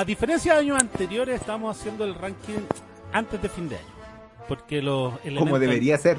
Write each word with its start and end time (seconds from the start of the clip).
A 0.00 0.04
diferencia 0.06 0.54
de 0.54 0.60
años 0.60 0.78
anteriores, 0.80 1.38
estamos 1.38 1.76
haciendo 1.76 2.06
el 2.06 2.14
ranking 2.14 2.60
antes 3.12 3.42
de 3.42 3.50
fin 3.50 3.68
de 3.68 3.76
año. 3.76 3.86
Porque 4.48 4.80
los 4.80 5.12
elementos, 5.24 5.44
Como 5.44 5.58
debería 5.58 5.98
ser. 5.98 6.16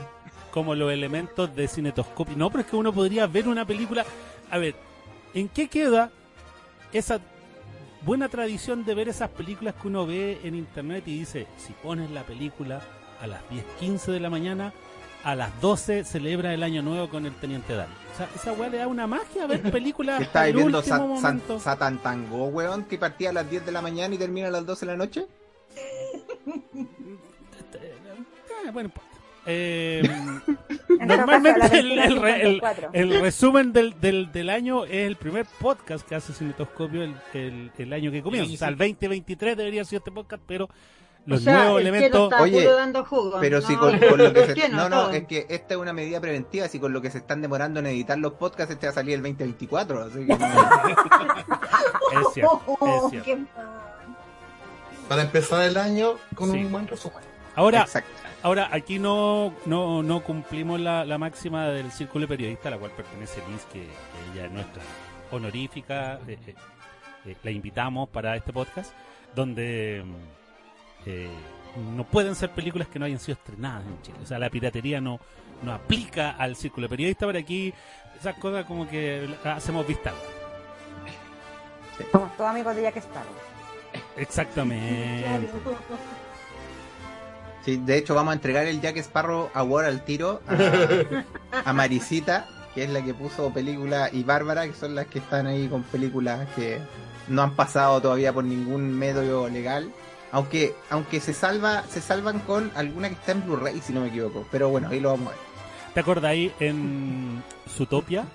como 0.52 0.76
los 0.76 0.94
elementos 0.94 1.56
de 1.56 1.68
cinetoscopio. 1.68 2.38
No, 2.38 2.52
pero 2.52 2.62
es 2.62 2.68
que 2.68 2.76
uno 2.76 2.94
podría 2.94 3.26
ver 3.26 3.48
una 3.48 3.66
película. 3.66 4.06
A 4.52 4.60
ver, 4.60 4.76
¿en 5.34 5.50
qué 5.50 5.68
queda 5.68 6.12
esa 6.94 7.22
buena 8.06 8.30
tradición 8.30 8.86
de 8.86 8.94
ver 8.94 9.10
esas 9.10 9.32
películas 9.32 9.74
que 9.82 9.88
uno 9.88 10.06
ve 10.06 10.40
en 10.44 10.54
internet 10.54 11.02
y 11.08 11.18
dice, 11.18 11.48
si 11.58 11.74
pones 11.74 12.12
la 12.12 12.22
película 12.22 12.84
a 13.20 13.26
las 13.26 13.42
10.15 13.50 14.12
de 14.12 14.20
la 14.20 14.30
mañana, 14.30 14.74
a 15.24 15.36
las 15.36 15.60
12 15.62 16.04
celebra 16.04 16.54
el 16.54 16.64
año 16.64 16.82
nuevo 16.82 17.10
con 17.10 17.26
el 17.26 17.34
Teniente 17.34 17.74
Dan? 17.76 17.88
O 18.14 18.18
sea, 18.18 18.28
esa 18.36 18.54
weá 18.54 18.70
le 18.70 18.78
da 18.78 18.88
una 18.88 19.08
magia 19.08 19.46
ver 19.48 19.62
películas 19.72 20.18
¿Qué 20.20 20.24
hasta 20.26 20.48
estáis 20.50 20.56
el 20.56 20.58
viendo 20.58 20.82
San-. 21.22 21.42
Satan 21.60 21.98
Tango, 22.00 22.48
weón? 22.48 22.84
Que 22.86 22.98
partía 22.98 23.30
a 23.30 23.34
las 23.34 23.50
10 23.50 23.66
de 23.66 23.72
la 23.72 23.82
mañana 23.82 24.16
y 24.16 24.18
termina 24.18 24.48
a 24.48 24.52
las 24.52 24.66
12 24.66 24.86
de 24.86 24.92
la 24.92 24.98
noche. 24.98 25.26
Eh, 25.76 26.22
bueno, 28.74 28.88
importa. 28.90 29.08
Eh, 29.48 30.04
normalmente 31.00 31.64
a 31.64 31.68
el, 31.68 31.98
el 31.98 32.22
re- 32.22 32.42
el- 32.44 32.62
21:54. 32.62 32.90
el 32.94 33.22
resumen 33.22 33.74
del, 33.74 34.00
del, 34.00 34.32
del 34.32 34.50
año 34.52 34.86
es 34.86 35.08
el 35.08 35.16
primer 35.16 35.48
podcast 35.60 36.08
que 36.08 36.14
hace 36.14 36.32
Cinetoscopio 36.34 37.02
el, 37.04 37.16
el, 37.34 37.72
el 37.78 37.94
año 37.94 38.12
que 38.12 38.22
comienza. 38.22 38.48
Sí, 38.50 38.56
O 38.56 38.58
sea, 38.60 38.68
el 38.68 38.78
2023 38.78 39.58
debería 39.58 39.84
ser 39.84 39.98
este 39.98 40.12
podcast, 40.12 40.44
pero 40.46 40.70
O 41.24 41.30
los 41.30 41.44
sea, 41.44 41.56
nuevos 41.56 41.82
el 41.82 41.88
elementos... 41.88 42.32
Está 42.32 42.42
Oye, 42.44 42.62
puro 42.64 42.76
dando 42.76 43.06
jugo. 43.06 43.38
Pero 43.40 43.62
si 43.62 43.76
con, 43.76 43.98
con 44.00 44.18
lo 44.18 44.34
que 44.34 44.46
se... 44.48 44.54
¿qué 44.56 44.70
No, 44.70 44.90
no, 44.90 45.10
es 45.12 45.28
que 45.28 45.46
esta 45.50 45.76
es 45.76 45.80
una 45.80 45.94
medida 45.94 46.20
preventiva. 46.20 46.68
Si 46.68 46.80
con 46.80 46.92
lo 46.94 47.02
que 47.02 47.12
se 47.12 47.20
están 47.20 47.42
demorando 47.42 47.80
en 47.80 47.86
editar 47.88 48.18
los 48.18 48.34
podcasts, 48.34 48.74
este 48.74 48.88
va 48.88 48.92
a 48.92 48.96
salir 48.96 49.14
el 49.16 49.22
2024. 49.22 50.04
Así 50.04 50.26
que 50.26 50.36
no- 50.36 50.38
Es 52.22 52.34
cierto, 52.34 52.62
Oh, 52.68 53.06
es 53.06 53.10
cierto. 53.12 53.26
qué 53.26 53.36
mal. 53.36 53.48
Para 55.08 55.22
empezar 55.24 55.62
el 55.64 55.78
año 55.78 56.16
con 56.36 56.52
Sí. 56.52 56.58
un 56.58 56.72
buen 56.72 56.88
resumen. 56.88 57.20
Ahora, 57.56 57.82
Exacto. 57.82 58.10
ahora 58.44 58.70
aquí 58.72 58.98
no, 58.98 59.54
no, 59.66 60.02
no 60.02 60.24
cumplimos 60.24 60.80
la, 60.80 61.04
la 61.06 61.18
máxima 61.18 61.68
del 61.68 61.92
círculo 61.92 62.24
de 62.24 62.30
periodistas, 62.30 62.68
a 62.68 62.70
la 62.72 62.78
cual 62.78 62.92
pertenece 62.92 63.42
Liz, 63.50 63.66
que, 63.72 63.82
que 63.82 63.88
ella 64.34 64.46
es 64.46 64.52
nuestra 64.52 64.82
honorífica. 65.32 66.20
eh, 66.28 66.38
eh, 66.48 66.56
eh, 67.26 67.36
la 67.44 67.52
invitamos 67.52 68.10
para 68.10 68.36
este 68.36 68.52
podcast, 68.54 68.94
donde 69.36 70.04
mm, 70.06 70.41
eh, 71.06 71.30
no 71.96 72.04
pueden 72.04 72.36
ser 72.36 72.52
películas 72.52 72.88
que 72.88 73.00
no 73.00 73.06
hayan 73.06 73.20
sido 73.20 73.38
estrenadas 73.38 73.86
en 73.86 74.02
Chile. 74.02 74.18
O 74.24 74.26
sea, 74.26 74.40
la 74.40 74.50
piratería 74.50 75.00
no, 75.00 75.20
no 75.64 75.74
aplica 75.74 76.32
al 76.32 76.56
círculo 76.56 76.86
de 76.86 76.90
periodistas, 76.90 77.28
pero 77.28 77.40
aquí 77.40 77.74
esas 78.20 78.36
cosas 78.36 78.66
como 78.66 78.88
que 78.88 79.30
hacemos 79.44 79.88
vista. 79.88 80.12
Somos 82.12 82.36
todos 82.36 82.50
amigos 82.50 82.76
de 82.76 82.82
Jack 82.84 82.98
Sparrow. 82.98 83.34
Exactamente. 84.18 85.50
Sí, 87.64 87.78
de 87.78 87.98
hecho, 87.98 88.16
vamos 88.16 88.32
a 88.32 88.36
entregar 88.36 88.66
el 88.66 88.82
Jack 88.82 88.98
Sparrow 88.98 89.50
Award 89.54 89.86
al 89.86 90.04
tiro 90.04 90.42
a, 90.48 91.64
a 91.70 91.74
Marisita, 91.74 92.48
que 92.74 92.84
es 92.84 92.90
la 92.90 93.04
que 93.04 93.14
puso 93.14 93.54
película, 93.54 94.10
y 94.12 94.24
Bárbara, 94.24 94.66
que 94.66 94.74
son 94.74 94.96
las 94.96 95.06
que 95.08 95.20
están 95.20 95.46
ahí 95.46 95.68
con 95.68 95.84
películas 95.84 96.48
que 96.56 96.80
no 97.28 97.44
han 97.44 97.56
pasado 97.56 98.02
todavía 98.02 98.34
por 98.34 98.44
ningún 98.44 98.98
medio 98.98 99.48
legal. 99.48 99.92
Aunque, 100.32 100.74
aunque 100.90 101.20
se 101.20 101.34
salva, 101.34 101.84
se 101.90 102.02
salvan 102.02 102.40
con 102.40 102.72
alguna 102.76 103.10
que 103.10 103.16
está 103.16 103.34
en 103.34 103.44
Blu-ray, 103.46 103.82
si 103.82 103.92
no 103.94 104.02
me 104.02 104.08
equivoco. 104.08 104.46
Pero 104.52 104.70
bueno, 104.70 104.88
ahí 104.90 105.00
lo 105.00 105.10
vamos 105.12 105.28
a 105.28 105.32
ver. 105.32 105.40
¿Te 105.94 106.00
acordáis 106.00 106.52
en 106.60 107.44
Zootopia? 107.70 108.26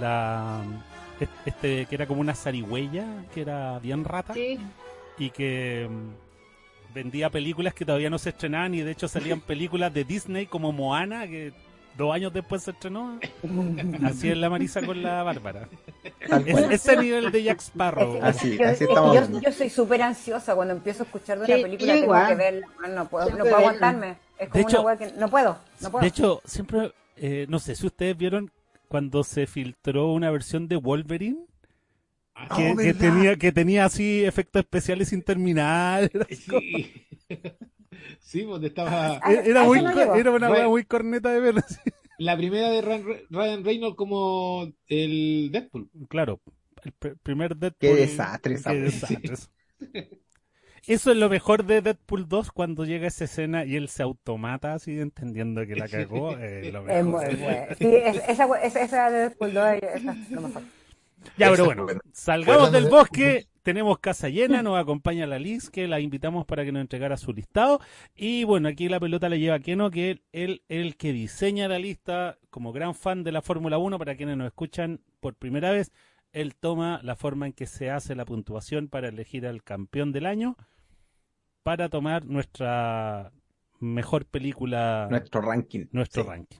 La 0.00 0.62
este 1.44 1.86
que 1.86 1.94
era 1.94 2.06
como 2.06 2.20
una 2.20 2.34
zarigüeya, 2.34 3.06
que 3.34 3.42
era 3.42 3.78
bien 3.78 4.04
rata 4.04 4.34
Sí. 4.34 4.58
y 5.18 5.30
que 5.30 5.88
mm, 5.88 6.94
vendía 6.94 7.30
películas 7.30 7.74
que 7.74 7.84
todavía 7.84 8.10
no 8.10 8.18
se 8.18 8.30
estrenaban 8.30 8.74
y 8.74 8.80
de 8.80 8.90
hecho 8.90 9.06
salían 9.08 9.40
películas 9.40 9.92
de 9.92 10.04
Disney 10.04 10.46
como 10.46 10.72
Moana 10.72 11.26
que 11.26 11.52
dos 11.96 12.14
años 12.14 12.32
después 12.32 12.62
se 12.62 12.70
estrenó. 12.72 13.18
Así 14.04 14.28
es 14.30 14.36
la 14.36 14.48
Marisa 14.50 14.84
con 14.84 15.02
la 15.02 15.22
Bárbara. 15.22 15.68
Es- 16.46 16.70
ese 16.70 16.96
nivel 16.96 17.30
de 17.32 17.42
Jack 17.42 17.60
Sparrow. 17.60 18.16
Es- 18.16 18.22
Así, 18.24 18.56
yo, 18.58 18.64
así 18.66 18.84
es- 18.84 18.88
estamos 18.90 19.40
yo- 19.42 19.52
soy 19.52 19.70
súper 19.70 20.02
ansiosa 20.02 20.54
cuando 20.54 20.74
empiezo 20.74 21.02
a 21.02 21.06
escuchar 21.06 21.38
de 21.40 21.46
Sí, 21.46 21.52
una 21.52 21.62
película, 21.62 21.86
yo 21.86 21.92
tengo 22.00 22.04
igual. 22.06 22.28
que 22.28 22.34
verla. 22.34 22.66
No 22.94 23.08
puedo, 23.08 23.30
no 23.30 23.38
puedo 23.38 23.56
aguantarme. 23.56 24.16
Es 24.38 24.48
como 24.48 24.68
hecho- 24.68 24.82
una 24.82 24.96
que 24.96 25.12
no 25.18 25.28
puedo, 25.28 25.58
no 25.80 25.90
puedo. 25.90 26.02
De 26.02 26.08
hecho, 26.08 26.42
siempre, 26.44 26.92
eh, 27.16 27.46
no 27.48 27.58
sé 27.58 27.74
si 27.76 27.86
ustedes 27.86 28.16
vieron 28.16 28.50
cuando 28.88 29.22
se 29.24 29.46
filtró 29.46 30.12
una 30.12 30.30
versión 30.30 30.68
de 30.68 30.76
Wolverine 30.76 31.38
Ah, 32.34 32.48
que, 32.56 32.72
Oh, 32.72 32.98
tenía 32.98 33.36
que 33.36 33.52
tenía 33.52 33.84
así 33.84 34.24
efectos 34.24 34.60
especiales 34.60 35.10
sin 35.10 35.22
terminar. 35.22 36.10
Era, 36.14 36.26
Sí. 36.30 37.06
sí, 38.20 38.42
pues 38.44 38.62
estaba 38.62 39.20
Ah, 39.22 39.32
era 39.32 39.62
a 39.62 39.64
muy, 39.64 39.80
no 39.82 39.90
era 40.14 40.30
una 40.30 40.50
wea 40.50 40.68
muy 40.68 40.84
corneta 40.84 41.30
de 41.32 41.40
ver. 41.40 41.54
la 42.18 42.36
primera 42.36 42.70
de 42.70 42.82
Ryan, 42.82 43.04
Ryan 43.30 43.64
Reynolds 43.64 43.96
como 43.96 44.72
el 44.88 45.50
Deadpool. 45.52 45.88
Claro, 46.08 46.40
el 46.84 46.92
pr- 46.98 47.16
primer 47.22 47.56
Deadpool. 47.56 47.78
Qué 47.80 47.94
desastre 47.94 48.54
esa 48.54 48.70
Qué 48.72 48.80
desastre. 48.80 49.34
Eso 50.84 51.12
es 51.12 51.16
lo 51.16 51.28
mejor 51.30 51.64
de 51.64 51.80
Deadpool 51.80 52.28
2 52.28 52.50
cuando 52.50 52.84
llega 52.84 53.06
esa 53.06 53.24
escena 53.24 53.64
y 53.64 53.76
él 53.76 53.88
se 53.88 54.02
automata 54.02 54.74
así 54.74 54.98
entendiendo 54.98 55.64
que 55.64 55.76
la 55.76 55.86
cagó. 55.88 56.36
eh, 56.38 56.70
lo 56.72 56.80
Es 56.88 57.04
mejor. 57.04 57.26
muy 57.26 57.36
buena. 57.40 57.66
Sí, 57.76 57.86
es- 57.86 58.16
esa, 58.28 58.46
esa, 58.62 58.80
esa 58.82 59.10
de 59.10 59.18
Deadpool 59.20 59.54
2 59.54 59.64
esa 59.80 60.12
es 60.12 60.30
lo 60.30 60.40
mejor. 60.42 60.62
Ya, 61.38 61.50
pero 61.50 61.64
bueno, 61.66 61.86
salgamos 62.12 62.72
del 62.72 62.84
de- 62.84 62.90
bosque. 62.90 63.46
Tenemos 63.62 63.98
casa 64.00 64.28
llena, 64.28 64.62
nos 64.62 64.76
acompaña 64.78 65.26
la 65.26 65.38
Liz, 65.38 65.70
que 65.70 65.86
la 65.86 66.00
invitamos 66.00 66.44
para 66.44 66.64
que 66.64 66.72
nos 66.72 66.80
entregara 66.80 67.16
su 67.16 67.32
listado. 67.32 67.80
Y 68.16 68.42
bueno, 68.44 68.68
aquí 68.68 68.88
la 68.88 68.98
pelota 68.98 69.28
le 69.28 69.38
lleva 69.38 69.56
a 69.56 69.60
Keno, 69.60 69.90
que 69.90 70.20
él 70.32 70.62
el 70.68 70.96
que 70.96 71.12
diseña 71.12 71.68
la 71.68 71.78
lista 71.78 72.38
como 72.50 72.72
gran 72.72 72.94
fan 72.94 73.22
de 73.22 73.30
la 73.32 73.40
Fórmula 73.40 73.78
1. 73.78 73.98
Para 73.98 74.16
quienes 74.16 74.36
nos 74.36 74.48
escuchan 74.48 75.00
por 75.20 75.34
primera 75.36 75.70
vez, 75.70 75.92
él 76.32 76.56
toma 76.56 76.98
la 77.04 77.14
forma 77.14 77.46
en 77.46 77.52
que 77.52 77.66
se 77.66 77.90
hace 77.90 78.14
la 78.16 78.24
puntuación 78.24 78.88
para 78.88 79.08
elegir 79.08 79.46
al 79.46 79.62
campeón 79.62 80.10
del 80.10 80.26
año, 80.26 80.56
para 81.62 81.88
tomar 81.88 82.24
nuestra 82.24 83.32
mejor 83.78 84.26
película, 84.26 85.06
Nuestro 85.10 85.40
ranking. 85.40 85.86
nuestro 85.92 86.24
Sí. 86.24 86.28
ranking. 86.28 86.58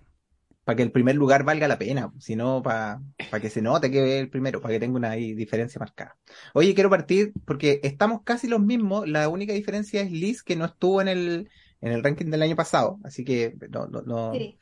Para 0.65 0.77
que 0.77 0.83
el 0.85 0.93
primer 0.93 1.17
lugar 1.17 1.43
valga 1.45 1.67
la 1.67 1.79
pena, 1.79 2.13
si 2.21 2.37
no, 2.37 2.63
para 2.63 3.01
que 3.41 3.51
se 3.51 3.61
note 3.63 3.91
que 3.91 4.17
es 4.17 4.23
el 4.23 4.31
primero, 4.31 4.61
para 4.61 4.75
que 4.75 4.81
tenga 4.81 4.97
una 4.97 5.11
ahí 5.11 5.35
diferencia 5.35 5.79
marcada. 5.81 6.17
Oye, 6.55 6.73
quiero 6.75 6.89
partir 6.89 7.33
porque 7.45 7.81
estamos 7.83 8.21
casi 8.23 8.47
los 8.47 8.61
mismos, 8.61 9.09
la 9.09 9.29
única 9.29 9.53
diferencia 9.53 10.01
es 10.03 10.13
Liz 10.13 10.43
que 10.45 10.55
no 10.55 10.65
estuvo 10.67 11.01
en 11.01 11.09
el, 11.09 11.51
en 11.81 11.93
el 11.93 12.05
ranking 12.05 12.27
del 12.27 12.43
año 12.43 12.55
pasado, 12.55 13.01
así 13.03 13.25
que 13.25 13.57
no, 13.71 13.87
no, 13.89 14.03
no, 14.03 14.33
Sí. 14.35 14.57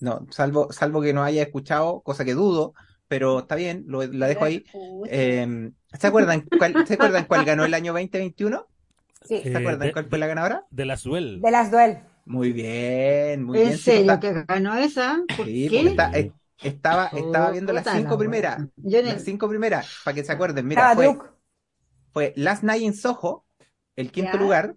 no, 0.00 0.26
salvo, 0.30 0.70
salvo 0.72 1.00
que 1.00 1.14
no 1.14 1.22
haya 1.24 1.42
escuchado, 1.42 2.00
cosa 2.02 2.24
que 2.26 2.34
dudo, 2.34 2.74
pero 3.08 3.38
está 3.38 3.54
bien, 3.54 3.84
lo, 3.86 4.02
la 4.06 4.26
dejo 4.26 4.44
ahí. 4.44 4.62
Eh, 5.08 5.70
¿se 5.98 6.06
acuerdan 6.06 6.44
cuál, 6.58 6.86
¿se 6.86 6.94
acuerdan 6.94 7.24
cuál 7.24 7.44
ganó 7.46 7.64
el 7.64 7.72
año 7.72 7.92
2021? 7.94 8.66
Sí, 9.24 9.40
¿Se 9.42 9.52
Eh, 9.52 9.56
acuerdan 9.56 9.88
de- 9.88 9.92
cuál 9.92 10.04
fue 10.06 10.18
la 10.18 10.26
ganadora? 10.26 10.64
De 10.70 10.84
las 10.84 11.02
duel. 11.04 11.40
de 11.40 11.50
las 11.50 11.70
duel. 11.70 11.98
Muy 12.26 12.52
bien, 12.52 13.44
muy 13.44 13.58
¿En 13.60 13.66
bien. 13.68 13.78
serio 13.78 14.12
está- 14.12 14.20
que 14.20 14.44
ganó 14.46 14.76
esa? 14.76 15.22
¿Por 15.36 15.46
sí, 15.46 15.68
qué? 15.70 15.76
porque 15.76 15.88
está- 15.90 16.10
eh, 16.18 16.32
estaba, 16.60 17.06
estaba 17.06 17.48
Oh, 17.48 17.52
viendo 17.52 17.72
las 17.72 17.84
cinco 17.88 18.10
la 18.12 18.18
primeras. 18.18 18.64
Yo 18.76 18.98
en 18.98 19.06
Las 19.06 19.22
cinco 19.24 19.48
primeras, 19.48 19.88
para 20.04 20.14
que 20.14 20.24
se 20.24 20.32
acuerden. 20.32 20.66
Mira, 20.66 20.90
Estaba 20.90 20.94
fue, 20.96 21.06
Duke. 21.06 21.26
fue 22.12 22.32
Last 22.36 22.64
Night 22.64 22.82
in 22.82 22.94
Soho, 22.94 23.44
el 23.94 24.10
quinto 24.10 24.32
Ya. 24.34 24.38
lugar. 24.40 24.74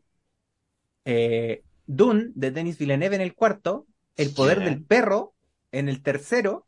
Eh, 1.06 1.64
Dune, 1.88 2.32
de 2.36 2.52
Denis 2.52 2.78
Villeneuve 2.78 3.16
en 3.16 3.22
el 3.22 3.34
cuarto. 3.34 3.88
El 4.16 4.32
Poder 4.34 4.60
Ya. 4.60 4.66
del 4.66 4.84
Perro 4.84 5.34
en 5.72 5.90
el 5.90 6.04
tercero. 6.04 6.68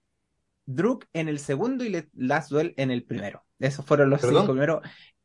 Druk 0.65 1.05
en 1.13 1.27
el 1.27 1.39
segundo 1.39 1.83
y 1.83 2.07
Last 2.13 2.49
Duel 2.49 2.73
en 2.77 2.91
el 2.91 3.03
primero. 3.03 3.43
Esos 3.59 3.85
fueron 3.85 4.09
los 4.09 4.21
¿Perdón? 4.21 4.41
cinco 4.43 4.53
primeros. 4.53 4.81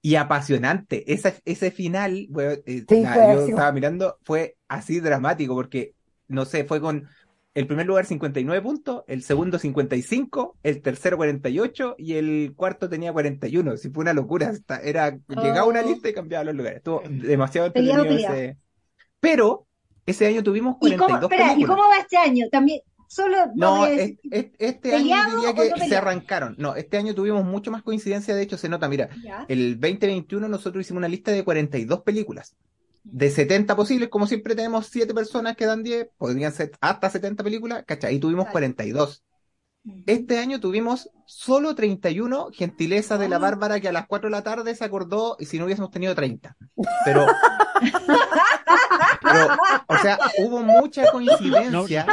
Y 0.07 0.15
apasionante. 0.15 1.13
Ese, 1.13 1.35
ese 1.45 1.73
final, 1.73 2.29
weón, 2.31 2.61
eh, 2.65 2.85
Sí, 2.89 3.03
yo 3.03 3.41
estaba 3.47 3.73
mirando, 3.73 4.19
fue 4.23 4.57
así 4.69 5.01
dramático 5.01 5.53
porque, 5.55 5.95
no 6.29 6.45
sé, 6.45 6.65
fue 6.65 6.81
con 6.81 7.09
el 7.55 7.67
primer 7.67 7.87
lugar 7.87 8.07
59 8.07 8.63
puntos, 8.63 9.03
el 9.09 9.25
segundo 9.25 9.59
55, 9.59 10.59
el 10.63 10.81
tercero 10.81 11.17
48 11.17 11.97
y 11.99 12.15
el 12.15 12.53
cuarto 12.55 12.89
tenía 12.89 13.13
41. 13.13 13.77
Sí, 13.79 13.91
fue 13.91 14.03
una 14.03 14.13
locura. 14.13 14.51
Esta- 14.51 14.79
Era, 14.81 15.19
llegaba 15.27 15.65
una 15.67 15.81
Oh. 15.81 15.89
lista 15.89 16.09
y 16.09 16.13
cambiaba 16.13 16.45
los 16.45 16.55
lugares. 16.55 16.77
Estuvo 16.77 17.03
demasiado 17.09 17.67
entretenido 17.67 18.05
ese. 18.05 18.59
Pero 19.19 19.67
ese 20.05 20.27
año 20.29 20.43
tuvimos 20.45 20.77
¿Y 20.83 20.93
cómo, 20.95 21.07
42 21.09 21.33
espera, 21.33 21.47
¿y 21.47 21.55
películas. 21.55 21.77
cómo 21.77 21.89
va 21.89 21.99
este 21.99 22.17
año? 22.17 22.47
También, 22.53 22.81
solo 23.09 23.37
No, 23.55 23.87
es- 23.87 24.15
este 24.31 24.95
año 24.95 25.03
¿Peleado 25.05 25.37
diría 25.37 25.55
que 25.55 25.71
no 25.71 25.87
se 25.87 25.97
arrancaron. 25.97 26.55
No, 26.59 26.75
este 26.77 26.97
año 26.97 27.15
tuvimos 27.15 27.45
mucho 27.45 27.71
más 27.71 27.83
coincidencia. 27.83 28.35
De 28.35 28.43
hecho, 28.43 28.59
se 28.59 28.69
nota, 28.69 28.89
mira, 28.89 29.09
Ya. 29.23 29.45
el 29.49 29.79
2021 29.81 30.49
nosotros 30.49 30.83
hicimos 30.85 30.99
una 30.99 31.09
lista 31.09 31.31
de 31.33 31.45
42 31.45 32.03
películas. 32.03 32.57
De 33.05 33.31
70 33.31 33.77
posibles, 33.77 34.09
como 34.09 34.27
siempre 34.27 34.55
tenemos 34.57 34.87
7 34.89 35.15
personas 35.15 35.57
que 35.57 35.67
dan 35.67 35.83
10, 35.85 36.09
podrían 36.19 36.53
ser 36.53 36.73
hasta 36.81 37.09
70 37.09 37.45
películas, 37.45 37.85
¿cachai? 37.87 38.17
Y 38.17 38.19
tuvimos 38.19 38.47
Claro. 38.47 38.53
42. 38.53 39.23
este 40.07 40.41
año 40.41 40.59
tuvimos 40.59 41.11
solo 41.27 41.77
31, 41.77 42.49
gentileza 42.53 43.19
de 43.19 43.29
la 43.29 43.39
Bárbara 43.39 43.79
que 43.79 43.87
a 43.87 43.93
las 43.93 44.09
4 44.09 44.27
de 44.29 44.33
la 44.33 44.43
tarde 44.43 44.75
se 44.75 44.85
acordó 44.85 45.37
y 45.39 45.45
si 45.47 45.61
no 45.61 45.65
hubiésemos 45.67 45.93
tenido 45.93 46.13
30. 46.17 46.57
Pero, 47.05 47.25
pero, 49.23 49.49
o 49.87 49.97
sea, 49.99 50.19
hubo 50.39 50.63
mucha 50.63 51.11
coincidencia. 51.13 52.07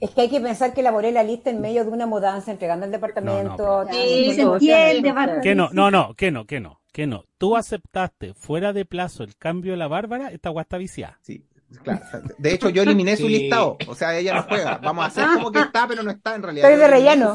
Es 0.00 0.10
que 0.10 0.22
hay 0.22 0.28
que 0.30 0.40
pensar 0.40 0.74
que 0.74 0.80
elaboré 0.80 1.12
la 1.12 1.22
lista 1.22 1.50
en 1.50 1.60
medio 1.60 1.84
de 1.84 1.90
una 1.90 2.06
mudanza, 2.06 2.50
entregando 2.50 2.84
el 2.86 2.92
departamento. 2.92 3.84
No, 3.84 3.92
Sí, 3.92 4.32
se 4.34 4.42
entiende, 4.42 5.12
Bárbara. 5.12 5.40
Que 5.40 5.54
no, 5.54 5.70
no, 5.72 5.90
no, 5.90 6.14
que 6.14 6.30
no, 6.30 6.46
que 6.46 6.60
no, 6.60 6.80
que 6.92 7.06
no. 7.06 7.24
Tú 7.38 7.56
aceptaste 7.56 8.34
fuera 8.34 8.72
de 8.72 8.84
plazo 8.84 9.22
el 9.24 9.36
cambio 9.36 9.72
de 9.72 9.78
la 9.78 9.88
Bárbara, 9.88 10.30
esta 10.30 10.50
guasta 10.50 10.78
viciada. 10.78 11.18
Sí, 11.22 11.46
claro. 11.82 12.00
De 12.38 12.52
hecho, 12.52 12.68
yo 12.68 12.82
eliminé 12.82 13.16
su 13.16 13.26
Sí. 13.28 13.38
listado. 13.38 13.78
O 13.86 13.94
sea, 13.94 14.16
ella 14.18 14.34
no 14.34 14.42
juega. 14.44 14.78
Vamos 14.78 15.04
a 15.04 15.08
hacer 15.08 15.26
como 15.34 15.50
que 15.52 15.60
está, 15.60 15.88
pero 15.88 16.02
no 16.02 16.10
está 16.10 16.34
en 16.34 16.42
realidad. 16.42 16.70
Estoy 16.70 16.82
de 16.82 16.88
relleno. 16.88 17.34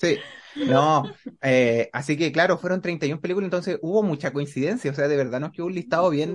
Sí. 0.00 0.18
No, 0.66 1.04
eh, 1.42 1.88
así 1.92 2.16
que 2.16 2.32
claro, 2.32 2.58
fueron 2.58 2.80
31 2.80 3.20
películas, 3.20 3.46
entonces 3.46 3.78
hubo 3.80 4.02
mucha 4.02 4.32
coincidencia, 4.32 4.90
o 4.90 4.94
sea, 4.94 5.06
de 5.06 5.16
verdad 5.16 5.38
nos 5.38 5.52
quedó 5.52 5.66
un 5.66 5.74
listado 5.74 6.10
bien, 6.10 6.34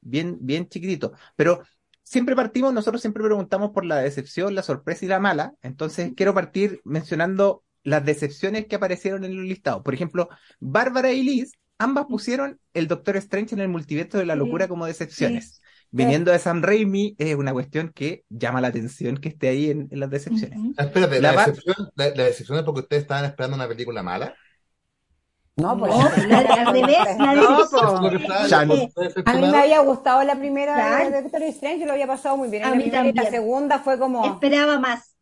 bien, 0.00 0.36
bien 0.40 0.68
chiquitito. 0.68 1.12
Pero 1.36 1.62
siempre 2.06 2.36
partimos, 2.36 2.72
nosotros 2.72 3.00
siempre 3.00 3.24
preguntamos 3.24 3.72
por 3.72 3.84
la 3.84 3.96
decepción, 3.96 4.54
la 4.54 4.62
sorpresa 4.62 5.04
y 5.04 5.08
la 5.08 5.18
mala. 5.18 5.54
Entonces 5.62 6.12
quiero 6.16 6.32
partir 6.34 6.80
mencionando 6.84 7.64
las 7.82 8.04
decepciones 8.04 8.66
que 8.66 8.76
aparecieron 8.76 9.24
en 9.24 9.36
los 9.36 9.44
listados. 9.44 9.82
Por 9.82 9.94
ejemplo, 9.94 10.28
Bárbara 10.60 11.12
y 11.12 11.22
Liz, 11.22 11.52
ambas 11.78 12.06
pusieron 12.06 12.60
el 12.74 12.88
Doctor 12.88 13.16
Strange 13.16 13.54
en 13.54 13.60
el 13.60 13.68
multiverso 13.68 14.18
de 14.18 14.26
la 14.26 14.36
locura 14.36 14.68
como 14.68 14.86
decepciones. 14.86 15.60
Viniendo 15.90 16.30
de 16.32 16.38
Sam 16.38 16.62
Raimi 16.62 17.14
es 17.18 17.34
una 17.36 17.52
cuestión 17.52 17.90
que 17.94 18.24
llama 18.28 18.60
la 18.60 18.68
atención 18.68 19.16
que 19.16 19.28
esté 19.28 19.48
ahí 19.48 19.70
en, 19.70 19.88
en 19.90 20.00
las 20.00 20.10
decepciones. 20.10 20.58
Ujú. 20.58 20.74
Ah, 20.76 20.84
Espérate, 20.84 21.20
La 21.20 21.32
decepción, 21.32 21.76
la, 21.94 22.08
la 22.10 22.24
decepción 22.24 22.58
es 22.58 22.64
porque 22.64 22.80
ustedes 22.80 23.02
estaban 23.02 23.24
esperando 23.24 23.56
una 23.56 23.68
película 23.68 24.02
mala. 24.02 24.34
No, 25.56 25.78
por 25.78 25.88
No, 25.88 26.06
eso. 26.08 26.26
la- 26.28 26.38
al 26.38 26.66
revés, 26.74 26.96
la 27.18 27.34
No, 27.34 27.56
decepción. 27.56 27.68
po. 27.70 27.76
¿Eso 27.78 27.94
es 27.96 28.00
lo 28.02 28.10
que 28.10 28.16
estaban- 28.16 28.48
Ya, 28.48 28.64
no. 28.66 28.74
ustedes 28.74 29.14
A 29.24 29.32
mí 29.34 29.40
me 29.40 29.58
había 29.58 29.80
gustado 29.80 30.22
la 30.22 30.36
primera 30.36 30.74
Claro. 30.74 31.10
de 31.10 31.22
Doctor 31.22 31.42
Strange, 31.44 31.80
yo 31.80 31.86
lo 31.86 31.92
había 31.92 32.06
pasado 32.06 32.36
muy 32.36 32.48
bien. 32.48 32.62
En 32.62 32.68
A 32.68 32.70
la 32.70 32.76
mí 32.76 32.82
primera 32.82 33.04
y 33.04 33.12
la 33.12 33.22
también. 33.22 33.42
segunda 33.42 33.78
fue 33.78 33.98
como. 33.98 34.24
Esperaba 34.26 34.78
más. 34.78 35.14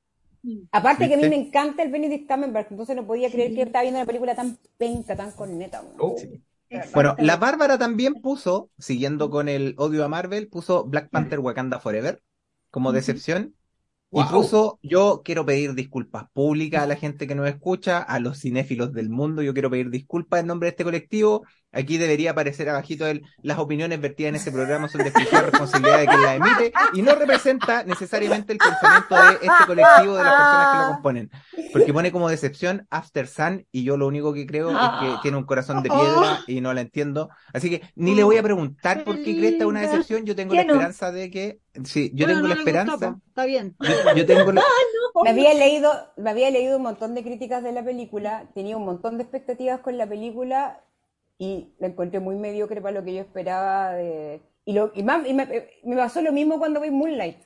Aparte 0.73 1.09
que 1.09 1.15
a 1.15 1.17
mí 1.17 1.29
me 1.29 1.37
encanta 1.37 1.83
el 1.83 1.91
Benedict 1.91 2.29
Cumberbatch, 2.31 2.67
entonces 2.71 2.95
no 2.97 3.07
podía 3.07 3.31
creer 3.31 3.55
que 3.55 3.63
estaba 3.63 3.83
viendo 3.83 3.99
una 4.01 4.07
película 4.07 4.35
tan 4.35 4.59
penca, 4.77 5.17
tan 5.17 5.31
corneta. 5.31 5.83
Oh. 5.99 6.17
Sí. 6.19 6.43
Bueno, 6.93 7.15
la 7.19 7.37
Bárbara 7.37 7.79
también 7.79 8.15
puso, 8.15 8.69
siguiendo 8.79 9.31
con 9.31 9.49
el 9.49 9.75
odio 9.79 10.05
a 10.05 10.09
Marvel, 10.09 10.49
puso 10.49 10.85
Black 10.85 11.09
Panther 11.11 11.39
Wakanda 11.39 11.79
Forever 11.79 12.21
como 12.71 12.91
decepción. 12.93 13.55
Wow. 14.11 14.79
yo 14.83 15.23
quiero 15.25 15.45
pedir 15.45 15.75
disculpas 15.75 16.27
públicas 16.33 16.83
a 16.83 16.87
la 16.87 16.95
gente 16.95 17.27
que 17.27 17.35
nos 17.35 17.49
escucha, 17.49 17.99
a 17.99 18.21
los 18.21 18.39
cinéfilos 18.41 18.93
del 18.93 19.11
mundo, 19.11 19.43
yo 19.43 19.53
quiero 19.53 19.71
pedir 19.71 19.91
disculpas 19.91 20.41
en 20.41 20.47
nombre 20.47 20.67
de 20.67 20.71
este 20.71 20.85
colectivo. 20.85 21.45
Aquí 21.75 21.99
debería 21.99 22.31
aparecer 22.31 22.69
abajito 22.69 23.07
el, 23.07 23.23
las 23.43 23.59
opiniones 23.59 24.01
vertidas 24.01 24.31
en 24.31 24.37
este 24.37 24.53
programa 24.53 24.89
son 24.89 25.03
de 25.03 25.09
exclusiva 25.09 25.43
responsabilidad 25.43 25.99
de 26.01 26.07
quien 26.07 26.23
las 26.23 26.37
emite 26.37 26.73
y 26.95 27.03
no 27.03 27.15
representa 27.15 27.85
necesariamente 27.85 28.53
el 28.53 28.59
pensamiento 28.59 29.15
de 29.15 29.33
este 29.47 29.67
colectivo 29.67 30.17
de 30.17 30.25
las 30.25 30.35
personas 30.35 30.69
que 30.73 30.79
lo 30.79 30.87
componen. 30.87 31.31
Porque 31.73 31.93
pone 31.93 32.13
como 32.13 32.29
decepción 32.29 32.87
After 32.91 33.27
Sun 33.27 33.67
y 33.73 33.85
yo 33.85 33.97
lo 33.97 34.07
único 34.07 34.33
que 34.33 34.47
creo 34.47 34.71
es 34.71 34.77
que 35.01 35.17
tiene 35.23 35.37
un 35.37 35.45
corazón 35.45 35.83
de 35.83 35.91
piedra 35.91 36.41
y 36.47 36.61
no 36.61 36.73
la 36.73 36.83
entiendo. 36.83 37.29
Así 37.53 37.71
que 37.71 37.83
ni 37.97 38.15
le 38.15 38.23
voy 38.25 38.37
a 38.39 38.43
preguntar 38.43 39.05
por 39.05 39.17
qué 39.17 39.37
cree 39.37 39.49
esta 39.51 39.67
una 39.67 39.81
decepción, 39.81 40.25
yo 40.25 40.37
tengo 40.37 40.55
la 40.55 40.61
esperanza 40.63 41.11
de 41.13 41.31
que, 41.31 41.61
sí, 41.85 42.11
yo 42.15 42.27
Bueno, 42.27 42.41
tengo 42.43 42.49
la 42.49 42.55
no 42.55 42.61
gustó, 42.61 42.71
esperanza. 42.71 43.11
po. 43.13 43.21
Está 43.29 43.45
bien. 43.47 43.77
Yo, 43.81 44.15
yo 44.15 44.27
tengo 44.27 44.53
la- 44.53 44.63
Me 45.25 45.31
había 45.31 45.55
leído, 45.55 45.93
me 46.17 46.31
había 46.31 46.51
leído 46.51 46.77
un 46.77 46.83
montón 46.83 47.15
de 47.15 47.23
críticas 47.23 47.63
de 47.63 47.73
la 47.73 47.85
película, 47.85 48.47
tenía 48.55 48.77
un 48.77 48.85
montón 48.85 49.17
de 49.17 49.23
expectativas 49.23 49.81
con 49.81 49.97
la 49.97 50.09
película 50.09 50.81
y 51.39 51.75
la 51.79 51.89
encontré 51.89 52.21
muy 52.21 52.37
mediocre 52.37 52.81
para 52.81 52.99
lo 53.01 53.05
que 53.05 53.15
yo 53.15 53.21
esperaba 53.21 53.93
de 53.95 54.41
y 54.65 54.73
lo 54.73 54.93
y, 54.95 55.03
más, 55.03 55.27
y 55.29 55.35
me, 55.35 55.47
me 55.85 55.97
pasó 55.97 56.23
lo 56.23 56.33
mismo 56.33 56.59
cuando 56.59 56.81
vi 56.81 56.91
Moonlight. 56.91 57.37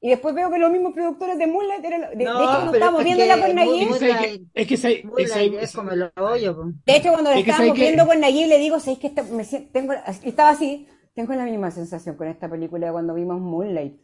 Y 0.00 0.10
después 0.10 0.32
veo 0.34 0.48
que 0.50 0.58
los 0.58 0.70
mismos 0.70 0.92
productores 0.94 1.38
de 1.38 1.46
Moonlight 1.48 1.84
eran 1.84 2.00
de, 2.02 2.16
de 2.16 2.24
No, 2.24 2.40
hecho 2.40 2.50
cuando 2.50 2.72
estábamos 2.74 3.00
es 3.00 3.04
viéndola 3.04 3.34
que 3.34 3.40
con 3.40 3.54
Nayib, 3.56 3.88
Es 3.90 3.98
que, 3.98 4.40
es 4.54 4.66
que, 4.68 4.76
¿sabes- 4.76 5.04
Moonlight 5.04 5.28
¿sabes- 5.28 5.62
es 5.64 5.72
como 5.76 5.90
el 5.90 6.10
hoyo, 6.16 6.56
po. 6.56 6.64
de 6.86 6.96
hecho 6.96 7.10
cuando 7.12 7.30
la 7.30 7.38
Es 7.38 7.44
que 7.44 7.50
estábamos 7.50 7.68
¿sabes 7.68 7.72
qué? 7.74 7.80
viendo 7.94 8.06
con 8.06 8.20
Nayib 8.20 8.46
le 8.48 8.58
digo, 8.58 8.78
¿sabes 8.80 8.98
que 9.00 9.06
esta- 9.08 9.22
me 9.24 9.44
tengo 9.44 9.94
estaba 10.24 10.50
así, 10.50 10.86
tengo 11.14 11.34
la 11.34 11.44
misma 11.44 11.70
sensación 11.72 12.16
con 12.16 12.28
esta 12.28 12.48
película 12.48 12.86
de 12.86 12.92
cuando 12.92 13.14
vimos 13.14 13.40
Moonlight. 13.40 14.00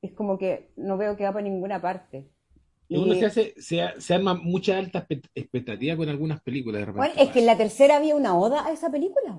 Es 0.00 0.12
como 0.12 0.38
que 0.38 0.72
no 0.76 0.96
veo 0.96 1.16
que 1.16 1.24
va 1.24 1.32
para 1.32 1.44
ninguna 1.44 1.80
parte. 1.80 2.30
Y 2.88 2.96
uno 2.98 3.14
se 3.14 3.26
hace, 3.26 3.54
se, 3.58 3.82
se 4.00 4.14
arma 4.14 4.34
mucha 4.34 4.78
alta 4.78 5.06
expectativa 5.34 5.96
con 5.96 6.08
algunas 6.08 6.40
películas 6.42 6.80
de 6.80 6.86
repente. 6.86 7.10
Bueno, 7.10 7.14
es 7.18 7.30
que 7.30 7.40
en 7.40 7.46
la 7.46 7.56
tercera 7.56 7.96
había 7.96 8.14
una 8.16 8.36
oda 8.38 8.66
a 8.66 8.72
esa 8.72 8.90
película. 8.90 9.36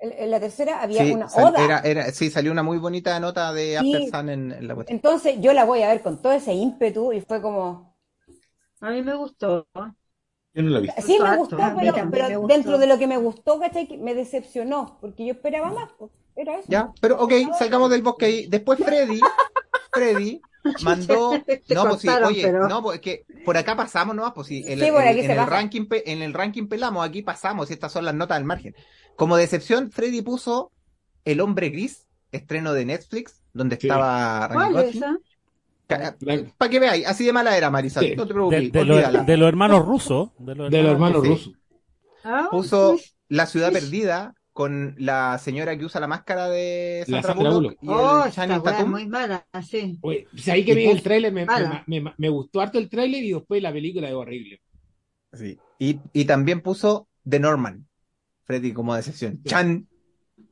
En, 0.00 0.12
en 0.12 0.30
la 0.30 0.40
tercera 0.40 0.82
había 0.82 1.06
Sí, 1.06 1.06
una 1.06 1.28
sal- 1.28 1.52
oda. 1.52 1.60
era, 1.62 1.80
era, 1.80 2.10
sí, 2.12 2.30
salió 2.30 2.52
una 2.52 2.62
muy 2.62 2.78
bonita 2.78 3.18
nota 3.20 3.52
de 3.52 3.78
Sí. 3.78 3.78
After 3.78 4.02
Sun 4.02 4.28
en, 4.28 4.52
en 4.52 4.68
la 4.68 4.74
cuestión. 4.74 4.96
Entonces 4.96 5.40
yo 5.40 5.52
la 5.54 5.64
voy 5.64 5.82
a 5.82 5.88
ver 5.88 6.02
con 6.02 6.22
todo 6.22 6.32
ese 6.32 6.54
ímpetu 6.54 7.12
y 7.12 7.20
fue 7.22 7.42
como, 7.42 7.96
A 8.80 8.90
mí 8.90 9.02
me 9.02 9.14
gustó. 9.14 9.66
Yo 10.54 10.62
no 10.62 10.70
la 10.70 10.78
he 10.80 10.82
visto. 10.82 11.06
sí 11.06 11.18
me 11.20 11.32
gustó, 11.32 11.76
pero, 11.78 11.94
también 11.94 12.10
pero 12.10 12.26
me 12.26 12.36
gustó. 12.36 12.48
dentro 12.48 12.78
de 12.78 12.86
lo 12.86 12.98
que 12.98 13.06
me 13.06 13.16
gustó, 13.16 13.58
¿cachai? 13.60 13.86
Me 13.98 14.14
decepcionó, 14.14 14.98
porque 15.00 15.26
yo 15.26 15.32
esperaba 15.32 15.72
más, 15.72 15.90
era 16.36 16.58
eso. 16.58 16.72
Ya, 16.72 16.92
pero 17.00 17.18
ok, 17.20 17.32
salgamos 17.52 17.90
del 17.90 18.02
bosque 18.02 18.26
ahí. 18.26 18.46
Después 18.48 18.80
Freddy, 18.80 19.34
Freddy 19.92 20.46
mandó, 20.82 21.32
no, 21.68 21.84
pues 21.88 22.00
sí, 22.00 22.08
oye, 22.08 22.42
pero- 22.42 22.68
no, 22.68 22.82
pues 22.82 22.96
es 22.96 23.00
que 23.02 23.24
por 23.44 23.56
acá 23.56 23.76
pasamos 23.76 24.14
nomás, 24.14 24.32
pues 24.34 24.46
sí, 24.48 24.64
en, 24.66 24.78
Sí, 24.78 24.86
en- 24.86 24.96
aquí 24.96 25.20
en 25.20 25.30
el 25.30 25.36
pasa. 25.38 25.50
ranking, 25.50 25.86
en 25.90 26.22
el 26.22 26.34
ranking 26.34 26.66
pelamos, 26.68 27.06
aquí 27.06 27.22
pasamos, 27.22 27.70
y 27.70 27.72
estas 27.74 27.92
son 27.92 28.04
las 28.04 28.14
notas 28.14 28.36
al 28.36 28.44
margen. 28.44 28.74
Como 29.16 29.36
decepción, 29.36 29.90
Freddy 29.90 30.22
puso 30.22 30.70
El 31.24 31.40
Hombre 31.40 31.68
Gris, 31.70 32.06
estreno 32.32 32.72
de 32.72 32.84
Netflix, 32.84 33.42
donde 33.52 33.76
Sí. 33.76 33.86
estaba 33.86 34.48
¿Cuál 34.52 34.76
es 34.78 34.96
esa? 34.96 35.18
Para 36.56 36.70
que 36.70 36.78
veáis, 36.78 37.06
así 37.06 37.24
de 37.24 37.32
mala 37.32 37.56
era 37.56 37.68
Marisa, 37.70 38.00
Sí. 38.00 38.14
no 38.16 38.22
te 38.22 38.28
De, 38.28 38.34
preocupes, 38.34 38.72
de 38.72 38.84
los- 38.84 38.96
olvídala. 38.96 39.22
de 39.24 39.36
los 39.36 39.48
hermanos 39.48 39.84
rusos. 39.84 40.30
De 40.38 40.54
los 40.54 40.70
de 40.70 40.82
los 40.82 40.92
hermanos 40.92 41.22
Sí. 41.22 41.28
rusos. 41.28 41.52
Ah, 42.22 42.48
Puso. 42.50 42.96
La 43.28 43.46
Ciudad 43.46 43.72
Perdida 43.72 44.34
con 44.60 44.94
la 44.98 45.38
señora 45.38 45.74
que 45.78 45.86
usa 45.86 46.02
la 46.02 46.06
máscara 46.06 46.50
de 46.50 47.04
La 47.08 47.22
Sandra 47.22 47.32
Sandra 47.34 47.50
Bullock 47.54 47.78
y 47.80 47.88
Oh, 47.88 48.24
esta 48.26 48.84
muy 48.84 49.06
mala, 49.08 49.46
sí. 49.66 49.98
Oye, 50.02 50.26
pues 50.30 50.46
ahí 50.48 50.66
que 50.66 50.74
vi 50.74 50.84
el 50.84 51.02
tráiler 51.02 51.32
me, 51.32 51.46
me, 51.86 52.00
me- 52.02 52.12
me 52.18 52.28
gustó 52.28 52.60
harto 52.60 52.76
el 52.78 52.90
tráiler 52.90 53.24
y 53.24 53.32
después 53.32 53.62
la 53.62 53.72
película 53.72 54.08
es 54.08 54.14
horrible. 54.14 54.60
Sí. 55.32 55.58
Y, 55.78 55.98
y 56.12 56.26
también 56.26 56.60
puso 56.60 57.08
The 57.26 57.40
Norman, 57.40 57.88
Freddy 58.44 58.74
como 58.74 58.94
decepción. 58.94 59.42
Chan, 59.44 59.88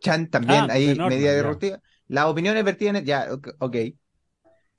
Chan 0.00 0.30
también, 0.30 0.71
Ah, 0.71 0.75
ahí 0.75 0.87
The 0.87 0.94
Norman, 0.94 1.09
media 1.18 1.30
ya. 1.32 1.37
derrotiva. 1.37 1.80
Las 2.06 2.25
opiniones 2.25 2.64
vertidas 2.64 2.97
en... 2.97 3.04
Ya, 3.04 3.28
ok. 3.59 3.76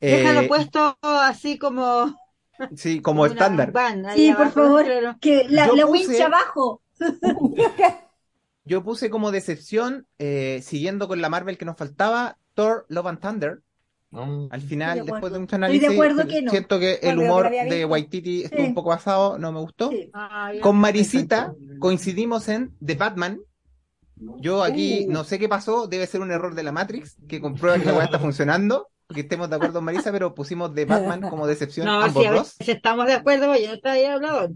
Déjalo 0.01 0.39
Eh, 0.42 0.48
puesto 0.48 0.98
así 1.01 1.60
como 1.60 2.15
Sí, 2.75 3.00
como 3.00 3.27
estándar. 3.27 3.72
van 3.72 4.06
Sí, 4.15 4.34
por 4.36 4.50
favor. 4.51 4.86
claro. 4.86 5.18
Que 5.22 5.46
la, 5.50 5.68
Yo 5.68 5.75
la 5.75 5.84
puse- 5.86 6.08
wincha 6.08 6.25
abajo. 6.25 6.82
Yo 8.70 8.84
puse 8.84 9.10
como 9.10 9.32
decepción, 9.32 10.06
eh, 10.20 10.62
siguiendo 10.64 11.08
con 11.08 11.22
la 11.22 11.30
Marvel 11.30 11.58
que 11.58 11.66
nos 11.66 11.76
faltaba, 11.76 12.38
Thor 12.54 12.86
Love 12.88 13.08
and 13.08 13.20
Thunder. 13.20 13.60
No. 14.12 14.48
Al 14.52 14.62
final, 14.62 15.00
de 15.06 15.12
después 15.12 15.34
de 15.34 15.40
mucho 15.40 15.52
de 15.52 15.56
análisis, 15.66 15.90
acuerdo 15.90 16.28
que 16.28 16.42
no. 16.42 16.52
siento 16.52 16.80
que 16.80 17.00
el 17.02 17.16
yo 17.18 17.22
humor 17.24 17.50
de. 17.50 17.86
Waititi 17.86 18.44
estuvo 18.44 18.62
Sí. 18.62 18.68
un 18.68 18.74
poco 18.76 18.90
basado, 18.90 19.38
no 19.38 19.52
me 19.52 19.60
gustó. 19.60 19.90
Sí. 19.92 20.10
Ah. 20.14 20.52
Con 20.62 20.78
Marisita 20.78 21.54
coincidimos 21.80 22.48
en 22.48 22.76
The 22.84 22.96
Batman. 22.96 23.40
Yo 24.42 24.64
aquí 24.64 25.06
Uh. 25.08 25.12
no 25.14 25.24
sé 25.24 25.40
qué 25.40 25.48
pasó, 25.50 25.88
debe 25.88 26.06
ser 26.08 26.22
un 26.22 26.32
error 26.32 26.54
de 26.54 26.64
la 26.64 26.72
Matrix 26.72 27.18
que 27.28 27.40
comprueba 27.40 27.80
que 27.80 27.86
la 27.86 27.94
weá 27.94 28.06
está 28.06 28.20
funcionando, 28.20 28.90
que 29.14 29.22
estemos 29.22 29.50
de 29.50 29.56
acuerdo 29.56 29.76
con 29.76 29.86
Marisa, 29.86 30.12
pero 30.12 30.36
pusimos 30.36 30.74
The 30.76 30.86
Batman 30.86 31.22
como 31.30 31.48
decepción 31.48 31.86
No, 31.88 32.02
ambos 32.02 32.22
sí, 32.22 32.28
a 32.28 32.32
dos. 32.34 32.58
veces 32.60 32.76
estamos 32.76 33.06
de 33.08 33.14
acuerdo, 33.14 33.50
oye, 33.52 33.68
no 33.68 33.74
está 33.74 33.94
ahí 33.94 34.06
hablado. 34.06 34.50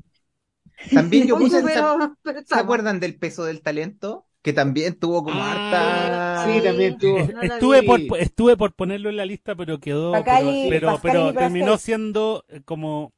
También 0.94 1.28
yo 1.28 1.38
puse, 1.38 1.62
¿se, 1.62 1.68
pero, 1.68 2.18
pero 2.22 2.42
se 2.46 2.56
acuerdan 2.56 3.00
del 3.00 3.18
peso 3.18 3.44
del 3.46 3.62
talento? 3.62 4.26
Que 4.42 4.52
también 4.54 5.00
tuvo 5.00 5.24
como 5.24 5.42
Ah, 5.42 5.52
harta... 5.52 6.54
sí, 6.54 6.62
también 6.62 6.98
tuvo. 6.98 7.20
No 7.20 7.42
Estuve 7.42 7.82
vi. 7.82 7.88
por, 7.88 8.20
estuve 8.20 8.58
por 8.58 8.74
ponerlo 8.74 9.10
en 9.10 9.18
la 9.18 9.26
lista, 9.26 9.56
pero 9.56 9.80
quedó. 9.80 10.12
Pero 10.12 10.52
y- 10.52 10.70
pero, 10.70 10.88
Pascal 10.88 11.12
pero 11.12 11.30
y 11.30 11.34
terminó 11.34 11.78
siendo 11.78 12.46
eh, 12.50 12.62
como 12.66 13.14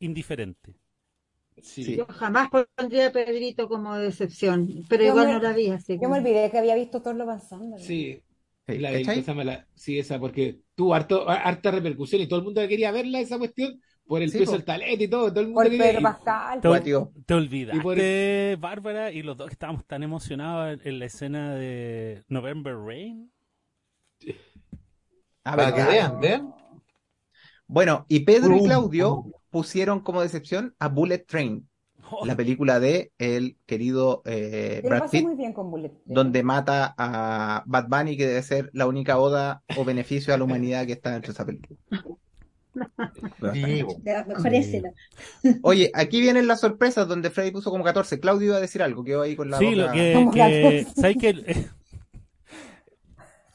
indiferente. 0.00 0.74
Sí. 1.62 1.84
Sí. 1.84 1.96
Yo 1.96 2.06
jamás 2.06 2.50
pondría 2.76 3.06
a 3.08 3.12
Pedrito 3.12 3.66
como 3.68 3.96
decepción, 3.96 4.84
pero 4.88 5.02
Yo 5.04 5.08
igual 5.10 5.26
me- 5.28 5.32
no 5.34 5.38
la 5.40 5.52
vi, 5.54 5.70
así 5.70 5.94
Yo 5.94 6.00
que- 6.00 6.08
me 6.08 6.18
olvidé 6.18 6.50
que 6.50 6.58
había 6.58 6.74
visto 6.74 7.02
and 7.04 7.48
Thunder. 7.48 7.80
Sí, 7.80 8.22
Sí, 8.68 8.78
la, 8.78 8.90
esa 8.92 9.32
mala- 9.32 9.68
sí, 9.74 9.98
esa, 9.98 10.18
porque 10.18 10.60
tuvo 10.74 10.92
harto, 10.94 11.28
harta 11.28 11.70
repercusión 11.70 12.20
y 12.20 12.26
todo 12.26 12.40
el 12.40 12.44
mundo 12.44 12.66
quería 12.68 12.90
verla, 12.90 13.20
esa 13.20 13.38
cuestión, 13.38 13.80
por 14.06 14.22
el 14.22 14.30
Sí, 14.30 14.38
peso 14.38 14.52
del 14.52 14.64
talento 14.64 15.02
y 15.04 15.08
todo, 15.08 15.30
todo 15.30 15.40
el 15.40 15.46
mundo 15.46 15.60
Por 15.62 15.70
quería 15.70 15.84
Pedro 15.86 15.98
ir. 15.98 16.02
Pascal. 16.04 16.60
Te, 16.60 16.68
Cuático. 16.68 17.12
te 17.26 17.34
olvidaste, 17.34 17.78
Y 17.78 17.80
por- 17.80 18.60
Bárbara, 18.60 19.10
y 19.12 19.22
los 19.22 19.36
dos 19.36 19.48
que 19.48 19.52
estábamos 19.54 19.84
tan 19.86 20.02
emocionados 20.02 20.80
en, 20.84 20.98
la 20.98 21.04
escena 21.06 21.54
de 21.54 22.22
November 22.28 22.76
Rain. 22.76 23.30
Ah, 25.44 25.56
Para 25.56 25.74
que 25.74 25.82
vean, 25.84 26.20
vean. 26.20 26.54
Bueno, 27.66 28.04
y 28.08 28.20
Pedro 28.20 28.56
y 28.56 28.60
Uh, 28.60 28.64
Claudio 28.64 29.14
uh. 29.14 29.32
pusieron 29.50 30.00
como 30.00 30.22
decepción 30.22 30.74
a 30.78 30.88
Bullet 30.88 31.18
Train, 31.26 31.68
Oh, 32.08 32.24
la 32.24 32.36
película 32.36 32.78
de 32.78 33.10
el 33.18 33.58
querido 33.66 34.22
eh, 34.26 34.80
Brad 34.84 35.10
Pitt, 35.10 35.24
muy 35.24 35.34
bien 35.34 35.52
con 35.52 35.72
Bullet. 35.72 35.88
Train. 35.88 36.02
donde 36.14 36.44
mata 36.44 36.94
a 36.96 37.64
Bad 37.66 37.88
Bunny, 37.88 38.16
que 38.16 38.28
debe 38.28 38.42
ser 38.44 38.70
la 38.72 38.86
única 38.86 39.18
oda 39.18 39.64
o 39.76 39.84
beneficio 39.84 40.32
a 40.32 40.38
la 40.38 40.44
humanidad 40.44 40.86
que 40.86 40.92
está 40.92 41.10
dentro 41.10 41.32
de 41.32 41.34
esa 41.34 41.44
película. 41.44 41.80
Sí, 43.52 43.82
bo. 43.82 43.94
De 44.02 44.12
las 44.12 44.26
mejores 44.26 44.66
Sí. 44.66 44.76
escenas. 44.76 44.94
Oye, 45.62 45.90
aquí 45.94 46.20
vienen 46.20 46.46
las 46.46 46.60
sorpresas 46.60 47.08
donde 47.08 47.30
Freddy 47.30 47.50
puso 47.50 47.70
como 47.70 47.84
14. 47.84 48.20
Claudio 48.20 48.48
iba 48.48 48.56
a 48.56 48.60
decir 48.60 48.82
algo, 48.82 49.02
quedó 49.04 49.22
ahí 49.22 49.36
con 49.36 49.50
la 49.50 49.58
Sí, 49.58 49.66
boca- 49.74 49.76
lo 49.86 49.92
que, 49.92 50.28
que. 50.32 50.86
¿sabes 50.94 51.16
qué? 51.20 51.66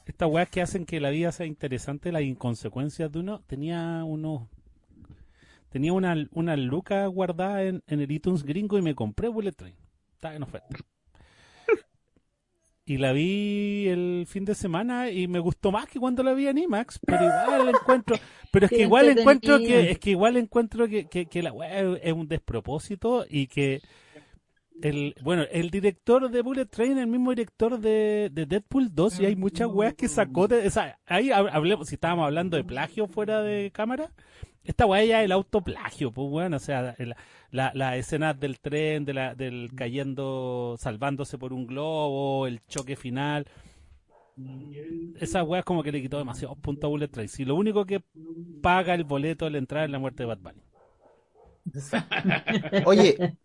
Estas 0.06 0.28
weas 0.28 0.48
que 0.48 0.60
hacen 0.62 0.84
que 0.84 1.00
la 1.00 1.10
vida 1.10 1.32
sea 1.32 1.46
interesante, 1.46 2.12
las 2.12 2.22
inconsecuencias 2.22 3.10
de 3.10 3.20
uno, 3.20 3.40
tenía 3.46 4.04
unos 4.04 4.48
tenía 5.70 5.92
una, 5.94 6.14
una 6.32 6.54
luca 6.56 7.06
guardada 7.06 7.62
en, 7.62 7.82
en 7.86 8.00
el 8.00 8.10
iTunes 8.12 8.42
gringo 8.42 8.76
y 8.78 8.82
me 8.82 8.94
compré 8.94 9.28
Bullet 9.28 9.52
Train. 9.52 9.74
Estaba 10.14 10.34
en 10.34 10.42
oferta. 10.42 10.76
Y 12.84 12.98
la 12.98 13.12
vi 13.12 13.86
el 13.88 14.24
fin 14.28 14.44
de 14.44 14.54
semana 14.56 15.08
y 15.10 15.28
me 15.28 15.38
gustó 15.38 15.70
más 15.70 15.86
que 15.86 16.00
cuando 16.00 16.22
la 16.24 16.32
vi 16.34 16.48
en 16.48 16.58
IMAX, 16.58 16.98
pero 17.06 17.22
igual 17.24 17.68
encuentro, 17.68 18.16
pero 18.50 18.66
es 18.66 18.70
que 18.70 18.82
igual 18.82 19.06
encuentro 19.20 19.58
que, 19.68 19.90
es 19.92 19.98
que 20.00 20.10
igual 20.10 20.36
encuentro 20.36 20.88
que, 20.88 21.06
que, 21.06 21.26
que 21.26 21.42
la 21.42 21.52
wea 21.52 21.80
es 22.02 22.12
un 22.12 22.26
despropósito 22.26 23.24
y 23.28 23.46
que 23.46 23.80
el, 24.82 25.14
bueno, 25.22 25.44
el 25.52 25.70
director 25.70 26.28
de 26.28 26.42
Bullet 26.42 26.66
Train, 26.66 26.98
el 26.98 27.06
mismo 27.06 27.30
director 27.30 27.78
de, 27.78 28.30
de 28.32 28.46
Deadpool 28.46 28.92
2, 28.92 29.20
y 29.20 29.26
hay 29.26 29.36
muchas 29.36 29.68
weas 29.68 29.94
que 29.94 30.08
sacó 30.08 30.48
de, 30.48 30.66
o 30.66 30.70
sea, 30.70 30.98
ahí 31.06 31.28
hab- 31.28 31.50
hablemos, 31.52 31.88
si 31.88 31.94
estábamos 31.94 32.26
hablando 32.26 32.56
de 32.56 32.64
plagio 32.64 33.06
fuera 33.06 33.42
de 33.42 33.70
cámara, 33.70 34.10
esta 34.64 34.86
wea 34.86 35.04
ya 35.04 35.20
es 35.20 35.24
el 35.26 35.32
autoplagio, 35.32 36.12
pues 36.12 36.28
bueno, 36.30 36.56
o 36.56 36.60
sea, 36.60 36.94
la, 37.50 37.72
la 37.74 37.96
escena 37.96 38.34
del 38.34 38.60
tren, 38.60 39.04
de 39.04 39.14
la, 39.14 39.34
del 39.34 39.70
cayendo, 39.74 40.76
salvándose 40.78 41.38
por 41.38 41.52
un 41.52 41.66
globo, 41.66 42.46
el 42.46 42.64
choque 42.66 42.96
final, 42.96 43.46
esa 45.20 45.42
wea 45.44 45.60
es 45.60 45.64
como 45.64 45.82
que 45.82 45.92
le 45.92 46.00
quitó 46.00 46.18
demasiados 46.18 46.56
puntos 46.58 46.84
a 46.84 46.88
Bullet 46.88 47.08
Train. 47.08 47.28
Si 47.28 47.44
lo 47.44 47.54
único 47.54 47.84
que 47.84 48.02
paga 48.62 48.94
el 48.94 49.04
boleto 49.04 49.44
de 49.44 49.50
la 49.52 49.58
entrada 49.58 49.84
es 49.84 49.90
la 49.90 49.98
muerte 49.98 50.22
de 50.22 50.26
Bad 50.26 50.38
Bunny. 50.38 50.62
Oye, 52.86 53.36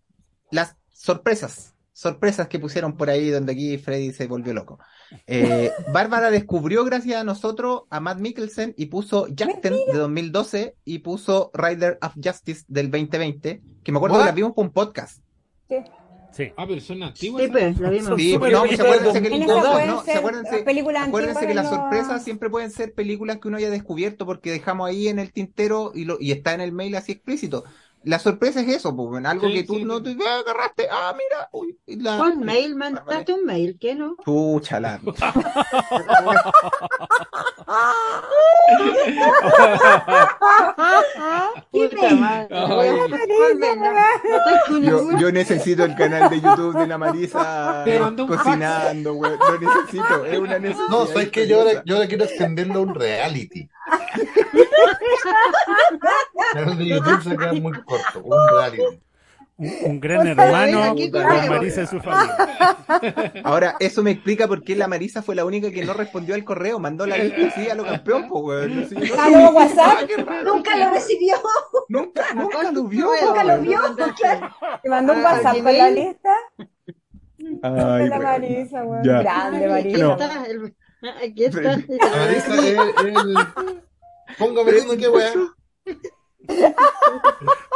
las 0.51 0.77
sorpresas, 0.91 1.75
sorpresas 1.97 2.47
que 2.47 2.59
pusieron 2.59 2.95
por 2.95 3.09
ahí 3.09 3.31
donde 3.31 3.53
aquí 3.53 3.75
Freddy 3.79 4.13
se 4.13 4.27
volvió 4.27 4.53
loco. 4.53 4.77
Eh, 5.25 5.71
Bárbara 5.91 6.29
descubrió 6.29 6.85
gracias 6.85 7.19
a 7.19 7.23
nosotros 7.23 7.85
a 7.89 7.99
Matt 7.99 8.19
Mikkelsen 8.19 8.75
y 8.77 8.85
puso 8.85 9.25
Jackten 9.29 9.73
de 9.73 9.97
2012 9.97 10.75
y 10.85 10.99
puso 10.99 11.49
Rider 11.55 11.97
of 12.03 12.13
Justice 12.23 12.65
del 12.67 12.91
2020, 12.91 13.63
que 13.83 13.91
me 13.91 13.97
acuerdo 13.97 14.17
What? 14.17 14.21
que 14.21 14.25
las 14.27 14.35
vimos 14.35 14.53
por 14.53 14.65
un 14.65 14.73
podcast. 14.73 15.23
Sí. 15.67 15.77
Sí. 16.33 16.51
Ah, 16.55 16.65
pero 16.67 16.79
son 16.81 17.01
antiguas. 17.01 17.43
Sí, 17.43 17.49
pues, 17.49 17.79
lo 17.79 17.89
vimos. 17.89 18.05
Sí, 18.15 18.37
no, 18.37 18.39
bien. 18.39 18.39
pues 18.39 18.79
acuérdense 18.79 19.21
que, 19.23 19.29
no, 19.39 20.03
ser 20.03 20.17
acuérdense, 20.17 21.47
que 21.47 21.53
las 21.55 21.67
sorpresas 21.67 22.23
siempre 22.23 22.51
pueden 22.51 22.69
ser 22.69 22.93
películas 22.93 23.37
que 23.37 23.47
uno 23.47 23.57
haya 23.57 23.71
descubierto 23.71 24.27
porque 24.27 24.51
dejamos 24.51 24.87
ahí 24.87 25.07
en 25.07 25.17
el 25.17 25.31
tintero 25.31 25.93
y, 25.95 26.05
lo, 26.05 26.17
y 26.19 26.31
está 26.31 26.53
en 26.53 26.61
el 26.61 26.73
mail 26.73 26.95
así 26.95 27.13
explícito. 27.13 27.63
La 28.03 28.19
sorpresa 28.19 28.61
es 28.61 28.69
eso, 28.69 28.95
pues, 28.95 29.25
algo 29.25 29.47
Sí, 29.47 29.53
que 29.53 29.63
tú 29.63 29.75
sí. 29.75 29.83
no 29.83 30.01
te 30.01 30.15
ah, 30.25 30.39
agarraste, 30.39 30.87
ah, 30.89 31.13
mira, 31.17 31.49
uy, 31.51 31.77
la... 31.87 32.21
Un 32.21 32.39
mail, 32.39 32.75
mandaste 32.75 33.33
un 33.33 33.45
mail, 33.45 33.77
¿qué 33.79 33.95
no? 33.95 34.15
Pucha 34.23 34.79
la- 34.79 35.01
Yo, 44.81 45.17
yo 45.17 45.31
necesito 45.31 45.83
el 45.83 45.95
canal 45.95 46.29
de 46.29 46.39
YouTube 46.39 46.77
de 46.77 46.87
la 46.87 46.97
Marisa 46.97 47.83
cocinando, 48.27 49.15
güey. 49.15 49.31
Lo 49.31 49.59
necesito, 49.59 50.25
es 50.25 50.39
una 50.39 50.59
necesidad. 50.59 50.87
No, 50.89 51.05
sabes 51.07 51.29
que 51.29 51.45
yo 51.47 51.65
le, 51.65 51.81
yo 51.85 51.99
le 51.99 52.07
quiero 52.07 52.23
extenderlo 52.23 52.75
a 52.75 52.79
un 52.79 52.95
reality. 52.95 53.67
El 56.55 56.77
de 56.77 56.87
YouTube 56.87 57.23
se 57.23 57.37
queda 57.37 57.53
muy 57.53 57.73
corto. 57.83 58.21
Un 58.23 58.49
reality. 58.49 59.01
Un, 59.57 59.71
un 59.85 59.99
gran 59.99 60.27
hermano 60.27 60.95
con. 61.11 61.23
Marisa 61.49 61.81
y 61.81 61.87
su 61.87 61.99
familia. 61.99 62.35
Ahora, 63.43 63.75
eso 63.79 64.03
me 64.03 64.11
explica 64.11 64.47
por 64.47 64.63
qué 64.63 64.75
la 64.75 64.87
Marisa 64.87 65.21
fue 65.21 65.35
la 65.35 65.45
única 65.45 65.71
que 65.71 65.83
no 65.83 65.93
respondió 65.93 66.35
al 66.35 66.43
correo. 66.43 66.79
Mandó 66.79 67.05
la 67.07 67.17
lista 67.17 67.47
así 67.47 67.69
a 67.69 67.75
lo 67.75 67.83
campeón, 67.85 68.27
pues, 68.29 68.89
yo 68.91 68.99
no 68.99 69.15
Ah, 69.17 69.51
WhatsApp. 69.51 70.09
Ah. 70.27 70.41
Nunca 70.45 70.77
lo 70.77 70.91
recibió. 70.91 71.35
Nunca, 71.89 72.33
nunca 72.35 72.71
lo 72.71 72.83
vio. 72.83 73.09
Nunca 73.25 73.43
lo 73.43 73.61
vio. 73.61 73.79
Te 74.83 74.89
mandó 74.89 75.13
un 75.13 75.19
Ah, 75.19 75.33
WhatsApp 75.33 75.57
con 75.63 75.77
la 75.77 75.89
lista 75.89 76.29
Ay, 77.63 78.03
de 78.03 78.09
la. 78.09 78.19
Marisa, 78.19 78.83
weón. 78.83 79.03
Ya. 79.03 79.21
Grande 79.21 79.67
Marisa. 79.67 79.97
No. 79.97 80.17
Aquí 81.23 81.45
está. 81.45 81.77
Marisa 81.77 82.55
es 82.55 82.77
el. 83.05 83.35
Póngame 84.37 84.71
uno, 84.81 84.97
qué 84.97 85.07
weá. 85.07 85.33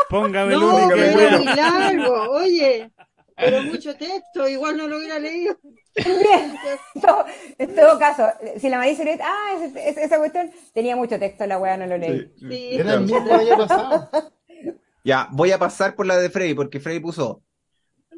Póngame 0.10 0.54
No, 0.54 0.80
el 0.80 0.88
pero 0.90 0.96
que 1.18 1.24
era 1.26 1.38
muy 1.38 1.46
largo, 1.46 2.32
oye. 2.32 2.92
Pero 3.36 3.64
mucho 3.64 3.96
texto, 3.96 4.48
igual 4.48 4.78
no 4.78 4.88
lo 4.88 4.98
hubiera 4.98 5.20
leído. 5.20 5.58
Bien. 5.96 6.56
No, 6.96 7.26
en 7.58 7.76
todo 7.76 7.98
caso, 7.98 8.28
si 8.60 8.70
la 8.70 8.78
Marisa 8.78 9.04
hubiera 9.04 9.26
ah, 9.28 9.54
ese- 9.64 9.90
ese- 9.90 10.04
esa 10.04 10.18
cuestión 10.18 10.52
tenía 10.74 10.96
mucho 10.96 11.18
texto, 11.18 11.46
la 11.48 11.58
weá 11.58 11.78
no 11.78 11.88
lo 11.88 11.98
leí. 11.98 12.32
Sí. 12.38 12.70
Era 12.74 12.94
el 12.96 13.02
mismo 13.02 13.34
año 13.34 13.58
pasado. 13.58 14.10
Ya, 15.04 15.28
voy 15.32 15.52
a 15.52 15.58
pasar 15.58 15.96
por 15.96 16.06
la 16.06 16.16
de 16.18 16.30
Freddy, 16.30 16.54
porque 16.54 16.80
Freddy 16.80 17.00
puso 17.00 17.42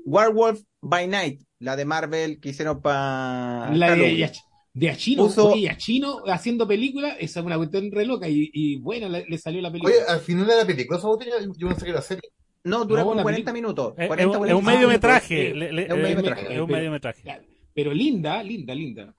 Werewolf 0.05 0.59
by 0.81 1.07
Night, 1.07 1.41
la 1.59 1.77
de 1.77 1.85
Marvel 1.85 2.41
que 2.41 2.49
hicieron 2.49 2.81
para 2.81 3.69
La 3.71 3.95
de, 3.95 4.29
De 4.75 4.89
Achino, 4.89 5.23
Puso- 5.27 5.53
oye, 5.53 5.69
Achino 5.69 6.23
haciendo 6.25 6.67
película, 6.67 7.09
esa 7.19 7.39
es 7.41 7.45
una 7.45 7.57
cuestión 7.57 7.91
re 7.91 8.05
loca 8.05 8.27
y, 8.27 8.49
y 8.53 8.77
bueno, 8.77 9.07
le, 9.07 9.23
le 9.27 9.37
salió 9.37 9.61
la 9.61 9.71
película. 9.71 9.93
Oye, 9.93 10.03
al 10.07 10.19
final 10.19 10.47
de 10.47 10.55
la 10.55 10.65
película, 10.65 10.99
yo 10.99 11.67
pensé 11.67 11.85
que 11.85 11.91
era 11.91 12.01
serie. 12.01 12.29
No, 12.63 12.83
dura 12.85 13.01
No, 13.01 13.07
como 13.09 13.15
la 13.17 13.23
40 13.23 13.51
película. 13.51 13.53
minutos. 13.53 13.93
Es, 13.97 14.07
40, 14.07 14.21
es 14.21 14.25
un 14.25 14.37
45 14.63 14.71
mediometraje. 14.71 15.35
minutos. 15.53 15.59
le- 15.59 15.73
le- 15.73 15.83
Es 15.85 15.91
un 15.93 16.01
mediometraje. 16.01 16.53
Es 16.55 16.59
un 16.61 16.71
mediometraje. 16.71 17.21
Ya, 17.23 17.41
Pero 17.75 17.93
linda, 17.93 18.41
linda, 18.41 18.73
linda. 18.73 19.15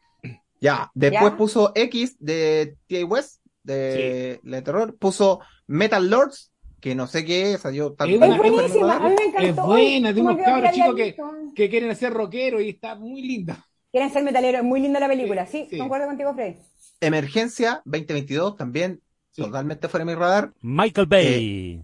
Ya, 0.61 0.91
después 0.95 1.33
¿Ya? 1.33 1.37
puso 1.37 1.73
X 1.75 2.17
de 2.19 2.77
T.A. 2.89 3.05
West, 3.05 3.43
de 3.63 4.41
la 4.43 4.57
de 4.57 4.63
terror. 4.63 4.97
Puso 4.99 5.41
Metal 5.67 6.09
Lords, 6.09 6.53
que 6.81 6.95
no 6.95 7.07
sé 7.07 7.25
qué 7.25 7.53
es. 7.53 7.63
Yo 7.73 7.95
Es 7.99 8.19
buenísima, 8.19 8.97
a 8.97 9.09
mí 9.09 9.15
me 9.17 9.25
encantó. 9.27 9.47
Es 9.47 9.57
buena, 9.57 10.13
de 10.13 10.21
unos 10.21 10.37
cabros 10.39 10.73
chicos 10.73 10.95
que, 10.97 11.17
que 11.55 11.69
quieren 11.71 11.91
hacer 11.91 12.13
rockero 12.13 12.61
y 12.61 12.71
está 12.71 12.95
muy 12.97 13.23
linda. 13.23 13.65
Quieren 13.95 14.11
ser 14.13 14.25
metaleros, 14.25 14.63
es 14.63 14.67
muy 14.67 14.81
linda 14.81 14.99
la 14.99 15.07
película, 15.07 15.47
sí, 15.47 15.69
Sí. 15.71 15.79
concuerdo 15.79 16.07
contigo, 16.09 16.35
Freddy. 16.35 16.57
Emergencia 17.01 17.81
2022, 17.85 18.57
también 18.57 19.01
Sí. 19.31 19.43
totalmente 19.43 19.87
fuera 19.89 20.05
de 20.05 20.13
mi 20.13 20.19
radar. 20.19 20.53
Michael 20.63 21.07
Bay. 21.07 21.81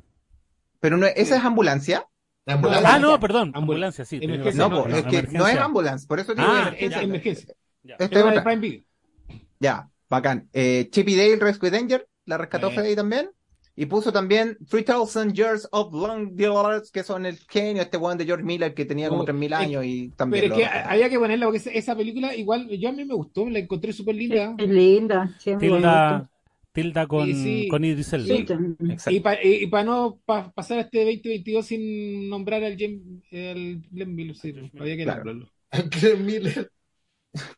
Pero 0.81 0.97
no, 0.97 1.07
esa 1.07 1.37
es 1.37 1.45
ambulancia. 1.45 2.05
La 2.47 2.55
ambulancia. 2.55 2.95
ah, 2.95 2.99
no, 2.99 3.21
perdón. 3.21 3.53
Ambulancia. 3.55 4.03
Ambulancia, 4.03 4.05
sí. 4.07 4.17
Emergencia, 4.21 4.51
tenés 4.65 4.77
No, 4.77 4.83
pues, 4.83 4.97
es 4.97 5.05
que 5.05 5.39
no 5.39 5.47
es 5.47 5.57
ambulance, 5.57 6.07
por 6.09 6.19
eso 6.19 6.35
digo 6.35 6.49
Ah, 6.51 6.63
emergencia. 6.63 7.03
emergencia. 7.03 7.55
Ya. 7.85 7.95
Esta 7.97 8.19
Es 8.19 8.25
otra. 8.25 8.43
Prime 8.43 8.61
Video. 8.61 8.83
Ya, 9.61 9.89
bacán. 10.09 10.49
Eh, 10.53 10.89
Chippy 10.91 11.15
Dale 11.15 11.37
Rescue 11.37 11.71
Danger, 11.71 12.09
la 12.25 12.39
rescató 12.39 12.71
Eh. 12.71 12.75
Freddy 12.75 12.97
también. 12.97 13.31
Y 13.81 13.87
puso 13.87 14.13
también 14.13 14.59
3000 14.69 15.33
Years 15.33 15.67
of 15.73 15.91
Long 15.95 16.37
Dollars, 16.37 16.91
que 16.91 17.03
son 17.03 17.25
el 17.25 17.39
genio, 17.49 17.81
este 17.81 17.97
weón 17.97 18.19
de 18.19 18.27
George 18.27 18.45
Miller 18.45 18.75
que 18.75 18.85
tenía 18.85 19.09
como 19.09 19.23
Oh, 19.23 19.25
3000 19.25 19.53
es- 19.55 19.59
años 19.59 19.85
y 19.87 20.11
también. 20.11 20.43
Pero 20.43 20.45
es 20.45 20.51
lo 20.51 20.57
que 20.67 20.71
rescató. 20.71 20.91
había 20.91 21.09
que 21.09 21.19
ponerla 21.19 21.47
porque 21.47 21.63
esa- 21.73 21.97
película 21.97 22.37
igual 22.37 22.69
yo 22.69 22.89
a 22.91 22.93
mí 22.93 23.05
me 23.07 23.15
gustó, 23.15 23.49
la 23.49 23.59
encontré 23.61 23.95
súper 23.95 24.17
linda. 24.17 24.55
Es 24.59 24.69
linda, 24.69 25.35
sí, 25.39 25.53
Tilda, 25.59 26.29
tilda 26.73 27.07
con, 27.07 27.27
Sí, 27.27 27.35
sí. 27.35 27.69
con 27.69 27.83
Idris 27.83 28.13
Elba. 28.13 28.27
Sí. 28.27 28.47
Exacto. 28.91 29.39
Y 29.43 29.67
para 29.69 29.85
no 29.85 30.19
pa- 30.27 30.53
pasar 30.53 30.79
este 30.81 30.99
2022 30.99 31.65
sin 31.65 32.29
nombrar 32.29 32.63
al 32.63 32.77
James, 32.79 33.01
el 33.31 33.81
Glenn 33.91 34.15
Miller, 34.15 34.37
sí, 34.37 34.55
había 34.79 34.97
que 34.99 35.05
Claro. 35.05 35.25
nombrarlo. 35.25 35.53
Glenn 35.91 36.27
Miller. 36.27 36.71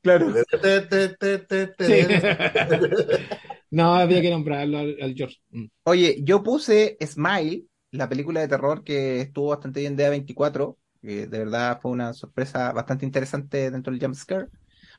Claro. 0.02 0.32
Te, 0.32 0.80
te, 0.82 1.08
te, 1.08 1.38
te, 1.38 1.66
te. 1.66 1.84
Sí. 1.84 2.06
no, 3.72 3.94
había 3.94 4.20
que 4.22 4.30
nombrarlo 4.30 4.78
al, 4.78 4.96
al 5.00 5.14
George. 5.14 5.36
Mm. 5.50 5.66
Oye, 5.84 6.18
yo 6.22 6.42
puse 6.42 6.96
Smile, 7.04 7.64
la 7.90 8.08
película 8.08 8.40
de 8.40 8.48
terror 8.48 8.84
que 8.84 9.20
estuvo 9.20 9.48
bastante 9.48 9.80
bien 9.80 9.96
de 9.96 10.06
A24, 10.06 10.76
que 11.00 11.26
de 11.26 11.38
verdad 11.38 11.80
fue 11.82 11.90
una 11.90 12.12
sorpresa 12.12 12.72
bastante 12.72 13.04
interesante 13.04 13.70
dentro 13.70 13.92
del 13.92 14.00
jumpscare. 14.00 14.48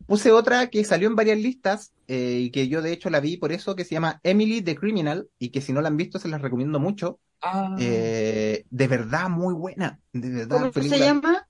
Puse 0.06 0.32
otra 0.32 0.68
que 0.68 0.84
salió 0.84 1.08
en 1.08 1.16
varias 1.16 1.38
listas 1.38 1.94
eh, 2.08 2.40
y 2.42 2.52
que 2.52 2.68
yo 2.68 2.82
de 2.82 2.92
hecho 2.92 3.10
la 3.10 3.20
vi 3.20 3.38
por 3.38 3.52
eso, 3.52 3.76
que 3.76 3.86
se 3.86 3.96
llama 3.96 4.20
Emily 4.24 4.62
the 4.62 4.76
Criminal 4.76 5.28
y 5.40 5.50
que 5.50 5.62
si 5.62 5.72
no 5.72 5.82
la 5.82 5.88
han 5.88 5.98
visto 5.98 6.20
se 6.20 6.28
las 6.28 6.42
recomiendo 6.42 6.80
mucho. 6.80 7.20
Ah. 7.42 7.76
Eh, 7.80 8.66
de 8.70 8.88
verdad 8.88 9.30
muy 9.30 9.54
buena, 9.54 10.00
de 10.14 10.30
verdad. 10.30 10.72
¿Cómo 10.74 10.88
se 10.88 11.00
llama? 11.00 11.48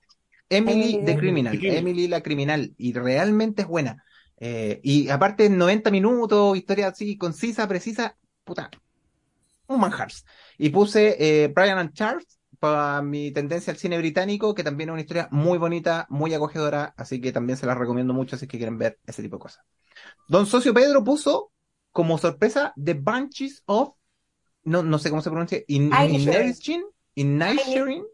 Emily 0.50 0.98
the 0.98 1.12
the- 1.12 1.18
Criminal, 1.18 1.52
The 1.52 1.58
Criminal. 1.58 1.78
Emily 1.78 2.08
la 2.08 2.22
Criminal, 2.22 2.74
y 2.76 2.92
realmente 2.92 3.62
es 3.62 3.68
buena. 3.68 4.04
Eh, 4.36 4.80
y 4.82 5.08
aparte 5.08 5.48
90 5.48 5.90
minutos, 5.90 6.56
historia 6.56 6.88
así 6.88 7.16
concisa, 7.16 7.68
precisa, 7.68 8.16
puta, 8.44 8.70
Human 9.66 9.92
Hearts. 9.92 10.24
Y 10.58 10.70
puse 10.70 11.16
eh, 11.18 11.48
Brian 11.48 11.78
and 11.78 11.92
Charles 11.94 12.38
para 12.58 13.02
mi 13.02 13.30
tendencia 13.32 13.72
al 13.72 13.78
cine 13.78 13.98
británico, 13.98 14.54
que 14.54 14.64
también 14.64 14.88
es 14.88 14.92
una 14.92 15.00
historia 15.02 15.28
muy 15.30 15.58
bonita, 15.58 16.06
muy 16.10 16.32
acogedora, 16.34 16.94
así 16.96 17.20
que 17.20 17.32
también 17.32 17.56
se 17.56 17.66
las 17.66 17.76
recomiendo 17.76 18.14
mucho 18.14 18.36
si 18.36 18.44
es 18.44 18.50
que 18.50 18.58
quieren 18.58 18.78
ver 18.78 18.98
ese 19.06 19.22
tipo 19.22 19.36
de 19.36 19.42
cosas. 19.42 19.64
Don 20.28 20.46
Socio 20.46 20.72
Pedro 20.74 21.04
puso 21.04 21.52
como 21.92 22.18
sorpresa 22.18 22.72
The 22.82 22.94
Bunches 22.94 23.62
of, 23.66 23.90
no, 24.64 24.82
no 24.82 24.98
sé 24.98 25.10
cómo 25.10 25.22
se 25.22 25.30
pronuncia, 25.30 25.58
In- 25.68 25.92
Inisherin. 26.14 26.48
Inisherin. 27.14 28.04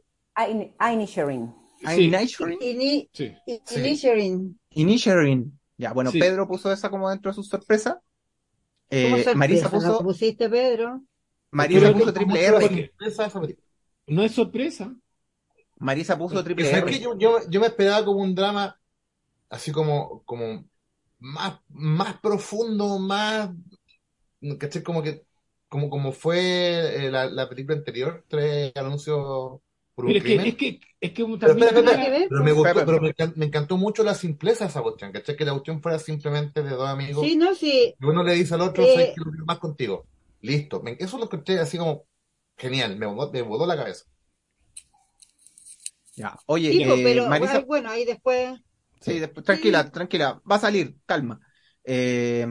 Inisherin, 4.70 5.59
Ya, 5.80 5.94
bueno, 5.94 6.10
Sí. 6.10 6.18
Pedro 6.18 6.46
puso 6.46 6.70
esa 6.70 6.90
como 6.90 7.08
dentro 7.08 7.30
de 7.30 7.34
sus 7.34 7.48
sorpresas. 7.48 7.96
Eh, 8.90 9.04
¿Cómo 9.04 9.16
sorpresa? 9.16 9.38
Marisa 9.38 9.64
¿La 9.64 9.70
puso, 9.70 10.02
pusiste, 10.02 10.48
Pedro? 10.50 11.02
Marisa 11.50 11.92
puso 11.92 12.12
triple 12.12 12.44
R. 12.44 12.92
No 14.06 14.22
es 14.22 14.32
sorpresa. 14.32 14.94
Marisa 15.78 16.18
puso 16.18 16.44
triple 16.44 16.70
¿Sabes 16.70 16.96
R. 16.96 17.02
Yo, 17.02 17.16
yo, 17.18 17.38
yo 17.48 17.60
me 17.60 17.68
esperaba 17.68 18.04
como 18.04 18.20
un 18.20 18.34
drama 18.34 18.78
así 19.48 19.72
como, 19.72 20.22
como 20.24 20.66
más, 21.18 21.60
más 21.70 22.20
profundo, 22.20 22.98
más, 22.98 23.48
¿cachai? 24.58 24.82
Como 24.82 25.02
que, 25.02 25.24
como, 25.70 25.88
como 25.88 26.12
fue 26.12 27.06
eh, 27.06 27.10
la, 27.10 27.24
la 27.24 27.48
película 27.48 27.78
anterior, 27.78 28.22
tres 28.28 28.72
anuncios 28.76 29.60
por 30.00 30.06
un 30.06 30.12
Pero 30.12 30.18
es 30.18 30.24
que, 30.24 30.28
crimen. 30.36 30.46
es 30.46 30.56
que, 30.56 30.80
es 31.00 31.10
que 31.12 31.24
Pero 31.24 31.38
también 31.38 31.68
espera, 31.68 31.80
espera, 31.80 31.82
Nada 31.96 32.04
que 32.04 32.10
ver, 32.10 32.28
Pero 32.28 32.44
me 32.44 32.52
gustó, 32.52 32.68
Espera, 32.68 32.86
pero 32.86 33.00
me, 33.00 33.14
encan- 33.14 33.32
me 33.36 33.46
encantó 33.46 33.76
mucho 33.76 34.02
la 34.02 34.14
simpleza 34.14 34.64
de 34.64 34.70
esa 34.70 34.82
cuestión, 34.82 35.12
¿cachai? 35.12 35.36
Que 35.36 35.44
la 35.44 35.52
cuestión 35.52 35.80
fuera 35.82 35.98
simplemente 35.98 36.62
de 36.62 36.70
dos 36.70 36.88
amigos. 36.88 37.24
Sí, 37.26 37.36
no, 37.36 37.54
sí. 37.54 37.94
Y 37.98 38.04
uno 38.04 38.22
le 38.22 38.32
dice 38.34 38.54
al 38.54 38.62
otro, 38.62 38.82
Eh, 38.84 38.92
soy 38.94 39.04
que 39.14 39.20
lo 39.24 39.30
quiero 39.30 39.44
más 39.46 39.58
contigo. 39.58 40.06
Listo. 40.42 40.82
Eso 40.98 41.18
lo 41.18 41.24
escuché 41.24 41.58
así 41.58 41.76
como 41.78 42.04
genial, 42.56 42.96
me 42.96 43.06
me 43.06 43.42
voló 43.42 43.66
la 43.66 43.76
cabeza. 43.76 44.04
Ya. 46.16 46.36
Oye, 46.46 46.70
Tipo, 46.70 46.94
eh, 46.94 47.00
pero 47.02 47.28
Marisa, 47.28 47.58
ay, 47.58 47.64
bueno, 47.66 47.90
ahí 47.90 48.04
después. 48.04 48.58
sí, 49.00 49.18
después- 49.18 49.44
tranquila, 49.46 49.90
tranquila, 49.90 50.40
va 50.50 50.56
a 50.56 50.60
salir, 50.60 50.96
calma. 51.06 51.40
Eh, 51.84 52.46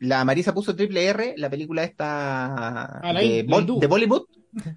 la 0.00 0.24
Marisa 0.24 0.52
puso 0.52 0.74
triple 0.74 1.04
R, 1.06 1.34
la 1.36 1.48
película 1.48 1.84
esta 1.84 2.46
Ah, 2.98 3.12
la 3.12 3.20
Bol- 3.46 3.78
de 3.80 3.86
Bollywood. 3.86 4.22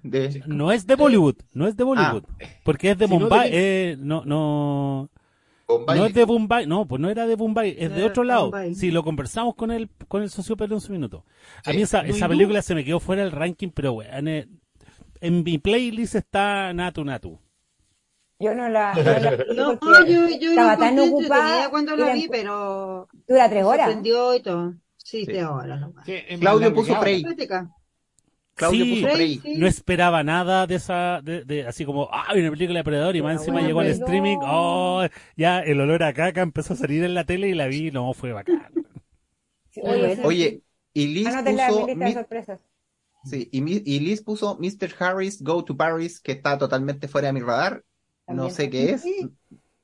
De- 0.02 0.42
No 0.46 0.72
es 0.72 0.86
de 0.86 0.94
Bollywood, 0.94 1.36
no 1.52 1.66
es 1.68 1.76
de 1.76 1.84
Bollywood. 1.84 2.24
Porque 2.64 2.90
es 2.92 2.98
de 2.98 3.06
Bombay. 3.06 3.50
qué? 3.50 3.90
eh, 3.92 3.96
no, 3.98 4.24
no, 4.24 5.10
Bombay. 5.68 5.98
no 5.98 6.06
es 6.06 6.14
de 6.14 6.24
Bombay. 6.24 6.66
No, 6.66 6.86
pues 6.86 7.00
no 7.00 7.10
era 7.10 7.26
de 7.26 7.36
Bombay, 7.36 7.76
es 7.78 7.90
No 7.90 7.96
de 7.96 8.04
otro 8.04 8.24
lado. 8.24 8.44
Bombay. 8.44 8.74
Sí, 8.74 8.90
lo 8.90 9.04
conversamos 9.04 9.54
con 9.54 9.70
el, 9.70 9.90
con 10.08 10.22
el 10.22 10.30
socio 10.30 10.56
Pedro 10.56 10.76
en 10.76 10.80
su 10.80 10.92
minuto. 10.92 11.24
A 11.64 11.72
mí 11.72 11.82
esa, 11.82 12.02
¿No 12.02 12.08
esa 12.08 12.26
película 12.28 12.62
se 12.62 12.74
me 12.74 12.84
quedó 12.84 13.00
fuera 13.00 13.22
del 13.22 13.32
ranking, 13.32 13.68
pero 13.68 13.92
weón, 13.92 14.28
eh, 14.28 14.48
en 15.20 15.42
mi 15.44 15.58
playlist 15.58 16.14
está 16.14 16.72
Natu 16.72 17.04
Natu. 17.04 17.38
Yo 18.38 18.54
no 18.54 18.68
la, 18.68 18.92
no 18.94 19.02
la 19.02 19.30
vi 19.30 19.36
No, 19.56 19.78
porque 19.78 20.12
yo, 20.12 20.28
yo 20.40 20.50
estaba 20.50 20.76
tan 20.76 20.98
ocupada 20.98 21.68
cuando 21.70 21.96
la 21.96 22.12
vi, 22.14 22.28
pero 22.30 23.08
dura 23.26 23.48
tres 23.48 23.64
horas. 23.64 23.86
sorprendió 23.86 24.34
y 24.34 24.40
todo. 24.42 24.74
Sí, 24.96 25.20
Sí. 25.20 25.26
tres 25.26 25.44
horas 25.44 25.80
nomás. 25.80 26.04
Sí, 26.04 26.12
es 26.14 26.30
más 26.32 26.40
Claudio 26.40 26.74
puso. 26.74 26.98
Práctica. 27.00 27.70
Claudio 28.56 28.84
Sí. 28.84 29.02
puso 29.02 29.12
Prey. 29.14 29.38
Sí. 29.38 29.54
No 29.58 29.66
esperaba 29.66 30.24
nada 30.24 30.66
de 30.66 30.76
esa, 30.76 31.20
de, 31.22 31.44
de- 31.44 31.66
así 31.66 31.84
como, 31.84 32.08
ah, 32.12 32.32
una 32.34 32.50
película 32.50 32.80
de 32.80 32.84
Predador 32.84 33.14
y 33.16 33.22
más 33.22 33.32
Pero 33.32 33.40
encima 33.40 33.54
bueno, 33.56 33.68
llegó 33.68 33.80
al 33.80 33.86
streaming. 33.88 34.38
Oh, 34.42 35.06
ya 35.36 35.60
el 35.60 35.80
olor 35.80 36.02
a 36.02 36.12
caca 36.14 36.40
empezó 36.42 36.74
a 36.74 36.76
salir 36.76 37.04
en 37.04 37.14
la 37.14 37.24
tele 37.24 37.48
y 37.48 37.54
la 37.54 37.66
vi, 37.68 37.90
no, 37.90 38.12
fue 38.14 38.32
bacán. 38.32 38.68
Sí, 39.70 39.80
oye, 40.24 40.62
y 40.94 41.06
Liz 41.08 41.28
puso, 41.28 41.86
mi- 41.94 42.14
sí, 43.24 43.48
y, 43.52 43.60
mi- 43.60 43.82
y 43.84 44.00
Liz 44.00 44.22
puso 44.22 44.56
Mr. 44.58 44.94
Harris 44.98 45.42
Go 45.42 45.64
to 45.64 45.76
Paris, 45.76 46.20
que 46.20 46.32
está 46.32 46.56
totalmente 46.56 47.08
fuera 47.08 47.28
de 47.28 47.32
mi 47.34 47.40
radar. 47.40 47.84
No 48.26 48.50
sé 48.50 48.70
qué 48.70 48.90
es. 48.92 49.02
Sí. 49.02 49.28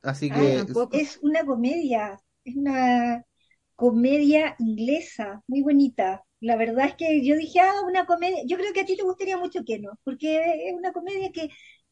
Así 0.03 0.31
Ah, 0.33 0.37
que. 0.41 0.99
Es 1.01 1.19
una 1.23 1.45
comedia, 1.45 2.19
es 2.45 2.57
una 2.57 3.25
comedia 3.77 4.57
inglesa, 4.59 5.43
muy 5.47 5.63
bonita. 5.63 6.25
La 6.43 6.57
verdad 6.57 6.87
es 6.87 6.95
que 6.97 7.25
yo 7.25 7.37
dije, 7.37 7.61
ah, 7.61 7.83
una 7.87 8.05
comedia, 8.07 8.43
yo 8.47 8.57
creo 8.59 8.73
que 8.75 8.81
a 8.83 8.85
ti 8.87 8.97
te 8.97 9.03
gustaría 9.05 9.39
mucho 9.39 9.61
que 9.65 9.79
no, 9.79 9.93
porque 10.05 10.69
es 10.69 10.75
una 10.75 10.93
comedia 10.93 11.31
que, 11.33 11.49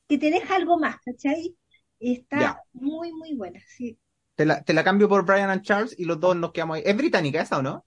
que 0.08 0.18
te 0.18 0.30
deja 0.30 0.56
algo 0.56 0.78
más, 0.78 0.96
¿cachai? 1.04 1.56
Está 2.00 2.38
Ya. 2.40 2.62
muy, 2.72 3.12
muy 3.12 3.34
buena, 3.34 3.60
sí. 3.68 3.98
te 4.36 4.44
la, 4.46 4.62
te 4.62 4.72
la 4.72 4.82
cambio 4.84 5.08
por 5.08 5.24
Brian 5.24 5.50
and 5.50 5.62
Charles 5.62 5.94
y 5.98 6.04
los 6.04 6.18
dos 6.20 6.36
nos 6.36 6.52
quedamos 6.52 6.76
ahí. 6.78 6.82
¿Es 6.86 6.96
británica 6.96 7.42
esa 7.42 7.58
o 7.58 7.62
no? 7.62 7.86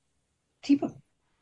Sí. 0.61 0.79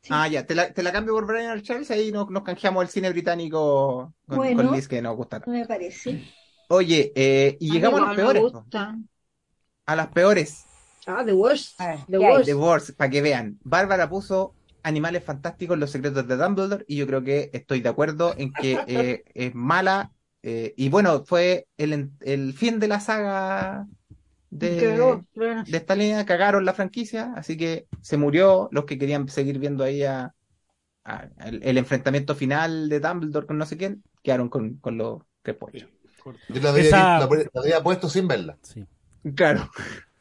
Sí. 0.04 0.10
Ah, 0.10 0.28
ya, 0.28 0.46
te 0.48 0.56
la, 0.56 0.74
te 0.74 0.82
la 0.82 0.92
cambio 0.92 1.14
por 1.14 1.28
Brian 1.28 1.52
and 1.52 1.62
Charles 1.62 1.90
y 1.92 1.94
ahí 1.94 2.12
nos, 2.12 2.30
nos 2.32 2.44
canjeamos 2.44 2.84
el 2.84 2.90
cine 2.90 3.12
británico 3.12 4.14
con, 4.28 4.38
Bueno. 4.38 4.64
con 4.64 4.76
Liz, 4.76 4.88
que 4.88 5.02
nos 5.02 5.16
gusta. 5.16 5.42
me 5.46 5.66
parece. 5.68 6.24
Oye, 6.70 7.12
eh, 7.16 7.58
y 7.60 7.72
llegamos 7.72 8.02
a 8.02 8.06
las 8.08 8.16
peores. 8.16 8.44
A 9.86 9.96
las 9.96 10.08
peores. 10.08 10.66
Ah, 11.06 11.24
The 11.26 11.34
Worst. 11.34 11.80
A 11.82 11.88
ver, 11.88 12.00
The. 12.08 12.18
Worst. 12.18 12.46
The 12.46 12.54
Wars, 12.56 12.92
para 12.94 13.10
que 13.12 13.22
vean. 13.22 13.60
Bárbara 13.64 14.10
puso 14.10 14.56
Animales 14.84 15.24
Fantásticos, 15.24 15.78
Los 15.78 15.91
Secretos 15.91 16.28
de 16.28 16.38
Dumbledore, 16.38 16.86
y 16.88 16.98
yo 16.98 17.08
creo 17.08 17.24
que 17.24 17.50
estoy 17.54 17.82
de 17.82 17.89
acuerdo 17.89 18.36
en 18.38 18.56
que 18.56 18.84
eh, 18.88 19.24
es 19.34 19.56
mala. 19.56 20.12
eh, 20.44 20.74
y 20.78 20.89
bueno, 20.89 21.24
fue 21.26 21.67
el, 21.78 22.12
el 22.22 22.54
fin 22.54 22.80
de 22.80 22.88
la 22.88 23.00
saga 23.00 23.88
de, 24.50 25.24
de 25.65 25.78
esta 25.78 25.96
línea, 25.96 26.26
cagaron 26.26 26.65
la 26.65 26.74
franquicia, 26.74 27.34
así 27.36 27.58
que 27.58 27.88
se 28.02 28.17
murió 28.17 28.70
los 28.72 28.86
que 28.86 28.98
querían 29.00 29.28
seguir 29.30 29.60
viendo 29.60 29.84
ahí 29.84 30.04
a, 30.04 30.34
a- 31.06 31.30
el, 31.46 31.63
el 31.63 31.78
enfrentamiento 31.78 32.36
final 32.36 32.89
de 32.89 33.00
Dumbledore 33.00 33.48
con 33.48 33.58
no 33.58 33.65
sé 33.65 33.78
quién, 33.78 34.04
quedaron 34.24 34.50
con, 34.50 34.78
con 34.78 34.98
los 34.98 35.24
tres 35.41 35.58
pollos. 35.58 35.89
Yo 36.48 36.62
la 36.62 36.70
había, 36.72 36.84
Esa- 36.84 37.17
la, 37.17 37.28
la 37.54 37.62
había 37.62 37.84
puesto 37.84 38.10
sin 38.10 38.28
verla. 38.28 38.58
Sí. 38.63 38.86
Claro, 39.36 39.70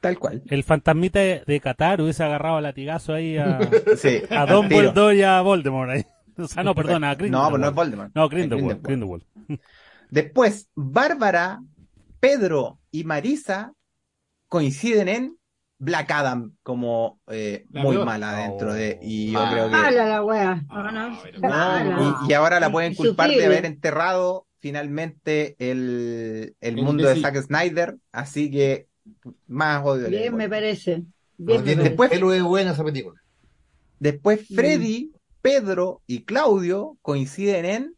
tal 0.00 0.18
cual. 0.18 0.42
El 0.48 0.64
fantasmita 0.64 1.20
de, 1.20 1.42
de 1.46 1.60
Qatar 1.60 2.00
hubiese 2.00 2.24
agarrado 2.24 2.56
a 2.56 2.60
latigazo 2.60 3.12
ahí 3.14 3.36
a, 3.36 3.58
Sí, 3.96 4.22
a 4.30 4.42
al 4.42 4.48
Don. 4.48 4.68
Voldemort 4.68 5.14
y 5.14 5.22
a 5.22 5.40
Voldemort 5.40 5.90
ahí. 5.90 6.04
O 6.38 6.48
sea, 6.48 6.62
no, 6.62 6.74
perdona, 6.74 7.10
a 7.10 7.12
No, 7.14 7.18
Grindelwald. 7.18 7.50
pues 7.50 7.60
no 7.60 7.68
es 7.68 7.74
Voldemort. 7.74 8.10
No, 8.14 8.28
Grindelwald, 8.30 8.82
Grindelwald. 8.82 9.24
Grindelwald. 9.46 9.60
Después, 10.10 10.68
Bárbara, 10.74 11.60
Pedro 12.18 12.78
y 12.90 13.04
Marisa 13.04 13.72
coinciden 14.48 15.08
en 15.08 15.36
Black 15.78 16.10
Adam 16.10 16.52
como 16.62 17.20
eh, 17.28 17.64
muy 17.70 17.94
peor. 17.96 18.06
mala 18.06 18.34
dentro 18.36 18.72
de. 18.72 18.98
Y 19.02 19.32
yo 19.32 19.38
Ah. 19.38 19.48
creo 19.52 19.64
que. 19.66 19.70
Mala 19.70 20.06
la 20.06 20.22
wea. 20.24 20.62
No, 20.68 20.90
no. 20.92 21.18
Ah, 21.42 21.84
Mala. 21.84 22.16
Y, 22.26 22.30
y 22.30 22.34
ahora 22.34 22.58
la 22.60 22.70
pueden 22.70 22.94
culpar 22.94 23.30
de 23.30 23.44
haber 23.44 23.64
enterrado 23.66 24.46
finalmente 24.58 25.56
el, 25.58 26.54
el 26.60 26.76
mundo 26.76 27.06
de. 27.08 27.20
Zack 27.20 27.36
Snyder. 27.42 27.96
Así 28.12 28.50
que 28.50 28.88
más 29.46 29.84
odio. 29.84 30.08
Bien, 30.08 30.34
me 30.34 30.48
parece. 30.48 31.02
Bien, 31.38 31.60
me 31.64 31.66
parece. 31.74 31.82
Después- 31.88 32.10
pelo 32.10 32.30
de 32.30 32.42
buena 32.42 32.72
esa 32.72 32.84
película. 32.84 33.20
Después, 33.98 34.50
Mm. 34.50 34.54
Freddy, 34.54 35.12
Pedro 35.42 36.02
y 36.06 36.24
Claudio 36.24 36.96
coinciden 37.02 37.64
en 37.64 37.94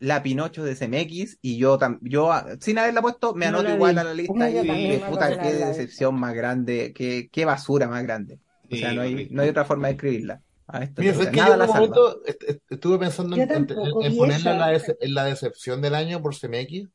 la 0.00 0.22
Pinocho 0.22 0.64
de 0.64 0.74
CMX. 0.76 1.38
Y 1.42 1.56
yo, 1.58 1.78
yo 2.02 2.32
ah, 2.32 2.46
sin 2.60 2.78
haberla 2.78 3.00
puesto, 3.02 3.34
me 3.34 3.46
No 3.46 3.58
anoto 3.58 3.68
la 3.68 3.74
igual 3.74 3.94
vi. 3.94 4.00
a 4.00 4.04
la 4.04 4.14
lista. 4.14 4.50
Yo 4.50 4.64
Y 4.64 4.98
puta, 4.98 5.28
qué 5.30 5.52
la- 5.52 5.58
la- 5.60 5.68
decepción 5.68 6.14
más 6.16 6.34
grande, 6.34 6.92
qué, 6.94 7.28
qué 7.32 7.44
basura 7.44 7.88
más 7.88 8.02
grande. 8.02 8.38
O 8.70 8.76
sea, 8.76 8.90
Sí, 8.90 8.96
no 8.96 9.02
hay, 9.02 9.28
no 9.30 9.42
hay 9.42 9.48
otra 9.48 9.64
forma 9.64 9.88
de 9.88 9.94
escribirla. 9.94 10.40
A 10.66 10.82
esta 10.82 11.02
Mira, 11.02 11.12
es 11.12 11.18
que 11.18 11.24
yo 11.26 11.42
Nada 11.42 11.52
en 11.52 11.58
la 11.58 11.64
un 11.66 11.72
salva. 11.72 11.80
momento 11.96 12.24
est- 12.24 12.42
est- 12.48 12.62
estuve 12.70 12.98
pensando 12.98 13.36
en, 13.36 13.46
tampoco 13.46 14.00
ponerla 14.16 14.52
en 14.52 14.58
la, 14.58 14.82
en 15.00 15.14
la 15.14 15.24
decepción 15.26 15.82
del 15.82 15.94
año 15.94 16.22
por 16.22 16.34
CMX, 16.34 16.88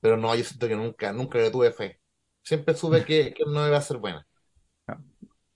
pero 0.00 0.16
no, 0.16 0.34
yo 0.34 0.42
siento 0.42 0.68
que 0.68 0.74
nunca, 0.76 1.12
nunca 1.12 1.36
le 1.38 1.50
tuve 1.50 1.70
fe. 1.70 1.97
Siempre 2.48 2.74
supe 2.74 3.04
que, 3.04 3.34
que 3.34 3.44
no 3.44 3.66
iba 3.66 3.76
a 3.76 3.82
ser 3.82 3.98
buena. 3.98 4.26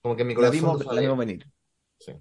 Como 0.02 0.14
que 0.14 0.24
mi 0.24 0.35
La 0.35 0.37
corazón 0.37 0.61
vimos, 0.61 0.85
no 0.87 0.92
la 0.92 1.00
vimos 1.00 1.16
venir. 1.18 1.46
Sí. 1.98 2.12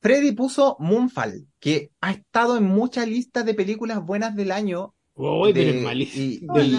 Freddy 0.00 0.32
puso 0.32 0.76
Moonfall, 0.80 1.46
que 1.60 1.92
ha 2.00 2.10
estado 2.10 2.56
en 2.56 2.64
muchas 2.64 3.06
listas 3.06 3.44
de 3.46 3.54
películas 3.54 4.04
buenas 4.04 4.34
del 4.34 4.50
año. 4.50 4.92
Uy, 5.14 5.52
pero 5.52 5.70
de- 5.72 5.78
es 5.78 5.84
malísimo. 5.84 6.58
y- 6.58 6.62
y- 6.62 6.72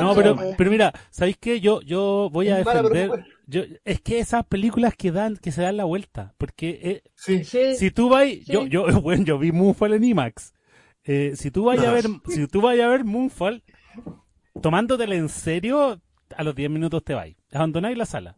No, 0.00 0.14
pero, 0.14 0.36
pero 0.56 0.70
mira, 0.70 0.92
¿sabéis 1.10 1.36
qué? 1.38 1.60
Yo, 1.60 1.82
yo 1.82 2.30
voy 2.32 2.48
a 2.48 2.64
mala, 2.64 2.82
defender. 2.82 3.24
Yo, 3.46 3.62
es 3.84 4.00
que 4.00 4.18
esas 4.18 4.46
películas 4.46 4.94
que 4.96 5.12
dan, 5.12 5.36
que 5.36 5.52
se 5.52 5.60
dan 5.62 5.76
la 5.76 5.84
vuelta. 5.84 6.34
Porque 6.38 6.80
eh, 6.82 7.02
Sí. 7.14 7.44
Sí. 7.44 7.76
si 7.76 7.90
tú 7.90 8.08
vas, 8.08 8.26
yo, 8.46 8.62
Sí. 8.62 8.68
yo, 8.70 8.86
bueno, 9.02 9.22
yo 9.24 9.38
vi 9.38 9.52
Moonfall 9.52 9.92
en 9.92 10.04
IMAX. 10.04 10.54
Eh, 11.04 11.34
si 11.36 11.50
tú 11.50 11.64
vas 11.64 11.78
a 11.78 11.92
ver, 11.92 12.06
si 12.28 12.46
tú 12.48 12.60
vas 12.62 12.78
a 12.80 12.88
ver 12.88 13.04
Moonfall, 13.04 13.62
tomándotela 14.62 15.14
en 15.14 15.28
serio, 15.28 16.00
a 16.36 16.44
los 16.44 16.54
10 16.54 16.70
minutos 16.70 17.04
te 17.04 17.14
vais. 17.14 17.36
Abandonáis 17.52 17.96
la 17.96 18.06
sala. 18.06 18.36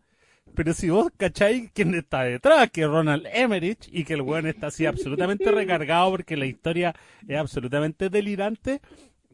Pero 0.54 0.72
si 0.72 0.90
vos 0.90 1.10
cacháis 1.16 1.70
quién 1.72 1.94
está 1.94 2.22
detrás, 2.22 2.70
que 2.70 2.82
es 2.82 2.88
Ronald 2.88 3.26
Emmerich, 3.32 3.88
y 3.92 4.04
que 4.04 4.14
el 4.14 4.22
weón 4.22 4.46
está 4.46 4.68
así 4.68 4.86
absolutamente 4.86 5.50
recargado 5.50 6.10
porque 6.10 6.36
la 6.36 6.46
historia 6.46 6.94
es 7.26 7.38
absolutamente 7.38 8.08
delirante, 8.08 8.80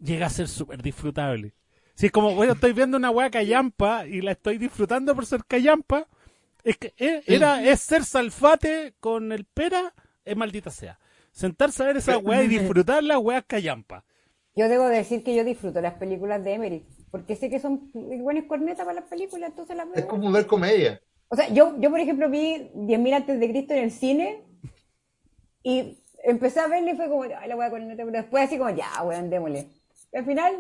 llega 0.03 0.27
a 0.27 0.31
ser 0.31 0.49
súper 0.49 0.83
disfrutable. 0.83 1.55
Si 1.95 2.07
es 2.07 2.13
como, 2.13 2.35
bueno, 2.35 2.55
estoy 2.55 2.73
viendo 2.73 2.97
una 2.97 3.11
weá 3.11 3.31
callampa 3.31 4.07
y 4.07 4.21
la 4.21 4.33
estoy 4.33 4.59
disfrutando 4.59 5.15
por 5.15 5.27
ser 5.27 5.45
callampa, 5.47 6.09
es 6.65 6.77
que 6.77 6.95
eh, 6.99 7.23
era, 7.27 7.65
es 7.65 7.81
ser 7.81 8.05
salfate 8.05 8.95
con 8.99 9.33
el 9.33 9.45
pera 9.45 9.95
es 10.25 10.37
maldita 10.37 10.71
sea. 10.71 10.99
Sentarse 11.33 11.83
a 11.83 11.87
ver 11.87 11.97
esa 11.97 12.19
weá 12.19 12.43
y 12.43 12.49
disfrutar 12.49 13.03
las 13.03 13.19
weas 13.19 13.45
callampa. 13.47 14.05
Yo 14.57 14.69
debo 14.69 14.87
decir 14.87 15.23
que 15.25 15.35
yo 15.35 15.45
disfruto 15.45 15.81
las 15.81 15.95
películas 15.95 16.43
de 16.45 16.55
Emmerich, 16.55 16.87
porque 17.15 17.37
sé 17.37 17.49
que 17.49 17.61
son 17.61 17.93
buenas 17.93 18.47
cornetas 18.47 18.85
para 18.85 18.99
las 18.99 19.09
películas, 19.09 19.51
entonces 19.51 19.77
las 19.77 19.87
veo. 19.87 19.95
Es 19.95 20.07
como 20.07 20.33
ver 20.33 20.49
comedia. 20.49 21.01
O 21.29 21.37
sea, 21.37 21.49
yo, 21.49 21.77
yo 21.79 21.89
por 21.89 22.01
ejemplo 22.01 22.29
vi 22.29 22.73
10.000 22.75 23.15
antes 23.15 23.39
de 23.39 23.49
Cristo 23.49 23.73
en 23.73 23.85
el 23.85 23.93
cine 23.93 24.43
y 25.63 26.03
empecé 26.25 26.59
a 26.59 26.67
verle 26.67 26.91
y 26.91 26.97
fue 26.97 27.09
como, 27.09 27.23
ay, 27.23 27.49
la 27.49 27.55
voy 27.55 27.67
a 27.67 27.71
corneta, 27.71 28.05
pero 28.05 28.11
después 28.11 28.43
así 28.43 28.59
como, 28.59 28.71
ya, 28.71 29.01
weón, 29.05 29.31
démosle. 29.31 29.69
Y 30.13 30.17
al 30.17 30.25
final, 30.25 30.55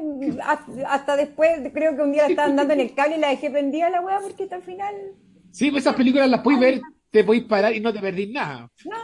hasta, 0.44 0.94
hasta 0.94 1.16
después, 1.16 1.58
creo 1.72 1.96
que 1.96 2.02
un 2.02 2.12
día 2.12 2.22
la 2.22 2.28
estaban 2.28 2.54
dando 2.54 2.72
en 2.74 2.80
el 2.82 2.94
cable 2.94 3.16
y 3.16 3.20
la 3.20 3.30
dejé 3.30 3.50
prendida 3.50 3.90
la 3.90 4.00
weá 4.00 4.20
porque 4.20 4.44
hasta 4.44 4.54
el 4.54 4.62
final, 4.62 4.94
Sí, 5.50 5.72
pues 5.72 5.82
esas 5.82 5.96
películas 5.96 6.30
las 6.30 6.40
podéis 6.40 6.60
ver, 6.60 6.80
te 7.10 7.24
podéis 7.24 7.46
parar 7.46 7.74
y 7.74 7.80
no 7.80 7.92
te 7.92 7.98
perdís 7.98 8.30
nada. 8.30 8.70
no. 8.84 8.96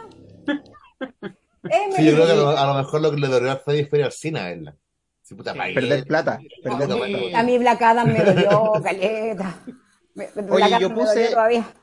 Sí, 1.97 2.05
yo 2.05 2.13
creo 2.13 2.25
que 2.25 2.31
a 2.31 2.35
lo, 2.35 2.49
a 2.49 2.65
lo 2.65 2.73
mejor 2.75 3.01
lo 3.01 3.11
que 3.11 3.17
le 3.17 3.27
dolió 3.27 3.57
fue 3.57 3.85
ir 3.91 4.03
al 4.05 4.13
cine 4.13 4.39
a 4.39 4.45
verla. 4.45 4.75
Sí, 5.31 5.35
puta, 5.35 5.53
Sí. 5.53 5.57
pagué. 5.57 5.73
Perder 5.73 6.05
plata. 6.05 6.41
Perder 6.61 6.89
No, 6.89 6.97
plata. 6.97 7.39
a 7.39 7.43
mí 7.43 7.57
Black 7.57 7.81
Adam 7.81 8.07
me 8.11 8.19
dolió, 8.21 8.73
caleta. 8.83 9.59
Me- 10.13 10.27
Black 10.35 10.69
yo 10.81 10.87
Adam 10.87 10.93
puse- 10.93 11.29
todavía. 11.29 11.73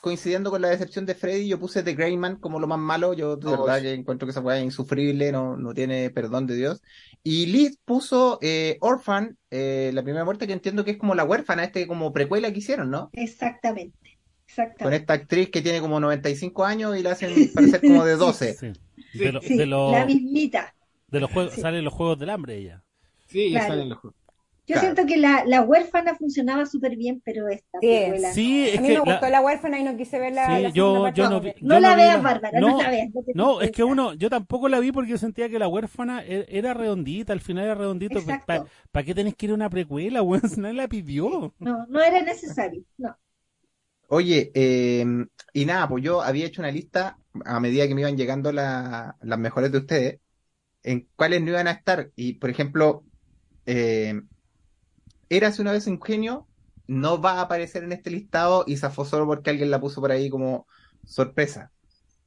Coincidiendo 0.00 0.50
con 0.50 0.60
la 0.62 0.68
decepción 0.68 1.04
de 1.06 1.14
Freddy, 1.14 1.48
yo 1.48 1.58
puse 1.58 1.82
The 1.82 1.94
Greyman 1.94 2.36
como 2.36 2.58
lo 2.60 2.66
más 2.66 2.78
malo. 2.78 3.12
Yo 3.14 3.36
de 3.36 3.44
No, 3.44 3.62
verdad 3.64 3.76
sí. 3.78 3.82
que 3.84 3.92
encuentro 3.92 4.26
que 4.26 4.30
esa 4.32 4.40
weá 4.40 4.56
es 4.58 4.64
insufrible, 4.64 5.32
no, 5.32 5.56
no 5.58 5.74
tiene 5.74 6.08
perdón 6.10 6.46
de 6.46 6.54
Dios. 6.56 6.82
Y 7.22 7.46
Liz 7.46 7.78
puso 7.84 8.38
eh, 8.42 8.76
Orphan, 8.80 9.36
eh, 9.50 9.90
la 9.94 10.02
primera 10.02 10.24
muerte, 10.24 10.46
que 10.46 10.52
entiendo 10.54 10.84
que 10.84 10.92
es 10.92 10.96
como 10.98 11.14
la 11.14 11.24
huérfana, 11.24 11.64
este 11.64 11.86
como 11.86 12.12
precuela 12.12 12.50
que 12.52 12.58
hicieron, 12.58 12.90
¿no? 12.90 13.10
Exactamente. 13.14 13.96
Con 14.02 14.46
Exactamente. 14.46 14.96
esta 14.96 15.12
actriz 15.14 15.50
que 15.50 15.62
tiene 15.62 15.80
como 15.80 15.98
95 16.00 16.64
años 16.66 16.96
y 16.98 17.02
la 17.02 17.12
hacen 17.12 17.50
parecer 17.54 17.80
como 17.80 18.04
de 18.04 18.16
12. 18.16 18.54
Sí. 18.54 18.72
De, 19.18 19.32
lo- 19.32 19.40
Sí, 19.40 19.56
de, 19.56 19.66
lo- 19.66 19.90
la 19.90 20.04
mismita. 20.04 20.74
de 21.08 21.20
los 21.20 21.30
juegos, 21.30 21.54
Sí. 21.54 21.62
salen 21.62 21.82
los 21.82 21.94
juegos 21.94 22.18
del 22.18 22.28
hambre 22.28 22.58
ella. 22.58 22.83
Sí, 23.34 23.50
ya 23.50 23.58
Claro. 23.60 23.74
salen 23.74 23.88
los 23.90 23.98
juegos. 23.98 24.18
Yo 24.66 24.72
Claro. 24.76 24.80
siento 24.94 25.06
que 25.06 25.18
la, 25.18 25.44
la 25.44 25.60
huérfana 25.60 26.14
funcionaba 26.14 26.64
súper 26.64 26.96
bien, 26.96 27.20
pero 27.22 27.48
esta 27.48 27.78
Sí. 27.82 27.86
precuela 27.86 28.32
Sí, 28.32 28.68
es 28.70 28.78
A 28.78 28.80
mí 28.80 28.88
que 28.88 28.94
me 28.94 29.04
la- 29.04 29.12
gustó 29.12 29.28
la 29.28 29.40
huérfana 29.42 29.78
y 29.78 29.84
no 29.84 29.94
quise 29.94 30.18
ver 30.18 30.32
la, 30.32 30.56
Sí, 30.56 30.62
la 30.62 30.68
yo- 30.70 31.02
parte. 31.02 31.20
yo 31.20 31.28
no 31.28 31.40
vi- 31.42 31.54
no. 31.60 31.74
yo 31.74 31.80
la 31.80 31.94
veas, 31.94 32.16
la- 32.16 32.22
Bárbara, 32.22 32.60
no, 32.60 32.68
no, 32.70 32.82
la 32.82 32.88
veas. 32.90 33.08
No, 33.34 33.60
es 33.60 33.70
que 33.72 33.84
uno, 33.84 34.14
yo 34.14 34.30
tampoco 34.30 34.70
la 34.70 34.80
vi 34.80 34.90
porque 34.90 35.18
sentía 35.18 35.50
que 35.50 35.58
la 35.58 35.68
huérfana 35.68 36.24
e- 36.24 36.46
era 36.48 36.72
redondita, 36.72 37.34
al 37.34 37.40
final 37.40 37.64
era 37.66 37.74
redondito. 37.74 38.18
Exacto. 38.20 38.66
¿Para 38.90 39.04
qué 39.04 39.14
tenés 39.14 39.34
que 39.34 39.44
ir 39.44 39.52
a 39.52 39.54
una 39.54 39.68
precuela, 39.68 40.22
weón? 40.22 40.40
Si 40.58 40.60
Nadie 40.60 40.74
la 40.76 40.88
pidió. 40.88 41.52
No, 41.58 41.86
no 41.86 42.00
era 42.02 42.22
necesario. 42.22 42.82
No. 42.96 43.14
Oye, 44.08 44.50
eh, 44.54 45.04
y 45.52 45.64
nada, 45.66 45.88
pues 45.88 46.02
yo 46.04 46.22
había 46.22 46.46
hecho 46.46 46.62
una 46.62 46.70
lista 46.70 47.18
a 47.44 47.60
medida 47.60 47.86
que 47.86 47.94
me 47.94 48.02
iban 48.02 48.16
llegando 48.16 48.50
la- 48.52 49.16
las 49.20 49.38
mejores 49.38 49.72
de 49.72 49.78
ustedes, 49.78 50.20
en 50.82 51.06
cuáles 51.16 51.42
no 51.42 51.50
iban 51.50 51.66
a 51.68 51.72
estar. 51.72 52.10
Y, 52.16 52.34
por 52.34 52.48
ejemplo, 52.48 53.04
eh, 53.66 54.20
Érase 55.28 55.62
una 55.62 55.72
vez 55.72 55.86
un 55.86 56.00
genio, 56.00 56.46
no 56.86 57.20
va 57.20 57.32
a 57.34 57.40
aparecer 57.42 57.82
en 57.84 57.92
este 57.92 58.10
listado 58.10 58.64
y 58.66 58.76
zafó 58.76 59.04
solo 59.04 59.26
porque 59.26 59.50
alguien 59.50 59.70
la 59.70 59.80
puso 59.80 60.00
por 60.00 60.10
ahí 60.12 60.28
como 60.28 60.66
sorpresa. 61.04 61.72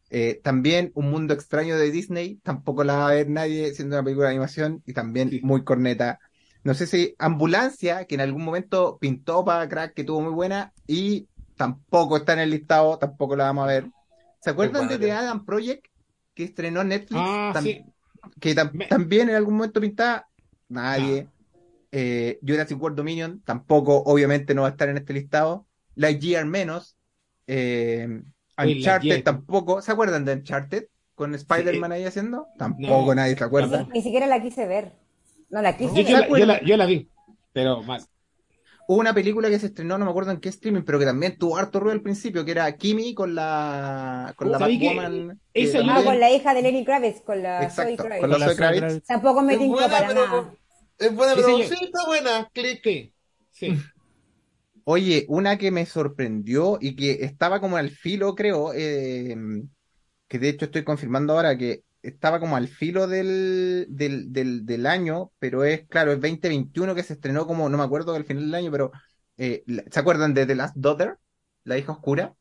Eh, 0.10 0.40
también 0.44 0.92
Un 0.96 1.10
Mundo 1.10 1.34
Extraño 1.34 1.78
de 1.78 1.92
Disney, 1.92 2.40
tampoco 2.44 2.84
la 2.84 2.98
va 2.98 3.10
a 3.10 3.14
ver 3.14 3.30
nadie 3.30 3.74
siendo 3.74 3.96
una 3.98 4.04
película 4.04 4.28
de 4.28 4.34
animación 4.36 4.82
y 4.86 4.94
también 4.94 5.30
Sí. 5.30 5.42
muy 5.44 5.64
corneta. 5.64 6.20
No 6.64 6.74
sé 6.74 6.88
si 6.88 7.16
Ambulancia, 7.20 8.06
que 8.06 8.16
en 8.16 8.22
algún 8.22 8.44
momento 8.44 8.98
pintó 9.00 9.46
para 9.46 9.68
crack, 9.70 9.94
que 9.94 10.04
tuvo 10.04 10.22
muy 10.22 10.34
buena, 10.34 10.74
y 10.88 11.28
tampoco 11.56 12.18
está 12.18 12.34
en 12.34 12.40
el 12.40 12.50
listado, 12.50 12.98
tampoco 12.98 13.36
la 13.36 13.46
vamos 13.46 13.66
a 13.66 13.68
ver. 13.68 13.88
¿Se 14.42 14.50
acuerdan 14.50 14.88
de. 14.88 14.98
The 14.98 15.12
Adam 15.12 15.46
Project 15.46 15.86
que 16.34 16.44
estrenó 16.46 16.84
Netflix? 16.84 17.22
Ah, 17.24 17.52
Tam- 17.54 17.64
sí. 17.64 17.86
Que 18.40 18.56
tam- 18.56 18.72
Me- 18.74 18.88
también 18.88 19.30
en 19.30 19.36
algún 19.36 19.56
momento 19.56 19.80
pintaba, 19.80 20.28
nadie. 20.70 21.28
Eh, 21.92 22.40
Jurassic 22.46 22.82
World 22.82 22.98
Dominion 22.98 23.42
tampoco, 23.46 24.04
obviamente 24.06 24.54
no 24.54 24.64
va 24.64 24.68
a 24.70 24.72
estar 24.72 24.90
en 24.90 24.98
este 24.98 25.14
listado. 25.14 25.66
Lightyear 25.96 26.46
menos. 26.46 26.96
Eh, 27.48 28.22
Uncharted 28.58 29.08
Lightyear. 29.08 29.22
tampoco. 29.24 29.82
¿Se 29.82 29.92
acuerdan 29.92 30.26
de 30.26 30.34
Uncharted? 30.34 30.86
Con 31.16 31.34
Spider-Man 31.34 31.92
ahí 31.94 32.04
haciendo. 32.06 32.48
Tampoco 32.60 33.08
No. 33.08 33.16
nadie 33.16 33.36
se 33.36 33.44
acuerda. 33.44 33.88
Ni 33.92 34.02
siquiera 34.02 34.28
la 34.28 34.42
quise 34.42 34.68
ver. 34.68 34.92
No 35.50 35.62
la 35.62 35.76
quise 35.78 36.04
Yo, 36.04 36.10
yo 36.10 36.18
ver. 36.18 36.30
la, 36.30 36.40
yo, 36.40 36.46
la, 36.46 36.62
yo 36.62 36.78
la 36.78 36.86
vi, 36.86 37.10
pero 37.54 37.82
mal. 37.82 38.02
Hubo 38.90 39.00
una 39.00 39.14
película 39.14 39.50
que 39.50 39.60
se 39.60 39.66
estrenó, 39.68 39.98
no 39.98 40.06
me 40.06 40.12
acuerdo 40.12 40.32
en 40.32 40.40
qué 40.40 40.48
streaming, 40.50 40.84
pero 40.84 40.98
que 40.98 41.04
también 41.06 41.38
tuvo 41.38 41.58
harto 41.58 41.80
ruido 41.82 41.92
al 41.94 42.02
principio, 42.02 42.46
que 42.46 42.52
era 42.52 42.72
Kimi 42.78 43.14
con 43.14 43.36
la 43.36 44.34
con 44.38 44.50
la 44.50 44.60
¿Sabí 44.60 44.80
que 44.80 44.96
Batwoman. 44.96 45.42
esa 45.54 45.80
Ah, 45.80 45.82
también- 45.86 46.06
con 46.06 46.20
la 46.22 46.32
hija 46.32 46.54
de 46.54 46.62
Lenny 46.62 46.86
Kravitz, 46.86 47.22
con 47.22 47.44
la 47.44 47.64
Exacto, 47.64 47.90
Zoe 47.90 47.98
Kravitz. 47.98 48.22
con 48.22 48.30
la 48.32 48.38
la 48.38 48.46
Zoe 48.46 48.56
Kravitz. 48.56 48.80
Kravitz. 48.82 49.06
Tampoco 49.08 49.42
me 49.42 49.54
Es 49.54 49.60
tincó 49.60 49.74
buena, 49.74 49.90
para 49.90 50.08
pero- 50.08 50.26
nada. 50.28 50.54
Es 51.00 51.14
buena, 51.16 51.34
Sí, 51.36 51.42
pero 51.46 51.58
sí, 51.58 51.86
está 51.86 52.06
buena. 52.06 52.50
Click. 52.54 52.82
Sí, 52.84 53.14
sí. 53.52 53.68
Oye, 54.86 55.26
una 55.28 55.58
que 55.58 55.70
me 55.70 55.86
sorprendió 55.86 56.78
y 56.80 56.96
que 56.96 57.26
estaba 57.26 57.60
como 57.60 57.76
al 57.76 57.90
filo, 57.90 58.36
creo, 58.36 58.72
eh, 58.74 59.36
que 60.30 60.40
de 60.40 60.48
hecho 60.50 60.66
estoy 60.66 60.86
confirmando 60.86 61.34
ahora 61.34 61.58
que 61.58 61.84
estaba 62.10 62.40
como 62.40 62.56
al 62.56 62.68
filo 62.68 63.08
del, 63.08 63.86
del, 63.90 64.32
del, 64.34 64.66
del 64.66 64.86
año, 64.86 65.32
pero 65.40 65.64
es, 65.64 65.88
claro, 65.88 66.12
es 66.12 66.22
2021 66.22 66.96
que 66.96 67.04
se 67.04 67.14
estrenó 67.14 67.46
como, 67.48 67.70
no 67.70 67.78
me 67.78 67.84
acuerdo 67.84 68.16
al 68.16 68.24
final 68.26 68.46
del 68.46 68.56
año, 68.56 68.72
pero 68.72 68.92
eh, 69.38 69.64
la- 69.68 69.84
¿se 69.92 70.00
acuerdan 70.00 70.34
de 70.34 70.46
The 70.46 70.56
Last 70.56 70.76
Daughter? 70.78 71.18
La 71.64 71.78
hija 71.78 71.92
oscura, 71.92 72.34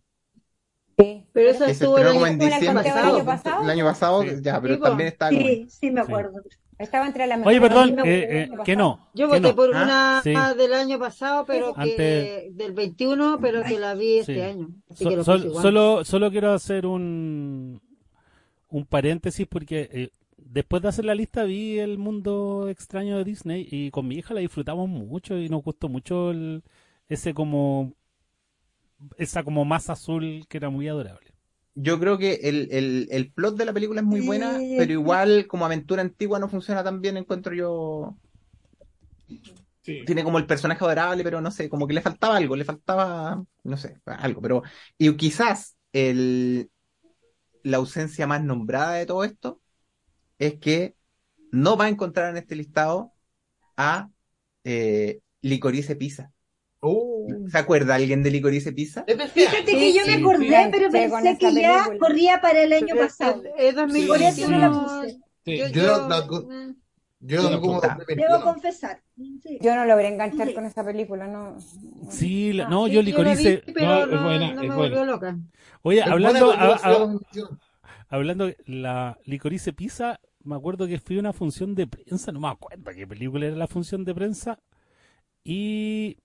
Sí. 0.99 1.27
Pero 1.35 1.51
eso 1.51 1.67
estuvo 1.67 1.99
el 1.99 2.07
año 2.09 2.27
en 2.27 2.39
¿Fue 2.39 2.47
en 2.47 2.53
el 2.55 2.59
diciembre. 2.61 2.85
del 2.89 2.99
año 3.05 3.25
pasado? 3.27 3.63
El 3.65 3.71
año 3.71 3.85
pasado, 3.85 4.23
Sí. 4.23 4.29
ya, 4.41 4.61
pero 4.63 4.77
Sí, 4.77 4.81
también 4.81 5.09
está 5.09 5.29
como... 5.29 5.41
Sí, 5.43 5.67
sí, 5.69 5.91
me 5.91 6.01
acuerdo. 6.01 6.41
Estaba 6.79 7.07
entre 7.07 7.27
las 7.27 7.45
Oye, 7.47 7.61
perdón, 7.61 7.99
eh, 8.05 8.45
el 8.49 8.53
eh, 8.55 8.57
que 8.65 8.77
no. 8.77 9.11
Yo 9.15 9.29
voté 9.29 9.41
no. 9.41 9.57
por 9.57 9.75
Ah, 9.75 9.83
una 9.85 10.21
sí. 10.23 10.59
del 10.59 10.73
año 10.73 10.99
pasado, 10.99 11.45
pero 11.47 11.75
que 11.75 12.49
del 12.53 12.73
21, 12.73 13.39
pero 13.41 13.63
que 13.63 13.79
la 13.79 13.95
vi 13.95 14.19
este 14.21 14.35
Sí. 14.37 14.41
año. 14.41 14.69
Así 14.91 15.05
So- 15.05 15.11
que 15.11 15.17
lo 15.17 15.25
sol- 15.25 15.53
solo, 15.61 16.05
solo 16.05 16.31
quiero 16.31 16.53
hacer 16.55 16.87
un, 16.87 17.81
un 18.69 18.87
paréntesis 18.87 19.47
porque 19.47 19.89
eh, 19.93 20.11
después 20.37 20.83
de 20.83 20.89
hacer 20.89 21.05
la 21.05 21.15
lista 21.15 21.45
vi 21.45 21.79
el 21.79 21.99
mundo 21.99 22.69
extraño 22.69 23.19
de 23.19 23.25
Disney 23.25 23.67
y 23.71 23.91
con 23.91 24.09
mi 24.09 24.17
hija 24.17 24.35
la 24.35 24.41
disfrutamos 24.41 24.89
mucho 24.89 25.37
y 25.39 25.49
nos 25.49 25.63
gustó 25.63 25.89
mucho 25.89 26.31
el, 26.31 26.63
ese 27.09 27.35
como 27.35 27.95
esa 29.19 29.43
como 29.45 29.65
masa 29.65 29.93
azul 29.95 30.47
que 30.49 30.57
era 30.59 30.71
muy 30.71 30.89
adorable. 30.89 31.35
Yo 31.75 32.01
creo 32.01 32.17
que 32.19 32.35
el, 32.43 32.69
el, 32.73 33.09
el 33.11 33.33
plot 33.33 33.57
de 33.57 33.67
la 33.67 33.73
película 33.75 34.01
es 34.01 34.07
muy 34.07 34.21
buena, 34.23 34.67
Sí. 34.69 34.75
pero 34.75 34.93
igual 34.93 35.47
como 35.47 35.67
aventura 35.67 36.01
antigua 36.03 36.39
no 36.39 36.49
funciona 36.49 36.83
tan 36.83 37.01
bien, 37.03 37.17
encuentro 37.19 37.55
yo. 37.55 38.17
sí. 39.83 40.05
tiene 40.05 40.25
como 40.25 40.39
el 40.39 40.47
personaje 40.47 40.85
adorable, 40.85 41.25
pero 41.25 41.41
no 41.41 41.51
sé, 41.51 41.69
como 41.69 41.87
que 41.87 41.95
le 41.95 42.01
faltaba 42.03 42.37
algo, 42.37 42.57
le 42.57 42.65
faltaba, 42.65 43.45
no 43.65 43.77
sé, 43.77 44.01
algo, 44.07 44.41
pero, 44.41 44.63
y 44.99 45.15
quizás 45.17 45.77
el, 45.93 46.71
la 47.67 47.79
ausencia 47.79 48.27
más 48.29 48.43
nombrada 48.45 48.93
de 48.95 49.07
todo 49.07 49.25
esto 49.25 49.61
es 50.39 50.55
que 50.61 50.95
no 51.51 51.77
va 51.77 51.87
a 51.87 51.89
encontrar 51.89 52.31
en 52.31 52.37
este 52.37 52.55
listado 52.55 53.13
a 53.77 54.09
eh, 54.65 55.19
Licorice 55.41 55.97
Pizza. 55.97 56.31
Uh, 56.81 57.49
¿Se 57.49 57.59
acuerda 57.59 57.97
alguien 57.97 58.23
de 58.23 58.31
Licorice 58.31 58.73
Pizza? 58.73 59.05
Fíjate 59.35 59.65
que 59.65 59.93
yo 59.93 60.07
me 60.07 60.15
acordé, 60.15 60.47
Sí. 60.47 60.69
pero 60.71 60.91
pensé 60.91 61.39
que 61.39 61.55
ya 61.55 61.85
película. 61.85 61.99
corría 61.99 62.41
para 62.41 62.63
el 62.63 62.73
año 62.73 62.95
es- 62.95 63.01
pasado. 63.01 63.43
Es, 63.59 63.75
Por 63.75 63.87
2021. 63.87 64.29
eso 64.29 64.51
no 64.51 64.59
la 64.59 64.71
puse. 64.71 65.19
Sí. 65.45 65.59
Yo, 65.59 65.67
Yo 65.69 65.83
yo- 65.83 66.09
la- 66.09 66.27
Yo 67.27 67.43
lo 67.43 67.49
Sí, 67.49 67.55
vi 67.55 67.61
como 67.61 67.75
puta. 67.75 67.89
2021. 67.89 68.33
Debo 68.33 68.45
confesar. 68.45 69.03
Sí. 69.43 69.59
Yo 69.61 69.75
no 69.75 69.85
logré 69.85 70.09
enganchar 70.09 70.53
con 70.55 70.65
esa 70.65 70.85
película, 70.85 71.27
no. 71.27 71.57
Sí, 72.11 72.53
la- 72.53 72.67
ah, 72.67 72.71
no, 72.71 72.87
sí, 72.87 72.93
yo 72.93 73.01
la 73.01 73.07
Licorice... 73.07 73.62
vi, 73.67 73.73
pero 73.73 74.07
no, 74.07 74.17
es 74.17 74.23
buena, 74.23 74.53
no 74.55 74.62
es 74.62 74.69
me 74.69 74.75
buena. 74.75 74.97
volvió 74.97 75.05
loca. 75.05 75.39
Oye, 75.83 76.01
Es 76.01 76.07
hablando, 76.07 76.47
buena, 76.47 76.62
a- 76.62 76.75
a- 76.93 77.19
hablando 78.09 78.53
la 78.67 79.19
Licorice 79.25 79.73
Pizza, 79.73 80.21
me 80.45 80.55
acuerdo 80.57 80.87
que 80.87 80.99
fui 81.01 81.17
a 81.17 81.21
una 81.21 81.33
función 81.33 81.75
de 81.75 81.87
prensa, 81.87 82.31
no 82.33 82.41
me 82.41 82.49
acuerdo 82.49 82.91
qué 82.95 83.07
película 83.07 83.47
era 83.47 83.57
la 83.57 83.67
función 83.67 84.05
de 84.05 84.15
prensa, 84.15 84.61
y 85.45 86.19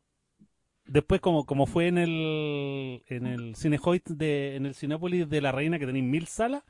después 0.86 1.22
como, 1.22 1.46
como 1.46 1.66
fue 1.66 1.88
en 1.88 1.98
el 1.98 3.04
en 3.08 3.26
el 3.26 3.56
Cinehoid 3.56 4.02
de, 4.06 4.56
en 4.56 4.66
el 4.66 4.76
Cinépolis 4.76 5.30
de 5.30 5.42
la 5.42 5.52
Reina 5.52 5.80
que 5.80 5.86
tenéis 5.86 6.06
mil 6.06 6.28
salas, 6.28 6.64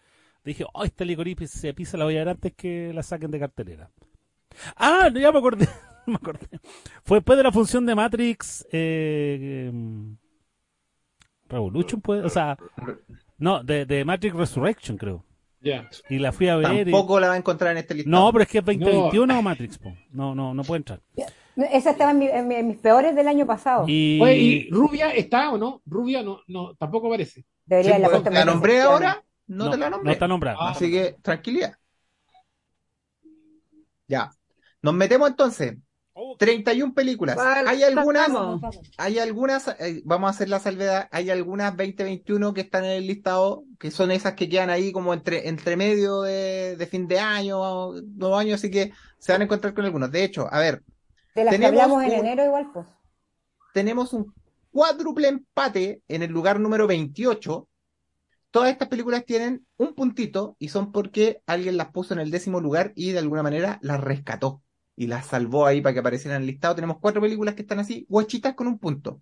dije, 0.43 0.65
oh, 0.73 0.83
esta 0.83 1.05
Licorice 1.05 1.73
Pizza 1.73 1.97
la 1.97 2.05
voy 2.05 2.15
a 2.15 2.19
ver 2.19 2.29
antes 2.29 2.53
que 2.53 2.93
la 2.93 3.03
saquen 3.03 3.31
de 3.31 3.39
cartelera. 3.39 3.89
Ah, 4.75 5.09
no, 5.11 5.19
ya 5.19 5.31
me 5.31 5.39
acordé, 5.39 5.67
me 6.05 6.15
acordé. 6.15 6.47
Fue 7.03 7.17
después 7.17 7.37
de 7.37 7.43
la 7.43 7.51
función 7.51 7.85
de 7.85 7.95
Matrix 7.95 8.65
eh, 8.71 9.67
em, 9.69 10.17
Revolution, 11.49 11.99
pues, 12.01 12.23
o 12.23 12.29
sea, 12.29 12.57
no, 13.37 13.63
de, 13.63 13.85
de 13.85 14.05
Matrix 14.05 14.35
Resurrection, 14.35 14.97
creo. 14.97 15.25
Ya. 15.63 15.87
Y 16.09 16.17
la 16.17 16.31
fui 16.31 16.47
a 16.47 16.55
ver. 16.55 16.87
y- 16.87 16.91
Tampoco 16.91 17.19
la 17.19 17.27
va 17.27 17.33
a 17.35 17.37
encontrar 17.37 17.71
en 17.73 17.77
este 17.79 17.93
listado. 17.93 18.25
No, 18.25 18.31
pero 18.31 18.43
es 18.43 18.49
que 18.49 18.57
es 18.59 18.65
2021 18.65 19.37
o 19.37 19.41
Matrix, 19.43 19.77
po. 19.77 19.93
No, 20.11 20.33
no, 20.33 20.53
no 20.53 20.63
puede 20.63 20.77
entrar. 20.79 21.01
Esa 21.71 21.91
estaba 21.91 22.11
en, 22.11 22.19
mi- 22.19 22.27
en 22.29 22.47
mi- 22.47 22.55
en 22.55 22.67
mis 22.67 22.77
peores 22.77 23.15
del 23.15 23.27
año 23.27 23.45
pasado. 23.45 23.85
Y, 23.87 24.19
Oye, 24.21 24.35
¿y 24.37 24.69
Rubia 24.71 25.11
está 25.13 25.51
o 25.51 25.57
no? 25.57 25.81
Rubia 25.85 26.23
no, 26.23 26.39
no, 26.47 26.73
tampoco 26.75 27.07
aparece. 27.07 27.45
Debería 27.65 27.91
Sí, 27.97 28.03
haberla 28.03 28.21
pues, 28.23 28.33
¿La 28.33 28.45
nombré 28.45 28.81
ahora? 28.81 29.23
no, 29.47 29.69
te 29.69 29.77
la 29.77 29.89
nombré. 29.89 30.05
No 30.07 30.11
está 30.13 30.27
nombrada. 30.27 30.57
Ah, 30.59 30.69
Así 30.71 30.89
que 30.89 31.17
tranquilidad. 31.21 31.73
Ya. 34.07 34.31
Nos 34.81 34.93
metemos 34.93 35.29
entonces. 35.29 35.77
Oh, 36.13 36.35
31 36.37 36.93
películas. 36.93 37.35
¿Cuál 37.35 37.67
Hay 37.69 37.83
algunas, 37.83 38.27
sacamos? 38.27 38.61
hay 38.97 39.17
algunas, 39.19 39.67
eh, 39.79 40.01
vamos 40.03 40.27
a 40.27 40.31
hacer 40.31 40.49
la 40.49 40.59
salvedad, 40.59 41.07
hay 41.11 41.29
algunas 41.29 41.71
2021 41.77 42.53
que 42.53 42.61
están 42.61 42.83
en 42.83 42.91
el 42.91 43.07
listado, 43.07 43.63
que 43.79 43.91
son 43.91 44.11
esas 44.11 44.33
que 44.33 44.49
quedan 44.49 44.69
ahí 44.69 44.91
como 44.91 45.13
entre, 45.13 45.47
entre 45.47 45.77
medio 45.77 46.21
de, 46.23 46.75
de 46.75 46.85
fin 46.85 47.07
de 47.07 47.19
año, 47.19 47.93
nuevo 47.93 48.35
año, 48.37 48.55
así 48.55 48.69
que 48.69 48.91
se 49.19 49.31
van 49.31 49.41
a 49.41 49.45
encontrar 49.45 49.73
con 49.73 49.85
algunos. 49.85 50.11
De 50.11 50.23
hecho, 50.25 50.47
a 50.51 50.59
ver, 50.59 50.83
De 51.33 51.45
las 51.45 51.53
que 51.53 51.59
Tenemos 51.59 51.81
hablamos 51.81 52.03
en 52.03 52.09
un- 52.19 52.25
enero 52.25 52.43
igual, 52.45 52.69
pues. 52.73 52.87
tenemos 53.73 54.11
un 54.13 54.33
cuádruple 54.71 55.27
empate 55.29 56.01
en 56.09 56.23
el 56.23 56.31
lugar 56.31 56.59
número 56.59 56.87
28. 56.87 57.67
Todas 58.51 58.69
estas 58.69 58.89
películas 58.89 59.23
tienen 59.25 59.65
un 59.77 59.95
puntito 59.95 60.57
y 60.59 60.67
son 60.69 60.91
porque 60.91 61.41
alguien 61.45 61.77
las 61.77 61.91
puso 61.91 62.13
en 62.13 62.19
el 62.19 62.31
décimo 62.31 62.59
lugar 62.59 62.91
y 62.95 63.11
de 63.11 63.19
alguna 63.19 63.43
manera 63.43 63.79
las 63.81 64.01
rescató 64.01 64.60
y 64.95 65.07
las 65.07 65.27
salvó 65.27 65.65
ahí 65.65 65.81
para 65.81 65.93
que 65.93 65.99
aparecieran 65.99 66.37
en 66.37 66.41
el 66.43 66.47
listado. 66.53 66.75
Tenemos 66.75 66.97
cuatro 66.99 67.21
películas 67.21 67.55
que 67.55 67.61
están 67.63 67.79
así, 67.79 68.05
guachitas 68.09 68.55
con 68.55 68.67
un 68.67 68.79
punto. 68.79 69.21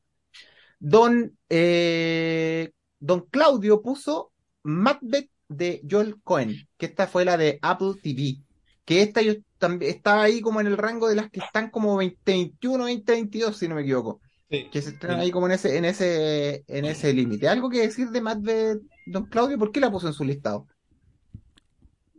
Don, 0.79 1.37
eh, 1.49 2.71
Don 2.99 3.21
Claudio 3.29 3.81
puso 3.81 4.31
Macbeth 4.63 5.29
de 5.47 5.81
Joel 5.89 6.21
Cohen, 6.23 6.55
que 6.77 6.85
esta 6.87 7.07
fue 7.07 7.25
la 7.25 7.37
de 7.37 7.59
Apple 7.61 7.93
TV, 8.01 8.37
que 8.85 9.01
esta 9.01 9.21
yo 9.21 9.33
también 9.57 9.91
está 9.93 10.21
ahí 10.21 10.41
como 10.41 10.61
en 10.61 10.67
el 10.67 10.77
rango 10.77 11.07
de 11.09 11.15
las 11.15 11.29
que 11.29 11.39
están 11.41 11.69
como 11.69 11.91
2021, 11.93 12.83
2022, 12.85 13.57
si 13.57 13.67
no 13.67 13.75
me 13.75 13.81
equivoco 13.81 14.21
Sí. 14.49 14.67
que 14.71 14.81
se 14.81 14.89
estrenan 14.91 15.19
ahí 15.19 15.29
como 15.31 15.45
en 15.45 15.51
ese, 15.53 15.77
en 15.77 15.85
ese, 15.85 16.63
en 16.67 16.85
ese 16.85 17.13
límite. 17.13 17.47
¿Algo 17.47 17.69
que 17.69 17.81
decir 17.81 18.09
de 18.09 18.21
Macbeth, 18.21 18.79
don 19.05 19.25
Claudio? 19.27 19.59
¿Por 19.59 19.71
qué 19.71 19.79
la 19.79 19.91
puso 19.91 20.07
en 20.07 20.13
su 20.13 20.23
listado? 20.23 20.65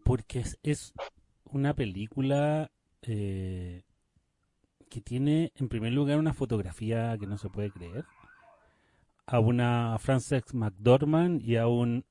Porque 0.05 0.41
es, 0.41 0.59
es 0.63 0.93
una 1.45 1.75
película 1.75 2.71
eh, 3.03 3.83
que 4.89 5.01
tiene, 5.01 5.53
en 5.57 5.69
primer 5.69 5.93
lugar, 5.93 6.19
una 6.19 6.35
fotografía 6.35 7.17
que 7.19 7.27
no 7.27 7.39
se 7.39 7.49
puede 7.49 7.71
creer. 7.71 8.05
A 9.27 9.39
una 9.39 9.97
Frances 9.99 10.53
McDormand 10.53 11.43
y 11.43 11.57
a 11.57 11.69
un 11.69 12.05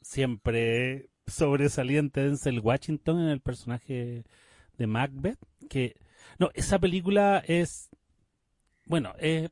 siempre 0.00 1.10
sobresaliente 1.26 2.22
Denzel 2.22 2.60
Washington 2.60 3.20
en 3.20 3.28
el 3.28 3.40
personaje 3.40 4.24
de 4.76 4.86
Macbeth. 4.86 5.38
Que, 5.68 5.96
no, 6.38 6.50
esa 6.54 6.78
película 6.78 7.42
es, 7.46 7.90
bueno, 8.86 9.14
es 9.18 9.50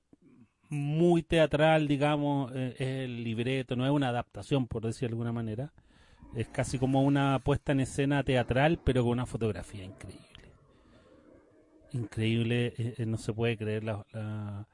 muy 0.68 1.22
teatral, 1.22 1.88
digamos, 1.88 2.52
eh, 2.54 2.74
es 2.78 2.88
el 3.04 3.24
libreto, 3.24 3.76
no 3.76 3.84
es 3.84 3.90
una 3.90 4.08
adaptación, 4.08 4.66
por 4.66 4.84
decir 4.84 5.08
de 5.08 5.12
alguna 5.12 5.32
manera. 5.32 5.72
Es 6.34 6.48
casi 6.48 6.78
como 6.78 7.02
una 7.02 7.38
puesta 7.40 7.72
en 7.72 7.80
escena 7.80 8.22
teatral, 8.22 8.80
pero 8.84 9.02
con 9.02 9.12
una 9.12 9.26
fotografía 9.26 9.84
increíble. 9.84 10.25
Increíble, 11.92 12.74
eh, 12.78 12.94
eh, 12.98 13.06
no 13.06 13.16
se 13.16 13.32
puede 13.32 13.56
creer 13.56 13.84
la, 13.84 14.04
la, 14.12 14.68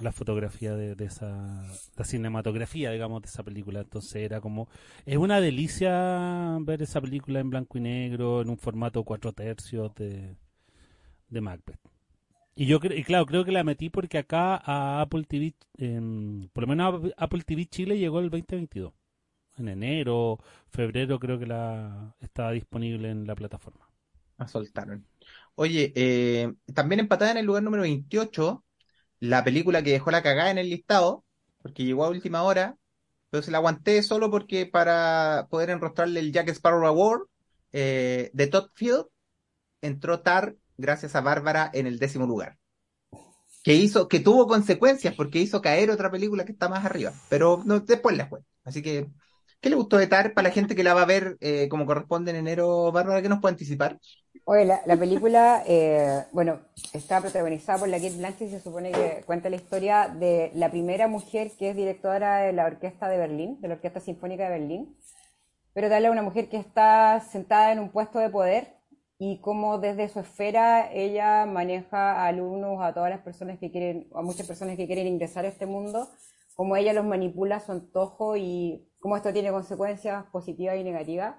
la 0.00 0.12
fotografía 0.12 0.74
de, 0.74 1.04
esa, 1.04 1.64
la 1.96 2.04
cinematografía, 2.04 2.90
digamos, 2.90 3.22
de 3.22 3.28
esa 3.28 3.42
película. 3.42 3.80
Entonces 3.80 4.16
era 4.16 4.40
como, 4.40 4.68
es 5.06 5.16
una 5.16 5.40
delicia 5.40 6.58
ver 6.60 6.82
esa 6.82 7.00
película 7.00 7.40
en 7.40 7.50
blanco 7.50 7.78
y 7.78 7.82
negro, 7.82 8.42
en 8.42 8.50
un 8.50 8.58
formato 8.58 9.04
cuatro 9.04 9.32
tercios 9.32 9.94
de, 9.94 10.36
de 11.28 11.40
Macbeth. 11.40 11.80
Y 12.54 12.66
yo 12.66 12.78
y 12.82 13.04
claro, 13.04 13.24
creo 13.26 13.44
que 13.44 13.52
la 13.52 13.64
metí 13.64 13.88
porque 13.88 14.18
acá 14.18 14.56
a 14.56 15.00
Apple 15.00 15.24
TV, 15.24 15.54
por 16.52 16.64
lo 16.64 16.66
menos 16.68 17.12
a 17.16 17.24
Apple 17.24 17.42
TV 17.46 17.66
Chile 17.66 17.96
llegó 17.98 18.20
el 18.20 18.28
2022 18.28 18.92
en 19.60 19.68
enero, 19.68 20.38
febrero 20.68 21.18
creo 21.18 21.38
que 21.38 21.46
la 21.46 22.14
estaba 22.20 22.52
disponible 22.52 23.10
en 23.10 23.26
la 23.26 23.34
plataforma. 23.34 23.88
La 24.38 24.48
soltaron. 24.48 25.04
Oye, 25.54 25.92
eh, 25.94 26.52
también 26.74 27.00
empatada 27.00 27.32
en 27.32 27.38
el 27.38 27.46
lugar 27.46 27.62
número 27.62 27.82
28, 27.82 28.64
la 29.20 29.44
película 29.44 29.82
que 29.82 29.92
dejó 29.92 30.10
la 30.10 30.22
cagada 30.22 30.50
en 30.50 30.58
el 30.58 30.70
listado, 30.70 31.24
porque 31.62 31.84
llegó 31.84 32.04
a 32.04 32.10
última 32.10 32.42
hora, 32.42 32.76
pero 33.30 33.42
se 33.42 33.50
la 33.50 33.58
aguanté 33.58 34.02
solo 34.02 34.30
porque 34.30 34.66
para 34.66 35.46
poder 35.50 35.70
enrostrarle 35.70 36.20
el 36.20 36.32
Jack 36.32 36.48
Sparrow 36.50 36.86
Award 36.86 37.22
eh, 37.72 38.30
de 38.32 38.46
Todd 38.48 38.70
Field, 38.74 39.06
entró 39.82 40.20
Tar 40.22 40.56
gracias 40.78 41.14
a 41.16 41.20
Bárbara 41.20 41.70
en 41.72 41.86
el 41.86 41.98
décimo 41.98 42.26
lugar. 42.26 42.58
Que 43.62 43.74
hizo, 43.74 44.08
que 44.08 44.20
tuvo 44.20 44.46
consecuencias 44.46 45.14
porque 45.14 45.38
hizo 45.38 45.60
caer 45.60 45.90
otra 45.90 46.10
película 46.10 46.44
que 46.46 46.52
está 46.52 46.68
más 46.68 46.84
arriba, 46.84 47.12
pero 47.28 47.62
no, 47.66 47.80
después 47.80 48.16
la 48.16 48.26
fue. 48.26 48.40
Así 48.64 48.80
que, 48.82 49.08
¿qué 49.60 49.68
le 49.68 49.76
gustó 49.76 49.98
de 49.98 50.06
Tar 50.06 50.32
para 50.32 50.48
la 50.48 50.54
gente 50.54 50.74
que 50.74 50.82
la 50.82 50.94
va 50.94 51.02
a 51.02 51.06
ver 51.06 51.36
eh, 51.40 51.68
como 51.68 51.84
corresponde 51.86 52.30
en 52.30 52.38
enero, 52.38 52.90
Bárbara? 52.90 53.20
¿Qué 53.20 53.28
nos 53.28 53.40
puede 53.40 53.52
anticipar? 53.52 53.98
Oye, 54.44 54.64
la, 54.64 54.80
la 54.84 54.96
película, 54.96 55.62
eh, 55.66 56.24
bueno, 56.32 56.60
está 56.92 57.20
protagonizada 57.20 57.78
por 57.78 57.88
la 57.88 57.98
Kate 57.98 58.16
Blanchett 58.16 58.48
y 58.48 58.50
se 58.50 58.60
supone 58.60 58.90
que 58.90 59.22
cuenta 59.24 59.48
la 59.48 59.56
historia 59.56 60.08
de 60.08 60.50
la 60.54 60.70
primera 60.70 61.06
mujer 61.06 61.52
que 61.58 61.70
es 61.70 61.76
directora 61.76 62.38
de 62.38 62.52
la 62.52 62.66
Orquesta 62.66 63.08
de 63.08 63.18
Berlín, 63.18 63.60
de 63.60 63.68
la 63.68 63.74
Orquesta 63.74 64.00
Sinfónica 64.00 64.44
de 64.44 64.58
Berlín, 64.58 64.96
pero 65.72 65.88
darle 65.88 66.08
a 66.08 66.10
una 66.10 66.22
mujer 66.22 66.48
que 66.48 66.56
está 66.56 67.20
sentada 67.20 67.70
en 67.72 67.78
un 67.78 67.90
puesto 67.90 68.18
de 68.18 68.28
poder 68.30 68.74
y 69.18 69.38
cómo 69.40 69.78
desde 69.78 70.08
su 70.08 70.18
esfera 70.20 70.90
ella 70.92 71.46
maneja 71.46 72.14
a 72.14 72.26
alumnos, 72.26 72.78
a 72.80 72.94
todas 72.94 73.10
las 73.10 73.20
personas 73.20 73.58
que 73.58 73.70
quieren, 73.70 74.08
a 74.14 74.22
muchas 74.22 74.46
personas 74.46 74.76
que 74.76 74.86
quieren 74.86 75.06
ingresar 75.06 75.44
a 75.44 75.48
este 75.48 75.66
mundo, 75.66 76.08
cómo 76.56 76.74
ella 76.74 76.92
los 76.92 77.04
manipula 77.04 77.56
a 77.56 77.60
su 77.60 77.72
antojo 77.72 78.36
y 78.36 78.88
cómo 78.98 79.16
esto 79.16 79.32
tiene 79.32 79.52
consecuencias 79.52 80.24
positivas 80.32 80.76
y 80.76 80.84
negativas. 80.84 81.36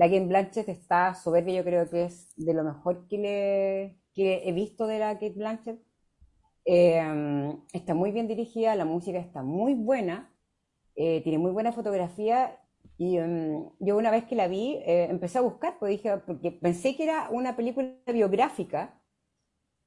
La 0.00 0.06
Kate 0.06 0.24
Blanchett 0.24 0.68
está 0.70 1.14
soberbia, 1.14 1.56
yo 1.56 1.62
creo 1.62 1.90
que 1.90 2.04
es 2.04 2.32
de 2.34 2.54
lo 2.54 2.64
mejor 2.64 3.06
que, 3.06 3.98
he 4.16 4.52
visto 4.52 4.86
de 4.86 4.98
la 4.98 5.12
Kate 5.12 5.34
Blanchett. 5.36 5.78
Eh, 6.64 7.54
está 7.74 7.92
muy 7.92 8.10
bien 8.10 8.26
dirigida, 8.26 8.74
la 8.76 8.86
música 8.86 9.18
está 9.18 9.42
muy 9.42 9.74
buena, 9.74 10.34
eh, 10.96 11.20
tiene 11.20 11.36
muy 11.36 11.50
buena 11.50 11.72
fotografía 11.72 12.58
y 12.96 13.18
um, 13.18 13.72
yo 13.78 13.98
una 13.98 14.10
vez 14.10 14.24
que 14.24 14.36
la 14.36 14.48
vi 14.48 14.76
eh, 14.86 15.08
empecé 15.10 15.36
a 15.36 15.42
buscar, 15.42 15.78
porque, 15.78 15.92
dije, 15.92 16.16
porque 16.16 16.50
pensé 16.50 16.96
que 16.96 17.04
era 17.04 17.28
una 17.28 17.54
película 17.54 17.92
biográfica 18.06 18.98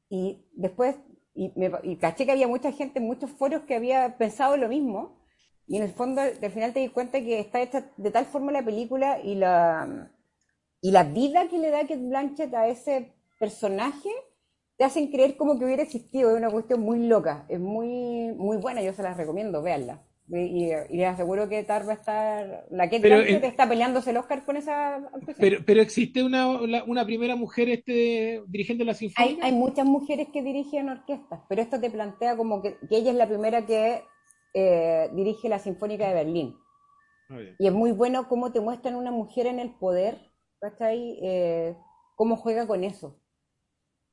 y 0.09 0.45
después 0.53 0.95
y, 1.33 1.53
me, 1.55 1.71
caché 1.97 2.27
que 2.27 2.33
había 2.33 2.47
mucha 2.47 2.71
gente 2.71 2.99
en 2.99 3.07
muchos 3.07 3.31
foros 3.31 3.63
que 3.63 3.73
había 3.73 4.15
pensado 4.19 4.57
lo 4.57 4.69
mismo 4.69 5.22
y 5.67 5.77
en 5.77 5.83
el 5.83 5.91
fondo 5.91 6.21
al 6.21 6.51
final 6.51 6.73
te 6.73 6.79
di 6.81 6.89
cuenta 6.89 7.19
que 7.21 7.39
está 7.39 7.61
hecha 7.61 7.85
de 7.97 8.11
tal 8.11 8.25
forma 8.25 8.51
la 8.51 8.63
película 8.63 9.19
y 9.23 9.35
la, 9.35 10.11
y 10.81 10.91
la 10.91 11.03
vida 11.03 11.47
que 11.49 11.57
le 11.57 11.69
da 11.71 11.81
Kate 11.81 11.97
Blanchett 11.97 12.53
a 12.53 12.67
ese 12.67 13.13
personaje 13.39 14.09
te 14.77 14.83
hacen 14.83 15.07
creer 15.11 15.37
como 15.37 15.57
que 15.57 15.65
hubiera 15.65 15.83
existido. 15.83 16.31
Es 16.31 16.37
una 16.37 16.49
cuestión 16.49 16.81
muy 16.81 16.99
loca, 17.07 17.45
es 17.47 17.59
muy, 17.59 18.33
muy 18.35 18.57
buena, 18.57 18.81
yo 18.81 18.93
se 18.93 19.03
las 19.03 19.15
recomiendo, 19.17 19.61
véanla. 19.61 20.01
Y, 20.29 20.71
y, 20.71 20.97
les 20.97 21.07
aseguro 21.07 21.49
que 21.49 21.63
Tar 21.63 21.87
va 21.87 21.91
a 21.91 21.95
estar. 21.95 22.65
La 22.71 22.85
Kate 22.85 23.01
Pero 23.01 23.15
Blanchett 23.17 23.43
en- 23.43 23.49
está 23.49 23.67
peleándose 23.67 24.09
el 24.11 24.17
Oscar 24.17 24.45
con 24.45 24.57
esa 24.57 24.95
actuación. 24.95 25.35
Pero, 25.39 25.59
pero 25.65 25.81
existe 25.81 26.23
una, 26.23 26.47
una 26.85 27.05
primera 27.05 27.35
mujer 27.35 27.69
este 27.69 28.41
dirigiendo 28.47 28.83
la 28.85 28.91
Hay, 28.93 28.97
sinfónica. 28.97 29.45
hay 29.45 29.51
muchas 29.51 29.85
mujeres 29.85 30.27
que 30.33 30.41
dirigen 30.41 30.89
orquestas, 30.89 31.41
pero 31.49 31.61
esto 31.61 31.79
te 31.79 31.91
plantea 31.91 32.35
como 32.37 32.61
que, 32.61 32.77
que 32.89 32.97
ella 32.97 33.11
es 33.11 33.17
la 33.17 33.27
primera 33.27 33.65
que 33.65 34.01
eh, 34.53 35.09
dirige 35.13 35.49
la 35.49 35.59
Sinfónica 35.59 36.07
de 36.07 36.13
Berlín. 36.13 36.55
Ah. 37.29 37.39
Y 37.57 37.67
es 37.67 37.73
muy 37.73 37.91
bueno 37.91 38.27
cómo 38.27 38.51
te 38.51 38.61
muestran 38.61 38.95
una 38.95 39.11
mujer 39.11 39.47
en 39.47 39.59
el 39.59 39.73
poder, 39.75 40.31
¿cachai? 40.59 41.19
Eh, 41.21 41.77
cómo 42.15 42.37
juega 42.37 42.67
con 42.67 42.83
eso. 42.83 43.19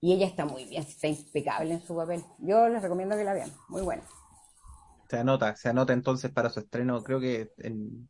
Y 0.01 0.15
ella 0.15 0.27
está 0.27 0.47
muy 0.47 0.65
bien, 0.65 0.83
está 0.83 1.09
impecable 1.09 1.75
en 1.75 1.83
su 1.83 1.95
papel. 1.95 2.25
Yo 2.39 2.69
les 2.69 2.83
recomiendo 2.83 3.17
que 3.17 3.25
la 3.25 3.35
vean, 3.35 3.53
muy 3.69 3.83
buena. 3.83 4.03
Se 5.11 5.19
anota, 5.19 5.57
se 5.57 5.69
anota 5.69 5.93
entonces 5.93 6.31
para 6.31 6.51
su 6.51 6.61
estreno, 6.61 7.03
creo 7.03 7.21
que 7.21 7.51
en, 7.59 8.09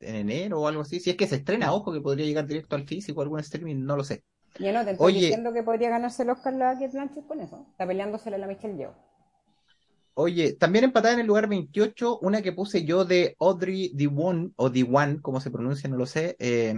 en 0.00 0.14
enero 0.14 0.60
o 0.60 0.68
algo 0.68 0.82
así. 0.82 1.00
Si 1.00 1.10
es 1.10 1.16
que 1.16 1.26
se 1.26 1.36
estrena, 1.36 1.74
ojo, 1.74 1.92
que 1.92 2.00
podría 2.00 2.24
llegar 2.24 2.46
directo 2.46 2.76
al 2.76 2.86
físico, 2.86 3.20
algún 3.20 3.40
streaming, 3.40 3.84
no 3.84 3.96
lo 3.96 4.04
sé. 4.04 4.24
Y 4.58 4.68
anoten, 4.68 4.94
estoy 4.94 5.12
Oye. 5.12 5.20
diciendo 5.20 5.52
que 5.52 5.62
podría 5.62 5.90
ganarse 5.90 6.22
el 6.22 6.30
Oscar 6.30 6.54
la 6.54 6.72
Kate 6.74 6.88
Blanchett 6.88 7.26
con 7.26 7.40
eso. 7.40 7.66
Está 7.70 7.86
peleándosela 7.86 8.36
a 8.36 8.38
la 8.38 8.46
Michelle 8.46 8.76
Yeoh. 8.76 8.94
Oye, 10.18 10.54
también 10.54 10.84
empatada 10.84 11.12
en 11.12 11.20
el 11.20 11.26
lugar 11.26 11.46
28, 11.46 12.18
una 12.20 12.40
que 12.40 12.52
puse 12.52 12.84
yo 12.86 13.04
de 13.04 13.36
Audrey 13.38 13.90
Diwan, 13.94 14.54
o 14.56 14.70
Diwan, 14.70 15.18
como 15.20 15.42
se 15.42 15.50
pronuncia, 15.50 15.90
no 15.90 15.96
lo 15.98 16.06
sé, 16.06 16.36
eh, 16.38 16.74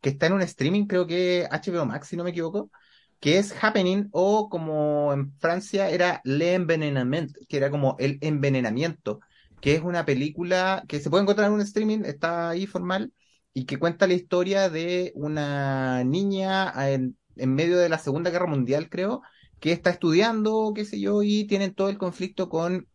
que 0.00 0.10
está 0.10 0.26
en 0.26 0.34
un 0.34 0.42
streaming, 0.42 0.86
creo 0.86 1.04
que 1.04 1.48
HBO 1.50 1.84
Max, 1.84 2.06
si 2.08 2.16
no 2.16 2.22
me 2.22 2.30
equivoco, 2.30 2.70
que 3.18 3.38
es 3.38 3.52
Happening, 3.60 4.08
o 4.12 4.48
como 4.48 5.12
en 5.12 5.32
Francia 5.38 5.90
era 5.90 6.20
Le 6.22 6.54
Envenenament, 6.54 7.32
que 7.48 7.56
era 7.56 7.70
como 7.72 7.96
el 7.98 8.18
envenenamiento, 8.20 9.18
que 9.60 9.74
es 9.74 9.82
una 9.82 10.04
película 10.04 10.84
que 10.86 11.00
se 11.00 11.10
puede 11.10 11.22
encontrar 11.24 11.48
en 11.48 11.54
un 11.54 11.62
streaming, 11.62 12.04
está 12.04 12.50
ahí 12.50 12.66
formal, 12.68 13.12
y 13.52 13.64
que 13.64 13.78
cuenta 13.80 14.06
la 14.06 14.14
historia 14.14 14.70
de 14.70 15.10
una 15.16 16.04
niña 16.04 16.72
en, 16.92 17.16
en 17.34 17.54
medio 17.54 17.78
de 17.78 17.88
la 17.88 17.98
Segunda 17.98 18.30
Guerra 18.30 18.46
Mundial, 18.46 18.88
creo, 18.88 19.22
que 19.60 19.72
está 19.72 19.90
estudiando, 19.90 20.72
qué 20.74 20.84
sé 20.84 21.00
yo, 21.00 21.22
y 21.22 21.46
tienen 21.46 21.74
todo 21.74 21.88
el 21.88 21.98
conflicto 21.98 22.48
con 22.48 22.88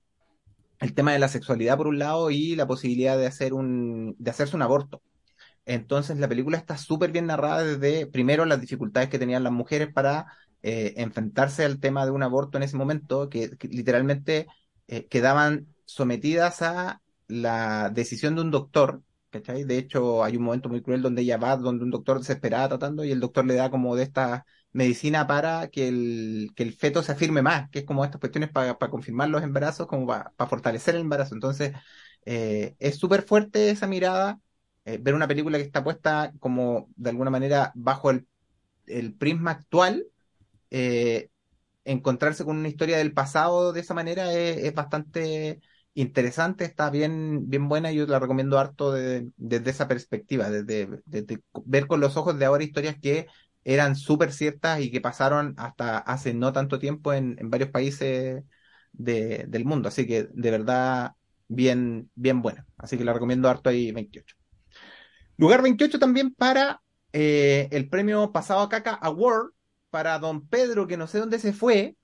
el 0.79 0.93
tema 0.93 1.13
de 1.13 1.19
la 1.19 1.27
sexualidad 1.27 1.77
por 1.77 1.87
un 1.87 1.99
lado 1.99 2.31
y 2.31 2.55
la 2.55 2.67
posibilidad 2.67 3.17
de 3.17 3.27
hacer 3.27 3.53
un, 3.53 4.15
de 4.17 4.31
hacerse 4.31 4.55
un 4.55 4.63
aborto. 4.63 5.01
Entonces 5.65 6.17
la 6.17 6.27
película 6.27 6.57
está 6.57 6.77
súper 6.77 7.11
bien 7.11 7.27
narrada 7.27 7.63
desde, 7.63 8.07
primero, 8.07 8.45
las 8.45 8.61
dificultades 8.61 9.09
que 9.09 9.19
tenían 9.19 9.43
las 9.43 9.53
mujeres 9.53 9.93
para 9.93 10.25
eh, 10.63 10.93
enfrentarse 10.97 11.65
al 11.65 11.79
tema 11.79 12.05
de 12.05 12.11
un 12.11 12.23
aborto 12.23 12.57
en 12.57 12.63
ese 12.63 12.77
momento, 12.77 13.29
que, 13.29 13.51
literalmente 13.69 14.47
eh, 14.87 15.07
quedaban 15.07 15.67
sometidas 15.85 16.61
a 16.61 17.01
la 17.27 17.89
decisión 17.89 18.35
de 18.35 18.41
un 18.41 18.51
doctor, 18.51 19.03
¿cachai? 19.29 19.63
De 19.63 19.77
hecho, 19.77 20.23
hay 20.23 20.37
un 20.37 20.43
momento 20.43 20.69
muy 20.69 20.81
cruel 20.81 21.01
donde 21.01 21.21
ella 21.21 21.37
va, 21.37 21.57
donde 21.57 21.83
un 21.83 21.91
doctor 21.91 22.19
desesperada 22.19 22.69
tratando 22.69 23.03
y 23.03 23.11
el 23.11 23.19
doctor 23.19 23.45
le 23.45 23.55
da 23.55 23.69
como 23.71 23.95
de 23.95 24.03
esta 24.03 24.45
medicina 24.73 25.27
para 25.27 25.69
que 25.69 25.87
el, 25.87 26.51
que 26.55 26.63
el 26.63 26.73
feto 26.73 27.03
se 27.03 27.11
afirme 27.11 27.41
más, 27.41 27.69
que 27.69 27.79
es 27.79 27.85
como 27.85 28.05
estas 28.05 28.19
cuestiones 28.19 28.49
para 28.51 28.75
confirmar 28.77 29.29
los 29.29 29.43
embarazos, 29.43 29.87
como 29.87 30.07
para 30.07 30.31
fortalecer 30.47 30.95
el 30.95 31.01
embarazo. 31.01 31.35
Entonces, 31.35 31.73
eh, 32.25 32.75
es 32.79 32.97
súper 32.97 33.23
fuerte 33.23 33.69
esa 33.71 33.87
mirada, 33.87 34.39
eh, 34.85 34.97
ver 35.01 35.13
una 35.15 35.27
película 35.27 35.57
que 35.57 35.63
está 35.63 35.83
puesta 35.83 36.33
como 36.39 36.89
de 36.95 37.09
alguna 37.09 37.29
manera 37.31 37.71
bajo 37.75 38.09
el, 38.11 38.27
el 38.87 39.13
prisma 39.15 39.51
actual, 39.51 40.07
eh, 40.69 41.29
encontrarse 41.85 42.45
con 42.45 42.57
una 42.57 42.69
historia 42.69 42.97
del 42.97 43.13
pasado 43.13 43.73
de 43.73 43.81
esa 43.81 43.93
manera 43.93 44.33
es, 44.33 44.57
es 44.59 44.73
bastante 44.73 45.61
interesante, 45.93 46.65
está 46.65 46.89
bien, 46.89 47.49
bien 47.49 47.67
buena 47.69 47.91
y 47.91 47.97
yo 47.97 48.05
la 48.07 48.19
recomiendo 48.19 48.59
harto 48.59 48.91
de- 48.93 49.29
desde 49.37 49.71
esa 49.71 49.87
perspectiva, 49.87 50.49
desde, 50.49 51.01
desde 51.05 51.41
ver 51.65 51.87
con 51.87 51.99
los 52.01 52.17
ojos 52.17 52.37
de 52.39 52.45
ahora 52.45 52.63
historias 52.63 52.97
que 53.01 53.27
eran 53.63 53.95
súper 53.95 54.31
ciertas 54.33 54.81
y 54.81 54.91
que 54.91 55.01
pasaron 55.01 55.53
hasta 55.57 55.97
hace 55.99 56.33
no 56.33 56.53
tanto 56.53 56.79
tiempo 56.79 57.13
en, 57.13 57.37
en 57.39 57.49
varios 57.49 57.69
países 57.71 58.43
de- 58.93 59.45
del 59.47 59.65
mundo. 59.65 59.89
Así 59.89 60.07
que 60.07 60.27
de 60.33 60.51
verdad, 60.51 61.13
bien, 61.47 62.09
bien 62.15 62.41
buena. 62.41 62.65
Así 62.77 62.97
que 62.97 63.03
la 63.05 63.13
recomiendo 63.13 63.49
harto 63.49 63.69
ahí 63.69 63.91
28. 63.91 64.35
Lugar 65.37 65.61
28 65.61 65.99
también 65.99 66.33
para 66.33 66.81
eh, 67.13 67.67
el 67.71 67.89
premio 67.89 68.31
Pasado 68.31 68.61
a 68.61 68.69
Caca 68.69 68.93
Award 68.93 69.51
para 69.89 70.19
Don 70.19 70.47
Pedro, 70.47 70.87
que 70.87 70.97
no 70.97 71.07
sé 71.07 71.19
dónde 71.19 71.39
se 71.39 71.53
fue, 71.53 71.97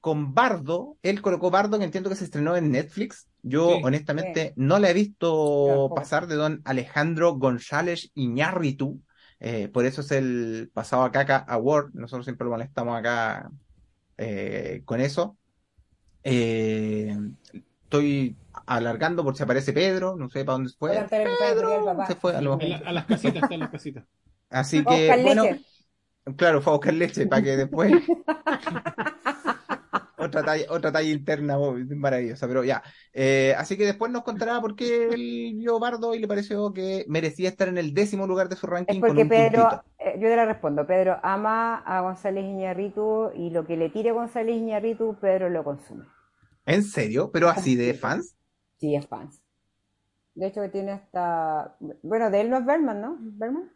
con 0.00 0.34
Bardo. 0.34 0.96
Él 1.02 1.22
colocó 1.22 1.50
Bardo, 1.50 1.78
que 1.78 1.84
entiendo 1.84 2.10
que 2.10 2.16
se 2.16 2.24
estrenó 2.24 2.56
en 2.56 2.70
Netflix. 2.72 3.28
Yo, 3.42 3.76
Sí. 3.76 3.80
honestamente, 3.84 4.52
no 4.56 4.78
la 4.78 4.90
he 4.90 4.94
visto 4.94 5.92
pasar 5.94 6.26
de 6.26 6.36
Don 6.36 6.62
Alejandro 6.64 7.34
González 7.34 8.10
Iñárritu. 8.14 9.00
Eh, 9.40 9.68
por 9.68 9.84
eso 9.84 10.00
es 10.00 10.10
el 10.12 10.70
Pasado 10.72 11.04
a 11.04 11.12
Caca 11.12 11.38
Award. 11.38 11.90
Nosotros 11.94 12.24
siempre 12.26 12.44
lo 12.44 12.50
molestamos 12.52 12.98
acá 12.98 13.50
eh, 14.16 14.82
con 14.84 15.00
eso. 15.00 15.36
Eh, 16.24 17.16
estoy 17.84 18.36
alargando 18.66 19.24
por 19.24 19.36
si 19.36 19.42
aparece 19.42 19.72
Pedro, 19.72 20.16
no 20.16 20.28
sé 20.28 20.44
para 20.44 20.54
dónde 20.54 20.70
fue. 20.78 20.98
Está 20.98 21.22
en 21.22 21.28
de 21.28 21.36
Pedro, 21.38 21.84
papá. 21.84 22.06
se 22.06 22.14
fue 22.16 22.36
a 22.36 22.40
lo 22.40 22.54
A, 22.54 22.64
la- 22.64 22.76
a 22.78 22.92
las 22.92 23.06
casitas, 23.06 23.42
están 23.42 23.60
las 23.60 23.70
casitas. 23.70 24.04
Así 24.50 24.84
que, 24.84 25.20
bueno, 25.22 25.44
Leche. 25.44 25.64
claro, 26.36 26.60
fue 26.62 26.72
a 26.72 26.76
buscar 26.76 26.94
leche 26.94 27.26
para 27.26 27.42
que 27.42 27.56
después. 27.56 27.92
otra 30.28 30.44
talla, 30.44 30.64
otra 30.70 30.92
talla 30.92 31.10
interna 31.10 31.58
oh, 31.58 31.76
maravillosa, 31.96 32.46
pero 32.46 32.64
ya. 32.64 32.82
Eh, 33.12 33.54
así 33.58 33.76
que 33.76 33.84
después 33.84 34.10
nos 34.12 34.22
contará 34.22 34.60
por 34.60 34.76
qué 34.76 35.08
él 35.08 35.54
vio 35.56 35.78
Bardo 35.78 36.14
y 36.14 36.20
le 36.20 36.28
pareció 36.28 36.72
que 36.72 37.04
merecía 37.08 37.48
estar 37.48 37.68
en 37.68 37.78
el 37.78 37.92
décimo 37.92 38.26
lugar 38.26 38.48
de 38.48 38.56
su 38.56 38.66
Es 38.66 38.72
ranking 38.72 39.00
con 39.00 39.08
porque 39.08 39.22
un 39.22 39.28
Pedro, 39.28 39.82
eh, 39.98 40.14
yo 40.14 40.28
te 40.28 40.36
la 40.36 40.46
respondo, 40.46 40.86
Pedro 40.86 41.18
ama 41.22 41.78
a 41.78 42.00
González 42.00 42.44
Iñárritu 42.44 43.30
y 43.34 43.50
lo 43.50 43.66
que 43.66 43.76
le 43.76 43.90
tire 43.90 44.12
González 44.12 44.56
Iñárritu, 44.56 45.16
Pedro 45.20 45.50
lo 45.50 45.64
consume. 45.64 46.04
¿En 46.64 46.82
serio? 46.82 47.30
¿Pero 47.32 47.48
así 47.48 47.76
de 47.76 47.94
fans? 47.94 48.36
Sí, 48.78 48.94
es 48.94 49.06
fans. 49.06 49.42
De 50.34 50.46
hecho 50.46 50.60
que 50.60 50.68
tiene 50.68 50.92
hasta, 50.92 51.76
bueno, 52.02 52.30
de 52.30 52.40
él 52.42 52.50
no 52.50 52.58
es 52.58 52.64
Berman, 52.64 53.00
¿no? 53.00 53.16
¿Berman? 53.18 53.72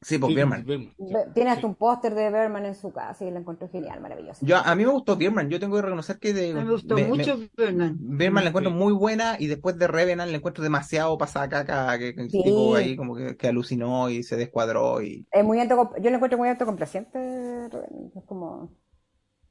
Sí, 0.00 0.16
pues 0.18 0.28
Sí, 0.30 0.34
Bierman. 0.36 0.64
Berman, 0.64 0.94
Tiene 1.34 1.50
hasta 1.50 1.62
sí. 1.62 1.66
un 1.66 1.74
póster 1.74 2.14
de 2.14 2.30
Berman 2.30 2.64
en 2.66 2.76
su 2.76 2.92
casa 2.92 3.24
y 3.24 3.32
lo 3.32 3.38
encuentro 3.38 3.68
genial, 3.68 4.00
maravilloso. 4.00 4.46
Yo, 4.46 4.56
a 4.56 4.74
mí 4.76 4.84
me 4.84 4.92
gustó 4.92 5.16
Bierman, 5.16 5.50
yo 5.50 5.58
tengo 5.58 5.74
que 5.74 5.82
reconocer 5.82 6.20
que 6.20 6.32
de, 6.32 6.52
A 6.52 6.54
me 6.54 6.70
gustó 6.70 6.94
me- 6.94 7.02
me- 7.02 7.08
mucho 7.08 7.38
Berman. 7.56 7.96
Bierman 7.98 8.44
la 8.44 8.50
encuentro 8.50 8.72
Sí. 8.72 8.78
muy 8.78 8.92
buena 8.92 9.36
y 9.40 9.48
después 9.48 9.76
de 9.76 9.88
Revenant 9.88 10.30
la 10.30 10.36
encuentro 10.36 10.62
demasiado 10.62 11.18
pasada 11.18 11.48
caca, 11.48 11.98
que, 11.98 12.14
que 12.14 12.20
el 12.22 12.30
Sí. 12.30 12.42
tipo 12.44 12.76
ahí 12.76 12.94
como 12.96 13.16
que, 13.16 13.36
que 13.36 13.48
alucinó 13.48 14.08
y 14.08 14.22
se 14.22 14.36
descuadró 14.36 15.02
y... 15.02 15.26
Es 15.32 15.44
muy 15.44 15.58
yo 15.58 15.64
lo 16.10 16.14
encuentro 16.16 16.38
muy 16.38 16.48
autocomplaciente, 16.48 17.18
es 17.66 18.24
como, 18.24 18.70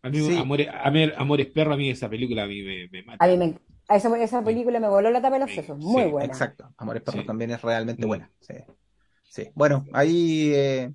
A 0.03 0.10
mí, 0.10 0.19
Sí. 0.19 0.38
Amores, 0.38 0.69
Amer- 0.69 1.13
Amores 1.17 1.47
Perro, 1.47 1.73
a 1.73 1.77
mí 1.77 1.89
esa 1.89 2.07
película 2.10 2.43
a 2.43 2.47
mí 2.47 2.62
me, 2.63 2.88
me 2.89 3.03
mata. 3.03 3.25
a 3.25 3.27
mí 3.27 3.36
me, 3.36 3.60
a 3.89 3.97
esa, 3.97 4.17
esa 4.23 4.41
película 4.43 4.79
me 4.79 4.88
voló 4.88 5.12
la 5.12 5.21
tapa 5.21 5.36
de 5.36 5.41
los 5.41 5.53
sesos, 5.53 5.77
muy 5.77 6.03
sí, 6.03 6.10
buena. 6.10 6.25
Exacto, 6.25 6.73
Amores 6.77 7.03
Perros 7.03 7.21
Sí. 7.21 7.27
también 7.27 7.51
es 7.51 7.62
realmente 7.62 8.05
buena. 8.05 8.31
Sí. 8.39 8.53
Sí. 9.29 9.49
Bueno, 9.53 9.85
ahí 9.93 10.51
eh, 10.53 10.93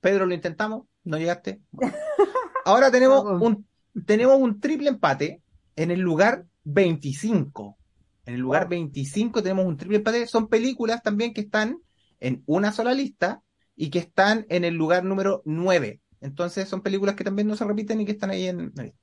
Pedro 0.00 0.26
lo 0.26 0.34
intentamos, 0.34 0.86
no 1.04 1.18
llegaste. 1.18 1.60
Bueno. 1.70 1.94
Ahora 2.64 2.90
tenemos 2.90 3.24
un 3.40 3.66
tenemos 4.04 4.38
un 4.38 4.60
triple 4.60 4.88
empate 4.88 5.42
en 5.76 5.90
el 5.90 6.00
lugar 6.00 6.44
25. 6.64 7.78
En 8.26 8.34
el 8.34 8.40
lugar 8.40 8.62
Wow. 8.62 8.70
25 8.70 9.42
tenemos 9.42 9.66
un 9.66 9.76
triple 9.76 9.98
empate. 9.98 10.26
Son 10.26 10.48
películas 10.48 11.02
también 11.02 11.32
que 11.32 11.42
están 11.42 11.78
en 12.20 12.42
una 12.46 12.72
sola 12.72 12.92
lista 12.92 13.42
y 13.74 13.90
que 13.90 14.00
están 14.00 14.46
en 14.48 14.64
el 14.64 14.74
lugar 14.74 15.04
número 15.04 15.42
9. 15.44 16.00
Entonces 16.20 16.68
son 16.68 16.82
películas 16.82 17.14
que 17.14 17.24
también 17.24 17.48
no 17.48 17.56
se 17.56 17.64
repiten 17.64 18.00
y 18.00 18.04
que 18.04 18.12
están 18.12 18.30
ahí 18.30 18.48
en 18.48 18.72
la 18.74 18.84
lista. 18.84 18.98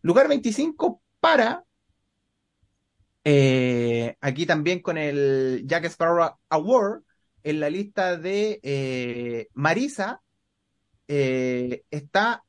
Lugar 0.00 0.28
25 0.28 1.02
para 1.20 1.64
eh, 3.24 4.16
aquí 4.20 4.46
también 4.46 4.80
con 4.80 4.98
el 4.98 5.62
Jack 5.66 5.84
Sparrow 5.84 6.36
Award 6.48 7.02
en 7.42 7.60
la 7.60 7.70
lista 7.70 8.16
de 8.16 8.60
eh, 8.62 9.48
Marisa 9.54 10.22
eh, 11.08 11.84
está 11.90 12.44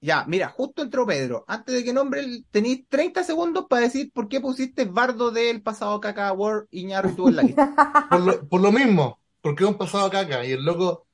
ya, 0.00 0.24
mira, 0.28 0.50
justo 0.50 0.82
entró 0.82 1.06
Pedro. 1.06 1.44
Antes 1.48 1.74
de 1.74 1.84
que 1.84 1.92
nombre, 1.92 2.24
tenéis 2.50 2.86
30 2.88 3.24
segundos 3.24 3.66
para 3.68 3.82
decir 3.82 4.12
por 4.12 4.28
qué 4.28 4.40
pusiste 4.40 4.84
Bardo 4.84 5.30
del 5.30 5.62
pasado 5.62 5.98
Caca 6.00 6.28
Award 6.28 6.66
Iñárritu 6.70 7.28
en 7.28 7.36
la 7.36 7.42
lista. 7.42 8.06
Por 8.10 8.20
lo, 8.20 8.48
por 8.48 8.60
lo 8.60 8.70
mismo, 8.70 9.18
porque 9.40 9.64
es 9.64 9.70
un 9.70 9.78
pasado 9.78 10.08
caca 10.10 10.44
y 10.44 10.52
el 10.52 10.64
loco 10.64 11.06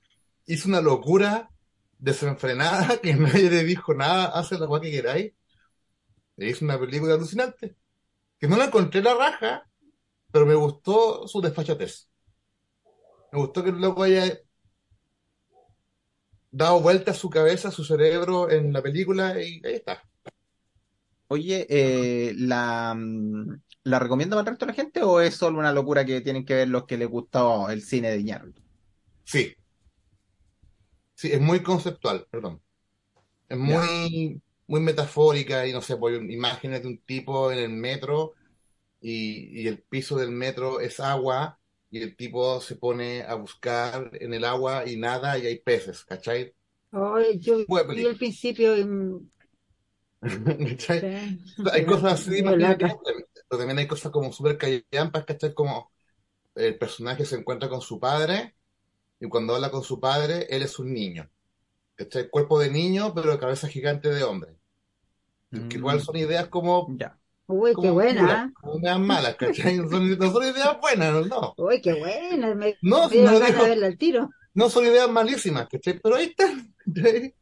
hizo 0.46 0.68
una 0.68 0.82
locura 0.82 1.48
desenfrenada 1.98 2.98
que 3.02 3.14
nadie 3.14 3.48
le 3.48 3.64
dijo 3.64 3.94
nada, 3.94 4.26
hace 4.26 4.58
la 4.58 4.68
que 4.80 4.90
queráis. 4.90 5.32
E 6.36 6.48
hizo 6.50 6.64
una 6.64 6.78
película 6.78 7.14
alucinante. 7.14 7.76
Que 8.38 8.48
no 8.48 8.56
la 8.56 8.66
encontré 8.66 9.02
la 9.02 9.14
raja, 9.14 9.70
pero 10.30 10.44
me 10.44 10.54
gustó 10.54 11.26
su 11.28 11.40
desfachatez. 11.40 12.08
Me 13.32 13.38
gustó 13.40 13.62
que 13.64 13.70
el 13.70 13.80
loco 13.80 14.02
haya 14.04 14.38
dado 16.52 16.80
vuelta 16.80 17.10
a 17.10 17.14
su 17.14 17.28
cabeza, 17.30 17.68
a 17.68 17.70
su 17.72 17.84
cerebro 17.84 18.50
en 18.50 18.72
la 18.72 18.82
película 18.82 19.32
y 19.42 19.60
ahí 19.64 19.74
está. 19.74 20.02
Oye, 21.28 21.66
eh, 21.70 22.34
¿la, 22.36 22.94
mm, 22.94 23.60
¿la 23.84 23.98
recomienda 23.98 24.36
para 24.36 24.42
el 24.42 24.52
resto 24.52 24.66
de 24.66 24.72
la 24.72 24.76
gente 24.76 25.02
o 25.02 25.20
es 25.20 25.34
solo 25.34 25.58
una 25.58 25.72
locura 25.72 26.04
que 26.04 26.20
tienen 26.20 26.44
que 26.44 26.54
ver 26.54 26.68
los 26.68 26.84
que 26.86 26.98
les 26.98 27.08
gustó 27.08 27.70
el 27.70 27.82
cine 27.82 28.10
de 28.10 28.18
Iñárritu? 28.20 28.62
Sí. 29.24 29.54
Sí, 31.14 31.30
es 31.32 31.40
muy 31.40 31.62
conceptual, 31.62 32.26
perdón. 32.30 32.62
Es 33.48 33.58
muy, 33.58 34.42
muy 34.68 34.80
metafórica 34.80 35.66
y 35.66 35.72
no 35.74 35.82
sé, 35.82 35.96
pues 35.96 36.20
imágenes 36.30 36.82
de 36.82 36.88
un 36.88 36.98
tipo 37.02 37.52
en 37.52 37.58
el 37.60 37.70
metro 37.70 38.34
y, 39.00 39.62
y 39.62 39.68
el 39.68 39.82
piso 39.84 40.16
del 40.18 40.32
metro 40.32 40.80
es 40.80 41.00
agua 41.00 41.60
y 41.92 42.02
el 42.02 42.16
tipo 42.16 42.60
se 42.62 42.76
pone 42.76 43.22
a 43.24 43.36
buscar 43.36 44.10
en 44.20 44.34
el 44.34 44.44
agua 44.46 44.88
y 44.88 44.96
nada 44.98 45.38
y 45.38 45.46
hay 45.46 45.60
peces, 45.60 46.04
¿cachai? 46.06 46.54
Ay, 46.92 47.38
yo 47.40 47.66
vi 47.90 48.06
al 48.06 48.16
principio 48.16 48.74
mm, 48.86 49.18
¿Cachai? 50.20 51.08
sí, 51.44 51.72
Hay 51.72 51.84
cosas 51.86 52.14
así, 52.28 52.38
imagínate, 52.38 52.86
lata. 52.86 53.00
pero 53.48 53.58
también 53.58 53.78
hay 53.78 53.86
cosas 53.88 54.12
como 54.12 54.32
súper 54.32 54.58
callampas, 54.58 55.24
¿cachai? 55.24 55.54
Como 55.54 55.92
el 56.56 56.78
personaje 56.78 57.24
se 57.26 57.36
encuentra 57.36 57.68
con 57.68 57.80
su 57.82 58.00
padre 58.00 58.56
y 59.20 59.28
cuando 59.28 59.54
habla 59.56 59.70
con 59.70 59.84
su 59.84 60.00
padre, 60.00 60.46
él 60.50 60.62
es 60.62 60.78
un 60.78 60.92
niño. 60.94 61.30
¿Cachai? 61.96 62.30
Cuerpo 62.30 62.60
de 62.60 62.70
niño, 62.70 63.14
pero 63.14 63.38
cabeza 63.40 63.68
gigante 63.68 64.10
de 64.10 64.24
hombre. 64.24 64.56
Que 65.68 65.78
igual 65.78 66.00
son 66.00 66.16
ideas 66.16 66.48
como, 66.48 66.74
Mm, 66.86 66.98
Ya. 66.98 67.18
Uy, 67.46 67.78
qué 67.78 67.90
buena. 67.90 68.52
ideas 68.78 68.98
malas, 69.00 69.36
¿cachai? 69.36 69.76
No 69.78 69.88
son, 69.88 70.18
no 70.18 70.32
son 70.32 70.42
ideas 70.44 70.80
buenas, 70.80 71.26
no. 71.26 71.56
Uy, 71.56 71.80
qué 71.80 71.94
buena. 71.94 72.54
Me, 72.54 72.78
No, 72.82 73.08
me 73.10 73.16
no 73.16 73.32
lo 73.32 73.40
ganas 73.40 73.48
digo. 73.52 73.62
de 73.62 73.68
verla 73.70 73.86
al 73.86 73.98
tiro. 73.98 74.28
No 74.54 74.70
son 74.70 74.84
ideas 74.86 75.10
malísimas, 75.10 75.68
¿cachai? 75.68 75.98
Pero 76.00 76.16
ahí 76.16 76.26
están. 76.26 76.74
¿cachai? 76.94 77.34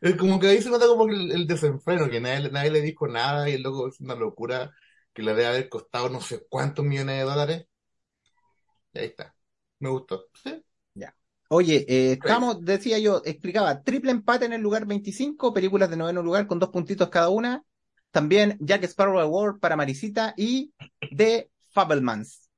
Es 0.00 0.16
como 0.16 0.40
que 0.40 0.48
ahí 0.48 0.62
se 0.62 0.70
nota 0.70 0.86
como 0.86 1.06
el, 1.08 1.32
el 1.32 1.46
desenfreno, 1.46 2.08
que 2.10 2.20
nadie, 2.20 2.50
nadie 2.50 2.70
le 2.70 2.82
dijo 2.82 3.08
nada 3.08 3.48
y 3.48 3.54
el 3.54 3.62
loco 3.62 3.88
es 3.88 4.00
una 4.00 4.14
locura 4.14 4.72
que 5.14 5.22
le 5.22 5.32
debe 5.32 5.46
haber 5.46 5.68
costado 5.68 6.08
no 6.10 6.20
sé 6.20 6.46
cuántos 6.48 6.84
millones 6.84 7.18
de 7.18 7.24
dólares. 7.24 7.66
Y 8.92 8.98
ahí 8.98 9.06
está. 9.06 9.34
Me 9.80 9.88
gustó. 9.90 10.26
¿Sí? 10.42 10.64
Oye, 11.48 11.84
eh, 11.88 12.12
estamos, 12.12 12.64
decía 12.64 12.98
yo, 12.98 13.22
explicaba, 13.24 13.82
triple 13.84 14.10
empate 14.10 14.46
en 14.46 14.52
el 14.52 14.60
lugar 14.62 14.84
25, 14.86 15.52
películas 15.54 15.88
de 15.90 15.96
noveno 15.96 16.22
lugar 16.22 16.46
con 16.48 16.58
dos 16.58 16.70
puntitos 16.70 17.08
cada 17.08 17.28
una. 17.28 17.62
También 18.16 18.56
Jack 18.60 18.82
Sparrow 18.84 19.20
Award 19.20 19.60
para 19.60 19.76
Marisita 19.76 20.32
y 20.38 20.72
The 21.14 21.50
Fabelmans. 21.68 22.48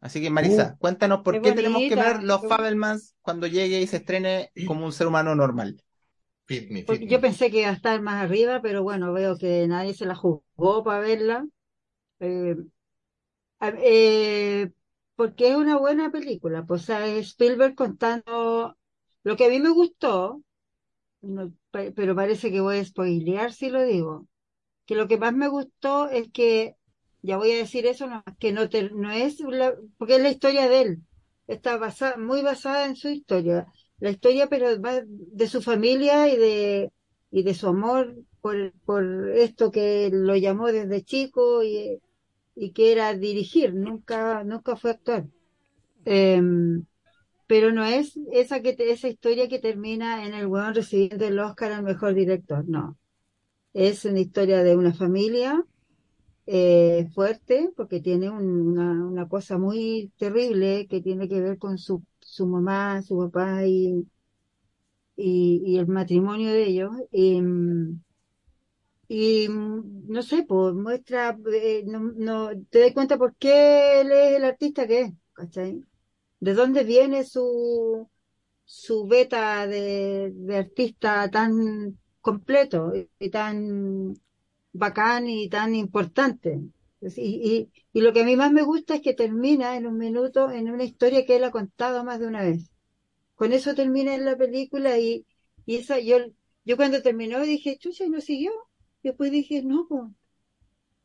Así 0.00 0.20
que 0.20 0.28
Marisa, 0.28 0.76
cuéntanos 0.80 1.20
por 1.22 1.34
Qué 1.34 1.40
qué 1.40 1.52
tenemos 1.52 1.82
que 1.82 1.94
ver 1.94 2.24
los 2.24 2.44
Fabelmans 2.48 3.14
cuando 3.22 3.46
llegue 3.46 3.80
y 3.80 3.86
se 3.86 3.98
estrene 3.98 4.50
como 4.66 4.84
un 4.84 4.92
ser 4.92 5.06
humano 5.06 5.36
normal. 5.36 5.80
Fit 6.46 6.68
me, 6.68 6.78
fit 6.80 6.86
Porque 6.86 7.04
me. 7.04 7.12
yo 7.12 7.20
pensé 7.20 7.48
que 7.52 7.60
iba 7.60 7.68
a 7.68 7.74
estar 7.74 8.02
más 8.02 8.24
arriba, 8.24 8.60
pero 8.60 8.82
bueno, 8.82 9.12
veo 9.12 9.38
que 9.38 9.68
nadie 9.68 9.94
se 9.94 10.04
la 10.04 10.16
jugó 10.16 10.82
para 10.82 10.98
verla. 10.98 11.46
Eh, 12.18 12.56
eh, 13.60 14.72
porque 15.14 15.50
es 15.50 15.54
una 15.54 15.78
buena 15.78 16.10
película. 16.10 16.66
Pues, 16.66 16.82
o 16.82 16.86
sea, 16.86 17.06
es 17.06 17.28
Spielberg 17.28 17.76
contando 17.76 18.76
lo 19.22 19.36
que 19.36 19.44
a 19.44 19.48
mí 19.48 19.60
me 19.60 19.70
gustó, 19.70 20.42
pero 21.70 22.16
parece 22.16 22.50
que 22.50 22.60
voy 22.60 22.78
a 22.78 22.84
spoilear 22.84 23.52
si 23.52 23.70
lo 23.70 23.84
digo. 23.84 24.26
Que 24.86 24.94
lo 24.94 25.08
que 25.08 25.18
más 25.18 25.34
me 25.34 25.48
gustó 25.48 26.08
es 26.10 26.30
que, 26.32 26.76
ya 27.22 27.36
voy 27.36 27.52
a 27.52 27.56
decir 27.56 27.86
eso, 27.86 28.06
no, 28.06 28.22
que 28.38 28.52
no, 28.52 28.62
no 28.94 29.10
es, 29.12 29.40
la- 29.40 29.74
porque 29.98 30.16
es 30.16 30.22
la 30.22 30.30
historia 30.30 30.68
de 30.68 30.80
él. 30.82 30.98
Está 31.46 31.78
muy 32.18 32.42
basada 32.42 32.86
en 32.86 32.96
su 32.96 33.08
historia. 33.08 33.66
La 33.98 34.10
historia, 34.10 34.48
pero 34.48 34.80
va 34.80 35.02
de 35.06 35.48
su 35.48 35.62
familia 35.62 36.28
y 36.28 36.36
de, 36.36 36.92
y 37.30 37.42
de 37.42 37.54
su 37.54 37.68
amor 37.68 38.14
por, 38.40 38.72
por 38.84 39.30
esto 39.34 39.70
que 39.70 40.10
lo 40.12 40.36
llamó 40.36 40.66
desde 40.72 41.02
chico 41.04 41.62
y, 41.64 42.00
y 42.56 42.72
que 42.72 42.92
era 42.92 43.14
dirigir, 43.14 43.74
nunca, 43.74 44.44
nunca 44.44 44.76
fue 44.76 44.92
actuar. 44.92 45.26
Em, 46.04 46.86
pero 47.46 47.72
no 47.72 47.84
es 47.84 48.18
esa 48.32 48.62
que 48.62 48.74
te- 48.74 48.90
esa 48.92 49.08
historia 49.08 49.48
que 49.48 49.58
termina 49.60 50.26
en 50.26 50.34
el 50.34 50.46
weón 50.46 50.74
recibiendo 50.74 51.26
el 51.26 51.38
Oscar 51.40 51.72
al 51.72 51.82
mejor 51.84 52.14
director, 52.14 52.64
no. 52.68 52.98
Es 53.76 54.04
una 54.04 54.18
historia 54.20 54.64
de 54.64 54.74
una 54.76 54.92
familia 54.92 55.64
eh, 56.46 57.08
fuerte, 57.14 57.72
porque 57.76 58.00
tiene 58.00 58.30
un- 58.30 58.68
una, 58.72 59.06
una 59.06 59.28
cosa 59.28 59.58
muy 59.58 60.12
terrible 60.18 60.86
que 60.88 61.02
tiene 61.02 61.28
que 61.28 61.40
ver 61.42 61.58
con 61.58 61.78
su, 61.78 62.04
su 62.20 62.46
mamá, 62.46 63.02
su 63.02 63.18
papá 63.18 63.66
y, 63.66 64.06
y, 65.16 65.78
el 65.78 65.86
matrimonio 65.88 66.50
de 66.52 66.64
ellos. 66.64 66.90
Y, 67.12 67.40
mm, 67.40 68.00
y 69.08 69.48
no 69.48 70.22
sé, 70.22 70.44
pues 70.44 70.74
muestra, 70.74 71.38
eh, 71.52 71.82
no, 71.86 72.00
no, 72.16 72.50
te 72.70 72.80
das 72.80 72.92
cuenta 72.92 73.16
por 73.18 73.36
qué 73.36 74.00
él 74.00 74.10
es 74.12 74.36
el 74.36 74.44
artista 74.44 74.86
que 74.86 75.00
es, 75.02 75.12
¿cachai? 75.32 75.80
¿De 76.40 76.54
dónde 76.54 76.84
viene 76.84 77.24
su, 77.24 78.08
su 78.64 79.06
beta 79.08 79.66
de 79.68 80.56
artista 80.56 81.30
tan 81.30 81.98
completo 82.28 82.80
y, 83.26 83.30
tan 83.30 83.50
bacán 84.84 85.22
y 85.28 85.48
tan 85.56 85.74
importante? 85.74 86.50
Y, 87.00 87.32
y, 87.50 87.70
y 87.96 88.00
lo 88.04 88.12
que 88.12 88.22
a 88.22 88.24
mí 88.28 88.36
más 88.36 88.52
me 88.52 88.62
gusta 88.72 88.96
es 88.96 89.02
que 89.02 89.14
termina 89.24 89.76
en 89.76 89.86
un 89.86 89.96
minuto 90.06 90.50
en 90.50 90.70
una 90.70 90.84
historia 90.90 91.24
que 91.26 91.36
él 91.36 91.44
ha 91.44 91.50
contado 91.60 92.04
más 92.04 92.18
de 92.20 92.26
una 92.32 92.42
vez. 92.48 92.60
Con 93.36 93.52
eso 93.52 93.74
termina 93.74 94.14
en 94.14 94.24
la 94.24 94.36
película 94.36 94.98
y, 94.98 95.26
y 95.66 95.76
esa, 95.76 95.98
yo, 96.00 96.18
yo 96.64 96.76
cuando 96.76 97.02
terminó 97.02 97.40
dije, 97.42 97.78
chucha, 97.78 98.04
y 98.06 98.10
no 98.10 98.20
siguió. 98.20 98.52
Después 99.02 99.30
dije, 99.32 99.62
no, 99.62 99.86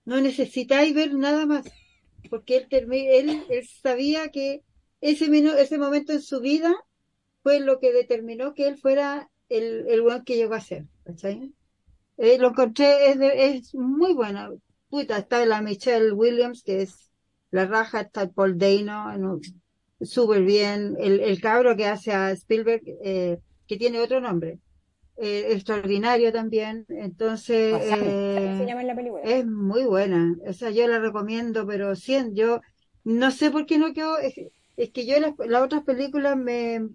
no 0.05 0.21
necesitáis 0.21 0.93
ver 0.93 1.13
nada 1.13 1.45
más, 1.45 1.65
porque 2.29 2.57
él, 2.57 2.67
él, 2.91 3.43
él 3.49 3.67
sabía 3.67 4.29
que 4.29 4.63
ese, 5.01 5.27
minu- 5.29 5.55
ese 5.57 5.77
momento 5.77 6.13
en 6.13 6.21
su 6.21 6.39
vida 6.39 6.73
fue 7.43 7.59
lo 7.59 7.79
que 7.79 7.91
determinó 7.93 8.53
que 8.53 8.67
él 8.67 8.77
fuera 8.77 9.29
el, 9.49 9.85
el 9.89 10.01
buen 10.01 10.23
que 10.23 10.35
llegó 10.37 10.55
a 10.55 10.61
ser, 10.61 10.85
¿cachai? 11.11 11.53
Eh, 12.17 12.37
lo 12.39 12.49
encontré, 12.49 13.11
es, 13.11 13.19
de- 13.19 13.45
es 13.57 13.75
muy 13.75 14.13
bueno. 14.13 14.51
Puta, 14.89 15.17
está 15.17 15.45
la 15.45 15.61
Michelle 15.61 16.11
Williams, 16.13 16.63
que 16.63 16.81
es 16.83 17.11
la 17.51 17.65
raja, 17.67 18.01
está 18.01 18.23
el 18.23 18.31
Paul 18.31 18.57
Dano, 18.57 19.17
no, 19.17 19.39
súper 20.01 20.43
bien. 20.43 20.95
El, 20.99 21.19
el 21.21 21.41
cabro 21.41 21.75
que 21.75 21.87
hace 21.87 22.11
a 22.13 22.31
Spielberg, 22.31 22.83
eh, 23.03 23.39
que 23.67 23.77
tiene 23.77 23.99
otro 24.01 24.21
nombre, 24.21 24.59
eh, 25.17 25.47
extraordinario 25.53 26.31
también. 26.33 26.85
Entonces, 26.89 27.77
eh, 27.81 28.55
se 28.57 28.65
llama 28.65 28.81
en 28.81 28.87
la 28.87 28.95
película. 28.95 29.23
es 29.23 29.45
muy 29.45 29.85
buena, 29.85 30.35
o 30.47 30.53
sea, 30.53 30.71
yo 30.71 30.87
la 30.87 30.99
recomiendo, 30.99 31.65
pero 31.67 31.95
sí, 31.95 32.17
yo 32.33 32.61
no 33.03 33.31
sé 33.31 33.51
por 33.51 33.65
qué 33.65 33.77
no 33.77 33.93
quedó, 33.93 34.17
es, 34.19 34.33
es 34.77 34.91
que 34.91 35.05
yo 35.05 35.19
las, 35.19 35.33
las 35.47 35.63
otras 35.63 35.83
películas 35.83 36.37
me 36.37 36.89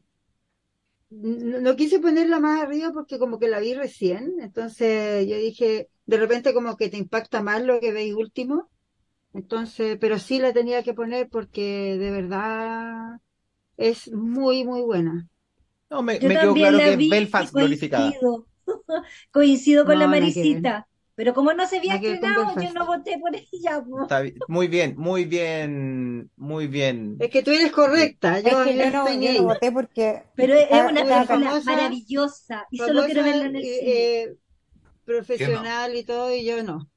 no, 1.11 1.61
no 1.61 1.77
quise 1.77 2.01
ponerla 2.01 2.41
más 2.41 2.63
arriba 2.63 2.93
porque 2.93 3.19
como 3.19 3.39
que 3.39 3.49
la 3.49 3.61
vi 3.61 3.75
recién, 3.75 4.35
entonces 4.41 5.27
yo 5.29 5.37
dije, 5.37 5.89
de 6.07 6.17
repente 6.19 6.55
como 6.55 6.77
que 6.77 6.89
te 6.91 6.97
impacta 6.99 7.43
más 7.43 7.63
lo 7.63 7.81
que 7.81 7.93
veis 7.93 8.15
último, 8.15 8.71
entonces, 9.35 9.99
pero 10.01 10.19
sí 10.19 10.39
la 10.41 10.53
tenía 10.55 10.83
que 10.85 10.95
poner 10.95 11.29
porque 11.31 11.97
de 11.99 12.11
verdad 12.13 13.19
es 13.79 14.13
muy, 14.13 14.65
muy 14.65 14.83
buena. 14.83 15.29
No, 15.91 16.03
me, 16.03 16.21
Yo 16.21 16.33
me 16.33 16.39
quedó 16.39 16.55
también 16.55 16.57
claro 16.57 16.79
la 16.79 16.85
que 16.85 16.95
es 16.95 16.97
vi 16.97 17.09
Belfast 17.09 17.55
glorificada. 17.55 18.21
coincido. 18.21 18.47
Coincido 19.33 19.87
con 19.87 19.99
la 19.99 20.09
No. 20.09 20.09
Marisita. 20.09 20.89
Pero 21.17 21.33
como 21.35 21.53
no 21.55 21.67
se 21.67 21.79
había 21.79 21.99
con 21.99 22.05
estrenado, 22.13 22.61
yo 22.63 22.73
no 22.75 22.87
voté 22.87 23.19
por 23.19 23.35
ella. 23.35 23.83
po. 23.83 24.03
Está 24.03 24.21
bi- 24.21 24.35
muy 24.49 24.69
bien, 24.69 24.95
muy 24.99 25.25
bien, 25.25 26.31
muy 26.37 26.67
bien. 26.67 27.17
Es 27.19 27.31
que 27.31 27.43
tú 27.43 27.51
eres 27.51 27.73
correcta, 27.73 28.39
yo, 28.41 28.63
Es 28.63 28.69
que 28.69 28.77
yo 28.79 28.91
no, 28.91 29.13
yo 29.13 29.33
no 29.33 29.43
voté 29.45 29.73
porque 29.73 30.23
Pero 30.37 30.55
es 30.55 30.71
una 30.71 30.89
película 31.05 31.25
famosa, 31.25 31.73
maravillosa 31.73 32.67
y 32.71 32.79
solo 32.79 33.05
quiero 33.07 33.23
verla 33.23 33.47
en 33.47 33.57
el 33.57 33.65
eh, 33.65 33.79
cine. 33.81 33.93
eh, 34.23 34.35
profesional 35.07 35.95
y 35.97 36.05
todo, 36.05 36.35
y 36.35 36.45
yo 36.45 36.63
no. 36.63 36.91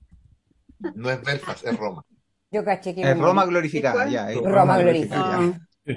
No 0.95 1.09
es 1.11 1.21
Belfast, 1.23 1.65
es 1.65 1.77
Roma. 1.77 2.03
yo 2.51 2.63
caché 2.65 2.95
que 2.95 3.01
Es 3.01 3.17
Roma 3.17 3.45
glorificada, 3.45 4.09
ya. 4.09 4.31
es 4.31 4.37
Roma 4.41 4.77
No, 4.81 5.53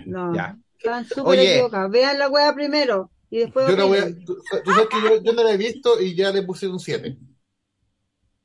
no. 0.06 0.34
Ya. 0.36 0.56
Están 0.78 1.04
súper 1.04 1.38
Oye. 1.38 1.52
equivocados. 1.54 1.90
Vean 1.90 2.18
la 2.18 2.28
wea 2.28 2.54
primero 2.54 3.10
y 3.30 3.38
después 3.38 3.70
Yo 3.70 3.76
no 3.76 3.88
voy 3.88 3.98
a, 3.98 4.02
opinen. 4.02 4.24
tú, 4.24 4.36
tú 4.64 4.70
sabes 4.72 4.88
que 4.88 5.00
yo, 5.02 5.22
yo 5.22 5.32
no 5.32 5.44
la 5.44 5.52
he 5.52 5.56
visto 5.56 6.00
y 6.00 6.14
ya 6.14 6.30
le 6.32 6.42
puse 6.42 6.68
un 6.68 6.80
7. 6.80 7.16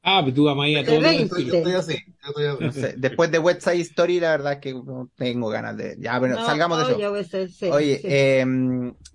Ah, 0.09 0.21
pero 0.23 0.33
tú 0.35 0.47
amas 0.49 0.67
a 0.69 0.85
todo. 0.85 1.01
Estoy, 1.01 1.45
yo 1.45 1.53
estoy 1.53 1.73
así. 1.73 1.93
Estoy 1.93 2.45
así. 2.45 2.63
No 2.63 2.71
sé, 2.71 2.93
después 2.97 3.29
de 3.31 3.39
West 3.39 3.61
Side 3.61 3.81
Story, 3.81 4.19
la 4.21 4.31
verdad 4.31 4.53
es 4.53 4.59
que 4.59 4.73
no 4.73 5.09
tengo 5.15 5.49
ganas 5.49 5.75
de. 5.75 5.97
Ya, 5.99 6.19
pero 6.19 6.35
No, 6.35 6.45
salgamos 6.45 6.77
de 6.77 6.83
eso. 6.85 6.99
ser- 7.23 7.49
sí, 7.49 7.67
Oye, 7.73 7.99
sí. 8.01 8.07
eh, 8.09 8.45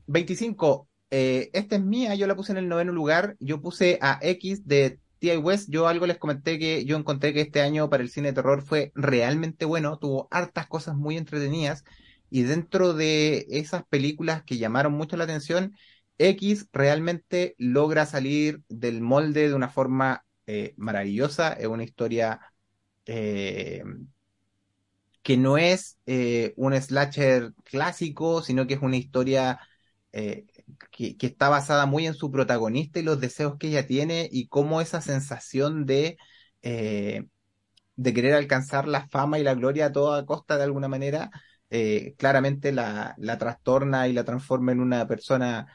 25. 0.07 0.89
eh, 1.11 1.51
esta 1.55 1.77
es 1.77 1.83
mía, 1.83 2.15
yo 2.15 2.27
la 2.27 2.37
puse 2.37 2.53
en 2.53 2.59
el 2.59 2.69
noveno 2.69 2.93
lugar. 2.93 3.37
Yo 3.41 3.61
puse 3.63 3.99
a 4.03 4.19
X 4.23 4.67
de 4.67 4.99
T.I. 5.19 5.37
West. 5.39 5.69
Yo 5.71 5.89
algo 5.89 6.07
les 6.07 6.19
comenté 6.19 6.59
que 6.59 6.85
yo 6.85 6.97
encontré 6.99 7.33
que 7.33 7.41
este 7.41 7.63
año 7.63 7.89
para 7.89 8.03
el 8.03 8.11
cine 8.11 8.29
de 8.29 8.35
terror 8.35 8.63
fue 8.63 8.93
realmente 8.95 9.65
bueno. 9.65 9.99
Tuvo 9.99 10.29
hartas 10.31 10.67
cosas 10.67 10.95
muy 10.97 11.17
entretenidas. 11.17 11.85
Y 12.31 12.43
dentro 12.43 12.93
de 12.95 13.47
esas 13.51 13.85
películas 13.89 14.43
que 14.45 14.59
llamaron 14.59 14.93
mucho 14.95 15.17
la 15.17 15.25
atención, 15.25 15.75
X 16.19 16.69
realmente 16.73 17.55
logra 17.59 18.07
salir 18.07 18.63
del 18.69 19.01
molde 19.03 19.49
de 19.49 19.55
una 19.55 19.69
forma 19.69 20.25
eh, 20.47 20.75
maravillosa. 20.77 21.53
Es 21.53 21.67
una 21.67 21.85
historia 21.85 22.41
eh, 23.07 23.83
que 25.23 25.37
no 25.37 25.57
es 25.59 25.99
eh, 26.07 26.53
un 26.57 26.75
slasher 26.81 27.53
clásico, 27.65 28.43
sino 28.43 28.67
que 28.67 28.75
es 28.75 28.83
una 28.83 28.97
historia 28.97 29.61
que, 30.91 31.17
está 31.21 31.49
basada 31.49 31.87
muy 31.87 32.07
en 32.07 32.15
su 32.15 32.31
protagonista 32.31 32.99
y 32.99 33.03
los 33.03 33.21
deseos 33.21 33.57
que 33.59 33.69
ella 33.69 33.87
tiene 33.87 34.29
y 34.31 34.49
cómo 34.49 34.81
esa 34.83 35.01
sensación 35.01 35.87
de, 35.87 36.19
de 36.61 38.15
querer 38.15 38.35
alcanzar 38.35 38.89
la 38.89 39.09
fama 39.09 39.39
y 39.39 39.43
la 39.43 39.55
gloria 39.55 39.87
a 39.87 39.93
toda 39.93 40.27
costa 40.27 40.59
de 40.59 40.65
alguna 40.65 40.89
manera, 40.89 41.31
claramente 42.19 42.73
la, 42.73 43.15
la 43.17 43.39
trastorna 43.39 44.07
y 44.09 44.13
la 44.13 44.25
transforma 44.25 44.73
en 44.73 44.81
una 44.81 45.07
persona 45.07 45.67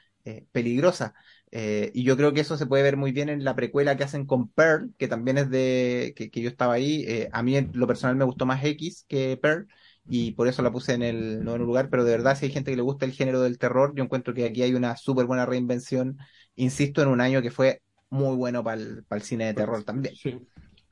peligrosa. 0.51 1.15
Eh, 1.51 1.91
y 1.93 2.03
yo 2.03 2.17
creo 2.17 2.33
que 2.33 2.41
eso 2.41 2.57
se 2.57 2.65
puede 2.65 2.83
ver 2.83 2.97
muy 2.97 3.11
bien 3.11 3.29
en 3.29 3.43
la 3.43 3.55
precuela 3.55 3.95
que 3.95 4.03
hacen 4.03 4.25
con 4.25 4.49
Pearl, 4.49 4.93
que 4.97 5.07
también 5.07 5.37
es 5.37 5.49
de 5.49 6.13
que, 6.15 6.29
que 6.29 6.41
yo 6.41 6.49
estaba 6.49 6.73
ahí. 6.73 7.03
Eh, 7.07 7.29
a 7.31 7.41
mí 7.43 7.55
en 7.55 7.71
lo 7.73 7.87
personal 7.87 8.15
me 8.15 8.25
gustó 8.25 8.45
más 8.45 8.63
X 8.63 9.05
que 9.07 9.37
Pearl 9.37 9.67
y 10.09 10.31
por 10.33 10.47
eso 10.47 10.61
la 10.61 10.71
puse 10.71 10.93
en 10.93 11.03
el 11.03 11.43
noveno 11.43 11.65
lugar, 11.65 11.89
pero 11.89 12.03
de 12.03 12.11
verdad 12.11 12.37
si 12.37 12.45
hay 12.45 12.51
gente 12.51 12.71
que 12.71 12.77
le 12.77 12.83
gusta 12.83 13.05
el 13.05 13.11
género 13.13 13.41
del 13.41 13.57
terror, 13.57 13.93
yo 13.95 14.03
encuentro 14.03 14.33
que 14.33 14.45
aquí 14.45 14.61
hay 14.61 14.73
una 14.73 14.95
súper 14.97 15.25
buena 15.25 15.45
reinvención, 15.45 16.17
insisto, 16.55 17.01
en 17.01 17.09
un 17.09 17.21
año 17.21 17.41
que 17.41 17.51
fue 17.51 17.81
muy 18.09 18.35
bueno 18.35 18.63
para 18.63 18.81
el, 18.81 19.03
para 19.05 19.19
el 19.19 19.25
cine 19.25 19.45
de 19.45 19.53
terror 19.53 19.83
también. 19.83 20.15
Sí. 20.15 20.31
Yo 20.31 20.45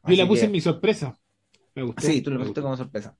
Así 0.04 0.16
la 0.18 0.28
puse 0.28 0.42
que- 0.42 0.46
en 0.48 0.52
mi 0.52 0.62
sorpresa. 0.62 1.18
Me 1.76 1.84
gustó. 1.84 2.02
Sí, 2.02 2.22
tú 2.22 2.32
me 2.32 2.40
pusiste 2.40 2.62
como 2.62 2.78
sorpresa. 2.78 3.18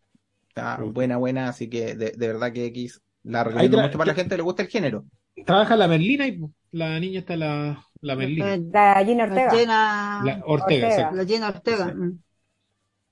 Está 0.48 0.78
buena, 0.78 1.18
buena, 1.18 1.50
así 1.50 1.70
que 1.70 1.96
de, 1.96 2.12
de 2.12 2.28
verdad 2.28 2.54
que 2.54 2.66
X 2.68 3.02
la 3.24 3.44
recomiendo 3.44 3.82
mucho 3.82 3.98
para 3.98 4.12
la 4.12 4.16
gente 4.16 4.32
que 4.32 4.38
le 4.38 4.44
gusta 4.44 4.64
el 4.64 4.70
género. 4.70 5.06
Trabaja 5.46 5.76
la 5.76 5.88
Merlina 5.88 6.28
y 6.28 6.40
la 6.76 7.00
niña 7.00 7.22
está 7.22 7.38
la, 7.38 7.88
la 8.02 8.16
Merlina. 8.18 8.58
La 8.58 9.04
Gina 9.06 9.26
La 9.28 9.46
Ortega. 9.46 10.24
La 10.26 10.42
Ortega, 10.46 10.88
Ortega. 10.88 11.12
la 11.14 11.26
Jenna 11.26 11.48
Ortega. 11.48 11.96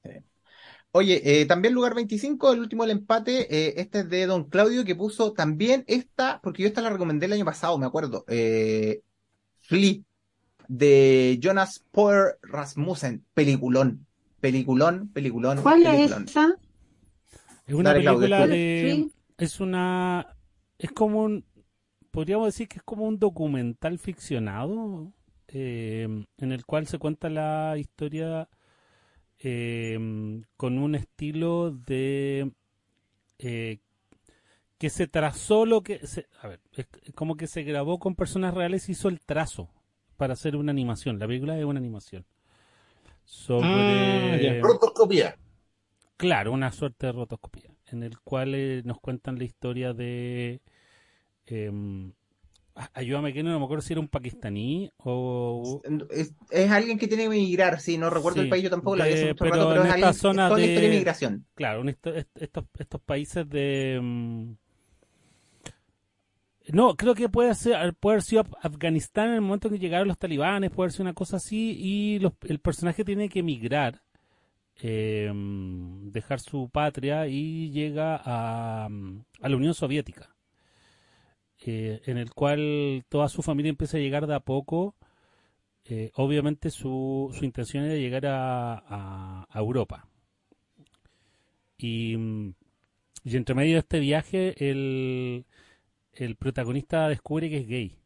Sí. 0.04 0.10
Oye, 0.92 1.22
eh, 1.24 1.46
también 1.46 1.74
lugar 1.74 1.96
25, 1.96 2.52
el 2.52 2.60
último 2.60 2.84
del 2.84 2.92
empate, 2.92 3.48
eh, 3.50 3.76
este 3.78 4.00
es 4.00 4.10
de 4.10 4.26
Don 4.26 4.50
Claudio 4.50 4.84
que 4.84 4.96
puso 4.96 5.32
también 5.32 5.86
esta, 5.88 6.42
porque 6.44 6.64
yo 6.64 6.68
esta 6.68 6.82
la 6.82 6.90
recomendé 6.90 7.26
el 7.26 7.34
año 7.34 7.46
pasado, 7.46 7.78
me 7.78 7.86
acuerdo, 7.86 8.26
eh, 8.28 9.02
Flea, 9.62 10.02
de 10.68 11.40
Jonas 11.42 11.86
Poer 11.92 12.38
Rasmussen. 12.42 13.24
Peliculón. 13.34 14.06
Peliculón, 14.42 15.08
peliculón, 15.14 15.62
¿Cuál 15.62 15.84
peliculón. 15.84 16.24
es 16.24 16.32
esa? 16.32 16.56
Es 17.66 17.74
una 17.74 17.94
Dale, 17.94 18.04
película 18.04 18.46
de... 18.46 18.92
Sí. 18.94 19.12
Es 19.38 19.60
una... 19.62 20.36
Es 20.78 20.92
como 20.92 21.24
un... 21.24 21.46
Podríamos 22.14 22.46
decir 22.46 22.68
que 22.68 22.78
es 22.78 22.84
como 22.84 23.06
un 23.06 23.18
documental 23.18 23.98
ficcionado 23.98 25.12
eh, 25.48 26.08
en 26.38 26.52
el 26.52 26.64
cual 26.64 26.86
se 26.86 27.00
cuenta 27.00 27.28
la 27.28 27.76
historia 27.80 28.48
eh, 29.40 29.98
con 30.56 30.78
un 30.78 30.94
estilo 30.94 31.72
de... 31.72 32.52
eh, 33.40 33.80
que 34.78 34.92
se 34.92 35.08
trazó 35.08 35.66
lo 35.66 35.82
que... 35.82 36.06
Se, 36.06 36.28
a 36.40 36.50
ver, 36.50 36.60
es 36.74 36.86
como 37.16 37.36
que 37.36 37.48
se 37.48 37.64
grabó 37.64 37.98
con 37.98 38.14
personas 38.14 38.54
reales 38.54 38.90
y 38.90 38.92
hizo 38.92 39.10
el 39.10 39.20
trazo 39.20 39.72
para 40.16 40.34
hacer 40.34 40.56
una 40.56 40.72
animación. 40.72 41.18
La 41.18 41.26
película 41.26 41.58
es 41.58 41.66
una 41.66 41.80
animación. 41.80 42.28
Sobre... 43.26 44.60
Ah. 44.60 44.62
Rotoscopía. 44.62 45.36
Claro, 46.18 46.52
una 46.52 46.72
suerte 46.72 47.08
de 47.08 47.14
rotoscopía, 47.14 47.72
en 47.88 48.04
el 48.04 48.20
cual 48.20 48.54
eh, 48.54 48.84
nos 48.86 49.00
cuentan 49.00 49.40
la 49.40 49.46
historia 49.46 49.94
de... 49.94 50.62
em, 51.48 52.12
ayúdame 52.94 53.34
que 53.34 53.44
no, 53.44 53.52
no 53.52 53.60
me 53.60 53.66
acuerdo 53.66 53.82
si 53.84 53.94
era 53.94 54.00
un 54.02 54.08
pakistaní 54.08 54.90
o... 54.98 55.82
Es, 56.10 56.34
es 56.50 56.72
alguien 56.72 56.98
que 56.98 57.08
tiene 57.08 57.24
que 57.24 57.28
emigrar, 57.28 57.80
sí, 57.80 57.98
no 57.98 58.10
recuerdo 58.10 58.38
Sí, 58.38 58.44
el 58.46 58.50
país, 58.50 58.64
yo 58.64 58.70
tampoco 58.70 58.96
de- 58.96 59.10
mucho 59.28 59.36
pero 59.36 59.52
rato, 59.52 59.68
pero 59.70 59.82
en 59.82 59.88
es 59.88 59.94
esta 59.96 60.08
alguien, 60.08 60.14
zona 60.22 60.48
es 60.48 60.58
la 60.58 60.66
historia 60.66 60.68
de 60.74 60.90
de- 60.90 60.96
inmigración. 60.96 61.46
Claro, 61.56 61.88
esto- 61.88 62.14
estos, 62.36 62.64
estos 62.80 63.02
países 63.02 63.48
de... 63.50 63.96
em, 63.96 64.56
no, 66.72 66.96
creo 66.96 67.14
que 67.14 67.28
puede 67.30 67.54
ser, 67.56 67.94
puede 67.96 68.16
haber 68.16 68.24
sido 68.24 68.44
Af- 68.46 68.58
Afganistán 68.62 69.30
en 69.30 69.36
el 69.36 69.42
momento 69.42 69.68
en 69.68 69.74
que 69.74 69.80
llegaron 69.80 70.08
los 70.08 70.18
talibanes, 70.18 70.72
puede 70.72 70.92
ser 70.92 71.02
una 71.02 71.14
cosa 71.14 71.38
así, 71.38 71.76
y 71.78 72.20
los- 72.20 72.34
el 72.48 72.60
personaje 72.60 73.04
tiene 73.04 73.28
que 73.30 73.40
emigrar, 73.40 74.02
em, 74.82 76.12
dejar 76.12 76.40
su 76.40 76.70
patria 76.70 77.28
y 77.28 77.70
llega 77.72 78.16
a, 78.24 78.86
a 78.86 79.50
la 79.50 79.56
Unión 79.56 79.74
Soviética, 79.74 80.33
eh, 81.66 82.02
en 82.06 82.18
el 82.18 82.34
cual 82.34 83.06
toda 83.10 83.30
su 83.30 83.42
familia 83.42 83.70
empieza 83.70 83.98
a 83.98 84.02
llegar 84.02 84.28
de 84.28 84.36
a 84.36 84.40
poco. 84.42 84.96
Eh, 85.86 86.12
obviamente 86.16 86.70
su, 86.72 87.32
su 87.38 87.46
intención 87.46 87.86
era 87.86 87.96
llegar 87.96 88.26
a, 88.28 89.46
a- 89.50 89.60
Europa. 89.60 90.08
Y, 91.78 92.16
mm, 92.18 92.54
y 93.26 93.38
entre 93.38 93.56
medio 93.56 93.74
de 93.76 93.80
este 93.80 94.00
viaje, 94.00 94.56
el, 94.72 95.46
el 96.14 96.36
protagonista 96.38 97.10
descubre 97.10 97.50
que 97.50 97.58
es 97.60 97.68
gay. 97.68 97.98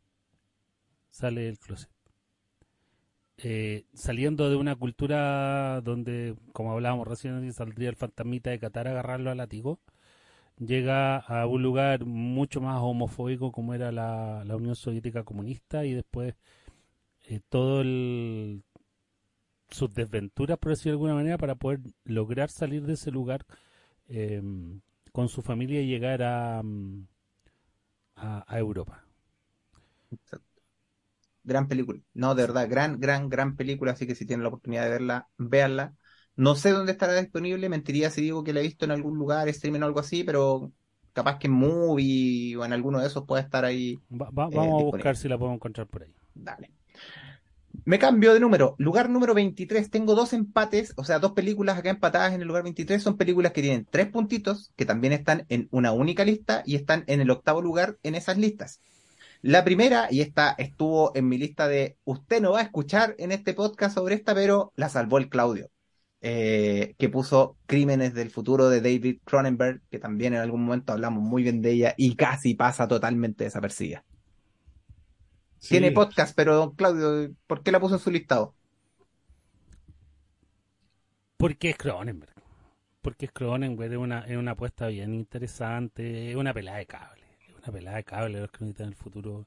Sale 1.10 1.41
del 1.41 1.60
closet. 1.60 1.89
Eh, 3.39 3.86
saliendo 3.93 4.49
de 4.49 4.55
una 4.55 4.76
cultura 4.76 5.82
donde, 5.82 6.36
como 6.53 6.72
hablábamos 6.72 7.08
recién, 7.08 7.53
saldría 7.53 7.89
el 7.89 7.95
fantasmita 7.95 8.49
de 8.49 8.60
Qatar 8.60 8.88
a 8.88 8.91
agarrarlo 8.91 9.30
a 9.30 9.36
látigo, 9.36 9.80
llega 10.60 11.18
a 11.18 11.47
un 11.47 11.62
lugar 11.64 12.05
mucho 12.05 12.62
más 12.62 12.80
homofóbico 12.82 13.51
como 13.51 13.74
era 13.74 13.91
la, 13.91 14.43
la 14.45 14.55
Unión 14.55 14.76
Soviética 14.76 15.24
comunista 15.24 15.86
y 15.86 15.93
después 15.93 16.36
eh, 17.30 17.41
todo 17.49 17.82
el 17.82 18.64
sus 19.70 19.93
desventuras, 19.93 20.58
por 20.58 20.72
decirlo 20.72 20.91
de 20.91 20.95
alguna 20.95 21.16
manera, 21.16 21.38
para 21.38 21.55
poder 21.55 21.80
lograr 22.05 22.49
salir 22.49 22.84
de 22.86 22.93
ese 22.93 23.12
lugar 23.12 23.45
eh, 24.10 24.41
con 25.12 25.30
su 25.30 25.41
familia 25.41 25.82
y 25.82 25.88
llegar 25.88 26.24
a, 26.24 26.62
mm, 26.64 27.08
a, 28.16 28.43
a 28.47 28.58
Europa. 28.60 29.03
Gran 31.43 31.68
película. 31.68 31.99
No, 32.14 32.36
de 32.36 32.43
verdad, 32.43 32.68
gran, 32.70 32.99
gran, 32.99 33.30
gran 33.30 33.55
película, 33.55 33.91
así 33.93 34.05
que 34.05 34.16
si 34.16 34.26
tienen 34.26 34.43
la 34.43 34.49
oportunidad 34.49 34.84
de 34.84 34.89
verla, 34.89 35.30
véanla. 35.38 35.95
No 36.38 36.56
sé 36.56 36.72
dónde 36.72 36.94
estará 36.94 37.20
disponible, 37.20 37.68
mentiría 37.68 38.10
si 38.10 38.22
digo 38.22 38.44
que 38.44 38.54
la 38.54 38.62
he 38.62 38.64
visto 38.64 38.86
en 38.86 38.92
algún 38.92 39.18
lugar, 39.18 39.50
streaming 39.50 39.82
o 39.82 39.86
algo 39.86 40.00
así, 40.00 40.24
pero 40.24 40.72
capaz 41.14 41.38
que 41.40 41.48
en 41.48 41.54
Movie 41.54 42.56
o 42.56 42.64
en 42.64 42.74
alguno 42.74 43.00
de 43.00 43.08
esos 43.08 43.26
puede 43.26 43.44
estar 43.44 43.66
ahí. 43.66 44.00
Va- 44.12 44.30
va- 44.30 44.46
Eh, 44.46 44.56
vamos 44.56 44.56
a 44.56 44.62
disponible. 44.62 44.92
buscar 44.98 45.18
si 45.18 45.28
la 45.28 45.38
podemos 45.38 45.56
encontrar 45.58 45.88
por 45.88 46.04
ahí. 46.04 46.14
Dale. 46.36 46.72
Me 47.86 48.00
cambio 48.00 48.34
de 48.34 48.40
número. 48.40 48.76
Lugar 48.80 49.10
número 49.10 49.34
23. 49.34 49.90
Tengo 49.90 50.14
dos 50.16 50.34
empates, 50.34 50.94
o 50.98 51.04
sea, 51.04 51.20
dos 51.20 51.32
películas 51.34 51.78
acá 51.78 51.90
empatadas 51.90 52.34
en 52.34 52.42
el 52.42 52.48
lugar 52.48 52.64
23. 52.64 53.02
Son 53.02 53.18
películas 53.18 53.52
que 53.52 53.62
tienen 53.62 53.88
tres 53.90 54.08
puntitos, 54.08 54.72
que 54.76 54.86
también 54.86 55.14
están 55.14 55.46
en 55.50 55.68
una 55.72 55.92
única 55.92 56.26
lista 56.26 56.64
y 56.66 56.76
están 56.76 57.04
en 57.08 57.22
el 57.22 57.30
octavo 57.30 57.62
lugar 57.62 57.98
en 58.04 58.16
esas 58.16 58.38
listas. 58.38 58.82
La 59.42 59.64
primera, 59.64 60.08
y 60.12 60.22
esta 60.22 60.52
estuvo 60.58 61.12
en 61.16 61.30
mi 61.30 61.38
lista 61.38 61.68
de 61.68 61.98
usted 62.04 62.42
no 62.42 62.52
va 62.54 62.60
a 62.60 62.64
escuchar 62.64 63.16
en 63.20 63.32
este 63.32 63.54
podcast 63.54 63.94
sobre 63.96 64.16
esta, 64.16 64.34
pero 64.34 64.72
la 64.76 64.90
salvó 64.90 65.20
el 65.20 65.30
Claudio, 65.30 65.70
eh, 66.22 66.95
que 66.97 67.09
puso 67.09 67.57
Crímenes 67.65 68.13
del 68.13 68.32
futuro 68.32 68.70
de 68.70 68.82
David 68.82 69.20
Cronenberg, 69.24 69.82
que 69.89 69.99
también 69.99 70.34
en 70.34 70.41
algún 70.41 70.63
momento 70.65 70.93
hablamos 70.93 71.24
muy 71.24 71.43
bien 71.43 71.61
de 71.61 71.72
ella 71.72 71.93
y 71.97 72.15
casi 72.15 72.55
pasa 72.55 72.88
totalmente 72.88 73.43
desapercibida. 73.43 74.03
Sí. 75.59 75.70
Tiene 75.70 75.91
podcast, 75.91 76.36
pero 76.36 76.74
Claudio, 76.76 77.34
¿por 77.47 77.63
qué 77.63 77.72
la 77.72 77.80
puso 77.80 77.95
en 77.95 78.01
su 78.01 78.11
listado? 78.11 78.55
Porque 81.38 81.70
es 81.72 81.78
Cronenberg. 81.78 82.34
Porque 83.01 83.26
es 83.28 83.32
Cronenberg, 83.32 83.91
es 83.91 83.97
una, 83.97 84.22
es 84.22 84.38
una 84.38 84.51
apuesta 84.51 84.88
bien 84.88 85.13
interesante, 85.13 86.32
es 86.32 86.36
una 86.36 86.53
pelada 86.53 86.78
de 86.78 86.86
cable. 86.86 87.24
Es 87.47 87.55
una 87.55 87.72
pelada 87.74 87.97
de 87.97 88.03
cable, 88.03 88.39
los 88.41 88.51
cronistas 88.51 88.88
del 88.88 88.95
futuro. 88.95 89.45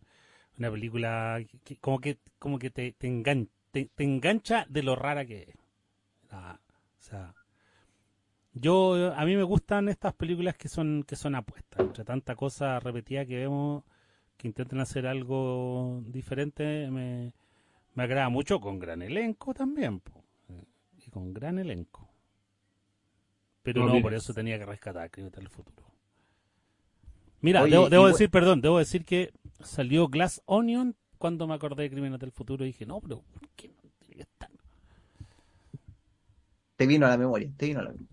Una 0.58 0.70
película 0.70 1.40
que, 1.64 1.76
como 1.78 2.00
que, 2.00 2.18
como 2.38 2.58
que 2.58 2.70
te, 2.70 2.92
te, 2.92 3.08
engan- 3.08 3.48
te, 3.70 3.86
te 3.94 4.04
engancha 4.04 4.66
de 4.68 4.82
lo 4.82 4.96
rara 4.96 5.24
que 5.24 5.42
es. 5.42 5.59
Ah, 6.30 6.58
o 6.98 7.02
sea, 7.02 7.34
yo, 8.52 9.12
a 9.14 9.24
mí 9.24 9.36
me 9.36 9.42
gustan 9.42 9.88
estas 9.88 10.14
películas 10.14 10.56
que 10.56 10.68
son, 10.68 11.04
que 11.06 11.16
son 11.16 11.34
apuestas. 11.34 11.80
Entre 11.80 12.04
tanta 12.04 12.34
cosa 12.34 12.80
repetida 12.80 13.24
que 13.24 13.36
vemos, 13.36 13.84
que 14.36 14.48
intentan 14.48 14.80
hacer 14.80 15.06
algo 15.06 16.02
diferente, 16.06 16.90
me, 16.90 17.32
me 17.94 18.02
agrada 18.02 18.28
mucho, 18.28 18.60
con 18.60 18.78
gran 18.78 19.02
elenco 19.02 19.54
también. 19.54 20.00
po. 20.00 20.24
Y 21.06 21.10
con 21.10 21.32
gran 21.32 21.58
elenco. 21.58 22.08
Pero 23.62 23.86
No, 23.86 24.00
por 24.00 24.14
eso 24.14 24.34
tenía 24.34 24.58
que 24.58 24.66
rescatar 24.66 25.10
Crímenes 25.10 25.36
del 25.36 25.48
Futuro. 25.48 25.86
Mira, 27.40 27.62
Oye, 27.62 27.88
debo, 27.88 28.06
decir, 28.06 28.30
perdón, 28.30 28.60
debo 28.60 28.78
decir 28.78 29.04
que 29.04 29.32
salió 29.60 30.08
Glass 30.08 30.42
Onion 30.44 30.96
cuando 31.18 31.46
me 31.46 31.54
acordé 31.54 31.84
de 31.84 31.90
Crímenes 31.90 32.18
del 32.18 32.32
Futuro 32.32 32.64
y 32.64 32.68
dije, 32.68 32.84
no, 32.84 33.00
pero 33.00 33.22
¿por 33.22 33.48
qué 33.56 33.68
no 33.68 33.90
tiene 33.98 34.16
que 34.16 34.22
estar? 34.22 34.50
Te 36.80 36.86
vino 36.88 37.06
a 37.06 37.10
la 37.10 37.16
memoria, 37.18 37.52
te 37.56 37.66
vino 37.66 37.78
a 37.80 37.84
la 37.84 37.90
memoria. 37.90 38.08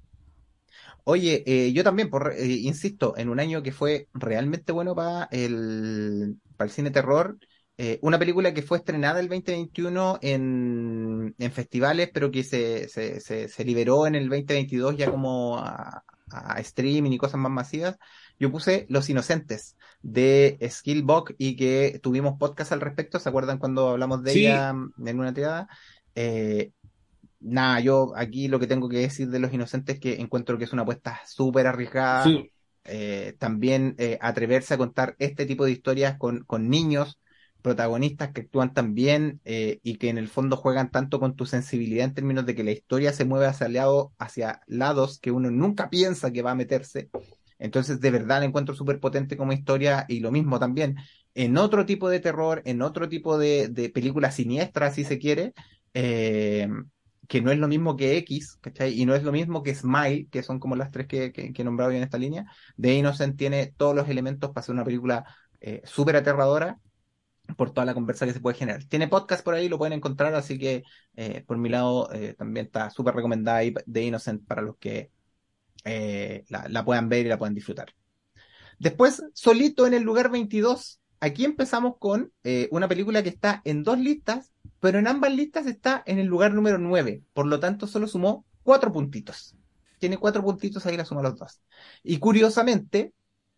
Oye, 1.03 1.43
eh, 1.47 1.71
yo 1.73 1.83
también, 1.83 2.09
por, 2.09 2.33
eh, 2.33 2.45
insisto, 2.47 3.15
en 3.17 3.29
un 3.29 3.39
año 3.39 3.63
que 3.63 3.71
fue 3.71 4.09
realmente 4.13 4.71
bueno 4.71 4.95
para 4.95 5.25
el, 5.31 6.37
para 6.57 6.67
el 6.67 6.71
cine 6.73 6.91
terror, 6.91 7.37
eh, 7.77 7.99
una 8.01 8.19
película 8.19 8.53
que 8.53 8.61
fue 8.63 8.79
estrenada 8.79 9.19
el 9.19 9.27
2021 9.29 10.17
en, 10.21 11.35
en 11.37 11.51
festivales, 11.51 12.09
pero 12.13 12.31
que 12.31 12.43
se, 12.43 12.89
se, 12.89 13.19
se, 13.21 13.47
se 13.49 13.65
liberó 13.65 14.07
en 14.07 14.15
el 14.15 14.27
2022 14.29 14.97
ya 14.97 15.09
como 15.09 15.57
a, 15.59 16.03
a 16.31 16.59
streaming 16.59 17.11
y 17.11 17.17
cosas 17.17 17.39
más 17.39 17.51
masivas. 17.51 17.97
Yo 18.39 18.51
puse 18.51 18.85
Los 18.89 19.09
Inocentes 19.09 19.77
de 20.01 20.57
Skillbox 20.69 21.35
y 21.37 21.55
que 21.55 21.99
tuvimos 22.03 22.37
podcast 22.37 22.71
al 22.71 22.81
respecto. 22.81 23.19
¿Se 23.19 23.29
acuerdan 23.29 23.59
cuando 23.59 23.89
hablamos 23.89 24.23
de 24.23 24.33
Sí. 24.33 24.33
ella 24.33 24.69
en 24.71 25.19
una 25.19 25.33
tirada? 25.33 25.67
Eh, 26.15 26.71
nada, 27.47 27.79
yo 27.79 28.13
aquí 28.15 28.47
lo 28.47 28.59
que 28.59 28.67
tengo 28.67 28.89
que 28.89 28.97
decir 28.97 29.29
de 29.29 29.39
Los 29.39 29.53
Inocentes 29.53 29.95
es 29.95 30.01
que 30.01 30.21
encuentro 30.21 30.57
que 30.57 30.65
es 30.65 30.73
una 30.73 30.83
apuesta 30.83 31.21
súper 31.25 31.67
arriesgada. 31.67 32.23
Sí. 32.23 32.51
Eh, 32.83 33.35
también 33.37 33.95
eh, 33.97 34.17
atreverse 34.21 34.73
a 34.73 34.77
contar 34.77 35.15
este 35.19 35.45
tipo 35.45 35.65
de 35.65 35.71
historias 35.71 36.17
con, 36.17 36.45
con 36.45 36.69
niños, 36.69 37.19
protagonistas 37.61 38.31
que 38.31 38.41
actúan 38.41 38.73
tan 38.73 38.93
bien 38.93 39.41
eh, 39.43 39.79
y 39.83 39.97
que 39.97 40.09
en 40.09 40.17
el 40.17 40.29
fondo 40.29 40.55
juegan 40.55 40.89
tanto 40.89 41.19
con 41.19 41.35
tu 41.35 41.45
sensibilidad 41.45 42.05
en 42.05 42.13
términos 42.13 42.45
de 42.45 42.55
que 42.55 42.63
la 42.63 42.71
historia 42.71 43.11
se 43.11 43.25
mueve 43.25 43.47
hacia, 43.47 43.67
lado, 43.67 44.13
hacia 44.17 44.61
lados 44.67 45.19
que 45.19 45.31
uno 45.31 45.51
nunca 45.51 45.89
piensa 45.89 46.31
que 46.31 46.41
va 46.41 46.51
a 46.51 46.55
meterse. 46.55 47.09
Entonces, 47.59 47.99
de 47.99 48.11
verdad, 48.11 48.39
la 48.39 48.45
encuentro 48.45 48.75
súper 48.75 48.99
potente 48.99 49.35
como 49.35 49.51
historia 49.51 50.05
y 50.07 50.19
lo 50.19 50.31
mismo 50.31 50.59
también 50.59 50.95
en 51.33 51.57
otro 51.57 51.85
tipo 51.85 52.09
de 52.09 52.19
terror, 52.19 52.61
en 52.65 52.81
otro 52.81 53.09
tipo 53.09 53.37
de, 53.37 53.67
de 53.67 53.89
película 53.89 54.31
siniestra, 54.31 54.91
si 54.91 55.03
se 55.03 55.19
quiere, 55.19 55.53
eh, 55.93 56.69
que 57.27 57.41
no 57.41 57.51
es 57.51 57.59
lo 57.59 57.67
mismo 57.67 57.95
que 57.95 58.17
X, 58.17 58.57
¿cachai? 58.61 58.99
Y 58.99 59.05
no 59.05 59.15
es 59.15 59.23
lo 59.23 59.31
mismo 59.31 59.63
que 59.63 59.75
Smile, 59.75 60.27
que 60.31 60.43
son 60.43 60.59
como 60.59 60.75
las 60.75 60.91
tres 60.91 61.07
que, 61.07 61.31
que, 61.31 61.53
que 61.53 61.61
he 61.61 61.65
nombrado 61.65 61.91
yo 61.91 61.97
en 61.97 62.03
esta 62.03 62.17
línea. 62.17 62.45
The 62.79 62.93
Innocent 62.93 63.37
tiene 63.37 63.73
todos 63.77 63.95
los 63.95 64.09
elementos 64.09 64.51
para 64.51 64.65
ser 64.65 64.73
una 64.73 64.85
película 64.85 65.25
eh, 65.59 65.81
súper 65.85 66.15
aterradora 66.15 66.79
por 67.55 67.71
toda 67.71 67.85
la 67.85 67.93
conversa 67.93 68.25
que 68.25 68.33
se 68.33 68.39
puede 68.39 68.57
generar. 68.57 68.83
Tiene 68.85 69.07
podcast 69.07 69.43
por 69.43 69.53
ahí, 69.53 69.69
lo 69.69 69.77
pueden 69.77 69.93
encontrar, 69.93 70.33
así 70.35 70.57
que 70.57 70.83
eh, 71.15 71.43
por 71.47 71.57
mi 71.57 71.69
lado 71.69 72.11
eh, 72.13 72.33
también 72.37 72.65
está 72.65 72.89
súper 72.89 73.15
recomendada 73.15 73.61
The 73.91 74.03
Innocent 74.03 74.45
para 74.45 74.61
los 74.61 74.77
que 74.77 75.11
eh, 75.85 76.43
la, 76.49 76.67
la 76.67 76.83
puedan 76.83 77.09
ver 77.09 77.25
y 77.25 77.29
la 77.29 77.37
puedan 77.37 77.55
disfrutar. 77.55 77.93
Después, 78.79 79.23
solito 79.33 79.87
en 79.87 79.93
el 79.93 80.03
lugar 80.03 80.29
22, 80.29 80.99
aquí 81.19 81.45
empezamos 81.45 81.95
con 81.99 82.31
eh, 82.43 82.67
una 82.71 82.87
película 82.87 83.23
que 83.23 83.29
está 83.29 83.61
en 83.65 83.83
dos 83.83 83.99
listas, 83.99 84.51
pero 84.79 84.99
en 84.99 85.07
ambas 85.07 85.33
listas 85.33 85.67
está 85.67 86.03
en 86.05 86.19
el 86.19 86.27
lugar 86.27 86.53
número 86.53 86.77
9. 86.77 87.23
Por 87.33 87.47
lo 87.47 87.59
tanto, 87.59 87.87
solo 87.87 88.07
sumó 88.07 88.45
cuatro 88.63 88.91
puntitos. 88.91 89.55
Tiene 89.99 90.17
cuatro 90.17 90.43
puntitos, 90.43 90.85
ahí 90.85 90.97
la 90.97 91.05
suma 91.05 91.23
los 91.23 91.37
dos. 91.37 91.61
Y 92.03 92.19
curiosamente, 92.19 93.13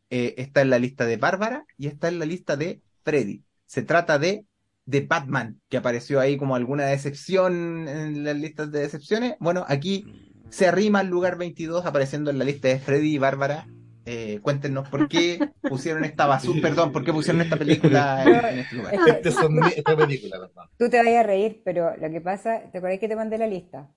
eh, 0.10 0.36
está 0.38 0.62
en 0.62 0.70
la 0.70 0.80
lista 0.80 1.06
de 1.06 1.18
Bárbara 1.18 1.66
y 1.78 1.88
está 1.88 2.08
en 2.08 2.20
la 2.20 2.26
lista 2.26 2.56
de 2.56 2.82
Freddy. 3.04 3.44
Se 3.66 3.84
trata 3.84 4.18
de 4.18 4.46
de 4.90 5.02
Batman, 5.02 5.62
que 5.70 5.78
apareció 5.78 6.20
ahí 6.20 6.36
como 6.36 6.56
alguna 6.56 6.86
decepción 6.86 7.88
en 7.88 8.24
las 8.24 8.36
listas 8.36 8.72
de 8.72 8.80
decepciones. 8.80 9.36
Bueno, 9.40 9.64
aquí 9.68 10.34
se 10.50 10.66
arrima 10.66 11.00
al 11.00 11.08
lugar 11.08 11.38
22 11.38 11.86
apareciendo 11.86 12.32
en 12.32 12.40
la 12.40 12.46
lista 12.46 12.70
de 12.70 12.80
Freddy 12.80 13.14
y 13.14 13.18
Bárbara. 13.20 13.68
Eh, 14.12 14.40
cuéntenos 14.42 14.88
por 14.90 15.08
qué 15.08 15.52
pusieron 15.68 16.04
esta 16.06 16.26
basura, 16.26 16.62
perdón, 16.62 16.92
por 16.92 17.04
qué 17.04 17.14
pusieron 17.14 17.42
esta 17.42 17.58
película 17.58 18.26
en, 18.28 18.44
en 18.50 18.60
este 18.60 18.76
lugar. 18.76 18.96
Esta 19.06 19.32
son- 19.32 19.64
esta 19.68 19.96
película, 19.98 20.40
¿verdad? 20.40 20.64
Tú 20.78 20.90
te 20.90 20.98
vayas 20.98 21.24
a 21.24 21.28
reír, 21.28 21.62
pero 21.66 21.96
lo 21.98 22.10
que 22.10 22.22
pasa, 22.22 22.62
¿te 22.72 22.78
acuerdas 22.78 23.00
que 23.00 23.08
te 23.10 23.16
mandé 23.16 23.38
la 23.38 23.48
lista? 23.48 23.90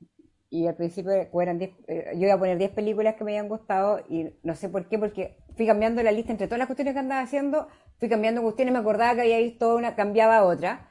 Y 0.50 0.66
al 0.66 0.76
principio 0.76 1.12
eran 1.40 1.58
10, 1.58 1.70
eh, 1.88 2.10
yo 2.14 2.22
iba 2.26 2.34
a 2.34 2.38
poner 2.38 2.58
10 2.58 2.70
películas 2.72 3.14
que 3.14 3.24
me 3.24 3.32
habían 3.32 3.48
gustado 3.48 4.00
y 4.08 4.26
no 4.42 4.54
sé 4.54 4.68
por 4.68 4.88
qué, 4.88 4.98
porque 4.98 5.38
fui 5.56 5.66
cambiando 5.66 6.02
la 6.02 6.12
lista 6.12 6.32
entre 6.32 6.46
todas 6.46 6.58
las 6.58 6.66
cuestiones 6.68 6.92
que 6.94 7.00
andaba 7.00 7.22
haciendo, 7.22 7.68
fui 7.98 8.08
cambiando 8.08 8.42
cuestiones, 8.42 8.72
me 8.74 8.80
acordaba 8.80 9.14
que 9.14 9.22
había 9.22 9.38
visto 9.38 9.74
una, 9.76 9.94
cambiaba 9.96 10.38
a 10.38 10.44
otra. 10.44 10.90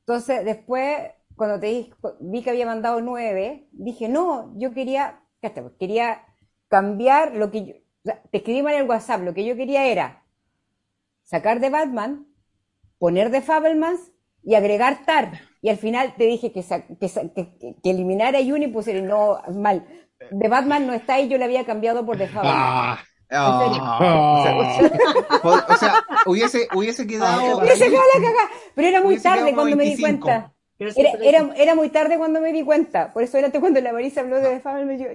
Entonces, 0.00 0.44
después, 0.44 0.98
cuando 1.36 1.60
te 1.60 1.66
di- 1.66 1.94
vi 2.20 2.42
que 2.42 2.50
había 2.50 2.66
mandado 2.66 3.00
9, 3.00 3.68
dije, 3.72 4.08
no, 4.08 4.52
yo 4.58 4.72
quería, 4.72 5.20
pues, 5.40 5.54
quería 5.78 6.22
cambiar 6.68 7.34
lo 7.34 7.50
que 7.50 7.66
yo, 7.66 7.74
sea, 8.06 8.22
te 8.30 8.38
escribí 8.38 8.62
mal 8.62 8.74
en 8.74 8.82
el 8.82 8.88
WhatsApp, 8.88 9.22
lo 9.22 9.34
que 9.34 9.44
yo 9.44 9.56
quería 9.56 9.86
era 9.86 10.24
sacar 11.24 11.60
de 11.60 11.70
Batman, 11.70 12.26
poner 12.98 13.30
de 13.30 13.42
Fabelmans 13.42 14.00
y 14.42 14.54
agregar 14.54 15.04
Tar. 15.06 15.40
Y 15.60 15.68
al 15.68 15.76
final 15.78 16.14
te 16.16 16.24
dije 16.24 16.52
que, 16.52 16.64
que, 17.00 17.76
que- 17.82 17.90
eliminara 17.90 18.38
Juni 18.38 18.66
y 18.66 18.68
pusiera, 18.68 19.00
no, 19.00 19.38
mal. 19.54 19.86
De 20.30 20.48
Batman 20.48 20.86
no 20.86 20.94
está 20.94 21.14
ahí, 21.14 21.28
yo 21.28 21.38
le 21.38 21.44
había 21.44 21.66
cambiado 21.66 22.06
por 22.06 22.16
de 22.16 22.28
Fabelmans. 22.28 22.60
Ah, 22.64 23.04
Ah, 23.28 24.38
o 25.42 25.42
sea, 25.42 25.64
o 25.68 25.76
sea, 25.76 26.04
hubiese, 26.26 26.68
hubiese 26.74 27.06
quedado. 27.08 27.58
Hubiese 27.58 27.86
quedado 27.90 28.04
la 28.14 28.20
cagada, 28.22 28.50
pero 28.76 28.88
era 28.88 29.02
muy 29.02 29.16
tarde 29.20 29.52
cuando 29.52 29.76
me 29.76 29.82
di 29.82 29.88
25. 29.90 30.26
cuenta. 30.26 30.52
Era, 30.78 31.10
era, 31.22 31.54
era 31.56 31.74
muy 31.74 31.88
tarde 31.88 32.18
cuando 32.18 32.40
me 32.40 32.52
di 32.52 32.62
cuenta. 32.62 33.12
Por 33.12 33.22
eso 33.22 33.38
era 33.38 33.50
cuando 33.50 33.80
la 33.80 33.92
Marisa 33.94 34.20
habló 34.20 34.36
de 34.36 34.50
The 34.56 34.60
Fabelmans, 34.60 35.00
yo, 35.00 35.06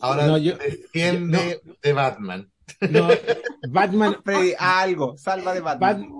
Ahora 0.00 0.26
No, 0.26 0.36
yo- 0.38 0.56
defiende 0.56 1.60
de 1.82 1.92
Batman. 1.92 2.50
no, 2.90 3.06
Batman, 3.70 4.16
Freddy, 4.24 4.54
algo, 4.58 5.16
salva 5.16 5.54
de 5.54 5.60
Batman. 5.60 6.08
Bat- 6.10 6.16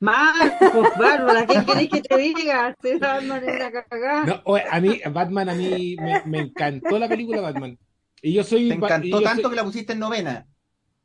Marcos, 0.00 0.88
Bárbara, 0.98 1.46
¿qué 1.46 1.64
querés 1.64 1.88
que 1.88 2.02
te 2.02 2.16
diga? 2.18 2.74
Te 2.82 2.98
Batman 2.98 3.42
es 3.48 3.56
una 3.56 3.70
cagada. 3.70 4.24
no, 4.26 4.40
oye, 4.44 4.64
a 4.70 4.80
mí, 4.80 5.00
Batman, 5.10 5.48
a 5.48 5.54
mí 5.54 5.96
me, 5.98 6.20
me 6.26 6.38
encantó 6.40 6.98
la 6.98 7.08
película 7.08 7.40
Batman. 7.40 7.78
Y 8.20 8.32
yo 8.34 8.42
soy. 8.44 8.68
Te 8.68 8.74
encantó 8.74 9.22
tanto 9.22 9.42
soy- 9.42 9.50
que 9.50 9.56
la 9.56 9.64
pusiste 9.64 9.92
en 9.94 9.98
novena. 10.00 10.46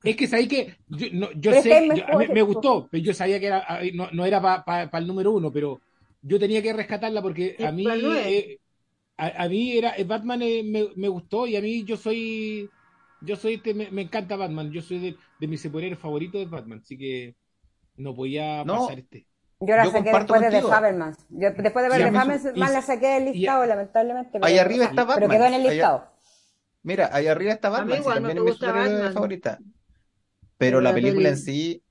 Es 0.03 0.15
que 0.15 0.27
sabéis 0.27 0.47
que 0.49 0.75
yo, 0.87 1.07
no, 1.13 1.31
yo 1.33 1.53
sé, 1.61 1.69
que 1.69 1.95
yo- 1.97 2.33
me 2.33 2.41
gustó, 2.41 2.87
pero 2.89 3.03
yo 3.03 3.13
sabía 3.13 3.39
que 3.39 3.47
era, 3.47 3.65
no, 3.93 4.09
no 4.11 4.25
era 4.25 4.41
para 4.65 4.89
el 4.97 5.07
número 5.07 5.31
uno, 5.31 5.51
pero 5.51 5.79
yo 6.21 6.39
tenía 6.39 6.61
que 6.61 6.73
rescatarla 6.73 7.21
porque 7.21 7.55
a 7.65 7.71
mí, 7.71 7.85
eh, 7.89 8.59
a, 9.17 9.43
a 9.43 9.49
mí 9.49 9.77
era, 9.77 9.95
eh, 9.97 10.03
Batman 10.03 10.41
eh, 10.41 10.63
me, 10.63 10.87
me 10.95 11.07
gustó 11.07 11.47
y 11.47 11.55
a 11.55 11.61
mí 11.61 11.83
yo 11.83 11.97
soy, 11.97 12.69
yo 13.21 13.35
soy, 13.35 13.55
este, 13.55 13.73
me, 13.73 13.89
me 13.91 14.01
encanta 14.03 14.35
Batman, 14.35 14.71
yo 14.71 14.81
soy 14.81 14.99
de, 14.99 15.15
de 15.39 15.47
mis 15.47 15.61
superhéroes 15.61 15.99
favoritos 15.99 16.39
de 16.41 16.45
Batman, 16.47 16.81
así 16.83 16.97
que 16.97 17.35
no 17.97 18.13
podía 18.15 18.63
No. 18.63 18.79
pasar 18.79 18.99
este. 18.99 19.25
Yo 19.61 19.75
la 19.75 19.83
Yo 19.83 19.91
saqué 19.91 20.11
después 20.13 20.41
de 20.41 20.49
The. 20.51 20.61
Yo, 20.61 21.51
después 21.51 21.83
de 21.83 21.89
ver 21.89 22.01
a 22.03 22.05
The 22.05 22.11
mí 22.11 22.51
y- 22.55 22.59
la 22.59 22.81
saqué 22.81 23.07
del 23.07 23.27
y- 23.27 23.33
listado, 23.39 23.65
lamentablemente. 23.65 24.39
Ahí 24.41 24.53
pero- 24.53 24.61
arriba 24.61 24.85
está 24.85 25.03
Batman. 25.03 25.17
Pero 25.19 25.31
quedó 25.31 25.45
en 25.47 25.53
el 25.53 25.61
Ahí- 25.65 25.69
listado. 25.75 26.05
Mira, 26.81 27.09
ahí 27.11 27.27
arriba 27.27 27.51
está 27.51 27.67
A 27.67 27.71
mí 27.71 27.77
Batman, 27.91 27.97
si 27.97 28.03
también 28.09 28.23
me 28.23 28.39
es 28.39 28.45
mi 28.45 28.51
superhéroe 28.53 28.93
Batman. 28.93 29.13
favorita. 29.13 29.59
Pero 30.57 30.79
la 30.79 30.89
la 30.91 30.95
película 30.95 31.29
en 31.29 31.37
sí, 31.37 31.83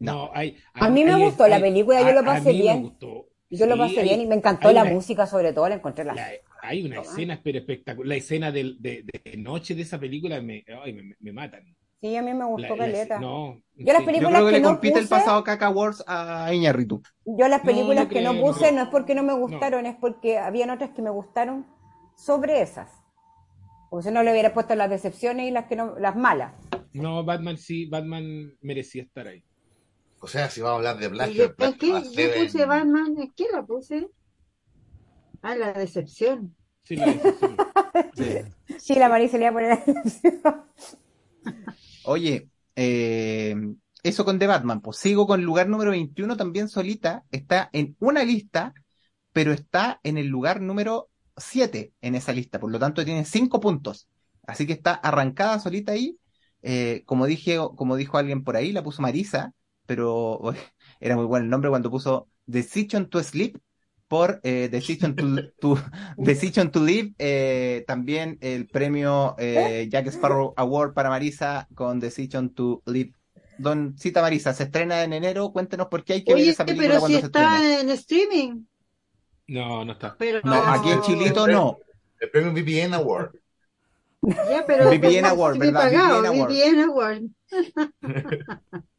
No. 0.00 0.12
No, 0.12 0.30
hay, 0.34 0.56
A 0.72 0.88
mí 0.90 1.04
me 1.04 1.12
hay- 1.14 1.22
gustó 1.22 1.46
la 1.46 1.60
película, 1.60 2.00
yo 2.02 2.08
a- 2.08 2.12
lo 2.14 2.20
a 2.20 2.24
pasé 2.24 2.50
mí 2.50 2.56
me 2.56 2.62
bien. 2.62 2.82
gustó. 2.82 3.28
Yo 3.58 3.66
lo 3.66 3.76
pasé 3.76 4.00
hay- 4.00 4.08
bien 4.08 4.20
y 4.20 4.26
me 4.26 4.34
encantó 4.34 4.72
la 4.72 4.82
una- 4.82 4.92
música, 4.92 5.26
sobre 5.26 5.52
todo, 5.52 5.68
la 5.68 5.76
encontré 5.76 6.04
la. 6.04 6.14
La- 6.14 6.28
hay 6.62 6.84
una 6.84 7.00
escena 7.00 7.40
pero 7.42 7.58
espectacular. 7.58 8.06
La 8.08 8.16
escena 8.16 8.50
del- 8.52 8.76
de, 8.80 9.04
de 9.04 9.36
noche 9.36 9.74
de 9.74 9.82
esa 9.82 9.98
película 9.98 10.40
me, 10.40 10.64
ay, 10.82 10.92
me, 10.92 11.14
me 11.18 11.32
matan. 11.32 11.62
Sí, 12.00 12.14
a 12.16 12.22
mí 12.22 12.34
me 12.34 12.44
gustó 12.44 12.68
la- 12.76 12.84
caleta. 12.84 13.18
no, 13.18 13.60
Yo 13.76 13.92
las 13.92 13.96
sí. 13.96 14.00
yo 14.02 14.06
películas 14.06 14.32
creo 14.32 14.44
que, 14.46 14.50
que 14.52 14.56
le 14.58 14.60
no 14.62 14.68
compite 14.68 14.98
el 14.98 15.04
puse- 15.06 15.08
pasado 15.08 15.42
Caca 15.44 15.70
Wars 15.70 16.04
a 16.06 16.52
Iñarritu. 16.52 17.02
Yo 17.24 17.48
las 17.48 17.60
No, 17.60 17.66
películas 17.70 18.04
no 18.04 18.10
que 18.10 18.20
no 18.20 18.34
puse 18.40 18.70
no. 18.72 18.76
no 18.78 18.82
es 18.84 18.88
porque 18.90 19.14
no 19.14 19.22
me 19.22 19.32
gustaron, 19.32 19.86
es 19.86 19.96
porque 19.96 20.36
habían 20.38 20.68
otras 20.70 20.90
que 20.90 21.00
me 21.02 21.10
gustaron 21.10 21.66
sobre 22.16 22.60
esas. 22.60 22.90
Porque 23.90 24.08
si 24.08 24.14
no 24.14 24.22
le 24.22 24.32
hubiera 24.32 24.52
puesto 24.52 24.74
las 24.74 24.90
decepciones 24.90 25.46
y 25.48 25.50
las 25.50 25.64
que 25.66 25.76
no, 25.76 25.98
las 25.98 26.14
malas. 26.16 26.52
No, 26.92 27.24
Batman 27.24 27.56
sí, 27.56 27.86
Batman 27.86 28.52
merecía 28.60 29.02
estar 29.02 29.26
ahí. 29.28 29.42
O 30.24 30.26
sea, 30.26 30.48
si 30.48 30.62
vamos 30.62 30.76
a 30.76 30.78
hablar 30.78 30.98
de 30.98 31.04
¿Y 31.04 31.08
Black, 31.10 31.30
yo, 31.32 31.54
Black 31.54 31.72
¿en 31.72 31.78
qué? 31.78 32.22
Yo 32.22 32.44
puse 32.44 32.64
Batman, 32.64 33.14
¿en 33.18 33.30
qué 33.32 33.44
la 33.52 33.62
puse? 33.62 34.08
Ah, 35.42 35.54
la 35.54 35.74
decepción. 35.74 36.56
Sí, 36.82 36.96
la 36.96 37.12
decepción. 37.12 37.56
Sí, 38.78 38.94
la 38.94 39.10
Marisa 39.10 39.36
le 39.36 39.44
iba 39.44 39.50
a 39.50 39.52
poner 39.52 39.68
la 39.86 40.02
decepción. 40.02 40.64
Oye, 42.04 42.48
eh, 42.74 43.54
eso 44.02 44.24
con 44.24 44.38
The 44.38 44.46
Batman, 44.46 44.80
pues 44.80 44.96
sigo 44.96 45.26
con 45.26 45.40
el 45.40 45.46
lugar 45.46 45.68
número 45.68 45.90
21 45.90 46.38
también 46.38 46.70
solita, 46.70 47.26
está 47.30 47.68
en 47.74 47.94
una 48.00 48.24
lista, 48.24 48.72
pero 49.34 49.52
está 49.52 50.00
en 50.04 50.16
el 50.16 50.28
lugar 50.28 50.62
número 50.62 51.10
7 51.36 51.92
en 52.00 52.14
esa 52.14 52.32
lista, 52.32 52.58
por 52.58 52.70
lo 52.70 52.78
tanto 52.78 53.04
tiene 53.04 53.26
5 53.26 53.60
puntos. 53.60 54.08
Así 54.46 54.66
que 54.66 54.72
está 54.72 54.94
arrancada 54.94 55.60
solita 55.60 55.92
ahí. 55.92 56.18
Eh, 56.62 57.02
como 57.04 57.26
dije, 57.26 57.58
como 57.76 57.96
dijo 57.96 58.16
alguien 58.16 58.42
por 58.42 58.56
ahí, 58.56 58.72
la 58.72 58.82
puso 58.82 59.02
Marisa, 59.02 59.52
pero 59.86 60.38
uy, 60.40 60.56
era 61.00 61.16
muy 61.16 61.24
bueno 61.26 61.44
el 61.44 61.50
nombre 61.50 61.70
cuando 61.70 61.90
puso 61.90 62.28
Decision 62.46 63.08
to 63.08 63.22
Sleep 63.22 63.56
por 64.08 64.40
eh, 64.42 64.68
Decision 64.70 65.16
to, 65.16 65.26
to- 65.60 65.78
Decision 66.16 66.70
to 66.70 66.80
Live, 66.84 67.14
eh, 67.18 67.84
también 67.86 68.38
el 68.40 68.66
premio 68.68 69.34
eh, 69.38 69.88
Jack 69.90 70.08
Sparrow 70.08 70.52
Award 70.56 70.92
para 70.94 71.08
Marisa 71.08 71.66
con 71.74 72.00
Decision 72.00 72.50
to 72.54 72.82
Live. 72.86 73.12
Don 73.56 73.96
Cita 73.96 74.20
Marisa, 74.20 74.52
se 74.52 74.64
estrena 74.64 75.04
en 75.04 75.12
enero, 75.12 75.52
cuéntenos 75.52 75.86
por 75.86 76.02
qué 76.04 76.14
hay 76.14 76.24
que 76.24 76.34
ver 76.34 76.42
Oye, 76.42 76.50
esa 76.50 76.64
película 76.66 76.88
pero 76.88 77.06
si 77.06 77.12
cuando 77.12 77.20
se 77.20 77.26
está 77.26 77.56
estrene. 77.56 77.80
en 77.80 77.90
streaming. 77.90 78.64
No, 79.46 79.84
no 79.84 79.92
está. 79.92 80.16
Pero 80.18 80.40
No, 80.42 80.54
aquí 80.54 80.90
en 80.90 81.00
Chilito 81.02 81.46
no. 81.46 81.78
el 82.18 82.30
premio 82.30 82.52
VPN 82.52 82.94
Award. 82.94 83.30
Ya, 84.22 84.64
pero 84.66 84.88
VPN 84.90 85.26
Award, 85.26 85.58
¿verdad? 85.58 85.82
pagado, 85.82 86.20
VPN 86.22 86.26
Award. 86.26 86.50
VPN 86.50 86.80
Award. 86.82 87.22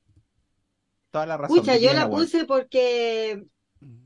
Toda 1.16 1.28
la 1.28 1.38
razón. 1.38 1.60
Pucha, 1.60 1.78
yo 1.78 1.94
la 1.94 2.10
puse 2.10 2.44
porque 2.44 3.42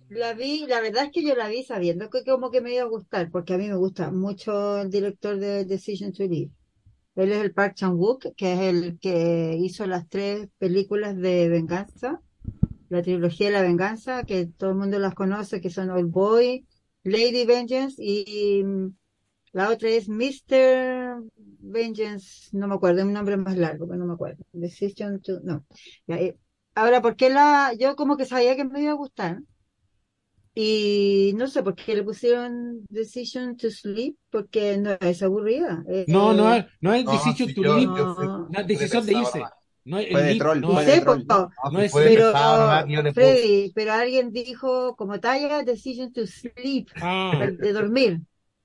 la 0.09 0.35
vi, 0.35 0.67
la 0.67 0.79
verdad 0.79 1.05
es 1.05 1.11
que 1.11 1.23
yo 1.23 1.33
la 1.33 1.47
vi 1.47 1.63
sabiendo 1.63 2.07
que 2.11 2.23
como 2.23 2.51
que 2.51 2.61
me 2.61 2.71
iba 2.71 2.83
a 2.83 2.87
gustar, 2.87 3.31
porque 3.31 3.55
a 3.55 3.57
mí 3.57 3.67
me 3.67 3.77
gusta 3.77 4.11
mucho 4.11 4.79
el 4.79 4.91
director 4.91 5.39
de 5.39 5.65
Decision 5.65 6.13
to 6.13 6.21
Live. 6.25 6.51
Él 7.15 7.31
es 7.31 7.41
el 7.41 7.51
Park 7.51 7.73
Chan-wook, 7.77 8.35
que 8.37 8.53
es 8.53 8.59
el 8.59 8.99
que 8.99 9.57
hizo 9.59 9.87
las 9.87 10.07
tres 10.07 10.49
películas 10.59 11.17
de 11.17 11.49
venganza, 11.49 12.21
la 12.89 13.01
trilogía 13.01 13.47
de 13.47 13.53
la 13.53 13.63
venganza, 13.63 14.23
que 14.23 14.45
todo 14.45 14.69
el 14.69 14.75
mundo 14.75 14.99
las 14.99 15.15
conoce, 15.15 15.61
que 15.61 15.71
son 15.71 15.89
Old 15.89 16.11
Boy, 16.11 16.67
Lady 17.01 17.43
Vengeance 17.43 17.95
y 17.97 18.63
mm, 18.63 18.93
la 19.53 19.71
otra 19.71 19.89
es 19.89 20.07
Mr. 20.09 21.23
Vengeance, 21.57 22.55
no 22.55 22.67
me 22.67 22.75
acuerdo, 22.75 22.99
es 22.99 23.05
un 23.05 23.13
nombre 23.13 23.35
más 23.35 23.57
largo, 23.57 23.87
pero 23.87 23.97
no 23.97 24.05
me 24.05 24.13
acuerdo. 24.13 24.45
Decision 24.51 25.19
to, 25.21 25.39
no. 25.41 25.65
Ya, 26.05 26.19
eh, 26.19 26.37
Ahora, 26.79 27.01
¿por 27.01 27.15
qué 27.15 27.29
la, 27.29 27.73
yo 27.77 27.95
como 27.95 28.15
que 28.17 28.25
sabía 28.25 28.55
que 28.55 28.63
me 28.63 28.81
iba 28.81 28.91
a 28.91 28.95
gustar? 28.95 29.39
Y 30.55 31.33
no 31.37 31.47
sé 31.47 31.63
por 31.63 31.75
qué 31.75 31.95
le 31.95 32.03
pusieron 32.03 32.85
Decision 32.89 33.55
to 33.55 33.69
Sleep, 33.69 34.15
porque 34.29 34.77
no 34.77 34.91
es 34.99 35.21
aburrida. 35.23 35.83
Eh, 35.87 36.05
No, 36.07 36.33
no, 36.33 36.53
es- 36.53 36.65
no 36.81 36.93
es 36.93 37.05
No, 37.05 37.11
Decision 37.11 37.47
si 37.49 37.53
to 37.53 37.61
fui- 37.61 37.63
No. 38.27 38.47
no 38.49 38.59
es 38.59 38.67
decisión 38.67 39.05
de 39.05 39.13
irse. 39.13 39.31
pensaba 39.33 39.53
No 39.85 39.97
es 39.99 40.11
leave, 40.11 40.39
troll, 40.39 40.59
no 40.61 40.67
no 40.67 40.73
fue 40.73 40.81
es- 40.83 40.87
de 40.87 40.93
sé, 40.95 41.01
troll. 41.01 41.23
No, 41.27 41.49
No 41.71 41.79
es- 41.79 41.91
pero 41.93 42.31
puse. 43.13 43.21
Freddy, 43.21 43.71
pero 43.73 43.93
alguien 43.93 44.31
dijo 44.31 44.95
como 44.95 45.19
talla 45.19 45.63
Decision 45.63 46.11
to 46.13 46.27
Sleep, 46.27 46.87
Ah, 47.01 47.31
de 47.57 47.73
dormir. 47.73 48.19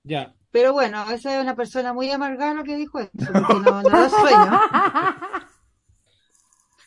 ya. 0.04 0.34
Pero 0.50 0.72
bueno, 0.72 1.04
esa 1.10 1.36
es 1.36 1.42
una 1.42 1.56
persona 1.56 1.92
muy 1.92 2.10
amargada 2.10 2.54
lo 2.54 2.64
que 2.64 2.76
dijo 2.76 2.98
eso, 3.00 3.10
porque 3.12 3.54
no, 3.64 3.82
no 3.82 3.88
da 3.90 4.08
sueño. 4.08 4.60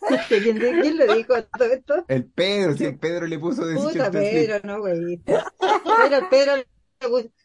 ¿Quién, 0.30 0.58
quién 0.60 0.98
lo 0.98 1.16
dijo 1.16 1.34
todo 1.58 1.72
esto? 1.72 2.06
El 2.08 2.26
Pedro, 2.26 2.76
si 2.78 2.86
el 2.86 2.98
Pedro 2.98 3.28
le 3.28 3.40
puso 3.40 3.66
Decision 3.66 3.92
Puta. 3.94 4.12
Pedro, 4.12 4.60
no, 4.64 4.80
güey. 4.80 5.18
Pero 5.26 6.18
el 6.18 6.28
Pedro 6.30 6.54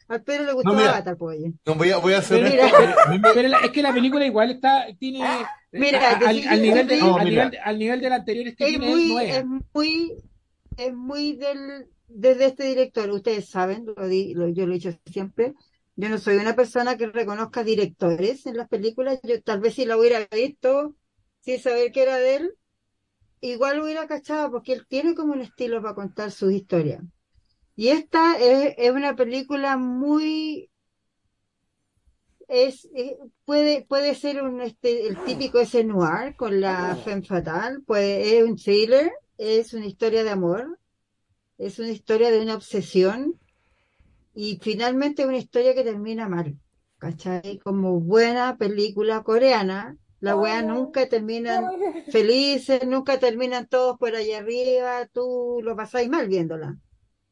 al 0.09 0.23
Pedro 0.23 0.45
le 0.45 0.53
gustó 0.53 0.73
mira. 0.75 0.91
Avatar, 0.91 1.17
pues. 1.17 1.39
No, 1.67 1.75
voy 1.75 1.91
a, 1.91 1.99
voy 1.99 2.13
a 2.15 2.19
hacer 2.19 2.43
Pero, 2.43 2.63
esto. 2.65 2.77
pero- 2.79 2.95
A 3.05 3.11
mí 3.11 3.19
me- 3.19 3.31
pero 3.35 3.49
la- 3.49 3.59
es 3.59 3.71
que 3.71 3.83
la 3.83 3.93
película 3.95 4.27
igual 4.27 4.51
está, 4.51 4.87
tiene, 4.99 5.21
Mira, 5.73 6.11
a- 6.11 6.29
al, 6.29 6.63
nivel 6.63 6.87
de, 6.87 6.97
No, 6.99 7.17
al, 7.17 7.25
mira. 7.25 7.45
nivel, 7.47 7.61
al 7.65 7.79
nivel 7.79 8.01
del 8.01 8.13
anterior 8.13 8.47
es 8.49 8.57
que 8.57 8.67
Es 8.67 8.79
muy, 8.79 9.09
no 9.13 9.21
es. 9.21 9.37
es 9.37 9.45
muy, 9.75 10.13
es 10.77 10.95
muy 10.95 11.37
del, 11.37 11.87
desde 12.09 12.47
este 12.47 12.65
director. 12.65 13.11
Ustedes 13.11 13.49
saben, 13.49 13.87
lo 13.97 14.07
di- 14.09 14.35
lo- 14.35 14.49
yo 14.49 14.67
lo 14.67 14.73
he 14.73 14.77
dicho 14.79 14.93
siempre. 15.11 15.55
Yo 15.97 16.09
no 16.09 16.17
soy 16.19 16.37
una 16.37 16.57
persona 16.57 16.97
que 16.97 17.07
reconozca 17.07 17.63
directores 17.63 18.47
en 18.47 18.57
las 18.57 18.69
películas. 18.69 19.19
Yo 19.23 19.41
tal 19.43 19.61
vez 19.61 19.75
si 19.75 19.85
la 19.85 19.97
hubiera 19.99 20.27
visto 20.31 20.95
sin 21.43 21.59
saber 21.61 21.93
que 21.93 22.03
era 22.03 22.17
de 22.17 22.37
él, 22.37 22.55
igual 23.41 23.83
hubiera 23.83 24.07
cachado 24.07 24.51
porque 24.51 24.73
él 24.73 24.87
tiene 24.89 25.15
como 25.15 25.35
un 25.35 25.43
estilo 25.43 25.83
para 25.83 25.95
contar 25.95 26.31
sus 26.31 26.53
historias. 26.53 27.03
Y 27.77 27.89
esta 27.89 28.39
es, 28.39 28.75
es 28.79 28.91
una 28.91 29.15
película 29.15 29.77
muy 29.77 30.71
es, 32.53 32.87
eh, 32.95 33.17
puede, 33.47 33.87
puede 33.87 34.15
ser 34.15 34.43
un, 34.43 34.61
este, 34.61 35.07
el 35.07 35.17
típico 35.25 35.59
ese 35.59 35.85
noir 35.85 36.37
con 36.37 36.61
la 36.61 36.97
femme 36.97 37.23
fatale, 37.23 37.81
pues 37.87 38.27
es 38.27 38.45
un 38.45 38.57
thriller, 38.57 39.11
es 39.39 39.73
una 39.73 39.87
historia 39.87 40.23
de 40.23 40.31
amor, 40.31 40.79
es 41.57 41.79
una 41.79 41.89
historia 41.89 42.31
de 42.31 42.43
una 42.43 42.55
obsesión 42.55 43.41
y 44.35 44.59
finalmente 44.61 45.27
una 45.27 45.39
historia 45.39 45.75
que 45.75 45.83
termina 45.83 46.29
mal, 46.29 46.59
¿cachai? 46.99 47.59
Como 47.59 48.01
buena 48.01 48.59
película 48.59 49.23
coreana, 49.23 49.97
la 50.23 50.37
weá 50.37 50.63
nunca 50.63 51.09
terminan 51.09 51.65
felices, 52.13 52.87
nunca 52.87 53.19
terminan 53.19 53.67
todos 53.67 53.99
por 53.99 54.15
allá 54.15 54.39
arriba, 54.39 55.07
tú 55.13 55.59
lo 55.63 55.75
pasáis 55.75 56.09
mal 56.09 56.29
viéndola. 56.29 56.79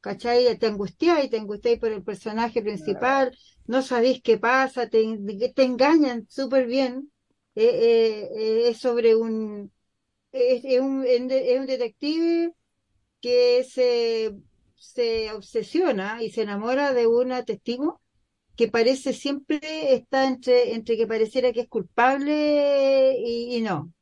¿Cachai? 0.01 0.59
Te 0.59 0.66
angustiáis, 0.66 1.30
te 1.30 1.38
angustiáis 1.38 1.78
por 1.78 1.93
el 1.93 2.03
personaje 2.03 2.62
principal, 2.62 3.36
no 3.66 3.82
sabéis 3.82 4.20
qué 4.22 4.38
pasa, 4.38 4.88
te, 4.88 5.05
te 5.55 5.62
engañan 5.62 6.26
súper 6.28 6.66
bien. 6.66 7.12
Eh, 7.55 7.64
eh, 7.64 8.28
eh, 8.36 8.68
es 8.70 8.78
sobre 8.78 9.14
un 9.14 9.70
es, 10.32 10.64
es 10.64 10.80
un, 10.80 11.05
es 11.05 11.61
un 11.61 11.66
detective 11.66 12.53
que 13.20 13.64
se, 13.64 14.34
se 14.74 15.32
obsesiona 15.32 16.22
y 16.22 16.30
se 16.30 16.43
enamora 16.43 16.93
de 16.93 17.07
una 17.07 17.45
testigo 17.45 18.01
que 18.61 18.69
parece 18.69 19.13
siempre 19.15 19.59
está 19.95 20.27
entre, 20.29 20.75
entre 20.75 20.97
que 20.99 21.07
pareciera 21.07 21.53
que 21.53 21.63
es 21.63 21.69
culpable 21.69 23.17
y, 23.19 23.57
y 23.57 23.63
no. 23.63 23.93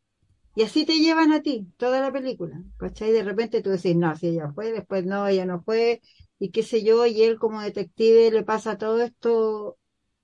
Y 0.54 0.62
así 0.64 0.84
te 0.86 0.98
llevan 0.98 1.32
a 1.32 1.42
ti 1.42 1.68
toda 1.76 2.00
la 2.00 2.12
película, 2.12 2.62
¿cachai? 2.78 3.12
De 3.12 3.22
repente 3.24 3.62
tú 3.62 3.70
decís, 3.70 3.96
no, 3.96 4.16
si 4.16 4.28
ella 4.28 4.52
fue, 4.54 4.72
después 4.72 5.06
no, 5.06 5.26
ella 5.28 5.46
no 5.46 5.62
fue, 5.62 6.02
y 6.38 6.50
qué 6.50 6.62
sé 6.64 6.82
yo, 6.84 7.06
y 7.06 7.22
él 7.22 7.38
como 7.38 7.62
detective 7.62 8.30
le 8.32 8.42
pasa 8.44 8.78
todo 8.78 9.00
esto 9.02 9.78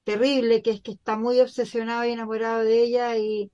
terrible, 0.04 0.62
que 0.62 0.70
es 0.72 0.82
que 0.82 0.92
está 0.92 1.16
muy 1.18 1.40
obsesionado 1.40 2.04
y 2.06 2.12
enamorado 2.12 2.64
de 2.64 2.82
ella 2.82 3.16
y, 3.18 3.52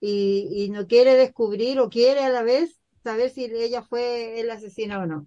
y, 0.00 0.48
y 0.66 0.70
no 0.70 0.86
quiere 0.86 1.14
descubrir 1.16 1.80
o 1.80 1.90
quiere 1.90 2.24
a 2.24 2.30
la 2.30 2.42
vez 2.42 2.80
saber 3.04 3.30
si 3.30 3.44
ella 3.46 3.82
fue 3.82 4.40
el 4.40 4.50
asesino 4.50 5.00
o 5.02 5.06
no. 5.06 5.26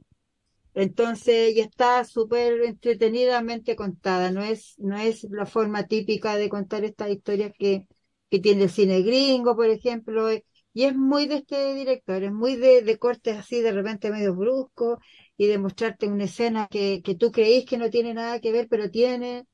Entonces, 0.75 1.55
y 1.55 1.61
está 1.61 2.03
súper 2.05 2.61
entretenidamente 2.63 3.75
contada, 3.77 4.31
no 4.31 4.43
es, 4.43 4.75
no 4.79 4.97
es 4.97 5.23
la 5.31 5.45
forma 5.47 5.87
típica 5.87 6.35
de 6.37 6.49
contar 6.49 6.83
estas 6.85 7.09
historias 7.11 7.53
que, 7.57 7.87
que 8.29 8.39
tiene 8.39 8.63
el 8.63 8.69
cine 8.69 9.01
gringo, 9.01 9.55
por 9.55 9.67
ejemplo, 9.69 10.29
y 10.73 10.83
es 10.83 10.95
muy 10.95 11.27
de 11.27 11.35
este 11.37 11.73
director, 11.73 12.21
es 12.23 12.33
muy 12.33 12.55
de, 12.57 12.81
de 12.81 12.97
cortes 12.97 13.37
así 13.37 13.61
de 13.61 13.71
repente 13.71 14.11
medio 14.11 14.35
bruscos 14.35 14.99
y 15.37 15.47
de 15.47 15.57
mostrarte 15.57 16.07
una 16.07 16.25
escena 16.25 16.67
que, 16.69 17.01
que 17.03 17.15
tú 17.15 17.31
creís 17.31 17.65
que 17.65 17.77
no 17.77 17.89
tiene 17.89 18.13
nada 18.13 18.39
que 18.41 18.51
ver, 18.51 18.67
pero 18.69 18.89
tiene. 18.91 19.45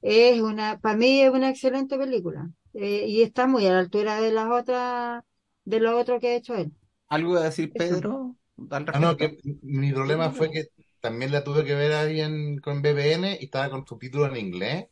Es 0.00 0.40
una, 0.40 0.78
para 0.78 0.96
mí 0.96 1.20
es 1.22 1.30
una 1.30 1.50
excelente 1.50 1.98
película. 1.98 2.48
Eh, 2.74 3.06
y 3.08 3.22
está 3.22 3.46
muy 3.48 3.66
a 3.66 3.72
la 3.72 3.80
altura 3.80 4.20
de 4.20 4.32
las 4.32 4.48
otras, 4.50 5.22
de 5.64 5.80
lo 5.80 5.98
otro 5.98 6.20
que 6.20 6.28
ha 6.28 6.36
hecho 6.36 6.54
él. 6.54 6.72
¿Algo 7.08 7.36
a 7.36 7.44
decir 7.44 7.72
Eso. 7.74 8.36
Al 8.70 8.84
Ah, 8.90 8.98
no, 9.00 9.16
que 9.16 9.38
mi 9.62 9.92
problema 9.92 10.30
fue 10.30 10.50
que 10.50 10.64
también 11.00 11.32
la 11.32 11.42
tuve 11.44 11.64
que 11.64 11.74
ver 11.74 11.92
ahí 11.92 12.20
en, 12.20 12.58
con 12.58 12.78
VPN 12.82 13.38
y 13.40 13.44
estaba 13.46 13.70
con 13.70 13.86
subtítulos 13.86 14.30
en 14.30 14.36
inglés. 14.46 14.86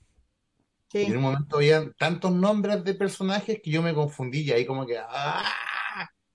Y 0.99 1.11
en 1.11 1.17
Sí. 1.17 1.19
un 1.19 1.23
momento 1.23 1.57
habían 1.57 1.93
tantos 1.95 2.33
nombres 2.33 2.83
de 2.85 2.95
personajes 2.95 3.61
que 3.63 3.71
yo 3.71 3.83
me 3.83 3.95
confundí 3.95 4.41
y 4.43 4.53
ahí 4.53 4.67
como 4.67 4.87
que 4.87 4.99
¡ah! 4.99 5.45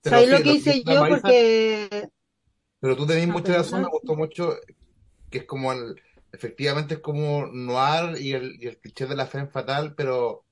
¿Sabes 0.02 0.28
sí, 0.28 0.42
lo 0.42 0.42
que 0.42 0.50
lo 0.54 0.54
hice 0.54 0.82
yo? 0.84 0.96
Marisa, 0.96 1.32
Porque, 1.32 2.08
pero 2.80 2.96
tú 2.96 3.06
tenés 3.06 3.28
ah, 3.28 3.38
mucha 3.38 3.54
razón, 3.54 3.82
me 3.82 3.88
perdona. 3.88 3.90
gustó 3.90 4.16
mucho 4.16 4.56
que 5.30 5.38
es 5.40 5.44
como 5.46 5.72
el, 5.72 6.00
efectivamente 6.32 6.94
es 6.96 7.00
como 7.00 7.46
noir 7.48 8.20
y 8.20 8.32
el, 8.34 8.56
y 8.62 8.68
el 8.68 8.80
cliché 8.80 9.06
de 9.06 9.16
la 9.16 9.26
femme 9.26 9.48
fatal, 9.50 9.94
pero 9.96 10.46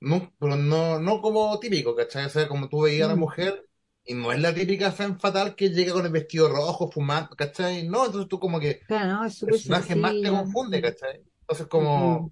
no, 0.00 0.34
pero 0.40 0.56
no, 0.56 1.00
no 1.00 1.22
como 1.22 1.58
típico, 1.60 1.96
¿cachai? 1.96 2.26
O 2.26 2.30
sea, 2.30 2.48
como 2.48 2.68
tú 2.70 2.82
veías 2.82 3.06
a 3.06 3.10
la 3.10 3.16
Mm. 3.16 3.20
mujer 3.20 3.68
y 4.04 4.14
no 4.14 4.32
es 4.32 4.40
la 4.40 4.54
típica 4.54 4.90
femme 4.92 5.18
fatal 5.18 5.54
que 5.54 5.70
llega 5.70 5.92
con 5.92 6.04
el 6.04 6.12
vestido 6.12 6.48
rojo, 6.48 6.90
fumando, 6.90 7.36
¿cachai? 7.36 7.88
No, 7.88 8.06
entonces 8.06 8.28
tú 8.28 8.38
como 8.38 8.58
que 8.58 8.80
Claro, 8.86 9.12
no, 9.12 9.24
es 9.24 9.34
súper 9.34 9.54
personaje 9.54 9.94
más 9.96 10.12
te 10.20 10.28
confunde, 10.28 10.82
¿cachai? 10.82 11.22
Entonces 11.40 11.66
como, 11.68 12.30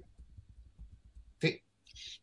sí, 1.41 1.63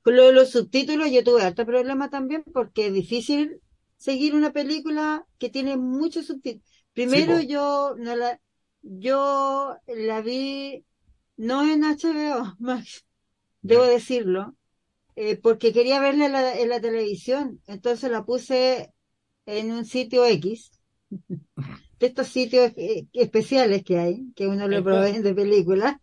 Con 0.04 0.16
lo 0.16 0.26
de 0.26 0.34
los 0.34 0.52
subtítulos 0.52 1.12
yo 1.12 1.24
tuve 1.24 1.44
harto 1.44 1.66
problema 1.66 2.10
también 2.10 2.44
porque 2.54 2.88
es 2.88 2.94
difícil 2.94 3.62
seguir 3.98 4.36
una 4.36 4.52
película 4.52 5.26
que 5.38 5.50
tiene 5.50 5.78
muchos 5.78 6.28
subtítulos. 6.28 6.68
Primero 6.94 7.40
yo 7.42 7.96
no 7.98 8.16
la, 8.16 8.40
yo 8.82 9.78
la 9.88 10.22
vi 10.22 10.86
no 11.38 11.64
en 11.64 11.84
HBO 11.84 12.56
Max, 12.60 13.06
debo 13.62 13.84
decirlo, 13.84 14.56
eh, 15.16 15.38
porque 15.38 15.74
quería 15.74 16.00
verla 16.00 16.26
en 16.28 16.32
la, 16.34 16.60
en 16.60 16.70
la 16.70 16.82
televisión, 16.82 17.62
entonces 17.68 18.12
la 18.12 18.26
puse 18.26 18.94
en 19.48 19.72
un 19.74 19.86
sitio 19.86 20.26
X, 20.28 20.72
de 22.00 22.08
estos 22.08 22.28
sitios 22.28 22.72
eh, 22.78 23.08
especiales 23.14 23.84
que 23.84 23.98
hay, 23.98 24.32
que 24.36 24.48
uno 24.48 24.68
le 24.68 24.82
proveen 24.82 25.24
de 25.24 25.34
películas. 25.34 25.96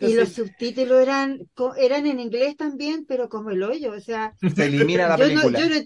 Y 0.00 0.14
los 0.14 0.30
subtítulos 0.30 1.00
eran, 1.02 1.48
co- 1.54 1.74
eran 1.76 2.06
en 2.06 2.20
inglés 2.20 2.56
también, 2.56 3.06
pero 3.06 3.28
como 3.28 3.50
el 3.50 3.62
hoyo. 3.62 3.92
O 3.92 4.00
sea, 4.00 4.34
Se 4.54 4.66
elimina 4.66 5.08
la 5.08 5.16
yo 5.16 5.30
no, 5.30 5.46
yo 5.48 5.68
película. 5.68 5.68
no, 5.68 5.76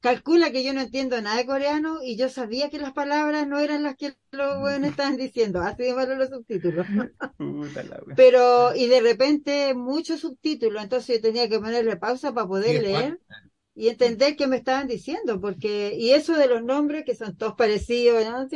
calcula 0.00 0.52
que 0.52 0.64
yo 0.64 0.74
no 0.74 0.82
entiendo 0.82 1.20
nada 1.22 1.36
de 1.38 1.46
coreano 1.46 2.00
y 2.04 2.16
yo 2.16 2.28
sabía 2.30 2.70
que 2.70 2.78
las 2.80 2.92
palabras 2.92 3.48
no 3.48 3.58
eran 3.60 3.82
las 3.84 3.96
que 3.96 4.14
los 4.32 4.60
buenos 4.60 4.90
estaban 4.90 5.16
diciendo. 5.16 5.60
Así 5.62 5.84
de 5.84 5.94
malos 5.94 6.18
los 6.18 6.30
subtítulos. 6.30 6.86
Pero, 8.14 8.74
y 8.74 8.86
de 8.88 9.00
repente 9.00 9.74
muchos 9.74 10.20
subtítulos, 10.20 10.82
entonces 10.82 11.16
yo 11.16 11.22
tenía 11.22 11.48
que 11.48 11.58
ponerle 11.58 11.96
pausa 11.96 12.32
para 12.32 12.46
poder 12.46 12.76
leer. 12.76 13.20
Y 13.74 13.88
entender 13.88 14.36
qué 14.36 14.46
me 14.46 14.56
estaban 14.56 14.86
diciendo, 14.88 15.40
porque, 15.40 15.94
y 15.98 16.10
eso 16.10 16.34
de 16.36 16.46
los 16.48 16.62
nombres 16.62 17.04
que 17.04 17.14
son 17.14 17.36
todos 17.36 17.54
parecidos, 17.54 18.24
¿no? 18.24 18.48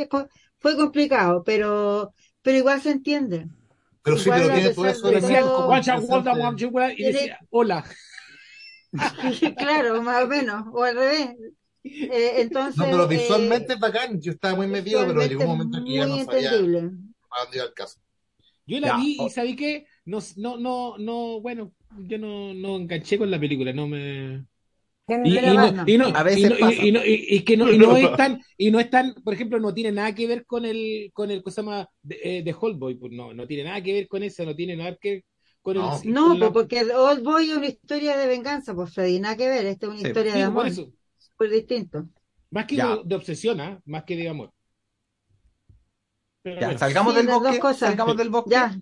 Fue 0.59 0.77
complicado, 0.77 1.43
pero, 1.45 2.13
pero 2.43 2.59
igual 2.59 2.81
se 2.81 2.91
entiende. 2.91 3.47
Pero 4.03 4.17
sí, 4.17 4.31
pero 4.31 4.51
tiene 4.51 4.71
todo 4.71 4.87
eso 4.87 5.09
de 5.09 5.21
de 5.21 5.21
decía 5.21 5.41
todo, 5.41 5.67
Guacha, 5.67 5.97
Guacha, 5.99 6.33
presente. 6.33 6.41
Guacha, 6.41 6.67
Guacha, 6.67 6.95
y 6.97 7.05
decía 7.05 7.39
hola. 7.51 7.85
claro, 9.57 10.03
más 10.03 10.25
o 10.25 10.29
menos, 10.29 10.65
o 10.73 10.83
al 10.83 10.95
revés. 10.97 11.31
Eh, 11.85 12.35
No, 12.75 12.87
entonces, 12.87 12.87
pero 12.91 13.05
eh, 13.05 13.09
visualmente 13.09 13.73
es 13.75 13.81
bacán, 13.81 14.21
yo 14.21 14.33
estaba 14.33 14.55
muy 14.57 14.67
metido, 14.67 15.07
pero 15.07 15.23
llegó 15.25 15.43
un 15.43 15.49
momento 15.49 15.79
en 15.79 15.85
que 15.85 15.95
ya 15.95 16.07
no 16.07 16.19
sabía 16.19 16.51
entendible. 16.51 16.91
a 17.31 17.43
dónde 17.43 17.57
iba 17.59 17.67
el 17.67 17.75
caso. 17.75 18.01
Yo 18.67 18.81
la 18.81 18.89
Ya, 18.89 18.97
vi 18.97 19.17
y 19.27 19.31
sabí 19.31 19.57
que 19.57 19.87
no, 20.05 20.19
no, 20.37 20.59
no, 20.59 20.99
no, 20.99 21.41
bueno, 21.41 21.73
yo 21.97 22.19
no, 22.19 22.55
no 22.55 22.77
enganché 22.77 23.19
con 23.19 23.31
la 23.31 23.41
película, 23.41 23.73
no 23.73 23.89
me. 23.89 24.47
Y, 25.23 25.35
Pero 25.35 25.55
no, 25.55 25.73
y 27.35 27.43
que 27.45 27.57
no, 27.57 27.73
no 27.73 27.97
es 27.97 28.15
tan, 28.15 28.41
y 28.57 28.71
no 28.71 28.79
es 28.81 28.91
tan, 28.91 29.15
por 29.25 29.35
ejemplo, 29.35 29.59
no 29.59 29.75
tiene 29.75 29.93
nada 29.93 30.15
que 30.15 30.27
ver 30.27 30.47
con 30.47 30.65
el, 30.65 31.11
con 31.13 31.31
el, 31.31 31.43
¿cómo 31.43 31.53
se 31.55 31.63
llama? 31.63 31.89
De, 32.03 32.19
eh, 32.23 32.43
de 32.43 32.53
Boy, 32.53 32.95
pues 32.97 33.13
no, 33.13 33.35
no 33.35 33.47
tiene 33.47 33.65
nada 33.65 33.83
que 33.83 33.93
ver 33.93 34.09
con 34.09 34.23
eso, 34.23 34.45
no 34.45 34.55
tiene 34.55 34.77
nada 34.77 34.97
que 35.01 35.11
ver 35.11 35.25
con 35.63 35.77
el, 35.77 35.91
No. 35.91 36.03
con 36.21 36.33
No, 36.33 36.39
la, 36.39 36.51
pues 36.53 36.53
porque 36.53 36.81
Old 36.95 37.23
Boy 37.23 37.51
es 37.51 37.57
una 37.57 37.67
historia 37.69 38.17
de 38.17 38.27
venganza, 38.27 38.75
pues 38.75 38.93
Freddy, 38.95 39.21
nada 39.21 39.37
que 39.37 39.49
ver, 39.49 39.67
esta 39.67 39.87
es 39.87 39.93
una 39.93 40.01
Sí. 40.03 40.09
historia 40.09 40.33
sí, 40.33 40.39
de 40.39 40.43
amor, 40.43 40.69
eso, 40.69 40.93
súper 41.19 41.51
distinto. 41.51 42.09
más 42.51 42.67
que 42.67 42.77
de, 42.77 43.03
de 43.05 43.15
obsesión, 43.15 43.61
¿ah? 43.61 43.81
más 43.87 44.05
que 44.05 44.17
de 44.17 44.29
amor. 44.29 44.53
Pero 46.43 46.61
Ya, 46.61 46.67
bueno, 46.67 46.79
salgamos 46.79 47.15
Sí, 47.15 47.15
del 47.15 47.29
bosque, 47.29 47.59
cosas. 47.61 47.97
salgamos 47.97 48.17
del 48.17 48.31
bosque, 48.31 48.71
Ya, 48.71 48.77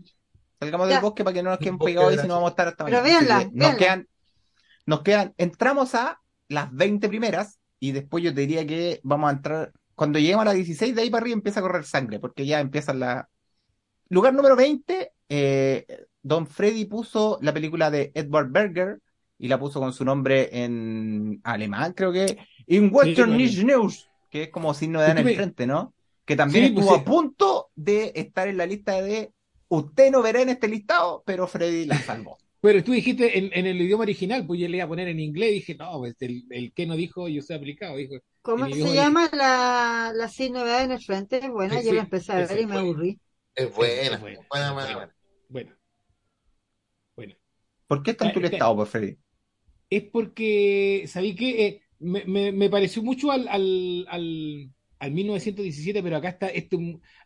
salgamos 0.61 0.89
del 0.89 0.99
bosque 1.01 1.24
para 1.24 1.35
que 1.35 1.43
no 1.43 1.51
nos 1.51 1.61
queden 1.61 1.81
Bosque 1.81 1.83
pegados 1.83 2.14
y 2.14 2.18
si 2.18 2.27
no 2.29 2.35
vamos 2.37 2.49
a 2.49 2.53
estar 2.53 2.68
hasta 2.68 2.85
Pero 2.85 3.03
mañana. 3.03 3.09
Así 3.11 3.27
véanla, 3.27 3.39
que 3.39 3.51
nos 3.53 3.74
véanla. 3.74 3.77
quedan, 3.77 4.09
nos 4.87 5.03
quedan, 5.03 5.34
entramos 5.37 5.95
a 5.95 6.20
las 6.49 6.72
20 6.72 7.09
primeras 7.09 7.59
y 7.80 7.93
después 7.93 8.22
yo 8.24 8.32
te 8.34 8.41
diría 8.43 8.66
que 8.66 9.01
vamos 9.03 9.28
a 9.30 9.32
entrar, 9.34 9.72
cuando 9.95 10.18
lleguemos 10.18 10.43
a 10.43 10.47
las 10.47 10.55
16 10.55 10.95
de 10.95 11.03
ahí 11.03 11.11
para 11.11 11.22
arriba 11.22 11.34
empieza 11.34 11.61
a 11.61 11.62
correr 11.62 11.84
sangre, 11.84 12.18
porque 12.20 12.47
ya 12.47 12.61
empieza 12.61 12.95
la... 12.95 13.28
Lugar 14.09 14.32
número 14.34 14.55
20, 14.57 15.12
eh, 15.28 15.87
Don 16.22 16.47
Freddy 16.47 16.84
puso 16.84 17.39
la 17.43 17.53
película 17.53 17.91
de 17.91 18.12
Edward 18.14 18.51
Berger 18.51 19.01
y 19.39 19.49
la 19.49 19.59
puso 19.59 19.80
con 19.80 19.93
su 19.93 20.05
nombre 20.05 20.49
en 20.64 21.41
alemán, 21.45 21.93
creo 21.93 22.12
que, 22.12 22.39
In 22.68 22.91
Western. 22.93 23.37
Niche 23.37 23.64
News, 23.64 24.09
que 24.30 24.45
es 24.45 24.49
como 24.51 24.72
signo 24.74 25.01
de 25.01 25.09
Dan 25.09 25.18
en 25.18 25.26
Estuve- 25.26 25.30
el 25.32 25.37
frente, 25.37 25.66
¿no? 25.66 25.93
Que 26.24 26.37
también 26.37 26.66
Sí, 26.66 26.72
pues 26.72 26.87
estuvo 26.87 26.97
sí. 26.97 27.03
a 27.03 27.05
punto 27.05 27.68
de 27.76 28.12
estar 28.14 28.49
en 28.49 28.57
la 28.57 28.66
lista 28.66 29.01
de 29.01 29.32
usted 29.68 30.11
no 30.11 30.22
verá 30.22 30.41
en 30.43 30.49
este 30.49 30.68
listado, 30.68 31.22
pero 31.26 31.47
Freddy 31.47 31.87
la 31.87 31.99
salvó. 31.99 32.39
Pero 32.61 32.82
tú 32.84 32.92
dijiste 32.92 33.38
en, 33.38 33.50
en 33.52 33.66
el 33.66 33.80
idioma 33.80 34.02
original, 34.04 34.46
pues 34.46 34.61
yo 34.61 34.68
le 34.68 34.76
iba 34.78 34.84
a 34.84 34.88
poner 34.88 35.09
en 35.09 35.20
inglés, 35.20 35.52
dije, 35.52 35.74
no, 35.76 35.98
pues 35.98 36.16
el, 36.20 36.44
el 36.50 36.72
que 36.72 36.86
no 36.86 36.96
dijo, 36.96 37.28
yo 37.28 37.42
soy 37.42 37.57
aplicado, 37.57 37.96
dijo. 37.96 38.16
¿Cómo 38.42 38.66
se 38.70 38.94
llama 38.94 39.28
la, 39.32 40.12
la 40.14 40.28
sin 40.28 40.52
novedad 40.54 40.84
en 40.84 40.92
el 40.92 41.02
frente? 41.02 41.48
Bueno, 41.50 41.80
Sí, 41.80 41.86
yo 41.86 41.92
la 41.92 42.02
empecé 42.02 42.32
a 42.32 42.36
ver 42.46 42.61
y 42.61 42.66
me 42.66 42.76
aburrí. 42.76 43.20
Es 43.54 43.74
buena, 43.74 44.16
Es 44.16 44.20
buena, 44.20 44.46
buena, 44.48 44.72
buena, 44.72 44.88
es 44.90 44.94
buena. 44.94 45.14
Bueno, 45.48 45.76
bueno. 47.16 47.34
¿Por 47.86 48.02
qué 48.02 48.12
está 48.12 48.26
en 48.26 48.32
tu 48.32 48.40
listado, 48.40 48.76
por 48.76 48.86
Freddy? 48.86 49.18
Es 49.90 50.02
porque, 50.04 51.04
¿sabí 51.09 51.34
qué? 51.36 51.66
Eh, 51.66 51.82
me, 52.00 52.24
me, 52.24 52.52
me 52.52 52.68
pareció 52.70 53.02
mucho 53.02 53.30
al, 53.30 53.46
al, 53.48 54.07
al, 54.09 54.70
al 54.98 55.12
1917, 55.12 56.02
pero 56.02 56.16
acá 56.16 56.30
está 56.30 56.48
esto 56.48 56.78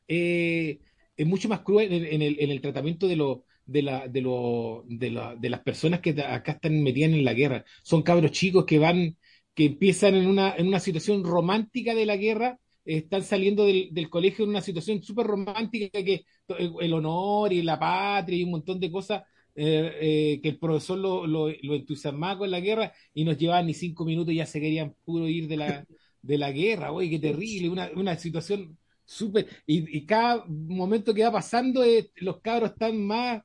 eh, 0.08 0.80
es 1.16 1.26
mucho 1.26 1.48
más 1.48 1.60
cruel 1.60 1.92
en, 1.92 2.04
en 2.06 2.22
el, 2.22 2.38
en 2.40 2.50
el 2.50 2.60
tratamiento 2.60 3.08
de, 3.08 3.16
lo, 3.16 3.44
de, 3.70 3.82
la, 3.82 4.08
de, 4.08 4.20
lo, 4.20 4.84
de, 4.88 5.10
de 5.38 5.50
las 5.50 5.60
personas 5.60 6.00
que 6.00 6.10
acá 6.22 6.52
están 6.52 6.82
metidas 6.82 7.12
en 7.12 7.24
la 7.24 7.34
guerra. 7.34 7.64
Son 7.82 8.02
cabros 8.02 8.32
chicos 8.32 8.64
que 8.64 8.78
van, 8.78 9.16
que 9.54 9.66
empiezan 9.66 10.14
en 10.16 10.26
una, 10.26 10.54
en 10.56 10.66
una 10.66 10.80
situación 10.80 11.24
romántica 11.24 11.94
de 11.94 12.06
la 12.06 12.16
guerra, 12.16 12.58
están 12.84 13.22
saliendo 13.22 13.64
del, 13.66 13.88
del 13.92 14.10
colegio 14.10 14.44
en 14.44 14.50
una 14.50 14.60
situación 14.62 15.02
súper 15.02 15.26
romántica 15.26 16.02
que 16.02 16.24
el, 16.58 16.92
honor 16.92 17.52
y 17.52 17.62
la 17.62 17.78
patria 17.78 18.38
y 18.38 18.42
un 18.44 18.50
montón 18.52 18.80
de 18.80 18.90
cosas 18.90 19.22
eh, 19.54 19.92
eh, 20.00 20.40
que 20.42 20.48
el 20.50 20.58
profesor 20.58 20.98
lo, 20.98 21.26
lo, 21.26 21.48
lo 21.62 21.74
entusiasmaba 21.74 22.38
con 22.38 22.50
la 22.50 22.60
guerra 22.60 22.92
y 23.14 23.24
nos 23.24 23.36
llevaban 23.38 23.66
ni 23.66 23.74
cinco 23.74 24.04
minutos 24.04 24.32
y 24.32 24.36
ya 24.36 24.46
se 24.46 24.60
querían 24.60 24.94
puro 25.04 25.28
ir 25.28 25.46
de 25.46 25.56
la, 25.56 25.84
de 26.22 26.38
la 26.38 26.50
guerra, 26.52 26.92
oye, 26.92 27.10
qué 27.10 27.18
terrible, 27.18 27.68
una, 27.68 27.90
una 27.94 28.16
situación 28.16 28.76
súper, 29.04 29.46
y, 29.66 29.98
y 29.98 30.06
cada 30.06 30.44
momento 30.46 31.14
que 31.14 31.22
va 31.24 31.32
pasando 31.32 31.84
eh, 31.84 32.10
los 32.16 32.40
cabros 32.40 32.70
están 32.72 33.04
más 33.06 33.42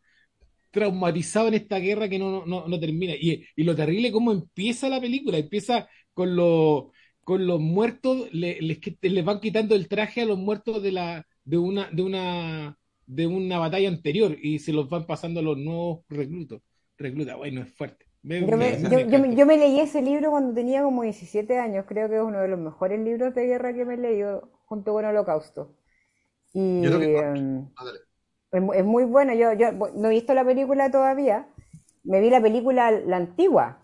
traumatizados 0.75 1.47
en 1.49 1.55
esta 1.55 1.79
guerra 1.79 2.09
que 2.09 2.19
no, 2.19 2.45
no, 2.45 2.67
no 2.67 2.79
termina. 2.79 3.13
Y, 3.15 3.43
y 3.55 3.63
lo 3.63 3.75
terrible 3.75 4.11
cómo 4.11 4.31
empieza 4.31 4.89
la 4.89 5.01
película, 5.01 5.37
empieza 5.39 5.87
con 6.13 6.35
los 6.35 6.85
con 7.23 7.47
los 7.47 7.59
muertos, 7.59 8.29
le- 8.33 8.61
les, 8.61 8.79
les 9.01 9.25
van 9.25 9.39
quitando 9.39 9.73
el 9.75 9.87
traje 9.87 10.21
a 10.21 10.25
los 10.25 10.37
muertos 10.37 10.83
de 10.83 10.91
la, 10.91 11.25
de 11.43 11.57
una, 11.57 11.89
de 11.91 12.03
una, 12.03 12.77
de 13.07 13.25
una 13.27 13.57
batalla 13.57 13.89
anterior, 13.89 14.37
y 14.39 14.59
se 14.59 14.71
los 14.73 14.87
van 14.89 15.07
pasando 15.07 15.39
a 15.39 15.43
los 15.43 15.57
nuevos 15.57 16.01
reclutos. 16.09 16.61
Recluta, 16.99 17.35
bueno, 17.35 17.61
es 17.63 17.73
fuerte. 17.73 18.05
Me- 18.21 18.45
Yo 18.45 18.57
me, 18.57 18.77
yo, 18.83 18.89
me 18.91 19.07
yo 19.09 19.19
me- 19.19 19.27
encantó. 19.27 19.35
yo 19.37 19.45
me 19.47 19.57
leí 19.57 19.79
ese 19.79 20.01
libro 20.03 20.29
cuando 20.31 20.53
tenía 20.53 20.83
como 20.83 21.01
17 21.03 21.57
años. 21.59 21.85
Creo 21.87 22.09
que 22.09 22.15
es 22.17 22.21
uno 22.21 22.39
de 22.41 22.47
los 22.47 22.59
mejores 22.59 22.99
libros 22.99 23.33
de 23.33 23.45
guerra 23.47 23.73
que 23.73 23.85
me 23.85 23.95
he 23.95 23.97
leído 23.97 24.51
junto 24.67 24.93
con 24.93 25.05
Holocausto. 25.05 25.75
Y 26.53 26.81
Yo 26.83 26.91
creo 26.97 26.99
que- 27.33 27.41
Ah, 27.75 27.85
dale. 27.85 27.99
Es, 28.57 28.63
mu- 28.63 28.73
es 28.73 28.85
muy 28.85 29.03
bueno. 29.05 29.33
Yo, 29.33 29.53
yo 29.53 29.71
no 29.73 30.07
he 30.07 30.11
visto 30.11 30.33
la 30.33 30.45
película 30.45 30.91
todavía. 30.91 31.47
Me 32.03 32.19
vi 32.21 32.29
la 32.29 32.41
película, 32.41 32.91
la 32.91 33.17
antigua. 33.17 33.79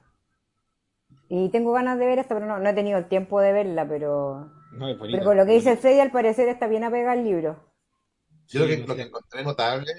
Y 1.30 1.50
tengo 1.50 1.72
ganas 1.72 1.98
de 1.98 2.06
ver 2.06 2.20
esta, 2.20 2.36
pero 2.36 2.46
no, 2.46 2.60
no 2.60 2.70
he 2.70 2.74
tenido 2.76 3.00
el 3.00 3.08
tiempo 3.08 3.42
de 3.42 3.54
verla. 3.54 3.88
Pero, 3.88 4.52
No, 4.72 4.90
es 4.90 4.98
bonita. 4.98 5.20
pero 5.20 5.26
con 5.26 5.36
lo 5.38 5.46
que 5.48 5.54
dice 5.54 5.78
Freddy, 5.78 6.00
al 6.00 6.12
parecer 6.12 6.48
está 6.50 6.68
bien 6.68 6.84
apegado 6.84 7.12
al 7.12 7.24
libro. 7.24 7.60
Yo 8.48 8.66
lo 8.68 8.96
que 8.96 9.04
encontré 9.04 9.44
notable 9.44 9.92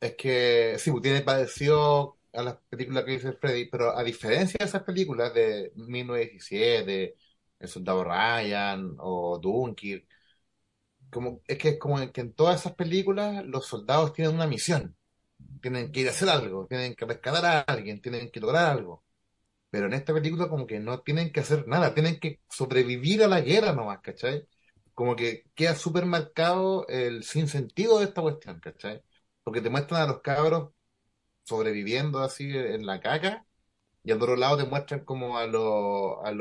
es 0.00 0.16
que 0.16 0.76
sí, 0.78 0.90
pues, 0.92 1.02
tiene 1.02 1.22
parecido 1.22 2.18
a 2.32 2.42
las 2.42 2.56
películas 2.70 3.04
que 3.04 3.12
dice 3.12 3.32
Freddy, 3.34 3.66
pero 3.70 3.96
a 3.96 4.04
diferencia 4.04 4.58
de 4.60 4.66
esas 4.66 4.82
películas 4.84 5.34
de 5.34 5.72
1917, 5.76 7.16
El 7.60 7.68
Soldado 7.68 8.04
Ryan 8.04 8.96
o 9.00 9.38
Dunkirk, 9.40 10.08
como, 11.10 11.40
es 11.46 11.58
que 11.58 11.70
es 11.70 11.78
como 11.78 11.98
que 12.12 12.20
en 12.20 12.32
todas 12.34 12.60
esas 12.60 12.74
películas 12.74 13.44
los 13.46 13.66
soldados 13.66 14.12
tienen 14.12 14.34
una 14.34 14.46
misión, 14.46 14.96
tienen 15.62 15.92
que 15.92 16.00
ir 16.00 16.08
a 16.08 16.10
hacer 16.10 16.28
algo, 16.28 16.66
tienen 16.66 16.94
que 16.94 17.06
rescatar 17.06 17.44
a 17.46 17.60
alguien, 17.60 18.00
tienen 18.00 18.30
que 18.30 18.40
lograr 18.40 18.70
algo. 18.70 19.04
Pero 19.70 19.86
en 19.86 19.94
esta 19.94 20.14
película 20.14 20.48
como 20.48 20.66
que 20.66 20.80
no 20.80 21.00
tienen 21.00 21.32
que 21.32 21.40
hacer 21.40 21.66
nada, 21.68 21.94
tienen 21.94 22.20
que 22.20 22.40
sobrevivir 22.50 23.22
a 23.24 23.28
la 23.28 23.40
guerra 23.40 23.72
nomás, 23.72 24.00
¿cachai? 24.00 24.46
Como 24.94 25.16
que 25.16 25.44
queda 25.54 25.74
súper 25.74 26.06
marcado 26.06 26.86
el 26.88 27.24
sinsentido 27.24 27.98
de 27.98 28.06
esta 28.06 28.22
cuestión, 28.22 28.60
¿cachai? 28.60 29.02
Porque 29.44 29.60
te 29.60 29.70
muestran 29.70 30.02
a 30.02 30.06
los 30.06 30.20
cabros 30.22 30.70
sobreviviendo 31.44 32.20
así 32.20 32.44
en 32.56 32.86
la 32.86 33.00
caca, 33.00 33.46
y 34.04 34.12
al 34.12 34.22
otro 34.22 34.36
lado 34.36 34.56
te 34.58 34.64
muestran 34.64 35.04
como 35.04 35.38
a 35.38 35.46
los, 35.46 36.18
a 36.24 36.32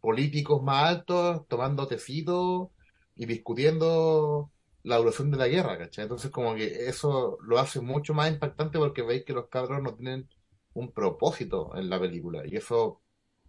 políticos 0.00 0.62
más 0.62 0.90
altos 0.90 1.46
tomando 1.48 1.86
tecito 1.88 2.72
y 3.16 3.26
discutiendo 3.26 4.50
la 4.82 4.96
duración 4.98 5.30
de 5.30 5.36
la 5.38 5.48
guerra, 5.48 5.78
¿cachai? 5.78 6.04
Entonces 6.04 6.30
como 6.30 6.54
que 6.54 6.88
eso 6.88 7.38
lo 7.42 7.58
hace 7.58 7.80
mucho 7.80 8.12
más 8.14 8.30
impactante 8.30 8.78
porque 8.78 9.02
veis 9.02 9.24
que 9.24 9.32
los 9.32 9.48
cabros 9.48 9.82
no 9.82 9.94
tienen 9.94 10.28
un 10.74 10.92
propósito 10.92 11.74
en 11.76 11.88
la 11.88 12.00
película, 12.00 12.42
y 12.46 12.56
eso 12.56 13.00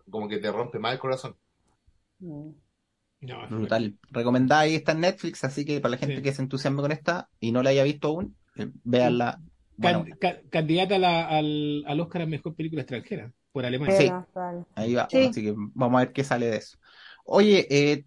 como 0.09 0.28
que 0.28 0.38
te 0.38 0.51
rompe 0.51 0.78
más 0.80 0.93
el 0.93 0.99
corazón. 0.99 1.36
Mm. 2.20 2.49
No. 3.22 3.47
Brutal. 3.49 3.97
Recomendada 4.11 4.61
ahí 4.61 4.76
está 4.76 4.91
en 4.91 4.99
Netflix, 5.01 5.43
así 5.43 5.66
que 5.66 5.80
para 5.82 5.91
la 5.93 5.97
gente 5.97 6.18
Sí. 6.18 6.22
que 6.22 6.34
se 6.34 6.41
entusiasme 6.43 6.82
con 6.82 6.91
esta 6.91 7.30
y 7.39 7.51
no 7.51 7.63
la 7.63 7.72
haya 7.72 7.84
visto 7.84 8.09
aún, 8.09 8.36
eh, 8.55 8.70
véanla. 8.84 9.41
Bueno, 9.78 10.05
Can- 10.05 10.18
ca- 10.20 10.41
candidata 10.49 10.95
a 10.95 10.99
la- 10.99 11.28
al, 11.28 11.84
al 11.88 11.99
Oscar 11.99 12.22
a 12.22 12.26
Mejor 12.28 12.55
Película 12.55 12.84
Extranjera 12.84 13.34
por 13.51 13.66
Alemania. 13.66 13.97
Sí. 13.97 14.11
Ahí 14.76 14.93
va. 14.93 15.07
Sí. 15.09 15.18
Así 15.26 15.43
que 15.43 15.53
vamos 15.55 15.97
a 15.99 16.05
ver 16.05 16.13
qué 16.13 16.24
sale 16.24 16.45
de 16.47 16.57
eso. 16.57 16.78
Oye, 17.26 17.66
eh, 17.70 18.05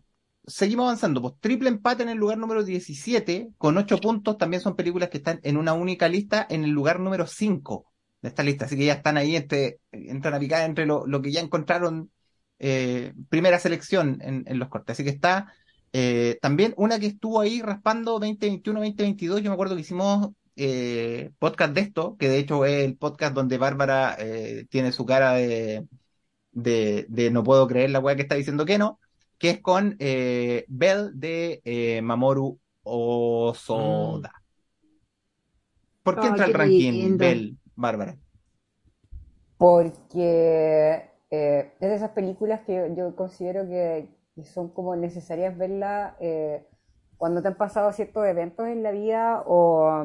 seguimos 0.48 0.84
avanzando. 0.84 1.22
Pues 1.22 1.34
triple 1.40 1.68
empate 1.68 2.02
en 2.02 2.08
el 2.10 2.18
lugar 2.18 2.38
número 2.38 2.64
17, 2.64 3.50
con 3.58 3.76
8 3.78 3.98
puntos. 3.98 4.38
También 4.38 4.62
son 4.62 4.76
películas 4.76 5.08
que 5.08 5.18
están 5.18 5.40
en 5.42 5.56
una 5.56 5.72
única 5.72 6.08
lista 6.08 6.46
en 6.48 6.64
el 6.64 6.70
lugar 6.70 7.00
número 7.00 7.26
5 7.26 7.86
de 8.22 8.28
esta 8.28 8.42
lista. 8.42 8.64
Así 8.64 8.76
que 8.76 8.86
ya 8.86 8.94
están 8.94 9.16
ahí, 9.16 9.36
entre, 9.36 9.80
entran 9.92 10.34
a 10.34 10.38
picar 10.38 10.68
entre 10.68 10.86
lo, 10.86 11.22
que 11.22 11.32
ya 11.32 11.40
encontraron 11.40 12.10
eh, 12.58 13.14
primera 13.28 13.58
selección 13.58 14.18
en, 14.22 14.44
en 14.46 14.58
los 14.58 14.68
cortes. 14.68 14.94
Así 14.94 15.04
que 15.04 15.10
está 15.10 15.52
eh, 15.92 16.38
también 16.42 16.74
una 16.76 16.98
que 16.98 17.06
estuvo 17.06 17.40
ahí 17.40 17.62
raspando 17.62 18.12
2021, 18.18 18.80
2022. 18.80 19.42
Yo 19.42 19.50
me 19.50 19.54
acuerdo 19.54 19.74
que 19.74 19.82
hicimos 19.82 20.30
eh, 20.56 21.30
podcast 21.38 21.74
de 21.74 21.80
esto, 21.82 22.16
que 22.18 22.28
de 22.28 22.38
hecho 22.38 22.64
es 22.64 22.84
el 22.84 22.96
podcast 22.96 23.34
donde 23.34 23.58
Bárbara 23.58 24.16
eh, 24.18 24.66
tiene 24.70 24.92
su 24.92 25.06
cara 25.06 25.34
de, 25.34 25.86
de, 26.52 27.06
de 27.08 27.30
no 27.30 27.44
puedo 27.44 27.66
creer 27.66 27.90
la 27.90 28.00
weá 28.00 28.16
que 28.16 28.22
está 28.22 28.34
diciendo 28.34 28.64
que 28.66 28.78
no, 28.78 29.00
que 29.38 29.50
es 29.50 29.60
con 29.60 29.96
eh, 29.98 30.64
Bell 30.68 31.18
de 31.18 31.62
eh, 31.64 32.02
Mamoru 32.02 32.58
Osoda. 32.82 34.32
¿Por 36.02 36.18
qué 36.20 36.26
entra 36.26 36.46
el 36.46 36.54
ranking 36.54 36.92
lindo. 36.92 37.18
Bell, 37.18 37.56
Bárbara? 37.76 38.16
Porque 39.58 41.10
eh, 41.30 41.72
es 41.80 41.90
de 41.90 41.94
esas 41.94 42.10
películas 42.10 42.60
que 42.66 42.92
yo, 42.96 43.14
considero 43.14 43.66
que, 43.68 44.08
que 44.34 44.44
son 44.44 44.68
como 44.70 44.96
necesarias 44.96 45.56
verlas 45.56 46.14
eh, 46.20 46.66
cuando 47.16 47.42
te 47.42 47.48
han 47.48 47.56
pasado 47.56 47.92
ciertos 47.92 48.26
eventos 48.26 48.66
en 48.68 48.82
la 48.82 48.92
vida 48.92 49.42
o, 49.46 50.04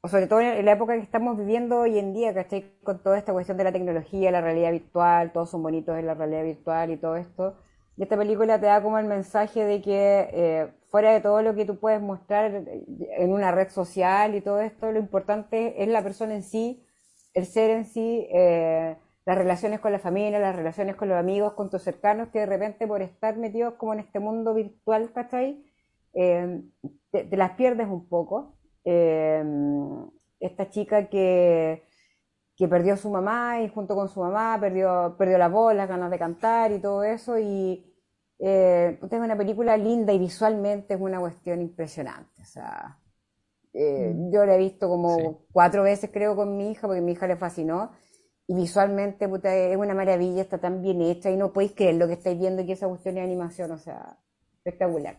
o 0.00 0.08
sobre 0.08 0.26
todo 0.26 0.40
en 0.40 0.64
la 0.64 0.72
época 0.72 0.94
que 0.94 1.02
estamos 1.02 1.36
viviendo 1.36 1.80
hoy 1.80 1.98
en 1.98 2.14
día, 2.14 2.32
¿cachai? 2.32 2.72
Con 2.82 3.02
toda 3.02 3.18
esta 3.18 3.32
cuestión 3.32 3.58
de 3.58 3.64
la 3.64 3.72
tecnología, 3.72 4.30
la 4.30 4.40
realidad 4.40 4.72
virtual, 4.72 5.32
todos 5.32 5.50
son 5.50 5.62
bonitos 5.62 5.98
en 5.98 6.06
la 6.06 6.14
realidad 6.14 6.44
virtual 6.44 6.90
y 6.90 6.96
todo 6.96 7.16
esto. 7.16 7.56
Y 7.96 8.02
esta 8.02 8.16
película 8.16 8.58
te 8.58 8.66
da 8.66 8.82
como 8.82 8.98
el 8.98 9.06
mensaje 9.06 9.64
de 9.64 9.80
que 9.80 10.28
eh, 10.32 10.68
fuera 10.88 11.12
de 11.12 11.20
todo 11.20 11.42
lo 11.42 11.54
que 11.54 11.64
tú 11.64 11.78
puedes 11.78 12.00
mostrar 12.00 12.64
en 12.66 13.32
una 13.32 13.52
red 13.52 13.68
social 13.68 14.34
y 14.34 14.40
todo 14.40 14.60
esto, 14.60 14.90
lo 14.92 14.98
importante 14.98 15.82
es 15.82 15.88
la 15.88 16.02
persona 16.02 16.34
en 16.34 16.42
sí, 16.42 16.84
el 17.34 17.46
ser 17.46 17.70
en 17.70 17.84
sí, 17.84 18.26
eh, 18.32 18.96
las 19.26 19.38
relaciones 19.38 19.80
con 19.80 19.92
la 19.92 19.98
familia, 19.98 20.38
las 20.38 20.56
relaciones 20.56 20.96
con 20.96 21.08
los 21.08 21.18
amigos, 21.18 21.54
con 21.54 21.70
tus 21.70 21.82
cercanos, 21.82 22.28
que 22.28 22.40
de 22.40 22.46
repente 22.46 22.86
por 22.86 23.02
estar 23.02 23.36
metidos 23.36 23.74
como 23.74 23.94
en 23.94 24.00
este 24.00 24.20
mundo 24.20 24.54
virtual, 24.54 25.12
¿cachai? 25.12 25.64
Eh, 26.14 26.62
te, 27.10 27.36
las 27.36 27.52
pierdes 27.52 27.88
un 27.88 28.08
poco. 28.08 28.56
Eh, 28.84 29.42
esta 30.40 30.68
chica 30.70 31.08
que, 31.08 31.84
que 32.56 32.68
perdió 32.68 32.94
a 32.94 32.96
su 32.96 33.10
mamá 33.10 33.60
y 33.62 33.68
junto 33.68 33.94
con 33.96 34.08
su 34.08 34.20
mamá 34.20 34.58
perdió, 34.60 35.16
perdió 35.18 35.38
la 35.38 35.48
voz, 35.48 35.74
las 35.74 35.88
ganas 35.88 36.10
de 36.10 36.18
cantar 36.18 36.72
y 36.72 36.80
todo 36.80 37.02
eso. 37.04 37.38
Y 37.38 37.84
eh, 38.38 38.98
es 39.02 39.12
una 39.20 39.36
película 39.36 39.76
linda 39.76 40.12
y 40.12 40.18
visualmente 40.18 40.94
es 40.94 41.00
una 41.00 41.20
cuestión 41.20 41.60
impresionante. 41.62 42.42
O 42.42 42.44
sea, 42.44 43.00
eh, 43.74 44.14
yo 44.32 44.46
la 44.46 44.54
he 44.56 44.58
visto 44.58 44.88
como 44.88 45.16
Sí. 45.16 45.44
cuatro 45.52 45.82
veces 45.82 46.10
creo 46.12 46.36
con 46.36 46.56
mi 46.56 46.70
hija 46.72 46.86
porque 46.86 47.00
mi 47.02 47.12
hija 47.12 47.26
le 47.26 47.36
fascinó. 47.36 47.92
Y 48.46 48.54
visualmente 48.54 49.28
puta, 49.28 49.54
es 49.56 49.76
una 49.76 49.94
maravilla, 49.94 50.42
está 50.42 50.58
tan 50.60 50.82
bien 50.82 51.00
hecha 51.02 51.30
y 51.30 51.36
no 51.36 51.52
podéis 51.52 51.72
creer 51.74 51.96
lo 51.96 52.06
que 52.08 52.14
estáis 52.14 52.38
viendo 52.38 52.62
y 52.62 52.66
que 52.66 52.72
esa 52.74 52.88
cuestión 52.88 53.18
es 53.18 53.24
animación, 53.24 53.70
o 53.72 53.78
sea, 53.78 54.18
espectacular. 54.58 55.18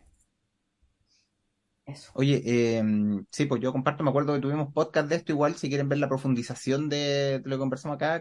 Oye, 2.13 2.41
eh, 2.45 2.83
sí, 3.31 3.45
pues 3.45 3.61
yo 3.61 3.71
comparto, 3.71 4.03
me 4.03 4.09
acuerdo 4.09 4.33
que 4.33 4.39
tuvimos 4.39 4.73
podcast 4.73 5.07
de 5.07 5.17
esto, 5.17 5.31
igual 5.31 5.55
si 5.55 5.69
quieren 5.69 5.88
ver 5.88 5.99
la 5.99 6.07
profundización 6.09 6.89
de, 6.89 7.41
lo 7.45 7.55
que 7.55 7.59
conversamos 7.59 7.95
acá, 7.95 8.19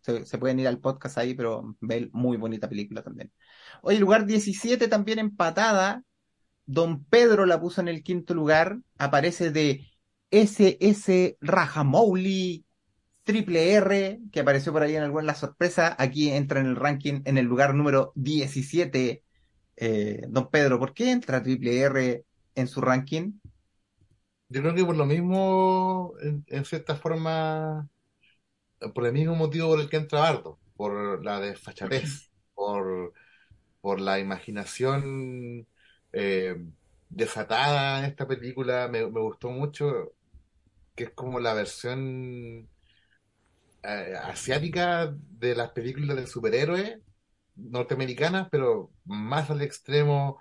se 0.00 0.38
pueden 0.38 0.60
ir 0.60 0.68
al 0.68 0.78
podcast 0.78 1.18
ahí, 1.18 1.34
pero 1.34 1.76
ver 1.80 2.08
muy 2.12 2.36
bonita 2.36 2.68
película 2.68 3.02
también. 3.02 3.32
Oye, 3.82 3.98
lugar 3.98 4.26
17 4.26 4.86
también 4.86 5.18
empatada, 5.18 6.04
Don 6.66 7.04
Pedro 7.04 7.46
la 7.46 7.60
puso 7.60 7.80
en 7.80 7.88
el 7.88 8.02
quinto 8.04 8.32
lugar, 8.32 8.78
aparece 8.96 9.50
de 9.50 9.86
SS 10.30 11.36
Rajamouli 11.40 12.64
Triple 13.24 13.72
R, 13.74 14.20
que 14.32 14.40
apareció 14.40 14.72
por 14.72 14.82
ahí 14.82 14.96
en 14.96 15.02
alguna 15.02 15.24
la 15.24 15.34
sorpresa, 15.34 15.96
aquí 15.98 16.30
entra 16.30 16.60
en 16.60 16.66
el 16.66 16.76
ranking 16.76 17.22
en 17.24 17.38
el 17.38 17.46
lugar 17.46 17.74
número 17.74 18.12
17. 18.14 19.24
Eh, 19.76 20.22
don 20.28 20.50
Pedro, 20.50 20.78
¿por 20.78 20.94
qué 20.94 21.10
entra 21.10 21.42
Triple 21.42 21.80
R 21.80 22.24
en 22.54 22.68
su 22.68 22.80
ranking? 22.80 23.34
Yo 24.48 24.60
creo 24.62 24.74
que 24.74 24.84
por 24.84 24.96
lo 24.96 25.06
mismo, 25.06 26.14
en, 26.22 26.44
en 26.48 26.64
cierta 26.64 26.96
forma, 26.96 27.88
por 28.94 29.06
el 29.06 29.12
mismo 29.12 29.34
motivo 29.34 29.68
por 29.70 29.80
el 29.80 29.88
que 29.88 29.96
entra 29.96 30.20
Bardo, 30.20 30.60
por 30.76 31.24
la 31.24 31.40
desfachatez, 31.40 32.30
por, 32.54 33.12
por 33.80 34.00
la 34.00 34.18
imaginación 34.20 35.66
eh, 36.12 36.56
desatada 37.10 38.00
en 38.00 38.06
esta 38.06 38.26
película, 38.28 38.88
me, 38.88 39.00
me 39.10 39.20
gustó 39.20 39.50
mucho, 39.50 40.14
que 40.96 41.04
es 41.04 41.10
como 41.12 41.40
la 41.40 41.54
versión 41.54 42.68
eh, 43.82 44.14
asiática 44.22 45.14
de 45.16 45.54
las 45.54 45.70
películas 45.72 46.16
de 46.16 46.26
superhéroes 46.26 46.98
norteamericanas, 47.56 48.48
pero 48.50 48.92
más 49.04 49.50
al 49.50 49.62
extremo, 49.62 50.40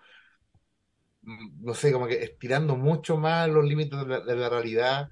no 1.24 1.74
sé, 1.74 1.92
como 1.94 2.08
que 2.08 2.24
estirando 2.24 2.76
mucho 2.76 3.18
más 3.18 3.50
los 3.50 3.66
límites 3.66 4.00
de 4.00 4.06
la, 4.08 4.20
de 4.22 4.36
la 4.36 4.50
realidad. 4.50 5.10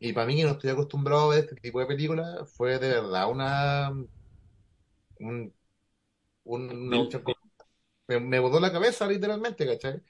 Y 0.00 0.12
para 0.14 0.26
mí, 0.26 0.36
que 0.36 0.44
no 0.44 0.52
estoy 0.52 0.70
acostumbrado 0.70 1.30
a 1.32 1.36
ver 1.36 1.44
este 1.44 1.56
tipo 1.56 1.80
de 1.80 1.86
películas, 1.86 2.52
fue 2.56 2.78
de 2.78 2.88
verdad 2.90 3.30
una, 3.30 3.90
un- 3.90 4.10
un- 5.20 5.52
una 6.44 7.22
como- 7.22 7.36
me, 8.08 8.20
me 8.20 8.38
botó 8.40 8.60
la 8.60 8.72
cabeza 8.72 9.06
literalmente, 9.08 9.66
¿cachai? 9.66 10.02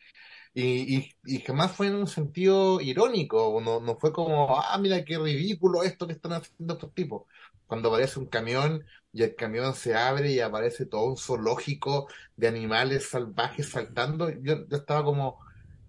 Y, 0.55 0.97
y, 0.99 1.11
y 1.26 1.40
jamás 1.42 1.72
fue 1.76 1.88
en 1.88 1.97
un 1.97 2.07
sentido 2.09 2.80
irónico, 2.80 3.61
no, 3.62 3.80
no 3.80 3.97
fue 3.99 4.12
como, 4.12 4.59
ah, 4.61 4.78
mira 4.78 5.05
qué 5.05 5.18
ridículo 5.18 5.82
esto 5.84 6.07
que 6.07 6.14
están 6.14 6.34
haciendo 6.34 6.74
estos 6.74 6.94
tipos. 6.94 7.24
Cuando 7.66 7.88
aparece 7.90 8.18
un 8.20 8.26
camión 8.28 8.84
y 9.17 9.23
el 9.25 9.35
camión 9.37 9.75
se 9.75 9.95
abre 9.95 10.33
y 10.33 10.41
aparece 10.41 10.87
todo 10.87 11.07
un 11.07 11.17
zoológico 11.17 12.09
de 12.37 12.49
animales 12.49 13.09
salvajes 13.11 13.71
saltando, 13.71 14.31
yo, 14.31 14.67
yo 14.69 14.77
estaba 14.77 15.05
como, 15.05 15.39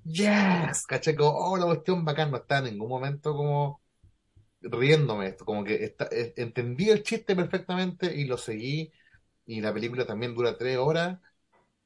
yes, 0.04 0.86
¿cachai? 0.88 1.16
Como, 1.16 1.32
oh, 1.38 1.58
la 1.58 1.66
cuestión 1.66 2.06
bacán, 2.06 2.32
no 2.32 2.38
estaba 2.38 2.68
en 2.68 2.74
ningún 2.76 2.90
momento 2.90 3.34
como 3.36 3.82
riéndome 4.62 5.28
esto, 5.28 5.46
como 5.46 5.64
que 5.64 5.96
eh, 6.12 6.34
entendí 6.38 6.90
el 6.90 7.04
chiste 7.04 7.36
perfectamente 7.36 8.14
y 8.16 8.26
lo 8.26 8.38
seguí, 8.38 8.92
y 9.46 9.62
la 9.62 9.74
película 9.74 10.06
también 10.06 10.36
dura 10.36 10.58
tres 10.58 10.78
horas, 10.78 11.20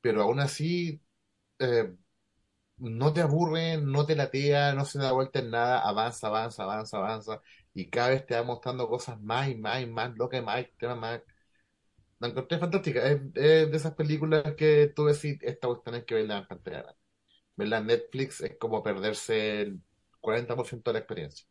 pero 0.01 0.23
aún 0.23 0.39
así... 0.41 1.01
eh, 1.59 1.95
no 2.77 3.13
te 3.13 3.21
aburre, 3.21 3.77
no 3.77 4.05
te 4.05 4.15
latea, 4.15 4.73
no 4.73 4.85
se 4.85 4.99
da 4.99 5.11
vuelta 5.11 5.39
en 5.39 5.51
nada, 5.51 5.79
avanza, 5.87 6.27
avanza, 6.27 6.63
avanza, 6.63 6.97
avanza, 6.97 7.41
y 7.73 7.89
cada 7.89 8.09
vez 8.09 8.25
te 8.25 8.35
va 8.35 8.43
mostrando 8.43 8.87
cosas 8.89 9.19
más 9.21 9.49
y 9.49 9.55
más 9.55 9.81
y 9.81 9.85
más 9.87 10.15
locas 10.17 10.43
más 10.43 10.59
extremas, 10.59 10.97
más... 10.99 11.21
La 12.21 12.27
encontré 12.29 12.57
fantástica, 12.59 13.05
es, 13.05 13.21
es 13.35 13.71
de 13.71 13.77
esas 13.77 13.95
películas 13.95 14.55
que 14.55 14.93
tú 14.95 15.05
decís, 15.05 15.39
esta 15.41 15.67
cuestión 15.67 15.95
hay 15.95 16.05
que 16.05 16.15
verla 16.15 16.37
en 16.39 16.47
pantalla 16.47 16.81
grande. 16.83 16.99
Verla 17.57 17.77
en 17.79 17.87
Netflix 17.87 18.41
es 18.41 18.57
como 18.59 18.83
perderse 18.83 19.61
el 19.63 19.81
40% 20.21 20.91
de 20.91 20.93
la 20.95 20.99
experiencia. 21.01 21.47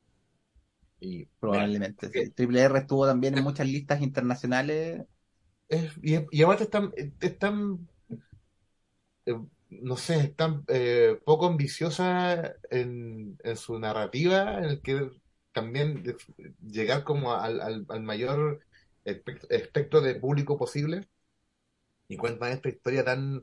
Y, 1.01 1.29
Probablemente. 1.41 2.09
mira, 2.11 2.23
sí. 2.23 2.33
Triple 2.35 2.63
R 2.63 2.79
estuvo 2.79 3.07
también 3.07 3.35
en 3.35 3.45
muchas 3.45 3.67
listas 3.67 4.01
internacionales. 4.03 5.07
es- 5.69 5.93
y, 6.03 6.19
y 6.33 6.43
aparte 6.43 6.65
están, 6.65 6.93
están 7.21 7.89
eh, 9.27 9.35
no 9.71 9.97
sé, 9.97 10.19
es 10.21 10.37
tan 10.37 10.65
eh, 10.69 11.19
poco 11.25 11.47
ambiciosa 11.47 12.55
en, 12.71 13.39
en 13.43 13.57
su 13.57 13.79
narrativa, 13.79 14.59
en 14.59 14.65
el 14.65 14.83
que 14.83 15.11
también 15.53 16.03
llegar 16.61 17.05
como 17.05 17.35
al, 17.35 17.61
al, 17.61 17.87
al 17.89 18.03
mayor 18.03 18.61
espect- 19.05 19.47
espectro 19.51 20.01
de 20.01 20.15
público 20.17 20.59
posible 20.59 21.09
y 22.09 22.17
cuentan 22.17 22.53
esta 22.53 22.69
historia 22.69 23.05
tan 23.05 23.43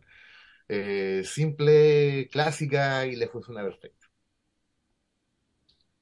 eh, 0.70 1.22
simple, 1.26 2.28
clásica 2.32 3.06
y 3.06 3.16
le 3.16 3.28
funciona 3.30 3.64
perfecto. 3.64 4.08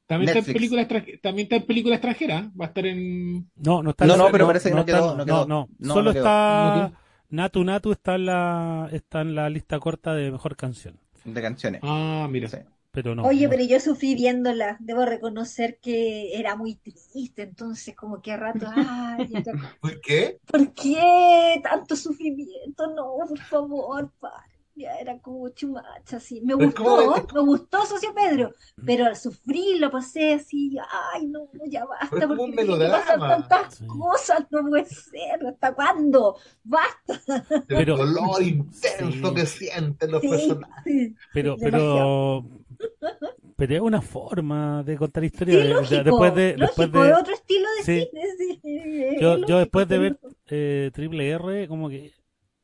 También 0.07 0.29
está 0.37 0.39
en 0.47 0.53
película 0.53 0.81
extranjera, 0.81 1.19
también 1.21 1.45
está 1.45 1.55
en 1.55 1.65
película 1.65 1.95
extranjera, 1.95 2.51
va 2.59 2.65
a 2.65 2.67
estar 2.67 2.85
en 2.85 3.49
No, 3.55 3.81
no 3.81 3.89
está 3.89 4.05
No, 4.05 4.13
en- 4.13 4.19
no, 4.19 4.31
pero 4.31 4.45
parece 4.47 4.69
que 4.69 4.75
no 4.75 4.81
está- 4.81 4.93
quedó, 4.93 5.15
no 5.17 5.25
quedó. 5.25 5.47
no, 5.47 5.69
No, 5.79 5.93
Solo 5.93 6.05
no 6.09 6.13
quedó. 6.13 6.23
está 6.23 6.91
¿No 6.91 7.05
Natu 7.41 7.63
Natu 7.63 7.91
está 7.91 8.15
en 8.15 8.25
la 8.27 8.87
está 8.91 9.21
en 9.21 9.33
la 9.33 9.49
lista 9.49 9.79
corta 9.79 10.13
de 10.13 10.31
mejor 10.31 10.55
canción, 10.55 10.99
de 11.23 11.41
canciones. 11.41 11.81
Ah, 11.83 12.27
mira. 12.29 12.47
Sí. 12.47 12.57
Pero 12.95 13.13
no. 13.13 13.23
Oye, 13.23 13.43
no. 13.43 13.49
pero 13.51 13.63
yo 13.63 13.79
sufrí 13.79 14.15
viéndola. 14.15 14.77
Debo 14.79 15.05
reconocer 15.05 15.77
que 15.81 16.37
era 16.39 16.55
muy 16.55 16.75
triste, 16.75 17.43
entonces 17.43 17.95
como 17.95 18.21
que 18.21 18.31
a 18.31 18.37
rato, 18.37 18.65
ay, 18.75 19.27
¿Por 19.81 20.01
qué? 20.01 20.39
¿por 20.49 20.73
qué 20.73 21.59
tanto 21.61 21.95
sufrimiento? 21.95 22.87
No, 22.87 23.17
por 23.27 23.39
favor, 23.39 24.11
para. 24.19 24.43
Ya 24.77 24.93
era 24.97 25.17
como 25.19 25.47
chumacha, 25.51 26.17
así. 26.17 26.41
Me 26.41 26.57
Pero 26.57 26.73
como- 26.73 27.01
gustó, 27.13 27.33
me 27.35 27.41
gustó 27.47 27.85
Socio 27.85 28.13
Pedro, 28.13 28.51
pero 28.85 29.05
al 29.05 29.15
sufrir 29.15 29.79
lo 29.79 29.89
pasé 29.89 30.33
así, 30.33 30.75
ay, 31.13 31.27
no, 31.27 31.47
ya 31.69 31.85
basta, 31.85 32.09
Pero 32.11 32.27
porque 32.35 32.51
pasar 32.57 32.65
melodrama. 32.65 33.27
tantas 33.47 33.75
Sí. 33.75 33.87
cosas, 33.87 34.45
no 34.51 34.67
puede 34.67 34.83
ser, 34.83 35.47
¿hasta 35.47 35.73
cuándo? 35.73 36.35
Basta. 36.65 37.21
El 37.53 37.63
Pero- 37.67 37.95
dolor 37.95 38.43
intenso 38.43 39.29
Sí. 39.29 39.33
que 39.33 39.45
sienten 39.45 40.11
los 40.11 40.21
Sí, 40.21 40.27
personajes. 40.27 40.83
sí. 40.83 41.15
Pero, 41.33 41.55
demasiado. 41.55 42.43
Pero, 43.55 43.75
es 43.75 43.81
una 43.81 44.01
forma 44.01 44.83
de 44.83 44.97
contar 44.97 45.23
historia. 45.23 45.53
Sí, 45.55 45.67
de- 45.67 45.73
lógico, 45.73 46.03
después 46.03 46.35
de, 46.35 46.55
después 46.55 46.89
otro 46.89 47.33
estilo 47.33 47.67
de 47.77 47.83
Sí. 47.83 48.07
cine, 48.09 48.21
sí, 48.37 49.17
yo, 49.19 49.29
lógico, 49.31 49.47
yo 49.47 49.57
después 49.59 49.87
de 49.87 49.97
ver 49.97 50.19
eh, 50.47 50.91
Triple 50.93 51.29
R, 51.29 51.67
como 51.67 51.89
que 51.89 52.13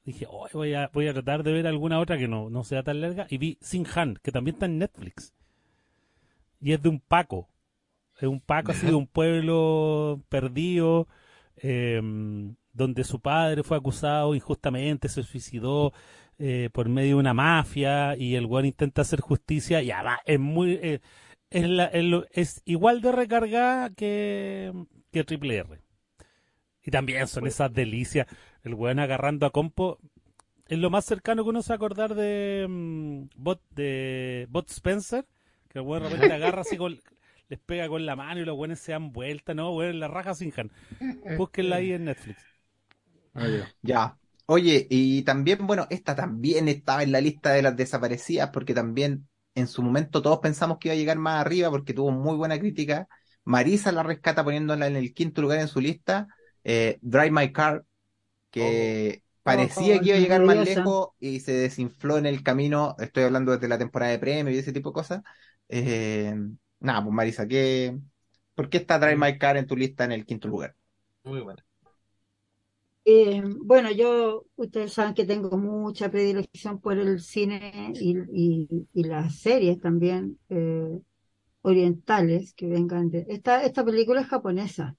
dije, 0.03 0.25
"Ay, 0.25 0.49
voy 0.53 0.73
a, 0.73 0.89
voy 0.93 1.07
a 1.07 1.13
tratar 1.13 1.43
de 1.43 1.51
ver 1.53 1.67
alguna 1.67 1.99
otra 1.99 2.17
que 2.17 2.27
no, 2.27 2.49
no 2.49 2.63
sea 2.63 2.83
tan 2.83 3.01
larga. 3.01 3.27
Y 3.29 3.37
vi 3.37 3.57
Sin 3.61 3.85
Han, 3.95 4.15
que 4.21 4.31
también 4.31 4.55
está 4.55 4.65
en 4.65 4.79
Netflix. 4.79 5.33
Y 6.59 6.73
es 6.73 6.81
de 6.81 6.89
un 6.89 6.99
Paco. 6.99 7.47
Es 8.17 8.27
un 8.27 8.39
Paco 8.39 8.71
así 8.71 8.85
de 8.87 8.93
un 8.93 9.07
pueblo 9.07 10.21
perdido, 10.29 11.07
eh, 11.57 12.01
donde 12.73 13.03
su 13.03 13.19
padre 13.19 13.63
fue 13.63 13.77
acusado 13.77 14.35
injustamente, 14.35 15.09
se 15.09 15.23
suicidó 15.23 15.93
eh, 16.39 16.69
por 16.73 16.89
medio 16.89 17.15
de 17.15 17.19
una 17.21 17.33
mafia 17.33 18.15
y 18.17 18.35
el 18.35 18.45
weón 18.45 18.65
intenta 18.65 19.01
hacer 19.03 19.21
justicia. 19.21 19.81
Y 19.81 19.91
además 19.91 20.19
es 20.25 20.39
muy... 20.39 20.73
eh, 20.81 20.99
es, 21.49 21.69
la- 21.69 21.85
es 21.87 22.03
lo- 22.03 22.25
es 22.31 22.61
igual 22.65 23.01
de 23.01 23.11
recargada 23.11 23.89
que, 23.91 24.71
que 25.11 25.23
Triple 25.23 25.57
R. 25.57 25.81
Y 26.83 26.91
también 26.91 27.27
son 27.27 27.47
esas 27.47 27.71
delicias. 27.73 28.27
El 28.63 28.73
weón 28.75 28.99
agarrando 28.99 29.45
a 29.45 29.51
compo. 29.51 29.99
Es 30.67 30.79
lo 30.79 30.89
más 30.89 31.05
cercano 31.05 31.43
que 31.43 31.49
uno 31.49 31.61
se 31.61 31.73
acordar 31.73 32.15
de 32.15 32.65
mm, 32.69 33.23
Bot, 33.35 33.61
de 33.71 34.47
Bot 34.49 34.69
Spencer. 34.71 35.25
Que 35.69 35.79
el 35.79 35.85
weón 35.85 36.03
de 36.03 36.09
repente 36.09 36.33
agarra 36.35 36.61
así 36.61 36.77
con. 36.77 36.99
Les 37.49 37.59
pega 37.59 37.87
con 37.89 38.05
la 38.05 38.15
mano 38.15 38.39
y 38.41 38.45
los 38.45 38.57
weones 38.57 38.79
se 38.79 38.93
dan 38.93 39.11
vuelta, 39.11 39.53
¿no? 39.53 39.71
Weón, 39.75 39.99
la 39.99 40.07
raja 40.07 40.33
sin 40.33 40.53
Han. 40.57 40.71
Búsquenla 41.37 41.77
ahí 41.77 41.91
en 41.93 42.05
Netflix. 42.05 42.50
Ah, 43.33 43.47
ya. 43.47 43.73
Ya. 43.81 44.17
Oye, 44.45 44.87
y 44.89 45.23
también, 45.23 45.65
bueno, 45.65 45.87
esta 45.89 46.15
también 46.15 46.67
estaba 46.67 47.03
en 47.03 47.11
la 47.11 47.21
lista 47.21 47.51
de 47.53 47.61
las 47.61 47.75
desaparecidas 47.77 48.49
porque 48.51 48.73
también 48.73 49.27
en 49.55 49.67
su 49.67 49.81
momento 49.81 50.21
todos 50.21 50.39
pensamos 50.39 50.77
que 50.79 50.89
iba 50.89 50.93
a 50.93 50.97
llegar 50.97 51.17
más 51.17 51.39
arriba 51.41 51.69
porque 51.69 51.93
tuvo 51.93 52.11
muy 52.11 52.35
buena 52.35 52.59
crítica. 52.59 53.07
Marisa 53.43 53.91
la 53.91 54.03
rescata 54.03 54.43
poniéndola 54.43 54.87
en 54.87 54.95
el 54.97 55.13
quinto 55.13 55.41
lugar 55.41 55.59
en 55.59 55.67
su 55.67 55.79
lista. 55.81 56.27
Eh, 56.63 56.99
Drive 57.01 57.31
My 57.31 57.51
Car, 57.53 57.85
que 58.51 59.23
parecía 59.43 59.99
Oh, 59.99 60.01
que 60.01 60.09
iba 60.09 60.17
a 60.17 60.19
llegar 60.21 60.41
más 60.43 60.57
lejos 60.57 61.09
y 61.19 61.39
se 61.41 61.53
desinfló 61.53 62.17
en 62.17 62.25
el 62.27 62.43
camino. 62.43 62.95
Estoy 62.99 63.23
hablando 63.23 63.51
desde 63.53 63.67
la 63.67 63.77
temporada 63.79 64.11
de 64.11 64.19
premio 64.19 64.53
y 64.53 64.57
ese 64.59 64.73
tipo 64.73 64.89
de 64.91 64.93
cosas. 64.93 65.23
Eh, 65.69 66.35
nada, 66.79 67.03
pues 67.03 67.13
Marisa, 67.15 67.47
¿qué, 67.47 67.97
¿por 68.55 68.69
qué 68.69 68.77
está 68.79 68.99
Drive 68.99 69.17
My 69.17 69.37
Car 69.39 69.57
en 69.57 69.67
tu 69.67 69.75
lista 69.77 70.05
en 70.05 70.13
el 70.13 70.25
quinto 70.25 70.47
lugar? 70.49 70.75
Muy 71.23 71.41
buena. 71.41 71.65
Eh, 73.03 73.41
bueno, 73.63 73.91
yo, 73.91 74.45
ustedes 74.55 74.93
saben 74.93 75.13
que 75.15 75.25
tengo 75.25 75.57
mucha 75.57 76.11
predilección 76.11 76.79
por 76.79 76.97
el 76.99 77.19
cine 77.19 77.93
y, 77.95 78.15
las 78.93 79.39
series 79.39 79.79
también 79.81 80.37
eh, 80.49 80.99
orientales 81.61 82.53
que 82.53 82.67
vengan 82.67 83.09
de... 83.09 83.25
Esta, 83.29 83.63
esta 83.63 83.83
película 83.83 84.21
es 84.21 84.27
japonesa 84.27 84.95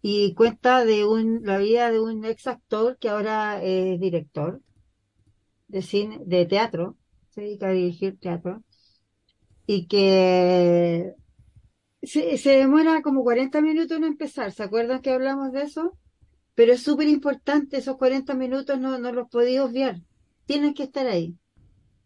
y 0.00 0.34
cuenta 0.34 0.84
de 0.84 1.04
un, 1.04 1.40
la 1.44 1.58
vida 1.58 1.90
de 1.90 2.00
un 2.00 2.24
ex 2.24 2.46
actor 2.46 2.96
que 2.98 3.08
ahora 3.08 3.62
es 3.62 3.98
director 4.00 4.62
de 5.68 5.82
cine, 5.82 6.20
de 6.24 6.46
teatro, 6.46 6.96
se 7.30 7.42
dedica 7.42 7.68
a 7.68 7.72
dirigir 7.72 8.18
teatro 8.18 8.62
y 9.66 9.86
que 9.88 11.14
se, 12.02 12.38
se 12.38 12.50
demora 12.50 13.02
como 13.02 13.24
40 13.24 13.60
minutos 13.60 13.96
en 13.96 14.04
empezar. 14.04 14.52
¿Se 14.52 14.62
acuerdan 14.62 15.02
que 15.02 15.10
hablamos 15.10 15.52
de 15.52 15.62
eso? 15.62 15.98
Pero 16.56 16.74
es 16.74 16.82
súper 16.84 17.08
importante, 17.08 17.78
esos 17.78 17.98
40 17.98 18.34
minutos 18.34 18.80
no, 18.80 18.98
no 18.98 19.12
los 19.12 19.28
podéis 19.30 19.60
obviar. 19.62 20.02
Tienen 20.46 20.74
que 20.74 20.84
estar 20.84 21.06
ahí. 21.08 21.36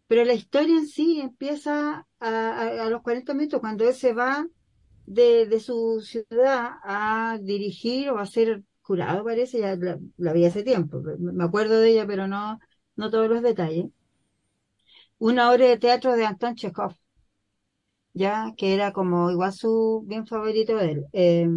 pero 0.07 0.25
la 0.25 0.33
historia 0.33 0.75
en 0.77 0.87
sí 0.87 1.21
empieza 1.21 2.07
a, 2.19 2.61
a- 2.85 2.89
los 2.89 3.01
40 3.03 3.33
minutos, 3.33 3.61
cuando 3.61 3.87
él 3.87 3.93
se 3.95 4.13
va 4.13 4.47
de, 5.05 5.47
de 5.47 5.59
su 5.61 6.01
ciudad 6.01 6.71
a 6.83 7.39
dirigir 7.41 8.09
o 8.11 8.19
a 8.19 8.25
ser 8.27 8.63
jurado, 8.81 9.23
parece, 9.25 9.59
ya 9.61 9.75
la, 9.77 9.99
la 10.17 10.33
vi 10.33 10.45
hace 10.45 10.63
tiempo, 10.63 11.01
me 11.19 11.43
acuerdo 11.45 11.79
de 11.79 11.91
ella, 11.91 12.07
pero 12.07 12.27
no, 12.27 12.59
no 12.97 13.11
todos 13.11 13.29
los 13.29 13.41
detalles. 13.43 13.87
Una 15.19 15.49
obra 15.51 15.67
de 15.67 15.77
teatro 15.77 16.17
de 16.17 16.25
Anton 16.25 16.53
Chekhov, 16.55 16.97
ya 18.13 18.53
que 18.57 18.73
era 18.73 18.91
como 18.93 19.31
igual 19.31 19.53
su 19.53 20.03
bien 20.07 20.25
favorito 20.27 20.75
de 20.77 20.91
él. 20.91 21.05
Eh, 21.13 21.47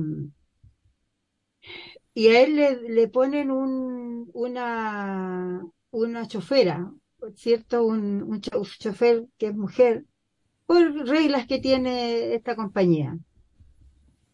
y 2.15 2.29
a 2.29 2.43
él 2.43 2.57
le, 2.57 2.89
le 2.91 3.09
ponen 3.09 3.51
un, 3.51 4.31
una, 4.35 5.63
una 5.91 6.29
chofera, 6.29 6.93
¿cierto? 7.37 7.85
Un, 7.85 8.23
un 8.23 8.41
cho- 8.41 8.61
un 8.61 8.67
chofer 8.67 9.27
que 9.39 9.49
es 9.49 9.55
mujer, 9.57 10.07
por 10.67 10.83
reglas 11.09 11.47
que 11.49 11.61
tiene 11.61 12.35
esta 12.35 12.57
compañía. 12.57 13.19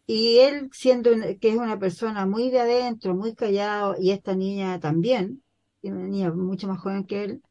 Y 0.05 0.39
él, 0.39 0.69
siendo 0.73 1.11
que 1.39 1.49
es 1.49 1.55
una 1.57 1.79
persona 1.79 2.25
muy 2.25 2.49
de 2.51 2.59
adentro, 2.59 3.15
muy 3.15 3.33
callado, 3.35 3.95
y 3.99 4.11
esta 4.11 4.35
niña 4.35 4.79
también, 4.79 5.43
una 5.83 6.07
niña 6.07 6.31
mucho 6.33 6.67
más 6.67 6.79
joven 6.81 7.05
que 7.05 7.23
él, 7.23 7.41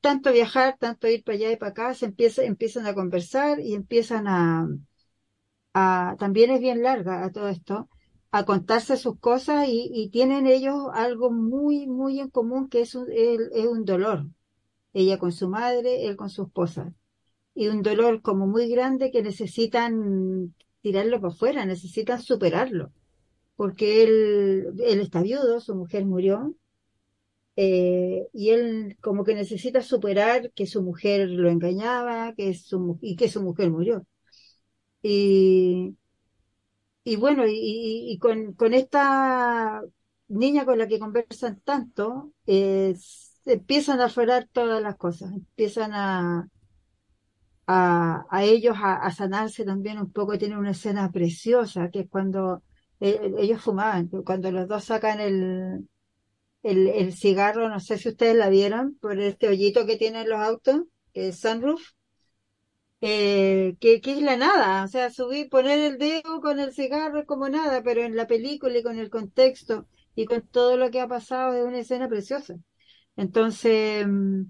tanto 0.00 0.32
viajar, 0.32 0.76
tanto 0.78 1.08
ir 1.08 1.24
para 1.24 1.36
allá 1.36 1.52
y 1.52 1.56
para 1.56 1.70
acá, 1.72 1.94
se 1.94 2.06
empieza, 2.06 2.42
empiezan 2.44 2.86
a 2.86 2.94
conversar 2.94 3.60
y 3.60 3.74
empiezan 3.74 4.26
a, 4.28 4.66
a- 5.74 6.16
también 6.18 6.50
es 6.50 6.60
bien 6.60 6.82
larga 6.82 7.24
a 7.24 7.30
todo 7.32 7.48
esto, 7.48 7.88
a 8.30 8.44
contarse 8.44 8.96
sus 8.96 9.18
cosas 9.18 9.66
y, 9.68 10.10
tienen 10.12 10.46
ellos 10.46 10.76
algo 10.92 11.30
muy, 11.30 11.86
muy 11.86 12.20
en 12.20 12.28
común 12.30 12.68
que 12.68 12.82
es 12.82 12.94
un, 12.94 13.06
es 13.10 13.66
un 13.66 13.84
dolor. 13.84 14.26
Ella 14.92 15.18
con 15.18 15.32
su 15.32 15.48
madre, 15.48 16.06
él 16.06 16.16
con 16.16 16.30
su 16.30 16.42
esposa. 16.44 16.94
Y 17.54 17.68
un 17.68 17.82
dolor 17.82 18.22
como 18.22 18.46
muy 18.46 18.68
grande 18.68 19.10
que 19.10 19.22
necesitan 19.22 20.54
tirarlo 20.82 21.20
para 21.20 21.32
afuera, 21.34 21.66
necesitan 21.66 22.22
superarlo. 22.22 22.92
Porque 23.56 24.04
él, 24.04 24.74
él 24.84 25.00
está 25.00 25.22
viudo, 25.22 25.60
su 25.60 25.74
mujer 25.74 26.06
murió, 26.06 26.54
eh, 27.60 28.28
y 28.32 28.50
él 28.50 28.96
como 29.00 29.24
que 29.24 29.34
necesita 29.34 29.82
superar 29.82 30.52
que 30.52 30.64
su 30.66 30.80
mujer 30.80 31.28
lo 31.28 31.50
engañaba, 31.50 32.32
que 32.36 32.54
su, 32.54 32.98
y 33.02 33.16
que 33.16 33.28
su 33.28 33.42
mujer 33.42 33.70
murió. 33.72 34.06
Y, 35.02 35.96
y 37.08 37.16
bueno, 37.16 37.44
y, 37.46 38.18
con, 38.20 38.52
con 38.52 38.74
esta 38.74 39.80
niña 40.28 40.66
con 40.66 40.78
la 40.78 40.86
que 40.86 40.98
conversan 40.98 41.60
tanto, 41.60 42.32
eh, 42.46 42.94
empiezan 43.46 44.00
a 44.00 44.06
aflorar 44.06 44.46
todas 44.52 44.82
las 44.82 44.96
cosas, 44.96 45.32
empiezan 45.32 45.92
a, 45.94 46.48
a, 47.66 48.44
ellos 48.44 48.76
a, 48.78 49.10
sanarse 49.10 49.64
también 49.64 49.98
un 49.98 50.12
poco. 50.12 50.36
Tiene 50.36 50.58
una 50.58 50.72
escena 50.72 51.10
preciosa, 51.10 51.90
que 51.90 52.00
es 52.00 52.08
cuando 52.10 52.62
eh, 53.00 53.32
ellos 53.38 53.62
fumaban, 53.62 54.08
cuando 54.08 54.50
los 54.52 54.68
dos 54.68 54.84
sacan 54.84 55.20
el, 55.20 55.88
el, 56.62 56.88
el 56.88 57.14
cigarro, 57.14 57.70
no 57.70 57.80
sé 57.80 57.96
si 57.96 58.10
ustedes 58.10 58.36
la 58.36 58.50
vieron, 58.50 58.98
por 59.00 59.18
este 59.18 59.48
hoyito 59.48 59.86
que 59.86 59.96
tienen 59.96 60.28
los 60.28 60.40
autos, 60.40 60.82
es 61.14 61.40
sunroof 61.40 61.80
eh, 63.00 63.76
que, 63.80 64.00
que 64.00 64.12
es 64.12 64.22
la 64.22 64.36
nada, 64.36 64.84
o 64.84 64.88
sea, 64.88 65.10
subir, 65.10 65.48
poner 65.48 65.78
el 65.80 65.98
dedo 65.98 66.40
con 66.40 66.58
el 66.60 66.72
cigarro 66.72 67.20
es 67.20 67.26
como 67.26 67.48
nada, 67.48 67.82
pero 67.82 68.02
en 68.02 68.16
la 68.16 68.26
película 68.26 68.78
y 68.78 68.82
con 68.82 68.98
el 68.98 69.10
contexto 69.10 69.86
y 70.14 70.26
con 70.26 70.42
todo 70.48 70.76
lo 70.76 70.90
que 70.90 71.00
ha 71.00 71.08
pasado 71.08 71.54
es 71.54 71.64
una 71.64 71.78
escena 71.80 72.08
preciosa. 72.08 72.56
Entonces, 73.16 74.06
mm, 74.08 74.42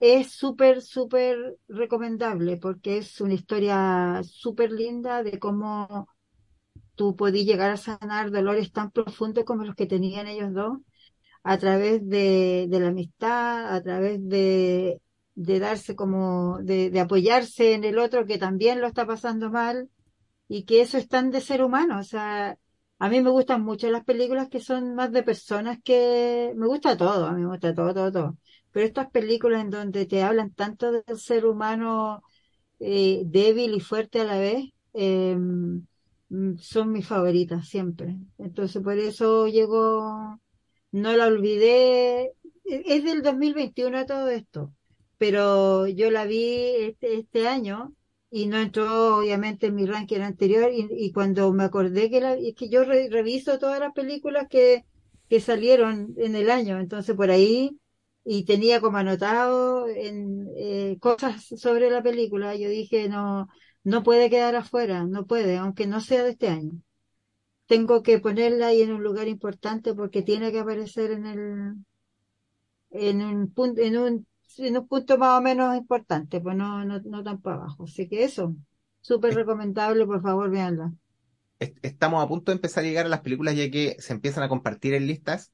es 0.00 0.32
súper, 0.32 0.82
súper 0.82 1.58
recomendable 1.68 2.56
porque 2.58 2.98
es 2.98 3.20
una 3.20 3.34
historia 3.34 4.22
súper 4.24 4.72
linda 4.72 5.22
de 5.22 5.38
cómo 5.38 6.08
tú 6.94 7.16
podías 7.16 7.46
llegar 7.46 7.70
a 7.70 7.76
sanar 7.76 8.30
dolores 8.30 8.72
tan 8.72 8.90
profundos 8.90 9.44
como 9.44 9.64
los 9.64 9.74
que 9.76 9.86
tenían 9.86 10.26
ellos 10.28 10.52
dos 10.54 10.78
a 11.44 11.58
través 11.58 12.08
de, 12.08 12.66
de 12.70 12.80
la 12.80 12.88
amistad, 12.88 13.74
a 13.74 13.82
través 13.82 14.20
de, 14.28 15.00
de 15.36 15.60
darse 15.60 15.96
como, 15.96 16.58
de, 16.62 16.90
de 16.90 17.00
apoyarse 17.00 17.74
en 17.74 17.84
el 17.84 17.98
otro 18.00 18.26
que 18.26 18.38
también 18.38 18.80
lo 18.82 18.88
está 18.88 19.06
pasando 19.06 19.50
mal 19.50 19.90
y 20.48 20.64
que 20.64 20.80
eso 20.82 20.98
es 20.98 21.08
tan 21.08 21.30
de 21.30 21.40
ser 21.40 21.62
humano. 21.62 21.98
O 22.00 22.04
sea, 22.04 22.58
a 22.98 23.08
mí 23.08 23.20
me 23.22 23.30
gustan 23.30 23.62
mucho 23.62 23.90
las 23.90 24.04
películas 24.04 24.48
que 24.48 24.60
son 24.60 24.94
más 24.94 25.12
de 25.12 25.22
personas 25.22 25.78
que, 25.84 26.52
me 26.56 26.66
gusta 26.66 26.96
todo, 26.96 27.26
a 27.26 27.32
mí 27.32 27.42
me 27.42 27.48
gusta 27.48 27.74
todo, 27.74 27.94
todo, 27.94 28.12
todo. 28.12 28.38
Pero 28.72 28.86
estas 28.86 29.10
películas 29.10 29.62
en 29.62 29.70
donde 29.70 30.06
te 30.06 30.22
hablan 30.22 30.52
tanto 30.52 30.92
del 30.92 31.18
ser 31.18 31.46
humano 31.46 32.22
eh, 32.80 33.22
débil 33.26 33.74
y 33.74 33.80
fuerte 33.80 34.20
a 34.20 34.24
la 34.24 34.38
vez, 34.38 34.66
eh, 34.94 35.36
mm, 35.36 36.56
son 36.58 36.92
mis 36.92 37.06
favoritas 37.06 37.68
siempre. 37.68 38.16
Entonces 38.38 38.82
por 38.82 38.98
eso 38.98 39.46
llegó 39.48 40.40
no 40.92 41.16
la 41.16 41.26
olvidé, 41.28 42.26
e- 42.64 42.82
es 42.86 43.04
del 43.04 43.22
2021 43.22 44.06
todo 44.06 44.30
esto, 44.30 44.74
pero 45.18 45.86
yo 45.86 46.10
la 46.10 46.24
vi 46.26 46.44
este, 46.80 47.18
este 47.18 47.48
año 47.48 47.94
y 48.30 48.46
no 48.46 48.58
entró 48.58 49.18
obviamente 49.18 49.66
en 49.68 49.74
mi 49.76 49.86
ranking 49.86 50.20
anterior 50.20 50.70
y, 50.72 51.12
cuando 51.12 51.52
me 51.52 51.64
acordé 51.64 52.10
que 52.10 52.20
la, 52.20 52.34
es 52.34 52.54
que 52.54 52.68
yo 52.68 52.84
re- 52.84 53.08
reviso 53.10 53.58
todas 53.58 53.80
las 53.80 53.92
películas 53.92 54.46
que, 54.50 54.84
que 55.28 55.40
salieron 55.40 56.14
en 56.18 56.34
el 56.36 56.50
año, 56.50 56.78
entonces 56.80 57.14
por 57.16 57.30
ahí 57.30 57.78
y 58.24 58.44
tenía 58.44 58.80
como 58.80 58.98
anotado 58.98 59.88
en, 59.88 60.48
eh, 60.56 60.98
cosas 61.00 61.44
sobre 61.46 61.90
la 61.90 62.02
película, 62.02 62.56
yo 62.56 62.68
dije 62.68 63.08
no, 63.08 63.48
no 63.84 64.02
puede 64.02 64.28
quedar 64.30 64.56
afuera, 64.56 65.04
no 65.04 65.26
puede, 65.26 65.56
aunque 65.58 65.86
no 65.86 66.00
sea 66.00 66.24
de 66.24 66.30
este 66.30 66.48
año. 66.48 66.72
Tengo 67.66 68.02
que 68.02 68.18
ponerla 68.18 68.68
ahí 68.68 68.82
en 68.82 68.92
un 68.92 69.04
lugar 69.04 69.28
importante 69.28 69.94
porque 69.94 70.22
tiene 70.22 70.50
que 70.52 70.60
aparecer 70.60 71.12
en 71.12 71.26
el 71.26 71.74
en 72.90 73.22
un 73.22 73.52
punto 73.52 73.80
en 73.82 73.96
un 73.98 74.26
en 74.58 74.76
un 74.78 74.86
punto 74.88 75.18
más 75.18 75.38
o 75.38 75.42
menos 75.42 75.76
importante 75.76 76.40
pues 76.40 76.56
no 76.56 76.84
no, 76.84 77.00
no 77.00 77.22
tan 77.24 77.40
para 77.40 77.56
abajo 77.56 77.84
así 77.84 78.08
que 78.08 78.24
eso 78.24 78.54
súper 79.00 79.34
recomendable 79.34 80.06
por 80.06 80.22
favor 80.22 80.50
véanla 80.50 80.92
Est- 81.58 81.78
Estamos 81.82 82.22
a 82.24 82.28
punto 82.28 82.50
de 82.52 82.56
empezar 82.56 82.84
a 82.84 82.86
llegar 82.86 83.06
a 83.06 83.08
las 83.08 83.20
películas 83.20 83.56
ya 83.56 83.70
que 83.70 83.96
se 83.98 84.12
empiezan 84.12 84.42
a 84.44 84.48
compartir 84.48 84.94
en 84.94 85.06
listas. 85.06 85.52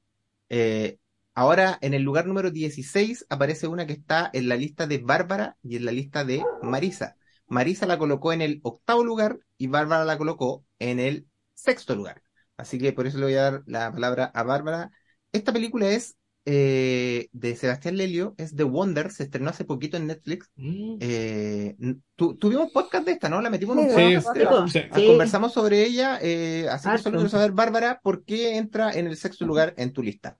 Eh, 0.49 0.99
ahora, 1.33 1.77
en 1.81 1.93
el 1.93 2.03
lugar 2.03 2.25
número 2.27 2.51
16 2.51 3.25
aparece 3.29 3.67
una 3.67 3.87
que 3.87 3.93
está 3.93 4.29
en 4.33 4.49
la 4.49 4.55
lista 4.55 4.87
de 4.87 4.97
Bárbara 4.99 5.57
y 5.63 5.77
en 5.77 5.85
la 5.85 5.91
lista 5.91 6.25
de 6.25 6.43
Marisa. 6.61 7.15
Marisa 7.47 7.85
la 7.85 7.97
colocó 7.97 8.33
en 8.33 8.41
el 8.41 8.59
octavo 8.63 9.03
lugar 9.03 9.39
y 9.57 9.67
Bárbara 9.67 10.05
la 10.05 10.17
colocó 10.17 10.65
en 10.79 10.99
el 10.99 11.27
sexto 11.53 11.95
lugar. 11.95 12.21
Así 12.57 12.77
que 12.79 12.93
por 12.93 13.07
eso 13.07 13.17
le 13.17 13.25
voy 13.25 13.33
a 13.35 13.41
dar 13.51 13.63
la 13.65 13.91
palabra 13.91 14.25
a 14.25 14.43
Bárbara. 14.43 14.91
Esta 15.31 15.53
película 15.53 15.89
es 15.89 16.17
eh, 16.45 17.27
de 17.31 17.55
Sebastián 17.55 17.97
Lelio, 17.97 18.35
es 18.37 18.55
The 18.55 18.63
Wonder, 18.63 19.11
se 19.11 19.23
estrenó 19.23 19.49
hace 19.49 19.63
poquito 19.65 19.97
en 19.97 20.07
Netflix. 20.07 20.51
Mm. 20.55 20.97
Eh, 20.99 21.75
tu- 22.15 22.35
tuvimos 22.37 22.71
podcast 22.71 23.05
de 23.05 23.13
esta, 23.13 23.29
¿no? 23.29 23.41
La 23.41 23.49
metimos 23.49 23.77
en 23.77 23.83
un 23.85 23.89
Sí, 23.89 24.15
podcast. 24.23 24.69
sí. 24.71 24.79
Ah, 24.91 24.95
Sí. 24.95 25.07
Conversamos 25.07 25.53
sobre 25.53 25.83
ella, 25.83 26.19
eh, 26.21 26.67
así 26.69 26.89
que 26.89 26.97
solo 26.97 27.17
quiero 27.17 27.29
saber, 27.29 27.51
Bárbara, 27.51 27.99
¿por 28.03 28.23
qué 28.25 28.57
entra 28.57 28.91
en 28.91 29.07
el 29.07 29.15
sexto 29.17 29.45
lugar 29.45 29.73
en 29.77 29.93
tu 29.93 30.03
lista? 30.03 30.37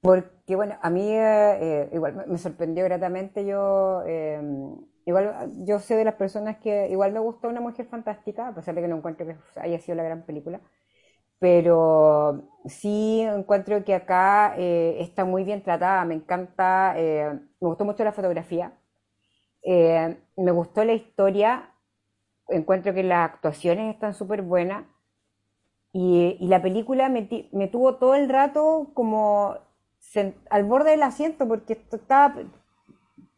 Porque, 0.00 0.54
bueno, 0.54 0.76
a 0.82 0.90
mí 0.90 1.06
eh, 1.10 1.88
igual 1.92 2.14
me, 2.14 2.26
me 2.26 2.38
sorprendió 2.38 2.84
gratamente. 2.84 3.46
Yo, 3.46 4.02
eh, 4.06 4.38
igual, 5.06 5.50
yo 5.64 5.78
sé 5.78 5.96
de 5.96 6.04
las 6.04 6.14
personas 6.16 6.58
que 6.58 6.88
igual 6.90 7.12
me 7.12 7.20
gustó 7.20 7.48
Una 7.48 7.60
Mujer 7.60 7.86
Fantástica, 7.86 8.48
a 8.48 8.54
pesar 8.54 8.74
de 8.74 8.82
que 8.82 8.88
no 8.88 8.96
encuentro 8.98 9.26
que 9.26 9.36
haya 9.60 9.78
sido 9.80 9.94
la 9.96 10.02
gran 10.02 10.24
película. 10.26 10.60
Pero 11.44 12.48
sí 12.64 13.20
encuentro 13.20 13.84
que 13.84 13.94
acá 13.94 14.54
eh, 14.56 14.96
está 15.00 15.26
muy 15.26 15.44
bien 15.44 15.62
tratada. 15.62 16.02
Me 16.06 16.14
encanta, 16.14 16.94
eh, 16.96 17.38
me 17.60 17.68
gustó 17.68 17.84
mucho 17.84 18.02
la 18.02 18.12
fotografía. 18.12 18.72
Eh, 19.62 20.16
me 20.38 20.52
gustó 20.52 20.86
la 20.86 20.94
historia. 20.94 21.68
Encuentro 22.48 22.94
que 22.94 23.02
las 23.02 23.30
actuaciones 23.30 23.92
están 23.92 24.14
súper 24.14 24.40
buenas. 24.40 24.86
Y, 25.92 26.38
la 26.40 26.62
película 26.62 27.10
me, 27.10 27.26
tuvo 27.68 27.96
todo 27.96 28.14
el 28.14 28.30
rato 28.30 28.92
como 28.94 29.58
al 30.48 30.64
borde 30.64 30.92
del 30.92 31.02
asiento 31.02 31.46
porque 31.46 31.74
estaba 31.74 32.36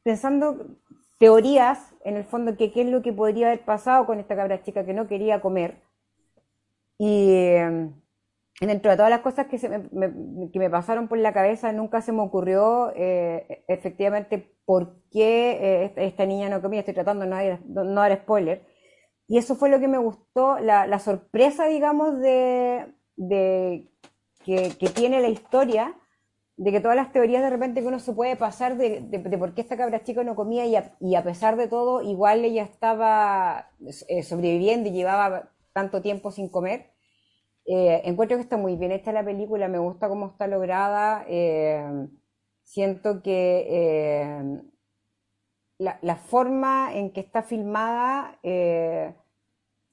pensando 0.04 0.64
teorías 1.18 1.92
en 2.04 2.14
el 2.14 2.22
fondo 2.22 2.56
qué 2.56 2.70
es 2.72 2.86
lo 2.86 3.02
que 3.02 3.12
podría 3.12 3.48
haber 3.48 3.64
pasado 3.64 4.06
con 4.06 4.20
esta 4.20 4.36
cabra 4.36 4.62
chica 4.62 4.86
que 4.86 4.94
no 4.94 5.08
quería 5.08 5.40
comer 5.40 5.82
y 6.98 7.30
eh, 7.32 7.90
dentro 8.60 8.90
de 8.90 8.96
todas 8.96 9.10
las 9.10 9.20
cosas 9.20 9.46
que, 9.46 9.58
se 9.58 9.68
me, 9.68 9.78
me- 9.92 10.50
que 10.50 10.58
me 10.58 10.70
pasaron 10.70 11.08
por 11.08 11.18
la 11.18 11.32
cabeza 11.32 11.72
nunca 11.72 12.00
se 12.02 12.12
me 12.12 12.22
ocurrió 12.22 12.92
eh, 12.96 13.64
efectivamente 13.68 14.52
por 14.64 14.96
qué 15.10 15.84
eh, 15.84 15.92
esta, 15.96 16.26
niña 16.26 16.48
no 16.48 16.60
comía. 16.62 16.80
Estoy 16.80 16.94
tratando 16.94 17.24
de 17.24 17.30
no 17.30 17.36
dar, 17.36 17.60
no 17.66 18.00
dar 18.00 18.16
spoiler. 18.18 18.62
Y 19.28 19.38
eso 19.38 19.56
fue 19.56 19.68
lo 19.70 19.80
que 19.80 19.88
me 19.88 19.98
gustó, 19.98 20.58
la, 20.60 20.86
la 20.86 20.98
sorpresa, 21.00 21.66
digamos, 21.66 22.20
de, 22.20 22.86
de 23.16 23.88
que, 24.44 24.70
que 24.78 24.88
tiene 24.90 25.20
la 25.20 25.28
historia, 25.28 25.94
de 26.56 26.72
que 26.72 26.80
todas 26.80 26.96
las 26.96 27.12
teorías 27.12 27.42
de 27.42 27.50
repente 27.50 27.80
que 27.82 27.86
uno 27.88 27.98
se 27.98 28.12
puede 28.12 28.36
pasar 28.36 28.76
de, 28.76 29.00
de, 29.02 29.18
de 29.18 29.38
por 29.38 29.54
qué 29.54 29.60
esta 29.62 29.76
cabra 29.76 30.04
chica 30.04 30.24
no 30.24 30.36
comía 30.36 30.66
y 30.66 30.76
a, 30.76 30.94
y 31.00 31.14
a, 31.16 31.24
pesar 31.24 31.56
de 31.56 31.68
todo 31.68 32.02
igual 32.02 32.44
ella 32.44 32.62
estaba 32.62 33.70
eh, 34.08 34.22
sobreviviendo 34.22 34.88
y 34.88 34.92
llevaba 34.92 35.50
tanto 35.76 36.00
tiempo 36.00 36.30
sin 36.30 36.48
comer. 36.48 36.90
Eh, 37.66 38.00
encuentro 38.04 38.38
que 38.38 38.42
está 38.42 38.56
muy 38.56 38.76
bien 38.76 38.92
hecha 38.92 39.12
la 39.12 39.22
película, 39.22 39.68
me 39.68 39.78
gusta 39.78 40.08
cómo 40.08 40.28
está 40.28 40.46
lograda. 40.46 41.26
Eh, 41.28 42.08
siento 42.62 43.22
que 43.22 43.66
eh, 43.68 44.62
la, 45.78 46.16
forma 46.16 46.94
en 46.94 47.10
que 47.12 47.20
está 47.20 47.42
filmada, 47.42 48.38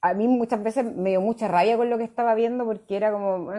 a 0.01 0.13
mí 0.13 0.27
muchas 0.29 0.63
veces 0.63 0.85
me 0.85 1.09
dio 1.09 1.19
mucha 1.21 1.49
rabia 1.49 1.75
con 1.75 1.89
lo 1.89 1.97
que 1.97 2.05
estaba 2.05 2.33
viendo 2.33 2.63
porque 2.65 2.95
era 2.95 3.11
como, 3.11 3.51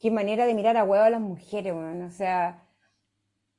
qué 0.00 0.10
manera 0.10 0.44
de 0.44 0.54
mirar 0.54 0.76
a 0.76 0.82
huevo 0.82 1.04
a 1.04 1.10
las 1.10 1.20
mujeres, 1.20 1.72
bueno, 1.72 2.06
o 2.06 2.10
sea, 2.10 2.64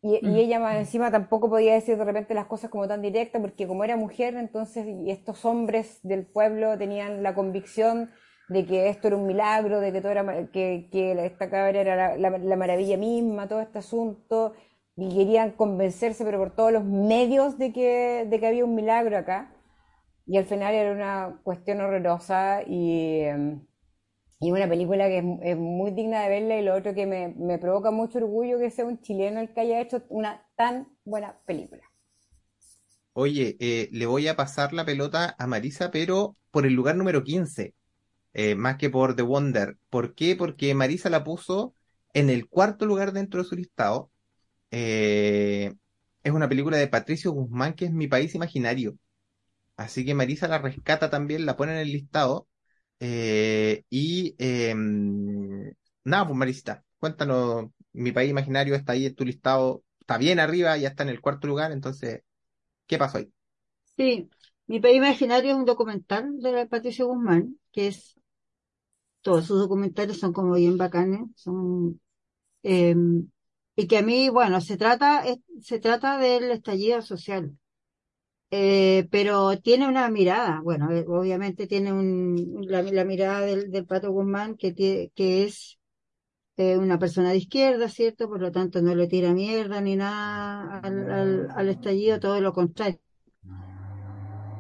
y, 0.04 0.20
y, 0.22 0.40
ella 0.40 0.60
más 0.60 0.76
encima 0.76 1.10
tampoco 1.10 1.50
podía 1.50 1.74
decir 1.74 1.98
de 1.98 2.04
repente 2.04 2.34
las 2.34 2.46
cosas 2.46 2.70
como 2.70 2.88
tan 2.88 3.02
directas 3.02 3.42
porque 3.42 3.66
como 3.66 3.84
era 3.84 3.96
mujer, 3.96 4.36
entonces 4.36 4.86
y 4.86 5.10
estos 5.10 5.46
hombres 5.46 6.00
del 6.04 6.26
pueblo 6.26 6.78
tenían 6.78 7.24
la 7.24 7.34
convicción 7.34 8.12
de 8.50 8.66
que 8.66 8.90
esto 8.90 9.08
era 9.08 9.18
un 9.18 9.26
milagro, 9.28 9.80
de 9.80 9.92
que 9.92 10.02
todo 10.02 10.12
era 10.12 10.50
que, 10.52 10.90
que 10.92 11.26
esta 11.26 11.50
cabra 11.50 11.80
era 11.80 11.96
la, 11.96 12.18
la, 12.18 12.38
la, 12.38 12.56
maravilla 12.56 12.98
misma, 12.98 13.48
todo 13.48 13.62
este 13.62 13.80
asunto, 13.80 14.54
y 14.96 15.10
querían 15.16 15.52
convencerse, 15.52 16.24
pero 16.24 16.38
por 16.38 16.52
todos 16.56 16.72
los 16.72 16.84
medios 16.84 17.58
de 17.58 17.74
que, 17.74 18.28
de 18.30 18.40
que 18.40 18.48
había 18.48 18.66
un 18.66 18.76
milagro 18.76 19.18
acá. 19.18 19.52
Y 20.26 20.38
al 20.38 20.46
final 20.46 20.74
era 20.74 20.92
una 20.92 21.40
cuestión 21.44 21.82
horrorosa 21.82 22.62
y, 22.66 23.26
y 24.44 24.52
una 24.52 24.68
película 24.68 25.08
que 25.08 25.40
es, 25.42 25.58
muy 25.58 25.92
digna 25.92 26.22
de 26.24 26.30
verla 26.30 26.58
y 26.58 26.64
lo 26.64 26.76
otro 26.76 26.94
que 26.94 27.06
me, 27.06 27.30
me 27.30 27.58
provoca 27.58 27.92
mucho 27.92 28.18
orgullo 28.18 28.60
que 28.60 28.70
sea 28.70 28.86
un 28.86 29.00
chileno 29.02 29.40
el 29.40 29.54
que 29.54 29.62
haya 29.62 29.80
hecho 29.80 30.04
una 30.10 30.46
tan 30.58 30.88
buena 31.06 31.40
película. 31.46 31.82
Oye, 33.14 33.56
eh, 33.60 33.88
le 33.92 34.06
voy 34.06 34.28
a 34.28 34.36
pasar 34.36 34.74
la 34.74 34.84
pelota 34.84 35.36
a 35.40 35.48
Marisa, 35.48 35.92
pero 35.92 36.36
por 36.52 36.66
el 36.66 36.74
lugar 36.74 36.96
número 36.98 37.24
15 37.24 37.74
eh, 38.34 38.56
más 38.56 38.78
que 38.78 38.90
por 38.90 39.16
The 39.16 39.22
Wonder. 39.22 39.78
¿Por 39.90 40.16
qué? 40.16 40.36
Porque 40.36 40.74
Marisa 40.74 41.10
la 41.10 41.24
puso 41.24 41.74
en 42.14 42.30
el 42.30 42.50
cuarto 42.50 42.86
lugar 42.86 43.14
dentro 43.14 43.42
de 43.42 43.48
su 43.48 43.56
listado. 43.56 44.12
Eh, 44.72 45.74
es 46.24 46.32
una 46.34 46.50
película 46.50 46.78
de 46.78 46.88
Patricio 46.88 47.32
Guzmán, 47.32 47.76
que 47.76 47.86
es 47.86 47.92
Mi 47.92 48.08
País 48.08 48.36
Imaginario. 48.36 48.98
Así 49.78 50.06
que 50.06 50.16
Marisa 50.16 50.48
la 50.48 50.60
rescata 50.60 51.10
también, 51.10 51.46
la 51.46 51.58
pone 51.58 51.74
en 51.74 51.80
el 51.80 51.92
listado. 51.94 52.48
Eh, 53.00 53.84
y 53.90 54.36
nada, 56.04 56.26
pues 56.26 56.38
Marisa, 56.38 56.84
cuéntanos, 57.00 57.68
Mi 57.94 58.12
País 58.12 58.32
Imaginario 58.32 58.76
está 58.76 58.94
ahí 58.94 59.06
en 59.06 59.16
tu 59.16 59.26
listado, 59.26 59.84
está 60.00 60.18
bien 60.18 60.40
arriba, 60.40 60.78
ya 60.78 60.90
está 60.90 61.04
en 61.04 61.10
el 61.10 61.22
cuarto 61.22 61.48
lugar, 61.48 61.72
entonces, 61.72 62.24
¿qué 62.88 62.98
pasó 62.98 63.20
ahí? 63.20 63.32
Sí, 63.98 64.30
Mi 64.68 64.80
País 64.80 64.98
Imaginario 64.98 65.52
es 65.52 65.58
un 65.58 65.66
documental 65.66 66.40
de 66.42 66.68
Patricio 66.68 67.08
Guzmán, 67.08 67.58
que 67.72 67.88
es 67.88 68.16
todos 69.22 69.46
sus 69.48 69.60
documentales 69.60 70.20
son 70.20 70.34
como 70.34 70.56
bien 70.56 70.78
bacanes, 70.78 71.22
son, 71.36 72.02
eh, 72.64 72.96
y 73.76 73.88
que 73.88 73.98
a 74.00 74.02
mí, 74.04 74.30
bueno, 74.30 74.62
se 74.62 74.78
trata, 74.78 75.24
se 75.62 75.80
trata 75.80 76.18
del 76.18 76.52
estallido 76.52 77.02
social, 77.02 77.58
eh, 78.56 79.08
pero 79.10 79.58
tiene 79.60 79.88
una 79.88 80.08
mirada, 80.12 80.62
bueno, 80.64 80.92
eh, 80.92 81.04
obviamente 81.08 81.66
tiene 81.66 81.92
un, 81.92 82.60
la, 82.68 82.84
la 82.84 83.04
mirada 83.04 83.42
del, 83.42 83.72
del, 83.72 83.88
Pato 83.88 84.12
Guzmán, 84.12 84.56
que, 84.58 85.12
es 85.16 85.80
eh, 86.58 86.78
una 86.78 87.00
persona 87.00 87.32
de 87.32 87.38
izquierda, 87.38 87.90
¿cierto? 87.90 88.30
Por 88.30 88.42
lo 88.42 88.52
tanto, 88.52 88.80
no 88.84 88.94
le 88.94 89.08
tira 89.08 89.34
mierda 89.34 89.82
ni 89.82 89.96
nada 89.96 90.80
al, 90.82 91.12
al, 91.12 91.48
al 91.56 91.70
estallido, 91.70 92.20
todo 92.20 92.42
lo 92.42 92.54
contrario. 92.54 93.00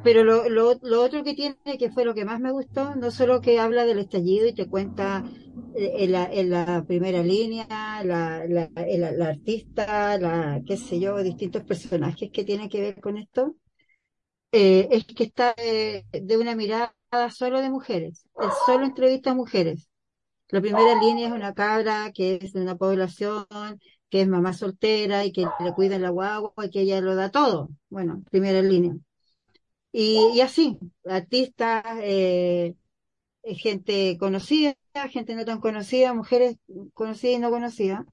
Pero 0.03 0.23
lo, 0.23 0.49
lo, 0.49 0.73
lo, 0.81 1.03
otro 1.03 1.23
que 1.23 1.35
tiene, 1.35 1.77
que 1.77 1.91
fue 1.91 2.03
lo 2.03 2.15
que 2.15 2.25
más 2.25 2.39
me 2.39 2.51
gustó, 2.51 2.95
no 2.95 3.11
solo 3.11 3.41
que 3.41 3.59
habla 3.59 3.85
del 3.85 3.99
estallido 3.99 4.47
y 4.47 4.53
te 4.55 4.67
cuenta 4.67 5.23
en 5.75 6.11
la, 6.11 6.25
en 6.33 6.49
la 6.49 6.83
primera 6.87 7.21
línea, 7.21 7.67
la, 8.03 8.43
la, 8.47 8.71
la, 8.75 9.11
la 9.11 9.27
artista, 9.27 10.17
la, 10.17 10.61
qué 10.65 10.77
sé 10.77 10.99
yo, 10.99 11.21
distintos 11.21 11.63
personajes 11.63 12.31
que 12.31 12.43
tienen 12.43 12.69
que 12.69 12.81
ver 12.81 12.99
con 12.99 13.17
esto, 13.17 13.55
eh, 14.53 14.87
es 14.91 15.05
que 15.05 15.23
está 15.23 15.55
de, 15.57 16.37
una 16.37 16.55
mirada 16.55 16.93
solo 17.31 17.59
de 17.59 17.71
mujeres, 17.71 18.25
es 18.39 18.53
solo 18.67 18.85
entrevista 18.85 19.31
a 19.31 19.35
mujeres. 19.35 19.89
La 20.49 20.61
primera 20.61 20.99
línea 21.01 21.27
es 21.27 21.33
una 21.33 21.53
cabra 21.55 22.11
que 22.13 22.35
es 22.41 22.53
de 22.53 22.61
una 22.61 22.77
población 22.77 23.47
que 24.09 24.21
es 24.21 24.27
mamá 24.27 24.53
soltera 24.53 25.25
y 25.25 25.31
que 25.31 25.47
le 25.59 25.73
cuida 25.73 25.97
la 25.99 26.11
guagua 26.11 26.53
y 26.65 26.69
que 26.69 26.81
ella 26.81 27.01
lo 27.01 27.15
da 27.15 27.31
todo. 27.31 27.69
Bueno, 27.89 28.23
primera 28.29 28.61
línea. 28.61 28.93
Y, 29.91 30.39
así, 30.41 30.77
artistas, 31.05 31.83
eh, 32.01 32.75
gente 33.43 34.17
conocida, 34.19 34.75
gente 35.11 35.35
no 35.35 35.45
tan 35.45 35.59
conocida, 35.61 36.13
mujeres 36.13 36.57
conocidas 36.93 37.37
y 37.37 37.39
no 37.39 37.49
conocidas, 37.51 38.05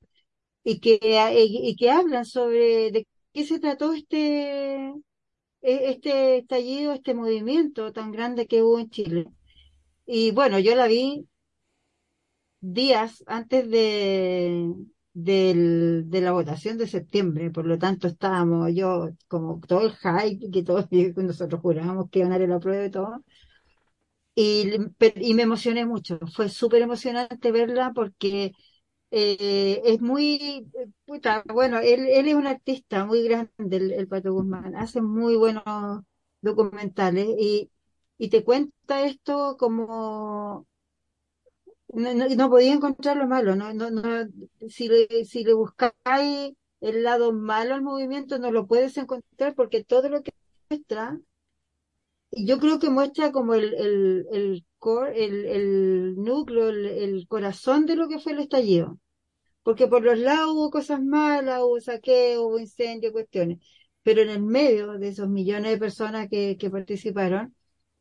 y 0.65 0.81
que, 0.81 0.99
y 1.35 1.77
que 1.77 1.91
hablan 1.91 2.25
sobre 2.25 2.93
de 2.93 3.07
qué 3.33 3.45
se 3.45 3.61
trató 3.61 3.93
este, 3.93 4.93
este 5.63 6.39
estallido, 6.39 6.93
este 6.93 7.15
movimiento 7.15 7.93
tan 7.93 8.13
grande 8.13 8.47
que 8.47 8.63
hubo 8.63 8.79
en 8.79 8.91
Chile. 8.91 9.27
Y 10.07 10.33
bueno, 10.33 10.59
yo 10.61 10.75
la 10.77 10.87
vi 10.89 11.29
días 12.61 13.23
antes 13.27 13.69
de, 13.71 14.73
del, 15.13 16.05
de 16.11 16.21
la 16.21 16.33
votación 16.33 16.79
de 16.79 16.87
septiembre, 16.87 17.51
por 17.51 17.67
lo 17.67 17.79
tanto 17.79 18.07
estábamos 18.09 18.75
yo 18.75 19.11
como 19.29 19.61
todo 19.61 19.83
el 19.87 19.93
hype 19.97 20.51
que 20.51 20.63
todos 20.63 20.87
nosotros 21.17 21.61
jurábamos 21.61 22.11
que 22.11 22.21
iban 22.21 22.33
a 22.33 22.39
dar 22.39 22.61
prueba 22.61 22.85
y 22.87 22.91
todo. 22.91 23.25
Y, 24.35 24.73
y 25.17 25.35
me 25.35 25.43
emocioné 25.43 25.85
mucho, 25.87 26.19
fue 26.35 26.49
súper 26.49 26.83
emocionante 26.83 27.53
verla 27.53 27.93
porque 27.95 28.53
eh, 29.11 29.83
es 29.85 30.01
muy, 30.01 30.67
puta, 31.07 31.43
bueno, 31.53 31.79
él, 31.79 32.07
él 32.09 32.29
es 32.29 32.35
un 32.35 32.47
artista 32.47 33.05
muy 33.07 33.23
grande, 33.25 33.77
el, 33.77 33.93
el 33.93 34.09
Pato 34.09 34.33
Guzmán, 34.33 34.77
hace 34.77 35.01
muy 35.03 35.37
buenos 35.37 35.65
documentales 36.43 37.29
y, 37.39 37.71
y 38.19 38.29
te 38.31 38.45
cuenta 38.45 39.03
esto 39.05 39.57
como 39.59 40.67
no, 41.89 42.15
no, 42.15 42.29
no, 42.29 42.51
podía 42.51 42.73
encontrar 42.73 43.17
lo 43.17 43.27
malo, 43.27 43.57
no, 43.57 43.73
no, 43.75 43.91
no, 43.91 44.03
si 44.69 44.89
le, 44.89 45.25
si 45.25 45.45
le 45.45 45.55
buscáis 45.55 46.55
el 46.81 47.03
lado 47.03 47.33
malo 47.33 47.75
al 47.75 47.83
movimiento 47.83 48.39
no 48.39 48.51
lo 48.53 48.67
puedes 48.67 48.97
encontrar 48.97 49.55
porque 49.55 49.85
todo 49.85 50.09
lo 50.09 50.23
que 50.23 50.33
muestra, 50.71 51.21
yo 52.33 52.59
creo 52.59 52.79
que 52.79 52.91
muestra 52.91 53.33
como 53.33 53.55
el, 53.55 53.75
el, 53.75 54.27
el 54.33 54.67
el, 55.07 55.47
el 55.47 56.17
núcleo, 56.17 56.69
el, 56.71 56.87
el 56.87 57.27
corazón 57.29 57.87
de 57.87 57.97
lo 57.97 58.09
que 58.09 58.19
fue 58.19 58.33
el 58.33 58.41
estallido. 58.41 58.99
Porque 59.63 59.87
por 59.89 60.03
los 60.03 60.19
lados 60.19 60.53
hubo 60.55 60.71
cosas 60.71 61.03
malas, 61.03 61.61
hubo 61.63 61.81
saqueo, 61.81 62.47
hubo 62.47 62.59
incendio, 62.59 63.13
cuestiones. 63.13 63.59
Pero 64.03 64.23
en 64.23 64.31
el 64.31 64.43
medio 64.43 64.99
de 64.99 65.09
esos 65.09 65.29
millones 65.29 65.73
de 65.73 65.79
personas 65.79 66.29
que, 66.29 66.57
que 66.59 66.71
participaron, 66.71 67.55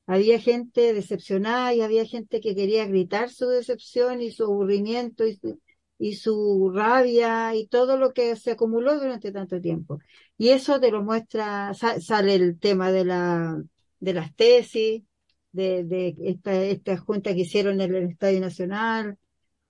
había 0.08 0.40
gente 0.40 0.94
decepcionada 0.94 1.74
y 1.74 1.82
había 1.82 2.06
gente 2.06 2.42
que 2.42 2.56
quería 2.56 2.86
gritar 2.88 3.30
su 3.30 3.48
decepción 3.48 4.22
y 4.22 4.32
su 4.32 4.46
aburrimiento 4.46 5.26
y 5.28 5.36
su, 5.36 5.60
y 6.00 6.16
su 6.16 6.72
rabia 6.74 7.56
y 7.56 7.68
todo 7.68 7.98
lo 7.98 8.14
que 8.14 8.36
se 8.36 8.52
acumuló 8.52 9.00
durante 9.00 9.32
tanto 9.32 9.62
tiempo. 9.62 10.00
Y 10.38 10.50
eso 10.50 10.80
te 10.80 10.92
lo 10.92 11.04
muestra, 11.04 11.74
sale 11.74 12.36
el 12.36 12.60
tema 12.60 12.92
de 12.92 13.06
la, 13.06 13.62
de 14.00 14.14
las 14.14 14.34
tesis, 14.36 15.04
de, 15.52 16.16
esta, 16.24 16.54
esta 16.64 16.98
junta 16.98 17.34
que 17.34 17.42
hicieron 17.42 17.82
en 17.82 17.96
el 17.96 18.10
Estadio 18.12 18.40
Nacional. 18.42 19.18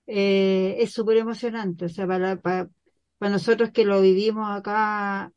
Eh, 0.06 0.76
es 0.80 0.92
súper 0.92 1.18
emocionante, 1.18 1.84
o 1.86 1.88
sea, 1.88 2.06
para, 2.06 2.40
para, 2.40 2.68
nosotros 3.20 3.70
que 3.70 3.84
lo 3.84 4.00
vivimos 4.00 4.50
acá 4.50 5.32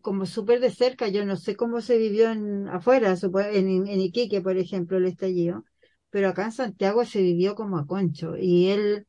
como 0.00 0.26
súper 0.26 0.60
de 0.60 0.70
cerca, 0.70 1.08
yo 1.08 1.24
no 1.24 1.36
sé 1.36 1.56
cómo 1.56 1.80
se 1.80 1.98
vivió 1.98 2.30
en, 2.32 2.68
afuera, 2.68 3.14
en, 3.52 4.00
Iquique, 4.00 4.40
por 4.40 4.56
ejemplo, 4.56 4.96
el 4.98 5.06
estallido, 5.06 5.64
pero 6.10 6.28
acá 6.28 6.46
en 6.46 6.52
Santiago 6.52 7.04
se 7.04 7.22
vivió 7.22 7.54
como 7.54 7.78
a 7.78 7.86
concho 7.86 8.36
y 8.36 8.68
él, 8.70 9.06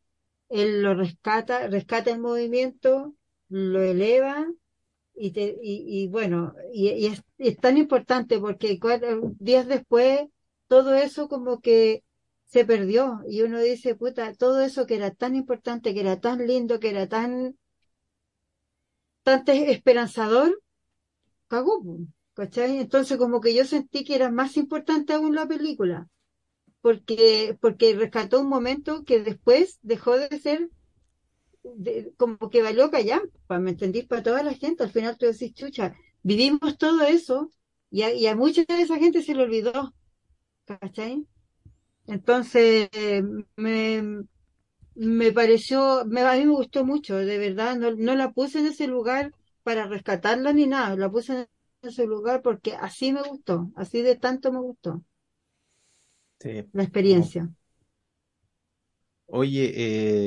él 0.50 0.84
lo 0.84 0.96
rescata, 0.96 1.68
rescata 1.68 2.12
el 2.12 2.20
movimiento, 2.20 3.16
lo 3.50 3.82
eleva 3.82 4.46
y, 5.16 5.32
te, 5.32 5.58
y, 5.62 6.08
bueno, 6.08 6.54
y, 6.74 7.08
es, 7.08 7.24
es, 7.38 7.58
tan 7.58 7.78
importante 7.78 8.40
porque 8.40 8.80
días 9.40 9.68
después 9.68 10.28
todo 10.74 10.96
eso 10.96 11.28
como 11.30 11.62
que 11.62 12.04
se 12.46 12.66
perdió 12.66 13.20
y 13.30 13.44
uno 13.44 13.60
dice, 13.62 13.94
puta, 13.94 14.34
todo 14.34 14.60
eso 14.62 14.88
que 14.88 14.96
era 14.96 15.12
tan 15.12 15.36
importante, 15.36 15.94
que 15.94 16.00
era 16.00 16.20
tan 16.20 16.48
lindo, 16.48 16.80
que 16.80 16.90
era 16.90 17.08
tan, 17.08 17.56
tan 19.22 19.44
esperanzador, 19.48 20.60
cagó, 21.48 21.84
¿cachai? 22.34 22.80
Entonces 22.80 23.20
como 23.20 23.40
que 23.40 23.54
yo 23.54 23.66
sentí 23.66 24.04
que 24.04 24.16
era 24.16 24.32
más 24.32 24.58
importante 24.58 25.14
aún 25.14 25.36
la 25.36 25.48
película, 25.48 26.08
porque, 26.82 27.56
porque 27.62 27.96
rescató 27.96 28.42
un 28.42 28.50
momento 28.50 29.04
que 29.04 29.22
después 29.22 29.80
dejó 29.84 30.18
de 30.18 30.40
ser 30.40 30.72
como 32.18 32.50
que 32.50 32.64
valió 32.64 32.90
callar, 32.90 33.22
¿me 33.50 33.72
entendís? 33.72 34.06
Para 34.06 34.24
toda 34.24 34.42
la 34.44 34.56
gente, 34.56 34.84
al 34.84 34.92
final 34.92 35.18
tú 35.20 35.28
decís, 35.28 35.54
chucha, 35.54 35.96
vivimos 36.24 36.80
todo 36.80 37.04
eso 37.04 37.52
y 37.92 38.02
a, 38.02 38.14
y 38.14 38.26
a 38.26 38.36
mucha 38.36 38.64
de 38.68 38.82
esa 38.82 38.98
gente 38.98 39.22
se 39.22 39.36
le 39.36 39.44
olvidó, 39.44 39.94
¿cachai? 40.66 41.28
Entonces, 42.08 42.90
eh, 42.94 43.24
me, 43.58 44.26
me 44.96 45.32
pareció, 45.32 46.06
me, 46.08 46.22
a 46.24 46.34
mí 46.36 46.46
me 46.46 46.52
gustó 46.54 46.86
mucho, 46.86 47.18
de 47.18 47.38
verdad, 47.40 47.78
no, 47.78 47.92
no 47.96 48.16
la 48.16 48.32
puse 48.34 48.60
en 48.60 48.68
ese 48.68 48.88
lugar 48.88 49.34
para 49.64 49.88
rescatarla 49.88 50.54
ni 50.54 50.68
nada, 50.68 50.96
la 50.98 51.12
puse 51.12 51.34
en 51.42 51.48
ese 51.84 52.06
lugar 52.08 52.42
porque 52.44 52.76
así 52.76 53.14
me 53.14 53.24
gustó, 53.24 53.72
así 53.76 54.02
de 54.02 54.16
tanto 54.18 54.52
me 54.54 54.60
gustó 54.62 55.04
Sí. 56.40 56.72
la 56.74 56.84
experiencia. 56.84 57.50
Oye, 59.26 59.72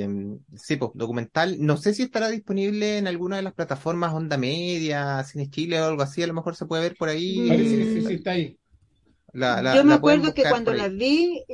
eh, 0.04 0.08
sí, 0.56 0.76
pues, 0.76 0.90
documental. 0.94 1.56
No 1.60 1.76
sé 1.76 1.94
si 1.94 2.02
estará 2.02 2.28
disponible 2.28 2.98
en 2.98 3.06
alguna 3.06 3.36
de 3.36 3.42
las 3.42 3.54
plataformas 3.54 4.12
Onda 4.12 4.36
Media, 4.36 5.22
Cine 5.24 5.48
Chile 5.48 5.80
o 5.80 5.84
algo 5.86 6.02
así. 6.02 6.22
A 6.22 6.26
lo 6.26 6.34
mejor 6.34 6.56
se 6.56 6.66
puede 6.66 6.82
ver 6.82 6.96
por 6.96 7.08
ahí. 7.08 7.44
Parece 7.46 7.76
que 7.78 7.84
sí, 7.86 8.02
sí, 8.02 8.14
está 8.14 8.32
ahí. 8.32 8.58
La, 9.36 9.62
la- 9.62 9.74
Yo 9.74 9.84
me 9.84 9.94
acuerdo 9.94 10.34
que 10.34 10.42
cuando 10.48 10.70
por 10.70 10.76
la 10.76 10.84
ahí. 10.84 10.90
vi, 10.90 11.44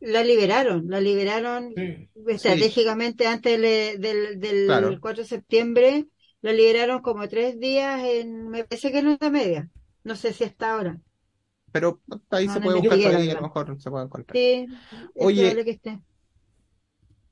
la 0.00 0.22
liberaron, 0.24 0.88
la 0.88 1.00
liberaron 1.00 1.74
Sí. 1.74 2.08
estratégicamente 2.28 3.26
antes 3.26 3.60
del, 3.60 4.00
del, 4.00 4.40
del 4.40 4.66
Claro. 4.66 4.98
4 5.00 5.22
de 5.22 5.28
septiembre, 5.28 6.06
la 6.40 6.52
liberaron 6.52 7.02
como 7.02 7.28
tres 7.28 7.58
días 7.60 8.00
en, 8.04 8.48
me 8.48 8.64
parece 8.64 8.92
que 8.92 8.98
en 8.98 9.08
una 9.08 9.30
media, 9.30 9.70
no 10.04 10.16
sé 10.16 10.32
si 10.32 10.44
hasta 10.44 10.72
ahora. 10.72 11.00
Pero 11.72 12.00
ahí 12.30 12.46
No, 12.46 12.54
se 12.54 12.58
no 12.58 12.64
puede 12.64 12.78
buscar 12.80 12.98
la 12.98 13.08
A 13.18 13.34
lo 13.34 13.42
mejor 13.42 13.80
se 13.80 13.90
puede 13.90 14.04
encontrar. 14.06 14.36
Sí, 14.36 14.66
es 15.14 15.26
Oye, 15.26 15.42
probable 15.42 15.64
que 15.64 15.70
esté. 15.72 16.00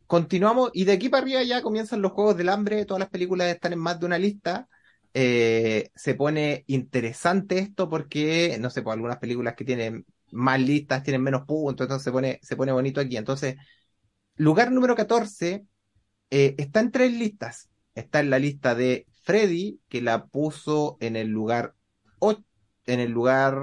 Continuamos 0.07 0.70
y 0.74 0.85
de 0.85 0.93
aquí 0.93 1.09
para 1.09 1.23
arriba 1.23 1.43
ya 1.43 1.62
comienzan 1.62 2.03
los 2.03 2.12
Juegos 2.12 2.36
del 2.36 2.49
Hambre, 2.51 2.85
todas 2.85 3.01
las 3.01 3.09
películas 3.09 3.49
están 3.49 3.73
en 3.73 3.78
más 3.78 3.99
de 3.99 4.07
una 4.07 4.19
lista. 4.19 4.69
Eh, 5.15 5.91
se 5.95 6.15
pone 6.15 6.65
interesante 6.66 7.59
esto 7.59 7.89
porque, 7.89 8.57
no 8.61 8.70
sé, 8.70 8.82
pues 8.82 8.95
algunas 8.95 9.19
películas 9.19 9.55
que 9.57 9.65
tienen 9.65 10.07
más 10.32 10.61
listas 10.61 11.03
tienen 11.05 11.23
menos 11.23 11.47
puntos, 11.47 11.85
entonces 11.85 12.05
se 12.05 12.12
pone, 12.12 12.41
se 12.43 12.57
pone 12.57 12.73
bonito 12.73 13.01
aquí. 13.01 13.16
Entonces, 13.16 13.57
lugar 14.36 14.73
número 14.73 14.95
14 14.97 15.66
eh, 16.31 16.55
está 16.59 16.81
en 16.81 16.91
tres 16.93 17.12
listas. 17.12 17.70
Está 17.95 18.20
en 18.20 18.31
la 18.31 18.39
lista 18.41 18.74
de 18.74 19.07
Freddy, 19.24 19.81
que 19.89 20.03
la 20.03 20.27
puso 20.27 20.97
en 21.01 21.16
el 21.16 21.28
lugar 21.28 21.74
o- 22.20 22.36
en 22.86 23.01
el 23.01 23.11
lugar 23.12 23.57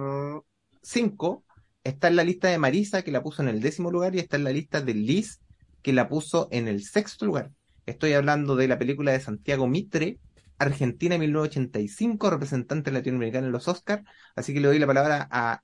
5. 0.81 1.45
Está 1.83 2.07
en 2.07 2.15
la 2.15 2.23
lista 2.23 2.47
de 2.49 2.57
Marisa, 2.59 3.01
que 3.03 3.11
la 3.11 3.23
puso 3.23 3.41
en 3.41 3.49
el 3.49 3.61
décimo 3.61 3.91
lugar, 3.91 4.15
y 4.15 4.19
está 4.19 4.37
en 4.37 4.43
la 4.43 4.51
lista 4.51 4.81
de 4.81 4.93
Liz, 4.93 5.41
que 5.81 5.93
la 5.93 6.07
puso 6.07 6.47
en 6.51 6.67
el 6.67 6.83
sexto 6.83 7.25
lugar. 7.25 7.51
Estoy 7.85 8.13
hablando 8.13 8.55
de 8.55 8.67
la 8.67 8.77
película 8.77 9.11
de 9.11 9.19
Santiago 9.19 9.67
Mitre, 9.67 10.19
Argentina 10.61 11.17
1985, 11.17 12.29
representante 12.29 12.91
latinoamericano 12.91 13.47
en 13.47 13.51
los 13.53 13.67
Oscars. 13.67 14.03
Así 14.35 14.53
que 14.53 14.59
le 14.61 14.67
doy 14.67 14.79
la 14.79 14.87
palabra 14.87 15.27
a 15.31 15.63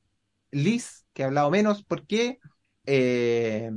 Liz, 0.52 1.06
que 1.14 1.24
ha 1.24 1.28
hablado 1.28 1.52
menos, 1.52 1.84
porque 1.84 2.40
eh, 2.86 3.72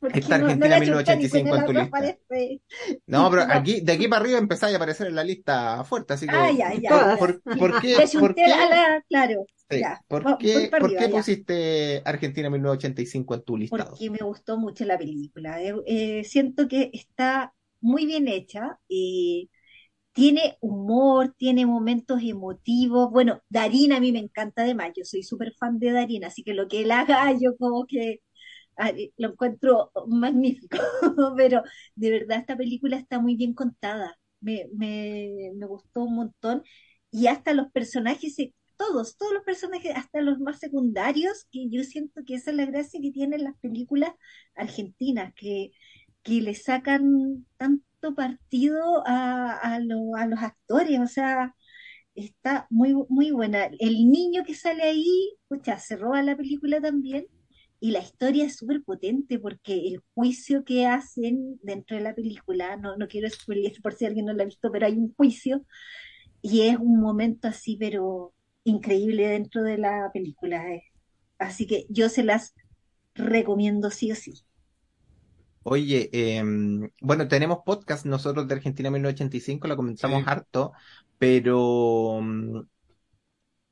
Porque 0.00 0.20
Está 0.20 0.38
no, 0.38 0.44
no 0.46 0.52
Argentina 0.52 0.76
ni 0.76 0.80
1985 0.86 1.56
en 1.56 1.64
tu 1.66 1.72
lista. 1.72 1.86
aparece. 1.98 2.60
no, 3.06 3.30
pero 3.30 3.42
No. 3.46 3.52
aquí, 3.54 3.80
de 3.82 3.92
aquí 3.92 4.08
para 4.08 4.22
arriba 4.22 4.38
empezáis 4.38 4.72
a 4.74 4.76
aparecer 4.76 5.06
en 5.08 5.14
la 5.14 5.24
lista 5.24 5.84
fuerte, 5.84 6.14
así 6.14 6.26
que 6.26 6.36
Ah, 6.36 6.50
ya, 6.50 6.74
ya. 6.74 7.16
¿por, 7.18 7.42
por 7.42 7.80
qué, 7.80 7.96
por 8.18 8.34
qué- 8.34 8.48
la, 8.48 9.02
claro, 9.08 9.44
sí, 9.70 9.78
ya. 9.80 10.00
por 10.08 10.38
qué- 10.38 10.68
por 10.70 10.84
arriba, 10.86 11.00
qué 11.00 11.08
ya. 11.08 11.16
pusiste 11.16 12.02
Argentina 12.04 12.50
1985 12.50 13.34
en 13.34 13.42
tu 13.42 13.56
listado? 13.56 13.90
porque 13.90 14.10
me 14.10 14.18
gustó 14.18 14.56
mucho 14.58 14.84
la 14.84 14.98
película. 14.98 15.62
Eh, 15.62 15.74
eh, 15.86 16.24
siento 16.24 16.68
que 16.68 16.90
está 16.92 17.54
muy 17.80 18.06
bien 18.06 18.28
hecha 18.28 18.78
y 18.88 19.50
tiene 20.16 20.56
humor, 20.62 21.34
tiene 21.38 21.66
momentos 21.66 22.22
emotivos. 22.22 23.10
Bueno, 23.12 23.42
Darín 23.50 23.92
a 23.92 24.00
mí 24.00 24.12
me 24.12 24.20
encanta 24.20 24.62
además, 24.62 24.92
yo 24.96 25.04
soy 25.04 25.22
súper 25.22 25.54
fan 25.54 25.78
de 25.78 25.92
Darín, 25.92 26.24
así 26.24 26.42
que 26.44 26.54
lo 26.54 26.68
que 26.68 26.82
él 26.82 26.90
haga 26.92 27.32
yo 27.40 27.56
como 27.58 27.86
que 27.86 28.22
ah, 28.76 28.90
eh, 28.90 29.12
lo 29.18 29.30
encuentro 29.32 29.92
magnífico, 30.08 30.78
pero 31.36 31.62
de 31.96 32.10
verdad 32.10 32.38
esta 32.40 32.56
película 32.56 32.96
está 32.96 33.20
muy 33.20 33.36
bien 33.36 33.54
contada, 33.54 34.18
me, 34.40 34.68
me, 34.76 35.52
me 35.56 35.66
gustó 35.66 36.04
un 36.04 36.16
montón 36.16 36.64
y 37.10 37.26
hasta 37.28 37.54
los 37.54 37.70
personajes, 37.72 38.36
todos, 38.76 39.16
todos 39.16 39.32
los 39.34 39.44
personajes, 39.44 39.92
hasta 39.96 40.20
los 40.20 40.38
más 40.40 40.58
secundarios, 40.58 41.46
que 41.50 41.68
yo 41.70 41.82
siento 41.84 42.22
que 42.26 42.34
esa 42.36 42.50
es 42.50 42.56
la 42.56 42.66
gracia 42.66 43.00
que 43.02 43.10
tienen 43.12 43.44
las 43.44 43.56
películas 43.58 44.12
argentinas, 44.54 45.32
que, 45.34 45.70
que 46.22 46.40
le 46.42 46.54
sacan 46.54 47.46
tanto 47.56 47.84
partido 48.14 49.02
a, 49.06 49.52
a, 49.58 49.80
lo- 49.80 50.14
a 50.16 50.26
los 50.26 50.40
actores, 50.42 50.98
o 51.00 51.06
sea, 51.06 51.54
está 52.14 52.66
muy, 52.70 52.94
muy 53.08 53.30
buena. 53.30 53.66
El 53.78 54.10
niño 54.10 54.44
que 54.44 54.54
sale 54.54 54.82
ahí, 54.84 55.34
pucha, 55.48 55.78
se 55.78 55.96
roba 55.96 56.22
la 56.22 56.36
película 56.36 56.80
también. 56.80 57.26
Y 57.80 57.90
la 57.92 58.00
historia 58.00 58.44
es 58.46 58.56
súper 58.56 58.82
potente 58.84 59.38
porque 59.38 59.74
el 59.88 60.02
juicio 60.14 60.64
que 60.64 60.86
hacen 60.86 61.58
dentro 61.62 61.96
de 61.96 62.02
la 62.02 62.14
película, 62.14 62.76
no, 62.76 62.96
no 62.96 63.06
quiero 63.08 63.28
spoiler 63.30 63.72
por 63.82 63.94
si 63.94 64.06
alguien 64.06 64.26
no 64.26 64.32
lo 64.32 64.42
ha 64.42 64.46
visto, 64.46 64.72
pero 64.72 64.86
hay 64.86 64.94
un 64.98 65.14
juicio 65.14 65.64
y 66.42 66.62
es 66.68 66.76
un 66.78 67.00
momento 67.00 67.48
así, 67.48 67.76
pero 67.78 68.34
increíble 68.64 69.28
dentro 69.28 69.62
de 69.62 69.78
la 69.78 70.10
película. 70.12 70.72
eh. 70.74 70.84
Así 71.38 71.66
que 71.66 71.86
yo 71.90 72.08
se 72.08 72.24
las 72.24 72.54
recomiendo 73.14 73.90
sí 73.90 74.12
o 74.12 74.16
sí. 74.16 74.34
Oye, 75.68 76.08
em, 76.12 76.90
bueno, 77.00 77.26
tenemos 77.28 77.58
podcast 77.64 78.06
nosotros 78.06 78.46
de 78.46 78.54
Argentina 78.54 78.88
1985, 78.90 79.66
la 79.66 79.74
comentamos 79.76 80.22
Sí. 80.22 80.26
harto, 80.26 80.72
pero 81.18 82.20
mm, 82.22 82.60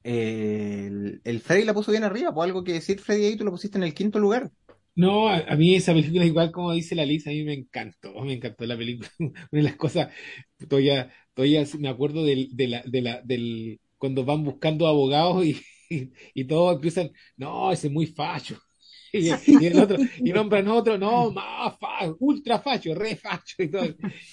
el, 0.02 1.20
el 1.24 1.40
Freddy 1.40 1.64
la 1.64 1.74
puso 1.74 1.90
bien 1.90 2.04
arriba, 2.04 2.32
pues 2.34 2.46
algo 2.46 2.62
que 2.64 2.72
decir, 2.74 3.00
Freddy, 3.00 3.26
ahí 3.26 3.36
tú 3.36 3.44
lo 3.44 3.50
pusiste 3.50 3.78
en 3.78 3.84
el 3.84 3.94
quinto 3.94 4.18
lugar. 4.18 4.50
No, 4.96 5.28
a, 5.28 5.38
a 5.38 5.56
mí 5.56 5.74
esa 5.74 5.92
película, 5.92 6.24
igual 6.24 6.52
como 6.52 6.72
dice 6.72 6.94
la 6.94 7.04
Lisa, 7.04 7.30
a 7.30 7.32
mí 7.32 7.42
me 7.44 7.54
encantó, 7.54 8.12
me 8.22 8.34
encantó 8.34 8.64
la 8.66 8.76
película. 8.76 9.08
Una 9.18 9.32
de 9.50 9.62
las 9.62 9.76
cosas, 9.76 10.12
todavía, 10.68 11.12
todavía 11.34 11.64
me 11.78 11.88
acuerdo 11.88 12.24
del, 12.24 12.48
de 12.56 12.68
la, 12.68 12.82
de 12.86 13.02
la, 13.02 13.20
del, 13.22 13.80
cuando 13.98 14.24
van 14.24 14.44
buscando 14.44 14.86
abogados 14.86 15.44
y, 15.44 15.60
y, 15.90 16.12
y 16.34 16.44
todos 16.46 16.76
empiezan, 16.76 17.10
no, 17.36 17.72
ese 17.72 17.88
es 17.88 17.92
muy 17.92 18.06
facho. 18.06 18.56
Y, 19.20 19.30
y 19.46 19.66
el 19.66 19.78
otro, 19.78 20.00
y 20.22 20.32
nombran 20.32 20.66
otro, 20.68 20.98
no, 20.98 21.30
más 21.30 21.74
ultra 22.18 22.58
facho, 22.58 22.94
re 22.94 23.16
facho 23.16 23.62
y 23.62 23.68
todo. 23.70 23.84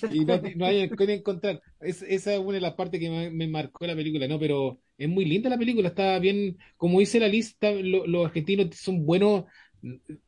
Y 0.09 0.25
no, 0.25 0.41
no 0.55 0.65
hay 0.65 0.89
que 0.95 1.13
encontrar. 1.13 1.61
Es- 1.79 2.01
esa 2.03 2.33
es 2.33 2.39
una 2.39 2.53
de 2.53 2.61
las 2.61 2.73
partes 2.73 2.99
que 2.99 3.09
me, 3.09 3.29
me 3.29 3.47
marcó 3.47 3.85
la 3.85 3.95
película, 3.95 4.27
¿no? 4.27 4.39
Pero 4.39 4.79
es 4.97 5.07
muy 5.09 5.25
linda 5.25 5.49
la 5.49 5.57
película, 5.57 5.89
está 5.89 6.17
bien, 6.19 6.57
como 6.77 6.99
dice 6.99 7.19
la 7.19 7.27
lista, 7.27 7.71
lo- 7.71 8.05
los 8.07 8.25
argentinos 8.25 8.75
son 8.75 9.05
buenos, 9.05 9.45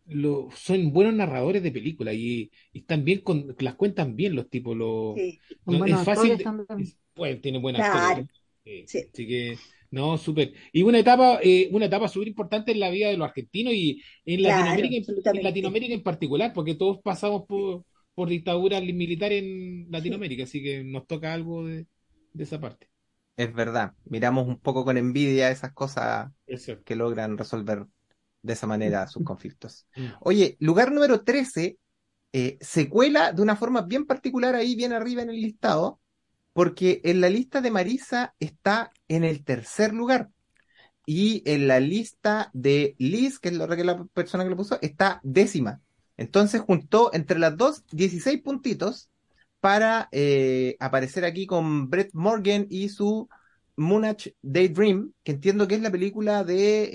lo- 0.08 0.50
son 0.56 0.92
buenos 0.92 1.14
narradores 1.14 1.64
de 1.64 1.72
películas 1.72 2.16
y, 2.16 2.52
y 2.72 2.80
están 2.80 3.04
bien 3.04 3.22
con, 3.22 3.56
las 3.60 3.76
cuentan 3.76 4.16
bien 4.16 4.36
los 4.36 4.50
tipos, 4.50 4.76
los, 4.76 5.16
Sí, 5.16 5.40
no, 5.66 5.86
es 5.86 6.02
fácil, 6.02 6.32
actores 6.32 6.44
también. 6.44 6.80
es- 6.80 6.98
bueno, 7.16 7.40
tienen 7.42 7.62
buenos 7.62 7.82
Claro. 7.82 8.28
¿eh? 8.66 8.86
Sí. 8.88 9.06
Así 9.14 9.28
que, 9.28 9.58
no, 9.94 10.18
súper. 10.18 10.54
Y 10.72 10.82
una 10.84 11.00
etapa, 11.00 11.40
eh, 11.44 11.70
una 11.72 11.86
etapa 11.86 12.08
súper 12.08 12.28
importante 12.28 12.72
en 12.72 12.80
la 12.80 12.90
vida 12.90 13.10
de 13.10 13.18
los 13.18 13.28
argentinos 13.28 13.74
y 13.74 14.02
en 14.26 14.42
Claro, 14.42 14.44
Latinoamérica, 14.44 14.96
en-. 15.32 15.44
Latinoamérica 15.44 15.94
en 15.94 16.04
particular, 16.04 16.52
porque 16.54 16.76
todos 16.76 17.00
pasamos 17.04 17.44
por, 17.48 17.86
por 18.16 18.28
dictaduras 18.30 18.82
militares 18.84 19.44
en 19.44 19.88
Latinoamérica, 19.92 20.44
así 20.46 20.64
que 20.64 20.84
nos 20.84 21.06
toca 21.08 21.34
algo 21.34 21.66
de, 21.66 21.86
de 22.34 22.44
esa 22.44 22.60
parte. 22.60 22.90
Es 23.36 23.54
verdad, 23.54 23.94
miramos 24.06 24.48
un 24.48 24.60
poco 24.60 24.86
con 24.86 24.98
envidia 24.98 25.50
esas 25.50 25.74
cosas 25.74 26.32
que 26.86 26.96
logran 26.96 27.38
resolver 27.38 27.88
de 28.44 28.54
esa 28.54 28.68
manera 28.68 29.08
sus 29.08 29.24
conflictos. 29.24 29.88
Mm. 29.96 30.08
Oye, 30.22 30.58
lugar 30.60 30.92
número 30.92 31.24
13 31.24 31.80
eh, 32.34 32.58
se 32.62 32.90
cuela 32.90 33.32
de 33.34 33.42
una 33.42 33.56
forma 33.56 33.82
bien 33.84 34.06
particular 34.06 34.56
ahí, 34.56 34.76
bien 34.76 34.94
arriba 34.94 35.24
en 35.24 35.30
el 35.32 35.42
listado, 35.42 36.02
porque 36.54 37.02
en 37.04 37.20
la 37.20 37.30
lista 37.30 37.62
de 37.62 37.72
Marisa 37.72 38.36
está 38.40 38.92
en 39.08 39.24
el 39.24 39.44
tercer 39.44 39.94
lugar. 39.94 40.30
Y 41.06 41.44
en 41.46 41.68
la 41.68 41.80
lista 41.80 42.50
de 42.54 42.96
Liz, 42.98 43.40
que 43.40 43.50
es 43.50 43.56
la, 43.56 43.68
que 43.76 43.84
la 43.84 44.06
persona 44.06 44.44
que 44.44 44.50
lo 44.50 44.56
puso, 44.56 44.80
está 44.82 45.20
décima. 45.24 45.82
Entonces 46.16 46.62
juntó 46.62 47.10
entre 47.14 47.40
las 47.40 47.58
dos 47.58 47.84
16 47.92 48.42
puntitos 48.42 49.10
para 49.60 50.08
eh, 50.12 50.78
aparecer 50.80 51.26
aquí 51.26 51.46
con 51.46 51.90
Brett 51.90 52.12
Morgan 52.14 52.68
y 52.70 52.90
su 52.90 53.28
Moonage 53.76 54.36
Daydream, 54.42 55.14
que 55.24 55.32
entiendo 55.32 55.68
que 55.68 55.76
es 55.76 55.82
la 55.82 55.92
película 55.92 56.44
de 56.44 56.90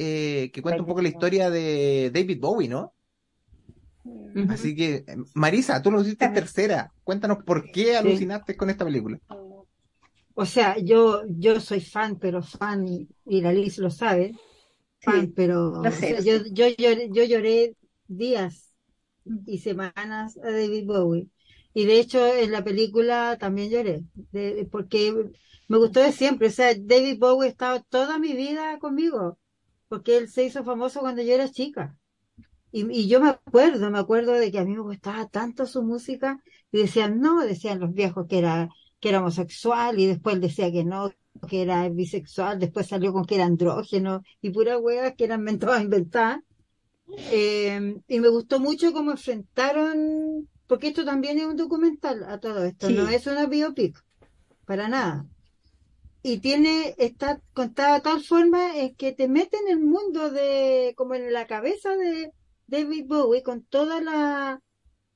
eh, 0.44 0.50
que 0.52 0.62
cuenta 0.62 0.82
un 0.82 0.88
poco 0.88 1.02
la 1.02 1.08
historia 1.08 1.50
de 1.50 2.10
David 2.14 2.40
Bowie, 2.40 2.68
¿no? 2.68 2.94
Así 4.48 4.74
que, 4.74 5.04
Marisa, 5.34 5.82
tú 5.82 5.90
lo 5.90 6.00
hiciste 6.00 6.28
tercera. 6.28 6.92
Cuéntanos 7.04 7.38
por 7.44 7.70
qué 7.70 7.96
alucinaste 7.96 8.56
con 8.56 8.70
esta 8.70 8.84
película. 8.84 9.18
O 10.42 10.46
sea, 10.46 10.76
yo, 10.78 11.22
yo 11.28 11.60
soy 11.60 11.80
fan, 11.80 12.18
pero 12.18 12.42
fan, 12.42 12.86
y 13.26 13.40
la 13.42 13.52
Liz 13.52 13.78
lo 13.78 13.90
sabe, 13.90 14.26
fan, 15.00 15.26
Sí, 15.26 15.32
pero 15.36 15.98
o 15.98 16.02
sea, 16.02 16.20
yo, 16.20 16.38
yo 16.52 16.66
lloré, 16.68 17.08
yo 17.12 17.24
lloré 17.24 17.76
días 18.06 18.74
y 19.46 19.58
semanas 19.58 20.38
a 20.38 20.50
David 20.52 20.86
Bowie. 20.86 21.28
y 21.74 21.86
de 21.86 22.00
hecho 22.00 22.26
en 22.26 22.52
la 22.52 22.64
película 22.64 23.38
también 23.40 23.70
lloré, 23.70 24.04
de- 24.32 24.68
porque 24.72 25.14
me 25.68 25.78
gustó 25.78 26.00
de 26.02 26.12
siempre, 26.12 26.48
o 26.48 26.50
sea, 26.50 26.74
David 26.78 27.18
Bowie 27.20 27.48
ha 27.48 27.52
estado 27.52 27.82
toda 27.90 28.18
mi 28.18 28.34
vida 28.34 28.78
conmigo, 28.80 29.38
porque 29.88 30.16
él 30.18 30.28
se 30.30 30.44
hizo 30.44 30.64
famoso 30.64 31.00
cuando 31.00 31.22
yo 31.22 31.34
era 31.34 31.50
chica. 31.50 31.96
Y, 32.70 32.90
y 32.92 33.08
yo 33.08 33.20
me 33.20 33.30
acuerdo, 33.30 33.90
me 33.90 33.98
acuerdo 33.98 34.32
de 34.32 34.50
que 34.52 34.58
a 34.58 34.64
mí 34.64 34.72
me 34.74 34.80
gustaba 34.82 35.26
tanto 35.28 35.66
su 35.66 35.82
música 35.82 36.42
y 36.70 36.78
decían 36.82 37.20
no, 37.20 37.40
decían 37.44 37.80
los 37.80 37.92
viejos 37.94 38.26
que 38.28 38.38
era, 38.38 38.68
que 39.00 39.08
era 39.10 39.20
homosexual 39.20 39.98
y 39.98 40.06
después 40.06 40.40
decía 40.40 40.70
que 40.72 40.84
no, 40.84 41.12
que 41.48 41.62
era 41.62 41.88
bisexual, 41.88 42.58
después 42.58 42.86
salió 42.86 43.12
con 43.12 43.24
que 43.24 43.36
era 43.36 43.44
andrógeno 43.46 44.22
y 44.40 44.50
puras 44.50 44.78
weas 44.80 45.14
que 45.16 45.24
eran 45.24 45.58
todas 45.58 45.82
inventadas. 45.84 46.40
Eh, 47.30 47.96
y 48.06 48.20
me 48.20 48.28
gustó 48.28 48.60
mucho 48.60 48.92
cómo 48.92 49.12
enfrentaron, 49.12 50.48
porque 50.66 50.88
esto 50.88 51.04
también 51.04 51.38
es 51.38 51.46
un 51.46 51.56
documental 51.56 52.24
a 52.24 52.38
todo 52.38 52.64
esto, 52.64 52.88
Sí. 52.88 52.94
no 52.94 53.08
es 53.08 53.26
una 53.26 53.46
biopic, 53.46 53.96
para 54.66 54.88
nada. 54.88 55.26
Y 56.22 56.38
tiene, 56.40 56.94
está 56.98 57.40
contada 57.54 57.94
de 57.96 58.00
tal 58.02 58.22
forma 58.22 58.76
es 58.76 58.94
que 58.96 59.12
te 59.12 59.28
mete 59.28 59.56
en 59.56 59.68
el 59.68 59.80
mundo 59.80 60.30
de, 60.30 60.92
como 60.96 61.14
en 61.14 61.32
la 61.32 61.46
cabeza 61.46 61.96
de 61.96 62.32
David 62.66 63.06
Bowie, 63.06 63.42
con 63.42 63.62
toda 63.64 64.00
la, 64.02 64.60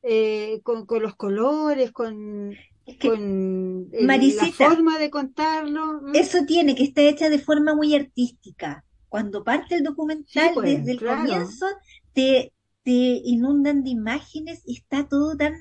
eh, 0.03 0.61
con, 0.63 0.87
con 0.87 1.03
los 1.03 1.17
colores, 1.17 1.93
con, 1.93 2.55
Es 2.87 2.97
que 2.99 3.09
con 3.09 3.91
el- 3.93 4.37
la 4.37 4.47
forma 4.53 4.99
de 4.99 5.11
contarlo. 5.11 6.01
eso 6.15 6.45
tiene 6.47 6.75
que 6.75 6.85
estar 6.85 7.05
hecha 7.05 7.29
de 7.31 7.39
forma 7.39 7.75
muy 7.75 7.95
artística. 7.95 8.85
Cuando 9.09 9.45
parte 9.45 9.77
el 9.77 9.85
documental, 9.85 10.27
Sí, 10.33 10.41
pues, 10.55 10.79
desde 10.79 10.93
el 10.93 10.99
claro. 10.99 11.19
comienzo, 11.19 11.67
te, 12.13 12.53
te 12.83 12.91
inundan 13.25 13.83
de 13.85 13.91
imágenes 13.91 14.63
y 14.67 14.77
está 14.77 15.07
todo 15.09 15.37
tan, 15.37 15.55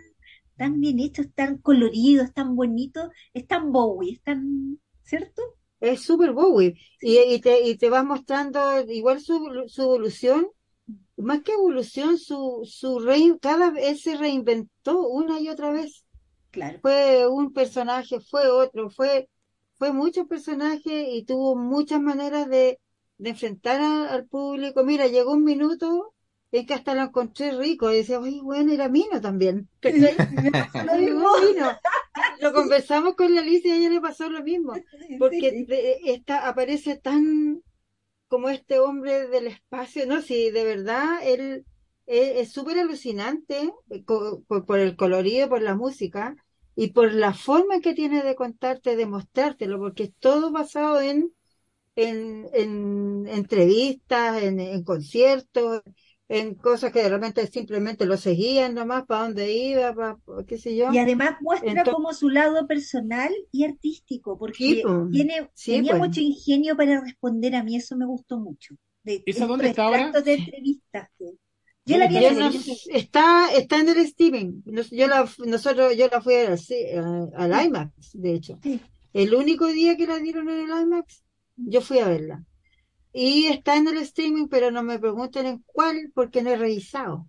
tan 0.58 0.80
bien 0.80 1.00
hecho, 1.00 1.22
es 1.22 1.34
tan 1.34 1.58
colorido, 1.58 2.24
es 2.24 2.34
tan 2.34 2.56
bonito, 2.56 3.10
es 3.34 3.48
tan 3.48 3.72
Bowie, 3.72 4.14
es 4.14 4.22
tan, 4.24 4.80
¿cierto? 5.04 5.42
Es 5.80 6.02
súper 6.04 6.32
Bowie. 6.34 6.76
Y, 7.02 7.18
y 7.20 7.42
te, 7.42 7.62
y 7.68 7.78
te 7.78 7.90
va 7.90 8.04
mostrando 8.04 8.80
igual 8.90 9.20
su, 9.20 9.66
su 9.68 9.82
evolución, 9.82 10.48
más 11.18 11.44
que 11.44 11.54
evolución, 11.54 12.18
su, 12.18 12.62
su 12.66 13.00
rein- 13.00 13.40
cada 13.42 13.72
vez 13.72 14.02
se 14.04 14.18
reinventó 14.18 15.08
una 15.08 15.40
y 15.40 15.50
otra 15.50 15.72
vez. 15.72 16.01
Claro. 16.52 16.80
Fue 16.82 17.28
un 17.28 17.54
personaje, 17.54 18.20
fue 18.20 18.48
otro, 18.50 18.90
fue, 18.90 19.30
fue 19.78 19.94
muchos 19.94 20.28
personajes 20.28 21.08
y 21.10 21.24
tuvo 21.24 21.56
muchas 21.56 22.02
maneras 22.02 22.50
de, 22.50 22.80
de 23.18 23.30
enfrentar 23.30 23.82
a- 23.82 24.10
al 24.14 24.26
público. 24.28 24.84
Mira, 24.84 25.08
llegó 25.08 25.32
un 25.34 25.44
minuto 25.44 26.14
en 26.52 26.66
que 26.66 26.74
hasta 26.74 26.94
lo 26.96 27.04
encontré 27.04 27.52
rico 27.52 27.92
y 27.92 27.98
decía, 27.98 28.20
oye, 28.20 28.42
bueno, 28.42 28.74
era 28.74 28.90
Mino 28.90 29.22
también. 29.22 29.70
Lo. 29.82 31.40
Mino. 31.42 31.72
Conversamos 32.54 33.16
con 33.16 33.34
la 33.34 33.42
Alicia 33.42 33.70
y 33.70 33.74
a 33.74 33.78
ella 33.78 33.90
le 33.90 34.02
pasó 34.02 34.30
lo 34.30 34.44
mismo 34.44 34.74
porque 35.20 35.66
está, 36.06 36.48
aparece 36.48 36.98
tan 36.98 37.62
como 38.28 38.50
este 38.50 38.80
hombre 38.80 39.28
del 39.28 39.48
espacio, 39.48 40.06
no, 40.08 40.22
sí, 40.22 40.52
de 40.52 40.64
verdad, 40.64 41.20
él 41.24 41.66
es 42.08 42.52
súper 42.52 42.80
alucinante 42.80 43.72
eh, 43.90 44.04
por, 44.04 44.44
por 44.66 44.80
el 44.80 44.96
colorido, 44.96 45.50
por 45.50 45.62
la 45.62 45.76
música 45.76 46.36
y 46.76 46.90
por 46.92 47.14
la 47.14 47.34
forma 47.34 47.80
que 47.82 47.94
tiene 47.94 48.24
de 48.24 48.36
contarte, 48.36 48.96
de 48.96 49.06
mostrártelo, 49.06 49.80
porque 49.80 50.04
es 50.04 50.14
todo 50.20 50.52
basado 50.52 51.02
en, 51.02 51.34
en, 51.96 52.48
en 52.54 53.28
entrevistas, 53.28 54.42
en, 54.44 54.60
en 54.60 54.84
conciertos, 54.84 55.82
en 56.30 56.56
cosas 56.56 56.94
que 56.94 57.04
de 57.04 57.10
repente 57.10 57.46
simplemente 57.48 58.06
lo 58.06 58.18
seguían 58.18 58.74
nomás, 58.74 59.06
para 59.06 59.24
dónde 59.24 59.52
iba, 59.52 59.94
para, 59.94 60.18
qué 60.48 60.58
sé 60.58 60.76
yo. 60.78 60.90
Y 60.92 60.98
además 60.98 61.36
muestra 61.42 61.70
Entonces- 61.72 61.94
como 61.94 62.14
su 62.14 62.30
lado 62.30 62.68
personal 62.68 63.32
y 63.52 63.66
artístico, 63.66 64.38
porque 64.38 64.58
Sí, 64.58 64.84
tiene, 65.12 65.50
Sí, 65.54 65.74
tenía 65.74 65.92
pues. 65.92 66.02
mucho 66.08 66.22
ingenio 66.22 66.78
para 66.78 67.02
responder 67.02 67.56
a 67.56 67.64
mí, 67.64 67.76
eso 67.76 67.98
me 67.98 68.06
gustó 68.06 68.40
mucho. 68.40 68.76
De 69.04 69.24
¿Esa 69.26 69.48
dónde 69.48 69.68
está 69.68 69.84
ahora? 69.86 70.12
de 70.12 70.34
entrevistas. 70.36 71.10
que- 71.18 71.34
Yo 71.86 71.98
la 71.98 72.08
vi 72.08 72.18
en 72.18 72.42
el 72.42 72.62
está, 72.92 73.52
está 73.54 73.80
en 73.80 73.90
el 73.90 73.98
streaming. 74.00 74.62
Nos- 74.66 74.92
Yo 74.92 75.08
la, 75.08 75.28
nosotros, 75.46 75.96
yo 75.98 76.08
la 76.08 76.22
fui 76.22 76.36
al, 76.36 77.66
IMAX, 77.66 78.12
de 78.14 78.34
hecho. 78.34 78.60
Sí. 78.62 78.80
El 79.14 79.34
único 79.34 79.68
día 79.68 79.98
que 79.98 80.08
la 80.08 80.20
dieron 80.20 80.50
en 80.50 80.70
el 80.72 80.82
IMAX, 80.84 81.24
yo 81.58 81.82
fui 81.82 82.00
a 82.00 82.08
verla. 82.08 82.44
Y 83.14 83.48
está 83.48 83.76
en 83.76 83.88
el 83.88 83.98
streaming, 83.98 84.48
pero 84.48 84.72
no 84.72 84.84
me 84.84 85.00
pregunten 85.00 85.46
en 85.46 85.64
cuál, 85.66 86.12
porque 86.14 86.42
no 86.42 86.52
he 86.52 86.56
revisado. 86.56 87.28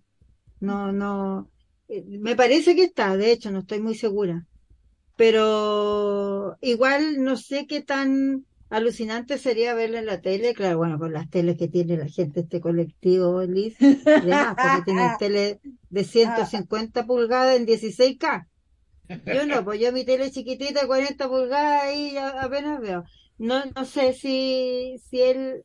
No, 0.59 0.91
no. 0.91 1.49
eh, 1.89 2.03
Me 2.07 2.35
parece 2.35 2.75
que 2.75 2.85
está, 2.85 3.17
de 3.17 3.31
hecho, 3.31 3.51
no 3.51 3.59
estoy 3.59 3.81
muy 3.81 3.95
segura. 3.95 4.45
Pero 5.17 6.57
igual 6.61 7.23
no 7.23 7.37
sé 7.37 7.67
qué 7.67 7.81
tan 7.81 8.45
alucinante 8.75 9.37
sería 9.37 9.73
verla 9.73 9.99
en 9.99 10.05
la 10.07 10.21
tele. 10.21 10.53
Claro, 10.53 10.77
bueno, 10.77 10.99
con 10.99 11.13
las 11.13 11.29
teles 11.29 11.57
que 11.57 11.67
tiene 11.67 11.97
la 11.97 12.07
gente, 12.07 12.41
este 12.41 12.61
colectivo, 12.61 13.41
Liz, 13.43 13.77
y 14.19 14.27
demás, 14.27 14.57
porque 14.61 14.81
tienen 14.81 15.15
tele 15.17 15.59
de 15.89 16.03
150 16.03 17.05
pulgadas 17.05 17.55
en 17.57 17.65
16K. 17.65 18.47
Yo 19.25 19.45
no, 19.45 19.63
pues 19.65 19.79
yo 19.81 19.91
mi 19.93 20.05
tele 20.05 20.31
chiquitita, 20.31 20.87
40 20.87 21.27
pulgadas, 21.29 21.83
ahí 21.83 22.17
apenas 22.17 22.79
veo. 22.81 23.03
No, 23.37 23.63
no 23.75 23.85
sé 23.85 24.13
si, 24.13 24.97
si 25.09 25.21
él, 25.21 25.63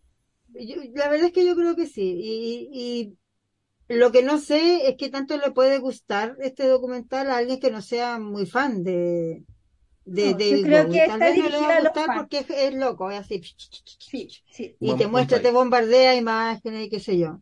yo- 0.49 0.83
la 0.95 1.09
verdad 1.11 1.27
es 1.29 1.33
que 1.33 1.47
yo 1.47 1.57
creo 1.57 1.77
que 1.77 1.87
sí. 1.87 2.03
Y, 2.23 2.69
y 3.89 3.95
lo 3.95 4.13
que 4.13 4.23
no 4.23 4.39
sé 4.39 4.89
es 4.89 4.97
qué 4.99 5.09
tanto 5.11 5.37
le 5.39 5.51
puede 5.53 5.79
gustar 5.79 6.37
este 6.41 6.67
documental 6.69 7.31
a 7.31 7.39
alguien 7.39 7.61
que 7.61 7.71
no 7.71 7.83
sea 7.83 8.19
muy 8.19 8.47
fan 8.47 8.83
de, 8.85 9.45
de 10.09 10.33
No, 10.33 10.39
yo 10.39 10.63
creo 10.63 10.89
que 10.91 10.99
Tal 10.99 11.11
está 11.13 11.25
vez 11.27 11.37
no 11.39 11.45
le 11.45 11.51
dirigida 11.51 11.69
va 11.69 11.75
a 11.75 11.77
a 11.77 11.81
los 11.81 11.93
gustar 11.95 12.17
porque 12.17 12.39
es, 12.39 12.51
es 12.51 12.75
loco, 12.75 13.11
es 13.11 13.19
así. 13.21 13.43
Sí, 13.99 14.29
sí. 14.51 14.77
Y 14.81 14.87
Buen 14.87 14.99
te 14.99 15.07
muestra, 15.07 15.41
te 15.43 15.51
bombardea 15.53 16.15
imágenes 16.17 16.87
y 16.87 16.91
qué 16.91 17.01
sé 17.01 17.19
yo. 17.19 17.41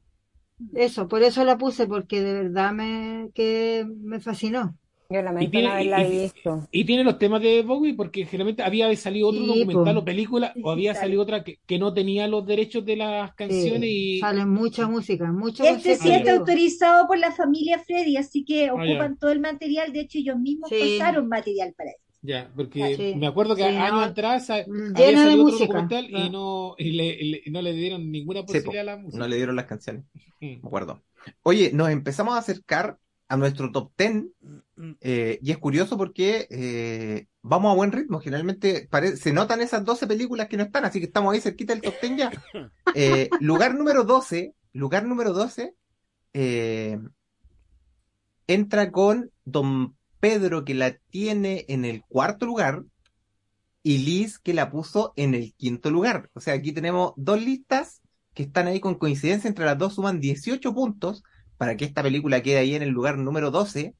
Eso, 0.74 1.06
por 1.08 1.22
eso 1.22 1.44
la 1.44 1.58
puse, 1.58 1.86
porque 1.86 2.20
de 2.22 2.32
verdad 2.34 2.72
me, 2.72 3.28
que 3.34 3.86
me 4.02 4.20
fascinó. 4.20 4.76
Yo 5.08 5.22
lamento 5.22 5.50
tiene- 5.52 5.68
haberla 5.68 6.02
y- 6.02 6.06
y- 6.16 6.20
visto. 6.22 6.68
Y 6.72 6.84
tiene 6.84 7.04
los 7.04 7.18
temas 7.18 7.40
de 7.42 7.62
Bowie 7.62 7.94
porque 7.94 8.24
generalmente 8.26 8.62
había 8.64 8.94
salido 8.96 9.28
otro 9.28 9.42
Sí, 9.42 9.46
documental 9.46 9.94
po. 9.94 10.00
o 10.00 10.04
película 10.04 10.52
Sí, 10.54 10.62
o 10.64 10.70
había 10.70 10.94
sale. 10.94 11.04
salido 11.06 11.22
otra 11.22 11.44
que, 11.44 11.58
que 11.66 11.78
no 11.78 11.94
tenía 11.94 12.26
los 12.26 12.44
derechos 12.46 12.84
de 12.84 12.96
las 12.96 13.34
canciones 13.34 13.82
Sí, 13.82 14.16
y 14.16 14.20
sale 14.20 14.46
mucha 14.46 14.88
música, 14.88 15.30
mucho 15.32 15.62
Este 15.64 15.96
sí 15.96 16.10
está 16.10 16.32
autorizado 16.32 17.06
por 17.06 17.18
la 17.18 17.30
familia 17.32 17.78
Freddy, 17.78 18.16
así 18.16 18.44
que 18.44 18.68
Ah, 18.68 18.72
ocupan 18.74 19.12
ya. 19.14 19.18
todo 19.20 19.30
el 19.30 19.40
material. 19.40 19.92
De 19.92 20.00
hecho, 20.00 20.18
ellos 20.18 20.38
mismos 20.38 20.70
Sí. 20.70 20.98
pasaron 20.98 21.28
material 21.28 21.72
para 21.76 21.90
eso. 21.90 22.00
Ya, 22.26 22.52
porque 22.56 22.96
Sí, 22.96 23.14
me 23.16 23.26
acuerdo 23.26 23.54
que 23.56 23.62
sí, 23.62 23.68
años 23.68 23.92
no, 23.92 24.00
atrás 24.02 24.48
llena 24.48 24.64
había 24.96 25.06
de 25.10 25.16
salido 25.16 25.42
otro 25.44 25.52
música, 25.52 25.66
documental 25.66 26.10
y 26.10 26.14
ah. 26.22 26.28
no 26.30 26.74
y 26.78 26.90
le, 26.92 27.16
le- 27.24 27.42
no 27.50 27.62
le 27.62 27.72
dieron 27.72 28.10
ninguna 28.10 28.40
Sí, 28.40 28.46
posibilidad 28.46 28.80
a 28.82 28.84
la 28.84 28.96
música. 28.96 29.18
no 29.18 29.28
le 29.28 29.36
dieron 29.36 29.56
las 29.56 29.66
canciones, 29.66 30.04
Mm. 30.40 30.46
me 30.46 30.58
acuerdo. 30.64 31.02
Oye, 31.42 31.70
nos 31.72 31.88
empezamos 31.90 32.34
a 32.34 32.38
acercar 32.38 32.98
a 33.28 33.36
nuestro 33.36 33.72
top 33.72 33.90
10 33.96 34.24
eh, 35.00 35.38
y 35.42 35.50
es 35.50 35.58
curioso 35.58 35.96
porque 35.96 36.46
eh, 36.50 37.26
vamos 37.42 37.72
a 37.72 37.74
buen 37.74 37.90
ritmo. 37.90 38.20
Generalmente 38.20 38.86
pare- 38.90 39.16
se 39.16 39.32
notan 39.32 39.60
esas 39.62 39.84
12 39.84 40.06
películas 40.06 40.46
que 40.48 40.56
no 40.56 40.62
están, 40.64 40.84
así 40.84 41.00
que 41.00 41.06
estamos 41.06 41.32
ahí 41.32 41.40
cerquita 41.40 41.72
del 41.72 41.82
top 41.82 41.94
10 42.02 42.16
ya. 42.16 42.30
Eh, 42.94 43.28
lugar 43.40 43.74
número 43.74 44.04
12, 44.04 44.54
lugar 44.74 45.04
número 45.06 45.32
12, 45.32 45.74
eh, 46.34 46.98
entra 48.46 48.90
con 48.92 49.30
Don 49.44 49.95
Pedro 50.20 50.64
que 50.64 50.74
la 50.74 50.96
tiene 51.10 51.64
en 51.68 51.84
el 51.84 52.02
cuarto 52.02 52.46
lugar 52.46 52.82
y 53.82 53.98
Liz 53.98 54.38
que 54.38 54.54
la 54.54 54.70
puso 54.70 55.12
en 55.16 55.34
el 55.34 55.54
quinto 55.54 55.90
lugar. 55.90 56.30
O 56.34 56.40
sea, 56.40 56.54
aquí 56.54 56.72
tenemos 56.72 57.12
dos 57.16 57.40
listas 57.40 58.02
que 58.34 58.44
están 58.44 58.66
ahí 58.66 58.80
con 58.80 58.96
coincidencia 58.96 59.48
entre 59.48 59.64
las 59.64 59.78
dos, 59.78 59.94
suman 59.94 60.20
18 60.20 60.74
puntos 60.74 61.22
para 61.56 61.76
que 61.76 61.84
esta 61.84 62.02
película 62.02 62.42
quede 62.42 62.58
ahí 62.58 62.74
en 62.74 62.82
el 62.82 62.90
lugar 62.90 63.16
número 63.18 63.50
12. 63.50 63.94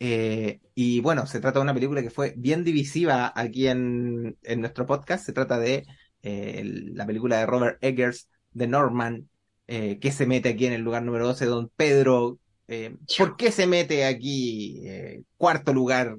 Eh, 0.00 0.60
y 0.74 1.00
bueno, 1.00 1.26
se 1.26 1.40
trata 1.40 1.58
de 1.58 1.64
una 1.64 1.74
película 1.74 2.02
que 2.02 2.10
fue 2.10 2.34
bien 2.36 2.64
divisiva 2.64 3.32
aquí 3.34 3.68
en, 3.68 4.36
en 4.42 4.60
nuestro 4.60 4.86
podcast. 4.86 5.24
Se 5.24 5.32
trata 5.32 5.58
de 5.58 5.84
eh, 6.22 6.62
la 6.64 7.06
película 7.06 7.38
de 7.38 7.46
Robert 7.46 7.78
Eggers, 7.82 8.28
The 8.56 8.66
Norman, 8.66 9.28
eh, 9.66 9.98
que 10.00 10.12
se 10.12 10.26
mete 10.26 10.48
aquí 10.50 10.66
en 10.66 10.72
el 10.72 10.82
lugar 10.82 11.02
número 11.02 11.26
12, 11.26 11.46
Don 11.46 11.70
Pedro. 11.76 12.38
Eh, 12.68 12.96
¿Por 13.16 13.36
qué 13.36 13.50
se 13.50 13.66
mete 13.66 14.04
aquí? 14.06 14.82
eh, 14.86 15.22
cuarto 15.36 15.72
lugar, 15.72 16.16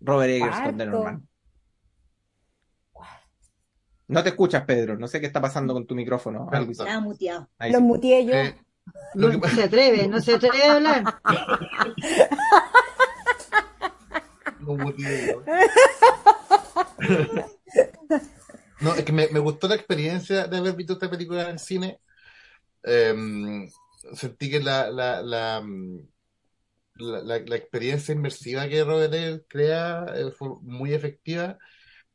Robert 0.00 0.30
Eggers 0.32 0.60
con 0.60 0.76
The 0.76 0.84
Cuarto. 0.84 0.90
Norman. 0.98 1.28
No 4.06 4.22
te 4.22 4.28
escuchas, 4.30 4.64
Pedro. 4.64 4.98
No 4.98 5.08
sé 5.08 5.18
qué 5.20 5.26
está 5.26 5.40
pasando 5.40 5.72
con 5.72 5.86
tu 5.86 5.94
micrófono. 5.94 6.48
Algo. 6.52 6.72
Estaba 6.72 7.00
muteado. 7.00 7.48
Ahí 7.58 7.72
Los 7.72 7.80
sí. 7.80 7.86
muteé 7.86 8.26
yo. 8.26 8.34
Eh, 8.34 8.54
lo 9.14 9.32
No 9.32 9.40
que 9.40 9.48
se 9.48 9.62
atreve, 9.62 10.08
no 10.08 10.20
se 10.20 10.34
atreve 10.34 10.62
a 10.64 10.72
hablar. 10.74 11.04
No, 14.60 14.76
motivo. 14.76 15.42
No, 18.80 18.94
es 18.94 19.04
que 19.04 19.12
me, 19.12 19.28
me 19.28 19.38
gustó 19.38 19.68
la 19.68 19.74
experiencia 19.74 20.46
de 20.46 20.56
haber 20.56 20.74
visto 20.74 20.94
esta 20.94 21.10
película 21.10 21.42
en 21.42 21.50
el 21.50 21.58
cine. 21.58 22.00
Eh, 22.82 23.14
sentí 24.14 24.50
que 24.50 24.60
la, 24.60 24.90
la, 24.90 25.22
la, 25.22 25.60
mm, 25.62 26.00
la, 26.96 27.20
la- 27.22 27.38
la 27.40 27.56
experiencia 27.56 28.14
inmersiva 28.14 28.68
que 28.68 28.84
Robert 28.84 29.46
crea 29.48 30.06
eh, 30.16 30.30
fue 30.32 30.50
muy 30.62 30.94
efectiva. 30.94 31.58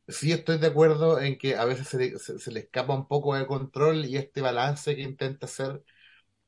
Sí 0.07 0.31
estoy 0.33 0.57
de 0.59 0.67
acuerdo 0.67 1.19
en 1.21 1.37
que 1.37 1.55
a 1.57 1.65
veces 1.65 1.87
se 1.89 1.97
le, 1.99 2.19
se- 2.19 2.51
le 2.51 2.61
escapa 2.61 2.95
un 2.95 3.07
poco 3.07 3.35
de 3.35 3.47
control 3.47 4.05
y 4.05 4.17
este 4.17 4.41
balance 4.41 4.95
que 4.95 5.01
intenta 5.03 5.45
hacer 5.47 5.83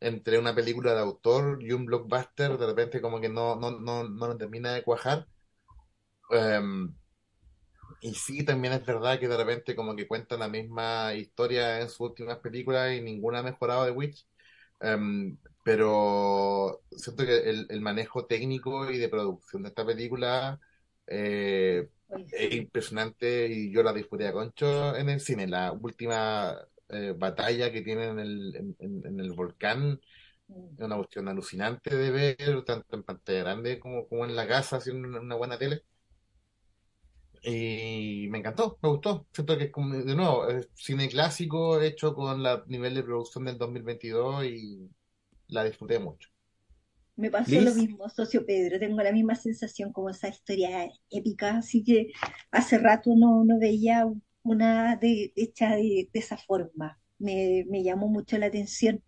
entre 0.01 0.39
una 0.39 0.55
película 0.55 0.93
de 0.95 1.01
autor 1.01 1.63
y 1.63 1.72
un 1.73 1.85
blockbuster, 1.85 2.57
de 2.57 2.68
repente 2.68 3.01
como 3.01 3.22
que 3.22 3.30
no, 3.30 3.55
no, 3.57 3.72
no, 3.80 4.03
no 4.09 4.38
termina 4.38 4.73
de 4.73 4.84
cuajar. 4.84 5.27
Em, 6.31 6.95
y 8.01 8.13
sí, 8.15 8.43
también 8.45 8.73
es 8.73 8.85
verdad 8.85 9.19
que 9.19 9.27
de 9.27 9.38
repente 9.38 9.76
como 9.76 9.95
que 9.95 10.07
cuentan 10.07 10.39
la 10.39 10.47
misma 10.47 11.13
historia 11.13 11.80
en 11.81 11.89
sus 11.89 12.01
últimas 12.01 12.38
películas 12.39 12.93
y 12.95 13.01
ninguna 13.01 13.39
ha 13.39 13.43
mejorado 13.43 13.85
de 13.85 13.91
Witch. 13.91 14.26
Em, 14.82 15.38
pero 15.64 16.82
siento 16.91 17.24
que 17.26 17.38
el, 17.49 17.68
el 17.70 17.82
manejo 17.82 18.26
técnico 18.26 18.90
y 18.91 18.98
de 18.98 19.10
producción 19.10 19.64
de 19.64 19.70
esta 19.70 19.86
película 19.86 20.60
eh, 21.08 21.90
Oye, 22.10 22.26
es 22.32 22.53
impresionante 22.56 23.48
y 23.48 23.72
yo 23.72 23.84
la 23.84 23.94
disfruté 23.94 24.28
a 24.28 24.34
concho 24.34 24.95
en 24.95 25.10
el 25.10 25.20
cine. 25.22 25.48
La 25.48 25.72
última 25.74 26.58
eh, 26.90 27.14
batalla 27.18 27.72
que 27.72 27.82
tienen 27.82 28.12
en 28.12 28.20
el, 28.20 28.56
en, 28.56 28.76
en- 29.06 29.20
el 29.20 29.32
volcán 29.34 29.99
es 30.78 30.86
una 30.86 30.98
cuestión 30.98 31.28
alucinante 31.28 31.95
de 31.95 32.12
ver, 32.12 32.64
tanto 32.66 32.95
en 32.95 33.03
pantalla 33.03 33.40
grande 33.41 33.80
como, 33.80 34.08
como 34.08 34.26
en 34.26 34.36
la 34.36 34.48
casa, 34.48 34.78
haciendo 34.78 35.20
una 35.22 35.36
buena 35.36 35.58
tele. 35.58 35.84
Y 37.43 38.27
me 38.30 38.39
encantó, 38.39 38.77
me 38.81 38.89
gustó. 38.89 39.27
Siento 39.34 39.57
que 39.57 39.65
es 39.65 39.72
como, 39.72 39.95
de 39.95 40.15
nuevo, 40.15 40.47
es 40.47 40.69
cine 40.76 41.09
clásico 41.09 41.81
hecho 41.81 42.13
con 42.13 42.43
la 42.43 42.63
nivel 42.68 42.93
de 42.95 43.03
producción 43.03 43.45
del 43.45 43.57
2022 43.57 44.45
y 44.45 44.89
la 45.47 45.63
disfruté 45.63 45.99
mucho. 45.99 46.30
Me 47.15 47.30
pasó 47.30 47.51
Liz. 47.51 47.63
lo 47.63 47.73
mismo, 47.76 48.09
socio 48.09 48.45
Pedro, 48.45 48.80
tengo 48.80 49.01
la 49.01 49.11
misma 49.11 49.35
sensación 49.35 49.91
como 49.91 50.09
esa 50.09 50.30
historia 50.30 50.89
épica, 51.09 51.57
así 51.57 51.84
que 51.84 52.11
hace 52.51 52.77
rato 52.80 53.11
no, 53.15 53.43
no 53.45 53.59
veía 53.59 54.05
una 54.43 54.95
de, 54.95 55.31
hecha 55.35 55.76
de, 55.76 56.09
de 56.11 56.19
esa 56.19 56.38
forma. 56.38 56.99
Me, 57.19 57.65
me 57.69 57.84
llamó 57.84 58.07
mucho 58.07 58.38
la 58.38 58.47
atención. 58.47 59.03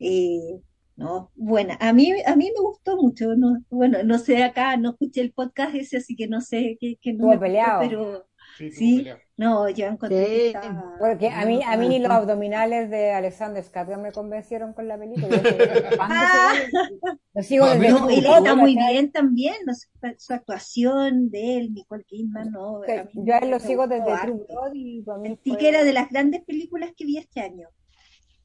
Eh, 0.00 0.60
no, 0.98 1.30
bueno, 1.36 1.74
a 1.80 1.92
mí, 1.92 2.12
a 2.26 2.34
mí 2.36 2.50
me 2.54 2.60
gustó 2.60 2.96
mucho. 2.96 3.34
No, 3.36 3.62
bueno, 3.70 4.02
no 4.04 4.18
sé 4.18 4.42
acá, 4.42 4.76
no 4.76 4.90
escuché 4.90 5.20
el 5.20 5.32
podcast 5.32 5.74
ese, 5.74 5.98
así 5.98 6.16
que 6.16 6.26
no 6.28 6.40
sé 6.40 6.76
qué, 6.80 6.96
qué 7.00 7.12
no 7.12 7.26
gustó, 7.26 7.40
peleado. 7.40 7.80
pero 7.80 8.24
Sí, 8.72 9.06
no, 9.36 9.68
yo 9.68 9.86
encontré 9.86 10.24
que 10.26 10.40
Sí. 10.40 10.46
estaba 10.46 10.96
Porque 10.98 11.28
a 11.28 11.44
mí, 11.46 11.60
a 11.64 11.76
mí 11.76 11.88
ni 11.88 12.00
los 12.00 12.10
abdominales 12.10 12.90
de 12.90 13.12
Alexander 13.12 13.62
Skarsgård 13.62 14.00
me 14.02 14.10
convencieron 14.10 14.72
con 14.72 14.88
la 14.88 14.98
película. 14.98 15.28
Yo 15.28 15.36
dije, 15.42 15.96
¿cuándo 15.96 16.14
se 16.16 16.38
va 16.38 16.50
a- 16.50 17.18
Lo 17.34 17.42
sigo 17.44 17.66
desde 17.68 17.88
no, 17.90 18.08
él 18.10 18.26
está 18.26 18.54
muy 18.56 18.74
bien 18.74 19.12
también, 19.12 19.54
no 19.64 19.74
sé, 19.74 19.86
su 20.18 20.32
actuación 20.32 21.30
de 21.30 21.58
él, 21.58 21.72
Nicole 21.74 22.02
Kidman, 22.04 22.50
no, 22.50 22.78
a 22.82 22.86
mí 23.04 23.10
Yo 23.24 23.34
a 23.34 23.38
él 23.38 23.50
lo 23.50 23.60
sigo 23.60 23.86
desde 23.86 24.06
True 24.22 24.44
y 24.74 25.04
Sentí 25.22 25.50
fue- 25.50 25.58
que 25.58 25.68
era 25.68 25.84
de 25.84 25.92
las 25.92 26.10
grandes 26.10 26.42
películas 26.44 26.90
que 26.96 27.04
vi 27.04 27.18
este 27.18 27.40
año. 27.40 27.68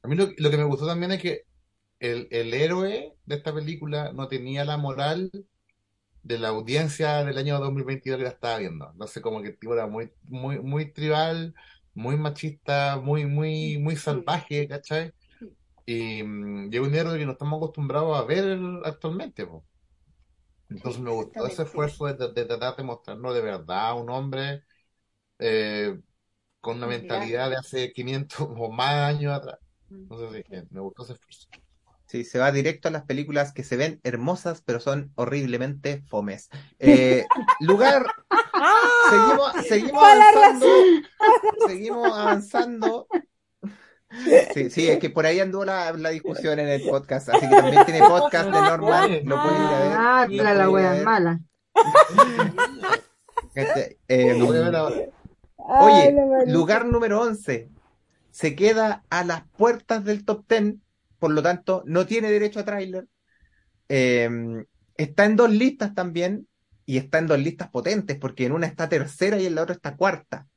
A 0.03 0.07
mí 0.07 0.15
lo, 0.15 0.27
lo 0.37 0.51
que 0.51 0.57
me 0.57 0.65
gustó 0.65 0.85
también 0.85 1.11
es 1.13 1.21
que 1.21 1.41
el, 2.03 2.27
el 2.31 2.53
héroe 2.53 3.15
de 3.25 3.35
esta 3.35 3.53
película 3.55 4.13
no 4.13 4.27
tenía 4.27 4.65
la 4.65 4.77
moral 4.77 5.31
de 6.23 6.39
la 6.39 6.49
audiencia 6.49 7.23
del 7.25 7.37
año 7.37 7.59
2022 7.59 8.17
que 8.17 8.23
la 8.23 8.29
estaba 8.29 8.57
viendo. 8.59 8.93
Sé, 9.07 9.21
como 9.21 9.41
que 9.41 9.49
el 9.49 9.59
tipo 9.59 9.73
era 9.73 9.87
muy, 9.87 10.11
muy, 10.23 10.59
muy 10.59 10.91
tribal, 10.93 11.55
muy 11.93 12.17
machista, 12.17 12.97
muy, 13.03 13.25
muy, 13.25 13.77
muy 13.79 13.95
salvaje, 13.97 14.67
¿cachai? 14.67 15.13
Y, 15.85 16.23
mm, 16.23 16.73
es 16.73 16.79
un 16.81 16.95
héroe 16.95 17.19
que 17.19 17.25
no 17.25 17.33
estamos 17.33 17.57
acostumbrados 17.57 18.17
a 18.19 18.23
ver 18.25 18.59
actualmente, 18.85 19.45
po. 19.47 19.65
Entonces 20.69 21.01
me 21.01 21.11
gustó 21.11 21.45
ese 21.45 21.63
esfuerzo 21.63 22.05
de, 22.07 22.15
de 22.33 22.45
tratar 22.45 22.75
de 22.75 22.83
mostrarnos 22.83 23.33
de 23.35 23.41
verdad 23.41 23.89
a 23.89 23.93
un 23.95 24.09
hombre 24.09 24.63
eh, 25.39 25.99
con 26.61 26.77
una 26.77 26.87
mentalidad 26.87 27.49
de 27.51 27.57
hace 27.57 27.93
500 27.93 28.41
o 28.57 28.71
más 28.71 28.93
años 29.15 29.33
atrás. 29.33 29.59
Entonces 30.09 30.45
sí, 30.49 30.67
me 30.71 30.81
gustó 30.81 31.03
ese 31.03 31.13
esfuerzo. 31.15 31.49
Sí, 32.13 32.25
se 32.25 32.37
va 32.37 32.51
directo 32.51 32.89
a 32.89 32.91
las 32.91 33.05
películas 33.05 33.53
que 33.53 33.63
se 33.63 33.75
ven 33.75 33.99
hermosas, 34.03 34.61
pero 34.61 34.79
son 34.79 35.11
horriblemente 35.15 36.03
fomes. 36.07 36.51
Eh, 36.77 37.25
lugar, 37.59 38.05
seguimos, 39.09 39.53
seguimos 39.67 40.03
la 40.03 40.29
avanzando, 40.29 40.67
seguimos 41.67 42.07
avanzando. 42.15 43.07
Sí, 44.53 44.69
sí, 44.69 44.87
es 44.89 44.99
que 44.99 45.09
por 45.09 45.25
ahí 45.25 45.39
anduvo 45.39 45.65
la, 45.65 45.91
la 45.93 46.09
discusión 46.09 46.59
en 46.59 46.67
el 46.67 46.83
podcast, 46.83 47.29
así 47.29 47.49
que 47.49 47.55
también 47.55 47.83
tiene 47.83 48.07
podcast 48.07 48.45
de 48.45 48.61
normal, 48.61 49.21
lo 49.25 49.41
pueden 49.41 49.61
ir 49.63 49.67
a 49.67 49.79
ver. 49.79 49.91
Ah, 49.95 50.27
la 50.29 50.35
pueden 50.35 50.55
ir 50.55 50.61
a 50.61 50.69
wea 50.69 50.91
ver. 50.91 51.03
mala. 51.03 51.39
Este, 53.55 53.97
eh, 54.07 54.39
Oye, 55.57 56.11
la 56.11 56.45
lugar 56.45 56.85
número 56.85 57.21
11. 57.21 57.71
Se 58.29 58.55
queda 58.55 59.03
a 59.09 59.23
las 59.23 59.47
puertas 59.57 60.03
del 60.05 60.25
top 60.25 60.45
10, 60.47 60.75
por 61.23 61.31
lo 61.31 61.41
tanto, 61.41 61.83
no 61.85 62.05
tiene 62.05 62.29
derecho 62.29 62.59
a 62.59 62.65
tráiler. 62.65 63.07
Eh, 63.87 64.29
está 64.97 65.23
en 65.23 65.37
dos 65.37 65.49
listas 65.49 65.93
también, 65.95 66.49
y 66.85 66.97
está 66.97 67.19
en 67.19 67.27
dos 67.27 67.39
listas 67.39 67.69
potentes, 67.69 68.17
porque 68.19 68.45
en 68.45 68.51
una 68.51 68.67
está 68.67 68.89
tercera 68.89 69.39
y 69.39 69.45
en 69.45 69.55
la 69.55 69.61
otra 69.61 69.73
está 69.73 69.95
cuarta. 69.95 70.49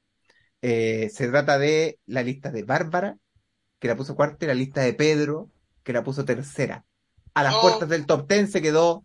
Eh, 0.62 1.09
se 1.14 1.28
trata 1.28 1.56
de 1.56 2.01
la 2.06 2.24
lista 2.24 2.51
de 2.51 2.64
Bárbara, 2.64 3.16
que 3.78 3.86
la 3.86 3.94
puso 3.94 4.16
cuarta, 4.16 4.44
y 4.44 4.48
la 4.48 4.55
lista 4.55 4.80
de 4.80 4.93
Pedro, 4.94 5.52
que 5.84 5.93
la 5.93 6.02
puso 6.02 6.24
tercera. 6.24 6.84
A 7.32 7.44
las 7.44 7.55
Oh. 7.55 7.60
puertas 7.60 7.88
del 7.88 8.05
top 8.05 8.26
10 8.28 8.51
se 8.51 8.60
quedó 8.60 9.05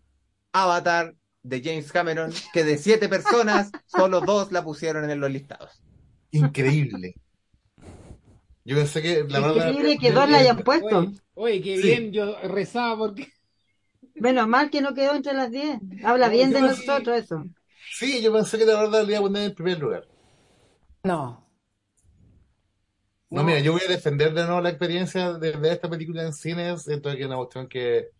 Avatar 0.50 1.14
de 1.44 1.62
James 1.62 1.92
Cameron, 1.92 2.32
que 2.52 2.64
de 2.64 2.76
siete 2.76 3.08
personas, 3.08 3.70
solo 3.86 4.20
dos 4.20 4.50
la 4.50 4.64
pusieron 4.64 5.08
en 5.08 5.20
los 5.20 5.30
listados. 5.30 5.80
Increíble. 6.32 7.14
Yo 8.64 8.76
pensé 8.76 9.02
que 9.02 9.24
la 9.28 9.40
verdad. 9.40 9.68
Increíble 9.68 9.98
que 9.98 10.12
dos 10.12 10.28
la 10.30 10.38
hayan 10.38 10.58
puesto. 10.58 10.98
Oye, 10.98 11.10
oye, 11.34 11.62
qué 11.62 11.76
Sí. 11.76 11.82
bien, 11.82 12.12
yo 12.12 12.36
rezaba 12.42 12.96
porque 12.98 13.32
Menos 14.14 14.46
mal 14.46 14.70
que 14.70 14.80
no 14.80 14.94
quedó 14.94 15.14
entre 15.14 15.32
las 15.32 15.50
10. 15.50 15.80
Habla 16.04 16.28
bien 16.28 16.52
de 16.52 16.60
nosotros 16.60 17.24
eso. 17.24 17.44
Sí, 17.92 18.22
yo 18.22 18.32
pensé 18.32 18.58
que 18.58 18.64
la 18.64 18.80
verdad 18.80 19.04
le 19.04 19.12
iba 19.12 19.18
a 19.18 19.22
poner 19.22 19.42
en 19.44 19.54
primer 19.54 19.78
lugar. 19.78 20.06
No. 21.04 21.42
No, 23.30 23.40
No. 23.40 23.44
mira, 23.44 23.60
yo 23.60 23.72
voy 23.72 23.80
a 23.86 23.90
defender 23.90 24.32
de 24.34 24.44
nuevo 24.44 24.60
la 24.60 24.68
experiencia 24.68 25.32
de 25.32 25.52
ver 25.52 25.72
esta 25.72 25.88
película 25.88 26.22
en 26.22 26.32
cines. 26.32 26.82
Siento 26.82 27.10
que 27.10 27.20
es 27.20 27.26
una 27.26 27.36
cuestión 27.36 27.68
que 27.68 28.10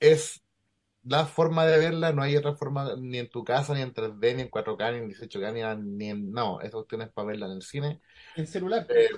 es 0.00 0.42
la 1.04 1.26
forma 1.26 1.66
de 1.66 1.78
verla, 1.78 2.12
no 2.12 2.22
hay 2.22 2.36
otra 2.36 2.54
forma 2.54 2.94
ni 2.98 3.18
en 3.18 3.30
tu 3.30 3.44
casa, 3.44 3.74
ni 3.74 3.80
en 3.82 3.92
3D, 3.94 4.34
ni 4.34 4.42
en 4.42 4.48
4K, 4.50 4.92
ni 4.92 4.98
en 4.98 5.08
18K, 5.08 5.52
ni 5.52 5.62
en, 5.62 5.96
ni 5.98 6.10
en- 6.10 6.32
No, 6.32 6.60
esta 6.60 6.76
cuestión 6.76 7.02
es 7.02 7.10
para 7.10 7.28
verla 7.28 7.46
en 7.46 7.52
el 7.52 7.62
cine. 7.62 8.00
En 8.38 8.46
celular. 8.46 8.86
Eh, 8.90 9.08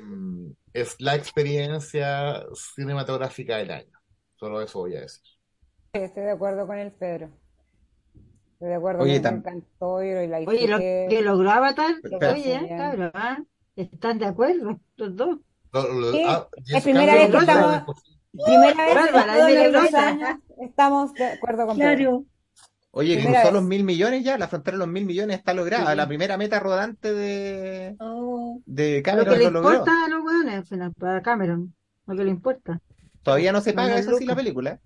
es 0.73 0.97
la 1.01 1.15
experiencia 1.15 2.45
cinematográfica 2.55 3.57
del 3.59 3.71
año. 3.71 3.99
Solo 4.37 4.61
eso 4.63 4.81
voy 4.81 4.97
a 4.97 5.01
decir. 5.01 5.23
Sí, 5.93 6.01
estoy 6.01 6.23
de 6.25 6.31
acuerdo 6.31 6.67
con 6.67 6.79
el 6.79 6.93
Pedro. 6.93 7.31
Estoy 8.53 8.69
de 8.69 8.75
acuerdo 8.75 9.03
Oye, 9.03 9.21
con 9.21 9.25
tam- 9.25 9.33
me 9.33 9.39
encantó 9.39 10.03
y 10.03 10.27
la 10.29 10.39
Oye, 10.39 10.69
lo 10.69 10.79
que 10.79 11.23
logró 11.23 11.51
Avatar, 11.51 11.95
oye, 12.33 12.55
eh, 12.55 12.69
cabrón, 12.77 13.11
¿ah? 13.15 13.43
están 13.77 14.19
de 14.19 14.27
acuerdo 14.27 14.79
los 14.97 15.17
dos. 15.17 15.39
Sí, 16.13 16.25
ah, 16.27 16.49
es 16.69 16.83
primera 16.85 17.15
vez 17.15 17.31
que 17.31 17.37
estamos-. 17.37 17.83
Primera 18.33 18.85
vez 18.85 18.95
Bárbara, 18.95 19.35
en 19.35 19.41
todos 19.41 19.73
los 19.73 19.83
dos 19.83 19.95
años 19.95 20.39
estamos 20.61 21.15
de 21.15 21.25
acuerdo 21.25 21.67
con 21.67 21.79
Pedro. 21.79 21.97
Claro, 21.97 22.25
Oye, 22.93 23.15
Primera 23.15 23.43
cruzó 23.43 23.45
vez. 23.55 23.61
los 23.63 23.69
mil 23.69 23.85
millones 23.85 24.25
ya, 24.25 24.37
la 24.37 24.49
frontera 24.49 24.75
de 24.77 24.79
los 24.81 24.89
mil 24.89 25.05
millones 25.05 25.39
está 25.39 25.55
lograda. 25.55 25.91
Sí. 25.93 25.97
La 25.97 26.09
primera 26.09 26.37
meta 26.37 26.59
rodante 26.59 27.13
de, 27.13 27.97
oh, 28.01 28.61
de 28.67 28.97
Lo 28.99 29.03
Cameron 29.05 29.33
que 29.35 29.39
le 29.39 29.45
lo 29.45 29.51
logró. 29.51 29.71
importa 29.79 30.05
a 30.05 30.09
los 30.09 30.25
weones, 30.25 30.55
al 30.57 30.67
final, 30.67 30.93
para 30.95 31.23
Cameron. 31.23 31.75
Lo 32.07 32.17
que 32.17 32.25
le 32.25 32.31
importa. 32.31 32.81
Todavía 33.23 33.53
no 33.53 33.61
se 33.61 33.73
paga 33.75 33.97
eso 33.99 34.17
sí 34.17 34.25
la 34.27 34.35
película. 34.35 34.81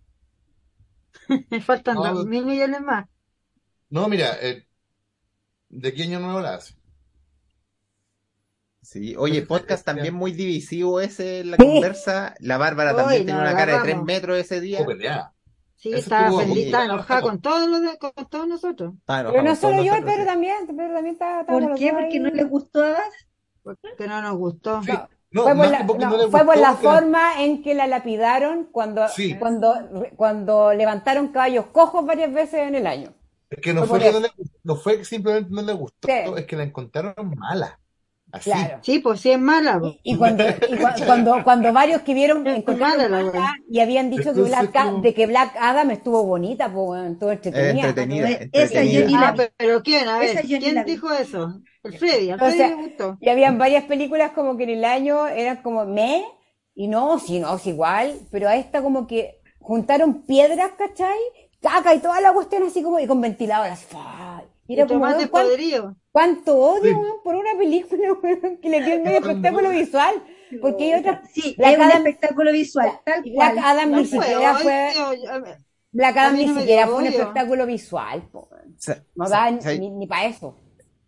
Me 1.51 1.61
faltan 1.63 1.95
No, 1.95 2.05
dos 2.05 2.13
pues- 2.15 2.27
mil 2.27 2.45
millones 2.45 2.81
más. 2.83 3.07
No, 3.89 4.09
mira, 4.09 4.37
eh, 4.43 4.67
¿de 5.71 5.95
qué 5.95 6.03
año 6.03 6.21
nuevo 6.21 6.41
la 6.41 6.55
hace? 6.57 6.75
Sí, 8.83 9.15
oye, 9.17 9.43
podcast 9.43 9.85
también 9.87 10.13
muy 10.15 10.33
divisivo 10.33 11.01
ese, 11.01 11.43
la 11.45 11.57
Sí. 11.57 11.63
conversa. 11.65 12.35
La 12.41 12.59
Bárbara 12.59 12.91
Uy, 12.93 12.97
también 12.99 13.25
tiene 13.25 13.41
nos 13.41 13.49
una 13.51 13.57
cara 13.59 13.77
de 13.79 13.83
tres 13.83 14.03
metros 14.03 14.37
ese 14.39 14.61
día. 14.61 14.79
Estuvo 14.81 14.95
peleada. 14.97 15.34
Sí, 15.85 15.91
Eso 15.93 16.17
estaba 16.17 16.85
enojada 16.87 17.21
con 17.21 17.43
todos 17.43 17.69
los 17.69 17.83
de- 17.83 17.99
con 17.99 18.13
todos 18.31 18.49
nosotros. 18.49 18.95
Pero 19.05 19.43
no 19.43 19.55
solo 19.55 19.83
yo, 19.83 19.93
nosotros, 19.93 20.05
Pedro 20.11 20.23
sí. 20.23 20.27
también. 20.27 20.67
Pedro 20.67 20.95
también 20.95 21.13
está, 21.13 21.45
¿por 21.47 21.75
qué? 21.75 21.91
Porque 21.93 22.05
ahí. 22.07 22.19
no 22.21 22.31
le 22.31 22.45
gustó 22.45 22.83
a 22.83 22.97
Porque 23.63 24.07
no 24.09 24.23
nos 24.23 24.37
gustó. 24.39 24.83
Sí. 24.83 24.93
No, 25.31 25.43
fue 25.43 25.55
por 25.55 25.67
la, 25.69 25.83
no, 25.83 26.31
fue 26.31 26.45
por 26.47 26.57
la 26.57 26.73
forma 26.75 27.43
en 27.43 27.63
que 27.63 27.75
la 27.75 27.87
lapidaron 27.87 28.65
cuando, 28.73 29.07
Sí. 29.09 29.35
cuando, 29.39 29.75
cuando 30.17 30.73
levantaron 30.73 31.29
caballos 31.29 31.67
cojos 31.67 32.07
varias 32.07 32.33
veces 32.33 32.61
en 32.67 32.77
el 32.77 32.87
año. 32.87 33.13
Es 33.51 33.61
que 33.61 33.75
no 33.75 33.85
Fue 33.85 34.01
que 34.01 34.11
no 34.11 34.21
le, 34.21 34.31
no 34.63 34.77
fue 34.77 34.97
que 34.97 35.05
simplemente 35.05 35.51
no 35.53 35.61
le 35.61 35.75
gustó, 35.75 36.09
Sí. 36.09 36.15
es 36.39 36.47
que 36.47 36.57
la 36.57 36.63
encontraron 36.63 37.35
mala. 37.37 37.79
Así. 38.35 38.51
Claro. 38.51 38.79
Sí, 38.83 38.99
pues 38.99 39.21
sí 39.21 39.31
es 39.31 39.39
mala. 39.39 39.79
pues. 39.79 39.93
Y, 40.03 40.15
y 40.15 40.17
cuando, 40.17 40.45
y 40.45 40.77
cuando, 41.07 41.45
cuando 41.45 41.73
varios 41.73 42.03
que 42.03 42.15
vieron 42.15 42.47
encontraron 42.47 43.11
Mala 43.11 43.55
y 43.71 43.81
habían 43.81 44.11
dicho 44.11 44.35
que 44.35 44.43
Black, 44.43 44.73
como- 44.73 45.01
de 45.03 45.15
que 45.15 45.27
Black 45.27 45.55
Adam 45.59 45.91
estuvo 45.93 46.25
bonita, 46.25 46.67
pues 46.67 46.87
bueno, 46.87 47.17
todo 47.19 47.31
entretenida. 47.33 47.71
Es 47.71 47.89
entretenida, 47.89 48.29
Esa 48.53 48.81
entretenida. 48.83 49.21
la 49.21 49.29
Ah, 49.29 49.35
pero, 49.37 49.53
pero 49.57 49.83
¿quién? 49.83 50.09
A 50.09 50.23
Esa 50.23 50.35
ver, 50.43 50.47
¿quién 50.47 50.75
la 50.75 50.85
dijo 50.85 51.13
eso? 51.13 51.61
El 51.85 51.99
Freddy, 51.99 52.33
O 52.33 52.39
Freddy 52.39 52.57
sea, 52.57 52.69
le 52.69 52.75
gustó. 52.75 53.19
Y 53.21 53.29
habían 53.29 53.59
varias 53.59 53.85
películas 53.85 54.33
como 54.33 54.57
que 54.57 54.65
en 54.65 54.71
el 54.71 54.85
año 54.85 55.27
eran 55.29 55.59
como 55.63 55.85
me, 55.85 56.25
y 56.75 56.89
no, 56.89 57.19
si 57.19 57.39
no, 57.39 57.57
es 57.57 57.67
igual, 57.67 58.19
pero 58.31 58.49
a 58.49 58.57
esta 58.57 58.83
como 58.83 59.07
que 59.07 59.41
juntaron 59.61 60.23
piedras, 60.27 60.73
¿cachai? 60.77 61.19
Caca 61.61 61.95
y 61.95 62.01
toda 62.01 62.21
la 62.21 62.33
cuestión 62.33 62.63
así 62.65 62.83
como, 62.83 62.99
y 63.01 63.07
con 63.07 63.21
ventiladoras. 63.21 63.81
¡fa! 63.85 64.43
Y 64.67 64.73
Y 64.73 64.77
era 64.77 64.87
como, 64.87 65.01
tomate 65.01 65.17
weón, 65.19 65.29
¿cuán- 65.31 65.47
podrido. 65.47 65.97
¿cuánto 66.13 66.57
odio, 66.59 66.93
Sí. 66.95 67.11
por 67.23 67.35
una 67.35 67.51
película, 67.59 68.03
que 68.63 68.69
le 68.71 68.83
dio 68.83 68.95
el 68.95 69.03
medio 69.03 69.19
espectáculo 69.19 69.71
visual? 69.71 70.15
Porque 70.61 70.93
hay 70.95 71.01
otras, 71.01 71.31
Sí, 71.33 71.55
Black 71.59 71.73
es 71.73 71.79
un 71.79 71.85
Adam- 71.85 71.97
espectáculo 72.07 72.53
visual, 72.53 72.91
tal 73.05 73.23
Black 73.23 73.35
cual. 73.35 73.59
Adam 73.59 73.91
No 73.91 73.97
ni 73.99 74.05
fue, 74.07 74.21
siquiera 74.27 74.55
fue, 74.55 74.73
ver, 74.73 75.59
Black 75.93 76.17
Adam 76.17 76.37
ni 76.37 76.49
siquiera 76.49 76.87
fue 76.87 76.97
un 76.97 77.07
espectáculo 77.07 77.67
visual, 77.67 78.29
po, 78.33 78.49
no 79.17 79.29
da 79.29 79.51
ni, 79.51 79.91
ni 79.91 80.07
para 80.07 80.27
eso. 80.27 80.57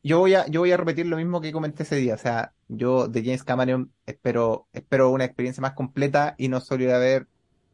Yo 0.03 0.20
voy 0.20 0.35
a, 0.35 0.47
yo 0.47 0.61
voy 0.61 0.70
a 0.70 0.77
repetir 0.77 1.07
lo 1.07 1.16
mismo 1.16 1.41
que 1.41 1.51
comenté 1.51 1.83
ese 1.83 1.97
día. 1.97 2.15
O 2.15 2.19
sea, 2.19 2.53
yo 2.69 3.09
de 3.09 3.24
James 3.24 3.43
Cameron 3.43 3.91
espero, 4.07 4.69
espero 4.73 5.11
una 5.11 5.24
experiencia 5.24 5.61
más 5.61 5.73
completa 5.73 6.37
y 6.39 6.47
no 6.49 6.61
solo 6.61 6.85
ir 6.85 6.91
a 6.91 6.99
ver 6.99 7.27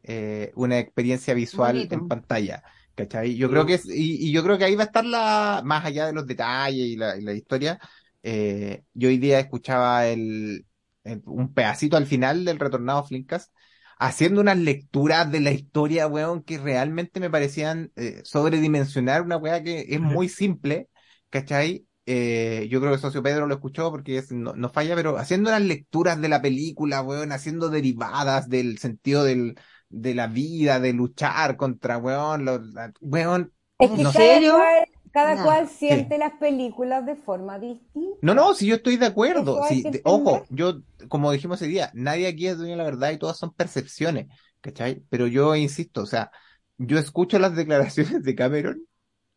eh, 0.02 0.50
una 0.56 0.78
experiencia 0.78 1.34
visual 1.34 1.74
Bonito. 1.74 1.94
en 1.94 2.08
pantalla. 2.08 2.62
¿Cachai? 2.94 3.36
Yo 3.36 3.48
creo 3.48 3.64
que 3.64 3.74
es, 3.74 3.86
y, 3.86 4.28
y 4.28 4.32
yo 4.32 4.42
creo 4.44 4.58
que 4.58 4.64
ahí 4.64 4.74
va 4.76 4.82
a 4.84 4.86
estar 4.86 5.04
la, 5.04 5.62
más 5.64 5.84
allá 5.84 6.06
de 6.06 6.12
los 6.12 6.26
detalles 6.26 6.86
y 6.88 6.96
la, 6.96 7.16
y 7.16 7.22
la 7.22 7.32
historia. 7.32 7.78
eh, 8.22 8.84
yo 8.92 9.08
hoy 9.08 9.16
día 9.18 9.40
escuchaba 9.40 10.06
el, 10.06 10.66
el- 11.04 11.22
un 11.26 11.54
pedacito 11.54 11.96
al 11.96 12.06
final 12.06 12.44
del 12.44 12.58
retornado 12.58 13.02
Flinkas 13.04 13.50
haciendo 13.98 14.40
unas 14.40 14.58
lecturas 14.58 15.30
de 15.32 15.40
la 15.40 15.52
historia, 15.52 16.06
weón, 16.06 16.42
que 16.42 16.58
realmente 16.58 17.18
me 17.20 17.30
parecían 17.30 17.92
eh, 17.96 18.20
sobredimensionar 18.24 19.22
una 19.22 19.36
weá 19.38 19.62
que 19.62 19.86
es 19.88 20.00
muy 20.00 20.28
simple, 20.28 20.88
¿cachai? 21.30 21.86
Eh, 22.04 22.66
yo 22.70 22.80
creo 22.80 22.92
que 22.92 22.98
Socio 22.98 23.22
Pedro 23.22 23.46
lo 23.46 23.54
escuchó 23.54 23.90
porque 23.90 24.18
es- 24.18 24.32
no, 24.32 24.54
no 24.54 24.68
falla, 24.70 24.96
pero 24.96 25.16
haciendo 25.18 25.50
unas 25.50 25.62
lecturas 25.62 26.20
de 26.20 26.28
la 26.28 26.42
película, 26.42 27.00
weón, 27.02 27.32
haciendo 27.32 27.68
derivadas 27.70 28.48
del 28.48 28.78
sentido 28.78 29.24
del, 29.24 29.54
de 29.92 30.14
la 30.14 30.26
vida, 30.26 30.80
de 30.80 30.92
luchar 30.92 31.56
contra, 31.56 31.98
weón, 31.98 32.44
los, 32.44 32.66
la- 32.74 32.92
weón, 33.00 33.52
Es 33.78 33.90
que 33.90 34.02
No 34.02 34.12
cada, 34.12 34.24
serio? 34.26 34.52
cual, 34.54 34.88
cada 35.12 35.34
No. 35.36 35.44
cual 35.44 35.68
siente 35.68 36.18
las 36.18 36.32
películas 36.34 37.04
de 37.06 37.16
forma 37.16 37.58
distinta. 37.58 38.18
No, 38.22 38.34
no, 38.34 38.54
si 38.54 38.66
yo 38.66 38.76
estoy 38.76 38.96
de 38.96 39.06
acuerdo. 39.06 39.60
De- 39.68 39.74
entender. 39.76 40.02
ojo, 40.04 40.44
yo, 40.50 40.80
como 41.08 41.32
dijimos 41.32 41.60
ese 41.60 41.68
día, 41.70 41.90
nadie 41.94 42.26
aquí 42.28 42.46
es 42.46 42.56
dueño 42.58 42.72
de 42.72 42.78
la 42.78 42.84
verdad 42.84 43.10
y 43.10 43.18
todas 43.18 43.38
son 43.38 43.52
percepciones, 43.54 44.28
¿cachai? 44.60 45.02
Pero 45.10 45.26
yo 45.26 45.54
insisto, 45.56 46.02
o 46.02 46.06
sea, 46.06 46.30
yo 46.78 46.98
escucho 46.98 47.38
las 47.38 47.54
declaraciones 47.56 48.22
de 48.22 48.34
Cameron 48.34 48.82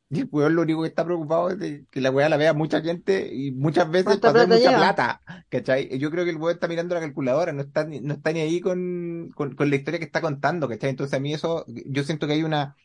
y 0.10 0.20
el 0.22 0.30
weón 0.32 0.56
lo 0.56 0.62
único 0.62 0.82
que 0.84 0.88
está 0.90 1.04
preocupado 1.06 1.50
es 1.50 1.60
de 1.60 1.86
que 1.92 2.02
la 2.02 2.12
weá 2.12 2.30
la 2.30 2.38
vea 2.38 2.54
mucha 2.54 2.82
gente 2.82 3.30
y 3.34 3.52
muchas 3.52 3.90
veces 3.90 4.06
¿Cuánta 4.06 4.22
para 4.22 4.34
hacer 4.34 4.48
plata 4.48 4.48
mucha 4.48 4.72
lleva? 4.72 4.74
plata, 4.74 5.22
¿cachai? 5.50 5.98
Yo 6.00 6.12
creo 6.12 6.24
que 6.26 6.30
el 6.32 6.38
weón 6.38 6.54
está 6.56 6.68
mirando 6.68 6.96
la 6.96 7.02
calculadora, 7.02 7.54
no 7.54 7.62
está 7.64 7.86
ni, 7.86 8.00
no 8.02 8.14
está 8.14 8.32
ni 8.32 8.42
ahí 8.42 8.62
con, 8.62 9.32
con, 9.36 9.56
con 9.56 9.70
la 9.70 9.76
historia 9.78 10.00
que 10.00 10.06
está 10.06 10.22
contando, 10.22 10.68
¿cachai? 10.70 10.92
Entonces 10.92 11.18
a 11.18 11.20
mí 11.20 11.34
eso, 11.34 11.66
yo 11.68 12.04
siento 12.04 12.28
que 12.28 12.34
hay 12.34 12.44
una 12.44 12.76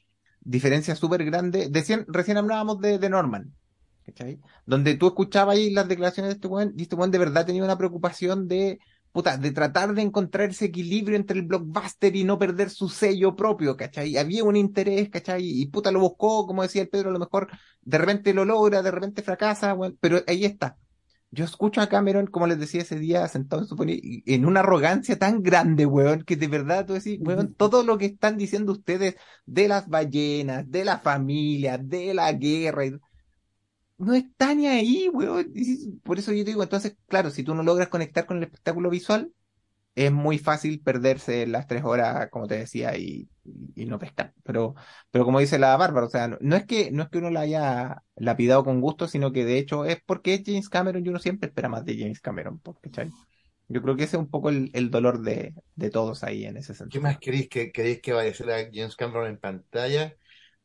diferencia 0.41 0.97
súper 0.97 1.25
grande. 1.25 1.69
Decían, 1.71 2.05
recién 2.09 2.39
hablábamos 2.39 2.81
de, 2.81 2.99
de 2.99 3.11
Norman. 3.11 3.55
¿cachai? 4.07 4.41
Donde 4.67 4.97
tú 4.97 5.09
escuchabas 5.09 5.57
ahí 5.57 5.71
las 5.71 5.89
declaraciones 5.89 6.31
de 6.31 6.35
este 6.37 6.49
weón, 6.49 6.75
y 6.77 6.83
este 6.83 6.97
weón 6.97 7.11
de 7.11 7.19
verdad 7.19 7.47
tenía 7.47 7.65
una 7.65 7.79
preocupación 7.79 8.49
de, 8.49 8.79
puta, 9.13 9.37
de 9.37 9.51
tratar 9.53 9.95
de 9.95 10.03
encontrar 10.03 10.51
ese 10.51 10.67
equilibrio 10.67 11.17
entre 11.17 11.39
el 11.39 11.47
blockbuster 11.47 12.15
y 12.17 12.25
no 12.25 12.39
perder 12.39 12.71
su 12.71 12.89
sello 12.89 13.35
propio, 13.37 13.77
¿cachai? 13.77 14.17
Había 14.17 14.45
un 14.45 14.57
interés, 14.57 15.09
¿cachai? 15.11 15.43
Y 15.45 15.67
puta 15.67 15.91
lo 15.93 16.01
buscó, 16.01 16.47
como 16.47 16.63
decía 16.63 16.83
el 16.83 16.89
Pedro, 16.89 17.11
a 17.11 17.13
lo 17.13 17.19
mejor 17.19 17.49
de 17.83 17.99
repente 17.99 18.35
lo 18.35 18.45
logra, 18.45 18.83
de 18.83 18.91
repente 18.91 19.23
fracasa, 19.23 19.77
pero 20.01 20.19
ahí 20.27 20.45
está. 20.45 20.79
Yo 21.33 21.45
escucho 21.45 21.81
a 21.81 21.89
Cameron, 21.89 22.27
como 22.27 22.47
les 22.49 22.59
decía 22.59 22.83
ese 22.83 22.99
día, 22.99 23.27
sentado 23.29 23.63
en 23.63 23.69
su 23.69 23.77
poni- 23.77 24.23
en 24.27 24.45
una 24.47 24.61
arrogancia 24.61 25.17
tan 25.19 25.43
grande, 25.43 25.87
weón, 25.87 26.25
que 26.25 26.37
de 26.37 26.49
verdad 26.49 26.87
tú 26.87 26.95
decís, 26.95 27.19
weón, 27.23 27.55
todo 27.55 27.85
lo 27.85 27.99
que 27.99 28.07
están 28.07 28.37
diciendo 28.37 28.73
ustedes 28.73 29.15
de 29.47 29.69
las 29.69 29.89
ballenas, 29.89 30.69
de 30.71 30.85
la 30.85 30.99
familia, 30.99 31.79
de 31.79 32.15
la 32.15 32.33
guerra, 32.33 32.87
y- 32.87 32.93
no 34.01 34.15
está 34.15 34.55
ni 34.55 34.67
ahí, 34.67 35.09
weón. 35.13 35.53
Por 36.03 36.19
eso 36.19 36.33
yo 36.33 36.45
te 36.45 36.51
digo, 36.51 36.63
entonces, 36.63 36.97
claro, 37.09 37.31
si 37.31 37.43
tú 37.45 37.55
no 37.55 37.63
logras 37.63 37.89
conectar 37.89 38.27
con 38.27 38.39
el 38.39 38.45
espectáculo 38.45 38.91
visual, 38.91 39.33
es 39.95 40.13
muy 40.13 40.39
fácil 40.39 40.81
perderse 40.83 41.47
las 41.47 41.67
tres 41.69 41.85
horas, 41.85 42.31
como 42.31 42.47
te 42.49 42.59
decía, 42.59 42.97
y, 42.99 43.29
y 43.77 43.87
no 43.87 43.99
pescar. 43.99 44.35
Pero, 44.45 44.75
pero 45.11 45.25
como 45.25 45.41
dice 45.41 45.59
la 45.59 45.77
Bárbara, 45.77 46.07
o 46.07 46.11
sea, 46.11 46.29
no, 46.29 46.39
no 46.41 46.57
es 46.57 46.67
que, 46.67 46.91
no 46.93 47.05
es 47.05 47.11
que 47.11 47.19
uno 47.19 47.31
la 47.31 47.41
haya 47.43 48.03
lapidado 48.17 48.65
con 48.65 48.81
gusto, 48.81 49.09
sino 49.09 49.33
que 49.33 49.45
de 49.45 49.59
hecho 49.59 49.85
es 49.87 50.01
porque 50.07 50.35
es 50.35 50.43
James 50.47 50.69
Cameron 50.71 51.05
y 51.07 51.09
uno 51.11 51.19
siempre 51.21 51.49
espera 51.49 51.69
más 51.69 51.85
de 51.85 51.99
James 51.99 52.21
Cameron, 52.21 52.61
¿cachai? 52.83 53.11
Yo 53.69 53.83
creo 53.83 53.97
que 53.97 54.05
ese 54.05 54.17
es 54.17 54.21
un 54.23 54.31
poco 54.31 54.51
el, 54.51 54.71
el 54.75 54.91
dolor 54.91 55.23
de, 55.23 55.55
de 55.77 55.91
todos 55.91 56.25
ahí 56.25 56.45
en 56.47 56.57
ese 56.59 56.75
¿Qué 56.89 56.99
sentido. 56.99 57.01
más 57.01 57.19
queréis 57.19 57.49
que 57.49 57.71
queréis 57.73 58.01
que 58.03 58.13
vaya 58.13 58.31
a 58.31 58.33
hacer 58.33 58.51
a 58.51 58.59
James 58.73 58.97
Cameron 58.97 59.27
en 59.29 59.39
pantalla? 59.39 60.17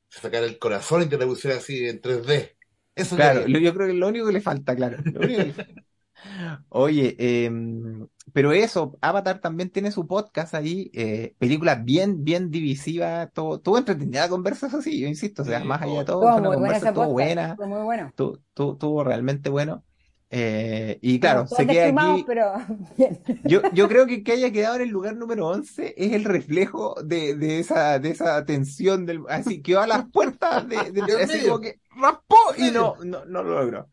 Sacar 0.10 0.44
el 0.44 0.60
corazón 0.60 1.04
y 1.04 1.08
le 1.08 1.26
pusiera 1.28 1.58
así 1.58 1.88
en 1.88 2.02
3D. 2.02 2.55
Eso 2.96 3.16
Claro, 3.16 3.48
yo 3.48 3.74
creo 3.74 3.88
que 3.88 3.94
lo 3.94 4.08
único 4.08 4.26
que 4.28 4.34
le 4.34 4.42
falta, 4.42 4.76
claro. 4.76 4.98
lo 5.04 5.22
único 5.22 5.40
que 5.40 5.46
le 5.46 5.54
falta. 5.54 5.82
Oye, 6.70 7.16
em, 7.46 8.08
pero 8.34 8.52
eso, 8.54 8.98
Avatar 9.02 9.40
también 9.40 9.70
tiene 9.70 9.92
su 9.92 10.08
podcast 10.08 10.56
ahí, 10.56 10.90
eh, 10.94 11.36
películas 11.38 11.84
bien, 11.84 12.24
bien 12.24 12.50
divisivas, 12.52 13.32
todo, 13.34 13.60
todo 13.60 13.78
entretenida 13.78 14.28
conversa, 14.30 14.68
eso 14.68 14.82
sí, 14.82 15.00
yo 15.00 15.08
insisto, 15.08 15.44
o 15.44 15.46
sea, 15.46 15.60
Sí, 15.60 15.68
más 15.68 15.82
allá 15.82 16.00
de 16.00 16.06
todo. 16.06 16.22
todo, 16.22 16.32
fue 16.32 16.42
una 16.42 16.50
conversa, 16.54 16.94
podcast, 16.94 17.12
buena, 17.12 17.56
muy 17.60 17.84
bueno. 17.84 18.08
estuvo 18.08 19.04
realmente 19.04 19.50
bueno. 19.50 19.84
Eh, 20.30 21.00
y 21.02 21.20
claro, 21.20 21.48
se 21.48 21.68
queda 21.68 21.88
aquí. 21.88 22.24
pero. 22.28 22.54
Yo, 23.44 23.62
yo 23.74 23.88
creo 23.88 24.08
que 24.08 24.24
que 24.24 24.32
haya 24.34 24.52
quedado 24.52 24.76
en 24.78 24.82
el 24.84 24.90
lugar 24.90 25.16
número 25.16 25.48
11 25.48 25.94
es 25.98 26.14
el 26.14 26.24
reflejo 26.24 26.96
de, 27.04 27.36
de 27.36 27.60
esa, 27.60 28.00
de 28.00 28.10
esa 28.10 28.44
tensión 28.44 29.06
del, 29.06 29.22
así 29.30 29.62
quedó 29.62 29.82
a 29.82 29.88
las 29.88 30.10
puertas 30.10 30.68
de, 30.68 30.92
de- 30.92 31.04
Dios 31.04 31.22
así 31.22 31.42
como 31.44 31.60
que 31.60 31.80
raspó 31.96 32.38
y 32.58 32.72
no, 32.72 32.96
no, 33.04 33.24
no 33.26 33.44
lo 33.44 33.60
logró. 33.62 33.90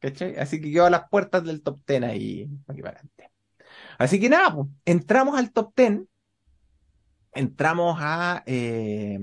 ¿Cachai? 0.00 0.36
Así 0.36 0.60
que 0.60 0.72
quedó 0.72 0.86
a 0.86 0.90
las 0.90 1.08
puertas 1.08 1.44
del 1.44 1.62
top 1.62 1.80
10 1.86 2.02
ahí, 2.02 2.48
aquí 2.66 2.82
para 2.82 2.94
adelante. 2.98 3.30
Así 3.98 4.20
que 4.20 4.28
nada, 4.28 4.54
pues, 4.54 4.68
entramos 4.86 5.38
al 5.38 5.52
top 5.52 5.72
10, 5.76 6.00
entramos 7.34 7.96
a 8.00 8.42
eh, 8.46 9.18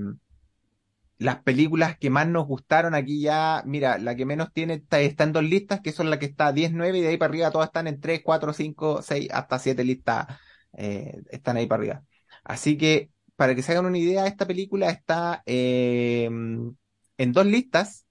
las 1.24 1.42
películas 1.42 1.96
que 1.98 2.10
más 2.10 2.28
nos 2.28 2.46
gustaron 2.46 2.94
aquí 2.94 3.20
ya, 3.22 3.62
mira, 3.66 3.98
la 3.98 4.14
que 4.14 4.26
menos 4.26 4.52
tiene 4.52 4.74
está, 4.74 5.00
está 5.00 5.24
en 5.24 5.32
dos 5.32 5.44
listas, 5.44 5.80
que 5.80 5.92
son 5.92 6.10
la 6.10 6.18
que 6.18 6.26
está 6.26 6.52
10, 6.52 6.72
9 6.72 6.98
y 6.98 7.02
de 7.02 7.08
ahí 7.08 7.16
para 7.16 7.30
arriba 7.30 7.50
todas 7.50 7.68
están 7.68 7.86
en 7.86 8.00
3, 8.00 8.20
4, 8.22 8.52
5, 8.52 9.02
6, 9.02 9.28
hasta 9.32 9.58
7 9.58 9.84
listas 9.84 10.26
eh, 10.74 11.22
están 11.30 11.56
ahí 11.56 11.66
para 11.66 11.80
arriba. 11.80 12.04
Así 12.44 12.76
que 12.76 13.10
para 13.36 13.54
que 13.54 13.62
se 13.62 13.72
hagan 13.72 13.86
una 13.86 13.98
idea, 13.98 14.26
esta 14.26 14.46
película 14.46 14.90
está 14.90 15.42
eh, 15.46 16.26
en 16.26 17.32
dos 17.32 17.46
listas, 17.46 18.06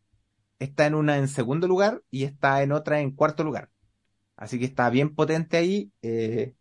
está 0.59 0.87
en 0.87 0.95
una 0.95 1.17
en 1.17 1.27
segundo 1.27 1.67
lugar 1.67 2.01
y 2.09 2.23
está 2.23 2.63
en 2.63 2.71
otra 2.71 3.01
en 3.01 3.11
cuarto 3.11 3.43
lugar. 3.43 3.69
Así 4.35 4.59
que 4.59 4.65
está 4.65 4.89
bien 4.89 5.13
potente 5.15 5.57
ahí. 5.57 5.91
eh, 6.01 6.55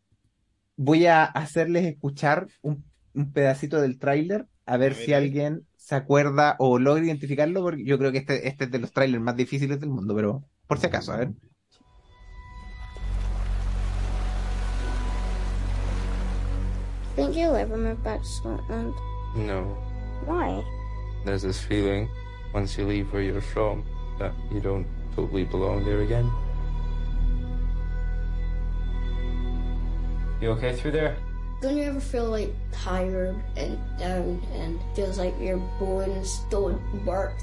voy 0.77 1.07
a 1.07 1.25
hacerles 1.25 1.85
escuchar 1.87 2.49
un, 2.63 2.85
un 3.15 3.33
pedacito 3.33 3.81
del 3.81 3.99
tráiler 3.99 4.47
a 4.67 4.77
ver 4.77 4.93
A 4.93 4.95
ver, 4.97 5.07
si 5.07 5.13
alguien 5.13 5.67
se 5.83 5.97
acuerda 5.97 6.55
o 6.61 6.79
logra 6.79 7.05
identificarlo, 7.05 7.61
porque 7.61 7.85
yo 7.85 7.99
creo 7.99 8.13
que 8.13 8.19
este, 8.19 8.47
este 8.47 8.65
es 8.65 8.71
de 8.71 8.79
los 8.79 8.93
trailers 8.93 9.21
más 9.21 9.35
difíciles 9.35 9.81
del 9.81 9.91
mundo, 9.91 10.15
pero 10.15 10.45
por 10.69 10.79
si 10.79 10.87
acaso, 10.87 11.13
a 11.13 11.17
ver. 11.17 11.33
Think 17.17 17.35
you'll 17.35 17.57
ever 17.57 17.77
move 17.77 18.01
back 18.05 18.21
to 18.21 18.29
Scotland? 18.29 18.95
No. 19.35 19.77
Why? 20.25 20.63
There's 21.25 21.43
this 21.43 21.59
feeling 21.59 22.09
once 22.55 22.79
you 22.79 22.87
leave 22.87 23.13
where 23.13 23.23
you're 23.23 23.43
from 23.43 23.85
that 24.21 24.33
you 24.53 24.61
don't 24.61 24.87
totally 25.17 25.45
belong 25.45 25.85
there 25.85 26.03
again. 26.03 26.31
You 30.41 30.51
okay 30.53 30.77
through 30.77 30.93
there? 30.93 31.17
Don't 31.63 31.77
you 31.77 31.85
ever 31.85 32.01
feel 32.01 32.27
like 32.29 32.51
tired 32.73 33.37
and 33.57 33.79
down 33.99 34.43
and 34.59 34.81
feels 34.97 35.17
like 35.17 35.35
your 35.41 35.59
bones 35.79 36.41
don't 36.51 36.81
work? 37.07 37.35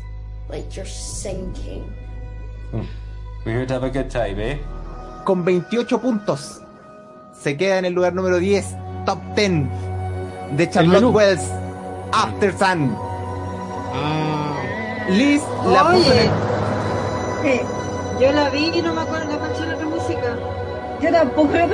Like 0.50 0.76
you're 0.76 0.86
sinking? 0.86 1.88
We're 3.46 3.54
here 3.64 3.66
to 3.66 3.74
have 3.74 3.84
a 3.84 3.90
good 3.90 4.10
time, 4.12 4.40
eh? 4.40 4.58
Con 5.26 5.46
28 5.46 6.00
puntos, 6.02 6.62
se 7.34 7.56
queda 7.56 7.78
en 7.78 7.86
el 7.86 7.94
lugar 7.94 8.14
número 8.14 8.40
10, 8.40 8.76
top 9.06 9.20
10 9.36 9.70
de 10.58 10.68
Charlotte. 10.70 11.14
Wells, 11.14 11.50
After 12.12 12.52
Sun. 12.52 12.96
Ah, 13.94 15.06
Liz 15.10 15.42
la 15.66 15.84
puso 15.92 16.12
en 16.14 16.30
Oye, 17.42 17.62
el- 17.62 18.20
yo 18.22 18.32
la 18.34 18.50
vi 18.50 18.72
y 18.78 18.82
no 18.82 18.94
me 18.94 19.02
acuerdo, 19.02 19.32
no 19.32 19.40
caché 19.40 19.66
la 19.66 19.76
otra 19.76 19.88
música. 19.88 20.38
Yo 21.02 21.12
tampoco 21.12 21.54
lo 21.54 21.68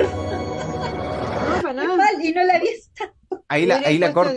y 2.30 2.34
no 2.34 2.44
la 2.44 2.60
vi. 2.60 2.68
Ahí 3.48 3.66
la, 3.66 3.78
ahí 3.78 3.98
la 3.98 4.14
corto. 4.14 4.34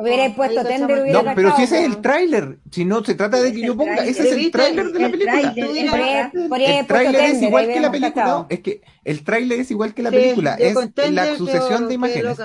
Hubierais 0.00 0.34
puesto 0.34 0.64
Tender, 0.64 1.02
hubiera 1.02 1.22
No, 1.22 1.34
pero 1.34 1.54
si 1.56 1.64
ese 1.64 1.80
es 1.80 1.86
el 1.86 2.00
tráiler. 2.00 2.58
Si 2.70 2.84
no 2.84 3.04
se 3.04 3.14
trata 3.14 3.40
de 3.40 3.52
que 3.52 3.60
yo 3.60 3.76
ponga, 3.76 4.04
ese 4.04 4.28
es 4.28 4.32
el 4.32 4.50
tráiler 4.50 4.92
de 4.92 4.98
la 4.98 5.06
El 5.06 5.12
película. 5.12 6.32
el 6.32 6.86
tráiler. 6.86 7.24
Es 7.24 7.42
igual 7.42 7.66
que 7.66 7.80
la 7.80 7.90
película. 7.90 8.46
es 8.48 8.60
que 8.60 8.80
el 9.04 9.24
tráiler 9.24 9.60
es 9.60 9.70
igual 9.70 9.94
que 9.94 10.02
la 10.02 10.10
película. 10.10 10.54
Es 10.54 10.74
la 11.10 11.36
sucesión 11.36 11.88
de 11.88 11.94
imágenes. 11.94 12.38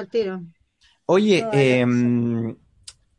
Oye, 1.06 1.46
em, 1.52 2.56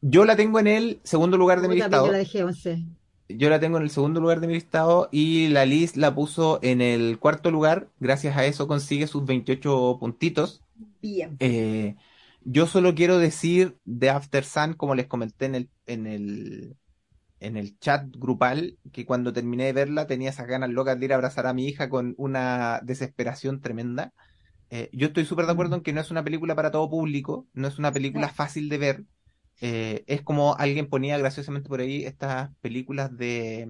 yo 0.00 0.24
la 0.24 0.36
tengo 0.36 0.58
en 0.58 0.66
el 0.66 1.00
segundo 1.04 1.36
lugar 1.36 1.60
de 1.60 1.68
mi 1.68 1.74
listado. 1.76 2.06
yo 2.06 2.12
la 2.12 2.18
dejé 2.18 2.44
11. 2.44 2.84
Yo 3.28 3.48
la 3.48 3.58
tengo 3.58 3.78
en 3.78 3.84
el 3.84 3.90
segundo 3.90 4.20
lugar 4.20 4.40
de 4.40 4.46
mi 4.46 4.54
listado 4.54 5.08
y 5.10 5.48
la 5.48 5.64
Liz 5.64 5.96
la 5.96 6.14
puso 6.14 6.58
en 6.62 6.80
el 6.80 7.18
cuarto 7.18 7.50
lugar. 7.50 7.88
Gracias 7.98 8.36
a 8.36 8.44
eso 8.44 8.68
consigue 8.68 9.06
sus 9.06 9.24
28 9.24 9.96
puntitos. 9.98 10.63
Bien. 11.04 11.36
Eh, 11.38 11.96
yo 12.44 12.66
solo 12.66 12.94
quiero 12.94 13.18
decir 13.18 13.76
de 13.84 14.08
After 14.08 14.42
Sun, 14.42 14.72
como 14.72 14.94
les 14.94 15.06
comenté 15.06 15.44
en 15.44 15.54
el, 15.54 15.70
en 15.84 16.06
el, 16.06 16.76
en 17.40 17.58
el 17.58 17.78
chat 17.78 18.06
grupal, 18.16 18.78
que 18.90 19.04
cuando 19.04 19.34
terminé 19.34 19.66
de 19.66 19.74
verla 19.74 20.06
tenía 20.06 20.30
esas 20.30 20.46
ganas 20.46 20.70
locas 20.70 20.98
de 20.98 21.04
ir 21.04 21.12
a 21.12 21.16
abrazar 21.16 21.46
a 21.46 21.52
mi 21.52 21.66
hija 21.66 21.90
con 21.90 22.14
una 22.16 22.80
desesperación 22.82 23.60
tremenda. 23.60 24.14
Eh, 24.70 24.88
yo 24.94 25.08
estoy 25.08 25.26
súper 25.26 25.44
de 25.44 25.52
acuerdo 25.52 25.76
en 25.76 25.82
que 25.82 25.92
no 25.92 26.00
es 26.00 26.10
una 26.10 26.24
película 26.24 26.54
para 26.54 26.70
todo 26.70 26.88
público, 26.88 27.46
no 27.52 27.68
es 27.68 27.78
una 27.78 27.92
película 27.92 28.30
fácil 28.30 28.70
de 28.70 28.78
ver. 28.78 29.04
Eh, 29.60 30.04
es 30.06 30.22
como 30.22 30.54
alguien 30.56 30.88
ponía 30.88 31.18
graciosamente 31.18 31.68
por 31.68 31.80
ahí 31.80 32.06
estas 32.06 32.48
películas 32.62 33.14
de, 33.14 33.68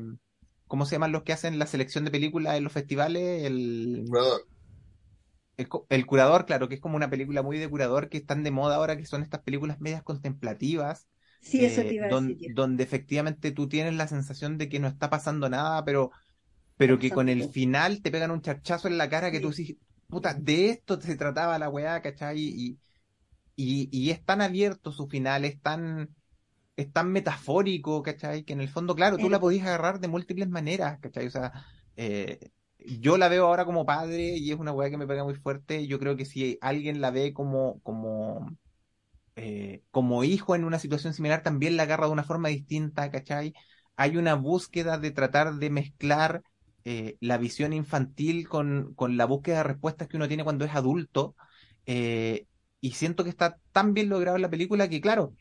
¿cómo 0.69 0.87
se 0.87 0.95
llaman 0.95 1.11
los 1.11 1.25
que 1.25 1.33
hacen 1.33 1.59
la 1.59 1.67
selección 1.67 2.05
de 2.05 2.13
películas 2.13 2.57
en 2.57 2.63
los 2.63 2.73
festivales? 2.73 3.43
El, 3.43 4.05
Curador. 4.07 4.54
El, 5.57 6.07
curador, 6.07 6.47
claro, 6.47 6.69
que 6.69 6.77
es 6.77 6.81
como 6.81 6.97
una 6.97 7.11
película 7.11 7.43
muy 7.43 7.59
de 7.59 7.69
curador 7.71 8.09
que 8.09 8.19
están 8.19 8.43
de 8.43 8.51
moda 8.51 8.77
ahora, 8.77 8.97
que 8.97 9.07
son 9.07 9.23
estas 9.23 9.43
películas 9.43 9.81
medias 9.81 10.03
contemplativas, 10.03 11.09
Sí, 11.41 11.65
eso 11.65 11.87
eh, 11.87 11.87
te 11.87 11.95
iba 11.95 12.07
a 12.07 12.09
don- 12.09 12.37
decir 12.37 12.39
yo. 12.41 12.49
donde 12.55 12.83
efectivamente 12.85 13.53
tú 13.53 13.69
tienes 13.69 13.95
la 13.95 14.09
sensación 14.09 14.59
de 14.59 14.69
que 14.69 14.81
no 14.81 14.89
está 14.89 15.11
pasando 15.11 15.49
nada, 15.49 15.85
pero, 15.85 16.11
pero 16.77 16.99
que 16.99 17.13
con 17.13 17.29
el 17.29 17.45
final 17.45 18.03
te 18.03 18.11
pegan 18.13 18.31
un 18.33 18.43
charchazo 18.43 18.89
en 18.89 18.99
la 18.99 19.09
cara 19.11 19.31
que 19.33 19.41
tú 19.41 19.51
dices, 19.53 19.77
puta, 20.09 20.35
de 20.35 20.71
esto 20.71 21.01
se 21.01 21.17
trataba 21.17 21.59
la 21.59 21.69
weá, 21.71 22.03
¿cachai? 22.03 22.39
Y, 22.41 22.81
y, 23.57 23.89
y 23.93 24.11
es 24.11 24.25
tan 24.25 24.41
abierto 24.43 24.93
su 24.93 25.07
final, 25.09 25.45
es 25.45 25.61
tan, 25.61 26.15
es 26.77 26.93
tan 26.93 27.13
metafórico, 27.13 28.03
¿cachai? 28.03 28.45
Que 28.45 28.53
en 28.55 28.61
el 28.61 28.69
fondo, 28.69 28.95
claro, 28.97 29.21
tú 29.21 29.29
El- 29.29 29.31
la 29.31 29.41
podías 29.41 29.67
agarrar 29.67 30.01
de 30.01 30.09
múltiples 30.09 30.49
maneras, 30.49 30.99
¿cachai? 31.01 31.27
O 31.29 31.31
sea, 31.31 31.53
eh, 31.97 32.51
yo 32.85 33.17
la 33.19 33.29
veo 33.29 33.47
ahora 33.47 33.65
como 33.65 33.87
padre 33.87 34.37
y 34.37 34.53
es 34.53 34.59
una 34.59 34.73
weá 34.73 34.91
que 34.91 34.97
me 34.99 35.07
pega 35.07 35.25
muy 35.25 35.35
fuerte. 35.35 35.87
Yo 35.87 35.99
creo 35.99 36.17
que 36.17 36.25
si 36.25 36.59
alguien 36.61 37.01
la 37.01 37.11
ve 37.11 37.33
como, 37.35 37.81
como, 37.83 38.57
eh, 39.37 39.83
como 39.91 40.25
hijo 40.25 40.55
en 40.55 40.65
una 40.65 40.79
situación 40.79 41.15
similar, 41.15 41.43
también 41.43 41.77
la 41.77 41.85
agarra 41.85 42.07
de 42.07 42.13
una 42.13 42.25
forma 42.25 42.49
distinta, 42.51 43.11
¿cachai? 43.11 43.55
Hay 43.97 44.17
una 44.17 44.35
búsqueda 44.35 44.99
de 44.99 45.11
tratar 45.13 45.55
de 45.55 45.71
mezclar 45.71 46.43
eh, 46.85 47.17
la 47.21 47.39
visión 47.39 47.73
infantil 47.73 48.49
con, 48.49 48.95
con 48.95 49.17
la 49.17 49.27
búsqueda 49.27 49.59
de 49.59 49.63
respuestas 49.65 50.09
que 50.09 50.17
uno 50.17 50.29
tiene 50.29 50.45
cuando 50.45 50.65
es 50.65 50.75
adulto. 50.75 51.37
eh, 51.87 52.47
y 52.81 52.93
siento 52.93 53.25
que 53.25 53.31
está 53.31 53.59
tan 53.73 53.95
bien 53.95 54.09
logrado 54.11 54.37
en 54.37 54.43
la 54.43 54.51
película 54.51 54.89
que, 54.89 55.01
claro, 55.01 55.35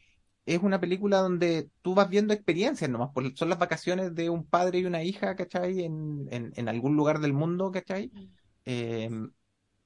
es 0.46 0.62
una 0.62 0.80
película 0.80 1.20
donde 1.20 1.70
tú 1.82 1.96
vas 1.96 2.10
viendo 2.10 2.34
experiencias 2.34 2.90
nomás, 2.90 3.12
pues 3.14 3.32
son 3.36 3.50
las 3.50 3.60
vacaciones 3.60 4.14
de 4.16 4.30
un 4.30 4.46
padre 4.46 4.80
y 4.80 4.86
una 4.86 5.04
hija, 5.04 5.36
¿cachai? 5.36 5.84
En, 5.84 6.28
en, 6.32 6.52
en 6.56 6.70
algún 6.70 6.96
lugar 6.96 7.20
del 7.20 7.34
mundo, 7.34 7.72
¿cachai? 7.72 8.12
Eh, 8.66 9.10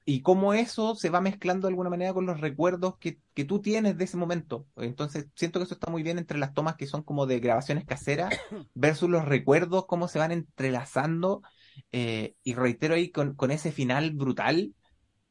y 0.04 0.22
cómo 0.22 0.54
eso 0.54 0.94
se 0.94 1.10
va 1.10 1.20
mezclando 1.20 1.66
de 1.66 1.72
alguna 1.72 1.90
manera 1.90 2.14
con 2.14 2.24
los 2.24 2.40
recuerdos 2.40 2.96
que, 2.98 3.20
que 3.34 3.44
tú 3.44 3.60
tienes 3.60 3.98
de 3.98 4.04
ese 4.04 4.16
momento. 4.16 4.66
Entonces, 4.76 5.26
siento 5.34 5.58
que 5.60 5.64
eso 5.64 5.74
está 5.74 5.90
muy 5.90 6.02
bien 6.02 6.16
entre 6.16 6.38
las 6.38 6.54
tomas 6.54 6.76
que 6.76 6.86
son 6.86 7.02
como 7.02 7.26
de 7.26 7.40
grabaciones 7.40 7.84
caseras 7.84 8.34
versus 8.74 9.10
los 9.10 9.26
recuerdos, 9.26 9.84
cómo 9.86 10.08
se 10.08 10.18
van 10.18 10.32
entrelazando. 10.32 11.42
Eh, 11.92 12.34
y 12.42 12.54
reitero 12.54 12.94
ahí 12.94 13.10
con, 13.10 13.34
con 13.34 13.50
ese 13.50 13.70
final 13.70 14.12
brutal 14.12 14.74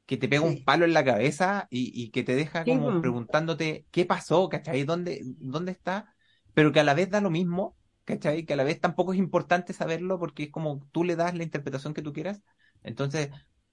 que 0.07 0.17
te 0.17 0.29
pega 0.29 0.43
un 0.43 0.63
palo 0.63 0.85
en 0.85 0.93
la 0.95 1.05
cabeza 1.05 1.67
y, 1.71 1.91
y 2.01 2.11
que 2.11 2.23
te 2.23 2.35
deja 2.35 2.67
como 2.67 2.99
preguntándote 2.99 3.87
qué 3.91 4.05
pasó, 4.05 4.49
¿cachai? 4.49 4.85
¿Dónde, 4.85 5.21
dónde 5.25 5.73
está? 5.73 6.15
Pero 6.55 6.71
que 6.73 6.81
a 6.81 6.85
la 6.85 6.95
vez 6.95 7.11
da 7.11 7.21
lo 7.21 7.29
mismo, 7.31 7.77
¿cachai? 8.05 8.45
Que 8.45 8.53
a 8.53 8.57
la 8.57 8.65
vez 8.65 8.81
tampoco 8.81 9.13
es 9.13 9.19
importante 9.19 9.73
saberlo 9.73 10.19
porque 10.19 10.45
es 10.45 10.51
como 10.51 10.81
tú 10.93 11.05
le 11.05 11.15
das 11.17 11.35
la 11.35 11.43
interpretación 11.43 11.93
que 11.93 12.03
tú 12.03 12.13
quieras. 12.13 12.41
Entonces, 12.83 13.31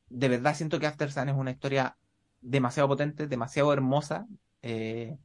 de 0.08 0.28
verdad 0.28 0.54
siento 0.56 0.80
que 0.80 0.86
After 0.86 1.10
Sun 1.12 1.30
es 1.30 1.36
una 1.36 1.52
historia 1.52 1.96
demasiado 2.40 2.88
potente, 2.88 3.26
demasiado 3.26 3.72
hermosa, 3.72 4.26
eh, 4.62 5.16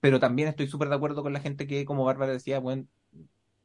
pero 0.00 0.20
también 0.20 0.48
estoy 0.48 0.68
súper 0.68 0.88
de 0.88 0.96
acuerdo 0.96 1.22
con 1.22 1.32
la 1.32 1.40
gente 1.40 1.66
que, 1.66 1.84
como 1.84 2.04
Bárbara 2.04 2.32
decía, 2.32 2.58
bueno, 2.60 2.86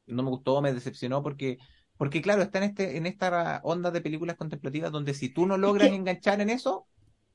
no 0.07 0.23
me 0.23 0.29
gustó, 0.29 0.61
me 0.61 0.73
decepcionó 0.73 1.23
porque, 1.23 1.57
porque 1.99 2.23
claro, 2.23 2.43
está 2.43 2.59
en 2.59 2.65
este, 2.65 2.97
en 2.97 3.07
esta 3.07 3.61
onda 3.65 3.91
de 3.91 4.01
películas 4.01 4.37
contemplativas 4.37 4.91
donde 4.93 5.15
si 5.15 5.29
tú 5.29 5.47
no 5.47 5.57
logras 5.59 5.91
que- 5.91 5.93
enganchar 5.93 6.41
en 6.41 6.51
eso, 6.51 6.87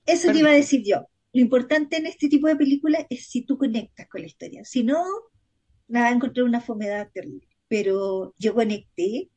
Eso 0.06 0.30
te 0.30 0.38
iba 0.38 0.50
a 0.50 0.54
decir 0.54 0.82
yo. 0.84 1.06
Lo 1.32 1.40
importante 1.40 1.96
en 1.96 2.06
este 2.06 2.28
tipo 2.28 2.46
de 2.48 2.56
películas 2.56 3.06
es 3.10 3.28
si 3.28 3.42
tú 3.44 3.58
conectas 3.58 4.08
con 4.08 4.20
la 4.20 4.26
historia. 4.28 4.64
Si 4.64 4.84
no, 4.84 5.02
nada, 5.88 6.10
encontré 6.12 6.42
una 6.42 6.60
fomedad 6.60 7.10
terrible. 7.12 7.48
Pero 7.68 8.34
yo 8.38 8.54
conecté 8.54 9.30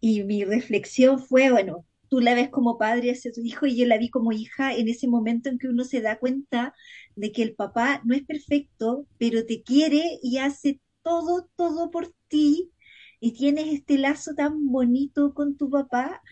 y 0.00 0.24
mi 0.24 0.44
reflexión 0.44 1.20
fue, 1.20 1.50
bueno, 1.52 1.86
tú 2.08 2.20
la 2.20 2.34
ves 2.34 2.50
como 2.50 2.78
padre 2.78 3.12
hacia 3.12 3.32
tu 3.32 3.42
hijo 3.42 3.66
y 3.66 3.76
yo 3.78 3.86
la 3.86 3.98
vi 3.98 4.10
como 4.10 4.32
hija 4.32 4.74
en 4.74 4.88
ese 4.88 5.08
momento 5.08 5.48
en 5.50 5.58
que 5.58 5.68
uno 5.68 5.84
se 5.84 6.02
da 6.02 6.18
cuenta 6.18 6.74
de 7.16 7.32
que 7.32 7.42
el 7.42 7.54
papá 7.56 8.02
no 8.04 8.14
es 8.14 8.24
perfecto, 8.24 9.06
pero 9.18 9.46
te 9.46 9.62
quiere 9.62 10.18
y 10.22 10.38
hace 10.38 10.80
todo, 11.02 11.48
todo 11.56 11.90
por 11.90 12.12
ti 12.28 12.72
y 13.20 13.32
tienes 13.32 13.66
este 13.68 13.98
lazo 13.98 14.34
tan 14.34 14.68
bonito 14.68 15.34
con 15.34 15.56
tu 15.56 15.70
papá 15.70 16.22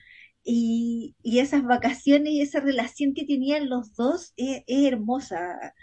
y, 0.43 1.17
y 1.23 1.41
esas 1.41 1.65
vacaciones 1.65 2.33
y 2.33 2.41
esa 2.41 2.61
relación 2.61 3.15
que 3.15 3.25
tenían 3.25 3.69
los 3.69 3.95
dos 3.95 4.33
es, 4.37 4.63
hermosa. 4.69 5.75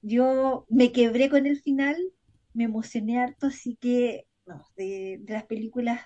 Yo 0.00 0.64
me 0.68 0.92
quebré 0.92 1.28
con 1.28 1.46
el 1.46 1.60
final, 1.60 1.96
me 2.54 2.64
emocioné 2.64 3.18
harto, 3.18 3.48
así 3.48 3.76
que 3.80 4.26
no, 4.46 4.64
de, 4.76 5.20
las 5.28 5.44
películas 5.44 6.00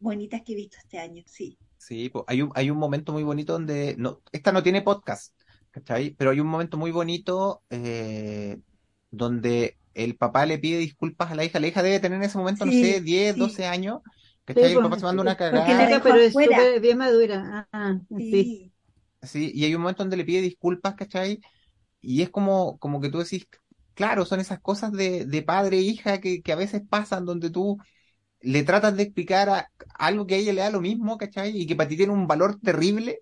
bonitas 0.00 0.42
que 0.42 0.54
he 0.54 0.56
visto 0.56 0.76
este 0.82 0.98
año, 0.98 1.22
sí. 1.26 1.56
Sí, 1.78 2.10
hay 2.26 2.42
un, 2.42 2.50
hay 2.56 2.70
un 2.70 2.78
momento 2.78 3.12
muy 3.12 3.22
bonito 3.22 3.52
donde, 3.52 3.94
no, 3.96 4.22
esta 4.32 4.50
no 4.50 4.64
tiene 4.64 4.82
podcast, 4.82 5.38
¿cachai? 5.70 6.10
Pero 6.10 6.32
hay 6.32 6.40
un 6.40 6.48
momento 6.48 6.76
muy 6.76 6.90
bonito 6.90 7.62
eh, 7.70 8.58
donde 9.12 9.78
el 9.96 10.16
papá 10.16 10.46
le 10.46 10.58
pide 10.58 10.78
disculpas 10.78 11.30
a 11.32 11.36
la 11.36 11.44
hija. 11.44 11.60
La 11.60 11.68
hija 11.68 11.82
debe 11.82 12.00
tener 12.00 12.18
en 12.18 12.24
ese 12.24 12.38
momento, 12.38 12.66
no 12.66 12.72
sé, 12.72 13.00
10, 13.02 13.36
sí. 13.36 13.38
12 13.38 13.66
años, 13.66 14.00
¿cachai? 14.44 14.70
Sí, 14.70 14.74
el 14.74 14.80
pues, 14.80 14.82
papá 14.82 14.98
se 14.98 15.06
manda 15.06 15.22
una 15.22 15.36
porque 15.50 15.74
la 15.76 15.86
cagada. 15.86 15.88
dejó 15.88 16.12
pero 16.44 16.62
es 16.62 16.80
bien 16.80 16.98
madura. 16.98 17.68
Ah, 17.72 18.00
sí. 18.30 18.30
Sí, 18.30 18.72
Sí, 19.22 19.52
y 19.54 19.64
hay 19.64 19.74
un 19.74 19.82
momento 19.82 20.02
donde 20.04 20.16
le 20.16 20.24
pide 20.24 20.42
disculpas, 20.42 20.94
¿cachai? 20.96 21.40
Y 22.02 22.22
es 22.22 22.30
como, 22.30 22.78
como 22.78 23.00
que 23.00 23.10
tú 23.10 23.18
decís, 23.18 23.48
claro, 23.94 24.24
son 24.26 24.40
esas 24.40 24.60
cosas 24.60 24.92
de, 24.92 25.26
de 25.26 25.42
padre 25.42 25.78
e 25.78 25.82
hija 25.82 26.20
que, 26.20 26.42
que 26.42 26.52
a 26.52 26.56
veces 26.56 26.82
pasan 26.88 27.26
donde 27.26 27.50
tú 27.50 27.78
le 28.40 28.64
tratas 28.64 28.96
de 28.96 29.04
explicar 29.04 29.50
a- 29.50 29.72
algo 29.98 30.26
que 30.26 30.36
a 30.36 30.38
ella 30.38 30.52
le 30.54 30.62
da 30.62 30.70
lo 30.70 30.80
mismo, 30.82 31.18
¿cachai? 31.18 31.56
Y 31.60 31.66
que 31.66 31.76
para 31.76 31.88
ti 31.88 31.96
tiene 31.98 32.12
un 32.12 32.26
valor 32.28 32.60
terrible 32.60 33.20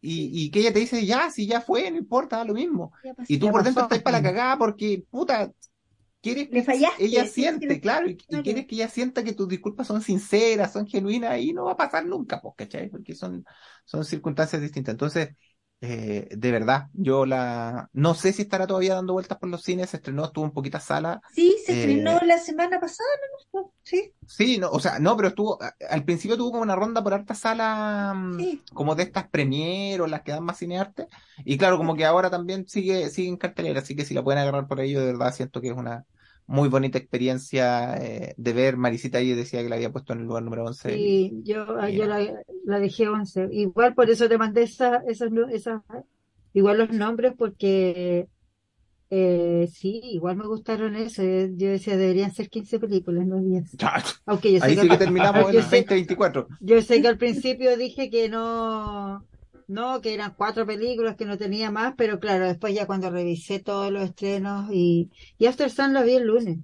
y, 0.00 0.30
y 0.46 0.50
que 0.50 0.60
ella 0.60 0.72
te 0.72 0.80
dice, 0.80 1.06
ya, 1.06 1.30
si 1.30 1.46
ya 1.46 1.60
fue, 1.62 1.90
no 1.90 1.98
importa, 1.98 2.38
da 2.38 2.44
lo 2.44 2.54
mismo. 2.54 2.92
pasó. 3.16 3.26
Y 3.28 3.38
tú 3.38 3.50
por 3.50 3.62
dentro 3.64 3.82
pasó. 3.84 3.84
estás 3.84 4.02
para 4.02 4.18
la 4.18 4.22
cagada 4.24 4.58
porque, 4.58 5.04
puta, 5.10 5.52
quieres 6.20 6.48
Le 6.50 6.62
que 6.66 6.68
fallaste, 6.68 6.96
ella 6.96 7.26
siente, 7.26 7.80
claro, 7.80 8.08
y, 8.08 8.18
y 8.28 8.42
claro. 8.42 8.42
quieres 8.42 8.66
que 8.66 8.74
ella 8.76 8.88
sienta 8.88 9.24
que 9.24 9.32
tus 9.34 9.48
disculpas 9.48 9.86
son 9.86 10.02
sinceras, 10.02 10.72
son 10.72 10.86
genuinas 10.86 11.38
y 11.40 11.52
no 11.52 11.64
va 11.66 11.72
a 11.72 11.76
pasar 11.76 12.06
nunca, 12.06 12.40
pues, 12.40 12.54
¿cachai? 12.56 12.88
Porque 12.90 13.14
son, 13.14 13.44
son 13.84 14.04
circunstancias 14.04 14.60
distintas. 14.62 14.92
Entonces, 14.94 15.30
eh, 15.80 16.28
de 16.36 16.50
verdad, 16.52 16.88
yo 16.92 17.24
la, 17.26 17.88
no 17.92 18.14
sé 18.14 18.32
si 18.32 18.42
estará 18.42 18.66
todavía 18.66 18.94
dando 18.94 19.12
vueltas 19.12 19.38
por 19.38 19.48
los 19.48 19.62
cines, 19.62 19.90
se 19.90 19.98
estrenó, 19.98 20.24
estuvo 20.26 20.44
en 20.44 20.50
poquitas 20.52 20.84
salas. 20.84 21.20
Sí, 21.32 21.56
se 21.64 21.72
Eh, 21.72 21.80
estrenó 21.80 22.18
la 22.26 22.38
semana 22.38 22.80
pasada, 22.80 23.08
¿no? 23.52 23.72
Sí, 23.82 24.12
Sí, 24.26 24.58
no, 24.58 24.68
o 24.70 24.78
sea, 24.78 24.98
no, 24.98 25.16
pero 25.16 25.28
estuvo, 25.28 25.58
al 25.88 26.04
principio 26.04 26.36
tuvo 26.36 26.50
como 26.50 26.62
una 26.62 26.76
ronda 26.76 27.02
por 27.02 27.14
hartas 27.14 27.38
salas, 27.38 28.14
mm, 28.14 28.38
sí. 28.38 28.62
como 28.74 28.94
de 28.94 29.04
estas 29.04 29.28
premier 29.30 30.02
o 30.02 30.06
las 30.06 30.20
que 30.22 30.32
dan 30.32 30.44
más 30.44 30.58
cinearte, 30.58 31.08
y 31.46 31.56
claro, 31.56 31.78
como 31.78 31.96
que 31.96 32.04
ahora 32.04 32.28
también 32.30 32.68
sigue, 32.68 33.08
sigue 33.08 33.28
en 33.28 33.38
cartelera, 33.38 33.80
así 33.80 33.96
que 33.96 34.04
si 34.04 34.12
la 34.12 34.22
pueden 34.22 34.40
agarrar 34.42 34.66
por 34.68 34.82
yo 34.84 35.00
de 35.00 35.06
verdad 35.06 35.32
siento 35.32 35.60
que 35.62 35.68
es 35.68 35.76
una 35.76 36.04
muy 36.48 36.68
bonita 36.68 36.98
experiencia 36.98 37.96
eh, 37.98 38.34
de 38.36 38.52
ver, 38.54 38.76
Marisita 38.76 39.18
ahí 39.18 39.32
decía 39.34 39.62
que 39.62 39.68
la 39.68 39.76
había 39.76 39.92
puesto 39.92 40.12
en 40.14 40.20
el 40.20 40.26
lugar 40.26 40.42
número 40.42 40.64
11, 40.64 40.96
y, 40.96 41.28
Sí, 41.28 41.42
yo, 41.44 41.66
y 41.88 41.96
yo 41.96 42.06
la, 42.06 42.20
la 42.64 42.80
dejé 42.80 43.08
11. 43.08 43.48
Igual 43.52 43.94
por 43.94 44.10
eso 44.10 44.28
te 44.28 44.38
mandé 44.38 44.62
esa, 44.64 45.02
esas, 45.06 45.30
esas, 45.52 45.82
igual 46.54 46.78
los 46.78 46.90
nombres, 46.90 47.34
porque 47.36 48.28
eh, 49.10 49.68
sí, 49.72 50.00
igual 50.04 50.36
me 50.36 50.46
gustaron 50.46 50.96
eso. 50.96 51.22
eh, 51.22 51.50
Yo 51.56 51.68
decía, 51.70 51.96
deberían 51.96 52.32
ser 52.32 52.50
15 52.50 52.78
películas, 52.78 53.26
no 53.26 53.40
10. 53.40 53.70
Aunque 54.26 54.52
yo 54.52 54.60
sé 54.60 54.66
ahí 54.66 54.74
que, 54.76 54.82
sí 54.82 54.88
que 54.88 54.96
terminamos 54.98 55.46
sé, 55.50 55.56
2024. 55.58 56.48
yo 56.60 56.82
sé 56.82 57.00
que 57.02 57.08
al 57.08 57.18
principio 57.18 57.76
dije 57.76 58.10
que 58.10 58.28
no, 58.28 59.24
No, 59.68 60.00
que 60.00 60.14
eran 60.14 60.34
cuatro 60.34 60.66
películas 60.66 61.14
que 61.16 61.24
no 61.24 61.38
tenía 61.38 61.70
más, 61.70 61.94
pero 61.96 62.18
claro, 62.18 62.46
después 62.46 62.74
ya 62.74 62.86
cuando 62.88 63.08
revisé 63.10 63.60
todos 63.60 63.92
los 63.92 64.02
estrenos 64.02 64.68
y, 64.72 65.10
y 65.38 65.46
After 65.46 65.70
Sun 65.70 65.92
la 65.94 66.02
vi 66.02 66.14
el 66.16 66.24
lunes. 66.26 66.58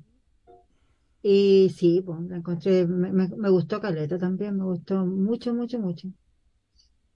Y 1.22 1.70
sí, 1.76 2.02
pues 2.02 2.20
la 2.28 2.36
encontré, 2.36 2.86
me, 2.86 3.10
me, 3.12 3.26
me 3.28 3.50
gustó 3.50 3.80
Caleta 3.80 4.16
también, 4.16 4.56
me 4.56 4.62
gustó 4.64 5.04
mucho, 5.04 5.52
mucho, 5.52 5.80
mucho. 5.80 6.08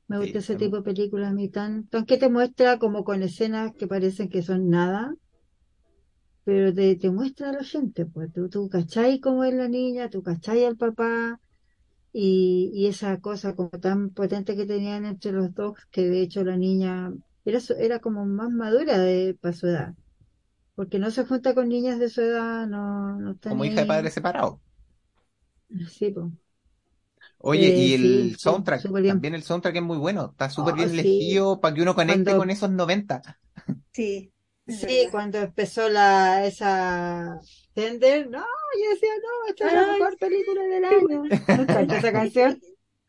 Me 0.09 0.19
Sí, 0.19 0.21
gusta 0.21 0.39
ese 0.41 0.57
tipo 0.57 0.75
de 0.77 0.83
películas 0.83 1.31
a 1.31 1.35
mí 1.35 1.49
tan, 1.49 1.87
tan 1.87 2.05
que 2.05 2.19
te 2.19 2.29
muestra 2.29 2.79
como 2.81 3.05
con 3.05 3.23
escenas 3.23 3.75
que 3.77 3.87
parecen 3.87 4.29
que 4.29 4.43
son 4.43 4.69
nada, 4.69 5.15
pero 6.45 6.75
te, 6.75 6.97
te 6.97 7.11
muestra 7.11 7.51
a 7.51 7.53
la 7.53 7.63
gente, 7.65 8.05
pues 8.07 8.33
tú, 8.33 8.49
tú 8.49 8.69
cachai 8.69 9.21
cómo 9.21 9.45
es 9.45 9.55
la 9.55 9.69
niña, 9.69 10.11
tú 10.11 10.23
cachai 10.23 10.65
al 10.65 10.77
papá, 10.77 11.41
y, 12.13 12.71
y 12.75 12.87
esa 12.89 13.21
cosa 13.21 13.55
como 13.57 13.71
tan 13.71 14.11
potente 14.11 14.57
que 14.57 14.67
tenían 14.67 15.05
entre 15.07 15.33
los 15.33 15.55
dos, 15.55 15.79
que 15.91 16.03
de 16.09 16.23
hecho 16.23 16.45
la 16.45 16.57
niña 16.57 17.13
era, 17.45 17.61
su- 17.61 17.75
era 17.75 18.01
como 18.01 18.27
más 18.27 18.51
madura 18.51 18.99
de, 18.99 19.35
para 19.41 19.55
su 19.55 19.67
edad, 19.69 19.95
porque 20.77 20.99
no 21.01 21.11
se 21.13 21.27
junta 21.27 21.55
con 21.55 21.69
niñas 21.71 21.99
de 22.01 22.09
su 22.11 22.23
edad, 22.23 22.67
no, 22.69 23.19
no 23.21 23.33
está 23.33 23.53
Como 23.53 23.65
ni 23.65 23.67
hija 23.67 23.81
de 23.83 23.87
ahí. 23.87 23.87
padres 23.87 24.15
separados. 24.15 24.61
Sí, 25.89 26.11
pues. 26.11 26.33
Oye, 27.39 27.71
Eh, 27.71 27.75
y 27.75 27.95
el 27.95 28.37
sí, 28.37 28.39
soundtrack, 28.39 28.91
también 29.05 29.35
el 29.35 29.43
soundtrack 29.43 29.77
es 29.77 29.83
muy 29.83 29.97
bueno, 29.99 30.31
está 30.33 30.51
súper 30.51 30.75
Oh, 30.75 30.77
bien 30.77 30.91
sí. 30.91 30.91
elegido 30.91 31.61
para 31.61 31.75
que 31.75 31.83
uno 31.83 31.95
conecte 31.95 32.35
Cuando- 32.35 32.37
con 32.37 32.51
esos 32.51 32.71
90. 32.71 33.23
Sí, 33.93 34.33
Sí, 34.69 35.09
cuando 35.11 35.39
empezó 35.39 35.89
la, 35.89 36.45
esa 36.47 37.41
Tender, 37.75 38.29
no, 38.29 38.39
yo 38.39 38.91
decía, 38.91 39.09
no, 39.23 39.49
esta 39.49 39.67
es 39.69 39.73
la 39.73 39.93
mejor 39.95 40.19
película 40.19 40.63
del 40.63 40.85
año. 40.85 41.23
Me 41.23 41.35
encanta 41.37 41.97
esa 41.99 42.13
canción, 42.13 42.61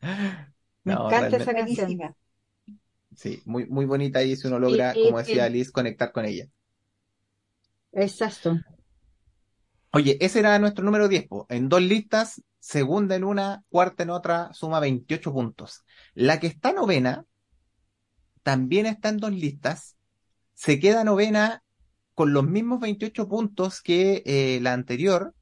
me 0.84 0.94
No, 0.94 1.06
encanta 1.06 1.28
realmente- 1.28 1.42
esa 1.42 1.54
canción. 1.54 2.16
Sí, 3.16 3.42
muy, 3.44 3.66
muy 3.66 3.84
bonita 3.86 4.22
y 4.22 4.36
si 4.36 4.46
uno 4.46 4.58
logra, 4.58 4.94
Y- 4.96 5.00
y- 5.00 5.04
como 5.06 5.18
decía 5.18 5.48
y- 5.48 5.52
Liz, 5.52 5.70
conectar 5.70 6.12
con 6.12 6.24
ella. 6.24 6.46
Exacto. 7.92 8.56
Oye, 9.92 10.16
ese 10.20 10.38
era 10.38 10.58
nuestro 10.58 10.84
número 10.84 11.08
10, 11.08 11.26
po. 11.26 11.46
En 11.50 11.68
dos 11.68 11.82
listas, 11.82 12.40
segunda 12.60 13.16
en 13.16 13.24
una, 13.24 13.64
cuarta 13.68 14.04
en 14.04 14.10
otra, 14.10 14.52
suma 14.54 14.78
28 14.80 15.32
puntos. 15.32 15.84
La 16.14 16.38
que 16.38 16.46
está 16.46 16.72
novena, 16.72 17.24
también 18.42 18.86
está 18.86 19.08
en 19.08 19.18
dos 19.18 19.32
listas, 19.32 19.96
se 20.60 20.78
queda 20.78 21.04
novena 21.04 21.64
con 22.12 22.34
los 22.34 22.46
mismos 22.46 22.80
28 22.80 23.26
puntos 23.28 23.80
que 23.80 24.22
eh, 24.26 24.58
la 24.60 24.74
anterior, 24.74 25.34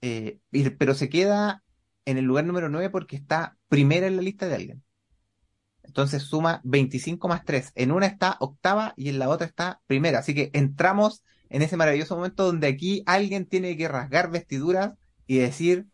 eh, 0.00 0.40
pero 0.76 0.94
se 0.94 1.08
queda 1.08 1.62
en 2.04 2.18
el 2.18 2.24
lugar 2.24 2.46
número 2.46 2.68
9 2.68 2.90
porque 2.90 3.14
está 3.14 3.56
primera 3.68 4.08
en 4.08 4.16
la 4.16 4.22
lista 4.22 4.48
de 4.48 4.56
alguien. 4.56 4.82
Entonces 5.84 6.24
suma 6.24 6.60
25 6.64 7.28
más 7.28 7.44
3. 7.44 7.70
En 7.76 7.92
una 7.92 8.06
está 8.06 8.38
octava 8.40 8.92
y 8.96 9.10
en 9.10 9.20
la 9.20 9.28
otra 9.28 9.46
está 9.46 9.82
primera. 9.86 10.18
Así 10.18 10.34
que 10.34 10.50
entramos 10.52 11.22
en 11.48 11.62
ese 11.62 11.76
maravilloso 11.76 12.16
momento 12.16 12.44
donde 12.44 12.66
aquí 12.66 13.04
alguien 13.06 13.46
tiene 13.46 13.76
que 13.76 13.86
rasgar 13.86 14.32
vestiduras 14.32 14.94
y 15.28 15.38
decir, 15.38 15.86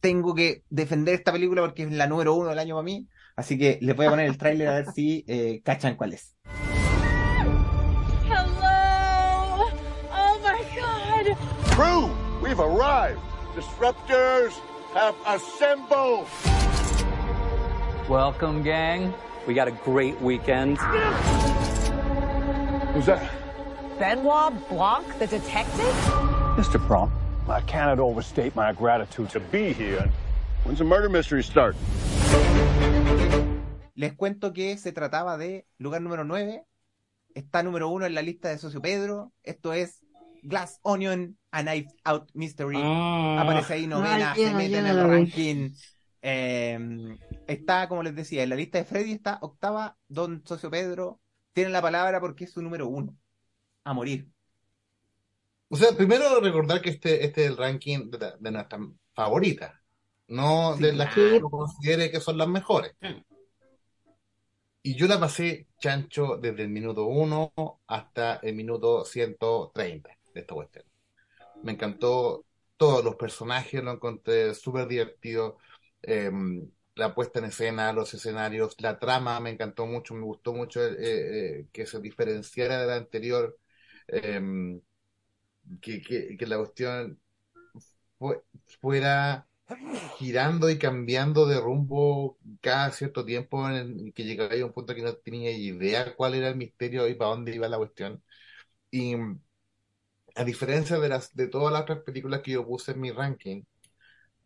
tengo 0.00 0.34
que 0.34 0.64
defender 0.68 1.14
esta 1.14 1.30
película 1.30 1.62
porque 1.62 1.84
es 1.84 1.92
la 1.92 2.08
número 2.08 2.34
uno 2.34 2.48
del 2.48 2.58
año 2.58 2.74
para 2.74 2.84
mí. 2.84 3.06
Así 3.36 3.56
que 3.56 3.78
les 3.82 3.94
voy 3.94 4.06
a 4.06 4.10
poner 4.10 4.26
el 4.26 4.36
tráiler 4.36 4.66
a 4.66 4.74
ver 4.74 4.86
si 4.92 5.24
eh, 5.28 5.62
cachan 5.62 5.94
cuál 5.94 6.14
es. 6.14 6.34
Crew, 11.78 12.10
we've 12.42 12.58
arrived. 12.58 13.20
Disruptors 13.54 14.50
have 14.94 15.14
assembled. 15.24 16.26
Welcome, 18.08 18.64
gang. 18.64 19.14
We 19.46 19.54
got 19.54 19.68
a 19.68 19.76
great 19.84 20.20
weekend. 20.20 20.78
Who's 22.94 23.06
that? 23.06 23.30
Benoit 23.96 24.68
Blanc, 24.68 25.06
the 25.20 25.28
detective? 25.28 25.94
Mr. 26.58 26.84
Prompt, 26.84 27.14
I 27.48 27.60
cannot 27.60 28.00
overstate 28.00 28.56
my 28.56 28.72
gratitude 28.72 29.30
to 29.30 29.38
be 29.38 29.72
here. 29.72 30.10
When's 30.64 30.80
the 30.80 30.84
murder 30.84 31.08
mystery 31.08 31.44
start? 31.44 31.76
Les 33.94 34.12
cuento 34.14 34.52
que 34.52 34.76
se 34.78 34.90
trataba 34.90 35.38
de 35.38 35.64
lugar 35.78 36.00
número 36.00 36.24
9. 36.24 36.60
Está 37.36 37.62
número 37.62 37.88
uno 37.88 38.04
en 38.04 38.16
la 38.16 38.22
lista 38.22 38.48
de 38.48 38.58
Socio 38.58 38.82
Pedro. 38.82 39.30
Esto 39.44 39.72
es 39.72 40.02
Glass 40.42 40.78
Onion, 40.82 41.38
A 41.50 41.62
Knife 41.62 41.88
Out 42.04 42.30
Mystery. 42.34 42.76
Ah, 42.82 43.40
Aparece 43.42 43.74
ahí 43.74 43.86
novena, 43.86 44.32
Ay, 44.32 44.44
se 44.44 44.54
mete 44.54 44.78
en 44.78 44.86
el 44.86 45.08
ranking. 45.08 45.70
Eh, 46.22 46.78
está, 47.46 47.88
como 47.88 48.02
les 48.02 48.14
decía, 48.14 48.42
en 48.42 48.50
la 48.50 48.56
lista 48.56 48.78
de 48.78 48.84
Freddy 48.84 49.12
está 49.12 49.38
octava. 49.42 49.96
Don 50.08 50.42
Socio 50.46 50.70
Pedro 50.70 51.20
tiene 51.52 51.70
la 51.70 51.80
palabra 51.82 52.20
porque 52.20 52.44
es 52.44 52.52
su 52.52 52.62
número 52.62 52.88
uno. 52.88 53.16
A 53.84 53.92
morir. 53.94 54.28
O 55.70 55.76
sea, 55.76 55.92
primero 55.96 56.40
recordar 56.40 56.80
que 56.80 56.90
este, 56.90 57.24
este 57.24 57.44
es 57.44 57.50
el 57.50 57.56
ranking 57.56 58.10
de, 58.10 58.18
la- 58.18 58.36
de 58.38 58.50
nuestras 58.50 58.80
favoritas, 59.14 59.74
no 60.28 60.76
Sí, 60.76 60.82
de 60.84 60.92
las 60.94 61.12
claro. 61.14 61.30
que 61.30 61.36
uno 61.38 61.50
considere 61.50 62.10
que 62.10 62.20
son 62.20 62.38
las 62.38 62.48
mejores. 62.48 62.92
Y 64.82 64.94
yo 64.96 65.06
la 65.06 65.20
pasé 65.20 65.66
chancho 65.78 66.36
desde 66.38 66.62
el 66.62 66.68
minuto 66.70 67.04
1 67.06 67.52
hasta 67.86 68.36
el 68.36 68.54
minuto 68.54 69.04
130 69.04 70.17
de 70.38 70.42
esta 70.42 70.54
cuestión. 70.54 70.84
Me 71.62 71.72
encantó 71.72 72.46
todos 72.76 73.04
los 73.04 73.16
personajes, 73.16 73.82
lo 73.82 73.92
encontré 73.92 74.54
súper 74.54 74.88
divertido. 74.88 75.58
eh, 76.02 76.30
la 76.96 77.14
puesta 77.14 77.38
en 77.40 77.46
escena, 77.46 77.92
los 77.92 78.12
escenarios, 78.14 78.76
la 78.80 78.98
trama 78.98 79.40
me 79.40 79.50
encantó 79.50 79.86
mucho, 79.86 80.14
me 80.14 80.22
gustó 80.24 80.52
mucho 80.54 80.84
eh, 80.84 81.60
eh, 81.60 81.68
que 81.72 81.86
se 81.86 82.00
diferenciara 82.00 82.80
de 82.80 82.86
la 82.88 82.96
anterior. 82.96 83.58
eh, 84.08 84.40
que, 85.80 86.46
la 86.46 86.58
cuestión 86.58 87.20
fue- 88.18 88.42
fuera 88.80 89.46
girando 90.18 90.70
y 90.70 90.78
cambiando 90.78 91.46
de 91.46 91.60
rumbo 91.60 92.38
cada 92.60 92.90
cierto 92.92 93.24
tiempo 93.24 93.68
en 93.70 94.12
que 94.12 94.24
llegaba 94.24 94.54
a 94.54 94.64
un 94.66 94.72
punto 94.72 94.94
que 94.94 95.02
no 95.02 95.14
tenía 95.16 95.50
idea 95.52 96.14
cuál 96.16 96.34
era 96.34 96.48
el 96.48 96.56
misterio 96.56 97.08
y 97.08 97.14
para 97.14 97.30
dónde 97.32 97.54
iba 97.54 97.68
la 97.68 97.78
cuestión. 97.78 98.22
Y 98.90 99.16
a 100.38 100.44
diferencia 100.44 100.98
de 100.98 101.08
las 101.08 101.34
de 101.36 101.48
todas 101.48 101.72
las 101.72 101.82
otras 101.82 102.00
películas 102.00 102.42
que 102.42 102.52
yo 102.52 102.66
puse 102.66 102.92
en 102.92 103.00
mi 103.00 103.10
ranking, 103.12 103.62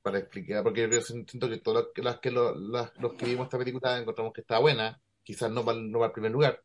para 0.02 0.18
explicar, 0.18 0.62
porque 0.64 0.88
yo 0.90 1.02
siento 1.02 1.48
que 1.50 1.58
todas 1.58 1.86
las 1.96 2.20
que, 2.20 2.30
lo- 2.32 2.54
las- 2.58 2.92
los 3.00 3.14
que 3.14 3.26
vimos 3.26 3.46
esta 3.46 3.58
película 3.58 3.98
encontramos 3.98 4.32
que 4.34 4.42
está 4.42 4.58
buena, 4.60 5.00
quizás 5.24 5.50
no 5.52 5.64
para, 5.64 5.78
no 5.80 5.98
para 5.98 6.06
el 6.08 6.12
primer 6.12 6.32
lugar. 6.32 6.62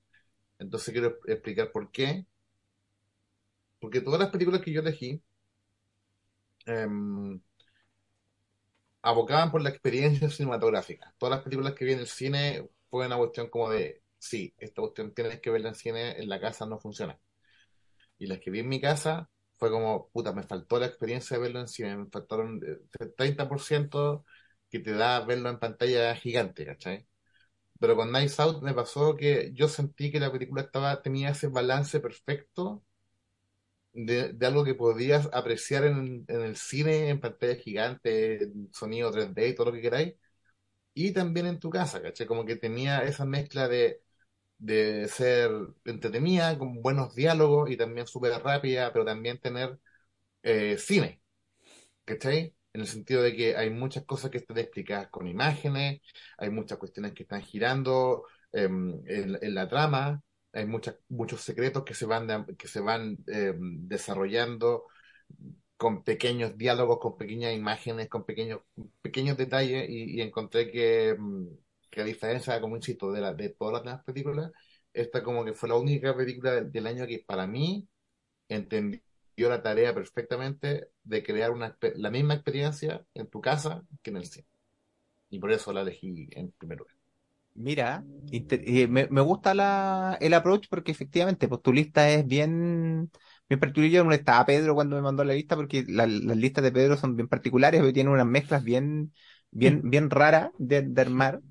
Entonces 0.60 0.94
quiero 0.94 1.20
explicar 1.28 1.72
por 1.72 1.92
qué. 1.92 2.26
Porque 3.80 4.02
todas 4.02 4.20
las 4.20 4.30
películas 4.30 4.62
que 4.62 4.72
yo 4.72 4.82
elegí 4.82 5.20
em, 6.68 7.42
abocaban 9.02 9.52
por 9.52 9.62
la 9.62 9.70
experiencia 9.70 10.30
cinematográfica. 10.30 11.14
Todas 11.18 11.36
las 11.38 11.44
películas 11.44 11.74
que 11.74 11.86
vi 11.86 11.94
en 11.94 12.00
el 12.00 12.08
cine 12.08 12.70
fue 12.90 13.06
una 13.08 13.18
cuestión 13.18 13.50
como 13.50 13.70
de, 13.70 14.02
sí, 14.20 14.54
esta 14.58 14.82
cuestión 14.82 15.14
tienes 15.14 15.40
que 15.42 15.50
verla 15.50 15.70
en 15.70 15.76
cine, 15.76 16.12
en 16.22 16.30
la 16.30 16.40
casa 16.40 16.66
no 16.66 16.80
funciona. 16.80 17.20
Y 18.18 18.28
las 18.28 18.40
que 18.40 18.52
vi 18.52 18.60
en 18.60 18.70
mi 18.70 18.82
casa 18.82 19.30
fue 19.58 19.72
como, 19.72 20.10
puta, 20.12 20.34
me 20.34 20.44
faltó 20.44 20.80
la 20.80 20.88
experiencia 20.88 21.38
de 21.38 21.44
verlo 21.44 21.60
en 21.60 21.68
cine, 21.68 21.98
me 21.98 22.08
faltaron 22.10 22.62
eh, 22.66 22.78
el 23.00 23.16
30% 23.16 24.26
que 24.70 24.80
te 24.80 24.94
da 24.94 25.22
verlo 25.26 25.50
en 25.50 25.60
pantalla 25.60 26.16
gigante, 26.16 26.66
¿cachai? 26.66 27.08
Pero 27.80 27.96
con 27.96 28.12
Nice 28.12 28.42
Out 28.42 28.64
me 28.64 28.74
pasó 28.74 29.16
que 29.16 29.52
yo 29.54 29.68
sentí 29.70 30.12
que 30.12 30.20
la 30.20 30.32
película 30.32 30.64
estaba, 30.64 31.02
tenía 31.02 31.30
ese 31.32 31.48
balance 31.48 32.00
perfecto 32.00 32.84
de, 33.94 34.34
de 34.34 34.46
algo 34.48 34.64
que 34.64 34.76
podías 34.76 35.30
apreciar 35.34 35.86
en, 35.86 36.26
en 36.28 36.42
el 36.42 36.56
cine, 36.56 37.10
en 37.10 37.20
pantalla 37.20 37.56
gigante, 37.56 38.52
sonido 38.72 39.12
3D 39.12 39.48
y 39.50 39.56
todo 39.56 39.68
lo 39.68 39.74
que 39.74 39.82
queráis, 39.82 40.16
y 40.94 41.12
también 41.14 41.48
en 41.48 41.60
tu 41.60 41.70
casa, 41.70 42.02
¿cachai? 42.02 42.28
Como 42.28 42.46
que 42.46 42.56
tenía 42.58 43.00
esa 43.04 43.26
mezcla 43.26 43.68
de, 43.70 44.02
de 44.58 45.08
ser 45.08 45.52
entretenida, 45.86 46.58
con 46.58 46.82
buenos 46.82 47.16
diálogos 47.16 47.70
y 47.72 47.78
también 47.78 48.08
súper 48.08 48.34
rápida, 48.44 48.92
pero 48.94 49.06
también 49.06 49.40
tener 49.40 49.80
eh, 50.44 50.78
cine, 50.80 51.22
¿cachai? 52.06 52.56
En 52.74 52.82
el 52.82 52.88
sentido 52.88 53.22
de 53.24 53.36
que 53.36 53.56
hay 53.58 53.70
muchas 53.70 54.06
cosas 54.06 54.32
que 54.32 54.38
están 54.40 54.58
explicadas 54.58 55.10
con 55.10 55.28
imágenes, 55.28 56.02
hay 56.38 56.50
muchas 56.52 56.78
cuestiones 56.78 57.14
que 57.14 57.24
están 57.24 57.42
girando 57.42 58.26
em, 58.52 59.02
en, 59.08 59.56
la 59.56 59.68
trama, 59.68 60.22
hay 60.54 60.66
muchas, 60.66 60.96
muchos 61.10 61.42
secretos 61.42 61.84
que 61.84 61.94
se 61.96 62.06
van, 62.06 62.28
de- 62.28 62.56
que 62.58 62.68
se 62.68 62.80
van 62.82 63.18
em, 63.28 63.88
desarrollando 63.88 64.86
con 65.78 66.04
pequeños 66.04 66.58
diálogos, 66.58 67.00
con 67.00 67.18
pequeñas 67.18 67.54
imágenes, 67.56 68.10
con 68.10 68.26
pequeños, 68.26 68.62
pequeños 69.02 69.38
detalles, 69.38 69.88
y, 69.90 70.18
y 70.20 70.22
encontré 70.22 70.72
que, 70.72 71.16
mm, 71.18 71.48
que 71.90 72.02
a 72.02 72.04
diferencia, 72.06 72.60
como 72.62 72.76
insisto, 72.78 73.12
de, 73.12 73.22
la, 73.22 73.34
de 73.34 73.50
todas 73.50 73.74
las 73.76 73.84
demás 73.84 74.04
películas, 74.06 74.52
esta 74.94 75.24
como 75.24 75.46
que 75.46 75.54
fue 75.54 75.70
la 75.70 75.76
única 75.76 76.16
película 76.16 76.54
del, 76.54 76.72
del 76.72 76.88
año 76.88 77.08
que 77.08 77.24
para 77.26 77.48
mí 77.48 77.88
entendió 78.50 79.02
la 79.38 79.64
tarea 79.64 79.94
perfectamente 79.94 80.90
de 81.04 81.24
crear 81.24 81.52
una, 81.52 81.78
la 81.96 82.12
misma 82.12 82.36
experiencia 82.36 83.06
en 83.16 83.28
tu 83.30 83.42
casa 83.42 83.84
que 84.04 84.12
en 84.12 84.18
el 84.18 84.26
cine. 84.28 84.48
Y 85.30 85.40
por 85.40 85.52
eso 85.52 85.74
la 85.74 85.82
elegí 85.82 86.28
en 86.34 86.52
primer 86.54 86.80
lugar. 86.80 86.96
Mira, 87.54 88.06
me, 88.90 89.08
me 89.10 89.22
gusta 89.22 89.54
la, 89.56 90.18
el 90.22 90.34
approach 90.36 90.68
porque 90.70 90.92
efectivamente, 90.92 91.48
pues 91.48 91.62
tu 91.64 91.74
lista 91.74 92.08
es 92.10 92.26
bien, 92.28 93.12
bien 93.50 93.60
particular. 93.60 93.90
Yo 93.92 94.00
no 94.00 94.06
molestaba 94.06 94.40
a 94.42 94.46
Pedro 94.46 94.76
cuando 94.76 94.96
me 94.96 95.02
mandó 95.02 95.24
la 95.24 95.34
lista 95.34 95.56
porque 95.56 95.84
la- 95.88 96.06
las 96.08 96.38
listas 96.38 96.64
de 96.64 96.72
Pedro 96.72 96.98
son 96.98 97.16
bien 97.16 97.28
particulares, 97.28 97.80
porque 97.82 97.94
tienen 97.94 98.14
unas 98.14 98.28
mezclas 98.28 98.64
bien, 98.64 99.12
bien, 99.52 99.82
bien 99.90 100.10
raras 100.12 100.52
de, 100.60 100.84
de 100.84 101.02
armar. 101.02 101.42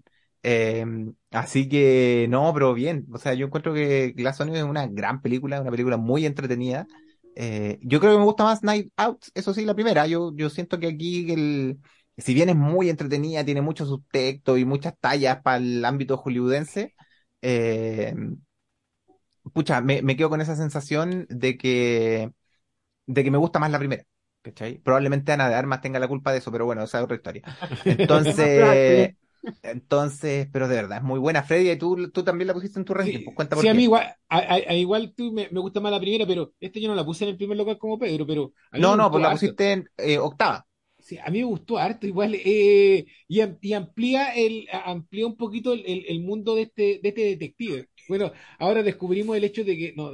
Eh, 0.43 0.85
así 1.31 1.69
que 1.69 2.27
no, 2.29 2.53
pero 2.55 2.75
bien. 2.75 3.07
O 3.13 3.19
sea, 3.19 3.35
yo 3.35 3.47
encuentro 3.47 3.75
que 3.75 4.13
Glass 4.17 4.41
Onion 4.41 4.57
es 4.57 4.65
una 4.65 4.87
gran 4.87 5.23
película, 5.23 5.61
una 5.61 5.71
película 5.71 5.97
muy 5.97 6.27
entretenida. 6.27 6.87
Eh, 7.35 7.79
yo 7.83 8.01
creo 8.01 8.13
que 8.13 8.19
me 8.19 8.25
gusta 8.25 8.45
más 8.45 8.63
Night 8.63 8.93
Out, 8.97 9.27
eso 9.35 9.53
sí, 9.53 9.65
la 9.65 9.75
primera. 9.75 10.07
Yo, 10.07 10.33
yo 10.37 10.49
siento 10.51 10.79
que 10.81 10.87
aquí 10.89 11.31
el, 11.33 11.79
si 12.17 12.33
bien 12.35 12.49
es 12.49 12.57
muy 12.57 12.89
entretenida, 12.89 13.45
tiene 13.45 13.61
mucho 13.61 13.87
subtexto 13.87 14.57
y 14.57 14.65
muchas 14.65 14.95
tallas 14.99 15.43
para 15.43 15.59
el 15.59 15.85
ámbito 15.85 16.17
hollywoodense, 16.17 16.95
eh, 17.43 18.15
pucha, 19.53 19.81
me, 19.81 20.03
me 20.03 20.17
quedo 20.17 20.31
con 20.31 20.41
esa 20.41 20.57
sensación 20.57 21.27
de 21.29 21.57
que, 21.57 22.31
de 23.07 23.25
que 23.25 23.31
me 23.31 23.39
gusta 23.39 23.59
más 23.59 23.71
la 23.71 23.79
primera. 23.79 24.05
¿Cachai? 24.43 24.79
Probablemente 24.79 25.33
Ana 25.33 25.49
de 25.49 25.57
Armas 25.57 25.81
tenga 25.81 25.99
la 25.99 26.09
culpa 26.09 26.33
de 26.33 26.39
eso, 26.39 26.53
pero 26.53 26.67
bueno, 26.67 26.85
esa 26.85 26.99
es 26.99 27.05
otra 27.05 27.17
historia. 27.17 27.43
Entonces, 27.85 29.15
entonces, 29.63 30.49
pero 30.53 30.69
de 30.69 30.77
verdad, 30.77 30.99
es 30.99 31.05
muy 31.05 31.19
buena. 31.19 31.43
Freddy, 31.43 31.71
y 31.71 31.77
tú, 31.79 32.11
tú 32.11 32.25
también 32.25 32.49
la 32.49 32.55
pusiste 32.55 32.79
en 32.79 32.85
tu 32.85 32.95
ranking, 32.95 33.23
pues 33.23 33.35
cuenta 33.37 33.57
por 33.57 33.67
Sí, 33.67 33.69
a 33.69 33.75
qué. 33.75 33.75
mí 33.75 33.85
igual, 33.85 34.05
a, 34.29 34.39
a- 34.39 34.55
a 34.55 34.75
igual 34.75 35.15
tú 35.15 35.33
me, 35.33 35.49
me 35.51 35.61
gusta 35.61 35.81
más 35.81 35.93
la 35.93 36.01
primera, 36.01 36.27
pero 36.27 36.53
este 36.61 36.81
yo 36.81 36.89
no 36.89 36.95
la 36.95 37.05
puse 37.05 37.25
en 37.25 37.31
el 37.31 37.37
primer 37.37 37.57
lugar 37.57 37.79
como 37.79 37.99
Pedro, 37.99 38.27
pero 38.27 38.53
a 38.71 38.79
No, 38.79 38.97
no, 38.97 39.11
pues 39.11 39.23
la 39.23 39.31
pusiste 39.31 39.73
en 39.73 39.91
eh, 39.97 40.19
octava. 40.19 40.67
Sí, 40.99 41.19
a 41.19 41.31
mí 41.31 41.39
me 41.39 41.45
gustó 41.45 41.79
harto 41.79 42.07
igual 42.07 42.35
eh, 42.35 43.07
y, 43.29 43.41
y 43.61 43.73
amplía 43.75 44.35
el 44.35 44.67
amplía 44.73 45.27
un 45.27 45.37
poquito 45.37 45.73
el, 45.73 45.85
el- 45.87 46.05
el 46.09 46.21
mundo 46.21 46.55
de 46.57 46.63
este 46.63 47.01
de 47.03 47.09
este 47.11 47.21
detective. 47.23 47.89
Bueno, 48.09 48.33
ahora 48.59 48.83
descubrimos 48.83 49.37
el 49.37 49.45
hecho 49.45 49.63
de 49.65 49.77
que 49.77 49.93
no 49.97 50.13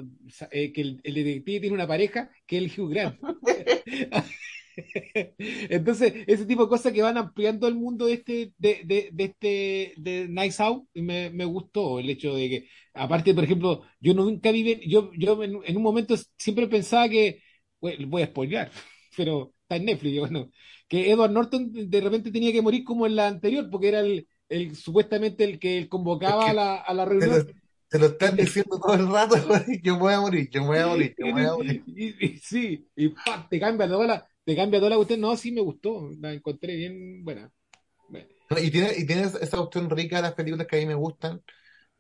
eh, 0.51 0.73
que 0.73 0.81
el, 0.83 1.01
el 1.05 1.15
detective 1.15 1.61
tiene 1.61 1.75
una 1.75 1.87
pareja 1.87 2.31
que 2.47 2.59
es 2.59 2.65
el 2.77 2.81
Hugh 2.81 2.91
Grant. 2.91 3.19
Entonces, 5.39 6.15
ese 6.27 6.47
tipo 6.47 6.63
de 6.65 6.69
cosas 6.69 6.93
que 6.93 7.03
van 7.03 7.19
ampliando 7.19 7.69
el 7.69 7.75
mundo 7.75 8.07
de 8.07 8.15
este 8.15 8.53
de, 8.59 8.83
de, 8.85 9.11
de 9.13 9.25
este 9.25 9.95
de 9.97 10.29
Nice 10.29 10.63
Out 10.63 10.87
y 10.95 11.03
me, 11.03 11.31
me 11.31 11.45
gustó 11.45 11.99
el 11.99 12.11
hecho 12.11 12.35
de 12.35 12.49
que 12.49 12.69
aparte, 12.95 13.35
por 13.35 13.45
ejemplo, 13.45 13.83
yo 14.01 14.15
nunca 14.15 14.51
vi 14.51 14.81
yo 14.89 15.11
yo 15.15 15.43
en, 15.43 15.59
en 15.65 15.77
un 15.77 15.83
momento 15.83 16.15
siempre 16.39 16.69
pensaba 16.69 17.09
que 17.09 17.43
bueno, 17.81 18.07
voy 18.09 18.23
a 18.23 18.27
spoilear, 18.27 18.71
pero 19.17 19.55
está 19.63 19.77
en 19.77 19.85
Netflix, 19.87 20.15
y 20.15 20.19
bueno, 20.21 20.51
que 20.89 21.11
Edward 21.11 21.33
Norton 21.33 21.71
de 21.73 22.01
repente 22.01 22.31
tenía 22.31 22.53
que 22.53 22.63
morir 22.63 22.85
como 22.85 23.07
en 23.07 23.17
la 23.17 23.29
anterior, 23.29 23.69
porque 23.71 23.89
era 23.89 24.01
el, 24.01 24.29
el 24.49 24.77
supuestamente 24.77 25.45
el 25.45 25.59
que 25.59 25.89
convocaba 25.89 26.51
a 26.51 26.53
la, 26.55 26.77
a 26.77 26.95
la 26.95 27.05
Te 27.17 27.27
lo, 27.27 27.37
reunión. 27.37 27.53
te 27.89 27.99
lo 27.99 28.07
están 28.07 28.37
diciendo 28.37 28.79
todo 28.81 28.95
el 28.95 29.09
rato. 29.11 29.37
Yo 29.83 29.99
voy 29.99 30.13
a 30.15 30.21
morir, 30.21 30.51
yo 30.51 30.65
voy 30.65 30.79
a 30.79 30.87
morir, 30.89 31.15
yo 31.19 31.29
voy 31.29 31.45
a 31.45 31.53
morir. 31.55 31.83
Y, 31.87 32.27
y- 32.27 32.39
sí, 32.39 32.89
y 32.97 33.09
¡pam! 33.11 33.49
te 33.49 33.59
cambia 33.61 33.87
la, 33.87 34.29
te 34.45 34.57
cambia 34.57 34.81
toda 34.81 34.91
la 34.91 34.97
cuestión. 34.97 35.21
No, 35.21 35.37
sí 35.37 35.53
me 35.53 35.61
gustó, 35.61 36.11
la 36.21 36.33
encontré 36.33 36.77
bien 36.77 37.25
buena. 37.25 37.51
Y 38.61 38.71
tiene, 38.71 38.93
y 38.97 39.07
tiene 39.07 39.23
esa 39.23 39.61
opción 39.61 39.89
rica 39.89 40.17
de 40.17 40.23
las 40.23 40.35
películas 40.35 40.67
que 40.67 40.77
a 40.77 40.81
mí 40.81 40.87
me 40.87 40.95
gustan, 40.95 41.43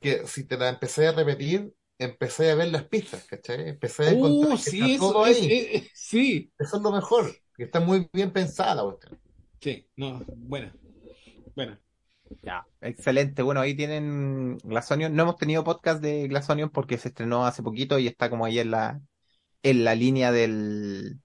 que 0.00 0.26
si 0.26 0.44
te 0.44 0.58
la 0.58 0.68
empecé 0.68 1.08
a 1.08 1.12
repetir, 1.12 1.72
empecé 1.98 2.50
a 2.50 2.54
ver 2.56 2.68
las 2.68 2.84
pistas, 2.84 3.24
¿cachai? 3.24 3.70
Empecé 3.70 4.04
a 4.04 4.10
encontrar 4.10 4.50
que 4.62 4.70
sí, 4.70 4.80
está 4.84 4.94
eso 4.94 5.12
todo 5.12 5.26
es, 5.26 5.38
ahí. 5.38 5.46
es- 5.48 5.82
es- 5.82 5.90
sí. 5.94 6.52
Eso 6.58 6.76
es 6.76 6.82
lo 6.82 6.92
mejor, 6.92 7.34
que 7.56 7.64
está 7.64 7.80
muy 7.80 8.08
bien 8.12 8.32
pensada 8.32 8.74
la 8.76 8.82
cuestión. 8.84 9.18
Sí, 9.60 9.86
no, 9.96 10.22
buena, 10.28 10.74
buena. 11.54 11.80
Ya, 12.42 12.66
excelente. 12.80 13.42
Bueno, 13.42 13.60
ahí 13.60 13.74
tienen 13.76 14.58
Glass 14.58 14.90
Onion. 14.90 15.14
No 15.14 15.22
hemos 15.24 15.36
tenido 15.36 15.64
podcast 15.64 16.02
de 16.02 16.28
Glass 16.28 16.48
Onion 16.50 16.70
porque 16.70 16.98
se 16.98 17.08
estrenó 17.08 17.46
hace 17.46 17.62
poquito 17.62 17.98
y 17.98 18.06
está 18.06 18.30
como 18.30 18.44
ahí 18.44 18.58
en 18.58 18.70
la, 18.70 19.00
en 19.62 19.84
la 19.84 19.94
línea 19.94 20.32
del, 20.32 21.20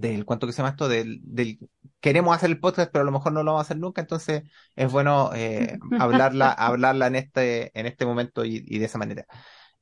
del, 0.00 0.24
¿cuánto 0.24 0.46
que 0.46 0.52
se 0.52 0.58
llama 0.58 0.70
esto? 0.70 0.88
Del, 0.88 1.20
del, 1.22 1.58
queremos 2.00 2.36
hacer 2.36 2.50
el 2.50 2.60
podcast, 2.60 2.90
pero 2.92 3.02
a 3.02 3.06
lo 3.06 3.12
mejor 3.12 3.32
no 3.32 3.42
lo 3.42 3.52
vamos 3.52 3.60
a 3.60 3.66
hacer 3.66 3.78
nunca, 3.78 4.00
entonces 4.00 4.42
es 4.76 4.92
bueno 4.92 5.30
eh, 5.34 5.78
hablarla, 5.98 6.52
hablarla 6.52 7.06
en 7.08 7.16
este, 7.16 7.78
en 7.78 7.86
este 7.86 8.06
momento 8.06 8.44
y, 8.44 8.64
y 8.66 8.78
de 8.78 8.84
esa 8.86 8.98
manera. 8.98 9.26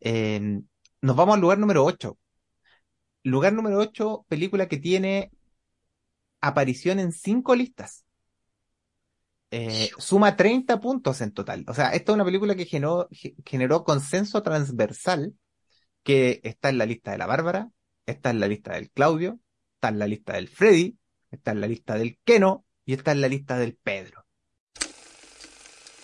Eh, 0.00 0.60
nos 1.02 1.16
vamos 1.16 1.34
al 1.36 1.40
lugar 1.40 1.58
número 1.58 1.84
8. 1.84 2.18
Lugar 3.24 3.52
número 3.52 3.78
8, 3.78 4.24
película 4.28 4.68
que 4.68 4.78
tiene 4.78 5.30
aparición 6.40 6.98
en 7.00 7.12
cinco 7.12 7.54
listas. 7.54 8.04
Eh, 9.50 9.90
suma 9.98 10.36
30 10.36 10.80
puntos 10.80 11.20
en 11.20 11.32
total. 11.32 11.64
O 11.68 11.74
sea, 11.74 11.90
esta 11.90 12.12
es 12.12 12.14
una 12.14 12.24
película 12.24 12.54
que 12.56 12.66
generó, 12.66 13.08
ge- 13.10 13.36
generó 13.44 13.84
consenso 13.84 14.42
transversal 14.42 15.34
que 16.04 16.40
está 16.44 16.70
en 16.70 16.78
la 16.78 16.86
lista 16.86 17.12
de 17.12 17.18
la 17.18 17.26
Bárbara, 17.26 17.70
está 18.06 18.30
en 18.30 18.40
la 18.40 18.48
lista 18.48 18.74
del 18.74 18.90
Claudio, 18.90 19.40
está 19.76 19.88
en 19.88 19.98
la 19.98 20.06
lista 20.06 20.32
del 20.34 20.48
Freddy, 20.48 20.96
está 21.30 21.52
en 21.52 21.60
la 21.60 21.66
lista 21.66 21.94
del 21.94 22.18
Keno 22.24 22.64
y 22.84 22.94
está 22.94 23.12
en 23.12 23.20
la 23.20 23.28
lista 23.28 23.58
del 23.58 23.74
Pedro. 23.74 24.24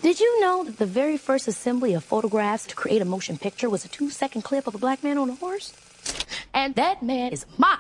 Did 0.02 0.18
you 0.18 0.40
know 0.40 0.64
that 0.64 0.78
the 0.78 0.86
very 0.86 1.16
first 1.16 1.46
assembly 1.46 1.94
of 1.94 2.02
photographs 2.04 2.66
to 2.66 2.74
create 2.74 3.00
a 3.00 3.04
motion 3.04 3.38
picture 3.38 3.70
was 3.70 3.84
a 3.84 3.88
two 3.88 4.10
second 4.10 4.42
clip 4.42 4.66
of 4.66 4.74
a 4.74 4.78
black 4.78 5.02
man 5.04 5.16
on 5.16 5.30
a 5.30 5.34
horse? 5.34 5.72
And 6.52 6.74
that 6.74 7.02
man 7.02 7.32
is 7.32 7.46
my 7.56 7.78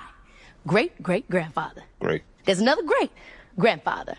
great 0.66 1.02
great 1.02 1.28
grandfather. 1.28 1.82
Great. 2.00 2.22
There's 2.44 2.60
another 2.60 2.82
great 2.84 3.10
grandfather. 3.58 4.16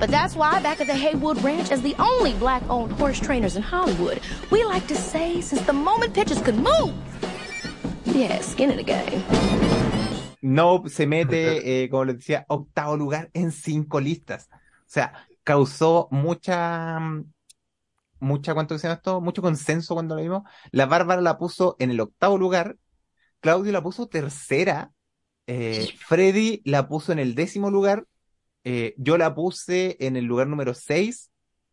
But 0.00 0.10
that's 0.10 0.36
why, 0.36 0.62
back 0.62 0.80
at 0.80 0.86
the 0.86 0.94
Haywood 0.94 1.42
Ranch, 1.42 1.72
as 1.72 1.82
the 1.82 1.96
only 1.98 2.32
black 2.34 2.62
owned 2.70 2.92
horse 2.92 3.18
trainers 3.18 3.56
in 3.56 3.62
Hollywood, 3.62 4.20
we 4.50 4.62
like 4.62 4.86
to 4.86 4.94
say 4.94 5.40
since 5.40 5.60
the 5.62 5.72
moment 5.72 6.14
pictures 6.14 6.40
could 6.40 6.54
move, 6.54 6.94
yeah, 8.14 8.40
skin 8.42 8.70
in 8.70 8.76
the 8.76 8.84
game. 8.84 9.22
No 10.40 10.84
se 10.86 11.06
mete, 11.06 11.82
eh, 11.84 11.88
como 11.90 12.04
les 12.04 12.18
decía, 12.18 12.44
octavo 12.48 12.96
lugar 12.96 13.30
en 13.34 13.50
cinco 13.52 14.00
listas. 14.00 14.48
O 14.52 14.90
sea, 14.90 15.12
causó 15.42 16.08
mucha, 16.10 17.00
mucha, 18.20 18.54
¿cuánto 18.54 18.78
se 18.78 18.86
llama 18.86 18.96
esto? 18.96 19.20
Mucho 19.20 19.42
consenso 19.42 19.94
cuando 19.94 20.14
lo 20.14 20.22
vimos. 20.22 20.42
La 20.70 20.86
Bárbara 20.86 21.20
la 21.20 21.38
puso 21.38 21.76
en 21.78 21.90
el 21.90 22.00
octavo 22.00 22.38
lugar, 22.38 22.76
Claudio 23.40 23.72
la 23.72 23.82
puso 23.82 24.08
tercera, 24.08 24.92
eh, 25.46 25.88
Freddy 25.98 26.62
la 26.64 26.88
puso 26.88 27.12
en 27.12 27.18
el 27.18 27.34
décimo 27.34 27.70
lugar, 27.70 28.06
eh, 28.64 28.94
yo 28.96 29.18
la 29.18 29.34
puse 29.34 29.96
en 30.00 30.16
el 30.16 30.24
lugar 30.24 30.46
número 30.46 30.74
seis, 30.74 31.30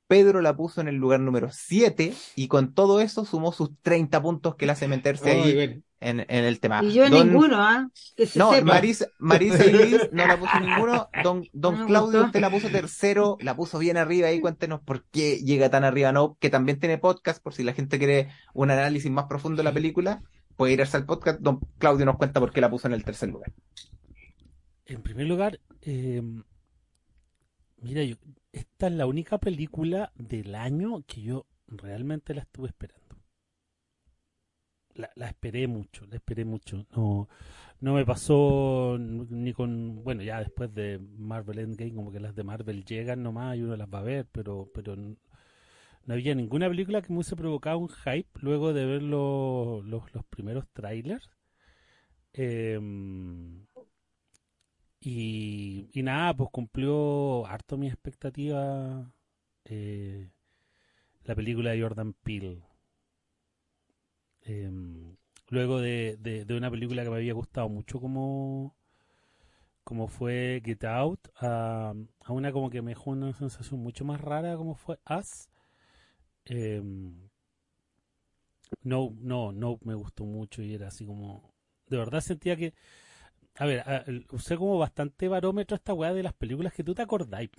Pedro 0.07 0.41
la 0.41 0.55
puso 0.55 0.81
en 0.81 0.87
el 0.87 0.95
lugar 0.95 1.19
número 1.19 1.49
siete, 1.51 2.13
y 2.35 2.47
con 2.47 2.73
todo 2.73 3.01
eso 3.01 3.25
sumó 3.25 3.51
sus 3.51 3.71
30 3.81 4.21
puntos 4.21 4.55
que 4.55 4.65
le 4.65 4.71
hace 4.73 4.87
meterse 4.87 5.31
Ay, 5.31 5.41
ahí 5.41 5.55
bueno. 5.55 5.81
En, 5.99 6.19
en 6.21 6.43
el 6.45 6.59
tema. 6.59 6.83
Y 6.83 6.93
yo 6.93 7.09
Don- 7.09 7.27
ninguno, 7.27 7.57
¿ah? 7.57 7.89
Se 7.93 8.37
no, 8.37 8.51
sepa. 8.51 8.65
Marisa, 8.73 9.07
Marisa 9.19 9.65
y 9.65 9.71
Luis 9.71 10.09
no 10.11 10.27
la 10.27 10.37
puso 10.39 10.59
ninguno. 10.59 11.09
Don, 11.23 11.47
don 11.53 11.79
No 11.79 11.85
Claudio, 11.87 12.11
gustó. 12.19 12.25
usted 12.27 12.41
la 12.41 12.49
puso 12.49 12.69
tercero, 12.69 13.37
la 13.41 13.55
puso 13.55 13.79
bien 13.79 13.97
arriba 13.97 14.31
y 14.31 14.39
cuéntenos 14.41 14.81
por 14.81 15.05
qué 15.05 15.37
llega 15.37 15.69
tan 15.69 15.83
arriba, 15.83 16.11
¿no? 16.11 16.37
Que 16.39 16.49
también 16.49 16.79
tiene 16.79 16.97
podcast, 16.97 17.41
por 17.41 17.53
si 17.53 17.63
la 17.63 17.73
gente 17.73 17.97
quiere 17.97 18.29
un 18.53 18.71
análisis 18.71 19.09
más 19.11 19.25
profundo 19.25 19.57
de 19.57 19.63
la 19.63 19.73
película, 19.73 20.21
puede 20.55 20.73
irse 20.73 20.97
al 20.97 21.05
podcast. 21.05 21.39
Don 21.39 21.59
Claudio 21.79 22.05
nos 22.05 22.17
cuenta 22.17 22.39
por 22.39 22.51
qué 22.51 22.61
la 22.61 22.69
puso 22.69 22.87
en 22.87 22.93
el 22.93 23.03
tercer 23.03 23.29
lugar. 23.29 23.51
En 24.85 25.01
primer 25.01 25.25
lugar, 25.27 25.59
eh, 25.81 26.21
mira, 27.77 28.03
yo, 28.03 28.15
esta 28.51 28.87
es 28.87 28.93
la 28.93 29.05
única 29.05 29.37
película 29.37 30.11
del 30.15 30.55
año 30.55 31.03
que 31.07 31.21
yo 31.21 31.45
realmente 31.67 32.33
la 32.33 32.41
estuve 32.41 32.67
esperando. 32.67 33.04
La, 34.95 35.09
la 35.15 35.27
esperé 35.29 35.67
mucho, 35.67 36.05
la 36.07 36.15
esperé 36.15 36.43
mucho. 36.45 36.85
No, 36.95 37.27
no 37.81 37.93
me 37.93 38.05
pasó 38.05 38.97
ni 38.99 39.53
con, 39.53 40.03
bueno, 40.03 40.23
ya 40.23 40.39
después 40.39 40.73
de 40.73 40.99
Marvel 41.17 41.59
Endgame, 41.59 41.93
como 41.93 42.11
que 42.11 42.19
las 42.19 42.35
de 42.35 42.43
Marvel 42.43 42.85
llegan 42.85 43.21
nomás 43.23 43.57
y 43.57 43.61
uno 43.63 43.75
las 43.75 43.89
va 43.89 43.99
a 43.99 44.03
ver, 44.03 44.25
pero, 44.31 44.69
pero 44.73 44.95
no 44.95 45.17
había 46.13 46.33
ninguna 46.35 46.69
película 46.69 47.01
que 47.01 47.09
me 47.09 47.17
hubiese 47.17 47.35
provocado 47.35 47.79
un 47.79 47.89
hype 47.89 48.29
luego 48.41 48.73
de 48.73 48.85
ver 48.85 49.03
lo- 49.03 49.81
los, 49.83 50.13
los 50.13 50.25
primeros 50.25 50.65
trailers. 50.73 51.29
Em, 52.37 53.65
y, 54.99 55.89
y 55.93 56.03
nada, 56.03 56.33
pues 56.35 56.49
cumplió 56.51 57.45
harto 57.47 57.77
mi 57.77 57.87
expectativa 57.87 59.11
eh, 59.65 60.29
la 61.25 61.35
película 61.35 61.71
de 61.71 61.81
Jordan 61.81 62.13
Peele. 62.13 62.63
Em, 64.45 65.17
luego 65.49 65.79
de, 65.81 66.15
de- 66.19 66.45
una 66.55 66.71
película 66.71 67.03
que 67.03 67.09
me 67.09 67.17
había 67.17 67.33
gustado 67.33 67.67
mucho 67.69 67.99
como, 67.99 68.75
como 69.83 70.07
fue 70.07 70.61
Get 70.65 70.83
Out, 70.83 71.29
a, 71.39 71.93
a 72.25 72.33
una 72.33 72.51
como 72.51 72.69
que 72.69 72.81
me 72.81 72.91
dejó 72.91 73.11
una 73.11 73.33
sensación 73.33 73.79
mucho 73.81 74.03
más 74.05 74.19
rara 74.21 74.57
como 74.57 74.75
fue 74.75 74.99
Us. 75.09 75.47
Em, 76.45 77.29
no, 78.83 79.13
no, 79.19 79.51
no 79.51 79.79
me 79.83 79.93
gustó 79.95 80.25
mucho 80.25 80.61
y 80.61 80.73
era 80.73 80.87
así 80.87 81.05
como... 81.05 81.53
De 81.87 81.97
verdad 81.97 82.21
sentía 82.21 82.55
que... 82.55 82.73
A 83.57 83.65
ver, 83.65 83.81
a- 83.81 83.99
el- 84.07 84.27
usé 84.31 84.57
como 84.57 84.79
bastante 84.79 85.29
barómetro 85.29 85.75
esta 85.77 85.93
weá 85.93 86.13
de 86.13 86.23
las 86.23 86.33
películas 86.33 86.73
que 86.73 86.83
tú 86.85 86.95
te 86.95 87.03
acordáis. 87.03 87.51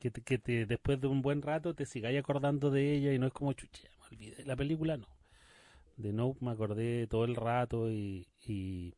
que, 0.00 0.10
te- 0.10 0.22
que 0.22 0.38
después 0.66 0.98
de 1.00 1.08
un 1.08 1.20
buen 1.22 1.42
rato 1.42 1.74
te 1.74 1.84
sigáis 1.86 2.18
acordando 2.18 2.70
de 2.70 2.94
ella 2.94 3.12
y 3.12 3.18
no 3.18 3.26
es 3.26 3.32
como 3.34 3.52
chucha, 3.52 3.82
ya 3.82 3.90
me 3.98 4.06
olvidé. 4.06 4.44
La 4.46 4.56
película 4.56 4.96
no. 4.96 5.06
De 5.98 6.12
Nope 6.12 6.44
me 6.44 6.52
acordé 6.52 7.06
todo 7.08 7.24
el 7.24 7.36
rato 7.36 7.90
y, 7.90 8.26
y, 8.46 8.94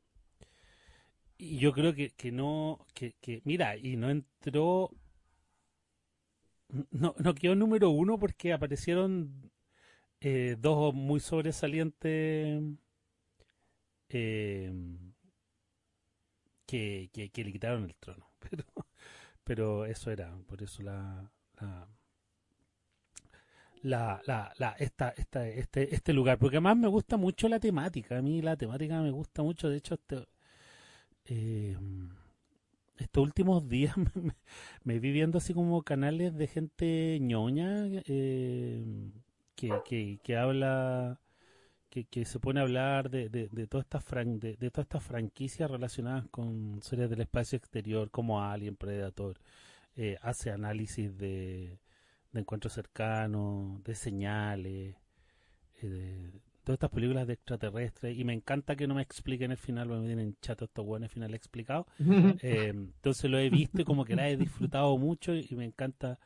yo 1.39 1.73
creo 1.73 1.95
que, 1.95 2.11
que 2.11 2.31
no, 2.31 2.87
que, 2.95 3.15
que, 3.21 3.41
mira, 3.45 3.77
y 3.77 3.97
no 3.97 4.11
entró, 4.11 4.91
no, 6.91 7.15
no 7.19 7.35
quedó 7.35 7.55
número 7.55 7.91
uno 7.91 8.19
porque 8.19 8.53
aparecieron 8.53 9.51
eh, 10.21 10.57
dos 10.59 10.95
muy 10.95 11.21
sobresalientes 11.21 12.63
eh, 14.11 14.73
que, 16.67 17.11
que, 17.13 17.31
que 17.31 17.45
le 17.45 17.53
quitaron 17.53 17.85
el 17.85 17.95
trono. 17.97 18.27
Pero, 18.51 18.65
pero 19.45 19.85
eso 19.85 20.11
era, 20.11 20.37
por 20.47 20.63
eso 20.63 20.83
la, 20.83 21.31
la, 23.83 24.21
la, 24.27 24.53
la- 24.59 24.73
esta, 24.79 25.11
esta, 25.11 25.47
este, 25.49 25.95
este 25.95 26.13
lugar, 26.13 26.39
porque 26.39 26.57
además 26.57 26.77
me 26.77 26.89
gusta 26.89 27.17
mucho 27.17 27.49
la 27.49 27.61
temática, 27.61 28.19
a 28.19 28.23
mí 28.23 28.43
la 28.43 28.57
temática 28.57 29.01
me 29.03 29.11
gusta 29.11 29.43
mucho, 29.43 29.69
de 29.69 29.77
hecho, 29.79 29.95
este, 29.95 30.27
eh, 31.27 31.77
estos 32.99 33.23
últimos 33.23 33.69
días 33.69 33.97
me, 33.97 34.33
me- 34.85 34.99
vi 34.99 35.11
viendo 35.13 35.39
así 35.39 35.55
como 35.55 35.83
canales 35.83 36.37
de 36.37 36.47
gente 36.47 37.19
ñoña 37.21 37.87
eh, 38.07 38.85
que, 39.57 39.71
que, 39.85 40.19
que 40.23 40.37
habla, 40.37 41.21
que, 41.91 42.05
que 42.07 42.25
se 42.27 42.41
pone 42.41 42.61
a 42.61 42.65
hablar 42.65 43.11
de, 43.11 43.29
de, 43.31 43.49
de 43.51 43.67
todas 43.67 43.87
estas 43.87 44.05
de, 44.41 44.57
de 44.57 44.71
todas 44.73 44.87
estas 44.87 45.05
franquicias 45.05 45.71
relacionadas 45.71 46.27
con 46.31 46.81
series 46.83 47.11
del 47.11 47.23
espacio 47.23 47.57
exterior 47.59 48.11
como 48.11 48.43
Alien, 48.45 48.77
Predator, 48.77 49.39
eh, 49.97 50.19
hace 50.23 50.51
análisis 50.53 51.17
de, 51.19 51.79
de 52.33 52.41
encuentros 52.41 52.73
cercanos, 52.75 53.83
de 53.85 53.95
señales, 53.95 54.97
eh, 55.83 55.89
de 55.89 56.33
todas 56.65 56.77
estas 56.77 56.91
películas 56.91 57.27
de 57.27 57.35
extraterrestres 57.35 58.19
y 58.19 58.25
me 58.25 58.35
encanta 58.35 58.77
que 58.77 58.87
no 58.89 58.95
me 58.97 59.03
expliquen 59.03 59.53
el 59.53 59.59
final, 59.59 59.89
me 59.89 60.01
vienen 60.07 60.37
chatos 60.43 60.69
estos 60.69 60.87
buenos 60.87 61.11
final 61.13 61.35
explicados. 61.35 61.87
Eh, 62.41 62.69
entonces 62.75 63.31
lo 63.31 63.39
he 63.39 63.51
visto 63.51 63.83
y 63.83 63.85
como 63.87 64.05
que 64.07 64.17
la 64.17 64.29
he 64.31 64.37
disfrutado 64.37 64.97
mucho 64.99 65.35
y 65.35 65.49
me 65.57 65.65
encanta 65.67 66.19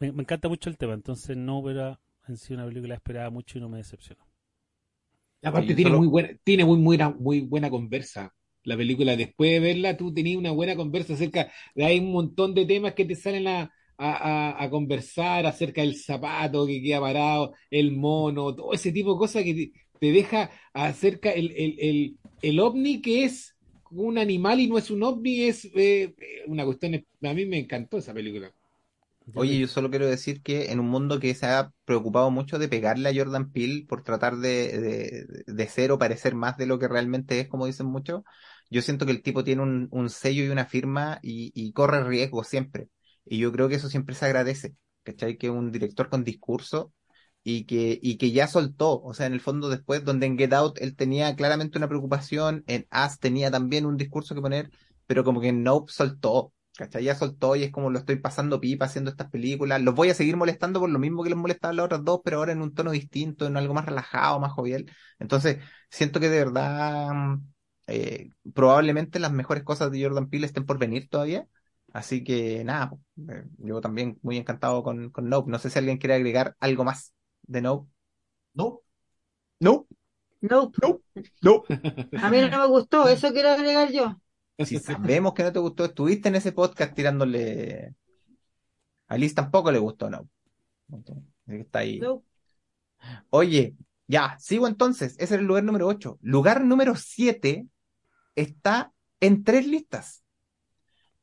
me, 0.00 0.10
me 0.10 0.22
encanta 0.22 0.48
mucho 0.48 0.70
el 0.70 0.78
tema, 0.78 0.94
entonces 0.94 1.36
no 1.36 1.62
pero 1.62 2.00
en 2.28 2.36
sí 2.38 2.54
una 2.54 2.64
película 2.66 2.94
que 2.94 2.98
esperaba 2.98 3.28
mucho 3.30 3.58
y 3.58 3.60
no 3.60 3.68
me 3.68 3.76
decepcionó. 3.78 4.24
Aparte 5.42 5.74
Oye, 5.74 5.76
tiene 5.76 5.90
solo- 5.90 5.92
muy 5.92 6.06
buena, 6.08 6.30
tiene 6.44 6.64
muy 6.64 6.78
buena, 6.80 7.10
muy 7.10 7.40
buena 7.40 7.70
conversa. 7.70 8.34
La 8.64 8.76
película, 8.76 9.16
después 9.16 9.50
de 9.52 9.60
verla, 9.60 9.96
tú 9.96 10.12
tenías 10.12 10.38
una 10.38 10.50
buena 10.50 10.74
conversa 10.76 11.14
acerca 11.14 11.52
de 11.74 11.84
hay 11.84 12.00
un 12.00 12.10
montón 12.12 12.52
de 12.54 12.66
temas 12.66 12.94
que 12.94 13.04
te 13.04 13.14
salen 13.14 13.46
a, 13.46 13.70
a, 13.98 14.50
a- 14.58 14.62
a 14.64 14.70
conversar 14.70 15.46
acerca 15.46 15.80
del 15.82 15.96
zapato 15.96 16.66
que 16.66 16.82
queda 16.82 17.00
parado, 17.00 17.54
el 17.70 17.92
mono, 17.96 18.54
todo 18.54 18.72
ese 18.72 18.92
tipo 18.92 19.12
de 19.14 19.18
cosas 19.18 19.42
que 19.44 19.54
te, 19.54 19.72
te 20.00 20.12
deja 20.12 20.50
acerca 20.72 21.30
el, 21.32 21.52
el, 21.56 21.76
el, 21.80 22.18
el 22.42 22.60
ovni 22.60 23.00
que 23.02 23.24
es 23.24 23.56
un 23.90 24.18
animal 24.18 24.60
y 24.60 24.68
no 24.68 24.78
es 24.78 24.90
un 24.90 25.02
ovni, 25.02 25.42
es 25.44 25.64
eh, 25.74 26.14
una 26.46 26.64
cuestión, 26.64 26.94
a 27.22 27.34
mí 27.34 27.46
me 27.46 27.58
encantó 27.58 27.98
esa 27.98 28.12
película. 28.14 28.52
Oye, 29.38 29.58
yo 29.58 29.66
solo 29.68 29.90
quiero 29.90 30.06
decir 30.06 30.42
que 30.42 30.72
en 30.72 30.80
un 30.80 30.88
mundo 30.88 31.20
que 31.20 31.34
se 31.34 31.44
ha 31.46 31.70
preocupado 31.84 32.30
mucho 32.30 32.58
de 32.58 32.68
pegarle 32.68 33.10
a 33.10 33.14
Jordan 33.14 33.52
Peele 33.52 33.84
por 33.86 34.02
tratar 34.02 34.36
de, 34.38 34.78
de, 34.80 35.44
de 35.46 35.68
ser 35.68 35.92
o 35.92 35.98
parecer 35.98 36.34
más 36.34 36.56
de 36.56 36.64
lo 36.64 36.78
que 36.78 36.88
realmente 36.88 37.38
es, 37.40 37.48
como 37.48 37.66
dicen 37.66 37.86
muchos, 37.86 38.22
yo 38.70 38.80
siento 38.80 39.04
que 39.04 39.12
el 39.12 39.22
tipo 39.22 39.44
tiene 39.44 39.60
un, 39.62 39.88
un 39.90 40.08
sello 40.08 40.42
y 40.44 40.48
una 40.48 40.64
firma 40.64 41.18
y, 41.22 41.52
y 41.54 41.72
corre 41.74 42.02
riesgo 42.04 42.44
siempre. 42.44 42.88
Y 43.26 43.38
yo 43.38 43.52
creo 43.52 43.68
que 43.68 43.76
eso 43.76 43.88
siempre 43.88 44.14
se 44.14 44.26
agradece, 44.26 44.74
¿cachai? 45.02 45.36
Que 45.38 45.50
un 45.50 45.72
director 45.72 46.08
con 46.08 46.24
discurso 46.24 46.92
y 47.42 47.64
que, 47.64 47.98
y 48.02 48.18
que 48.18 48.32
ya 48.32 48.48
soltó, 48.48 49.00
o 49.02 49.14
sea, 49.14 49.26
en 49.26 49.32
el 49.32 49.40
fondo 49.40 49.68
después, 49.68 50.04
donde 50.04 50.26
en 50.26 50.38
Get 50.38 50.52
Out 50.52 50.78
él 50.80 50.96
tenía 50.96 51.34
claramente 51.36 51.78
una 51.78 51.88
preocupación, 51.88 52.64
en 52.66 52.86
Us 52.92 53.18
tenía 53.20 53.50
también 53.50 53.86
un 53.86 53.96
discurso 53.96 54.34
que 54.34 54.40
poner, 54.40 54.70
pero 55.06 55.22
como 55.24 55.40
que 55.40 55.52
Nope 55.52 55.92
soltó, 55.92 56.52
¿cachai? 56.76 57.04
Ya 57.04 57.14
soltó 57.14 57.54
y 57.56 57.62
es 57.64 57.70
como 57.72 57.90
lo 57.90 57.98
estoy 58.00 58.16
pasando 58.16 58.60
pipa 58.60 58.86
haciendo 58.86 59.10
estas 59.10 59.30
películas, 59.30 59.80
los 59.82 59.94
voy 59.94 60.10
a 60.10 60.14
seguir 60.14 60.36
molestando 60.36 60.80
por 60.80 60.90
lo 60.90 60.98
mismo 60.98 61.22
que 61.22 61.30
los 61.30 61.38
molestaba 61.38 61.72
las 61.74 61.86
otras 61.86 62.04
dos, 62.04 62.20
pero 62.24 62.38
ahora 62.38 62.52
en 62.52 62.62
un 62.62 62.74
tono 62.74 62.90
distinto, 62.90 63.46
en 63.46 63.56
algo 63.56 63.74
más 63.74 63.86
relajado, 63.86 64.40
más 64.40 64.52
jovial. 64.52 64.86
Entonces, 65.20 65.58
siento 65.90 66.18
que 66.20 66.28
de 66.28 66.38
verdad, 66.38 67.12
mm, 67.14 67.46
eh, 67.88 68.30
probablemente 68.54 69.18
las 69.20 69.32
mejores 69.32 69.62
cosas 69.64 69.90
de 69.92 70.02
Jordan 70.02 70.28
Peele 70.28 70.46
estén 70.46 70.66
por 70.66 70.78
venir 70.78 71.08
todavía. 71.08 71.46
Así 71.96 72.22
que 72.22 72.62
nada, 72.62 72.92
eh, 73.26 73.44
yo 73.56 73.80
también 73.80 74.18
muy 74.20 74.36
encantado 74.36 74.82
con, 74.82 75.08
con 75.08 75.30
Nope. 75.30 75.50
No 75.50 75.58
sé 75.58 75.70
si 75.70 75.78
alguien 75.78 75.96
quiere 75.96 76.12
agregar 76.12 76.54
algo 76.60 76.84
más 76.84 77.14
de 77.44 77.62
Nope. 77.62 77.90
No, 78.52 78.82
Nope. 79.60 79.88
Nope. 80.42 80.78
Nope. 81.40 81.66
A 82.22 82.28
mí 82.28 82.38
no 82.50 82.60
me 82.60 82.66
gustó, 82.66 83.08
eso 83.08 83.32
quiero 83.32 83.48
agregar 83.48 83.90
yo. 83.90 84.14
Si 84.58 84.78
sabemos 84.78 85.32
que 85.32 85.42
no 85.42 85.52
te 85.54 85.58
gustó, 85.58 85.86
estuviste 85.86 86.28
en 86.28 86.34
ese 86.34 86.52
podcast 86.52 86.94
tirándole. 86.94 87.94
A 89.08 89.16
Liz 89.16 89.34
tampoco 89.34 89.72
le 89.72 89.78
gustó, 89.78 90.10
no. 90.10 90.28
Así 90.92 91.12
que 91.46 91.60
Está 91.60 91.78
ahí. 91.78 91.98
Nope. 91.98 92.26
Oye, 93.30 93.74
ya, 94.06 94.36
sigo 94.38 94.68
entonces. 94.68 95.14
Ese 95.14 95.36
es 95.36 95.40
el 95.40 95.46
lugar 95.46 95.64
número 95.64 95.86
8. 95.86 96.18
Lugar 96.20 96.62
número 96.62 96.94
7 96.94 97.66
está 98.34 98.92
en 99.20 99.44
tres 99.44 99.66
listas. 99.66 100.22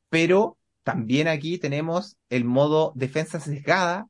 Pero 0.08 0.58
también 0.84 1.26
aquí 1.28 1.58
tenemos 1.58 2.16
el 2.28 2.44
modo 2.44 2.92
defensa 2.94 3.40
sesgada, 3.40 4.06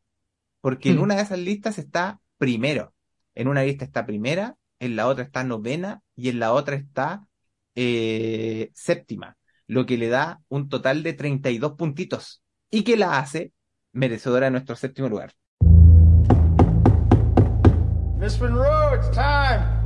porque 0.60 0.90
en 0.90 0.98
Hmm. 0.98 1.02
una 1.02 1.14
de 1.16 1.22
esas 1.22 1.38
listas 1.38 1.78
está 1.78 2.20
primero. 2.36 2.92
En 3.34 3.48
una 3.48 3.62
lista 3.62 3.84
está 3.84 4.04
primera, 4.04 4.56
en 4.80 4.96
la 4.96 5.06
otra 5.06 5.24
está 5.24 5.44
novena 5.44 6.02
y 6.16 6.28
en 6.28 6.38
la 6.40 6.52
otra 6.52 6.76
está 6.76 7.26
eh, 7.76 8.70
séptima, 8.74 9.36
lo 9.66 9.86
que 9.86 9.96
le 9.98 10.08
da 10.08 10.40
un 10.48 10.68
total 10.68 11.02
de 11.02 11.12
32 11.14 11.72
puntitos 11.72 12.42
y 12.70 12.82
que 12.84 12.96
la 12.96 13.18
hace 13.18 13.52
merecedora 13.92 14.46
de 14.46 14.52
nuestro 14.52 14.76
séptimo 14.76 15.08
lugar. 15.08 15.32
Miss 18.18 18.40
Monroe, 18.40 18.96
it's 18.96 19.10
time. 19.10 19.83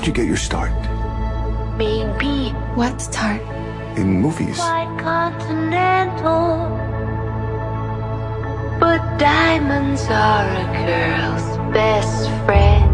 How'd 0.00 0.06
you 0.06 0.14
get 0.14 0.24
your 0.26 0.38
start? 0.40 0.72
maybe. 1.76 2.56
What 2.74 2.96
start? 3.02 3.42
In 4.00 4.22
movies. 4.24 4.56
Quite 4.56 4.96
continental. 4.96 6.72
But 8.80 9.02
diamonds 9.20 10.00
are 10.08 10.48
a 10.56 10.66
girl's 10.88 11.48
best 11.76 12.30
friend. 12.48 12.88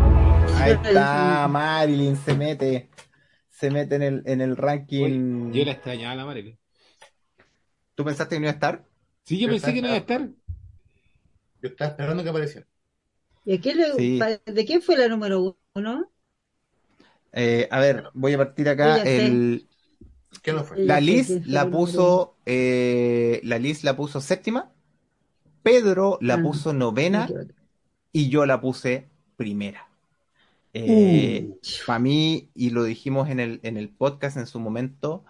Ahí 0.59 0.73
está, 0.73 1.47
Marilyn 1.49 2.17
se 2.17 2.35
mete, 2.35 2.91
se 3.51 3.71
mete 3.71 3.95
en 3.95 4.03
el, 4.03 4.23
en 4.27 4.41
el 4.41 4.57
ranking. 4.57 5.53
Yo 5.53 5.65
la 5.65 5.73
extrañaba 5.79 6.11
a 6.11 6.17
la 6.17 6.25
Marilyn. 6.25 6.59
¿Tú 7.95 8.05
pensaste 8.05 8.35
que 8.35 8.41
no 8.41 8.47
iba 8.47 8.51
a 8.51 8.55
estar? 8.55 8.85
Sí, 9.23 9.39
yo 9.39 9.49
pensé 9.49 9.73
que 9.73 9.81
no 9.81 9.87
iba 9.87 9.97
a 9.97 10.01
estar. 10.01 10.29
Yo 11.63 11.69
estaba 11.69 11.91
esperando 11.93 12.25
que 12.25 12.31
apareciera. 12.31 12.67
¿Y 13.45 13.55
a 13.55 13.61
quién 13.61 13.77
le- 13.77 13.95
Sí. 13.95 14.19
¿De 14.45 14.65
quién 14.65 14.83
fue 14.83 14.97
la 14.97 15.07
número 15.07 15.57
uno? 15.73 16.11
Eh, 17.33 17.69
a 17.71 17.81
ver, 17.81 18.05
voy 18.15 18.33
a 18.35 18.39
partir 18.39 18.69
acá. 18.69 19.03
El, 19.03 19.67
¿Qué 20.43 20.53
no 20.53 20.65
fue? 20.65 20.85
La 20.85 21.01
Liz 21.01 21.47
la 21.47 21.71
puso, 21.71 22.37
eh, 22.47 23.41
la 23.45 23.59
Liz 23.59 23.85
la 23.85 23.97
puso 23.97 24.21
séptima, 24.21 24.73
Pedro 25.63 26.19
la 26.21 26.35
Ah, 26.35 26.43
puso 26.43 26.73
novena 26.73 27.29
y 28.13 28.29
yo 28.29 28.47
la 28.47 28.61
puse 28.61 29.09
primera. 29.37 29.89
Uh. 30.75 30.79
Eh, 30.79 31.49
Para 31.87 31.99
mí, 31.99 32.51
y 32.55 32.71
lo 32.71 32.85
dijimos 32.85 33.29
en 33.31 33.41
el, 33.41 33.61
en 33.63 33.77
el 33.77 33.89
podcast 33.89 34.37
en 34.37 34.47
su 34.47 34.61
momento, 34.61 35.25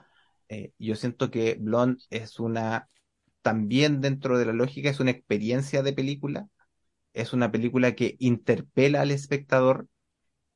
eh, 0.48 0.72
yo 0.78 0.94
siento 0.96 1.30
que 1.30 1.54
Blonde 1.54 2.02
es 2.10 2.40
una, 2.40 2.88
también 3.42 4.00
dentro 4.00 4.38
de 4.38 4.46
la 4.46 4.52
lógica, 4.52 4.90
es 4.90 5.00
una 5.00 5.12
experiencia 5.12 5.82
de 5.82 5.92
película, 5.92 6.48
es 7.14 7.32
una 7.32 7.50
película 7.52 7.94
que 7.94 8.16
interpela 8.18 9.02
al 9.02 9.10
espectador. 9.10 9.86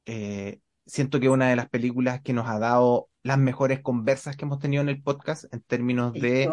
Eh, 0.06 0.60
siento 0.90 1.20
que 1.20 1.26
es 1.26 1.32
una 1.32 1.48
de 1.48 1.56
las 1.56 1.68
películas 1.68 2.20
que 2.20 2.32
nos 2.32 2.48
ha 2.48 2.58
dado 2.58 3.08
las 3.22 3.38
mejores 3.38 3.80
conversas 3.80 4.36
que 4.36 4.44
hemos 4.44 4.58
tenido 4.58 4.82
en 4.82 4.88
el 4.88 5.02
podcast 5.02 5.44
en 5.52 5.60
términos 5.60 6.12
de 6.12 6.44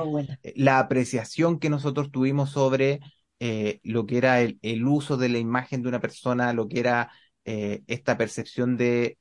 eh, 0.44 0.54
la 0.56 0.80
apreciación 0.80 1.60
que 1.60 1.70
nosotros 1.70 2.12
tuvimos 2.12 2.52
sobre 2.52 3.00
eh, 3.40 3.80
lo 3.84 4.06
que 4.06 4.18
era 4.18 4.42
el, 4.42 4.60
el 4.62 4.86
uso 4.86 5.18
de 5.18 5.30
la 5.30 5.38
imagen 5.40 5.82
de 5.82 5.90
una 5.90 6.00
persona, 6.00 6.54
lo 6.54 6.68
que 6.68 6.80
era 6.80 7.12
eh, 7.46 7.84
esta 7.88 8.18
percepción 8.18 8.78
de 8.78 9.18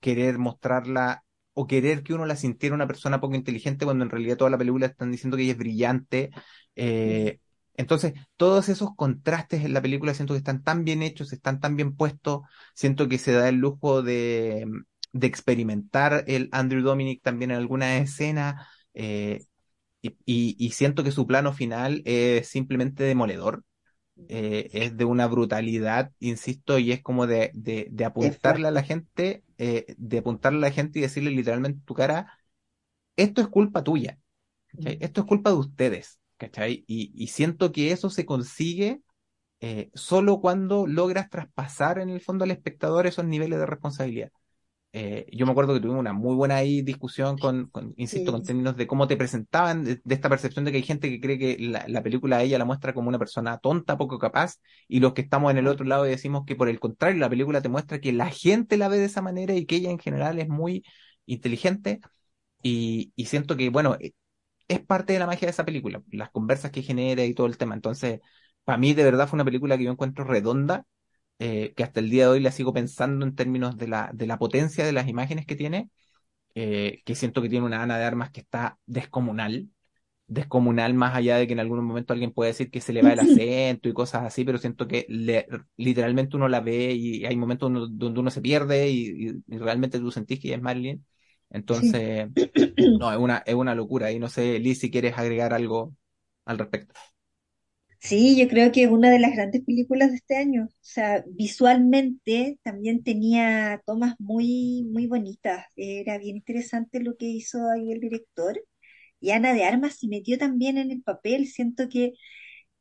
querer 0.00 0.38
mostrarla 0.38 1.24
o 1.54 1.66
querer 1.66 2.02
que 2.02 2.14
uno 2.14 2.24
la 2.26 2.36
sintiera 2.36 2.74
una 2.74 2.86
persona 2.86 3.20
poco 3.20 3.34
inteligente 3.34 3.84
cuando 3.84 4.04
en 4.04 4.10
realidad 4.10 4.36
toda 4.36 4.50
la 4.50 4.58
película 4.58 4.86
están 4.86 5.10
diciendo 5.10 5.36
que 5.36 5.44
ella 5.44 5.52
es 5.52 5.58
brillante. 5.58 6.30
Eh, 6.76 7.40
entonces, 7.82 8.14
todos 8.36 8.68
esos 8.68 8.94
contrastes 8.96 9.64
en 9.64 9.72
la 9.74 9.82
película 9.82 10.14
siento 10.14 10.34
que 10.34 10.38
están 10.38 10.62
tan 10.62 10.84
bien 10.84 11.02
hechos, 11.02 11.32
están 11.32 11.60
tan 11.60 11.76
bien 11.76 11.96
puestos, 11.96 12.42
siento 12.74 13.08
que 13.08 13.18
se 13.18 13.32
da 13.32 13.48
el 13.48 13.56
lujo 13.56 14.02
de, 14.02 14.66
de 15.12 15.26
experimentar 15.26 16.24
el 16.28 16.48
Andrew 16.52 16.82
Dominic 16.82 17.22
también 17.22 17.50
en 17.52 17.58
alguna 17.58 17.98
escena, 17.98 18.68
eh, 18.94 19.44
y, 20.02 20.10
y- 20.26 20.56
y 20.58 20.70
siento 20.72 21.04
que 21.04 21.12
su 21.12 21.26
plano 21.26 21.52
final 21.52 22.02
es 22.04 22.48
simplemente 22.48 23.04
demoledor, 23.04 23.64
eh, 24.28 24.70
es 24.72 24.96
de 24.96 25.04
una 25.06 25.26
brutalidad, 25.28 26.12
insisto, 26.20 26.78
y 26.78 26.92
es 26.92 27.02
como 27.02 27.26
de, 27.26 27.50
de, 27.54 27.88
de 27.90 28.04
apuntarle 28.04 28.68
a 28.68 28.70
la 28.72 28.82
gente, 28.84 29.44
eh, 29.58 29.94
de 29.98 30.18
apuntarle 30.18 30.58
a 30.58 30.62
la 30.70 30.72
gente 30.72 30.98
y 30.98 31.02
decirle 31.02 31.30
literalmente 31.32 31.78
en 31.80 31.84
tu 31.84 31.94
cara, 31.94 32.32
esto 33.16 33.40
es 33.40 33.48
culpa 33.48 33.82
tuya. 33.84 34.18
¿cachai? 34.68 34.98
Esto 35.02 35.22
es 35.22 35.28
culpa 35.28 35.50
de 35.50 35.56
ustedes, 35.58 36.20
¿cachai? 36.42 36.84
Y, 36.88 37.12
y 37.14 37.28
siento 37.28 37.70
que 37.72 37.92
eso 37.92 38.10
se 38.10 38.26
consigue 38.26 39.00
eh, 39.60 39.90
solo 39.94 40.40
cuando 40.40 40.86
logras 40.86 41.30
traspasar 41.30 41.98
en 42.00 42.10
el 42.10 42.20
fondo 42.20 42.44
al 42.44 42.50
espectador 42.52 43.06
esos 43.06 43.24
niveles 43.26 43.58
de 43.60 43.66
responsabilidad. 43.66 44.30
Eh, 44.94 45.26
yo 45.32 45.46
me 45.46 45.52
acuerdo 45.52 45.74
que 45.74 45.80
tuvimos 45.80 46.00
una 46.00 46.12
muy 46.12 46.34
buena 46.36 46.56
ahí 46.56 46.82
discusión 46.82 47.38
con, 47.38 47.68
con, 47.70 47.94
insisto, 47.96 48.30
Sí. 48.30 48.36
con 48.38 48.42
términos 48.44 48.76
de 48.76 48.86
cómo 48.86 49.06
te 49.08 49.16
presentaban, 49.16 49.84
de, 49.84 50.00
de 50.04 50.14
esta 50.14 50.28
percepción 50.28 50.64
de 50.66 50.72
que 50.72 50.78
hay 50.78 50.82
gente 50.82 51.08
que 51.10 51.20
cree 51.20 51.38
que 51.38 51.56
la, 51.60 51.84
la 51.88 52.02
película 52.02 52.38
a 52.38 52.42
ella 52.42 52.58
la 52.58 52.66
muestra 52.66 52.92
como 52.92 53.08
una 53.08 53.18
persona 53.18 53.58
tonta, 53.58 53.96
poco 53.96 54.18
capaz, 54.18 54.56
y 54.88 55.00
los 55.00 55.14
que 55.14 55.22
estamos 55.22 55.50
en 55.50 55.58
el 55.58 55.68
otro 55.68 55.86
lado 55.86 56.04
decimos 56.04 56.44
que 56.46 56.56
por 56.56 56.68
el 56.68 56.80
contrario, 56.80 57.18
la 57.20 57.30
película 57.30 57.62
te 57.62 57.70
muestra 57.70 58.00
que 58.00 58.12
la 58.12 58.30
gente 58.30 58.76
la 58.76 58.88
ve 58.88 58.98
de 58.98 59.06
esa 59.06 59.22
manera 59.22 59.54
y 59.54 59.66
que 59.66 59.76
ella 59.76 59.90
en 59.90 59.98
general 59.98 60.38
es 60.40 60.48
muy 60.48 60.84
inteligente, 61.26 62.00
y, 62.62 63.12
y 63.16 63.26
siento 63.26 63.56
que, 63.56 63.70
bueno, 63.70 63.96
eh, 64.00 64.12
es 64.72 64.80
parte 64.86 65.12
de 65.12 65.18
la 65.18 65.26
magia 65.26 65.46
de 65.46 65.50
esa 65.52 65.64
película, 65.64 66.02
las 66.10 66.30
conversas 66.30 66.70
que 66.70 66.82
genera 66.82 67.24
y 67.24 67.34
todo 67.34 67.46
el 67.46 67.56
tema. 67.58 67.74
Entonces, 67.74 68.20
para 68.64 68.78
mí 68.78 68.94
de 68.94 69.04
verdad 69.04 69.28
fue 69.28 69.36
una 69.36 69.44
película 69.44 69.78
que 69.78 69.84
yo 69.84 69.92
encuentro 69.92 70.24
redonda, 70.24 70.86
eh, 71.40 71.74
que 71.76 71.84
hasta 71.84 72.00
el 72.00 72.10
día 72.10 72.24
de 72.26 72.30
hoy 72.32 72.40
la 72.40 72.52
sigo 72.52 72.72
pensando 72.72 73.26
en 73.26 73.34
términos 73.36 73.76
de 73.78 73.88
la, 73.88 74.10
de 74.14 74.26
la 74.26 74.38
potencia 74.38 74.84
de 74.86 74.92
las 74.92 75.08
imágenes 75.08 75.46
que 75.46 75.56
tiene, 75.56 75.90
eh, 76.54 77.02
que 77.04 77.14
siento 77.14 77.42
que 77.42 77.48
tiene 77.48 77.66
una 77.66 77.82
Ana 77.82 77.98
de 77.98 78.04
Armas 78.04 78.30
que 78.30 78.40
está 78.40 78.78
descomunal, 78.86 79.70
descomunal 80.26 80.94
más 80.94 81.14
allá 81.16 81.36
de 81.38 81.46
que 81.46 81.52
en 81.54 81.60
algún 81.60 81.84
momento 81.84 82.12
alguien 82.14 82.32
puede 82.32 82.50
decir 82.52 82.70
que 82.70 82.80
se 82.80 82.92
le 82.92 83.02
va 83.02 83.12
el 83.12 83.20
acento 83.20 83.88
y 83.88 83.94
cosas 83.94 84.24
así, 84.24 84.44
pero 84.44 84.58
siento 84.58 84.88
que 84.88 85.06
le- 85.08 85.46
literalmente 85.76 86.36
uno 86.36 86.48
la 86.48 86.60
ve 86.60 86.92
y 86.94 87.24
hay 87.26 87.36
momentos 87.36 87.68
uno- 87.70 87.86
donde 87.88 88.20
uno 88.20 88.30
se 88.30 88.42
pierde 88.42 88.88
y, 88.90 89.28
y- 89.30 89.44
y 89.56 89.58
realmente 89.58 89.98
tú 90.00 90.10
sentís 90.12 90.40
que 90.40 90.48
ella 90.48 90.56
es 90.58 90.62
Marilyn. 90.62 91.06
Entonces, 91.52 92.28
no, 92.98 93.12
es 93.12 93.18
una, 93.18 93.42
es 93.46 93.54
una 93.54 93.74
locura. 93.74 94.10
Y 94.10 94.18
no 94.18 94.28
sé, 94.28 94.58
Liz, 94.58 94.80
si 94.80 94.90
quieres 94.90 95.18
agregar 95.18 95.52
algo 95.54 95.94
al 96.44 96.58
respecto. 96.58 96.94
Sí, 98.00 98.36
yo 98.36 98.48
creo 98.48 98.72
que 98.72 98.82
es 98.84 98.90
una 98.90 99.10
de 99.10 99.20
las 99.20 99.32
grandes 99.32 99.62
películas 99.64 100.10
de 100.10 100.16
este 100.16 100.36
año. 100.36 100.64
O 100.64 100.68
sea, 100.80 101.24
visualmente 101.28 102.58
también 102.62 103.04
tenía 103.04 103.80
tomas 103.86 104.16
muy, 104.18 104.84
muy 104.92 105.06
bonitas. 105.06 105.66
Era 105.76 106.18
bien 106.18 106.36
interesante 106.36 107.00
lo 107.00 107.16
que 107.16 107.26
hizo 107.26 107.58
ahí 107.70 107.92
el 107.92 108.00
director. 108.00 108.60
Y 109.20 109.30
Ana 109.30 109.54
de 109.54 109.64
Armas 109.64 109.98
se 110.00 110.08
metió 110.08 110.36
también 110.38 110.78
en 110.78 110.90
el 110.90 111.02
papel. 111.02 111.46
Siento 111.46 111.88
que, 111.88 112.14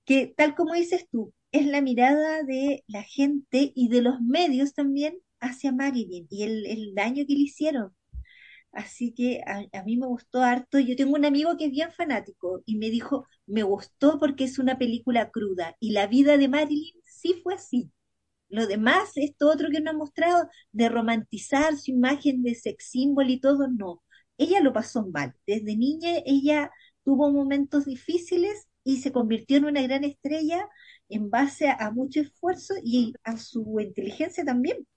que, 0.06 0.27
tal 0.27 0.56
como 0.56 0.73
dices 0.76 1.07
tú, 1.11 1.34
es 1.52 1.65
la 1.68 1.81
mirada 1.81 2.43
de 2.43 2.84
la 2.88 3.03
gente 3.03 3.72
y 3.76 3.89
de 3.89 4.02
los 4.02 4.22
medios 4.22 4.73
también 4.73 5.18
hacia 5.39 5.72
Marilyn 5.72 6.27
y 6.30 6.43
el, 6.43 6.65
el 6.68 6.95
daño 6.95 7.26
que 7.27 7.34
le 7.34 7.41
hicieron. 7.41 7.93
Así 8.72 9.14
que 9.14 9.41
a, 9.45 9.84
mí 9.84 9.98
me 9.98 10.07
gustó 10.07 10.41
harto. 10.43 10.80
Yo 10.80 10.95
tengo 10.95 11.15
un 11.15 11.26
amigo 11.26 11.57
que 11.57 11.65
es 11.65 11.72
bien 11.72 11.91
fanático 11.91 12.64
y 12.65 12.77
me 12.77 12.89
dijo, 12.89 13.27
me 13.45 13.64
gustó 13.64 14.19
porque 14.19 14.45
es 14.45 14.60
una 14.60 14.77
película 14.77 15.30
cruda 15.31 15.76
y 15.80 15.91
la 15.91 16.07
vida 16.07 16.38
de 16.38 16.48
Marilyn 16.48 16.93
sí 17.03 17.39
fue 17.43 17.56
así. 17.56 17.91
Lo 18.49 18.68
demás, 18.68 19.11
esto 19.15 19.49
otro 19.49 19.69
que 19.72 19.81
nos 19.81 19.95
ha 19.95 19.98
mostrado, 19.98 20.49
de 20.72 20.89
romantizar 20.89 21.77
su 21.77 21.91
imagen 21.91 22.43
de 22.43 22.56
sex 22.56 22.89
symbol 22.91 23.30
y 23.30 23.39
todo, 23.39 23.68
no. 23.69 24.03
Ella 24.38 24.61
lo 24.61 24.73
pasó 24.73 25.07
mal. 25.07 25.35
Desde 25.48 25.77
niña 25.77 26.11
ella 26.26 26.72
tuvo 27.03 27.31
momentos 27.31 27.85
difíciles 27.85 28.68
y 28.84 28.98
se 29.02 29.11
convirtió 29.11 29.57
en 29.57 29.65
una 29.65 29.81
gran 29.84 30.03
estrella 30.03 30.68
en 31.10 31.30
base 31.30 31.69
a, 31.69 31.76
a 31.76 31.91
mucho 31.91 32.22
esfuerzo 32.22 32.76
y 32.84 33.14
a 33.23 33.38
su 33.38 33.80
inteligencia 33.80 34.45
también. 34.45 34.88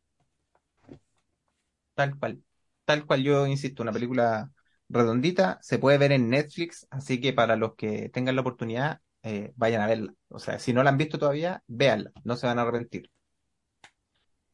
Tal 1.94 2.16
cual. 2.18 2.43
Tal 2.84 3.06
cual 3.06 3.22
yo 3.22 3.46
insisto, 3.46 3.82
una 3.82 3.92
película 3.92 4.50
redondita, 4.88 5.58
se 5.62 5.78
puede 5.78 5.98
ver 5.98 6.12
en 6.12 6.28
Netflix, 6.28 6.86
así 6.90 7.20
que 7.20 7.32
para 7.32 7.56
los 7.56 7.74
que 7.74 8.10
tengan 8.10 8.34
la 8.34 8.42
oportunidad, 8.42 9.00
eh, 9.22 9.52
vayan 9.56 9.80
a 9.82 9.86
verla. 9.86 10.14
O 10.28 10.38
sea, 10.38 10.58
si 10.58 10.72
no 10.72 10.82
la 10.82 10.90
han 10.90 10.98
visto 10.98 11.18
todavía, 11.18 11.62
véanla, 11.66 12.12
no 12.24 12.36
se 12.36 12.46
van 12.46 12.58
a 12.58 12.62
arrepentir. 12.62 13.10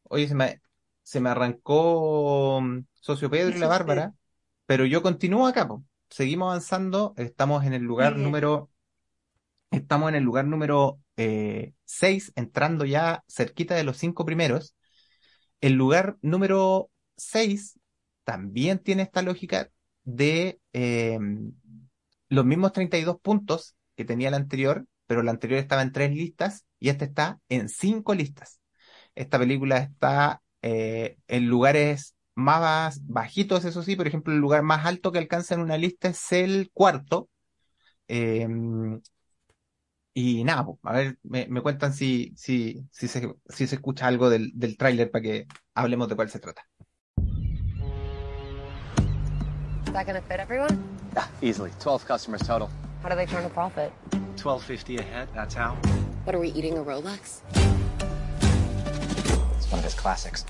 Oye, 0.03 0.27
se 0.27 0.35
me, 0.35 0.61
se 1.03 1.19
me 1.19 1.29
arrancó 1.29 2.61
mm, 2.61 2.85
Socio 2.93 3.29
Pedro 3.29 3.55
y 3.55 3.59
la. 3.59 3.67
Bárbara, 3.67 4.13
pero 4.65 4.85
yo 4.85 5.01
continúo 5.01 5.47
acá, 5.47 5.67
po. 5.67 5.83
Seguimos 6.09 6.47
avanzando, 6.47 7.13
estamos 7.17 7.65
en 7.65 7.73
el 7.73 7.83
lugar 7.83 8.13
bien. 8.13 8.25
número, 8.25 8.69
estamos 9.71 10.09
en 10.09 10.15
el 10.15 10.23
lugar 10.23 10.45
número 10.45 10.99
eh, 11.17 11.73
6, 11.85 12.33
entrando 12.35 12.85
ya 12.85 13.23
cerquita 13.27 13.75
de 13.75 13.83
los 13.83 13.97
cinco 13.97 14.25
primeros. 14.25 14.75
El 15.59 15.73
lugar 15.73 16.17
número 16.21 16.89
6 17.17 17.79
también 18.31 18.79
tiene 18.79 19.03
esta 19.03 19.21
lógica 19.21 19.69
de 20.05 20.61
eh, 20.73 21.19
los 22.29 22.45
mismos 22.45 22.73
32 22.73 23.19
puntos 23.21 23.75
que 23.95 24.05
tenía 24.05 24.31
la 24.31 24.37
anterior, 24.37 24.85
pero 25.07 25.23
la 25.23 25.31
anterior 25.31 25.59
estaba 25.59 25.81
en 25.81 25.91
tres 25.91 26.11
listas 26.11 26.65
y 26.79 26.89
esta 26.89 27.05
está 27.05 27.39
en 27.49 27.69
cinco 27.69 28.13
listas. 28.15 28.59
Esta 29.15 29.39
película 29.39 29.77
está 29.79 30.41
eh, 30.61 31.17
en 31.27 31.47
lugares 31.47 32.15
más 32.35 33.05
bajitos, 33.07 33.65
eso 33.65 33.83
sí, 33.83 33.95
por 33.95 34.07
ejemplo, 34.07 34.33
el 34.33 34.39
lugar 34.39 34.63
más 34.63 34.85
alto 34.85 35.11
que 35.11 35.19
alcanza 35.19 35.55
en 35.55 35.61
una 35.61 35.77
lista 35.77 36.09
es 36.09 36.31
el 36.31 36.71
cuarto. 36.73 37.29
Eh, 38.09 38.47
y 40.13 40.43
nada, 40.43 40.65
po, 40.65 40.79
a 40.83 40.93
ver, 40.93 41.17
me, 41.23 41.47
me 41.47 41.61
cuentan 41.61 41.93
si, 41.93 42.33
si, 42.35 42.85
si 42.91 43.07
se, 43.07 43.33
si 43.49 43.67
se 43.67 43.75
escucha 43.75 44.07
algo 44.07 44.29
del, 44.29 44.51
del 44.55 44.77
tráiler 44.77 45.09
para 45.11 45.21
que 45.23 45.47
hablemos 45.73 46.09
de 46.09 46.15
cuál 46.15 46.29
se 46.29 46.39
trata. 46.39 46.67
Is 49.91 49.95
that 49.95 50.07
gonna 50.07 50.21
fit 50.21 50.39
everyone? 50.39 50.81
Yeah, 51.13 51.27
Easily. 51.41 51.69
12 51.81 52.05
customers 52.05 52.39
total. 52.43 52.69
How 53.03 53.09
do 53.09 53.15
they 53.17 53.25
turn 53.25 53.43
a 53.43 53.49
profit? 53.49 53.91
1250 54.39 54.95
a 54.95 55.01
head, 55.01 55.27
that's 55.35 55.53
how. 55.53 55.75
What 56.23 56.33
are 56.33 56.39
we 56.39 56.47
eating 56.51 56.77
a 56.77 56.81
Rolex? 56.81 57.41
It's 59.57 59.69
one 59.69 59.79
of 59.79 59.83
his 59.83 59.93
classics. 59.93 60.45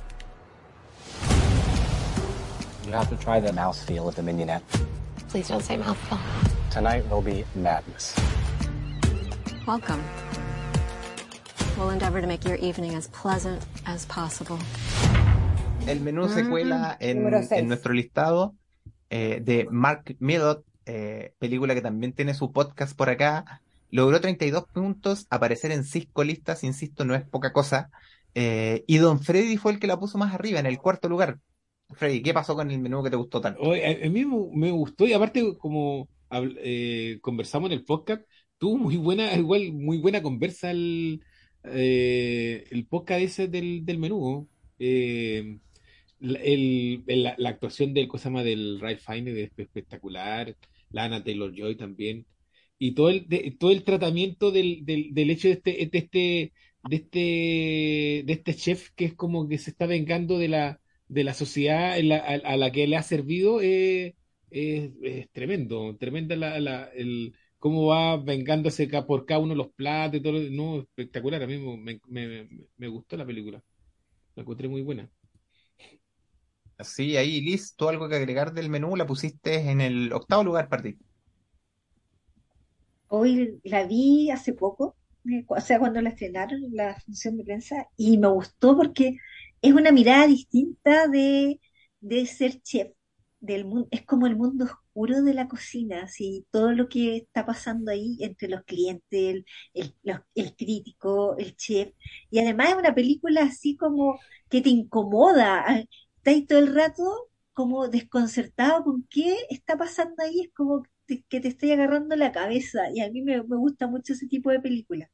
You 2.86 2.92
have 2.92 3.10
to 3.10 3.18
try 3.18 3.40
the 3.40 3.50
mouthfeel 3.50 4.08
of 4.08 4.14
the 4.14 4.22
mignonette. 4.22 4.62
Please 5.30 5.48
don't 5.48 5.64
say 5.64 5.76
mouthful. 5.76 6.20
Tonight 6.70 7.10
will 7.10 7.24
be 7.24 7.44
madness. 7.56 8.16
Welcome. 9.66 10.04
We'll 11.80 11.90
endeavor 11.90 12.22
to 12.22 12.28
make 12.28 12.46
your 12.46 12.58
evening 12.58 12.94
as 12.94 13.08
pleasant 13.08 13.66
as 13.88 14.06
possible. 14.06 14.60
El 15.88 15.98
menú 16.02 16.30
se 16.30 16.44
mm-hmm. 16.44 16.50
cuela 16.52 16.98
en, 17.00 17.26
en 17.34 17.68
nuestro 17.68 17.96
listado 17.96 18.54
eh, 19.14 19.42
de 19.44 19.68
Mark 19.70 20.16
Millot, 20.20 20.64
eh, 20.86 21.34
película 21.38 21.76
que 21.76 21.82
también 21.82 22.14
tiene 22.14 22.34
su 22.34 22.54
podcast 22.54 22.96
por 22.96 23.10
acá. 23.10 23.62
Logró 23.90 24.22
32 24.22 24.64
puntos, 24.74 25.28
aparecer 25.30 25.74
en 25.74 25.84
cinco 25.84 26.24
listas, 26.24 26.64
insisto, 26.64 27.04
no 27.04 27.14
es 27.14 27.24
poca 27.24 27.52
cosa. 27.52 27.92
Eh, 28.36 28.86
y 28.88 28.98
Don 29.00 29.20
Freddy 29.20 29.58
fue 29.58 29.74
el 29.74 29.80
que 29.80 29.88
la 29.88 30.00
puso 30.00 30.18
más 30.18 30.34
arriba, 30.34 30.62
en 30.62 30.66
el 30.66 30.78
cuarto 30.78 31.10
lugar. 31.10 31.40
Freddy, 31.90 32.22
¿qué 32.22 32.34
pasó 32.34 32.56
con 32.56 32.72
el 32.72 32.80
menú 32.80 33.04
que 33.04 33.10
te 33.10 33.18
gustó 33.18 33.42
tanto? 33.42 33.74
A, 33.74 34.10
mí 34.10 34.26
me, 34.26 34.72
gustó 34.72 35.06
y 35.06 35.12
aparte 35.12 35.58
como 35.58 36.08
conversamos 37.22 37.70
en 37.70 37.78
el 37.78 37.84
podcast, 37.84 38.24
tuvo 38.58 38.78
muy 38.78 38.96
buena, 38.96 39.34
igual 39.36 39.74
muy 39.74 39.98
buena 39.98 40.22
conversa 40.22 40.72
el, 40.72 41.22
el 41.64 42.88
podcast 42.90 43.20
ese 43.20 43.48
del, 43.50 43.86
del 43.86 44.00
menú. 44.00 44.48
El- 46.22 47.04
el- 47.08 47.24
la, 47.24 47.36
la 47.38 47.50
actuación 47.50 47.94
del 47.94 48.08
cosa 48.08 48.30
del 48.44 48.80
Ralph 48.80 49.00
Fiennes 49.06 49.36
es 49.38 49.52
espectacular, 49.58 50.56
la 50.92 51.06
Anna 51.06 51.24
Taylor 51.24 51.52
Joy 51.56 51.76
también 51.78 52.26
y 52.78 52.94
todo 52.94 53.10
el 53.10 53.28
de- 53.28 53.56
todo 53.60 53.72
el 53.72 53.84
tratamiento 53.84 54.52
del, 54.52 54.86
del, 54.86 55.14
del 55.14 55.30
hecho 55.32 55.48
de 55.48 55.54
este, 55.56 55.72
de 55.92 55.98
este 56.00 56.54
de 56.84 56.96
este 56.96 58.24
de 58.26 58.34
este 58.34 58.56
chef 58.56 58.90
que 58.96 59.06
es 59.06 59.14
como 59.16 59.48
que 59.48 59.58
se 59.58 59.70
está 59.72 59.86
vengando 59.86 60.38
de 60.40 60.48
la 60.48 60.82
de 61.08 61.24
la 61.24 61.34
sociedad 61.34 61.94
a, 61.94 62.58
la 62.58 62.72
que 62.72 62.88
le 62.88 62.98
ha 62.98 63.04
servido 63.04 63.62
eh, 63.62 64.16
es, 64.50 64.92
es 65.04 65.30
tremendo, 65.32 65.96
tremenda 65.98 66.36
la, 66.36 66.60
la- 66.60 66.86
el 66.96 67.36
cómo 67.60 67.88
va 67.88 68.18
vengándose 68.18 68.88
por 69.08 69.26
cada 69.26 69.40
uno 69.40 69.54
los 69.56 69.72
platos 69.74 70.20
y 70.20 70.24
todo, 70.24 70.40
no, 70.52 70.80
espectacular, 70.82 71.44
a 71.44 71.48
mí 71.48 71.58
me, 71.58 72.00
me, 72.08 72.28
me- 72.28 72.50
me 72.78 72.88
gustó 72.88 73.16
la 73.18 73.26
película, 73.26 73.62
la 74.36 74.44
encontré 74.44 74.68
muy 74.70 74.82
buena. 74.84 75.10
Sí, 76.84 77.18
ahí, 77.18 77.42
Liz, 77.42 77.76
¿tú 77.76 77.88
algo 77.90 78.08
que 78.10 78.16
agregar 78.16 78.54
del 78.54 78.70
menú? 78.70 78.96
La 78.96 79.06
pusiste 79.08 79.70
en 79.72 79.82
el 79.82 80.12
octavo 80.14 80.44
lugar 80.44 80.68
para 80.70 80.84
ti. 80.84 80.98
Hoy 83.08 83.60
la 83.64 83.86
vi 83.86 84.32
hace 84.32 84.54
poco, 84.54 84.96
eh, 85.30 85.44
o 85.48 85.60
sea, 85.62 85.80
cuando 85.80 86.02
la 86.02 86.10
estrenaron 86.10 86.64
en 86.64 86.76
la 86.76 86.96
función 87.02 87.38
de 87.38 87.44
prensa, 87.44 87.88
y 87.98 88.18
me 88.18 88.28
gustó 88.30 88.76
porque 88.78 89.18
es 89.62 89.74
una 89.74 89.92
mirada 89.92 90.28
distinta 90.28 91.08
de, 91.08 91.60
de 92.00 92.26
ser 92.26 92.62
chef, 92.62 92.94
del 93.40 93.66
mundo, 93.66 93.88
es 93.92 94.06
como 94.06 94.28
el 94.28 94.36
mundo 94.38 94.66
oscuro 94.66 95.22
de 95.24 95.34
la 95.34 95.48
cocina, 95.48 96.04
así, 96.04 96.46
todo 96.52 96.72
lo 96.74 96.88
que 96.88 97.18
está 97.18 97.46
pasando 97.46 97.92
ahí 97.92 98.18
entre 98.22 98.48
los 98.50 98.64
clientes, 98.64 99.04
el, 99.12 99.46
el, 99.74 99.96
el 100.36 100.56
crítico, 100.56 101.36
el 101.38 101.56
chef, 101.56 101.94
y 102.30 102.40
además 102.40 102.70
es 102.70 102.76
una 102.76 102.94
película 102.96 103.42
así 103.44 103.76
como 103.78 104.20
que 104.50 104.62
te 104.62 104.70
incomoda, 104.70 105.84
ahí 106.30 106.46
todo 106.46 106.60
el 106.60 106.74
rato 106.74 107.30
como 107.54 107.88
desconcertado 107.90 108.84
con 108.84 109.06
qué 109.10 109.36
está 109.50 109.78
pasando 109.78 110.16
ahí, 110.24 110.42
es 110.42 110.54
como 110.54 110.84
te- 111.06 111.24
que 111.30 111.40
te 111.42 111.48
estoy 111.50 111.72
agarrando 111.72 112.16
la 112.16 112.32
cabeza, 112.32 112.90
y 112.94 113.02
a 113.02 113.10
mí 113.12 113.22
me, 113.22 113.42
me 113.44 113.58
gusta 113.58 113.88
mucho 113.88 114.14
ese 114.14 114.28
tipo 114.28 114.52
de 114.52 114.60
películas. 114.62 115.10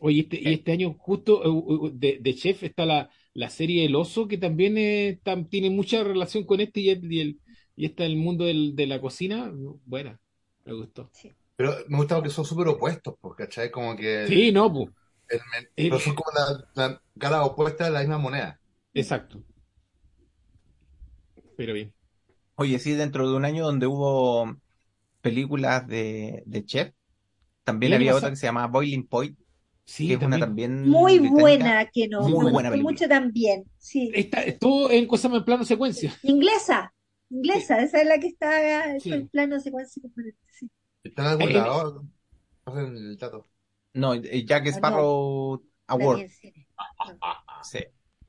Oye, 0.00 0.20
este, 0.22 0.40
y 0.42 0.52
este 0.54 0.72
año 0.72 0.94
justo 0.98 1.42
eh, 1.88 1.90
de, 1.94 2.18
de 2.20 2.34
Chef 2.34 2.62
está 2.64 2.84
la, 2.84 3.10
la 3.32 3.48
serie 3.50 3.86
El 3.86 3.94
Oso, 3.94 4.26
que 4.28 4.38
también 4.38 4.76
eh, 4.76 5.20
tam- 5.24 5.48
tiene 5.48 5.70
mucha 5.70 6.02
relación 6.04 6.44
con 6.44 6.60
este 6.60 6.80
y, 6.80 6.90
el, 6.90 7.12
y, 7.12 7.20
el- 7.20 7.40
y 7.76 7.86
está 7.86 8.04
el 8.04 8.16
mundo 8.16 8.44
del- 8.44 8.74
de 8.76 8.86
la 8.86 9.00
cocina. 9.00 9.50
Buena, 9.84 10.20
me 10.64 10.72
gustó. 10.74 11.12
Pero 11.56 11.74
me 11.88 11.98
gusta 11.98 12.16
porque 12.16 12.30
son 12.30 12.44
súper 12.44 12.68
opuestos, 12.68 13.14
pues, 13.20 13.34
¿cachai? 13.36 13.70
Como 13.70 13.96
que... 13.96 14.30
Sí, 14.30 14.50
no, 14.52 14.72
pues. 14.72 14.90
pero 15.88 16.00
son 16.00 16.14
como 16.14 16.30
la, 16.34 16.64
la 16.74 17.02
cara 17.18 17.44
opuesta 17.44 17.84
de 17.84 17.90
la 17.90 18.00
misma 18.00 18.18
moneda. 18.18 18.60
Exacto. 18.94 19.44
Pero 21.56 21.72
bien. 21.74 21.94
Oye, 22.56 22.78
sí, 22.78 22.92
dentro 22.92 23.28
de 23.28 23.36
un 23.36 23.44
año 23.44 23.64
donde 23.64 23.86
hubo 23.86 24.56
películas 25.20 25.86
de, 25.88 26.42
de 26.46 26.64
chef, 26.64 26.92
también 27.64 27.94
había 27.94 28.14
otra 28.14 28.30
que 28.30 28.36
se 28.36 28.46
llama 28.46 28.66
Boiling 28.68 29.06
Point, 29.08 29.38
Sí, 29.86 30.08
que 30.08 30.14
es 30.14 30.22
una 30.22 30.38
también. 30.38 30.88
Muy 30.88 31.18
británica. 31.18 31.40
buena, 31.42 31.86
que 31.92 32.08
no, 32.08 32.22
Muy 32.22 32.44
me 32.46 32.52
buena 32.52 32.70
gustó 32.70 32.82
mucho 32.82 33.08
también, 33.08 33.64
sí. 33.78 34.10
Está, 34.14 34.42
estuvo 34.42 34.90
en 34.90 35.06
cosas 35.06 35.32
en 35.32 35.44
plano 35.44 35.64
secuencia. 35.64 36.14
Inglesa, 36.22 36.94
inglesa, 37.30 37.80
esa 37.80 38.00
es 38.00 38.06
la 38.06 38.18
que 38.18 38.28
está 38.28 38.98
Sí. 39.00 39.12
en 39.12 39.28
plano 39.28 39.60
secuencia 39.60 40.02
sí. 40.50 40.70
¿Está 41.02 41.22
en 41.22 41.28
algún 41.28 41.50
Eh, 41.50 41.54
lado? 41.54 42.06
Pasen 42.64 42.96
el 42.96 43.16
dato. 43.18 43.48
No, 43.94 44.14
eh, 44.14 44.44
Jack 44.46 44.66
Ah, 44.66 44.70
no. 44.70 44.76
Sparrow 44.76 45.62
Award. 45.86 46.20
en 46.20 46.28
cine. 46.30 46.66
Sí. 47.62 47.78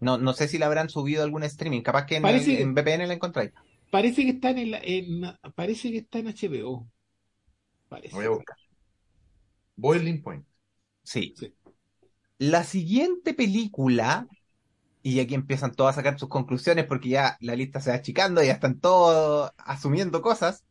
No, 0.05 0.17
no 0.17 0.33
sé 0.33 0.47
si 0.47 0.57
la 0.57 0.67
habrán 0.67 0.89
subido 0.89 1.21
a 1.21 1.25
algún 1.25 1.43
streaming, 1.43 1.81
capaz 1.81 2.05
que 2.05 2.17
en, 2.17 2.21
Parece 2.23 2.51
el- 2.51 2.57
que- 2.57 2.63
en 2.63 2.73
VPN 2.75 3.07
la 3.07 3.13
encontráis. 3.15 3.51
Parece 3.91 4.23
que 4.23 4.31
está 4.31 4.51
en, 4.51 4.57
el- 4.59 4.73
en- 4.83 5.37
parece 5.55 5.91
que 5.91 5.97
está 5.99 6.19
en 6.19 6.27
HBO. 6.27 6.87
Parece. 7.89 8.15
Voy 8.15 8.25
a 8.25 8.29
buscar. 8.29 8.57
Boiling 9.75 10.21
Point. 10.21 10.45
Sí. 11.03 11.33
La 12.37 12.63
siguiente 12.63 13.33
película, 13.33 14.27
y 15.03 15.19
aquí 15.19 15.35
empiezan 15.35 15.71
todos 15.73 15.91
a 15.91 15.93
sacar 15.93 16.19
sus 16.19 16.29
conclusiones 16.29 16.85
porque 16.85 17.09
ya 17.09 17.37
la 17.39 17.55
lista 17.55 17.79
se 17.79 17.89
va 17.91 17.97
achicando, 17.97 18.43
ya 18.43 18.53
están 18.53 18.79
todos 18.79 19.51
asumiendo 19.57 20.21
cosas. 20.21 20.65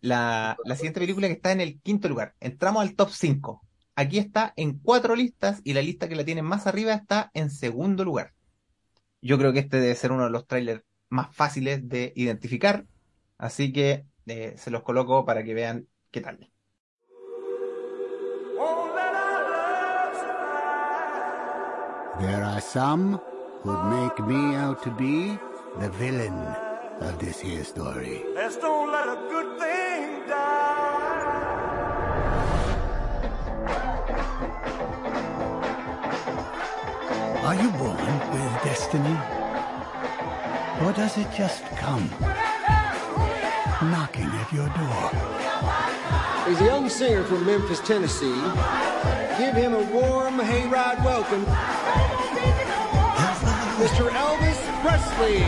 La, 0.00 0.56
la 0.64 0.76
siguiente 0.76 1.00
película 1.00 1.26
que 1.28 1.34
está 1.34 1.52
en 1.52 1.60
el 1.60 1.80
quinto 1.80 2.08
lugar. 2.08 2.34
Entramos 2.40 2.82
al 2.82 2.94
top 2.94 3.10
5. 3.10 3.62
Aquí 3.94 4.18
está 4.18 4.52
en 4.56 4.78
cuatro 4.78 5.14
listas 5.16 5.60
y 5.64 5.74
la 5.74 5.82
lista 5.82 6.08
que 6.08 6.16
la 6.16 6.24
tiene 6.24 6.42
más 6.42 6.66
arriba 6.66 6.94
está 6.94 7.30
en 7.34 7.50
segundo 7.50 8.04
lugar. 8.04 8.32
Yo 9.22 9.38
creo 9.38 9.52
que 9.52 9.58
este 9.60 9.80
debe 9.80 9.94
ser 9.94 10.12
uno 10.12 10.24
de 10.24 10.30
los 10.30 10.46
trailers 10.46 10.82
más 11.08 11.34
fáciles 11.34 11.88
de 11.88 12.12
identificar, 12.16 12.86
así 13.36 13.72
que 13.72 14.06
eh, 14.26 14.54
se 14.56 14.70
los 14.70 14.82
coloco 14.82 15.24
para 15.24 15.44
que 15.44 15.54
vean 15.54 15.88
qué 16.10 16.20
tal. 16.20 16.50
There 22.20 22.42
are 22.42 22.60
some 22.60 23.18
who'd 23.62 23.84
make 23.86 24.18
me 24.26 24.54
out 24.54 24.82
to 24.82 24.90
be 24.90 25.38
the 25.78 25.88
villain 25.98 26.36
of 27.00 27.18
this 27.18 27.40
here 27.40 27.64
story. 27.64 28.22
Let's 28.34 28.56
don't 28.56 28.92
let 28.92 29.08
a 29.08 29.16
good 29.30 29.58
thing 29.58 30.28
die. 30.28 31.09
Are 37.50 37.60
you 37.60 37.68
born 37.72 37.96
with 38.30 38.62
destiny? 38.62 39.16
Or 40.82 40.92
does 40.92 41.18
it 41.18 41.26
just 41.36 41.64
come 41.82 42.08
knocking 43.90 44.30
at 44.30 44.52
your 44.52 44.68
door? 44.78 45.10
He's 46.46 46.60
a 46.60 46.64
young 46.64 46.88
singer 46.88 47.24
from 47.24 47.44
Memphis, 47.44 47.80
Tennessee. 47.80 48.40
Give 49.36 49.56
him 49.56 49.74
a 49.74 49.82
warm 49.90 50.38
hayride 50.38 51.04
welcome. 51.04 51.44
Mr. 53.82 54.06
Elvis 54.14 54.60
Presley. 54.82 55.42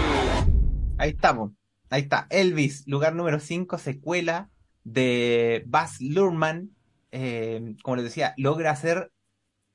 Ahí 0.99 1.11
estamos. 1.11 1.53
Ahí 1.89 2.03
está. 2.03 2.27
Elvis, 2.31 2.83
lugar 2.89 3.15
número 3.15 3.39
5, 3.39 3.79
secuela 3.79 4.51
de 4.83 5.63
Baz 5.69 6.01
Luhrmann. 6.01 6.75
Eh, 7.13 7.77
como 7.85 7.95
les 7.95 8.07
decía, 8.07 8.35
logra 8.39 8.73
hacer 8.73 9.13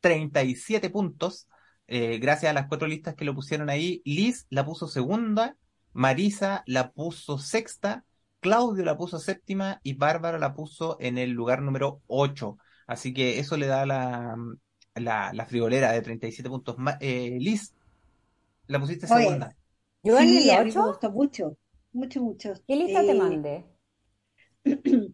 37 0.02 0.90
puntos. 0.90 1.48
Eh, 1.88 2.20
gracias 2.20 2.52
a 2.52 2.54
las 2.54 2.68
cuatro 2.68 2.88
listas 2.88 3.16
que 3.16 3.26
lo 3.26 3.36
pusieron 3.36 3.70
ahí. 3.70 4.02
Liz 4.06 4.46
la 4.50 4.66
puso 4.66 4.88
segunda. 4.88 5.58
Marisa 5.94 6.64
la 6.68 6.92
puso 6.92 7.38
sexta. 7.40 8.06
Claudio 8.40 8.86
la 8.86 8.98
puso 8.98 9.20
séptima. 9.20 9.80
Y 9.84 9.94
Bárbara 9.94 10.38
la 10.40 10.54
puso 10.56 10.98
en 11.00 11.18
el 11.18 11.32
lugar 11.32 11.62
número 11.62 12.02
8. 12.08 12.58
Así 12.88 13.14
que 13.14 13.40
eso 13.40 13.58
le 13.58 13.68
da 13.68 13.86
la, 13.86 14.36
la, 14.96 15.32
la 15.34 15.46
friolera 15.46 15.92
de 15.92 16.02
37 16.02 16.50
puntos. 16.50 16.76
Eh, 17.02 17.38
Liz, 17.40 17.74
la 18.68 18.80
pusiste 18.80 19.08
Oye, 19.10 19.46
segunda. 19.48 19.56
¿Yo 20.04 20.18
en 20.20 20.38
Sí, 20.38 20.38
el 20.38 20.52
a 20.52 20.62
mí 20.64 20.72
me 20.72 20.82
8? 20.82 20.82
gustó 20.82 21.12
mucho, 21.12 21.58
mucho, 21.94 22.22
mucho. 22.22 22.54
¿Qué 22.68 22.76
lista 22.78 23.06
te 23.06 23.16
Eh, 23.16 23.16
mandé? 23.16 23.66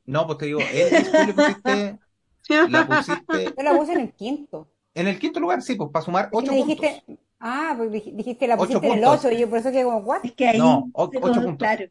No, 0.05 0.25
pues 0.27 0.37
te 0.39 0.45
digo, 0.47 0.67
Elvis, 0.69 1.13
tú 1.15 1.23
le 1.23 1.33
pusiste, 1.33 1.99
la 2.65 2.87
pusiste 2.87 3.57
Yo 3.57 3.63
la 3.63 3.75
puse 3.75 3.93
en 3.93 3.99
el 4.01 4.13
quinto. 4.13 4.69
En 4.95 5.07
el 5.07 5.20
quinto 5.20 5.40
lugar, 5.40 5.61
sí, 5.61 5.76
pues 5.76 5.90
para 5.91 6.06
sumar 6.06 6.30
que 6.30 6.38
ocho 6.38 6.52
me 6.52 6.60
puntos. 6.64 6.80
dijiste, 6.82 7.18
ah, 7.40 7.74
pues 7.78 7.90
dij- 7.91 8.14
dijiste 8.15 8.48
la 8.48 8.56
Ocho 8.56 8.65
pusiste 8.80 8.88
en 8.88 8.94
el 8.94 8.99
puntos. 9.02 9.26
8 9.26 9.32
y 9.36 9.40
yo 9.40 9.49
por 9.49 9.60
eso 9.60 9.72
que 9.72 9.84
como, 9.84 9.98
¿what? 9.99 10.20
Es 10.24 10.32
que 10.34 10.48
ahí, 10.48 10.57
No, 10.60 10.90
o- 10.94 11.10
se 11.11 11.18
ocho 11.18 11.28
nos- 11.36 11.45
puntos. 11.45 11.57
claro. 11.57 11.86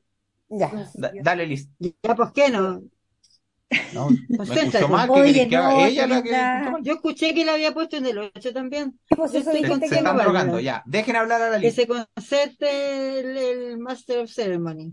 Ya. 0.49 0.71
Da- 0.95 1.13
dale, 1.23 1.47
Liz. 1.47 1.69
Ya, 1.79 2.15
¿por 2.15 2.33
qué 2.33 2.51
no? 2.51 2.83
No, 3.95 4.09
me 4.29 4.45
escuchó 4.45 4.89
mal, 4.89 5.09
¿qué 5.09 5.21
Oye, 5.21 5.49
que 5.49 5.57
no, 5.57 5.87
Ella 5.87 6.07
la 6.07 6.23
que. 6.23 6.31
Yo 6.83 6.93
escuché 6.93 7.33
que 7.33 7.45
la 7.45 7.55
había 7.55 7.73
puesto 7.73 7.97
en 7.97 8.05
el 8.07 8.19
8 8.19 8.53
también. 8.53 8.99
Pues 9.09 9.31
eso 9.35 9.51
estoy 9.51 9.63
dijiste 9.63 9.89
Se, 9.89 9.95
se 9.95 9.99
están 10.01 10.17
drogando, 10.19 10.61
ya. 10.61 10.83
Dejen 10.85 11.17
hablar 11.17 11.41
a 11.41 11.49
la 11.51 11.57
Que 11.59 11.67
Liz. 11.67 11.75
se 11.75 11.87
concerte 11.87 13.21
el, 13.21 13.37
el 13.39 13.79
Master 13.79 14.19
of 14.25 14.31
Ceremony. 14.31 14.93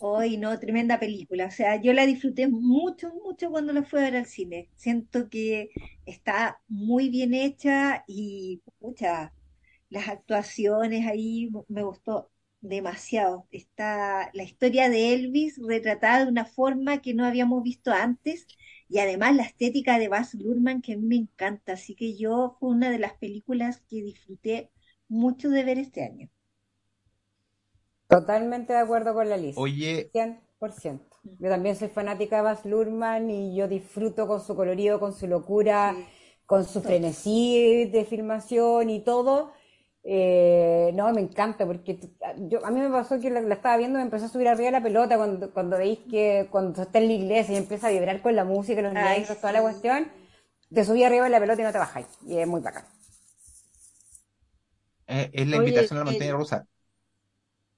Hoy 0.00 0.36
no, 0.36 0.58
tremenda 0.58 0.98
película. 1.00 1.46
O 1.46 1.50
sea, 1.50 1.80
yo 1.80 1.92
la 1.92 2.06
disfruté 2.06 2.48
mucho, 2.48 3.12
mucho 3.24 3.50
cuando 3.50 3.72
la 3.72 3.82
fui 3.82 4.00
a 4.00 4.02
ver 4.04 4.16
al 4.16 4.26
cine. 4.26 4.70
Siento 4.76 5.28
que 5.30 5.70
está 6.06 6.60
muy 6.68 7.08
bien 7.10 7.34
hecha 7.34 8.04
y 8.06 8.62
muchas 8.80 9.32
las 9.90 10.08
actuaciones 10.08 11.06
ahí 11.06 11.50
me 11.68 11.82
gustó 11.84 12.30
demasiado. 12.60 13.46
Está 13.50 14.30
la 14.34 14.42
historia 14.44 14.88
de 14.90 15.14
Elvis 15.14 15.58
retratada 15.66 16.24
de 16.24 16.30
una 16.30 16.44
forma 16.44 17.00
que 17.02 17.14
no 17.14 17.24
habíamos 17.24 17.62
visto 17.62 17.90
antes 17.92 18.46
y 18.88 18.98
además 18.98 19.36
la 19.36 19.44
estética 19.44 19.98
de 19.98 20.08
Baz 20.08 20.34
Luhrmann 20.34 20.82
que 20.82 20.94
a 20.94 20.96
mí 20.96 21.06
me 21.06 21.16
encanta. 21.16 21.72
Así 21.74 21.94
que 21.94 22.16
yo 22.16 22.56
fue 22.60 22.70
una 22.70 22.90
de 22.90 22.98
las 22.98 23.14
películas 23.14 23.80
que 23.88 24.02
disfruté 24.02 24.70
mucho 25.08 25.48
de 25.50 25.64
ver 25.64 25.78
este 25.78 26.04
año. 26.04 26.30
Totalmente 28.08 28.72
de 28.72 28.78
acuerdo 28.80 29.14
con 29.14 29.28
la 29.28 29.36
lista. 29.36 29.64
Oye, 29.64 30.12
100%. 30.12 31.16
Yo 31.38 31.48
también 31.50 31.76
soy 31.76 31.88
fanática 31.88 32.36
de 32.36 32.42
Baz 32.42 32.64
Luhrmann 32.64 33.30
y 33.30 33.54
yo 33.56 33.68
disfruto 33.68 34.26
con 34.26 34.40
su 34.40 34.56
colorido, 34.56 34.98
con 35.00 35.12
su 35.12 35.26
locura, 35.26 36.00
con 36.46 36.64
su 36.64 36.80
frenesí 36.82 37.84
de 37.92 38.04
filmación 38.04 38.88
y 38.90 39.00
todo. 39.04 39.52
Eh, 40.04 40.90
no, 40.94 41.12
me 41.12 41.20
encanta 41.20 41.66
porque 41.66 41.98
yo, 42.48 42.64
a 42.64 42.70
mí 42.70 42.80
me 42.80 42.88
pasó 42.90 43.20
que 43.20 43.30
la, 43.30 43.42
la 43.42 43.54
estaba 43.56 43.76
viendo, 43.76 43.98
me 43.98 44.04
empezó 44.04 44.24
a 44.26 44.28
subir 44.28 44.48
arriba 44.48 44.70
la 44.70 44.82
pelota 44.82 45.16
cuando, 45.18 45.52
cuando 45.52 45.76
veis 45.76 45.98
que 46.10 46.48
cuando 46.50 46.80
está 46.82 46.98
en 46.98 47.08
la 47.08 47.12
iglesia 47.14 47.54
y 47.54 47.58
empieza 47.58 47.88
a 47.88 47.90
vibrar 47.90 48.22
con 48.22 48.34
la 48.34 48.44
música, 48.44 48.80
los 48.80 48.94
Ay, 48.94 49.22
negros, 49.22 49.38
toda 49.38 49.52
la 49.52 49.60
cuestión, 49.62 50.08
te 50.72 50.84
subí 50.84 51.04
arriba 51.04 51.24
de 51.24 51.30
la 51.30 51.40
pelota 51.40 51.60
y 51.62 51.64
no 51.64 51.72
te 51.72 51.78
bajáis. 51.78 52.06
Y 52.26 52.38
es 52.38 52.46
muy 52.48 52.60
bacán. 52.62 52.84
eh, 55.06 55.30
es 55.32 55.46
la 55.48 55.56
Oye, 55.56 55.58
invitación 55.58 55.96
a 55.98 56.00
la 56.00 56.04
eh, 56.06 56.06
montaña 56.06 56.32
rusa. 56.32 56.66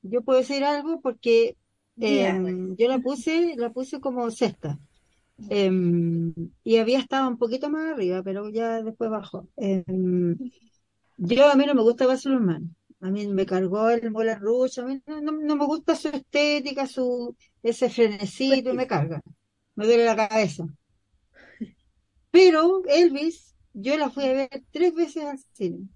Yo 0.02 0.22
puedo 0.22 0.38
decir 0.40 0.64
algo 0.64 1.00
porque 1.00 1.56
eh, 2.00 2.40
Dígame. 2.40 2.76
yo 2.78 2.88
la 2.88 2.98
puse, 3.00 3.54
la 3.56 3.70
puse 3.72 4.00
como 4.00 4.30
sexta. 4.30 4.78
Em, 5.48 6.34
y 6.64 6.76
había 6.78 6.98
estado 7.00 7.28
un 7.28 7.38
poquito 7.38 7.70
más 7.70 7.92
arriba, 7.92 8.22
pero 8.22 8.50
ya 8.50 8.82
después 8.82 9.10
bajó. 9.10 9.48
Em, 9.56 10.36
yo 11.18 11.48
a 11.50 11.54
mí 11.56 11.66
no 11.66 11.74
me 11.74 11.82
gusta 11.82 12.06
Baz 12.06 12.24
Luhrmann. 12.26 12.76
A 13.00 13.10
mí 13.10 13.26
me 13.28 13.46
cargó 13.46 13.90
el 13.90 14.10
Moulin 14.10 14.40
Rouge. 14.40 14.80
A 14.80 14.84
mí 14.86 15.00
no, 15.06 15.20
no- 15.22 15.32
no 15.32 15.56
me 15.56 15.66
gusta 15.66 15.94
su 15.96 16.08
estética, 16.08 16.86
su 16.86 17.36
ese 17.62 17.90
frenesí, 17.90 18.62
me 18.74 18.86
carga. 18.86 19.20
me 19.76 19.86
duele 19.86 20.04
la 20.06 20.16
cabeza. 20.16 20.66
Pero 22.32 22.82
Elvis, 22.86 23.54
yo 23.72 23.96
la 23.96 24.10
fui 24.10 24.24
a 24.24 24.32
ver 24.32 24.64
tres 24.72 24.94
veces 24.94 25.24
al 25.24 25.38
cine. 25.52 25.88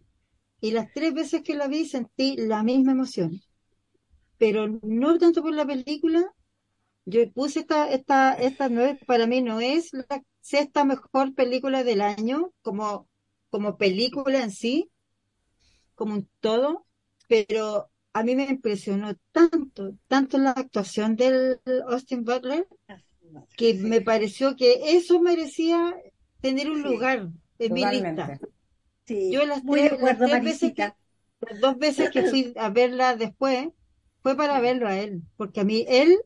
Y 0.60 0.72
las 0.72 0.92
tres 0.92 1.14
veces 1.14 1.42
que 1.42 1.54
la 1.56 1.68
vi 1.68 1.86
sentí 1.86 2.36
la 2.36 2.62
misma 2.64 2.92
emoción. 2.92 3.40
Pero 4.44 4.60
no 4.82 5.18
tanto 5.18 5.42
por 5.42 5.54
la 5.54 5.66
película. 5.66 6.20
Yo 7.06 7.20
puse 7.32 7.60
esta, 7.60 7.90
esta, 7.98 8.34
esta 8.34 8.68
no 8.68 8.82
es, 8.82 8.98
para 9.06 9.26
mí 9.26 9.42
no 9.42 9.60
es 9.60 9.92
la 9.92 10.22
sexta 10.40 10.84
mejor 10.84 11.34
película 11.34 11.84
del 11.84 12.00
año 12.02 12.52
como, 12.62 13.08
como 13.50 13.78
película 13.78 14.42
en 14.44 14.52
sí, 14.52 14.90
como 15.94 16.14
un 16.14 16.28
todo, 16.40 16.86
pero 17.28 17.90
a 18.12 18.22
mí 18.22 18.36
me 18.36 18.44
impresionó 18.44 19.14
tanto, 19.32 19.96
tanto 20.08 20.38
la 20.38 20.50
actuación 20.50 21.16
del 21.16 21.60
Austin 21.88 22.24
Butler, 22.24 22.66
que 23.56 23.74
me 23.74 24.00
pareció 24.00 24.56
que 24.56 24.96
eso 24.96 25.20
merecía 25.20 25.96
tener 26.40 26.70
un 26.70 26.82
Sí, 26.82 26.82
lugar 26.82 27.28
en 27.58 27.72
mi 27.74 27.86
lista. 27.86 28.40
Sí, 29.06 29.30
Yo 29.30 29.44
las 29.46 29.62
muy 29.62 29.82
de 29.82 29.88
tres, 29.88 30.00
las 30.00 30.16
acuerdo, 30.16 30.24
tres 30.24 30.42
veces 30.42 30.72
que, 30.74 30.92
las 31.40 31.60
dos 31.60 31.78
veces 31.78 32.10
que 32.10 32.24
fui 32.24 32.52
a 32.56 32.70
verla 32.70 33.16
después, 33.16 33.68
fue 34.24 34.36
para 34.36 34.60
verlo 34.60 34.88
a 34.88 34.98
él, 34.98 35.22
porque 35.38 35.60
a 35.62 35.64
mí 35.66 35.86
él, 35.88 36.18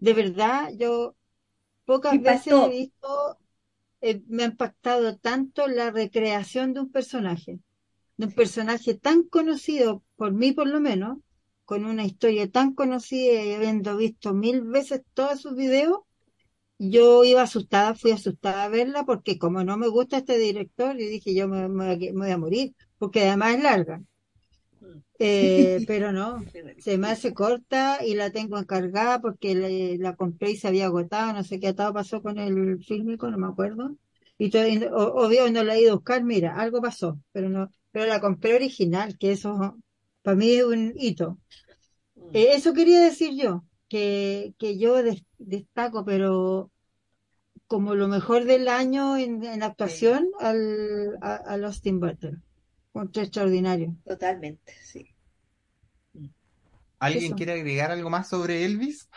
de 0.00 0.14
verdad, 0.14 0.72
yo 0.78 1.16
pocas 1.86 2.20
veces 2.22 2.54
he 2.54 2.68
visto, 2.70 3.38
eh, 4.02 4.22
me 4.28 4.44
ha 4.44 4.46
impactado 4.48 5.18
tanto 5.18 5.66
la 5.68 5.90
recreación 5.90 6.74
de 6.74 6.80
un 6.80 6.92
personaje, 6.92 7.60
de 8.18 8.26
un 8.26 8.32
personaje 8.34 8.94
tan 8.94 9.24
conocido, 9.24 10.04
por 10.16 10.32
mí 10.32 10.52
por 10.52 10.68
lo 10.68 10.80
menos, 10.80 11.18
con 11.66 11.84
una 11.86 12.04
historia 12.06 12.50
tan 12.50 12.74
conocida 12.74 13.42
y 13.44 13.54
habiendo 13.54 13.96
visto 13.96 14.34
mil 14.34 14.62
veces 14.62 15.02
todos 15.14 15.40
sus 15.42 15.56
videos, 15.56 16.00
yo 16.78 17.24
iba 17.24 17.42
asustada, 17.42 17.94
fui 17.94 18.10
asustada 18.12 18.64
a 18.64 18.68
verla 18.68 19.04
porque 19.04 19.38
como 19.38 19.64
no 19.64 19.76
me 19.76 19.88
gusta 19.88 20.18
este 20.18 20.38
director, 20.38 21.00
y 21.00 21.06
dije 21.06 21.34
yo 21.34 21.48
me, 21.48 21.68
me 21.68 21.96
voy 21.96 22.08
a- 22.08 22.12
me 22.12 22.20
voy 22.26 22.30
a 22.32 22.38
morir, 22.38 22.74
porque 22.98 23.22
además 23.28 23.56
es 23.56 23.62
larga. 23.62 24.02
Eh, 25.18 25.82
pero 25.86 26.12
no, 26.12 26.44
se 26.78 26.98
me 26.98 27.08
hace 27.08 27.34
corta 27.34 28.04
y 28.04 28.14
la 28.14 28.30
tengo 28.30 28.58
encargada 28.58 29.20
porque 29.20 29.54
le- 29.54 29.98
la 29.98 30.16
compré 30.16 30.52
y 30.52 30.56
se 30.56 30.68
había 30.68 30.86
agotado, 30.86 31.32
no 31.34 31.44
sé 31.44 31.60
qué 31.60 31.68
atado 31.68 31.92
pasó 31.94 32.22
con 32.22 32.38
el 32.38 32.82
fílmico, 32.84 33.30
no 33.30 33.38
me 33.38 33.46
acuerdo. 33.48 33.96
Y 34.38 34.50
todavía, 34.50 34.90
obvio 34.94 35.50
no 35.52 35.62
la 35.64 35.74
he 35.76 35.82
ido 35.82 35.92
a 35.92 35.96
buscar, 35.96 36.24
mira, 36.24 36.54
algo 36.56 36.80
pasó, 36.80 37.20
pero 37.32 37.50
no, 37.50 37.70
pero 37.92 38.06
la 38.06 38.20
compré 38.20 38.54
original, 38.54 39.18
que 39.18 39.32
eso 39.32 39.76
para 40.22 40.36
mí 40.36 40.50
es 40.52 40.64
un 40.64 40.94
hito. 40.96 41.38
Eh, 42.32 42.48
eso 42.54 42.72
quería 42.74 43.00
decir 43.02 43.32
yo, 43.36 43.64
que, 43.88 44.54
que 44.58 44.78
yo 44.78 45.02
des- 45.02 45.24
destaco, 45.38 46.04
pero 46.04 46.70
como 47.66 47.94
lo 47.94 48.08
mejor 48.08 48.44
del 48.44 48.68
año 48.68 49.16
en, 49.16 49.42
en 49.44 49.62
actuación 49.62 50.28
al, 50.40 51.16
a, 51.22 51.36
al 51.36 51.64
Austin 51.64 52.00
Butler. 52.00 52.38
Encontré 52.92 53.22
extraordinario. 53.22 53.94
Totalmente, 54.04 54.74
sí. 54.82 55.06
¿Alguien 56.98 57.24
Eso. 57.26 57.36
quiere 57.36 57.52
agregar 57.52 57.90
algo 57.90 58.10
más 58.10 58.28
sobre 58.28 58.64
Elvis? 58.64 59.08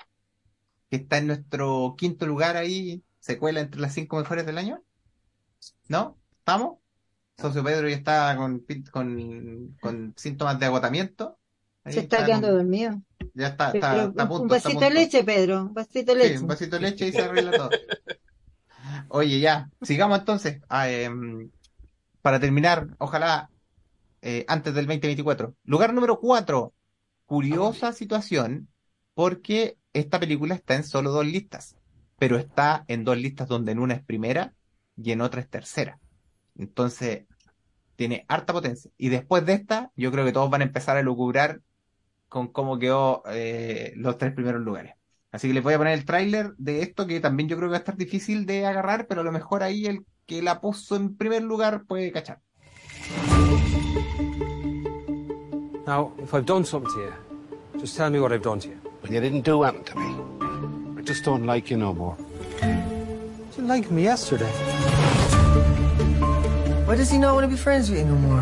Que 0.90 0.98
está 0.98 1.18
en 1.18 1.28
nuestro 1.28 1.96
quinto 1.98 2.26
lugar 2.26 2.56
ahí, 2.56 3.04
secuela 3.20 3.60
entre 3.62 3.82
las 3.82 3.94
cinco 3.94 4.18
mejores 4.18 4.46
del 4.46 4.58
año. 4.58 4.82
¿No? 5.88 6.18
¿Estamos? 6.40 6.78
Socio 7.38 7.64
Pedro 7.64 7.90
ya 7.90 7.96
está 7.96 8.36
con, 8.38 8.64
con, 8.92 9.76
con 9.82 10.14
síntomas 10.16 10.60
de 10.60 10.66
agotamiento. 10.68 11.38
Ahí 11.84 11.94
Se 11.94 12.00
está 12.02 12.18
está 12.18 12.26
quedando 12.28 12.48
con- 12.50 12.58
dormido. 12.58 13.02
ya 13.34 13.48
está, 13.48 13.72
está, 13.72 13.78
está 14.06 14.24
a 14.24 14.26
un, 14.26 14.32
un 14.32 14.40
punto, 14.40 14.54
a 14.54 14.58
vasito 14.58 14.80
de 14.80 14.90
leche, 14.92 15.24
Pedro, 15.24 15.62
un 15.64 15.74
vasito 15.74 16.14
de 16.16 16.22
Sí, 16.22 16.28
leche. 16.30 16.40
un 16.42 16.48
vasito 16.48 16.76
de 16.78 16.82
leche 16.82 17.08
y 17.08 17.12
se 17.12 17.22
arregla 17.22 17.52
todo. 17.58 17.70
Oye, 19.10 19.40
ya, 19.40 19.70
sigamos 19.82 20.20
entonces. 20.20 20.62
Ah, 20.70 20.90
em, 20.90 21.50
para 22.22 22.40
terminar, 22.40 22.88
ojalá 23.00 23.50
eh, 24.24 24.46
antes 24.48 24.74
del 24.74 24.86
2024. 24.86 25.54
Lugar 25.66 25.94
número 25.94 26.20
4. 26.20 26.74
Curiosa 27.26 27.92
situación, 27.92 28.70
porque 29.14 29.78
esta 29.92 30.20
película 30.20 30.56
está 30.56 30.76
en 30.76 30.86
solo 30.86 31.12
dos 31.12 31.26
listas, 31.26 31.76
pero 32.18 32.38
está 32.38 32.86
en 32.88 33.04
dos 33.04 33.18
listas 33.18 33.50
donde 33.50 33.74
en 33.74 33.80
una 33.80 33.96
es 33.96 34.04
primera 34.04 34.54
y 34.96 35.12
en 35.12 35.22
otra 35.22 35.42
es 35.42 35.50
tercera. 35.50 36.00
Entonces, 36.58 37.26
tiene 37.98 38.26
harta 38.30 38.54
potencia. 38.54 38.92
Y 38.98 39.10
después 39.10 39.46
de 39.46 39.54
esta, 39.54 39.92
yo 39.96 40.12
creo 40.12 40.24
que 40.24 40.32
todos 40.32 40.50
van 40.50 40.62
a 40.62 40.66
empezar 40.66 40.96
a 40.96 41.02
lucubrar 41.02 41.62
con 42.30 42.48
cómo 42.48 42.80
quedó 42.80 43.24
eh, 43.30 43.94
los 43.98 44.18
tres 44.18 44.34
primeros 44.34 44.62
lugares. 44.62 44.96
Así 45.32 45.48
que 45.50 45.54
les 45.54 45.64
voy 45.64 45.74
a 45.74 45.78
poner 45.78 45.94
el 45.94 46.06
tráiler 46.06 46.54
de 46.58 46.82
esto 46.82 47.08
que 47.08 47.20
también 47.20 47.50
yo 47.50 47.58
creo 47.58 47.68
que 47.68 47.74
va 47.74 47.78
a 47.78 47.80
estar 47.80 47.98
difícil 47.98 48.46
de 48.46 48.66
agarrar, 48.66 49.08
pero 49.08 49.22
a 49.22 49.24
lo 49.24 49.32
mejor 49.32 49.64
ahí 49.64 49.86
el 49.86 50.06
que 50.26 50.42
la 50.42 50.62
puso 50.62 50.96
en 50.96 51.18
primer 51.18 51.44
lugar 51.44 51.84
puede 51.86 52.12
cachar. 52.12 52.40
Now, 55.86 56.14
if 56.18 56.34
I've 56.34 56.46
done 56.46 56.64
something 56.64 56.94
to 56.94 57.00
you, 57.02 57.14
just 57.78 57.98
tell 57.98 58.10
me 58.10 58.22
what 58.22 58.32
I've 58.32 58.42
done 58.42 58.60
to 58.60 58.70
you. 58.70 58.80
Well, 59.02 59.12
you 59.12 59.20
didn't 59.20 59.42
do 59.42 59.64
anything 59.64 59.84
to 59.84 59.98
me. 59.98 60.98
I 60.98 61.02
just 61.02 61.26
don't 61.26 61.46
like 61.46 61.70
you 61.70 61.76
no 61.76 61.94
more. 61.94 62.16
You 62.62 63.64
liked 63.66 63.92
me 63.92 64.04
yesterday. 64.04 64.50
Why 66.86 66.96
does 66.96 67.12
he 67.12 67.18
not 67.18 67.36
want 67.36 67.44
to 67.44 67.50
be 67.50 67.58
friends 67.58 67.90
with 67.90 68.00
you 68.00 68.06
no 68.06 68.16
more? 68.16 68.40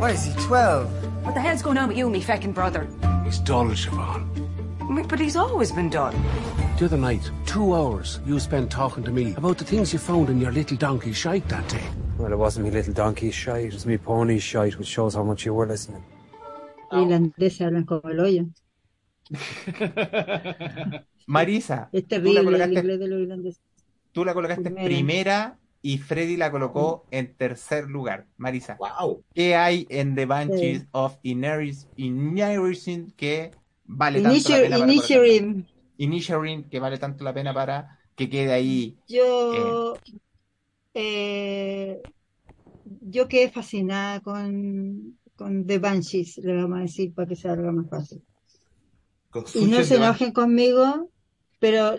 Why 0.00 0.10
is 0.10 0.24
he 0.24 0.32
12? 0.42 1.24
What 1.24 1.34
the 1.34 1.40
hell's 1.40 1.62
going 1.62 1.78
on 1.78 1.86
with 1.86 1.96
you, 1.96 2.10
me 2.10 2.20
feckin' 2.20 2.52
brother? 2.52 2.88
He's 3.24 3.38
dull, 3.38 3.66
Siobhan. 3.66 5.08
But 5.08 5.20
he's 5.20 5.36
always 5.36 5.70
been 5.70 5.90
done. 5.90 6.20
The 6.76 6.86
other 6.86 6.96
night, 6.96 7.30
two 7.46 7.72
hours 7.72 8.18
you 8.26 8.40
spent 8.40 8.68
talking 8.68 9.04
to 9.04 9.12
me 9.12 9.34
about 9.36 9.58
the 9.58 9.64
things 9.64 9.92
you 9.92 10.00
found 10.00 10.28
in 10.28 10.40
your 10.40 10.50
little 10.50 10.76
donkey 10.76 11.12
shite 11.12 11.48
that 11.50 11.68
day. 11.68 11.84
Well, 12.18 12.32
it 12.32 12.36
wasn't 12.36 12.66
me 12.66 12.72
little 12.72 12.92
donkey 12.92 13.30
shite, 13.30 13.66
it 13.66 13.72
was 13.74 13.86
me 13.86 13.96
pony 13.96 14.40
shite, 14.40 14.76
which 14.76 14.88
shows 14.88 15.14
how 15.14 15.22
much 15.22 15.46
you 15.46 15.54
were 15.54 15.66
listening. 15.66 16.02
Los 16.92 17.02
irlandeses 17.02 17.60
hablan 17.62 17.84
como 17.84 18.08
el 18.10 18.20
hoyo. 18.20 18.46
Marisa, 21.26 21.90
Es 21.92 22.06
tú 22.22 22.32
la 22.32 22.40
terrible 22.40 22.40
el 22.40 22.44
colocaste, 22.44 22.74
inglés 22.80 22.98
de 23.00 23.08
los 23.08 23.20
irlandeses. 23.20 23.62
tú 24.12 24.24
la 24.24 24.34
colocaste 24.34 24.68
en 24.68 24.74
Primera. 24.74 24.84
primera 24.96 25.58
y 25.82 25.98
Freddy 25.98 26.36
la 26.36 26.50
colocó 26.50 27.06
en 27.10 27.34
tercer 27.36 27.86
lugar. 27.88 28.28
Marisa, 28.36 28.76
Wow. 28.78 29.24
¿qué 29.34 29.56
hay 29.56 29.86
en 29.90 30.14
The 30.14 30.26
Banshees 30.26 30.82
Sí. 30.82 30.88
of 30.92 31.18
Ineris- 31.22 31.88
que 33.16 33.52
vale 33.84 34.20
tanto 34.20 34.50
la 34.68 34.78
pena? 34.80 34.86
Inisherin. 34.92 35.66
Inisherin 35.98 36.68
que 36.68 36.80
vale 36.80 36.98
tanto 36.98 37.24
la 37.24 37.34
pena 37.34 37.54
para 37.54 37.98
que 38.16 38.28
quede 38.28 38.52
ahí. 38.52 38.98
Yo, 39.08 39.94
eh, 40.94 42.02
yo 43.00 43.28
quedé 43.28 43.50
fascinada 43.50 44.20
con, 44.20 45.18
con 45.42 45.66
The 45.66 45.78
Banshees, 45.78 46.38
le 46.38 46.54
vamos 46.54 46.78
a 46.78 46.82
decir 46.82 47.12
para 47.14 47.28
que 47.28 47.36
se 47.36 47.48
haga 47.48 47.72
más 47.72 47.88
fácil. 47.88 48.22
Y 49.54 49.64
no 49.66 49.82
se 49.84 49.96
enojen 49.96 50.32
conmigo, 50.32 51.10
pero 51.58 51.96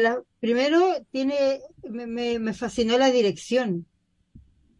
las- 0.00 0.18
primero 0.40 0.80
tiene, 1.10 1.60
me, 1.82 2.06
me- 2.06 2.38
me 2.38 2.54
fascinó 2.54 2.96
la 2.98 3.10
dirección, 3.10 3.86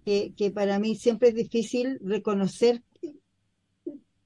que, 0.05 0.33
que 0.37 0.51
para 0.51 0.79
mí 0.79 0.95
siempre 0.95 1.31
es 1.31 1.35
difícil 1.35 1.99
reconocer 2.01 2.83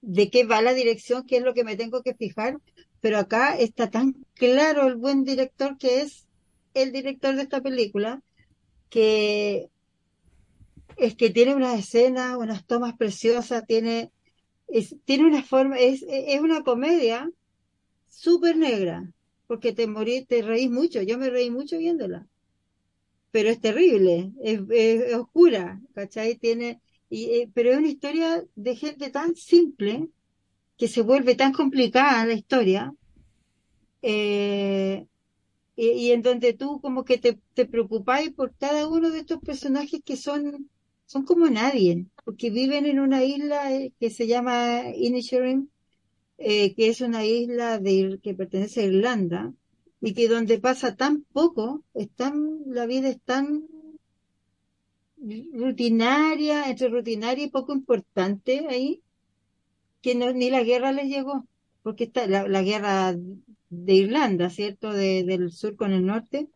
de 0.02 0.30
qué 0.30 0.44
va 0.44 0.60
la 0.62 0.74
dirección, 0.74 1.26
qué 1.26 1.38
es 1.38 1.42
lo 1.42 1.54
que 1.54 1.64
me 1.64 1.76
tengo 1.76 2.02
que 2.02 2.14
fijar, 2.14 2.58
pero 3.00 3.18
acá 3.18 3.56
está 3.58 3.90
tan 3.90 4.14
claro 4.34 4.86
el 4.88 4.96
buen 4.96 5.24
director 5.24 5.78
que 5.78 6.02
es 6.02 6.26
el 6.74 6.92
director 6.92 7.34
de 7.34 7.42
esta 7.42 7.60
película, 7.62 8.22
que 8.90 9.69
es 11.00 11.16
que 11.16 11.30
tiene 11.30 11.54
unas 11.54 11.78
escenas, 11.78 12.36
unas 12.36 12.66
tomas 12.66 12.96
preciosas, 12.96 13.66
tiene, 13.66 14.12
tiene 15.06 15.26
una 15.26 15.42
forma, 15.44 15.78
es, 15.78 16.04
es 16.08 16.40
una 16.40 16.62
comedia 16.62 17.30
súper 18.08 18.56
negra, 18.58 19.10
porque 19.48 19.72
te 19.74 19.86
morí, 19.88 20.24
te 20.26 20.42
reís 20.42 20.70
mucho, 20.70 21.02
yo 21.02 21.18
me 21.18 21.30
reí 21.30 21.50
mucho 21.50 21.78
viéndola, 21.78 22.28
pero 23.30 23.48
es 23.50 23.60
terrible, 23.60 24.32
es, 24.42 24.60
es- 24.70 25.14
oscura, 25.14 25.80
¿cachai? 25.94 26.36
Tiene, 26.38 26.80
y, 27.08 27.24
eh, 27.40 27.50
pero 27.54 27.70
es 27.70 27.78
una 27.78 27.88
historia 27.88 28.44
de 28.54 28.76
gente 28.76 29.10
tan 29.10 29.34
simple 29.36 30.08
que 30.78 30.88
se 30.88 31.02
vuelve 31.02 31.34
tan 31.36 31.52
complicada 31.52 32.26
la 32.26 32.34
historia, 32.34 32.94
eh, 34.02 35.06
y, 35.76 35.88
y 35.90 36.12
en 36.12 36.22
donde 36.22 36.54
tú 36.54 36.80
como 36.82 37.04
que 37.04 37.18
te, 37.18 37.40
te 37.54 37.66
preocupáis 37.66 38.32
por 38.32 38.54
cada 38.56 38.88
uno 38.88 39.10
de 39.10 39.20
estos 39.20 39.40
personajes 39.40 40.00
que 40.04 40.16
son, 40.16 40.70
son 41.12 41.22
como 41.28 41.44
nadie, 41.62 41.92
porque 42.24 42.50
viven 42.60 42.84
en 42.86 42.98
una 43.06 43.20
isla 43.24 43.58
eh, 43.76 43.92
que 43.98 44.08
se 44.10 44.26
llama 44.32 44.56
Inisherin, 45.06 45.60
eh, 46.38 46.74
que 46.74 46.84
es 46.90 47.00
una 47.00 47.22
isla 47.26 47.68
de, 47.86 48.20
que 48.22 48.34
pertenece 48.40 48.78
a 48.82 48.86
Irlanda, 48.92 49.52
y 50.00 50.14
que 50.14 50.28
donde 50.34 50.58
pasa 50.68 50.96
tan 51.02 51.14
poco, 51.38 51.84
es 51.94 52.08
la 52.78 52.86
vida 52.86 53.08
es 53.14 53.20
tan 53.30 53.46
rutinaria, 55.62 56.56
entre 56.70 56.88
rutinaria 56.88 57.44
y 57.44 57.50
poco 57.50 57.72
importante 57.72 58.66
ahí, 58.68 59.02
que 60.02 60.14
no, 60.14 60.32
ni 60.32 60.50
la 60.50 60.62
guerra 60.62 60.92
les 60.92 61.08
llegó, 61.08 61.46
porque 61.82 62.04
está 62.04 62.26
la, 62.26 62.48
la 62.48 62.62
guerra 62.62 63.14
de 63.68 63.94
Irlanda, 63.94 64.50
¿cierto? 64.50 64.92
De- 64.92 65.24
del 65.24 65.52
sur 65.52 65.76
con 65.76 65.92
el 65.92 66.04
norte, 66.06 66.48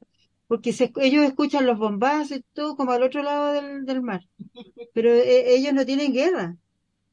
porque 0.46 0.72
se- 0.72 0.92
ellos 1.00 1.24
escuchan 1.24 1.66
los 1.66 1.78
bombazos 1.78 2.38
y 2.38 2.42
todo 2.52 2.76
como 2.76 2.92
al 2.92 3.02
otro 3.02 3.22
lado 3.22 3.52
del, 3.54 3.84
del 3.86 4.02
mar, 4.02 4.22
pero 4.92 5.10
eh, 5.12 5.54
ellos 5.56 5.72
no 5.74 5.86
tienen 5.86 6.12
guerra, 6.12 6.56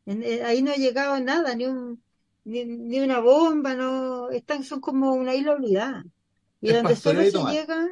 En- 0.06 0.24
eh, 0.24 0.44
ahí 0.44 0.62
no 0.64 0.72
ha 0.72 0.76
llegado 0.78 1.20
nada, 1.22 1.56
ni 1.56 1.66
un, 1.68 2.04
ni, 2.46 2.66
ni 2.66 3.00
una 3.02 3.20
bomba, 3.22 3.76
no, 3.76 4.30
están, 4.32 4.64
son 4.64 4.82
como 4.82 5.14
una 5.14 5.36
isla 5.36 5.54
olvidada, 5.54 6.04
y 6.62 6.72
Es 6.72 6.78
donde 6.78 6.96
solo 6.98 7.26
se 7.26 7.46
llega, 7.46 7.88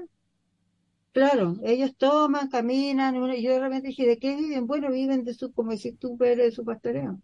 claro, 1.11 1.55
ellos 1.63 1.95
toman, 1.97 2.49
caminan, 2.49 3.13
yo 3.15 3.51
de 3.53 3.59
repente 3.59 3.89
dije, 3.89 4.07
¿de 4.07 4.17
qué 4.19 4.35
viven? 4.35 4.65
Bueno, 4.67 4.91
viven 4.91 5.23
de 5.23 5.33
su, 5.33 5.51
como 5.53 5.71
decís 5.71 5.97
tú, 5.99 6.17
de 6.17 6.51
su 6.51 6.63
pastoreo. 6.65 7.19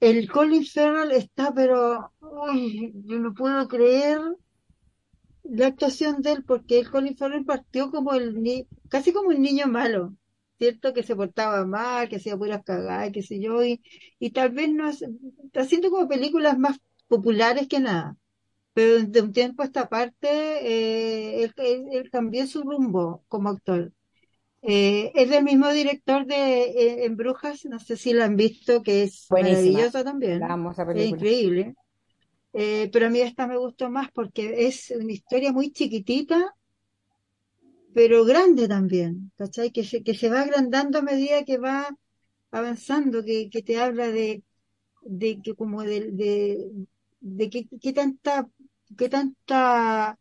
El 0.00 0.28
Colin 0.30 0.64
Farrell 0.66 1.12
está, 1.12 1.52
pero 1.54 2.12
ay, 2.50 2.92
yo 3.04 3.18
no 3.18 3.32
puedo 3.34 3.66
creer 3.68 4.18
la 5.50 5.66
actuación 5.68 6.22
de 6.22 6.32
él, 6.32 6.44
porque 6.44 6.78
el 6.80 6.90
Colin 6.90 7.16
Farrell 7.16 7.44
partió 7.44 7.90
como 7.90 8.14
el 8.14 8.42
ni- 8.42 8.66
casi 8.88 9.12
como 9.12 9.28
un 9.30 9.42
niño 9.42 9.66
malo, 9.68 10.16
¿cierto? 10.58 10.92
Que 10.94 11.02
se 11.02 11.16
portaba 11.16 11.64
mal, 11.66 12.08
que 12.08 12.16
hacía 12.16 12.36
puras 12.36 12.62
cagadas, 12.64 13.10
qué 13.12 13.22
sé 13.22 13.40
yo, 13.40 13.64
y, 13.64 13.82
y 14.18 14.30
tal 14.32 14.50
vez 14.50 14.70
no 14.72 14.86
hace- 14.88 15.08
está 15.44 15.62
haciendo 15.62 15.90
como 15.90 16.08
películas 16.08 16.58
más 16.58 16.78
populares 17.08 17.68
que 17.68 17.80
nada. 17.80 18.16
Pero 18.74 19.02
de 19.04 19.22
un 19.22 19.32
tiempo 19.32 19.62
a 19.62 19.66
esta 19.66 19.88
parte, 19.88 20.28
eh, 20.30 21.44
él, 21.44 21.54
él- 21.58 21.86
él 21.92 22.10
cambió 22.10 22.46
su 22.46 22.62
rumbo 22.62 23.24
como 23.28 23.50
actor. 23.50 23.92
Eh, 24.62 25.12
es 25.14 25.30
del 25.30 25.44
mismo 25.44 25.70
director 25.70 26.26
de 26.26 26.62
eh, 26.64 27.04
En 27.06 27.16
Brujas, 27.16 27.64
no 27.66 27.78
sé 27.78 27.96
si 27.96 28.12
la 28.12 28.26
han 28.26 28.36
visto, 28.36 28.82
que 28.82 29.02
es 29.04 29.30
Buenísima. 29.30 29.38
maravillosa 29.38 30.04
también. 30.04 30.42
La 30.42 30.52
amo 30.52 30.72
esa 30.72 30.86
Es 30.92 31.06
película. 31.06 31.26
increíble. 31.26 31.74
Eh, 32.52 32.88
pero 32.92 33.06
a 33.06 33.10
mí 33.10 33.20
esta 33.20 33.46
me 33.46 33.56
gustó 33.58 33.90
más 33.90 34.10
porque 34.12 34.66
es 34.68 34.90
una 34.92 35.12
historia 35.12 35.52
muy 35.52 35.72
chiquitita, 35.72 36.54
pero 37.94 38.24
grande 38.24 38.68
también, 38.68 39.32
¿cachai? 39.36 39.70
Que 39.72 39.84
se, 39.84 40.02
que 40.02 40.14
se 40.14 40.28
va 40.30 40.40
agrandando 40.42 40.98
a 40.98 41.02
medida 41.02 41.44
que 41.44 41.58
va 41.58 41.88
avanzando, 42.50 43.24
que, 43.24 43.50
que 43.50 43.62
te 43.62 43.80
habla 43.80 44.08
de, 44.10 44.42
de 45.02 45.40
que 45.42 45.54
como 45.54 45.82
de, 45.84 46.12
de, 46.12 46.70
de 47.20 47.50
qué, 47.50 47.68
qué 47.82 47.92
tanta, 47.94 48.48
qué 48.98 49.08
tanta, 49.08 50.18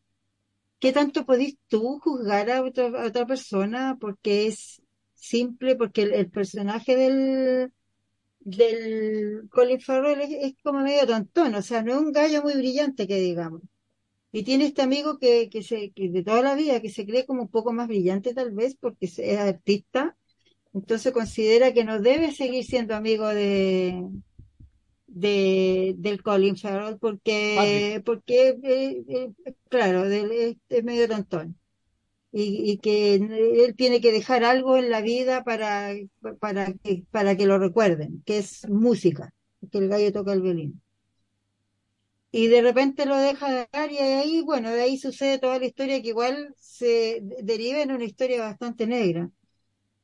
qué 0.80 0.94
tanto 0.94 1.26
podís 1.26 1.58
tú 1.70 2.00
juzgar 2.00 2.50
a 2.52 2.64
otra, 2.64 2.88
a 2.88 3.08
otra 3.08 3.26
persona 3.28 3.98
porque 4.02 4.48
es 4.48 4.82
simple, 5.16 5.76
porque 5.78 6.04
el 6.04 6.32
personaje 6.32 6.96
del, 6.98 7.74
del 8.40 9.48
Colin 9.52 9.82
Farrell 9.82 10.22
es, 10.22 10.32
es 10.32 10.54
como 10.64 10.82
medio 10.82 11.06
tontón, 11.08 11.56
o 11.56 11.62
sea, 11.62 11.84
no 11.84 11.94
es 11.94 11.98
un 12.00 12.12
gallo 12.12 12.42
muy 12.44 12.54
brillante 12.56 13.08
que 13.08 13.18
digamos. 13.20 13.62
Y 14.32 14.44
tiene 14.44 14.66
este 14.68 14.82
amigo 14.84 15.20
que, 15.20 15.50
que 15.50 15.64
se, 15.64 15.92
que 15.94 16.10
de 16.10 16.24
toda 16.24 16.42
la 16.44 16.56
vida, 16.56 16.82
que 16.82 16.90
se 16.90 17.06
cree 17.06 17.26
como 17.26 17.44
un 17.44 17.50
poco 17.50 17.74
más 17.74 17.88
brillante 17.88 18.34
tal 18.36 18.52
vez 18.54 18.76
porque 18.80 19.08
es 19.08 19.40
artista, 19.40 20.18
entonces 20.74 21.14
considera 21.14 21.74
que 21.74 21.86
no 21.86 22.00
debe 22.02 22.32
seguir 22.34 22.66
siendo 22.66 22.96
amigo 22.96 23.28
de, 23.30 24.04
de 25.08 25.96
del 25.98 26.22
Colin 26.24 26.56
Farrell 26.58 26.98
porque, 27.00 28.02
porque 28.06 28.58
eh, 28.64 29.04
eh, 29.08 29.54
claro, 29.70 30.04
del- 30.08 30.32
es, 30.32 30.58
es 30.70 30.84
medio 30.84 31.08
tontón. 31.08 31.60
Y, 32.32 32.72
y 32.72 32.78
que 32.80 33.16
él 33.16 33.76
tiene 33.76 34.02
que 34.02 34.12
dejar 34.12 34.44
algo 34.44 34.78
en 34.78 34.90
la 34.92 35.02
vida 35.02 35.44
para, 35.44 35.94
para 36.40 36.74
que, 36.74 37.04
para 37.12 37.36
que 37.38 37.46
lo 37.48 37.58
recuerden, 37.60 38.22
que 38.26 38.38
es 38.40 38.68
música, 38.70 39.34
que 39.72 39.80
el 39.80 39.90
gallo 39.90 40.12
toca 40.14 40.34
el 40.34 40.42
violín. 40.42 40.82
Y 42.32 42.48
de 42.48 42.62
repente 42.62 43.06
lo 43.08 43.18
deja 43.18 43.52
de 43.52 43.68
dar 43.74 43.92
y 43.92 43.98
ahí, 43.98 44.42
bueno, 44.44 44.70
de 44.72 44.82
ahí 44.82 44.98
sucede 45.00 45.40
toda 45.40 45.58
la 45.60 45.66
historia 45.66 46.00
que 46.02 46.10
igual 46.10 46.54
se 46.58 47.20
de- 47.22 47.38
deriva 47.44 47.82
en 47.82 47.92
una 47.92 48.04
historia 48.06 48.42
bastante 48.44 48.86
negra. 48.88 49.32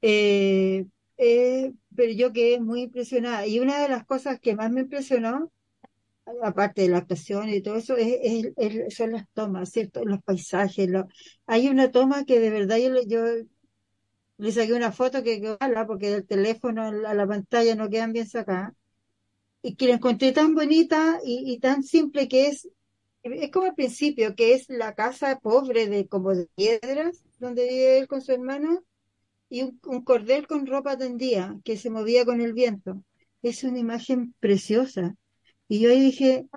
Eh, 0.02 0.86
eh, 1.18 1.74
pero 1.96 2.14
yo 2.14 2.34
quedé 2.34 2.60
muy 2.62 2.84
impresionada. 2.84 3.48
Y 3.48 3.60
una 3.62 3.80
de 3.82 3.90
las 3.90 4.06
cosas 4.06 4.40
que 4.42 4.56
más 4.56 4.72
me 4.72 4.82
impresionó, 4.82 5.52
aparte 6.44 6.82
de 6.84 6.90
la 6.90 6.98
actuación 7.00 7.50
y 7.50 7.62
todo 7.62 7.76
eso, 7.78 7.98
es, 7.98 8.48
es- 8.58 8.96
son 8.96 9.12
las 9.14 9.26
tomas, 9.34 9.70
¿cierto? 9.72 10.04
Los 10.06 10.22
paisajes. 10.24 10.90
Hay 11.48 11.68
una 11.70 11.92
toma 11.92 12.26
que 12.26 12.40
de 12.40 12.50
verdad 12.50 12.78
yo, 12.78 12.90
le- 12.92 14.52
saqué 14.52 14.74
una 14.74 14.92
foto 14.92 15.24
que 15.24 15.40
que 15.42 15.52
ojalá, 15.52 15.86
porque 15.88 16.10
del 16.12 16.26
teléfono 16.28 16.84
a 16.84 16.92
la, 17.14 17.28
pantalla 17.28 17.76
no 17.76 17.90
quedan 17.90 18.14
bien 18.14 18.28
sacadas, 18.28 18.74
y 19.62 19.76
que 19.76 19.88
la 19.88 19.96
encontré 19.96 20.32
tan 20.34 20.56
bonita 20.56 21.20
y, 21.26 21.54
y 21.54 21.60
tan 21.60 21.84
simple 21.84 22.28
que 22.30 22.48
es, 22.50 22.70
es 23.24 23.52
como 23.52 23.68
al 23.68 23.76
principio, 23.76 24.36
que 24.36 24.54
es 24.56 24.70
la 24.70 24.96
casa 24.96 25.40
pobre 25.40 25.88
de 25.88 26.08
como 26.08 26.36
de 26.36 26.48
piedras, 26.56 27.24
donde 27.40 27.64
vive 27.70 28.00
él 28.00 28.08
con 28.10 28.22
su 28.22 28.32
hermano, 28.34 28.84
y 29.50 29.64
un, 29.64 29.80
un 29.86 30.04
cordel 30.04 30.48
con 30.48 30.66
ropa 30.68 30.98
tendida 30.98 31.60
que 31.66 31.78
se 31.78 31.90
movía 31.92 32.26
con 32.26 32.42
el 32.42 32.54
viento. 32.54 33.04
Es 33.44 33.64
una 33.64 33.80
imagen 33.80 34.36
preciosa. 34.40 35.16
Y 35.68 35.80
yo 35.80 35.90
ahí 35.90 36.00
dije, 36.00 36.48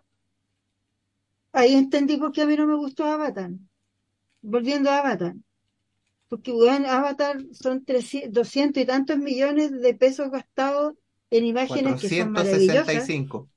ahí 1.53 1.75
entendí 1.75 2.17
por 2.17 2.33
qué 2.33 2.43
a 2.43 2.47
mí 2.47 2.57
no 2.57 2.67
me 2.67 2.77
gustó 2.77 3.05
Avatar. 3.05 3.51
Volviendo 4.43 4.91
a 4.91 4.99
Avatar. 4.99 5.35
Porque, 6.29 6.53
bueno, 6.53 6.89
Avatar 6.89 7.43
son 7.53 7.85
300, 7.85 8.33
200 8.33 8.83
y 8.83 8.87
tantos 8.87 9.19
millones 9.19 9.81
de 9.81 9.95
pesos 9.95 10.31
gastados 10.31 10.95
en 11.31 11.47
imágenes 11.47 12.01
que 12.01 12.09
son 12.09 12.33
maravillosas. 12.33 12.85
465. 12.85 13.49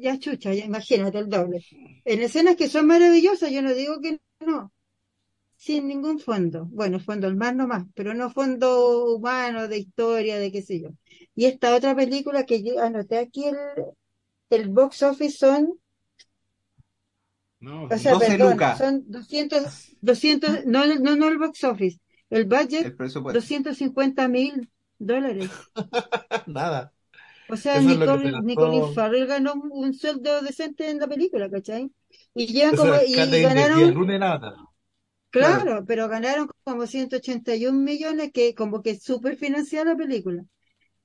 Ya 0.00 0.18
chucha, 0.18 0.54
ya 0.54 0.64
imagínate 0.64 1.18
el 1.18 1.28
doble. 1.28 1.64
En 2.04 2.22
escenas 2.22 2.56
que 2.56 2.68
son 2.68 2.86
maravillosas, 2.86 3.50
yo 3.50 3.62
no 3.62 3.74
digo 3.74 4.00
que 4.00 4.18
no, 4.40 4.72
sin 5.56 5.86
ningún 5.86 6.18
fondo. 6.18 6.66
Bueno, 6.70 6.98
fondo 7.00 7.26
al 7.26 7.36
mar 7.36 7.54
nomás, 7.54 7.84
pero 7.94 8.14
no 8.14 8.30
fondo 8.30 9.14
humano, 9.14 9.68
de 9.68 9.78
historia, 9.78 10.38
de 10.38 10.50
qué 10.50 10.62
sé 10.62 10.80
yo. 10.80 10.90
Y 11.34 11.44
esta 11.44 11.74
otra 11.74 11.94
película 11.94 12.44
que 12.44 12.62
yo 12.62 12.80
anoté 12.82 13.18
aquí, 13.18 13.44
el, 13.44 13.56
el 14.50 14.70
box 14.70 15.02
office 15.02 15.36
son, 15.38 15.78
No, 17.60 17.88
o 17.88 17.98
sea, 17.98 18.12
12 18.12 18.32
perdón, 18.36 18.50
lucas. 18.52 18.78
son 18.78 19.04
200, 19.10 19.96
200, 20.00 20.64
no, 20.66 20.86
no, 20.86 21.16
no 21.16 21.28
el 21.28 21.38
box 21.38 21.64
office, 21.64 21.98
el 22.30 22.44
budget, 22.46 22.86
El 22.86 22.96
presupuesto. 22.96 23.38
250 23.38 24.28
mil 24.28 24.70
dólares. 24.98 25.50
Nada. 26.46 26.92
O 27.46 27.56
sea, 27.56 27.80
Eso 27.80 27.88
Nicole, 27.88 28.22
se 28.22 28.30
gastó. 28.30 28.44
Nicole 28.48 28.82
Farrell 28.82 29.26
ganó 29.26 29.54
un, 29.54 29.70
un 29.72 29.94
sueldo 29.94 30.40
decente 30.42 30.90
en 30.90 30.98
la 30.98 31.08
película, 31.08 31.50
¿cachai? 31.50 31.90
Y 32.34 32.46
llevan 32.52 32.74
como, 32.76 32.94
y, 33.06 33.14
de- 33.14 33.26
de- 33.26 33.40
ganaron, 33.40 33.94
Nada. 34.18 34.56
claro, 35.30 35.84
pero 35.86 36.08
ganaron 36.08 36.48
como 36.64 36.86
181 36.86 37.80
millones, 37.80 38.32
que 38.32 38.54
como 38.54 38.82
que 38.82 38.98
súper 38.98 39.36
financiada 39.36 39.86
la 39.92 39.96
película. 39.96 40.44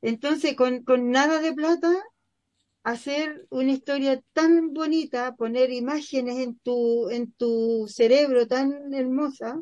Entonces, 0.02 0.56
con, 0.56 0.84
con 0.84 1.11
nada 1.11 1.41
de 1.41 1.53
plata, 1.53 1.94
hacer 2.84 3.47
una 3.49 3.72
historia 3.72 4.22
tan 4.34 4.73
bonita, 4.73 5.35
poner 5.35 5.72
imágenes 5.72 6.38
en 6.39 6.57
tu, 6.60 7.10
en 7.10 7.31
tu 7.34 7.88
cerebro 7.88 8.47
tan 8.47 8.93
hermosa, 8.93 9.61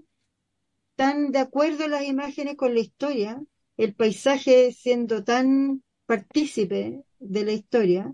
tan 0.95 1.31
de 1.31 1.39
acuerdo 1.39 1.87
las 1.87 2.03
imágenes 2.03 2.55
con 2.57 2.73
la 2.73 2.81
historia, 2.81 3.41
el 3.77 3.95
paisaje 3.95 4.73
siendo 4.73 5.23
tan 5.23 5.83
partícipe 6.07 7.03
de 7.19 7.45
la 7.45 7.53
historia, 7.53 8.13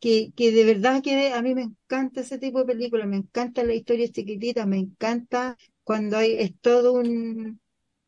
que, 0.00 0.32
que 0.36 0.52
de 0.52 0.64
verdad 0.64 1.02
que 1.02 1.32
a 1.32 1.42
mí 1.42 1.54
me 1.54 1.62
encanta 1.62 2.20
ese 2.22 2.38
tipo 2.38 2.58
de 2.60 2.66
películas, 2.66 3.06
me 3.06 3.16
encanta 3.16 3.64
la 3.64 3.74
historia 3.74 4.08
chiquitita, 4.10 4.66
me 4.66 4.78
encanta 4.78 5.56
cuando 5.84 6.18
hay, 6.18 6.34
es 6.38 6.58
todo 6.60 6.92
un, 6.94 7.60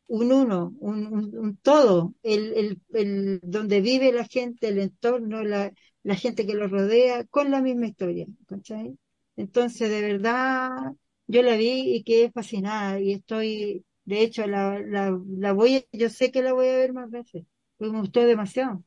un 0.07 0.31
uno, 0.31 0.75
un, 0.79 1.07
un- 1.07 1.37
un 1.37 1.57
todo, 1.57 2.13
el, 2.23 2.53
el, 2.53 2.81
el, 2.93 3.39
donde 3.43 3.81
vive 3.81 4.11
la 4.11 4.25
gente, 4.25 4.67
el 4.69 4.79
entorno, 4.79 5.43
la, 5.43 5.73
la 6.03 6.15
gente 6.15 6.45
que 6.45 6.53
lo 6.55 6.67
rodea, 6.67 7.25
con 7.25 7.51
la 7.51 7.61
misma 7.61 7.87
historia, 7.87 8.27
¿cachai? 8.47 8.97
Entonces, 9.35 9.89
de 9.89 10.01
verdad, 10.01 10.69
yo 11.27 11.41
la 11.43 11.55
vi 11.57 11.95
y 11.95 12.03
quedé 12.03 12.31
fascinada 12.31 12.99
y 12.99 13.13
estoy, 13.13 13.85
de 14.05 14.21
hecho, 14.21 14.45
la, 14.47 14.79
la, 14.79 15.17
la 15.37 15.53
voy, 15.53 15.77
a- 15.77 15.83
yo 15.97 16.09
sé 16.09 16.31
que 16.31 16.41
la 16.43 16.53
voy 16.53 16.67
a 16.67 16.77
ver 16.77 16.93
más 16.93 17.09
veces, 17.09 17.45
porque 17.77 17.93
me 17.93 17.99
gustó 18.01 18.21
demasiado. 18.25 18.83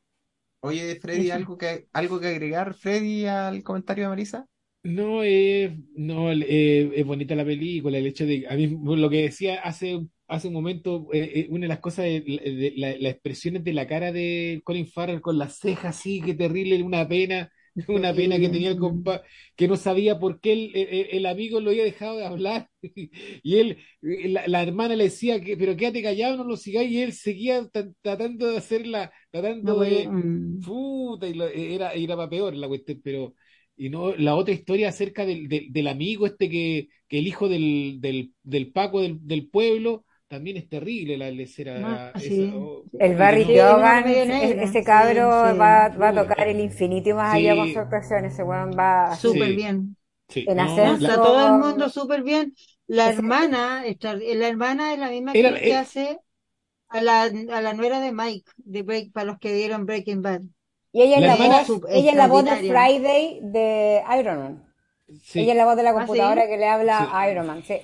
Oye, 0.61 0.99
Freddy. 1.01 1.31
¿algo 1.31 1.57
que, 1.59 1.89
algo 1.93 2.21
que 2.21 2.29
agregar, 2.29 2.75
Freddy, 2.75 3.27
al 3.27 3.63
comentario 3.63 4.05
de 4.05 4.09
Marisa? 4.11 4.47
No, 4.83 5.23
eh, 5.25 5.77
no, 5.97 6.31
eh, 6.33 6.91
es 6.95 7.05
bonita 7.07 7.35
la 7.35 7.45
película, 7.45 7.99
el 7.99 8.07
hecho 8.07 8.25
de, 8.27 8.47
a 8.49 8.55
mí 8.55 8.67
lo 8.97 9.11
que 9.11 9.23
decía 9.23 9.61
hace, 9.63 10.07
hace 10.29 10.49
un 10.49 10.55
momento, 10.55 11.09
eh, 11.13 11.33
eh, 11.43 11.49
una 11.51 11.63
de 11.63 11.69
las 11.69 11.81
cosas, 11.81 12.05
de, 12.07 12.21
de- 12.23 12.75
la- 12.77 12.91
las 12.99 13.13
expresiones 13.15 13.65
de 13.65 13.73
la 13.73 13.87
cara 13.87 14.13
de 14.13 14.61
Colin 14.65 14.87
Farrell 14.87 15.21
con 15.23 15.39
las 15.39 15.59
cejas 15.59 15.97
así, 15.99 16.21
que 16.23 16.35
terrible, 16.35 16.83
una 16.83 17.09
pena, 17.09 17.51
una 17.89 18.15
pena 18.15 18.39
que 18.39 18.49
tenía 18.51 18.71
el 18.71 18.79
compa, 18.79 19.23
que 19.57 19.69
no 19.69 19.77
sabía 19.77 20.19
por 20.19 20.41
qué 20.41 20.53
el, 20.53 20.77
el- 20.77 21.09
el 21.13 21.27
amigo 21.27 21.61
lo 21.61 21.71
había 21.71 21.85
dejado 21.85 22.17
de 22.19 22.27
hablar, 22.27 22.69
y 23.43 23.57
él, 23.59 23.79
eh, 24.03 24.29
la, 24.29 24.47
la 24.49 24.63
hermana 24.63 24.97
le 24.97 25.05
decía 25.05 25.41
que, 25.41 25.57
pero 25.57 25.77
quédate 25.77 26.03
callado, 26.03 26.37
no 26.37 26.45
lo 26.45 26.57
sigáis, 26.57 26.91
y 26.91 27.03
él 27.03 27.13
seguía 27.13 27.63
tra- 27.71 27.95
tratando 28.03 28.47
de 28.49 28.59
hacerla, 28.59 29.13
tratando 29.31 29.79
No, 29.79 29.81
de, 29.81 30.15
mm. 30.17 30.65
puta, 30.65 31.27
y 31.27 31.35
lo- 31.35 31.47
era, 31.49 31.93
era 31.93 32.17
para 32.17 32.31
peor 32.31 32.55
la 32.55 32.69
cuestión, 32.69 33.01
pero 33.03 33.35
y 33.77 33.91
no 33.91 34.15
la 34.17 34.35
otra 34.35 34.55
historia 34.55 34.89
acerca 34.89 35.25
del, 35.25 35.49
del, 35.49 35.73
del 35.73 35.87
amigo 35.89 36.27
este 36.27 36.49
que, 36.51 36.89
que 37.09 37.19
el 37.21 37.27
hijo 37.29 37.49
del, 37.49 37.99
del, 38.01 38.35
del 38.43 38.73
Paco 38.73 39.01
del, 39.01 39.19
del 39.27 39.49
pueblo 39.49 40.05
también 40.29 40.57
es 40.59 40.69
terrible 40.69 41.17
la 41.17 41.31
lecera 41.31 41.77
Ah, 41.85 42.11
esa, 42.15 42.21
sí. 42.21 42.53
oh, 42.55 42.85
El 42.99 43.17
Barry 43.17 43.43
no- 43.43 43.47
Keoghan, 43.49 44.05
medio 44.05 44.23
ese- 44.63 44.85
cabro 44.85 45.51
sí. 45.53 45.59
va, 45.59 45.89
va 45.89 46.09
a 46.11 46.15
tocar 46.15 46.47
el 46.49 46.61
infinito 46.61 47.09
y 47.11 47.13
más 47.15 47.35
allá 47.35 47.57
con 47.57 47.73
su 47.73 47.79
actuación. 47.79 48.25
Ese 48.27 48.43
weón 48.43 48.71
va 48.79 49.17
Súper 49.17 49.49
Sí. 49.49 49.57
bien. 49.57 49.97
sí, 50.29 50.45
en 50.47 50.57
no, 50.57 50.63
ascenso. 50.63 51.03
la- 51.03 51.09
Está 51.09 51.23
todo 51.23 51.47
el 51.47 51.53
mundo 51.63 51.89
súper 51.89 52.23
bien. 52.23 52.55
La 52.87 53.09
hermana, 53.11 53.85
está- 53.87 54.15
la 54.15 54.49
hermana 54.49 54.93
es 54.93 54.99
la 54.99 55.11
misma 55.11 55.33
Era- 55.33 55.59
que 55.59 55.71
eh, 55.71 55.77
hace 55.77 56.19
a 56.91 57.01
la, 57.03 57.23
a 57.25 57.61
la 57.63 57.73
nuera 57.75 58.01
de 58.01 58.13
Mike, 58.13 58.51
de 58.57 58.83
Break, 58.83 59.13
para 59.13 59.25
los 59.27 59.39
que 59.39 59.53
vieron 59.55 59.85
Breaking 59.87 60.23
Bad. 60.23 60.41
Y 60.93 61.03
ella 61.03 61.17
es 61.17 61.23
La 61.23 61.37
voz, 61.37 61.83
ella 61.91 62.11
es 62.13 62.17
la 62.17 62.27
voz 62.29 62.45
de. 62.45 62.51
Friday 62.57 63.41
de 63.43 64.03
Iron 64.19 64.39
Man. 64.39 64.65
sí. 65.23 65.41
Ella 65.41 65.53
es 65.53 65.59
la 65.59 65.65
voz 65.67 65.77
de 65.77 65.83
la 65.83 65.91
¿Ah, 65.91 65.95
computadora 65.95 66.43
sí? 66.43 66.49
que 66.49 66.57
le 66.57 66.67
habla 66.67 66.99
Sí. 67.01 67.07
a 67.13 67.31
Iron 67.31 67.47
Man. 67.47 67.63
Sí. 67.63 67.75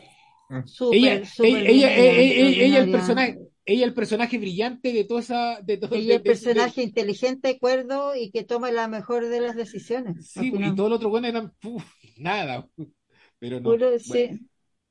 Ella, 0.90 1.22
súper 1.24 1.66
ella, 1.66 1.66
bien, 1.66 1.94
ella, 1.94 1.94
ella, 1.94 2.34
ella- 2.34 2.56
ella 2.64 2.78
el 2.80 2.90
personaje, 2.90 3.40
ella 3.64 3.84
el 3.86 3.94
personaje 3.94 4.38
brillante 4.38 4.92
de 4.92 5.04
toda 5.04 5.20
esa, 5.20 5.60
de 5.62 5.76
todo, 5.78 5.90
Ella 5.90 6.18
de- 6.20 6.20
es 6.24 6.24
de- 6.24 6.24
personaje 6.24 6.82
inteligente, 6.82 7.58
cuerdo 7.58 8.14
y 8.14 8.30
que 8.30 8.44
toma 8.44 8.70
la 8.70 8.86
mejor 8.88 9.26
de 9.28 9.40
las 9.40 9.56
de- 9.56 9.56
decisiones. 9.56 10.16
sí, 10.22 10.52
al 10.62 10.62
y 10.62 10.74
todo 10.74 10.88
el 10.88 10.92
otro 10.94 11.08
bueno 11.10 11.26
eran 11.28 11.50
puf, 11.60 11.84
nada, 12.16 12.68
pero 13.38 13.60
no. 13.60 13.78
Puro, 13.78 13.98
Bueno, 14.04 14.24
sí. 14.24 14.48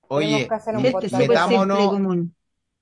Oye, 0.09 0.57
y 0.71 0.77
metámonos, 1.11 2.01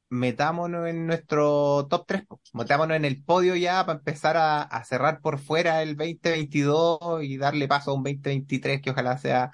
metámonos 0.09 0.87
en 0.89 1.07
nuestro 1.07 1.87
top 1.89 2.05
3, 2.07 2.23
metámonos 2.53 2.97
en 2.97 3.05
el 3.05 3.23
podio 3.23 3.55
ya 3.55 3.85
para 3.85 3.99
empezar 3.99 4.37
a, 4.37 4.63
a 4.63 4.83
cerrar 4.85 5.21
por 5.21 5.39
fuera 5.39 5.81
el 5.83 5.95
2022 5.97 6.99
y 7.23 7.37
darle 7.37 7.67
paso 7.67 7.91
a 7.91 7.95
un 7.95 8.03
2023 8.03 8.81
que 8.81 8.91
ojalá 8.91 9.17
sea 9.17 9.51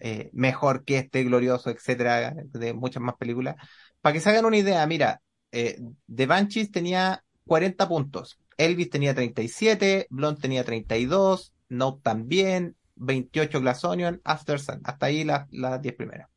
eh, 0.00 0.30
mejor 0.32 0.84
que 0.84 0.98
este 0.98 1.24
glorioso, 1.24 1.70
etcétera, 1.70 2.34
de 2.52 2.74
muchas 2.74 3.02
más 3.02 3.16
películas. 3.16 3.56
Para 4.00 4.12
que 4.12 4.20
se 4.20 4.30
hagan 4.30 4.44
una 4.44 4.56
idea, 4.56 4.86
mira, 4.86 5.20
eh, 5.52 5.80
The 6.14 6.26
Banshees 6.26 6.70
tenía 6.70 7.24
40 7.46 7.88
puntos, 7.88 8.38
Elvis 8.56 8.90
tenía 8.90 9.14
37, 9.14 10.06
Blonde 10.10 10.40
tenía 10.40 10.64
32, 10.64 11.52
Note 11.68 12.00
también, 12.02 12.76
28 12.96 13.60
Glass 13.60 13.84
Onion, 13.84 14.20
After 14.24 14.60
Sun, 14.60 14.80
hasta 14.84 15.06
ahí 15.06 15.24
las, 15.24 15.46
las 15.50 15.80
10 15.80 15.94
primeras. 15.94 16.28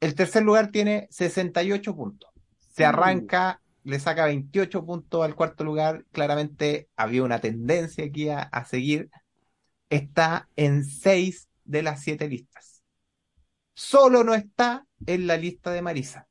El 0.00 0.14
tercer 0.14 0.42
lugar 0.42 0.70
tiene 0.70 1.08
68 1.10 1.96
puntos. 1.96 2.30
Se 2.74 2.84
arranca, 2.84 3.60
le 3.82 3.98
saca 3.98 4.26
28 4.26 4.84
puntos 4.84 5.24
al 5.24 5.34
cuarto 5.34 5.64
lugar. 5.64 6.04
Claramente 6.12 6.88
había 6.96 7.24
una 7.24 7.40
tendencia 7.40 8.04
aquí 8.04 8.28
a, 8.28 8.42
a 8.42 8.64
seguir. 8.64 9.10
Está 9.90 10.48
en 10.54 10.84
6 10.84 11.47
de 11.68 11.82
las 11.82 12.02
7 12.02 12.28
listas. 12.28 12.82
Solo 13.74 14.24
no 14.24 14.34
está 14.34 14.86
en 15.06 15.26
la 15.26 15.36
lista 15.36 15.70
de 15.70 15.82
Marisa. 15.82 16.26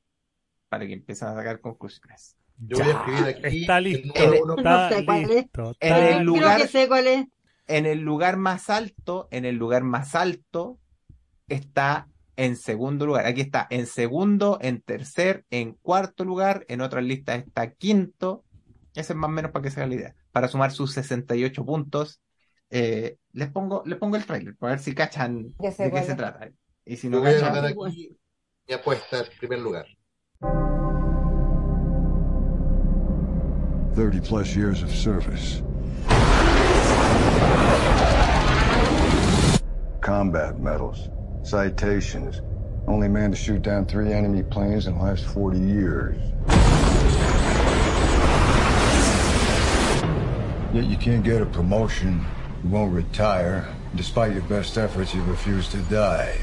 Para 0.70 0.86
que 0.86 0.94
empiecen 0.94 1.30
a 1.30 1.36
sacar 1.36 1.62
conclusiones. 1.62 2.36
Yo 2.58 2.78
voy 2.80 2.88
a 2.88 2.92
escribir 2.92 3.24
aquí 3.46 3.62
Está 3.62 3.78
el 3.78 3.84
listo. 3.86 4.08
número 4.26 4.44
uno. 4.44 4.56
Está 4.58 4.90
No 4.90 4.96
sé 4.98 5.06
cuál 5.06 5.22
es. 5.22 5.30
listo. 5.30 5.64
En 5.80 5.94
está 5.94 6.10
el 6.10 6.14
Creo 6.16 6.24
lugar- 6.24 6.62
que 6.62 6.68
sé 6.68 6.88
cuál 6.88 7.08
es. 7.08 7.26
En 7.68 7.86
el 7.86 8.00
lugar 8.00 8.38
más 8.38 8.70
alto, 8.70 9.28
en 9.32 9.46
el 9.46 9.56
lugar 9.56 9.84
más 9.84 10.16
alto, 10.16 10.80
está 11.48 12.10
en 12.36 12.56
segundo 12.56 13.06
lugar. 13.06 13.26
Aquí 13.26 13.42
está 13.42 13.68
en 13.70 13.86
segundo, 13.86 14.58
en 14.62 14.82
tercer, 14.82 15.46
en 15.50 15.74
cuarto 15.74 16.26
lugar. 16.26 16.66
En 16.70 16.82
otras 16.82 17.04
listas 17.04 17.44
está 17.46 17.72
quinto. 17.72 18.44
Ese 18.96 19.14
es 19.14 19.18
más 19.18 19.30
o 19.30 19.32
menos 19.32 19.52
para 19.52 19.64
que 19.64 19.70
se 19.72 19.80
hagan 19.80 19.90
la 19.90 19.96
idea. 19.96 20.16
Para 20.32 20.48
sumar 20.48 20.72
sus 20.72 20.94
68 20.94 21.64
puntos. 21.66 22.22
Eh, 22.70 23.18
les 23.34 23.50
pongo, 23.50 23.84
les 23.86 23.98
pongo 23.98 24.18
el 24.18 24.26
trailer 24.26 24.56
para 24.56 24.74
ver 24.74 24.80
si 24.80 24.94
cachan 24.94 25.54
sé 25.72 25.84
de 25.84 25.90
qué 25.90 25.92
cuál 25.92 26.04
se 26.06 26.16
trata. 26.16 26.50
Y 26.86 26.98
si 26.98 27.10
no 27.10 27.20
voy 27.20 27.30
a 27.30 27.34
cachan, 27.34 27.58
anotar 27.58 27.66
aquí 27.72 28.18
mi 28.68 28.74
apuesta 28.74 29.20
en 29.20 29.26
primer 29.40 29.60
lugar. 29.60 29.86
30 33.96 34.22
plus 34.22 34.56
years 34.56 34.84
of 34.84 34.92
service. 34.94 35.64
Combat 40.02 40.60
medals, 40.60 41.10
citations. 41.44 42.42
Only 42.88 43.10
man 43.10 43.32
to 43.32 43.38
shoot 43.38 43.62
down 43.62 43.86
three 43.86 44.14
enemy 44.14 44.44
planes 44.44 44.88
in 44.88 44.98
the 44.98 45.04
last 45.04 45.26
40 45.26 45.60
years. 45.60 46.18
Yet 50.74 50.86
you 50.86 50.98
can't 50.98 51.24
get 51.24 51.42
a 51.42 51.46
promotion, 51.46 52.20
you 52.20 52.37
won't 52.70 52.94
retire. 52.94 53.66
Despite 53.96 54.34
your 54.34 54.44
best 54.44 54.78
efforts, 54.78 55.14
you 55.14 55.24
refuse 55.24 55.68
to 55.70 55.78
die. 55.90 56.36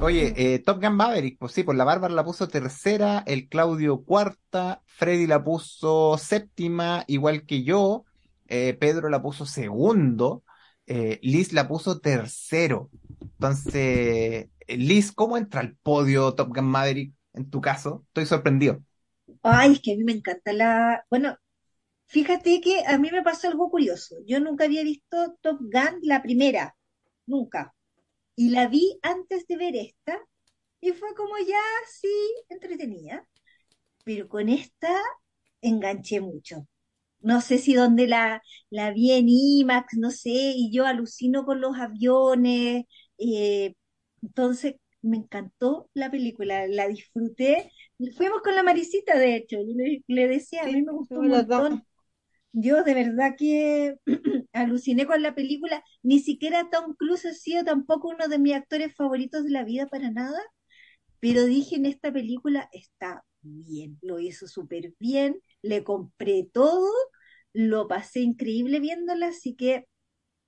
Oye, 0.00 0.34
eh, 0.36 0.58
Top 0.60 0.80
Gun 0.80 0.94
Maverick, 0.94 1.36
pues 1.38 1.52
sí, 1.52 1.64
pues 1.64 1.76
la 1.76 1.82
Bárbara 1.82 2.14
la 2.14 2.24
puso 2.24 2.46
tercera, 2.46 3.24
el 3.26 3.48
Claudio 3.48 4.04
cuarta, 4.04 4.82
Freddy 4.84 5.26
la 5.26 5.42
puso 5.42 6.16
séptima, 6.16 7.02
igual 7.08 7.44
que 7.44 7.64
yo, 7.64 8.04
eh, 8.46 8.76
Pedro 8.78 9.08
la 9.08 9.20
puso 9.20 9.46
segundo, 9.46 10.44
eh, 10.86 11.18
Liz 11.22 11.52
la 11.52 11.66
puso 11.66 11.98
tercero. 11.98 12.88
Entonces, 13.20 14.48
Liz, 14.68 15.12
¿cómo 15.12 15.36
entra 15.36 15.60
al 15.60 15.76
podio 15.76 16.34
Top 16.34 16.48
Gun 16.54 16.64
Maverick 16.66 17.14
en 17.34 17.50
tu 17.50 17.60
caso? 17.60 18.04
Estoy 18.08 18.26
sorprendido. 18.26 18.82
Ay, 19.42 19.72
es 19.74 19.80
que 19.80 19.92
a 19.92 19.96
mí 19.96 20.04
me 20.04 20.12
encanta 20.12 20.52
la... 20.52 21.04
Bueno, 21.10 21.36
fíjate 22.06 22.60
que 22.60 22.84
a 22.86 22.98
mí 22.98 23.10
me 23.12 23.22
pasó 23.22 23.48
algo 23.48 23.70
curioso. 23.70 24.16
Yo 24.26 24.40
nunca 24.40 24.64
había 24.64 24.84
visto 24.84 25.36
Top 25.42 25.58
Gun, 25.60 26.00
la 26.02 26.22
primera, 26.22 26.76
nunca. 27.26 27.74
Y 28.36 28.50
la 28.50 28.68
vi 28.68 28.98
antes 29.02 29.46
de 29.48 29.56
ver 29.58 29.76
esta 29.76 30.18
y 30.80 30.92
fue 30.92 31.14
como 31.16 31.38
ya, 31.38 31.60
sí, 31.90 32.08
entretenida. 32.50 33.28
Pero 34.04 34.28
con 34.28 34.48
esta 34.48 34.90
enganché 35.62 36.20
mucho. 36.20 36.66
No 37.20 37.40
sé 37.40 37.58
si 37.58 37.74
donde 37.74 38.06
la, 38.08 38.42
la 38.70 38.92
vi 38.92 39.12
en 39.12 39.28
IMAX, 39.28 39.94
no 39.98 40.10
sé, 40.10 40.30
y 40.32 40.70
yo 40.72 40.86
alucino 40.86 41.44
con 41.44 41.60
los 41.60 41.76
aviones. 41.78 42.84
eh, 43.18 43.74
entonces 44.22 44.76
me 45.02 45.18
encantó 45.18 45.90
la 45.94 46.10
película, 46.10 46.66
la 46.68 46.88
disfruté. 46.88 47.70
Fuimos 48.16 48.42
con 48.42 48.54
la 48.54 48.62
Marisita, 48.62 49.18
de 49.18 49.36
hecho, 49.36 49.56
yo 49.58 49.74
le, 49.76 50.02
le 50.06 50.28
decía, 50.28 50.64
a 50.64 50.68
mí 50.68 50.82
me 50.82 50.92
gustó 50.92 51.20
un 51.20 51.28
montón. 51.28 51.84
Yo 52.52 52.82
de 52.84 52.94
verdad 52.94 53.34
que 53.38 53.96
aluciné 54.52 55.06
con 55.06 55.22
la 55.22 55.34
película. 55.34 55.84
Ni 56.02 56.20
siquiera 56.20 56.68
Tom 56.70 56.94
Cruise 56.96 57.26
ha 57.26 57.34
sido 57.34 57.64
tampoco 57.64 58.08
uno 58.08 58.28
de 58.28 58.38
mis 58.38 58.54
actores 58.54 58.94
favoritos 58.96 59.44
de 59.44 59.50
la 59.50 59.64
vida 59.64 59.86
para 59.88 60.10
nada, 60.10 60.38
pero 61.20 61.44
dije 61.44 61.76
en 61.76 61.86
esta 61.86 62.12
película 62.12 62.68
está 62.72 63.24
bien, 63.42 63.98
lo 64.02 64.18
hizo 64.20 64.46
súper 64.48 64.94
bien, 64.98 65.40
le 65.62 65.84
compré 65.84 66.48
todo, 66.52 66.88
lo 67.52 67.88
pasé 67.88 68.20
increíble 68.20 68.80
viéndola, 68.80 69.28
así 69.28 69.54
que 69.56 69.86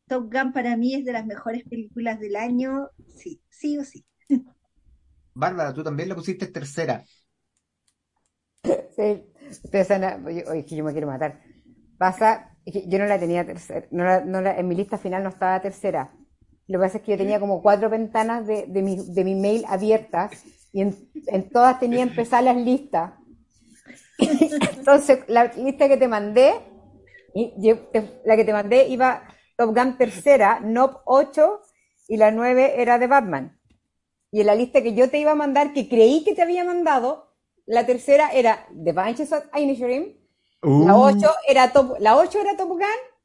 Top 0.08 0.32
Gun 0.32 0.52
para 0.52 0.76
mí 0.76 0.94
es 0.94 1.04
de 1.04 1.12
las 1.12 1.26
mejores 1.26 1.64
películas 1.64 2.20
del 2.20 2.36
año, 2.36 2.88
sí, 3.16 3.40
sí 3.50 3.78
o 3.78 3.84
sí. 3.84 4.04
Bárbara, 5.34 5.72
tú 5.72 5.82
también 5.82 6.08
la 6.10 6.14
pusiste 6.16 6.48
tercera. 6.48 7.02
Sí, 8.96 9.24
ustedes 9.64 9.86
saben, 9.88 10.24
oye, 10.26 10.64
que 10.64 10.76
yo 10.76 10.84
me 10.84 10.92
quiero 10.92 11.06
matar. 11.06 11.40
Pasa, 11.96 12.56
es 12.64 12.72
que 12.74 12.88
yo 12.88 12.98
no 12.98 13.06
la 13.06 13.18
tenía 13.18 13.46
tercera, 13.46 13.86
no 13.90 14.04
la- 14.04 14.24
no 14.24 14.40
la- 14.40 14.58
en 14.58 14.68
mi 14.68 14.74
lista 14.74 14.98
final 14.98 15.22
no 15.22 15.30
estaba 15.30 15.60
tercera. 15.60 16.12
Lo 16.66 16.78
que 16.78 16.84
pasa 16.84 16.98
es 16.98 17.04
que 17.04 17.12
yo 17.12 17.18
tenía 17.18 17.40
como 17.40 17.62
cuatro 17.62 17.88
ventanas 17.90 18.46
de, 18.46 18.66
de 18.68 18.82
mi, 18.82 18.96
de 19.14 19.24
mi 19.24 19.34
mail 19.34 19.64
abiertas 19.68 20.32
y 20.72 20.82
en, 20.82 20.96
en 21.26 21.50
todas 21.50 21.80
tenía 21.80 22.02
empezadas 22.02 22.44
las 22.44 22.56
listas. 22.56 23.12
Entonces, 24.78 25.20
la 25.28 25.44
lista 25.46 25.88
que 25.88 25.96
te 25.96 26.08
mandé, 26.08 26.54
y 27.34 27.54
yo- 27.58 27.78
te- 27.92 28.20
la 28.24 28.36
que 28.36 28.44
te 28.44 28.52
mandé 28.52 28.88
iba 28.88 29.22
Top 29.58 29.74
Gun 29.76 29.98
tercera, 29.98 30.60
Nope 30.62 30.98
8 31.04 31.60
y 32.06 32.16
la 32.16 32.30
9 32.30 32.74
era 32.80 32.96
de 32.98 33.08
Batman. 33.08 33.58
Y 34.30 34.40
en 34.40 34.46
la 34.46 34.54
lista 34.54 34.82
que 34.82 34.94
yo 34.94 35.10
te 35.10 35.18
iba 35.18 35.32
a 35.32 35.34
mandar, 35.34 35.72
que 35.72 35.88
creí 35.88 36.22
que 36.22 36.32
te 36.34 36.42
había 36.42 36.62
mandado, 36.62 37.34
la 37.66 37.84
tercera 37.84 38.30
era 38.32 38.66
The 38.84 38.92
Banshees 38.92 39.32
of 39.32 39.44
Inisherin, 39.56 40.16
la 40.62 40.94
Uh. 40.96 41.02
8 41.16 41.28
era 41.48 41.72
Top, 41.72 41.96
la 41.98 42.16
8 42.16 42.40
era 42.40 42.56
Top 42.56 42.68
Gun 42.68 42.82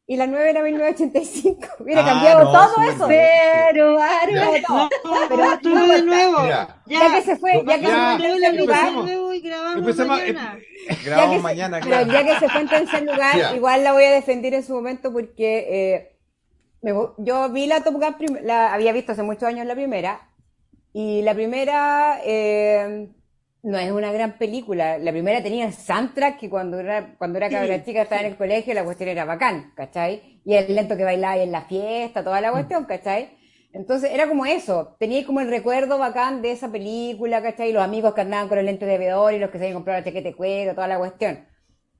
y 0.08 0.18
la 0.18 0.26
9 0.26 0.50
era 0.50 0.64
1985. 0.64 1.68
Hubiera 1.80 2.02
Ah, 2.02 2.06
cambiado 2.06 2.44
no, 2.46 2.52
todo 2.52 2.68
súper 2.74 2.90
eso. 2.90 3.08
Pero, 3.08 4.00
Aaron, 4.00 4.64
todo. 4.68 4.90
Pero 5.30 5.44
Ah, 5.44 5.60
no 5.64 5.88
de 5.88 6.02
nuevo. 6.02 6.40
Mira, 6.42 6.84
Ya 6.88 7.14
que 7.14 7.22
se 7.22 7.36
fue, 7.38 7.64
ya 7.66 7.78
que 7.78 7.84
Ya, 7.84 8.18
se 8.18 8.18
fue 8.18 8.28
en 8.28 8.42
tercer 8.42 8.56
lugar, 8.60 8.92
grabamos 9.44 9.98
mañana. 10.08 10.60
ya 11.06 11.30
que 11.30 11.36
se- 11.36 11.40
mañana, 11.42 11.80
pero 11.84 11.90
claro. 12.06 12.12
ya 12.12 12.24
que 12.26 12.40
se 12.40 12.50
fue 12.50 12.62
en 12.62 12.68
tercer 12.70 13.04
lugar, 13.04 13.38
Ya. 13.38 13.56
igual 13.56 13.84
la 13.84 13.94
voy 13.94 14.04
a 14.06 14.12
defender 14.12 14.54
en 14.56 14.64
su 14.64 14.74
momento 14.74 15.12
porque 15.14 15.68
eh, 15.70 16.13
me 16.84 16.92
yo 17.20 17.50
vi 17.50 17.68
la 17.68 17.82
Top 17.84 17.96
Gun, 17.96 18.40
la 18.44 18.74
había 18.74 18.94
visto 18.94 19.14
hace 19.14 19.24
muchos 19.24 19.44
años 19.44 19.66
la 19.66 19.76
primera, 19.76 20.30
y 20.94 21.22
la 21.24 21.34
primera, 21.36 22.20
eh, 22.26 23.10
No 23.64 23.78
es 23.80 23.92
una 23.92 24.12
gran 24.14 24.38
película. 24.38 24.98
La 25.00 25.12
primera 25.12 25.42
tenía 25.44 25.66
el 25.66 25.74
soundtrack 25.74 26.40
que 26.40 26.50
cuando 26.50 26.80
era, 26.80 27.16
cuando 27.18 27.38
era 27.38 27.50
cabra 27.52 27.78
Sí. 27.78 27.84
chica 27.86 28.04
estaba 28.04 28.22
en 28.22 28.28
el 28.28 28.38
colegio 28.38 28.74
la 28.74 28.84
cuestión 28.84 29.10
era 29.10 29.26
bacán, 29.26 29.74
¿cachai? 29.76 30.42
Y 30.46 30.56
el 30.56 30.76
lento 30.76 30.98
que 30.98 31.06
bailaba 31.06 31.38
en 31.38 31.52
la 31.52 31.64
fiesta, 31.64 32.24
toda 32.26 32.42
la 32.42 32.52
cuestión, 32.52 32.86
¿cachai? 32.86 33.32
Entonces 33.72 34.12
era 34.12 34.28
como 34.28 34.46
eso, 34.46 34.96
tenía 35.00 35.26
como 35.26 35.40
el 35.42 35.50
recuerdo 35.50 35.98
bacán 35.98 36.42
de 36.42 36.52
esa 36.52 36.72
película, 36.72 37.42
¿cachai? 37.42 37.72
Los 37.74 37.84
amigos 37.84 38.14
que 38.14 38.22
andaban 38.22 38.50
con 38.50 38.58
el 38.60 38.66
lente 38.66 38.86
de 38.86 38.98
veedor 38.98 39.34
y 39.34 39.40
los 39.40 39.50
que 39.50 39.58
se 39.60 39.66
habían 39.66 39.76
comprado 39.78 40.00
la 40.00 40.06
chaqueta 40.06 40.30
de 40.30 40.36
cuero, 40.36 40.76
toda 40.76 40.88
la 40.90 40.98
cuestión. 41.00 41.48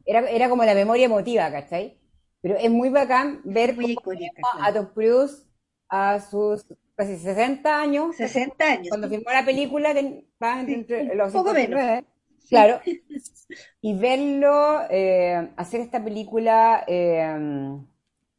Era, 0.06 0.30
era 0.30 0.50
como 0.50 0.66
la 0.66 0.76
memoria 0.76 1.06
emotiva, 1.06 1.50
¿cachai? 1.52 1.98
Pero 2.44 2.58
es 2.58 2.70
muy 2.72 2.90
bacán 2.90 3.42
ver 3.46 3.76
Muy 3.76 3.96
cómo 3.96 4.14
icónica, 4.14 4.42
claro. 4.52 4.66
a 4.68 4.74
Tom 4.74 4.88
Cruise 4.94 5.48
a 5.90 6.20
sus 6.20 6.66
casi 6.96 7.18
60 7.18 7.82
años. 7.82 8.16
60 8.18 8.66
años. 8.66 8.90
Cuando 8.90 9.10
filmó 9.10 9.32
la 9.32 9.46
película, 9.46 9.94
ten- 9.96 10.28
estaba 10.34 10.62
entre 10.62 11.16
los 11.16 11.32
poco 11.32 11.54
59, 11.54 12.06
Claro. 12.50 12.82
Y 13.82 13.96
verlo 13.98 14.82
eh, 14.90 15.50
hacer 15.58 15.82
esta 15.82 16.04
película 16.04 16.84
eh, 16.88 17.78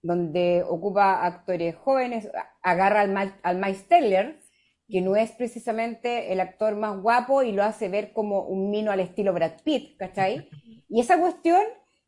donde 0.02 0.62
ocupa 0.68 1.24
actores 1.24 1.74
jóvenes, 1.76 2.28
agarra 2.62 3.00
al, 3.00 3.10
Ma- 3.12 3.38
al 3.42 3.56
Miles 3.58 3.88
Teller, 3.88 4.40
que 4.90 5.00
no 5.00 5.16
es 5.16 5.32
precisamente 5.32 6.32
el 6.32 6.40
actor 6.40 6.76
más 6.76 7.00
guapo 7.00 7.42
y 7.42 7.52
lo 7.52 7.64
hace 7.64 7.88
ver 7.88 8.12
como 8.12 8.42
un 8.42 8.70
mino 8.70 8.90
al 8.92 9.00
estilo 9.00 9.32
Brad 9.32 9.62
Pitt, 9.64 9.96
¿cachai? 9.98 10.48
Y 10.88 11.00
esa 11.00 11.18
cuestión 11.18 11.62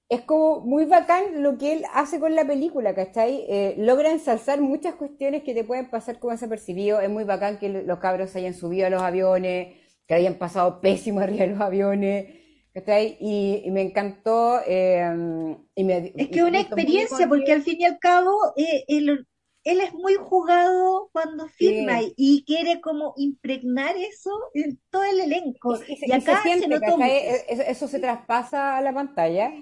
es 0.09 0.20
como 0.23 0.60
muy 0.60 0.85
bacán 0.85 1.43
lo 1.43 1.59
que 1.59 1.73
él 1.73 1.85
hace 1.93 2.20
con 2.20 2.35
la 2.36 2.47
película, 2.47 2.94
¿cachai? 2.94 3.44
Eh, 3.49 3.75
logra 3.78 4.10
ensalzar 4.12 4.60
muchas 4.60 4.94
cuestiones 4.94 5.43
que 5.43 5.55
te 5.55 5.65
pueden 5.65 5.91
pasar 5.91 6.18
como 6.20 6.33
desapercibido. 6.33 7.01
Es 7.01 7.10
muy 7.10 7.25
bacán 7.25 7.59
que 7.59 7.68
los 7.68 7.99
cabros 7.99 8.31
se 8.31 8.39
hayan 8.39 8.55
subido 8.55 8.86
a 8.86 8.91
los 8.91 9.02
aviones, 9.02 9.76
que 10.07 10.15
hayan 10.15 10.35
pasado 10.35 10.81
pésimo 10.81 11.20
arriba 11.20 11.44
de 11.47 11.49
los 11.52 11.60
aviones, 11.60 12.26
¿cachai? 12.73 13.17
Y, 13.20 13.62
y 13.65 13.70
me 13.73 13.83
encantó. 13.83 14.60
eh, 14.67 15.57
y 15.75 15.85
me- 15.85 16.12
Es 16.17 16.28
que 16.28 16.39
es 16.39 16.43
una 16.44 16.60
experiencia, 16.60 17.28
porque 17.28 17.52
al 17.52 17.62
fin 17.62 17.81
y 17.81 17.85
al 17.85 17.99
cabo 17.99 18.31
eh, 18.57 18.85
él, 18.86 19.26
él 19.65 19.81
es 19.81 19.93
muy 19.93 20.15
jugado 20.15 21.10
cuando 21.12 21.49
filma 21.49 21.99
Sí. 22.01 22.15
y 22.17 22.44
quiere 22.44 22.81
como 22.81 23.15
impregnar 23.17 23.97
eso 23.97 24.31
en 24.55 24.81
todo 24.91 25.02
el 25.02 25.18
elenco. 25.20 25.75
Y, 25.89 25.97
se- 25.97 26.07
se 26.07 26.15
acá 26.15 26.36
se 26.36 26.43
siente, 26.57 26.68
mucho. 26.68 27.02
E- 27.02 27.44
Eso, 27.49 27.62
eso 27.62 27.89
se 27.89 27.99
traspasa 27.99 28.76
a 28.76 28.81
la 28.83 28.93
pantalla 28.94 29.52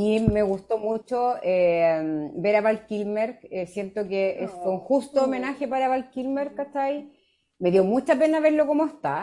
y 0.00 0.20
me 0.20 0.42
gustó 0.42 0.78
mucho 0.78 1.36
eh, 1.42 2.30
ver 2.34 2.56
a 2.56 2.60
Val 2.62 2.86
Kilmer. 2.86 3.38
eh, 3.50 3.66
siento 3.66 4.08
que 4.08 4.42
es- 4.44 4.52
fue 4.60 4.72
un 4.72 4.80
justo 4.80 5.24
homenaje 5.24 5.68
para 5.68 5.88
Val 5.88 6.10
Kilmer, 6.10 6.54
¿cachai? 6.54 7.12
Me 7.60 7.70
dio 7.70 7.84
mucha 7.84 8.16
pena 8.18 8.40
verlo 8.40 8.66
como 8.66 8.86
está 8.86 9.14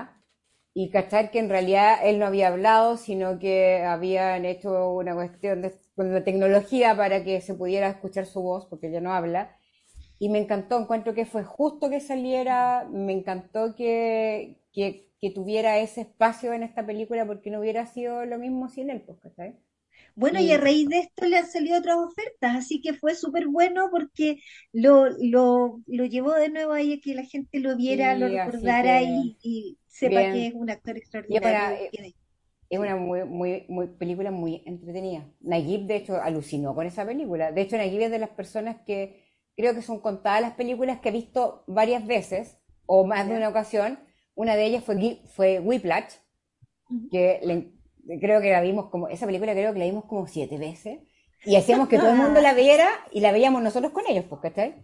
y 0.73 0.89
cachar 0.89 1.31
que 1.31 1.39
en 1.39 1.49
realidad 1.49 1.99
él 2.03 2.19
no 2.19 2.25
había 2.27 2.47
hablado, 2.49 2.97
sino 2.97 3.37
que 3.39 3.83
habían 3.83 4.45
hecho 4.45 4.91
una 4.93 5.13
cuestión 5.15 5.61
de, 5.61 5.73
con 5.95 6.13
la 6.13 6.23
tecnología 6.23 6.95
para 6.95 7.23
que 7.25 7.41
se 7.41 7.53
pudiera 7.55 7.89
escuchar 7.89 8.25
su 8.25 8.41
voz, 8.41 8.65
porque 8.67 8.87
ella 8.87 9.01
no 9.01 9.13
habla. 9.13 9.57
Y 10.19 10.29
me 10.29 10.39
encantó, 10.39 10.79
encuentro 10.79 11.13
que 11.15 11.25
fue 11.25 11.43
justo 11.43 11.89
que 11.89 11.99
saliera, 12.01 12.87
me 12.91 13.13
encantó 13.13 13.75
que, 13.75 14.61
que, 14.73 15.11
que 15.21 15.31
tuviera 15.31 15.79
ese 15.79 16.01
espacio 16.01 16.53
en 16.53 16.63
esta 16.63 16.85
película 16.85 17.25
porque 17.25 17.51
no 17.51 17.59
hubiera 17.61 17.85
sido 17.87 18.25
lo 18.25 18.37
mismo 18.39 18.69
sin 18.69 18.89
él, 18.91 19.01
pues, 19.01 19.19
¿cachai? 19.21 19.55
Bueno, 20.15 20.39
y 20.41 20.51
a 20.51 20.57
raíz 20.57 20.87
de 20.89 20.99
esto 20.99 21.25
le 21.25 21.37
han 21.37 21.47
salido 21.49 21.77
otras 21.79 21.97
ofertas, 21.97 22.55
así 22.57 22.81
que 22.81 22.93
fue 22.93 23.15
súper 23.15 23.47
bueno 23.47 23.89
porque 23.91 24.37
lo, 24.73 25.05
lo, 25.19 25.81
lo 25.87 26.05
llevó 26.05 26.33
de 26.35 26.49
nuevo 26.49 26.73
ahí 26.73 26.93
a 26.93 26.99
que 27.01 27.15
la 27.15 27.23
gente 27.25 27.59
lo 27.59 27.75
viera, 27.77 28.15
Sí, 28.15 28.19
lo 28.19 28.29
recordara 28.29 29.01
que, 29.01 29.03
y, 29.03 29.37
y 29.41 29.77
sepa 29.87 30.25
bien. 30.25 30.29
que 30.29 30.47
es 30.47 30.53
un 30.53 30.69
actor 30.69 30.97
extraordinario. 30.97 31.41
para- 31.41 31.77
Es 32.69 32.79
una 32.79 32.95
muy, 32.95 33.25
muy, 33.25 33.65
muy 33.69 33.87
película 33.87 34.31
muy 34.31 34.63
entretenida. 34.65 35.25
Nagib, 35.41 35.87
de 35.87 35.97
hecho, 35.97 36.21
alucinó 36.21 36.73
con 36.75 36.85
esa 36.87 37.05
película. 37.05 37.51
De 37.51 37.61
hecho, 37.61 37.77
Nagib 37.77 38.01
es 38.01 38.11
de 38.11 38.19
las 38.19 38.29
personas 38.31 38.77
que 38.85 39.25
creo 39.57 39.75
que 39.75 39.81
son 39.81 39.99
contadas 40.01 40.41
las 40.41 40.53
películas 40.53 40.99
que 41.01 41.09
ha 41.09 41.11
visto 41.11 41.63
varias 41.67 42.05
veces, 42.07 42.57
o 42.85 43.05
más 43.05 43.27
de 43.27 43.35
una 43.37 43.49
ocasión. 43.49 43.99
Una 44.35 44.55
de 44.55 44.65
ellas 44.65 44.83
fue, 44.85 45.21
fue 45.35 45.59
Whiplash, 45.59 46.13
que 47.09 47.39
le- 47.43 47.71
creo 48.19 48.41
que 48.41 48.51
la 48.51 48.61
vimos 48.61 48.89
como, 48.89 49.07
esa 49.07 49.25
película 49.25 49.53
creo 49.53 49.73
que 49.73 49.79
la 49.79 49.85
vimos 49.85 50.05
como 50.05 50.27
siete 50.27 50.57
veces. 50.57 50.99
Y 51.43 51.55
hacíamos 51.55 51.87
que 51.87 51.97
todo 51.97 52.11
el 52.11 52.17
mundo 52.17 52.39
la 52.39 52.53
viera 52.53 52.87
y 53.11 53.21
la 53.21 53.31
veíamos 53.31 53.63
nosotros 53.63 53.91
con 53.91 54.03
ellos, 54.07 54.25
pues, 54.29 54.41
¿cachai? 54.41 54.75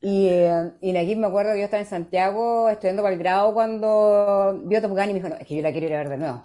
Y, 0.00 0.26
eh, 0.28 0.72
y 0.80 0.92
Nagib 0.92 1.18
me 1.18 1.26
acuerdo 1.26 1.52
que 1.52 1.58
yo 1.58 1.64
estaba 1.66 1.82
en 1.82 1.88
Santiago 1.88 2.68
estudiando 2.68 3.02
para 3.02 3.14
el 3.14 3.18
grado 3.20 3.54
cuando 3.54 4.60
vio 4.64 4.80
Top 4.80 4.90
Gun 4.90 5.04
y 5.04 5.06
me 5.08 5.14
dijo, 5.14 5.28
no, 5.28 5.36
es 5.36 5.46
que 5.46 5.56
yo 5.56 5.62
la 5.62 5.72
quiero 5.72 5.86
ir 5.86 5.94
a 5.94 5.98
ver 5.98 6.08
de 6.08 6.16
nuevo 6.16 6.42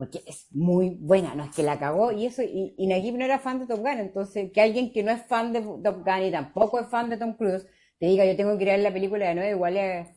porque 0.00 0.22
es 0.26 0.46
muy 0.52 0.96
buena, 0.98 1.34
no 1.34 1.44
es 1.44 1.54
que 1.54 1.62
la 1.62 1.78
cagó 1.78 2.10
y 2.10 2.24
eso, 2.24 2.42
y, 2.42 2.74
y 2.78 2.86
Nagib 2.86 3.18
no 3.18 3.24
era 3.26 3.38
fan 3.38 3.58
de 3.58 3.66
Top 3.66 3.80
Gun, 3.80 3.98
entonces 3.98 4.50
que 4.50 4.62
alguien 4.62 4.94
que 4.94 5.02
no 5.02 5.10
es 5.10 5.26
fan 5.26 5.52
de 5.52 5.60
Top 5.60 6.02
Gun 6.06 6.22
y 6.22 6.30
tampoco 6.30 6.80
es 6.80 6.86
fan 6.86 7.10
de 7.10 7.18
Tom 7.18 7.34
Cruise 7.34 7.66
te 7.98 8.06
diga 8.06 8.24
yo 8.24 8.34
tengo 8.34 8.56
que 8.56 8.64
ir 8.64 8.70
a 8.70 8.72
ver 8.76 8.82
la 8.82 8.94
película 8.94 9.28
de 9.28 9.34
nuevo, 9.34 9.50
igual 9.50 9.76
es, 9.76 10.08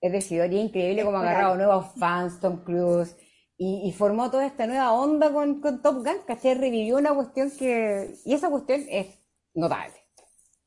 es 0.00 0.10
decidor 0.10 0.52
y 0.52 0.58
es 0.58 0.64
increíble 0.64 1.04
cómo 1.04 1.18
ha 1.18 1.20
agarrado 1.20 1.54
nuevos 1.54 1.94
fans 1.96 2.40
Tom 2.40 2.64
Cruise 2.64 3.16
y, 3.58 3.82
y 3.88 3.92
formó 3.92 4.30
toda 4.30 4.46
esta 4.46 4.66
nueva 4.66 4.92
onda 4.92 5.32
con, 5.32 5.60
con 5.60 5.82
Top 5.82 5.96
Gun, 5.98 6.18
¿cachai? 6.26 6.54
Revivió 6.54 6.96
una 6.96 7.14
cuestión 7.14 7.50
que, 7.58 8.14
y 8.24 8.34
esa 8.34 8.50
cuestión 8.50 8.82
es 8.88 9.08
notable. 9.54 9.94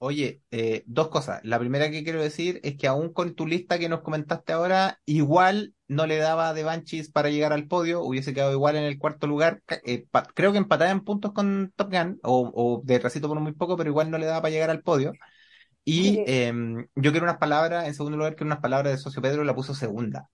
Oye, 0.04 0.42
eh, 0.50 0.84
dos 0.88 1.10
cosas. 1.10 1.42
La 1.44 1.60
primera 1.60 1.92
que 1.92 2.04
quiero 2.04 2.22
decir 2.24 2.60
es 2.64 2.76
que 2.76 2.88
aún 2.88 3.14
con 3.14 3.36
tu 3.36 3.46
lista 3.46 3.78
que 3.78 3.88
nos 3.88 4.02
comentaste 4.02 4.52
ahora, 4.52 5.00
igual 5.06 5.76
no 5.88 6.08
le 6.08 6.18
daba 6.18 6.56
de 6.56 6.64
Banshees 6.64 7.12
para 7.12 7.30
llegar 7.30 7.54
al 7.54 7.68
podio, 7.68 8.02
hubiese 8.02 8.34
quedado 8.34 8.52
igual 8.52 8.76
en 8.78 8.84
el 8.84 8.98
cuarto 8.98 9.28
lugar. 9.28 9.62
Eh, 9.86 10.08
creo 10.34 10.52
que 10.52 10.58
empatada 10.58 10.90
en 10.90 11.02
puntos 11.02 11.34
con 11.34 11.72
Top 11.76 11.92
Gun, 11.92 12.20
o, 12.24 12.52
o 12.54 12.82
de 12.84 12.98
recito 12.98 13.28
por 13.28 13.40
muy 13.40 13.54
poco, 13.54 13.78
pero 13.78 13.92
igual 13.92 14.10
no 14.10 14.18
le 14.18 14.26
daba 14.26 14.42
para 14.42 14.52
llegar 14.52 14.72
al 14.72 14.82
podio. 14.82 15.14
Y 15.86 16.24
em, 16.26 16.88
yo 16.96 17.12
quiero 17.12 17.26
unas 17.26 17.38
palabras, 17.38 17.88
en 17.88 17.94
segundo 17.94 18.18
lugar, 18.18 18.36
quiero 18.36 18.48
unas 18.48 18.60
palabras 18.62 18.94
de 18.94 18.98
Socio 18.98 19.22
Pedro, 19.22 19.44
la 19.44 19.56
puso 19.56 19.76
segunda. 19.76 20.30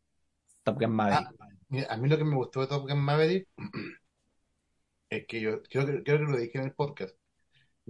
Top 0.64 0.80
Gun 0.80 0.92
Maverick. 0.92 1.28
Ah, 1.28 1.57
mira, 1.70 1.88
a 1.94 1.98
mí 1.98 2.10
lo 2.10 2.18
que 2.18 2.24
me 2.26 2.36
gustó 2.36 2.62
de 2.62 2.68
Top 2.68 2.88
Gun 2.90 3.00
Maverick 3.02 3.48
es 5.10 5.26
que 5.28 5.42
yo 5.42 5.62
creo 5.64 5.86
que, 5.86 6.04
que 6.04 6.18
lo 6.18 6.38
dije 6.38 6.58
en 6.58 6.66
el 6.66 6.74
podcast, 6.74 7.16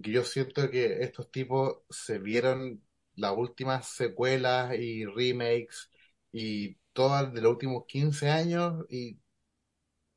que 0.04 0.12
yo 0.12 0.24
siento 0.26 0.70
que 0.72 1.04
estos 1.04 1.32
tipos 1.32 1.80
se 1.90 2.20
vieron 2.20 2.84
las 3.16 3.34
últimas 3.38 3.88
secuelas 3.90 4.76
y 4.80 5.06
remakes 5.06 5.92
y 6.34 6.78
todas 6.94 7.34
de 7.34 7.42
los 7.42 7.52
últimos 7.54 7.86
15 7.88 8.30
años 8.32 8.86
y 8.90 9.20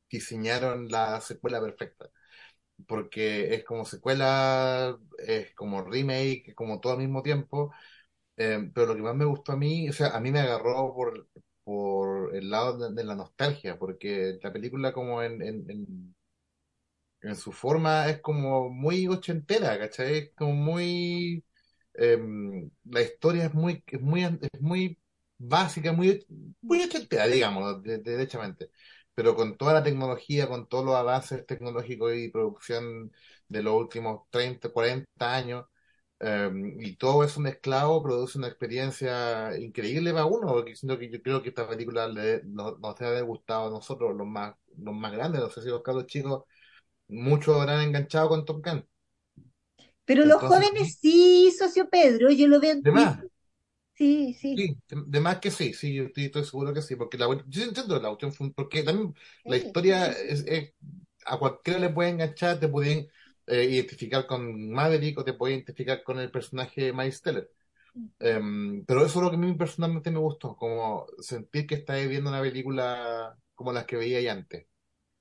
diseñaron 0.09 0.87
la 0.89 1.21
secuela 1.21 1.61
perfecta. 1.61 2.09
Porque 2.87 3.53
es 3.55 3.63
como 3.65 3.85
secuela, 3.85 4.97
es 5.19 5.53
como 5.55 5.83
remake, 5.83 6.45
es 6.49 6.55
como 6.55 6.79
todo 6.81 6.93
al 6.93 6.99
mismo 6.99 7.23
tiempo. 7.23 7.73
Eh, 8.37 8.71
pero 8.73 8.87
lo 8.87 8.95
que 8.95 9.01
más 9.03 9.15
me 9.15 9.25
gustó 9.25 9.53
a 9.53 9.57
mí, 9.57 9.89
o 9.89 9.93
sea, 9.93 10.09
a 10.09 10.19
mí 10.21 10.31
me 10.31 10.39
agarró 10.41 10.93
por, 10.95 11.29
por 11.71 12.35
el 12.35 12.49
lado 12.49 12.89
de, 12.91 13.03
la 13.03 13.15
nostalgia, 13.15 13.77
porque 13.79 14.39
la 14.43 14.51
película 14.53 14.93
como 14.93 15.21
en, 15.23 15.41
en 17.21 17.35
su 17.35 17.51
forma 17.51 18.09
es 18.09 18.21
como 18.21 18.69
muy 18.69 19.07
ochentera, 19.07 19.77
¿cachai? 19.79 20.17
Es 20.17 20.31
como 20.35 20.53
muy... 20.53 21.43
em, 21.93 22.69
la 22.85 23.01
historia 23.01 23.45
es 23.45 23.53
muy, 23.53 23.83
es 23.87 24.01
muy, 24.01 24.23
es 24.23 24.61
muy 24.61 24.99
básica, 25.37 25.91
muy, 25.93 26.25
muy 26.61 26.81
ochentera, 26.83 27.27
digamos, 27.27 27.83
de- 27.83 27.97
de- 27.99 28.11
derechamente. 28.11 28.71
Pero 29.13 29.35
con 29.35 29.57
toda 29.57 29.73
la 29.73 29.83
tecnología, 29.83 30.47
con 30.47 30.67
todos 30.67 30.85
los 30.85 30.95
avances 30.95 31.45
tecnológicos 31.45 32.15
y 32.15 32.29
producción 32.29 33.11
de 33.47 33.61
los 33.63 33.73
últimos 33.75 34.21
30, 34.29 34.69
40 34.69 35.35
años, 35.35 35.65
Um, 36.23 36.79
y 36.81 36.95
todo 36.97 37.23
eso 37.23 37.39
mezclado 37.39 38.03
produce 38.03 38.37
una 38.37 38.47
experiencia 38.47 39.57
increíble 39.59 40.11
para 40.13 40.25
uno, 40.25 40.47
porque 40.53 40.75
siento 40.75 40.99
que 40.99 41.09
yo 41.09 41.19
creo 41.21 41.41
que 41.41 41.49
esta 41.49 41.67
película 41.67 42.07
le, 42.07 42.43
nos, 42.43 42.79
nos 42.79 42.95
debe 42.97 43.11
haber 43.11 43.23
gustado 43.25 43.67
a 43.67 43.71
nosotros, 43.71 44.15
los 44.15 44.27
más, 44.27 44.55
los 44.77 44.93
más 44.93 45.11
grandes, 45.13 45.41
no 45.41 45.49
sé 45.49 45.63
si 45.63 45.69
los 45.69 45.81
cabros 45.81 46.05
chicos, 46.05 46.43
muchos 47.09 47.57
habrán 47.59 47.81
enganchado 47.81 48.29
con 48.29 48.45
Top 48.45 48.65
Gun. 48.65 48.87
Pero 50.05 50.25
los 50.25 50.41
jóvenes 50.43 50.97
sí, 51.01 51.51
socio 51.57 51.89
Pedro, 51.89 52.31
yo 52.31 52.47
lo 52.47 52.59
veo 52.59 52.75
De 52.83 52.91
más. 52.91 53.25
Sí, 53.93 54.33
sí. 54.33 54.65
sí, 54.65 54.77
de, 54.89 55.03
de 55.07 55.19
más 55.19 55.39
que 55.39 55.51
sí, 55.51 55.73
sí, 55.73 55.93
yo 55.95 56.03
estoy, 56.05 56.25
estoy 56.25 56.45
seguro 56.45 56.73
que 56.73 56.81
sí, 56.81 56.95
porque 56.95 57.17
la, 57.17 57.27
yo 57.47 57.63
entiendo 57.63 57.99
la 57.99 58.09
cuestión, 58.15 58.53
porque 58.53 58.83
también 58.83 59.13
la 59.47 59.57
historia 59.57 60.07
sí. 60.07 60.11
es, 60.11 60.43
es- 60.47 60.73
a 61.25 61.37
cualquiera 61.37 61.79
le 61.79 61.89
puede 61.89 62.09
enganchar, 62.09 62.59
te 62.59 62.67
pueden 62.67 63.07
eh, 63.51 63.65
identificar 63.65 64.27
con 64.27 64.71
Maverick 64.71 65.19
o 65.19 65.25
te 65.25 65.33
puede 65.33 65.55
identificar 65.55 66.03
con 66.03 66.19
el 66.19 66.31
personaje 66.31 66.85
de 66.85 66.93
Miles 66.93 67.21
Teller. 67.21 67.51
Em, 68.19 68.85
pero 68.85 69.05
eso 69.05 69.19
es 69.19 69.23
lo 69.25 69.29
que 69.31 69.37
a 69.37 69.39
mí 69.39 69.53
personalmente 69.55 70.11
me 70.11 70.19
gustó, 70.19 70.55
como 70.55 71.07
sentir 71.21 71.67
que 71.67 71.75
estás 71.75 72.07
viendo 72.07 72.29
una 72.29 72.41
película 72.41 73.37
como 73.55 73.73
las 73.73 73.85
que 73.85 73.97
veía 73.97 74.19
ahí 74.19 74.27
antes, 74.29 74.67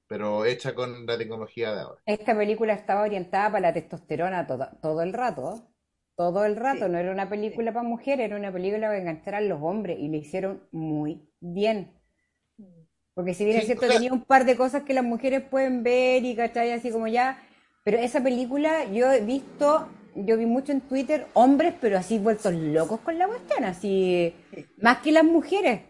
pero 0.09 0.45
hecha 0.47 0.75
con 0.75 1.07
la 1.07 1.19
tecnología 1.19 1.75
de 1.75 1.83
ahora. 1.83 2.03
Esta 2.05 2.37
película 2.37 2.75
estaba 2.75 3.01
orientada 3.05 3.51
para 3.51 3.69
la 3.69 3.73
testosterona 3.73 4.47
todo, 4.47 4.69
todo 4.83 5.01
el 5.01 5.15
rato. 5.15 5.67
Todo 6.15 6.45
el 6.45 6.57
rato. 6.57 6.89
Sí. 6.89 6.91
No 6.91 6.99
era 6.99 7.11
una 7.11 7.31
película 7.31 7.73
para 7.73 7.89
mujeres, 7.89 8.27
era 8.27 8.37
una 8.37 8.53
película 8.53 8.89
para 8.89 8.99
enganchar 8.99 9.35
a 9.37 9.41
los 9.41 9.63
hombres. 9.63 9.99
Y 9.99 10.09
lo 10.11 10.17
hicieron 10.19 10.63
muy 10.73 11.27
bien. 11.41 11.91
Porque 13.15 13.35
si 13.35 13.45
bien 13.45 13.57
es 13.57 13.67
cierto, 13.67 13.81
o 13.81 13.83
sea- 13.83 14.01
tenía 14.01 14.13
un 14.13 14.25
par 14.25 14.45
de 14.45 14.57
cosas 14.57 14.83
que 14.85 14.95
las 14.95 15.05
mujeres 15.05 15.43
pueden 15.43 15.83
ver 15.83 16.25
y 16.25 16.35
cachai, 16.37 16.73
así 16.73 16.91
como 16.91 17.07
ya. 17.09 17.39
Pero 17.85 17.99
esa 17.99 18.23
película 18.23 18.85
yo 18.85 19.11
he 19.13 19.21
visto, 19.21 19.89
yo 20.15 20.37
vi 20.37 20.47
mucho 20.47 20.73
en 20.73 20.81
Twitter 20.83 21.27
hombres, 21.35 21.75
pero 21.81 21.99
así 21.99 22.19
vueltos 22.19 22.53
locos 22.55 23.01
con 23.01 23.19
la 23.19 23.27
cuestión, 23.27 23.65
así. 23.65 24.35
Más 24.79 24.99
que 24.99 25.13
las 25.13 25.25
mujeres. 25.25 25.83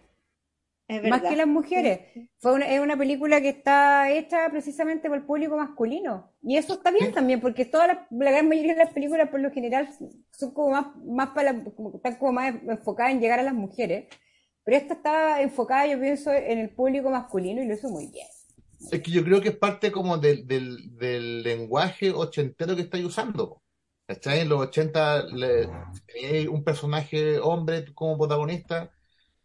Es 0.89 1.03
Más 1.09 1.21
que 1.23 1.37
las 1.37 1.47
mujeres. 1.47 2.01
Fue 2.41 2.53
una, 2.53 2.67
es 2.69 2.81
una 2.81 2.97
película 2.97 3.41
que 3.41 3.51
está 3.51 4.11
hecha 4.11 4.49
precisamente 4.51 5.09
para 5.09 5.21
el 5.21 5.27
público 5.27 5.57
masculino. 5.57 6.33
Y 6.43 6.57
eso 6.57 6.75
está 6.75 6.91
bien 6.91 7.13
también, 7.13 7.41
porque 7.41 7.65
todas 7.65 7.87
las, 7.89 7.99
la 8.11 8.31
gran 8.33 8.49
mayoría 8.49 8.75
de 8.75 8.85
las 8.85 8.93
películas, 8.93 9.29
por 9.29 9.39
lo 9.41 9.53
general, 9.53 9.89
son 10.33 10.53
como 10.53 10.71
más, 10.71 10.87
más 11.05 11.29
para 11.29 11.53
la- 11.53 11.65
como- 11.77 11.95
están 11.95 12.17
como 12.17 12.33
más 12.33 12.55
enfocadas 12.67 13.13
en 13.13 13.21
llegar 13.21 13.39
a 13.39 13.45
las 13.45 13.55
mujeres. 13.55 14.07
Pero 14.65 14.77
esta 14.77 14.95
está 14.95 15.41
enfocada, 15.43 15.87
yo 15.87 16.01
pienso, 16.01 16.33
en 16.33 16.59
el 16.59 16.71
público 16.71 17.09
masculino 17.11 17.63
y 17.63 17.67
lo 17.67 17.75
hizo 17.75 17.89
muy 17.89 18.09
bien. 18.09 18.27
Es 18.89 19.03
que 19.03 19.11
yo 19.11 19.23
creo 19.25 19.41
que 19.41 19.51
es 19.51 19.57
parte 19.57 19.93
como 19.93 20.19
del, 20.19 20.47
del, 20.47 20.97
del 20.97 21.43
lenguaje 21.43 22.11
ochentero 22.13 22.75
que 22.77 22.83
estáis 22.83 23.05
usando. 23.05 23.63
¿Cachai? 24.07 24.41
En 24.41 24.49
los 24.49 24.61
80 24.61 25.25
le, 25.27 25.71
tenía 26.07 26.51
un 26.51 26.65
personaje 26.65 27.39
hombre 27.39 27.85
como 27.95 28.19
protagonista, 28.19 28.91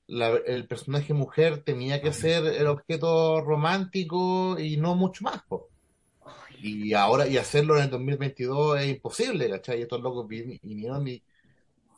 el 0.08 0.68
personaje 0.68 1.14
mujer 1.14 1.64
tenía 1.64 2.02
que 2.02 2.14
ser 2.14 2.46
el 2.48 2.68
objeto 2.68 3.42
romántico 3.42 4.58
y 4.60 4.78
no 4.78 4.96
mucho 4.96 5.24
más, 5.26 5.44
po. 5.48 5.72
Y 6.50 6.94
ahora, 6.94 7.28
y 7.28 7.38
hacerlo 7.38 7.78
en 7.78 7.84
el 7.86 7.90
2022 7.92 8.80
es 8.82 8.88
imposible, 8.90 9.50
¿cachai? 9.50 9.80
Y 9.80 9.82
estos 9.84 10.02
locos 10.02 10.28
vin- 10.28 10.60
vinieron 10.64 11.08
y 11.08 11.24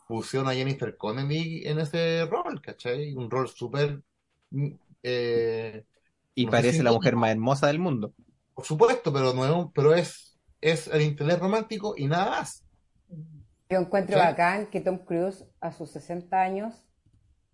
pusieron 0.06 0.48
a 0.48 0.54
Jennifer 0.54 0.96
Connelly 0.96 1.66
en 1.66 1.80
ese 1.80 2.26
rol, 2.26 2.60
¿cachai? 2.62 3.14
Un 3.14 3.30
rol 3.30 3.48
súper... 3.48 4.02
mm, 4.50 4.68
eh, 5.02 5.84
Y 6.42 6.44
no 6.46 6.50
parece 6.52 6.78
si 6.78 6.82
la 6.82 6.92
mujer 6.92 7.16
más 7.16 7.30
hermosa 7.30 7.66
del 7.68 7.78
mundo. 7.78 8.12
Por 8.54 8.64
supuesto, 8.64 9.12
pero 9.12 9.32
no 9.34 9.44
es, 9.44 9.50
un- 9.52 9.72
pero 9.72 9.94
es, 9.94 10.38
es 10.60 10.86
el 10.88 11.02
interés 11.02 11.38
romántico 11.38 11.94
y 11.96 12.06
nada 12.06 12.30
más. 12.30 12.64
Yo 13.70 13.78
encuentro 13.78 14.16
¿Sí? 14.16 14.20
bacán 14.24 14.66
que 14.70 14.80
Tom 14.80 14.98
Cruise 14.98 15.44
a 15.60 15.72
sus 15.72 15.90
60 15.90 16.40
años 16.40 16.74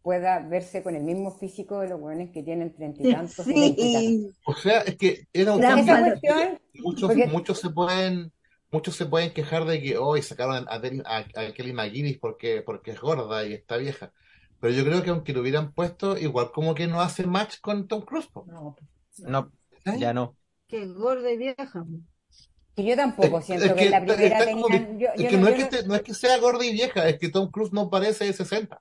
pueda 0.02 0.38
verse 0.40 0.82
con 0.82 0.94
el 0.94 1.02
mismo 1.02 1.30
físico 1.30 1.80
de 1.80 1.88
los 1.88 1.98
buenos 2.00 2.30
que 2.30 2.42
tienen 2.42 2.74
treinta 2.74 3.02
y 3.02 3.12
tantos 3.12 3.46
y 3.48 3.52
veintitantos. 3.54 4.36
O 4.46 4.54
sea, 4.54 4.80
es 4.82 4.96
que 4.96 5.26
era 5.32 5.52
un 5.54 5.60
cambio. 5.60 5.94
cuestión, 5.98 6.60
Muchos, 6.74 7.08
porque- 7.08 7.26
muchos 7.26 7.58
se 7.60 7.70
pueden, 7.70 8.32
muchos 8.70 8.96
se 8.96 9.06
pueden 9.06 9.32
quejar 9.32 9.64
de 9.64 9.80
que 9.80 9.96
hoy 9.96 10.20
sacaron 10.22 10.66
a, 10.68 10.74
a, 10.74 11.18
a 11.18 11.52
Kelly 11.54 11.72
McGillis 11.72 12.18
porque, 12.18 12.62
porque 12.62 12.90
es 12.92 13.00
gorda 13.00 13.46
y 13.46 13.54
está 13.54 13.76
vieja. 13.78 14.12
Pero 14.64 14.76
yo 14.76 14.82
creo 14.86 15.02
que 15.02 15.10
aunque 15.10 15.34
lo 15.34 15.42
hubieran 15.42 15.72
puesto, 15.74 16.16
igual 16.16 16.50
como 16.50 16.74
que 16.74 16.86
no 16.86 17.02
hace 17.02 17.26
match 17.26 17.60
con 17.60 17.86
Tom 17.86 18.00
Cruise. 18.00 18.28
po. 18.28 18.46
No, 19.26 19.52
ya 19.98 20.14
no. 20.14 20.36
Que 20.66 20.86
gorda 20.86 21.30
y 21.30 21.36
vieja. 21.36 21.84
que 22.74 22.82
yo 22.82 22.96
tampoco 22.96 23.40
Es- 23.40 23.44
siento 23.44 23.66
es 23.66 23.72
que 23.74 23.84
en 23.84 23.90
la 23.90 24.00
primera 24.00 24.38
está 24.38 24.44
tenían... 24.46 24.98
yo- 24.98 25.08
yo 25.18 25.28
que 25.28 25.36
no- 25.36 25.42
no 25.42 25.48
es 25.48 25.54
que 25.56 25.62
no- 25.64 25.68
te- 25.68 25.86
no 25.86 25.94
es 25.96 26.00
que 26.02 26.14
sea 26.14 26.38
gorda 26.38 26.64
y 26.64 26.72
vieja, 26.72 27.06
es 27.06 27.18
que 27.18 27.28
Tom 27.28 27.50
Cruise 27.50 27.74
no 27.74 27.90
parece 27.90 28.24
de 28.24 28.32
60. 28.32 28.80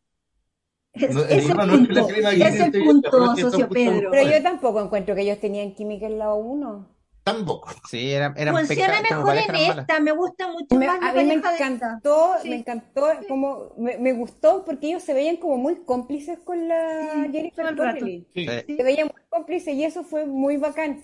Es- 0.93 1.13
No, 1.13 1.21
el 1.25 1.39
ese 1.39 1.53
no 1.53 1.63
es 1.63 1.69
punto, 1.69 2.07
ese 2.31 2.63
esté 2.63 2.79
punto, 2.81 3.35
socio 3.35 3.67
Pedro. 3.67 4.09
Pero 4.09 4.31
yo 4.31 4.41
tampoco 4.41 4.81
encuentro 4.81 5.15
que 5.15 5.21
ellos 5.23 5.41
tenían 5.41 5.75
química 5.75 6.05
en 6.05 6.17
la 6.17 6.33
1. 6.33 6.92
Tampoco. 7.23 7.69
Sí, 7.89 8.11
eran, 8.11 8.33
eran 8.37 8.53
como 8.55 8.67
mejor 8.67 9.37
en 9.37 9.47
malas. 9.51 9.77
esta, 9.79 9.99
me 10.01 10.11
gusta 10.11 10.51
mucho 10.51 10.75
Me- 10.77 10.87
más 10.87 10.99
la 10.99 11.09
a 11.09 11.13
mí 11.13 11.23
me 11.23 11.33
encantó, 11.35 12.33
Sí. 12.41 12.49
me 12.49 12.55
encantó, 12.57 13.07
como 13.29 13.73
me, 13.77 13.97
me 13.97 14.13
gustó 14.13 14.65
porque 14.65 14.87
ellos 14.87 15.03
se 15.03 15.13
veían 15.13 15.37
como 15.37 15.57
muy 15.57 15.83
cómplices 15.85 16.39
con 16.39 16.67
la 16.67 17.23
Sí, 17.25 17.31
Jennifer. 17.31 17.75
Connelly. 17.77 18.27
Sí. 18.35 18.45
Sí. 18.67 18.75
Se 18.75 18.83
veían 18.83 19.07
muy 19.07 19.21
cómplices 19.29 19.73
y 19.73 19.83
eso 19.85 20.03
fue 20.03 20.25
muy 20.25 20.57
bacán. 20.57 21.01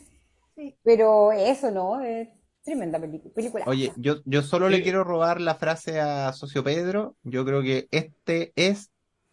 Sí. 0.55 0.75
Pero 0.83 1.31
eso 1.31 1.71
no, 1.71 2.01
es 2.01 2.27
tremenda 2.63 2.99
película. 2.99 3.63
Oye, 3.65 3.93
yo, 3.95 4.17
yo 4.25 4.41
solo 4.41 4.67
le 4.69 4.83
quiero 4.83 5.03
robar 5.05 5.39
la 5.39 5.55
frase 5.55 6.01
a 6.01 6.33
Socio 6.33 6.63
Pedro. 6.65 7.15
Yo 7.23 7.45
creo 7.45 7.61
que 7.61 7.87
este 7.91 8.51
es, 8.57 8.91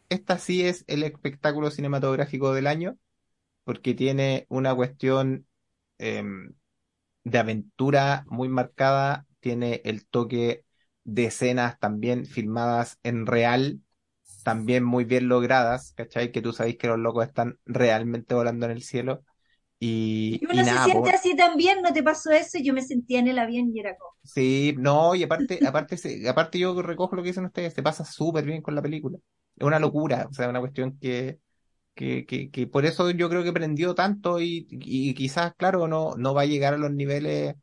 esta 0.08 0.38
sí 0.38 0.64
es 0.64 0.84
el 0.86 1.02
espectáculo 1.02 1.70
cinematográfico 1.72 2.54
del 2.54 2.68
año, 2.68 2.96
porque 3.64 3.92
tiene 3.94 4.46
una 4.48 4.74
cuestión 4.74 5.46
em, 5.98 6.52
de 7.26 7.38
aventura 7.38 8.24
muy 8.28 8.48
marcada, 8.48 9.26
tiene 9.40 9.82
el 9.84 10.06
toque 10.06 10.64
de 11.04 11.26
escenas 11.26 11.78
también 11.80 12.26
filmadas 12.26 12.98
en 13.02 13.26
real, 13.26 13.80
también 14.44 14.84
muy 14.84 15.04
bien 15.04 15.28
logradas, 15.28 15.92
¿cachai? 15.96 16.32
Que 16.32 16.42
tú 16.42 16.52
sabéis 16.52 16.78
que 16.78 16.88
los 16.88 16.98
locos 16.98 17.26
están 17.26 17.58
realmente 17.66 18.34
volando 18.34 18.66
en 18.66 18.72
el 18.72 18.82
cielo. 18.82 19.24
Y, 19.80 20.40
Y 20.40 20.46
y 20.50 20.52
uno 20.52 20.64
se 20.64 20.78
siente 20.78 21.10
así 21.10 21.36
también, 21.36 21.82
¿no 21.82 21.92
te 21.92 22.02
pasó 22.02 22.30
eso? 22.30 22.58
Yo 22.62 22.72
me 22.72 22.82
sentía 22.82 23.18
en 23.18 23.28
el 23.28 23.38
avión 23.38 23.70
y 23.74 23.80
era 23.80 23.96
como... 23.96 24.12
Sí, 24.22 24.74
no, 24.78 25.14
y 25.14 25.22
aparte, 25.22 25.60
aparte, 25.66 25.96
aparte 26.28 26.58
yo 26.58 26.80
recojo 26.82 27.14
lo 27.16 27.22
que 27.22 27.28
dicen 27.28 27.44
ustedes, 27.44 27.74
se 27.74 27.82
pasa 27.82 28.04
súper 28.04 28.44
bien 28.44 28.60
con 28.62 28.74
la 28.74 28.82
película. 28.82 29.18
Es 29.56 29.66
una 29.66 29.78
locura, 29.78 30.26
o 30.30 30.32
sea, 30.34 30.48
una 30.48 30.60
cuestión 30.60 30.98
que, 30.98 31.38
que, 31.96 32.26
que, 32.26 32.50
que 32.52 32.68
por 32.68 32.86
eso 32.86 33.10
yo 33.12 33.30
creo 33.30 33.44
que 33.44 33.54
prendió 33.54 33.96
tanto 33.96 34.40
y, 34.42 34.68
y 34.70 35.14
quizás, 35.14 35.54
claro, 35.56 35.88
no, 35.88 36.16
no 36.18 36.34
va 36.34 36.42
a 36.42 36.46
llegar 36.46 36.74
a 36.74 36.78
los 36.78 36.92
niveles 36.92 37.56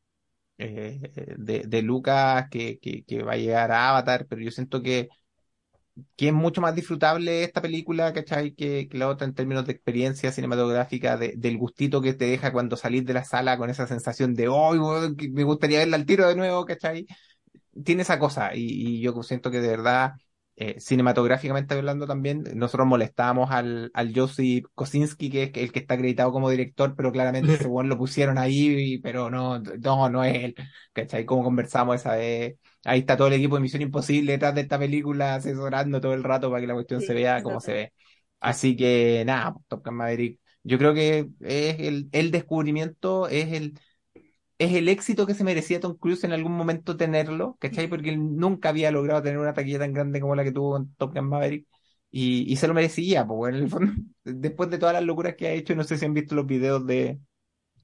eh, 0.59 1.35
de, 1.37 1.61
de 1.67 1.83
Lucas 1.83 2.47
que, 2.51 2.79
que, 2.79 3.23
va 3.23 3.33
a 3.33 3.37
llegar 3.37 3.71
a 3.71 3.89
Avatar, 3.91 4.27
pero 4.29 4.41
yo 4.43 4.51
siento 4.51 4.81
que, 4.83 5.09
que 6.15 6.27
es 6.29 6.33
mucho 6.33 6.61
más 6.61 6.75
disfrutable 6.75 7.43
esta 7.43 7.61
película, 7.61 8.13
¿cachai? 8.13 8.53
Que, 8.53 8.87
que 8.89 8.97
la 8.97 9.07
otra 9.09 9.27
en 9.27 9.33
términos 9.35 9.65
de 9.65 9.73
experiencia 9.73 10.31
cinematográfica, 10.31 11.17
de- 11.17 11.33
del 11.37 11.57
gustito 11.57 12.01
que 12.01 12.13
te 12.13 12.25
deja 12.25 12.51
cuando 12.51 12.77
salís 12.77 13.05
de 13.05 13.13
la 13.13 13.23
sala 13.23 13.57
con 13.57 13.69
esa 13.69 13.87
sensación 13.87 14.33
de, 14.33 14.47
¡oh, 14.47 14.73
me 15.31 15.43
gustaría 15.43 15.79
verla 15.79 15.97
al 15.97 16.05
tiro 16.05 16.27
de 16.27 16.35
nuevo, 16.35 16.65
¿cachai? 16.65 17.05
Tiene 17.85 18.03
esa 18.03 18.19
cosa 18.19 18.55
y, 18.55 18.63
y 18.99 19.01
yo 19.01 19.21
siento 19.23 19.51
que 19.51 19.61
de 19.61 19.69
verdad, 19.69 20.13
eh, 20.55 20.79
cinematográficamente 20.79 21.73
hablando 21.73 22.05
también, 22.05 22.43
nosotros 22.55 22.87
molestábamos 22.87 23.51
al, 23.51 23.89
al 23.93 24.13
Josip 24.15 24.65
Kosinski, 24.75 25.29
que 25.29 25.43
es 25.43 25.51
el 25.55 25.71
que 25.71 25.79
está 25.79 25.95
acreditado 25.95 26.31
como 26.31 26.49
director, 26.49 26.95
pero 26.95 27.11
claramente 27.11 27.53
ese 27.53 27.67
lo 27.67 27.97
pusieron 27.97 28.37
ahí, 28.37 28.99
pero 28.99 29.29
no, 29.29 29.59
no, 29.59 30.09
no 30.09 30.23
es 30.23 30.35
él, 30.43 30.55
¿cachai? 30.93 31.25
Como 31.25 31.43
conversamos 31.43 31.95
esa 31.95 32.15
vez. 32.15 32.55
Ahí 32.85 32.99
está 32.99 33.17
todo 33.17 33.27
el 33.29 33.33
equipo 33.33 33.55
de 33.55 33.61
Misión 33.61 33.81
Imposible 33.81 34.33
detrás 34.33 34.53
de 34.55 34.61
esta 34.61 34.77
película, 34.77 35.35
asesorando 35.35 35.99
todo 36.01 36.13
el 36.13 36.23
rato 36.23 36.49
para 36.49 36.61
que 36.61 36.67
la 36.67 36.73
cuestión 36.73 36.99
Sí, 36.99 37.07
se 37.07 37.13
vea 37.13 37.41
como 37.41 37.59
se 37.59 37.73
ve. 37.73 37.93
Así 38.39 38.75
que 38.75 39.23
nada, 39.25 39.55
Top 39.67 39.85
Gun 39.85 39.95
Maverick, 39.95 40.39
yo 40.63 40.77
creo 40.77 40.93
que 40.93 41.29
es 41.41 41.79
el, 41.79 42.09
el 42.11 42.31
descubrimiento, 42.31 43.27
es 43.27 43.53
el, 43.53 43.79
es 44.57 44.73
el 44.73 44.87
éxito 44.89 45.25
que 45.27 45.33
se 45.35 45.43
merecía 45.43 45.79
Tom 45.79 45.97
Cruise 45.97 46.23
en 46.23 46.33
algún 46.33 46.53
momento 46.53 46.97
tenerlo, 46.97 47.57
¿cachai? 47.59 47.87
Porque 47.87 48.09
él 48.11 48.35
nunca 48.37 48.69
había 48.69 48.91
logrado 48.91 49.21
tener 49.23 49.39
una 49.39 49.53
taquilla 49.53 49.79
tan 49.79 49.93
grande 49.93 50.21
como 50.21 50.35
la 50.35 50.43
que 50.43 50.51
tuvo 50.51 50.71
con 50.73 50.93
Top 50.95 51.13
Gun 51.15 51.29
Maverick. 51.29 51.67
Y, 52.11 52.51
y 52.51 52.55
se 52.57 52.67
lo 52.67 52.73
merecía, 52.75 53.25
pues 53.25 53.55
en 53.55 53.63
el 53.63 53.69
fondo, 53.69 53.91
después 54.23 54.69
de 54.69 54.77
todas 54.77 54.93
las 54.93 55.03
locuras 55.03 55.35
que 55.35 55.47
ha 55.47 55.51
hecho, 55.51 55.75
no 55.75 55.83
sé 55.83 55.97
si 55.97 56.05
han 56.05 56.13
visto 56.13 56.35
los 56.35 56.45
videos 56.45 56.85
de, 56.85 57.19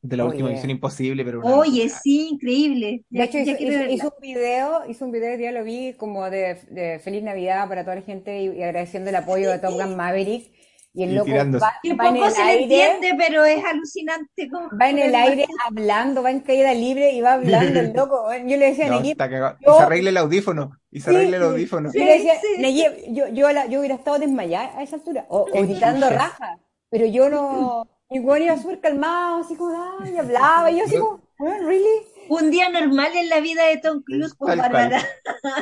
de 0.02 0.18
la 0.18 0.26
última 0.26 0.50
Oye. 0.50 0.52
Misión 0.52 0.72
Imposible, 0.72 1.26
pero 1.26 1.42
una 1.42 1.56
Oye, 1.56 1.88
locura. 1.88 2.04
sí, 2.04 2.30
increíble. 2.32 3.06
De 3.10 3.24
hecho, 3.24 3.40
ya 3.40 3.56
hizo, 3.56 3.56
quiero 3.56 3.74
hizo- 3.74 3.80
verla. 3.80 3.90
hizo 3.90 4.08
un 4.16 4.22
video, 4.22 4.86
hizo 4.90 5.06
un 5.06 5.12
video, 5.12 5.38
ya 5.40 5.52
lo 5.54 5.64
vi, 5.64 5.94
como 5.96 6.30
de, 6.30 6.56
de 6.70 7.00
Feliz 7.00 7.24
Navidad 7.24 7.68
para 7.70 7.84
toda 7.84 7.96
la 7.98 8.02
gente 8.02 8.42
y, 8.42 8.48
y 8.58 8.64
agradeciendo 8.64 9.10
el 9.10 9.16
apoyo 9.16 9.50
de 9.52 9.60
Top 9.60 9.76
Gun 9.76 9.96
Maverick. 9.96 10.52
Y 10.92 11.04
el 11.04 11.12
Y 11.12 11.14
loco 11.14 11.26
tirándose. 11.26 11.64
va, 11.66 11.74
Que 11.84 11.94
va 11.94 12.08
en 12.08 12.14
poco 12.16 12.26
el 12.26 12.32
se 12.32 12.44
le 12.44 12.50
aire, 12.52 12.64
entiende, 12.64 13.24
pero 13.24 13.46
es 13.46 13.64
alucinante. 13.64 14.50
cómo- 14.52 14.70
va 14.82 14.90
en 14.90 15.00
el 15.00 15.14
aire 15.16 15.46
hablando, 15.68 16.24
va 16.24 16.32
en 16.32 16.40
caída 16.42 16.74
libre 16.74 17.12
y 17.12 17.22
va 17.22 17.34
hablando 17.34 17.80
el 17.80 17.94
loco. 17.94 18.26
Yo 18.46 18.58
le 18.58 18.66
decía 18.72 18.88
a 18.88 18.90
No, 18.90 18.96
Nayib, 18.98 19.12
está 19.12 19.30
cagado. 19.30 19.58
Y 19.60 19.66
yo- 19.66 19.78
se 19.78 19.84
arregle 19.84 20.10
el 20.10 20.18
audífono, 20.18 20.72
y 20.92 21.00
se 21.02 21.12
Sí, 21.12 21.16
arregle 21.16 21.38
el 21.38 21.44
sí. 21.44 21.50
audífono. 21.50 21.92
yo 21.94 22.04
le 22.06 22.14
decía, 22.14 22.34
Sí, 22.42 22.84
yo, 23.14 23.28
yo, 23.30 23.52
la- 23.52 23.68
yo 23.68 23.80
hubiera 23.80 23.96
estado 23.96 24.18
desmayada 24.20 24.78
a 24.78 24.84
esa 24.84 24.96
altura, 24.96 25.26
o, 25.30 25.42
o 25.42 25.62
gritando 25.64 26.08
chucha. 26.08 26.18
raja, 26.18 26.58
pero 26.90 27.06
yo 27.06 27.30
no, 27.30 27.88
mi 28.10 28.20
weón 28.20 28.42
iba 28.42 28.58
súper 28.58 28.80
calmado, 28.82 29.42
así 29.42 29.56
como, 29.56 30.00
ay, 30.02 30.18
hablaba, 30.18 30.72
y 30.72 30.80
yo 30.80 30.86
así 30.86 30.98
como, 30.98 31.22
bueno, 31.38 31.68
really? 31.68 31.86
Un 32.30 32.52
día 32.52 32.70
normal 32.70 33.12
en 33.16 33.30
la 33.30 33.40
vida 33.40 33.66
de 33.68 33.78
Tom 33.78 34.02
Cruise, 34.04 34.36
pues 34.38 34.56
Tal 34.56 34.70
cual. 34.70 34.90
Bárbara. 34.90 35.04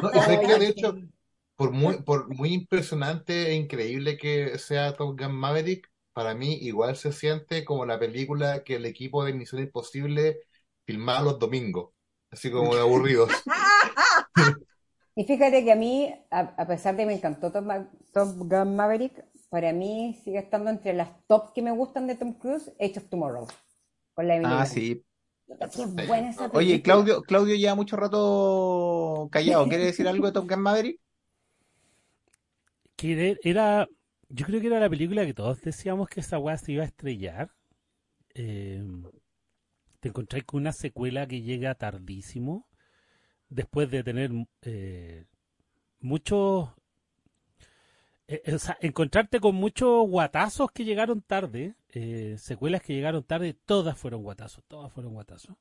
No, 0.01 0.09
y 0.13 0.19
sé 0.21 0.39
que 0.39 0.59
de 0.59 0.67
hecho, 0.67 0.95
por 1.57 1.71
muy, 1.71 2.01
por 2.03 2.33
muy 2.33 2.53
impresionante 2.53 3.47
e 3.47 3.55
increíble 3.55 4.17
que 4.17 4.57
sea 4.59 4.95
Top 4.95 5.19
Gun 5.19 5.35
Maverick, 5.35 5.91
para 6.13 6.35
mí 6.35 6.53
igual 6.61 6.95
se 6.95 7.11
siente 7.11 7.65
como 7.65 7.85
la 7.85 7.99
película 7.99 8.63
que 8.63 8.75
el 8.75 8.85
equipo 8.85 9.25
de 9.25 9.33
Misión 9.33 9.61
Imposible 9.61 10.39
filmaba 10.85 11.21
los 11.21 11.39
domingos, 11.39 11.91
así 12.31 12.49
como 12.49 12.73
de 12.73 12.81
aburridos. 12.81 13.29
Y 15.15 15.23
fíjate 15.25 15.65
que 15.65 15.71
a 15.71 15.75
mí, 15.75 16.13
a, 16.29 16.41
a 16.41 16.67
pesar 16.67 16.95
de 16.95 17.01
que 17.01 17.07
me 17.07 17.15
encantó 17.15 17.51
Top, 17.51 17.65
Top 18.13 18.37
Gun 18.37 18.75
Maverick, 18.75 19.25
para 19.49 19.73
mí 19.73 20.15
sigue 20.23 20.37
estando 20.37 20.69
entre 20.69 20.93
las 20.93 21.09
top 21.27 21.53
que 21.53 21.63
me 21.63 21.71
gustan 21.71 22.05
de 22.05 22.15
Tom 22.15 22.33
Cruise, 22.33 22.71
Age 22.79 22.99
of 22.99 23.09
Tomorrow, 23.09 23.47
con 24.13 24.27
la 24.27 24.35
Emily 24.35 24.53
Ah, 24.53 24.65
sí. 24.67 25.03
Qué 25.47 25.85
buena 26.05 26.29
esa 26.29 26.51
Oye. 26.53 26.83
Claudio, 26.83 27.21
Claudio 27.23 27.55
lleva 27.55 27.73
mucho 27.73 27.95
rato 27.95 29.27
callado. 29.31 29.67
¿Quiere 29.67 29.85
decir 29.85 30.07
algo 30.07 30.27
de 30.27 30.33
Top 30.33 30.47
Gun 30.47 30.61
Maverick? 30.61 30.99
Que 32.97 33.37
era, 33.43 33.87
yo 34.29 34.45
creo 34.45 34.59
que 34.59 34.67
era 34.67 34.79
la 34.81 34.89
película 34.89 35.25
que 35.25 35.33
todos 35.33 35.61
decíamos 35.61 36.09
que 36.09 36.19
esa 36.19 36.39
weá 36.39 36.57
se 36.57 36.73
iba 36.73 36.83
a 36.83 36.87
estrellar. 36.87 37.51
eh, 38.35 38.83
te 39.99 40.09
encontráis 40.09 40.45
con 40.45 40.61
una 40.61 40.71
secuela 40.73 41.27
que 41.27 41.41
llega 41.41 41.75
tardísimo, 41.75 42.67
después 43.49 43.89
de 43.91 44.03
tener 44.03 44.31
eh, 44.63 45.25
muchos... 46.01 46.69
eh, 48.27 48.53
o 48.53 48.59
sea, 48.59 48.77
encontrarte 48.81 49.39
con 49.39 49.55
muchos 49.55 50.07
guatazos 50.07 50.71
que 50.71 50.85
llegaron 50.85 51.21
tarde, 51.21 51.75
eh, 51.89 52.35
secuelas 52.37 52.81
que 52.81 52.93
llegaron 52.93 53.23
tarde, 53.23 53.53
todas 53.65 53.97
fueron 53.97 54.23
guatazos, 54.23 54.63
todas 54.67 54.91
fueron 54.91 55.13
guatazos. 55.13 55.55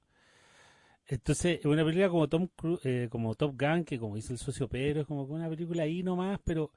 Entonces, 1.09 1.65
una 1.65 1.85
película 1.85 2.09
como 2.09 2.29
Tom 2.29 2.49
eh, 2.85 3.09
como 3.11 3.35
Top 3.37 3.55
Gun, 3.61 3.85
que 3.85 3.99
como 3.99 4.17
dice 4.17 4.33
el 4.33 4.39
socio 4.39 4.69
Pedro, 4.69 5.03
es 5.03 5.07
como 5.07 5.23
una 5.25 5.49
película 5.49 5.85
ahí 5.85 6.03
nomás, 6.03 6.41
pero 6.45 6.73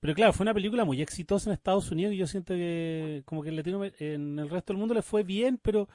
pero 0.00 0.14
claro, 0.14 0.32
fue 0.32 0.44
una 0.44 0.54
película 0.54 0.84
muy 0.84 1.02
exitosa 1.02 1.50
en 1.50 1.54
Estados 1.54 1.90
Unidos 1.90 2.14
y 2.14 2.18
yo 2.18 2.26
siento 2.26 2.54
que 2.54 3.22
como 3.26 3.42
que 3.42 3.50
en, 3.50 3.56
Latino- 3.56 3.84
en 3.98 4.38
el 4.38 4.50
resto 4.50 4.72
del 4.72 4.80
mundo 4.80 4.94
le 4.94 5.02
fue 5.02 5.22
bien, 5.24 5.58
pero 5.62 5.88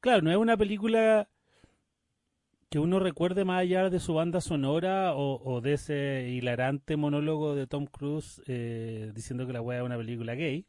claro, 0.00 0.22
no 0.22 0.30
es 0.32 0.36
una 0.38 0.56
película 0.56 1.28
que 2.70 2.78
uno 2.78 3.00
recuerde 3.00 3.44
más 3.44 3.60
allá 3.60 3.90
de 3.90 3.98
su 4.00 4.14
banda 4.14 4.40
sonora 4.40 5.14
o, 5.14 5.40
o 5.44 5.60
de 5.60 5.74
ese 5.74 6.28
hilarante 6.30 6.96
monólogo 6.96 7.54
de 7.56 7.66
Tom 7.66 7.86
Cruise 7.86 8.40
eh, 8.46 9.10
diciendo 9.14 9.46
que 9.46 9.52
la 9.52 9.60
weá 9.60 9.78
es 9.80 9.84
una 9.84 9.96
película 9.96 10.34
gay. 10.34 10.66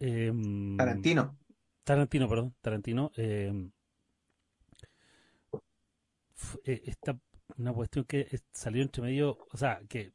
Em, 0.00 0.76
Tarantino. 0.76 1.36
Tarantino, 1.84 2.28
perdón, 2.28 2.54
Tarantino. 2.62 3.12
em, 3.16 3.72
eh, 6.64 6.82
esta 6.86 7.18
una 7.58 7.72
cuestión 7.72 8.04
que 8.04 8.26
salió 8.52 8.82
entre 8.82 9.02
medio, 9.02 9.38
o 9.52 9.56
sea, 9.56 9.80
que 9.88 10.12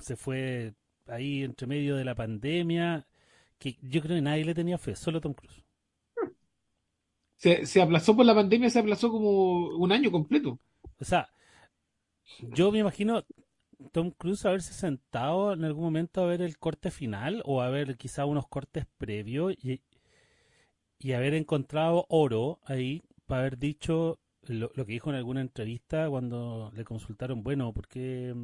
se 0.00 0.16
fue 0.16 0.74
ahí 1.06 1.42
entre 1.42 1.66
medio 1.66 1.96
de 1.96 2.04
la 2.04 2.14
pandemia, 2.14 3.06
que 3.58 3.78
yo 3.82 4.00
creo 4.02 4.16
que 4.16 4.22
nadie 4.22 4.44
le 4.44 4.54
tenía 4.54 4.78
fe, 4.78 4.96
solo 4.96 5.20
Tom 5.20 5.34
Cruise. 5.34 5.64
Se, 7.36 7.66
se 7.66 7.82
aplazó 7.82 8.16
por 8.16 8.24
la 8.24 8.34
pandemia, 8.34 8.70
se 8.70 8.78
aplazó 8.78 9.10
como 9.10 9.68
un 9.68 9.92
año 9.92 10.10
completo. 10.10 10.58
O 10.98 11.04
sea, 11.04 11.28
yo 12.40 12.72
me 12.72 12.78
imagino 12.78 13.24
Tom 13.92 14.10
Cruise 14.10 14.44
haberse 14.46 14.72
sentado 14.72 15.52
en 15.52 15.64
algún 15.64 15.84
momento 15.84 16.22
a 16.22 16.26
ver 16.26 16.42
el 16.42 16.58
corte 16.58 16.90
final 16.90 17.42
o 17.44 17.60
a 17.60 17.68
ver 17.68 17.96
quizá 17.96 18.24
unos 18.24 18.48
cortes 18.48 18.86
previos 18.96 19.54
y, 19.62 19.82
y 20.98 21.12
haber 21.12 21.34
encontrado 21.34 22.06
oro 22.08 22.60
ahí 22.64 23.02
para 23.26 23.42
haber 23.42 23.58
dicho 23.58 24.18
lo, 24.42 24.70
lo 24.74 24.86
que 24.86 24.92
dijo 24.92 25.10
en 25.10 25.16
alguna 25.16 25.40
entrevista 25.40 26.08
cuando 26.08 26.72
le 26.74 26.84
consultaron, 26.84 27.42
bueno, 27.42 27.72
¿por 27.72 27.86
qué 27.88 28.34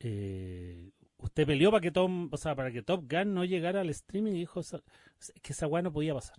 eh, 0.00 0.90
usted 1.18 1.46
peleó 1.46 1.70
para 1.70 1.80
que 1.82 1.90
Tom, 1.92 2.28
o 2.32 2.36
sea, 2.36 2.54
para 2.56 2.72
que 2.72 2.82
Top 2.82 3.04
Gun 3.10 3.34
no 3.34 3.44
llegara 3.44 3.80
al 3.82 3.90
streaming 3.90 4.32
y 4.34 4.40
dijo 4.40 4.60
"Esa- 4.60 4.82
es 5.20 5.32
que 5.42 5.52
esa 5.52 5.66
weá 5.66 5.82
no 5.82 5.92
podía 5.92 6.14
pasar. 6.14 6.38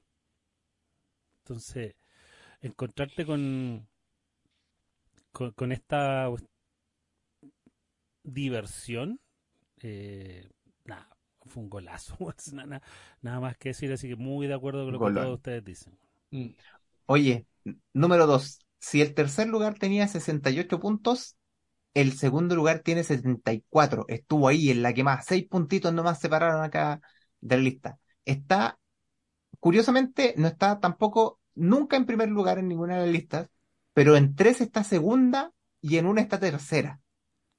Entonces, 1.44 1.96
encontrarte 2.62 3.26
con 3.26 3.88
con, 5.32 5.52
con 5.52 5.72
esta 5.72 6.30
diversión, 8.24 9.20
eh, 9.82 10.50
nada, 10.86 11.10
fue 11.46 11.64
un 11.64 11.70
golazo. 11.72 12.18
nada, 12.54 12.82
nada 13.22 13.40
más 13.40 13.58
que 13.58 13.72
decir, 13.72 13.92
así 13.94 14.10
que 14.10 14.16
muy 14.16 14.48
de 14.48 14.56
acuerdo 14.56 14.86
con 14.86 14.94
lo 14.94 15.02
que 15.02 15.10
todos 15.10 15.36
ustedes 15.36 15.64
dicen. 15.66 15.98
Oye, 17.06 17.46
número 17.94 18.28
dos. 18.28 18.60
Si 18.80 19.02
el 19.02 19.14
tercer 19.14 19.48
lugar 19.48 19.78
tenía 19.80 20.08
68 20.08 20.80
puntos, 20.80 21.37
el 21.98 22.14
segundo 22.14 22.56
lugar 22.56 22.82
tiene 22.82 23.04
74. 23.04 24.06
Estuvo 24.08 24.48
ahí 24.48 24.70
en 24.70 24.84
la 24.84 24.94
que 24.94 25.04
más. 25.04 25.26
Seis 25.26 25.48
puntitos 25.48 25.92
nomás 25.94 26.20
separaron 26.20 26.64
acá 26.64 27.02
de 27.42 27.58
la 27.58 27.64
lista. 27.64 28.00
Está, 28.24 28.80
curiosamente, 29.60 30.36
no 30.38 30.48
está 30.48 30.80
tampoco 30.80 31.42
nunca 31.56 31.98
en 31.98 32.06
primer 32.06 32.30
lugar 32.30 32.60
en 32.60 32.68
ninguna 32.68 32.96
de 32.98 33.02
las 33.08 33.10
listas, 33.10 33.50
pero 33.94 34.16
en 34.16 34.36
tres 34.36 34.62
está 34.62 34.84
segunda 34.84 35.54
y 35.82 35.98
en 35.98 36.06
una 36.06 36.22
está 36.22 36.40
tercera, 36.40 37.02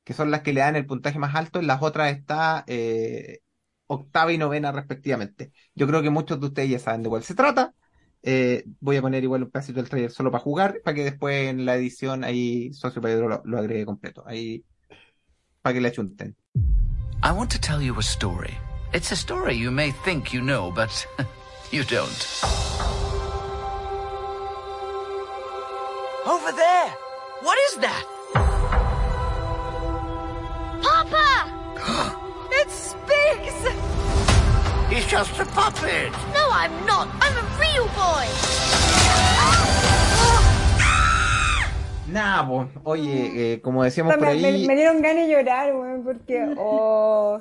que 0.04 0.14
son 0.14 0.30
las 0.30 0.42
que 0.42 0.52
le 0.52 0.60
dan 0.60 0.76
el 0.76 0.86
puntaje 0.86 1.18
más 1.18 1.34
alto. 1.34 1.58
En 1.58 1.66
las 1.66 1.82
otras 1.82 2.12
está 2.16 2.64
eh, 2.68 3.40
octava 3.88 4.32
y 4.32 4.38
novena 4.38 4.70
respectivamente. 4.72 5.52
Yo 5.74 5.88
creo 5.88 6.02
que 6.02 6.10
muchos 6.10 6.40
de 6.40 6.46
ustedes 6.46 6.70
ya 6.70 6.78
saben 6.78 7.02
de 7.02 7.08
cuál 7.08 7.24
se 7.24 7.34
trata. 7.34 7.74
Eh, 8.22 8.64
voy 8.80 8.96
a 8.96 9.02
poner 9.02 9.22
igual 9.22 9.44
un 9.44 9.50
pedacito 9.50 9.80
del 9.80 9.88
trailer 9.88 10.10
solo 10.10 10.30
para 10.30 10.42
jugar, 10.42 10.80
para 10.82 10.94
que 10.94 11.04
después 11.04 11.48
en 11.48 11.64
la 11.64 11.76
edición 11.76 12.24
ahí 12.24 12.72
Socio 12.72 13.00
Pedro 13.00 13.28
lo, 13.28 13.42
lo 13.44 13.58
agregue 13.58 13.86
completo. 13.86 14.24
Ahí, 14.26 14.64
para 15.62 15.74
que 15.74 15.80
le 15.80 15.88
achunten. 15.88 16.36
I 17.22 17.32
want 17.32 17.50
to 17.52 17.58
tell 17.60 17.82
you 17.82 17.94
a 17.98 18.02
story. 18.02 18.54
It's 18.92 19.12
a 19.12 19.16
story 19.16 19.54
you 19.54 19.70
may 19.70 19.92
think 20.04 20.32
you 20.32 20.40
know, 20.40 20.70
but 20.70 21.06
you 21.70 21.84
don't. 21.84 22.42
Over 26.26 26.52
there! 26.52 26.90
What 27.42 27.58
is 27.70 27.76
that? 27.80 28.04
Papa! 30.82 31.50
it 32.52 32.70
speaks! 32.70 33.77
Just 35.08 35.40
a 35.40 35.44
puppet! 35.46 36.12
No, 36.34 36.50
I'm 36.52 36.70
not. 36.86 37.08
I'm 37.22 37.32
a 37.36 37.58
real 37.58 37.86
boy. 37.96 38.26
Nah, 42.12 42.46
pues, 42.46 42.68
oye, 42.84 43.54
eh, 43.54 43.60
como 43.60 43.84
decíamos 43.84 44.12
me, 44.12 44.18
por 44.18 44.26
me- 44.26 44.46
ahí, 44.46 44.66
me 44.66 44.74
dieron 44.76 45.00
ganas 45.02 45.26
de 45.26 45.32
llorar, 45.32 45.74
weón, 45.74 46.04
porque. 46.04 46.54
Oh. 46.58 47.40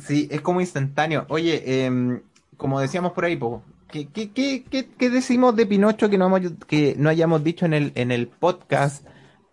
sí, 0.00 0.28
es 0.30 0.40
como 0.40 0.60
instantáneo. 0.60 1.26
Oye, 1.28 1.84
em, 1.84 2.22
como 2.56 2.80
decíamos 2.80 3.12
por 3.12 3.24
ahí, 3.24 3.36
po, 3.36 3.62
¿qué, 3.90 4.06
qué, 4.08 4.30
qué, 4.32 4.64
qué- 4.70 4.88
qué 4.98 5.10
decimos 5.10 5.54
de 5.56 5.66
Pinocho 5.66 6.08
que 6.10 6.18
no, 6.18 6.26
hemos- 6.26 6.52
que 6.66 6.94
no 6.98 7.08
hayamos 7.10 7.42
dicho 7.44 7.66
en 7.66 7.74
el, 7.74 7.92
en 7.94 8.10
el 8.10 8.28
podcast? 8.28 9.06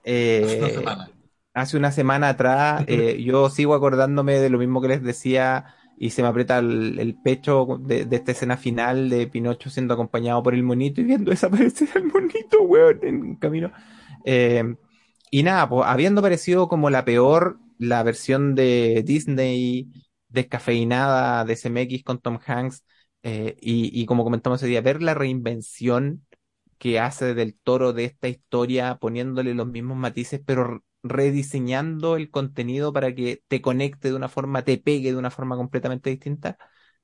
Eh, 0.06 0.44
Hace 0.46 0.58
una 0.60 0.70
semana. 0.70 1.10
hace 1.54 1.78
una 1.78 1.92
semana 1.92 2.30
atrás, 2.30 2.84
eh, 2.88 3.22
yo 3.24 3.50
sigo 3.50 3.76
acordándome 3.76 4.40
de 4.40 4.50
lo 4.50 4.58
mismo 4.60 4.82
que 4.82 4.88
les 4.90 5.04
decía 5.04 5.76
y 6.04 6.10
se 6.10 6.22
me 6.22 6.28
aprieta 6.28 6.60
el, 6.60 7.18
pecho 7.24 7.80
de, 7.80 8.04
de 8.04 8.18
esta 8.18 8.34
escena 8.34 8.58
final 8.58 9.10
de 9.10 9.26
Pinocho 9.28 9.70
siendo 9.70 9.94
acompañado 9.94 10.44
por 10.44 10.54
el 10.54 10.62
monito 10.62 11.00
y 11.00 11.06
viendo 11.06 11.32
desaparecer 11.32 11.88
al 11.96 12.04
monito, 12.04 12.62
weón, 12.64 13.00
en 13.04 13.36
camino. 13.38 13.72
Eh, 14.26 14.76
y 15.32 15.44
nada, 15.44 15.70
pues 15.70 15.88
habiendo 15.88 16.22
parecido 16.22 16.68
como 16.68 16.90
la 16.90 17.06
peor, 17.06 17.58
la 17.78 18.04
versión 18.04 18.54
de 18.54 19.02
Disney 19.06 19.94
descafeinada 20.28 21.46
de 21.46 21.56
CMX 21.56 22.04
con 22.04 22.20
Tom 22.20 22.38
Hanks, 22.46 22.84
eh, 23.24 23.56
y, 23.62 23.90
y 24.02 24.06
como 24.06 24.26
comentamos 24.26 24.60
ese 24.62 24.68
día, 24.68 24.82
ver 24.82 25.02
la 25.02 25.14
reinvención 25.14 26.26
que 26.80 27.00
hace 27.00 27.34
del 27.34 27.56
toro 27.56 27.94
de 27.94 28.04
esta 28.04 28.28
historia, 28.28 28.98
poniéndole 28.98 29.54
los 29.54 29.68
mismos 29.68 29.96
matices, 29.98 30.42
pero 30.46 30.84
rediseñando 31.04 32.16
el 32.16 32.32
contenido 32.32 32.94
para 32.94 33.14
que 33.14 33.44
te 33.48 33.62
conecte 33.62 34.10
de 34.10 34.16
una 34.16 34.30
forma, 34.30 34.64
te 34.64 34.78
pegue 34.78 35.12
de 35.12 35.18
una 35.18 35.30
forma 35.32 35.56
completamente 35.56 36.10
distinta. 36.10 36.58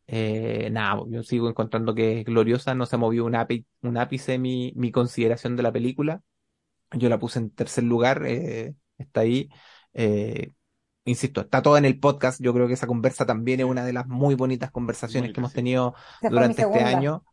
Eh, 0.08 0.70
nada, 0.72 1.04
yo 1.10 1.22
sigo 1.22 1.50
encontrando 1.50 1.94
que 1.94 2.22
es 2.22 2.26
gloriosa, 2.26 2.74
no 2.74 2.86
se 2.86 2.96
ha 2.96 3.00
movido 3.00 3.26
un 3.26 3.36
ápice, 3.36 3.68
un 3.82 3.98
ápice 3.98 4.40
mi, 4.40 4.74
mi 4.76 4.92
consideración 4.92 5.56
de 5.56 5.64
la 5.64 5.72
película. 5.72 6.24
Yo 6.92 7.10
la 7.10 7.20
puse 7.20 7.40
en 7.40 7.52
tercer 7.52 7.84
lugar, 7.84 8.24
eh, 8.26 8.74
está 8.98 9.22
ahí. 9.22 9.50
Eh, 9.94 10.54
insisto, 11.06 11.42
está 11.42 11.62
todo 11.62 11.78
en 11.78 11.86
el 11.86 12.00
podcast. 12.00 12.42
Yo 12.42 12.54
creo 12.54 12.68
que 12.68 12.74
esa 12.74 12.88
conversa 12.88 13.26
también 13.26 13.60
es 13.60 13.66
una 13.66 13.86
de 13.86 13.94
las 13.94 14.08
muy 14.08 14.36
bonitas 14.36 14.72
conversaciones 14.72 15.34
que 15.34 15.40
hemos 15.40 15.54
tenido 15.54 15.94
durante 16.22 16.64
este 16.64 16.84
año. 16.84 17.24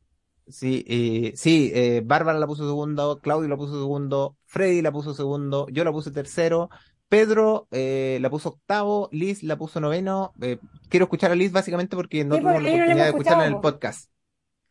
Sí, 0.48 0.84
eh, 0.86 1.32
sí, 1.34 1.72
eh, 1.74 2.02
Bárbara 2.04 2.38
la 2.38 2.46
puso 2.46 2.66
segundo, 2.66 3.18
Claudio 3.20 3.48
la 3.48 3.56
puso 3.56 3.80
segundo, 3.80 4.36
Freddy 4.56 4.80
la 4.80 4.90
puso 4.90 5.12
segundo, 5.12 5.66
yo 5.70 5.84
la 5.84 5.92
puse 5.92 6.10
tercero, 6.10 6.70
Pedro 7.10 7.68
eh, 7.72 8.16
la 8.22 8.30
puso 8.30 8.48
octavo, 8.48 9.10
Liz 9.12 9.42
la 9.42 9.58
puso 9.58 9.80
noveno. 9.80 10.32
Eh, 10.40 10.58
quiero 10.88 11.04
escuchar 11.04 11.30
a 11.30 11.34
Liz 11.34 11.52
básicamente 11.52 11.94
porque 11.94 12.24
no 12.24 12.36
Sí, 12.36 12.40
tuvimos 12.40 12.62
la 12.62 12.70
no 12.70 12.74
oportunidad 12.74 13.04
de 13.04 13.10
escucharla 13.10 13.46
en 13.46 13.52
el 13.52 13.60
podcast. 13.60 14.10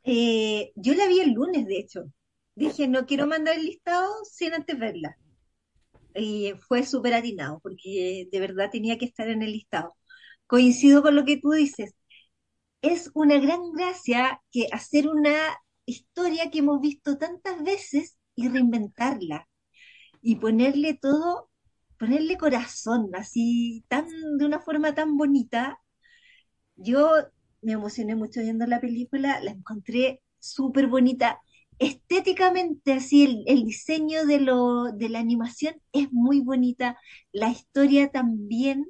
Eh, 0.03 0.71
yo 0.75 0.95
la 0.95 1.05
vi 1.07 1.19
el 1.19 1.33
lunes, 1.33 1.67
de 1.67 1.77
hecho. 1.77 2.05
Dije, 2.55 2.87
no 2.87 3.05
quiero 3.05 3.27
mandar 3.27 3.59
el 3.59 3.65
listado 3.65 4.11
sin 4.23 4.55
antes 4.55 4.79
verla. 4.79 5.19
Y 6.15 6.53
fue 6.67 6.83
súper 6.83 7.13
atinado, 7.13 7.59
porque 7.61 8.27
de 8.31 8.39
verdad 8.39 8.71
tenía 8.71 8.97
que 8.97 9.05
estar 9.05 9.29
en 9.29 9.43
el 9.43 9.51
listado. 9.51 9.95
Coincido 10.47 11.03
con 11.03 11.15
lo 11.15 11.25
que 11.25 11.37
tú 11.37 11.51
dices. 11.51 11.93
Es 12.81 13.11
una 13.13 13.37
gran 13.37 13.71
gracia 13.71 14.41
que 14.51 14.67
hacer 14.71 15.07
una 15.07 15.35
historia 15.85 16.49
que 16.49 16.59
hemos 16.59 16.81
visto 16.81 17.19
tantas 17.19 17.63
veces 17.63 18.17
y 18.35 18.49
reinventarla. 18.49 19.47
Y 20.25 20.37
ponerle 20.37 20.95
todo, 20.95 21.49
ponerle 21.99 22.37
corazón, 22.37 23.11
así, 23.15 23.85
tan, 23.87 24.07
de 24.37 24.45
una 24.45 24.59
forma 24.59 24.93
tan 24.95 25.17
bonita. 25.17 25.79
Yo 26.75 27.09
me 27.61 27.73
emocioné 27.73 28.15
mucho 28.15 28.41
viendo 28.41 28.65
la 28.67 28.81
película, 28.81 29.39
la 29.41 29.51
encontré 29.51 30.21
súper 30.39 30.87
bonita. 30.87 31.41
Estéticamente, 31.79 32.93
así, 32.93 33.23
el, 33.25 33.43
el 33.47 33.65
diseño 33.65 34.25
de, 34.25 34.39
lo, 34.41 34.91
de 34.93 35.09
la 35.09 35.19
animación 35.19 35.75
es 35.93 36.11
muy 36.11 36.41
bonita. 36.41 36.97
La 37.31 37.49
historia 37.51 38.11
también. 38.11 38.85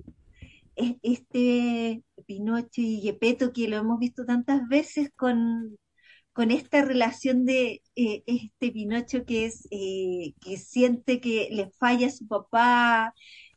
Es- 0.76 0.96
Este 1.04 2.04
Pinocho 2.28 2.82
y 2.82 3.02
Gepetto, 3.02 3.54
que 3.54 3.68
lo 3.68 3.78
hemos 3.78 4.00
visto 4.00 4.26
tantas 4.26 4.68
veces 4.70 5.12
con, 5.16 5.78
con 6.36 6.52
esta 6.52 6.84
relación 6.84 7.46
de 7.46 7.82
eh, 7.96 8.24
este 8.28 8.72
Pinocho 8.72 9.26
que 9.26 9.46
es 9.46 9.68
eh, 9.72 10.34
que 10.42 10.58
siente 10.58 11.22
que 11.22 11.50
le 11.52 11.72
falla 11.80 12.08
a 12.08 12.12
su 12.12 12.28
papá 12.28 13.14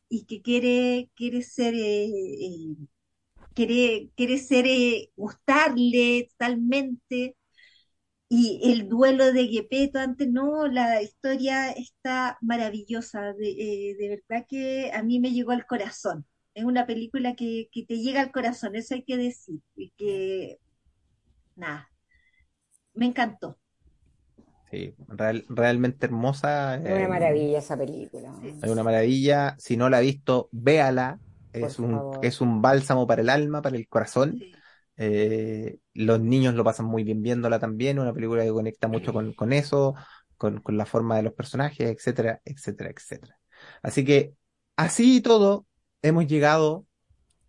y 0.09 0.27
que 0.27 0.43
quiere 0.43 1.11
quiere 1.17 1.43
ser 1.43 1.75
eh, 1.75 2.07
eh, 2.07 2.77
quiere 3.55 4.11
quiere 4.17 4.39
ser 4.39 4.67
gustarle 5.17 6.29
totalmente. 6.33 7.37
Y 8.31 8.61
el 8.73 8.89
duelo 8.89 9.33
de 9.33 9.49
Gepetto 9.49 9.99
antes 10.01 10.29
no 10.29 10.67
la 10.69 11.03
historia 11.03 11.71
está 11.73 12.39
maravillosa 12.43 13.33
de, 13.35 13.97
de 13.99 14.09
verdad 14.11 14.47
que 14.49 14.93
a 14.93 15.03
mí 15.03 15.21
me 15.21 15.33
llegó 15.33 15.53
al 15.53 15.67
corazón. 15.67 16.27
Es 16.55 16.65
una 16.65 16.87
película 16.87 17.35
que, 17.37 17.69
que 17.73 17.85
te 17.87 17.99
llega 18.01 18.21
al 18.23 18.33
corazón 18.33 18.77
eso 18.77 18.95
hay 18.95 19.05
que 19.05 19.17
decir 19.17 19.61
y 19.77 19.93
que 19.97 20.59
nada 21.57 21.89
me 22.99 23.07
encantó 23.07 23.59
Sí, 24.71 24.95
real- 25.09 25.47
realmente 25.49 26.07
hermosa. 26.07 26.75
Es 26.83 26.91
una 26.91 27.01
eh, 27.01 27.09
maravilla 27.09 27.59
esa 27.59 27.77
película. 27.77 28.33
Es 28.43 28.71
una 28.71 28.83
maravilla. 28.83 29.55
Si 29.59 29.77
no 29.77 29.89
la 29.89 29.99
ha 29.99 30.01
visto, 30.01 30.49
véala. 30.53 31.21
Es 31.53 31.79
Por 31.79 31.79
un, 31.79 31.91
favor. 31.93 32.19
es 32.21 32.41
un 32.41 32.61
bálsamo 32.63 33.07
para 33.07 33.23
el 33.23 33.31
alma, 33.31 33.63
para 33.63 33.77
el 33.77 33.89
corazón. 33.89 34.39
Eh, 34.97 35.79
los 35.95 36.21
niños 36.21 36.55
lo 36.55 36.65
pasan 36.65 36.87
muy 36.87 37.03
bien 37.05 37.23
viéndola 37.23 37.59
también. 37.59 37.99
Una 37.99 38.13
película 38.13 38.45
que 38.45 38.51
conecta 38.51 38.89
mucho 38.89 39.13
con, 39.13 39.33
con 39.33 39.53
eso, 39.55 39.95
con, 40.37 40.61
con 40.61 40.77
la 40.77 40.85
forma 40.87 41.17
de 41.17 41.23
los 41.23 41.33
personajes, 41.33 41.89
etcétera, 41.91 42.43
etcétera, 42.45 42.91
etcétera. 42.91 43.39
Así 43.83 44.05
que, 44.05 44.35
así 44.77 45.17
y 45.17 45.21
todo, 45.23 45.67
hemos 46.03 46.27
llegado 46.27 46.87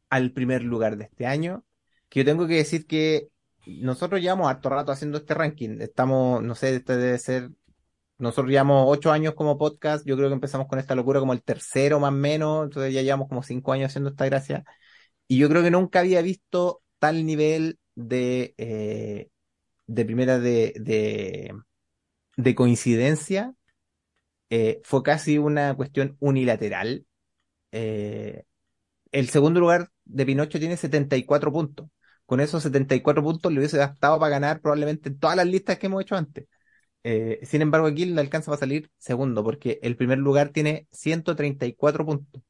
al 0.10 0.32
primer 0.32 0.64
lugar 0.64 0.98
de 0.98 1.06
este 1.06 1.26
año. 1.26 1.66
Que 2.10 2.22
yo 2.22 2.26
tengo 2.26 2.48
que 2.48 2.56
decir 2.56 2.88
que 2.88 3.30
nosotros 3.66 4.22
llevamos 4.22 4.50
harto 4.50 4.70
rato 4.70 4.92
haciendo 4.92 5.18
este 5.20 5.34
ranking. 5.34 5.80
Estamos, 5.82 6.42
no 6.44 6.56
sé, 6.56 6.76
este 6.76 6.98
debe 6.98 7.18
ser 7.20 7.52
nosotros 8.20 8.52
llevamos 8.52 8.86
ocho 8.88 9.12
años 9.12 9.34
como 9.34 9.58
podcast, 9.58 10.06
yo 10.06 10.18
creo 10.18 10.28
que 10.30 10.34
empezamos 10.34 10.68
con 10.68 10.78
esta 10.78 10.94
locura 10.94 11.22
como 11.22 11.34
el 11.34 11.42
tercero 11.42 12.00
más 12.00 12.10
o 12.10 12.16
menos, 12.16 12.66
entonces 12.66 12.94
ya 12.94 13.02
llevamos 13.02 13.30
como 13.30 13.44
cinco 13.44 13.72
años 13.72 13.88
haciendo 13.88 14.10
esta 14.12 14.26
gracia, 14.26 14.66
y 15.28 15.38
yo 15.40 15.50
creo 15.50 15.64
que 15.64 15.72
nunca 15.72 16.00
había 16.02 16.22
visto 16.22 16.82
tal 17.00 17.26
nivel 17.26 17.80
de, 17.96 18.54
eh, 18.58 19.30
de 19.88 20.06
primera 20.06 20.40
de, 20.40 20.74
de, 20.80 21.54
de 22.38 22.56
coincidencia, 22.56 23.54
eh, 24.50 24.82
fue 24.84 25.04
casi 25.04 25.38
una 25.38 25.76
cuestión 25.76 26.18
unilateral. 26.20 27.06
Eh, 27.72 28.44
el 29.12 29.30
segundo 29.30 29.60
lugar 29.60 29.92
de 30.06 30.26
Pinocho 30.26 30.60
tiene 30.60 30.78
74 30.78 31.52
puntos. 31.52 31.90
Con 32.30 32.42
esos 32.42 32.62
74 32.62 33.24
puntos 33.24 33.52
le 33.52 33.58
hubiese 33.58 33.80
bastado 33.80 34.20
para 34.20 34.30
ganar 34.30 34.62
probablemente 34.62 35.10
en 35.10 35.18
todas 35.18 35.36
las 35.36 35.48
listas 35.48 35.80
que 35.80 35.88
hemos 35.88 36.04
hecho 36.04 36.16
antes. 36.16 36.46
Eh, 37.04 37.40
sin 37.42 37.64
embargo, 37.64 37.88
aquí 37.88 38.06
le 38.06 38.22
alcanza 38.22 38.52
para 38.52 38.60
salir 38.60 38.92
segundo, 39.00 39.44
porque 39.44 39.80
el 39.82 39.96
primer 39.96 40.20
lugar 40.20 40.50
tiene 40.50 40.88
134 40.92 42.06
puntos. 42.06 42.44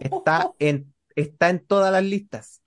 Está 0.00 0.50
en, 0.58 0.94
está 1.14 1.50
en 1.50 1.58
todas 1.58 1.92
las 1.92 2.02
listas. 2.02 2.62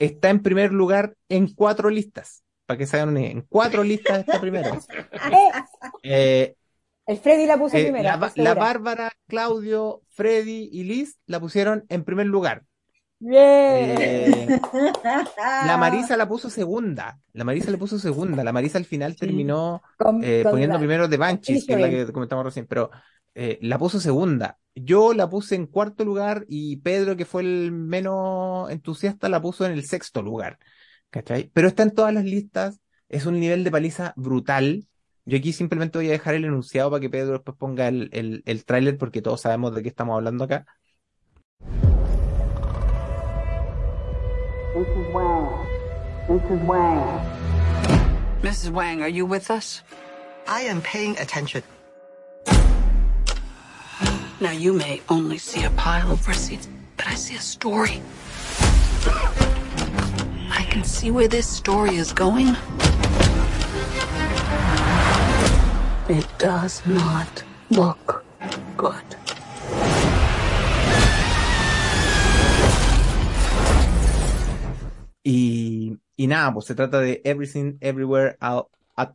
Está 0.00 0.30
en 0.30 0.42
primer 0.42 0.72
lugar 0.72 1.14
en 1.28 1.54
cuatro 1.54 1.88
listas. 1.88 2.42
Para 2.66 2.78
que 2.78 2.86
se 2.88 2.96
hagan 2.96 3.10
una. 3.10 3.20
En 3.20 3.42
cuatro 3.42 3.84
listas 3.84 4.18
está 4.18 4.40
primero. 4.40 4.76
Eh, 6.02 6.56
El 7.06 7.18
Freddy 7.18 7.46
la 7.46 7.58
puso 7.58 7.76
eh, 7.76 7.84
primero. 7.84 8.10
la. 8.34 8.54
Bárbara, 8.54 9.12
Claudio, 9.28 10.02
Freddy 10.08 10.68
y 10.72 10.82
Liz 10.82 11.16
la 11.26 11.38
pusieron 11.38 11.84
en 11.90 12.02
primer 12.02 12.26
lugar. 12.26 12.64
Bien. 13.18 13.96
Eh, 14.00 14.60
la 15.64 15.76
Marisa 15.78 16.16
la 16.16 16.28
puso 16.28 16.50
segunda. 16.50 17.18
La 17.32 17.44
Marisa 17.44 17.70
le 17.70 17.78
puso 17.78 17.98
segunda. 17.98 18.44
La 18.44 18.52
Marisa 18.52 18.78
al 18.78 18.84
final 18.84 19.16
terminó 19.16 19.82
Con- 19.96 20.22
eh, 20.22 20.42
con 20.42 20.52
poniendo 20.52 20.74
la- 20.74 20.78
primero 20.80 21.08
de 21.08 21.16
Banshees, 21.16 21.64
que 21.66 21.74
es 21.74 21.80
la 21.80 21.88
que 21.88 22.12
comentamos 22.12 22.44
recién, 22.44 22.66
pero 22.66 22.90
eh, 23.34 23.58
la 23.62 23.78
puso 23.78 24.00
segunda. 24.00 24.58
Yo 24.74 25.14
la 25.14 25.28
puse 25.30 25.54
en 25.54 25.66
cuarto 25.66 26.04
lugar 26.04 26.44
y 26.48 26.76
Pedro, 26.78 27.16
que 27.16 27.24
fue 27.24 27.42
el 27.42 27.72
menos 27.72 28.70
entusiasta, 28.70 29.28
la 29.28 29.40
puso 29.40 29.64
en 29.66 29.72
el 29.72 29.84
sexto 29.86 30.22
lugar. 30.22 30.58
¿Cachai? 31.10 31.50
Pero 31.54 31.68
está 31.68 31.82
en 31.82 31.92
todas 31.94 32.12
las 32.12 32.24
listas. 32.24 32.80
Es 33.08 33.24
un 33.24 33.40
nivel 33.40 33.64
de 33.64 33.70
paliza 33.70 34.12
brutal. 34.16 34.86
Yo 35.24 35.38
aquí 35.38 35.52
simplemente 35.52 35.96
voy 35.98 36.08
a 36.08 36.12
dejar 36.12 36.34
el 36.34 36.44
enunciado 36.44 36.90
para 36.90 37.00
que 37.00 37.08
Pedro 37.10 37.32
después 37.32 37.56
ponga 37.56 37.88
el, 37.88 38.10
el, 38.12 38.42
el 38.44 38.64
tráiler 38.64 38.98
porque 38.98 39.22
todos 39.22 39.40
sabemos 39.40 39.74
de 39.74 39.82
qué 39.82 39.88
estamos 39.88 40.14
hablando 40.16 40.44
acá. 40.44 40.66
Mrs. 44.76 45.10
Wang. 45.10 45.66
Mrs. 46.28 46.66
Wang. 46.66 47.30
Mrs. 48.42 48.70
Wang, 48.70 49.00
are 49.00 49.08
you 49.08 49.24
with 49.24 49.50
us? 49.50 49.80
I 50.46 50.60
am 50.64 50.82
paying 50.82 51.16
attention. 51.16 51.62
Now, 54.38 54.50
you 54.52 54.74
may 54.74 55.00
only 55.08 55.38
see 55.38 55.64
a 55.64 55.70
pile 55.70 56.12
of 56.12 56.28
receipts, 56.28 56.68
but 56.98 57.06
I 57.06 57.14
see 57.14 57.36
a 57.36 57.40
story. 57.40 58.02
I 60.50 60.66
can 60.68 60.84
see 60.84 61.10
where 61.10 61.26
this 61.26 61.48
story 61.48 61.96
is 61.96 62.12
going. 62.12 62.54
It 66.10 66.28
does 66.36 66.84
not 66.84 67.42
look 67.70 68.26
good. 68.76 69.16
Y, 75.28 75.98
y 76.14 76.28
nada, 76.28 76.54
pues 76.54 76.66
se 76.66 76.76
trata 76.76 77.00
de 77.00 77.20
Everything 77.24 77.78
Everywhere 77.80 78.36
All 78.40 78.68
at 78.94 79.12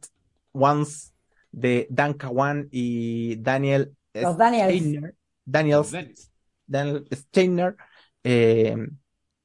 Once 0.52 1.14
de 1.54 1.88
Dan 1.90 2.16
Kawan 2.16 2.68
y 2.70 3.38
Daniel 3.38 3.96
Los 4.14 4.38
Daniels. 4.38 4.74
Steiner. 4.74 5.16
Daniels, 5.46 6.32
Daniel 6.68 7.08
Steiner, 7.14 7.78
eh, 8.26 8.76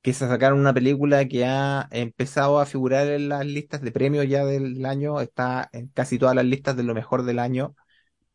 que 0.03 0.13
se 0.13 0.27
sacaron 0.27 0.59
una 0.59 0.75
película 0.75 1.29
que 1.29 1.45
ha 1.45 1.87
empezado 1.93 2.59
a 2.59 2.67
figurar 2.67 3.07
en 3.07 3.29
las 3.29 3.47
listas 3.47 3.81
de 3.81 3.93
premios 3.93 4.27
ya 4.27 4.45
del 4.45 4.85
año, 4.85 5.21
está 5.21 5.69
en 5.73 5.87
casi 5.95 6.19
todas 6.19 6.35
las 6.35 6.47
listas 6.47 6.77
de 6.77 6.83
lo 6.83 6.95
mejor 6.95 7.23
del 7.23 7.39
año. 7.39 7.77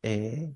Eh, 0.04 0.54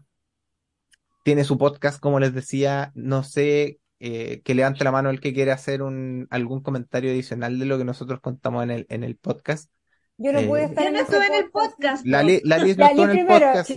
tiene 1.26 1.44
su 1.44 1.58
podcast, 1.58 2.00
como 2.00 2.22
les 2.22 2.34
decía, 2.34 2.94
no 2.95 3.24
sé, 3.24 3.82
eh, 3.99 4.41
que 4.43 4.56
levante 4.56 4.83
la 4.83 4.91
mano 4.91 5.09
el 5.09 5.19
que 5.22 5.33
quiere 5.33 5.51
hacer 5.51 5.82
un, 5.82 6.27
algún 6.30 6.61
comentario 6.61 7.11
adicional 7.11 7.59
de 7.59 7.65
lo 7.65 7.77
que 7.77 7.85
nosotros 7.85 8.19
contamos 8.22 8.64
en 8.64 8.72
el, 8.72 8.85
en 8.90 9.03
el 9.03 9.17
podcast. 9.17 9.72
Yo 10.17 10.32
no 10.33 10.41
pude 10.45 10.64
Eh, 10.64 10.65
estar 10.65 10.83
Yo 10.83 10.88
en 10.88 10.93
no 10.93 10.99
ese 10.99 11.17
estuve 11.17 11.27
en 11.27 11.33
el 11.35 11.51
podcast. 11.51 11.51
podcast. 11.51 12.06
La, 12.06 12.22
po. 12.22 12.27
Li- 12.27 12.41
la 12.43 12.57
Liz 12.59 12.77
no 12.77 12.85
La 12.85 12.90
estuvo 12.91 13.06
en 13.06 13.11
el 13.11 13.17
primero, 13.17 13.45
podcast. 13.45 13.67
sí. 13.69 13.75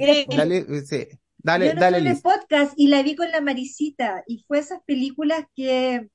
Dale, 1.38 1.66
Yo 1.68 1.74
no 1.74 1.80
dale, 1.80 1.98
estuve 1.98 1.98
en 1.98 2.06
el 2.06 2.20
podcast 2.22 2.72
y 2.76 2.88
la 2.88 3.02
vi 3.02 3.14
con 3.16 3.30
la 3.30 3.40
Marisita 3.40 4.22
y 4.26 4.44
fue 4.46 4.58
esas 4.58 4.80
películas 4.86 5.44
que 5.54 6.08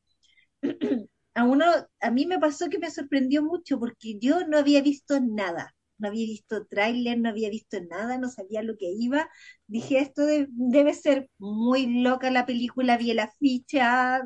a 1.35 1.43
uno, 1.45 1.65
a 2.01 2.11
mí 2.11 2.25
me 2.25 2.40
pasó 2.40 2.69
que 2.69 2.80
me 2.80 2.91
sorprendió 2.91 3.43
mucho 3.43 3.80
porque 3.80 4.19
yo 4.19 4.48
no 4.48 4.57
había 4.57 4.82
visto 4.82 5.19
nada, 5.22 5.75
no 6.03 6.09
había 6.09 6.27
visto 6.27 6.67
tráiler, 6.67 7.19
no 7.19 7.30
había 7.32 7.49
visto 7.51 7.80
nada, 7.90 8.19
no 8.19 8.30
sabía 8.30 8.64
lo 8.64 8.77
que 8.77 8.91
iba. 8.91 9.30
Dije, 9.67 9.99
esto 9.99 10.25
de- 10.27 10.48
debe 10.51 10.93
ser 10.95 11.30
muy 11.40 11.88
loca 12.03 12.32
la 12.32 12.45
película, 12.48 12.98
vi 12.98 13.14
la 13.15 13.32
ficha 13.40 14.22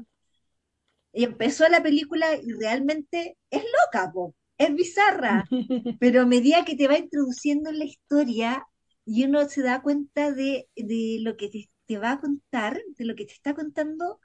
y 1.14 1.24
empezó 1.24 1.68
la 1.70 1.82
película 1.84 2.28
y 2.42 2.52
realmente 2.54 3.38
es 3.50 3.64
loca, 3.64 4.12
po, 4.12 4.36
es 4.58 4.74
bizarra, 4.76 5.50
pero 5.98 6.22
a 6.22 6.26
medida 6.26 6.66
que 6.66 6.76
te 6.76 6.88
va 6.88 6.98
introduciendo 6.98 7.70
en 7.70 7.80
la 7.80 7.86
historia 7.86 8.66
y 9.06 9.24
uno 9.26 9.48
se 9.50 9.62
da 9.64 9.82
cuenta 9.82 10.32
de, 10.32 10.70
de 10.76 11.18
lo 11.22 11.38
que 11.38 11.50
te, 11.50 11.70
te 11.86 11.98
va 11.98 12.12
a 12.14 12.20
contar, 12.20 12.80
de 12.98 13.06
lo 13.06 13.16
que 13.16 13.26
te 13.26 13.34
está 13.34 13.54
contando, 13.56 14.20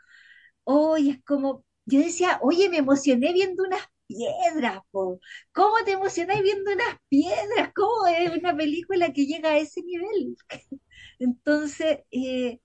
hoy 0.64 1.10
es 1.10 1.24
como, 1.24 1.64
yo 1.86 2.00
decía, 2.00 2.38
oye, 2.42 2.68
me 2.70 2.78
emocioné 2.78 3.32
viendo 3.34 3.64
unas 3.64 3.82
piedras, 4.06 4.80
po. 4.90 5.20
¿Cómo 5.52 5.76
te 5.84 5.92
emocionás 5.92 6.42
viendo 6.42 6.72
unas 6.72 6.96
piedras? 7.08 7.72
¿Cómo 7.74 8.06
es 8.06 8.30
una 8.36 8.56
película 8.56 9.12
que 9.12 9.26
llega 9.26 9.50
a 9.50 9.58
ese 9.58 9.82
nivel? 9.82 10.36
Entonces, 11.18 12.00
eh, 12.10 12.60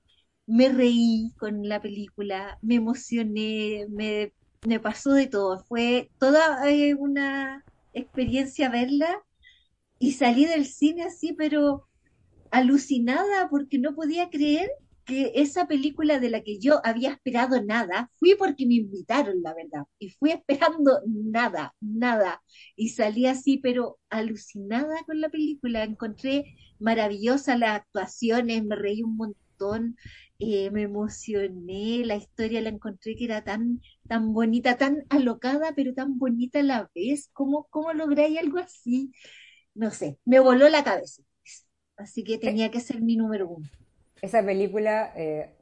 me 0.48 0.70
reí 0.70 1.34
con 1.40 1.68
la 1.68 1.82
película, 1.82 2.58
me 2.62 2.76
emocioné, 2.76 3.88
me, 3.90 4.34
me 4.68 4.80
pasó 4.80 5.14
de 5.14 5.28
todo. 5.28 5.64
Fue 5.66 6.12
toda 6.20 6.70
eh, 6.72 6.96
una 6.96 7.64
experiencia 7.94 8.70
verla 8.70 9.24
y 10.00 10.14
salí 10.14 10.46
del 10.46 10.66
cine 10.66 11.04
así, 11.04 11.34
pero 11.34 11.88
alucinada 12.52 13.50
porque 13.50 13.80
no 13.80 13.96
podía 13.96 14.30
creer 14.30 14.70
que 15.08 15.32
esa 15.36 15.68
película 15.68 16.20
de 16.20 16.30
la 16.30 16.42
que 16.44 16.60
yo 16.60 16.82
había 16.84 17.12
esperado 17.12 17.62
nada, 17.64 18.12
fui 18.20 18.36
porque 18.36 18.68
me 18.68 18.76
invitaron, 18.76 19.42
la 19.42 19.54
verdad, 19.54 19.86
y 20.00 20.10
fui 20.12 20.32
esperando 20.32 21.02
nada, 21.08 21.76
nada, 21.82 22.44
y 22.76 22.90
salí 22.90 23.26
así, 23.26 23.58
pero 23.58 24.00
alucinada 24.10 25.04
con 25.06 25.22
la 25.22 25.30
película, 25.30 25.84
encontré 25.84 26.56
maravillosas 26.80 27.58
las 27.60 27.78
actuaciones, 27.78 28.64
me 28.66 28.76
reí 28.76 29.02
un 29.04 29.18
montón, 29.18 29.98
eh, 30.40 30.70
me 30.72 30.84
emocioné, 30.84 32.06
la 32.06 32.16
historia 32.18 32.62
la 32.62 32.70
encontré 32.70 33.16
que 33.16 33.26
era 33.26 33.44
tan, 33.44 33.82
tan 34.08 34.34
bonita, 34.34 34.78
tan 34.78 35.06
alocada, 35.10 35.74
pero 35.76 35.94
tan 35.94 36.20
bonita 36.20 36.60
a 36.60 36.64
la 36.64 36.92
vez, 36.94 37.30
¿cómo, 37.34 37.68
cómo 37.72 37.94
lográis 37.94 38.38
algo 38.40 38.60
así? 38.60 39.12
no 39.78 39.92
sé, 39.92 40.20
me 40.26 40.40
voló 40.40 40.68
la 40.70 40.84
cabeza. 40.84 41.24
Así 41.98 42.24
que 42.24 42.38
tenía 42.38 42.72
que 42.72 42.80
ser 42.82 43.02
mi 43.02 43.16
número 43.16 43.48
uno. 43.50 43.68
Esa 44.22 44.44
película 44.44 45.14
eh, 45.16 45.56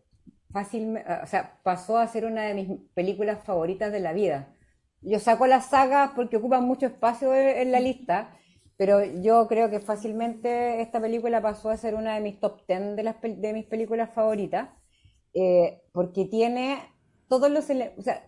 fácil, 0.52 0.98
o 1.24 1.28
sea, 1.28 1.60
pasó 1.64 1.98
a 1.98 2.08
ser 2.08 2.26
una 2.26 2.44
de 2.44 2.54
mis 2.54 2.68
películas 2.94 3.44
favoritas 3.44 3.92
de 3.92 4.00
la 4.00 4.14
vida. 4.14 4.56
Yo 5.02 5.20
saco 5.20 5.48
las 5.48 5.70
sagas 5.70 6.12
porque 6.16 6.38
ocupan 6.38 6.64
mucho 6.66 6.88
espacio 6.88 7.36
en 7.36 7.72
la 7.72 7.80
lista, 7.80 8.38
pero 8.78 9.04
yo 9.04 9.48
creo 9.48 9.70
que 9.70 9.80
fácilmente 9.80 10.82
esta 10.82 11.00
película 11.00 11.42
pasó 11.42 11.70
a 11.70 11.78
ser 11.78 11.96
una 11.96 12.16
de 12.16 12.22
mis 12.22 12.40
top 12.40 12.66
10 12.68 12.96
de, 12.96 13.04
las, 13.04 13.22
de 13.22 13.54
mis 13.54 13.66
películas 13.66 14.14
favoritas, 14.14 14.70
eh, 15.34 15.82
porque 15.92 16.26
tiene 16.26 16.80
todos 17.28 17.52
los... 17.52 17.66
O 17.98 18.02
sea, 18.02 18.26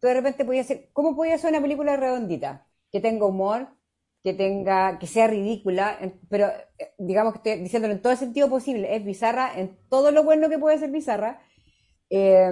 tú 0.00 0.06
de 0.06 0.14
repente 0.14 0.44
podías 0.44 0.66
ser... 0.66 0.88
¿Cómo 0.92 1.14
podía 1.14 1.38
ser 1.38 1.50
una 1.50 1.62
película 1.62 1.96
redondita? 1.96 2.66
Que 2.90 3.00
tenga 3.00 3.26
humor, 3.26 3.75
que 4.26 4.34
tenga, 4.34 4.98
que 4.98 5.06
sea 5.06 5.28
ridícula, 5.28 6.00
pero 6.28 6.48
eh, 6.78 6.90
digamos 6.98 7.34
que 7.34 7.38
estoy 7.38 7.62
diciéndolo 7.62 7.94
en 7.94 8.02
todo 8.02 8.12
el 8.12 8.18
sentido 8.18 8.50
posible, 8.50 8.96
es 8.96 9.04
bizarra 9.04 9.56
en 9.56 9.78
todo 9.88 10.10
lo 10.10 10.24
bueno 10.24 10.48
que 10.48 10.58
puede 10.58 10.78
ser 10.78 10.90
bizarra, 10.90 11.40
eh, 12.10 12.50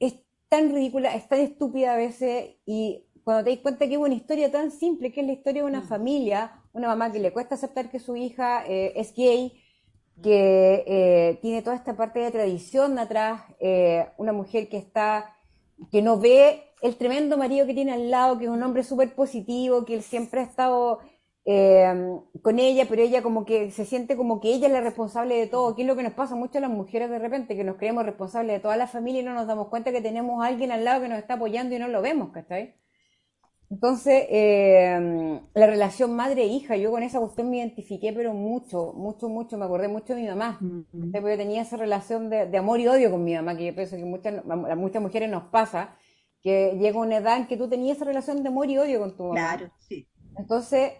es 0.00 0.14
tan 0.48 0.74
ridícula, 0.74 1.14
es 1.14 1.28
tan 1.28 1.38
estúpida 1.38 1.94
a 1.94 1.96
veces 1.96 2.56
y 2.66 3.06
cuando 3.22 3.44
te 3.44 3.50
das 3.50 3.60
cuenta 3.60 3.86
que 3.86 3.92
es 3.92 4.00
una 4.00 4.14
historia 4.14 4.50
tan 4.50 4.72
simple, 4.72 5.12
que 5.12 5.20
es 5.20 5.28
la 5.28 5.34
historia 5.34 5.62
de 5.62 5.68
una 5.68 5.82
familia, 5.82 6.60
una 6.72 6.88
mamá 6.88 7.12
que 7.12 7.20
le 7.20 7.32
cuesta 7.32 7.54
aceptar 7.54 7.88
que 7.88 8.00
su 8.00 8.16
hija 8.16 8.66
eh, 8.66 8.92
es 8.96 9.14
gay, 9.14 9.62
que 10.20 10.82
eh, 10.88 11.38
tiene 11.40 11.62
toda 11.62 11.76
esta 11.76 11.96
parte 11.96 12.18
de 12.18 12.32
tradición 12.32 12.98
atrás, 12.98 13.42
una 14.16 14.32
mujer 14.32 14.68
que 14.68 14.78
está, 14.78 15.36
que 15.92 16.02
no 16.02 16.18
ve 16.18 16.64
el 16.82 16.96
tremendo 16.96 17.36
marido 17.36 17.66
que 17.66 17.74
tiene 17.74 17.92
al 17.92 18.10
lado, 18.10 18.38
que 18.38 18.44
es 18.44 18.50
un 18.50 18.62
hombre 18.62 18.82
súper 18.82 19.14
positivo, 19.14 19.84
que 19.84 19.94
él 19.94 20.02
siempre 20.02 20.40
ha 20.40 20.44
estado 20.44 21.00
eh, 21.44 22.18
con 22.42 22.58
ella, 22.58 22.86
pero 22.88 23.02
ella 23.02 23.22
como 23.22 23.44
que 23.44 23.70
se 23.70 23.84
siente 23.84 24.16
como 24.16 24.40
que 24.40 24.52
ella 24.52 24.66
es 24.66 24.72
la 24.72 24.80
responsable 24.80 25.36
de 25.36 25.46
todo, 25.46 25.74
que 25.74 25.82
es 25.82 25.88
lo 25.88 25.96
que 25.96 26.02
nos 26.02 26.12
pasa 26.12 26.34
mucho 26.34 26.58
a 26.58 26.60
las 26.60 26.70
mujeres 26.70 27.10
de 27.10 27.18
repente, 27.18 27.56
que 27.56 27.64
nos 27.64 27.76
creemos 27.76 28.04
responsables 28.04 28.56
de 28.56 28.60
toda 28.60 28.76
la 28.76 28.86
familia 28.86 29.22
y 29.22 29.24
no 29.24 29.34
nos 29.34 29.46
damos 29.46 29.68
cuenta 29.68 29.92
que 29.92 30.02
tenemos 30.02 30.42
a 30.42 30.48
alguien 30.48 30.70
al 30.70 30.84
lado 30.84 31.02
que 31.02 31.08
nos 31.08 31.18
está 31.18 31.34
apoyando 31.34 31.74
y 31.74 31.78
no 31.78 31.88
lo 31.88 32.02
vemos, 32.02 32.30
¿cachai? 32.30 32.74
Entonces, 33.70 34.26
eh, 34.30 35.40
la 35.54 35.66
relación 35.66 36.16
madre-hija, 36.16 36.76
yo 36.76 36.90
con 36.90 37.04
esa 37.04 37.20
cuestión 37.20 37.50
me 37.50 37.58
identifiqué, 37.58 38.12
pero 38.12 38.34
mucho, 38.34 38.92
mucho, 38.94 39.28
mucho, 39.28 39.56
me 39.56 39.64
acordé 39.64 39.86
mucho 39.86 40.14
de 40.14 40.22
mi 40.22 40.28
mamá. 40.28 40.64
¿cachai? 40.92 41.20
Porque 41.20 41.36
yo 41.36 41.36
tenía 41.36 41.62
esa 41.62 41.76
relación 41.76 42.30
de, 42.30 42.46
de 42.46 42.58
amor 42.58 42.80
y 42.80 42.88
odio 42.88 43.12
con 43.12 43.22
mi 43.22 43.34
mamá, 43.34 43.56
que 43.56 43.66
yo 43.66 43.74
pienso 43.74 43.96
que 43.96 44.04
muchas, 44.04 44.44
a 44.44 44.74
muchas 44.74 45.00
mujeres 45.00 45.30
nos 45.30 45.44
pasa, 45.44 45.96
que 46.42 46.76
llega 46.78 46.98
una 46.98 47.18
edad 47.18 47.36
en 47.36 47.46
que 47.46 47.56
tú 47.56 47.68
tenías 47.68 47.96
esa 47.96 48.06
relación 48.06 48.42
de 48.42 48.48
amor 48.48 48.68
y 48.70 48.78
odio 48.78 49.00
con 49.00 49.16
tu 49.16 49.24
mamá. 49.24 49.34
Claro, 49.34 49.70
sí. 49.78 50.06
Entonces, 50.36 50.92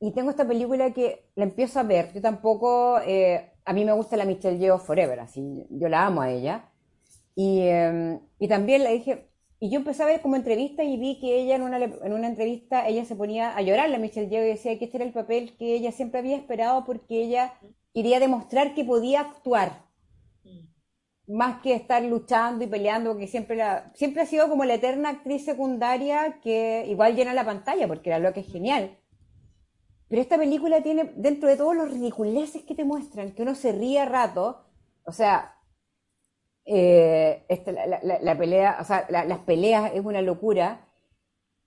y 0.00 0.12
tengo 0.12 0.30
esta 0.30 0.46
película 0.46 0.92
que 0.92 1.26
la 1.34 1.44
empiezo 1.44 1.80
a 1.80 1.82
ver. 1.82 2.12
Yo 2.12 2.20
tampoco, 2.20 2.98
eh, 3.00 3.52
a 3.64 3.72
mí 3.72 3.84
me 3.84 3.92
gusta 3.92 4.16
la 4.16 4.24
Michelle 4.24 4.58
Yeoh 4.58 4.78
Forever, 4.78 5.20
así, 5.20 5.66
yo 5.70 5.88
la 5.88 6.06
amo 6.06 6.22
a 6.22 6.30
ella. 6.30 6.70
Y, 7.34 7.60
eh, 7.62 8.20
y 8.38 8.48
también 8.48 8.84
la 8.84 8.90
dije, 8.90 9.28
y 9.58 9.70
yo 9.70 9.78
empecé 9.78 10.02
a 10.02 10.06
ver 10.06 10.20
como 10.20 10.36
entrevista 10.36 10.84
y 10.84 10.98
vi 10.98 11.18
que 11.18 11.40
ella 11.40 11.56
en 11.56 11.62
una, 11.62 11.78
en 11.78 12.12
una 12.12 12.26
entrevista, 12.26 12.86
ella 12.86 13.04
se 13.04 13.16
ponía 13.16 13.56
a 13.56 13.62
llorar, 13.62 13.88
la 13.88 13.98
Michelle 13.98 14.28
Yeoh, 14.28 14.44
y 14.44 14.48
decía 14.48 14.78
que 14.78 14.84
este 14.84 14.98
era 14.98 15.06
el 15.06 15.12
papel 15.12 15.56
que 15.56 15.74
ella 15.74 15.90
siempre 15.90 16.20
había 16.20 16.36
esperado 16.36 16.84
porque 16.84 17.22
ella 17.22 17.54
quería 17.94 18.20
demostrar 18.20 18.74
que 18.74 18.84
podía 18.84 19.20
actuar 19.20 19.83
más 21.26 21.60
que 21.62 21.74
estar 21.74 22.02
luchando 22.02 22.64
y 22.64 22.68
peleando, 22.68 23.10
porque 23.12 23.26
siempre, 23.28 23.56
la, 23.56 23.90
siempre 23.94 24.22
ha 24.22 24.26
sido 24.26 24.48
como 24.48 24.64
la 24.64 24.74
eterna 24.74 25.08
actriz 25.10 25.44
secundaria 25.44 26.40
que 26.42 26.84
igual 26.88 27.16
llena 27.16 27.32
la 27.34 27.44
pantalla, 27.44 27.88
porque 27.88 28.10
era 28.10 28.18
lo 28.18 28.32
que 28.32 28.40
es 28.40 28.46
genial. 28.52 28.98
Pero 30.08 30.22
esta 30.22 30.38
película 30.38 30.82
tiene, 30.82 31.12
dentro 31.16 31.48
de 31.48 31.56
todos 31.56 31.74
los 31.76 31.90
ridiculeces 31.90 32.62
que 32.62 32.74
te 32.74 32.84
muestran, 32.84 33.32
que 33.32 33.42
uno 33.42 33.54
se 33.54 33.72
ríe 33.72 34.00
a 34.00 34.04
rato, 34.06 34.64
o 35.04 35.12
sea, 35.12 35.56
eh, 36.66 37.44
esta- 37.48 37.72
la, 37.72 38.00
la- 38.02 38.18
la 38.20 38.38
pelea, 38.38 38.78
o 38.80 38.84
sea, 38.84 39.06
la- 39.10 39.24
las 39.24 39.40
peleas 39.40 39.92
es 39.94 40.04
una 40.04 40.22
locura, 40.22 40.88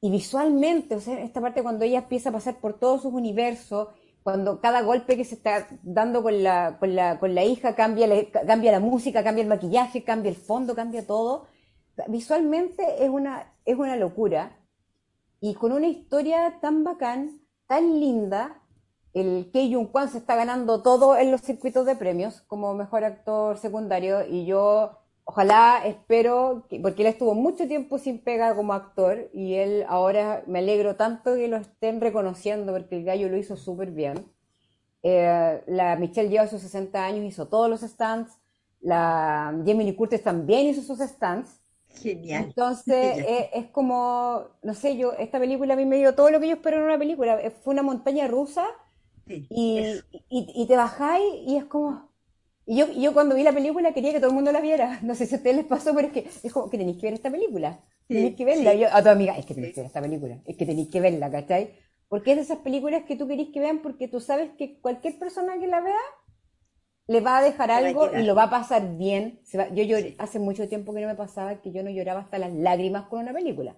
y 0.01 0.11
visualmente, 0.11 0.95
o 0.95 1.01
sea, 1.01 1.19
esta 1.21 1.41
parte 1.41 1.63
cuando 1.63 1.85
ella 1.85 1.99
empieza 1.99 2.29
a 2.29 2.33
pasar 2.33 2.57
por 2.59 2.79
todos 2.79 3.01
sus 3.03 3.13
universos, 3.13 3.89
cuando 4.27 4.59
cada 4.59 4.81
golpe 4.81 5.15
que 5.15 5.23
se 5.23 5.35
está 5.35 5.69
dando 5.83 6.21
con 6.21 6.43
la, 6.43 6.79
con 6.79 6.93
la, 6.93 7.17
con 7.17 7.33
la 7.33 7.45
hija 7.45 7.75
cambia 7.75 8.09
cambia 8.45 8.73
la 8.73 8.81
música, 8.81 9.23
cambia 9.23 9.41
el 9.41 9.47
maquillaje, 9.47 10.03
cambia 10.03 10.27
el 10.27 10.35
fondo, 10.35 10.75
cambia 10.75 11.07
todo. 11.07 11.47
Visualmente 12.09 13.05
es 13.05 13.09
una, 13.09 13.53
es 13.63 13.77
una 13.77 13.95
locura. 13.95 14.59
Y 15.39 15.53
con 15.53 15.71
una 15.71 15.87
historia 15.87 16.59
tan 16.59 16.83
bacán, 16.83 17.39
tan 17.67 18.01
linda, 18.01 18.61
el 19.13 19.49
Kei 19.53 19.73
Jung 19.73 19.87
Kwan 19.93 20.09
se 20.09 20.17
está 20.17 20.35
ganando 20.35 20.83
todo 20.83 21.15
en 21.15 21.31
los 21.31 21.39
circuitos 21.39 21.85
de 21.85 21.95
premios 21.95 22.41
como 22.47 22.73
mejor 22.73 23.05
actor 23.05 23.57
secundario 23.57 24.27
y 24.27 24.45
yo 24.45 24.99
ojalá 25.27 25.83
espero, 25.85 26.65
que- 26.69 26.79
porque 26.81 27.03
él 27.03 27.09
estuvo 27.09 27.35
mucho 27.35 27.67
tiempo 27.69 27.99
sin 27.99 28.19
pega 28.23 28.55
como 28.55 28.73
actor 28.73 29.29
y 29.33 29.55
él 29.55 29.85
ahora 29.89 30.43
me 30.47 30.59
alegro 30.61 30.97
tanto 30.97 31.35
que 31.35 31.49
lo 31.49 31.57
estén 31.57 32.01
reconociendo 32.01 32.73
porque 32.73 32.97
el 32.97 33.05
gallo 33.05 33.29
lo 33.29 33.37
hizo 33.37 33.57
súper 33.57 33.91
bien. 33.91 34.25
Eh, 35.03 35.63
la 35.67 35.95
Michelle 35.97 36.29
Yeoh 36.29 36.43
a 36.43 36.47
sus 36.47 36.61
60 36.61 37.05
años 37.05 37.25
hizo 37.25 37.47
todos 37.47 37.69
los 37.69 37.81
stands, 37.81 38.37
la 38.81 39.53
Jamie 39.65 39.85
Lee 39.85 39.95
Curtis 39.95 40.23
también 40.23 40.67
hizo 40.67 40.81
sus 40.81 40.99
stands. 40.99 41.61
Genial. 41.89 42.55
Entonces, 42.55 42.95
Genial. 43.01 43.27
eh, 43.27 43.49
es 43.53 43.67
como, 43.71 44.47
no 44.63 44.73
sé, 44.75 44.97
yo, 44.97 45.13
esta 45.13 45.39
película 45.39 45.73
a 45.75 45.77
mí 45.77 45.85
me 45.85 45.97
dio 45.97 46.15
todo 46.15 46.29
lo 46.31 46.39
que 46.39 46.47
yo 46.49 46.55
espero 46.55 46.77
en 46.77 46.83
una 46.83 46.99
película. 46.99 47.39
Fue 47.63 47.73
una 47.73 47.83
montaña 47.83 48.27
rusa 48.27 48.67
y, 49.49 49.81
y, 50.29 50.51
y 50.55 50.67
te 50.67 50.75
bajáis 50.77 51.23
y 51.47 51.57
es 51.57 51.65
como... 51.65 52.06
Y 52.67 52.77
yo, 52.77 52.91
yo 52.91 53.13
cuando 53.13 53.35
vi 53.35 53.43
la 53.43 53.53
película 53.53 53.93
quería 53.93 54.11
que 54.11 54.19
todo 54.19 54.29
el 54.29 54.35
mundo 54.35 54.51
la 54.51 54.61
viera. 54.61 54.99
No 55.03 55.15
sé 55.15 55.25
si 55.25 55.35
a 55.35 55.37
ustedes 55.37 55.55
les 55.55 55.65
pasó, 55.65 55.95
pero 55.95 56.07
es 56.09 56.13
que 56.13 56.29
es 56.43 56.53
como 56.53 56.69
que 56.69 56.77
tenéis 56.77 56.97
que 56.97 57.07
ver 57.07 57.13
esta 57.15 57.31
película. 57.31 57.79
Tenéis 58.11 58.35
que 58.35 58.45
verla. 58.45 58.73
sí. 58.73 58.79
Yo, 58.81 58.87
a 58.91 59.01
tu 59.03 59.09
amiga, 59.09 59.37
es 59.37 59.45
que 59.45 59.55
tenéis 59.55 59.73
que 59.73 59.81
ver 59.81 59.87
esta 59.87 60.01
película. 60.01 60.37
Es 60.45 60.57
que 60.57 60.65
tenéis 60.65 60.89
que 60.89 61.01
verla, 61.01 61.31
¿cachai? 61.31 61.71
Porque 62.09 62.31
es 62.31 62.37
de 62.37 62.43
esas 62.43 62.59
películas 62.59 63.03
que 63.07 63.15
tú 63.17 63.27
querés 63.27 63.49
que 63.53 63.59
vean 63.59 63.79
porque 63.81 64.07
tú 64.07 64.19
sabes 64.21 64.51
que 64.57 64.79
cualquier 64.81 65.17
persona 65.19 65.59
que 65.59 65.67
la 65.67 65.81
vea 65.81 65.95
le 67.13 67.19
va 67.21 67.37
a 67.37 67.41
dejar 67.43 67.71
a 67.71 67.77
algo 67.77 68.15
y 68.15 68.23
lo 68.23 68.35
va 68.35 68.43
a 68.43 68.49
pasar 68.49 68.97
bien. 68.97 69.39
Se 69.43 69.57
va- 69.57 69.69
yo 69.69 69.83
lloré, 69.83 70.15
hace 70.19 70.39
mucho 70.39 70.69
tiempo 70.69 70.93
que 70.93 71.01
no 71.01 71.07
me 71.07 71.15
pasaba 71.15 71.61
que 71.61 71.71
yo 71.71 71.83
no 71.83 71.89
lloraba 71.89 72.21
hasta 72.21 72.37
las 72.39 72.53
lágrimas 72.53 73.07
con 73.07 73.19
una 73.21 73.33
película. 73.33 73.75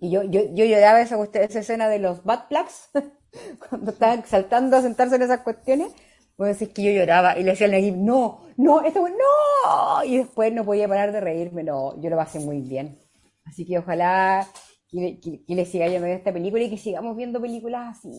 Y 0.00 0.10
yo, 0.10 0.22
yo, 0.24 0.42
yo 0.54 0.64
lloraba 0.64 1.00
esa, 1.00 1.16
esa 1.24 1.58
escena 1.60 1.88
de 1.88 1.98
los 1.98 2.24
bad 2.24 2.48
plugs, 2.48 2.90
cuando 3.68 3.90
estaban 3.92 4.24
saltando 4.26 4.76
a 4.76 4.82
sentarse 4.82 5.16
en 5.16 5.22
esas 5.22 5.40
cuestiones. 5.40 5.92
Puedo 6.36 6.50
decir 6.52 6.72
que 6.72 6.82
yo 6.84 6.90
lloraba 6.92 7.38
y 7.38 7.42
le 7.44 7.50
decía 7.52 7.66
al 7.66 7.72
Nagib, 7.72 7.96
no, 7.96 8.40
no, 8.56 8.82
esto 8.84 9.00
no. 9.08 10.04
Y 10.04 10.18
después 10.18 10.52
no 10.52 10.64
podía 10.64 10.88
parar 10.88 11.12
de 11.12 11.20
reírme, 11.20 11.62
no, 11.64 12.00
yo 12.00 12.10
lo 12.10 12.16
pasé 12.16 12.40
muy 12.40 12.60
bien. 12.60 12.98
Así 13.44 13.64
que 13.66 13.78
ojalá 13.78 14.46
que, 14.88 14.98
le- 15.00 15.20
que- 15.20 15.44
que 15.44 15.54
le 15.54 15.64
siga 15.64 15.86
yendo 15.88 16.06
bien 16.06 16.18
esta 16.18 16.32
película 16.32 16.62
y 16.64 16.70
que 16.70 16.78
sigamos 16.78 17.16
viendo 17.16 17.40
películas 17.40 17.98
así. 17.98 18.10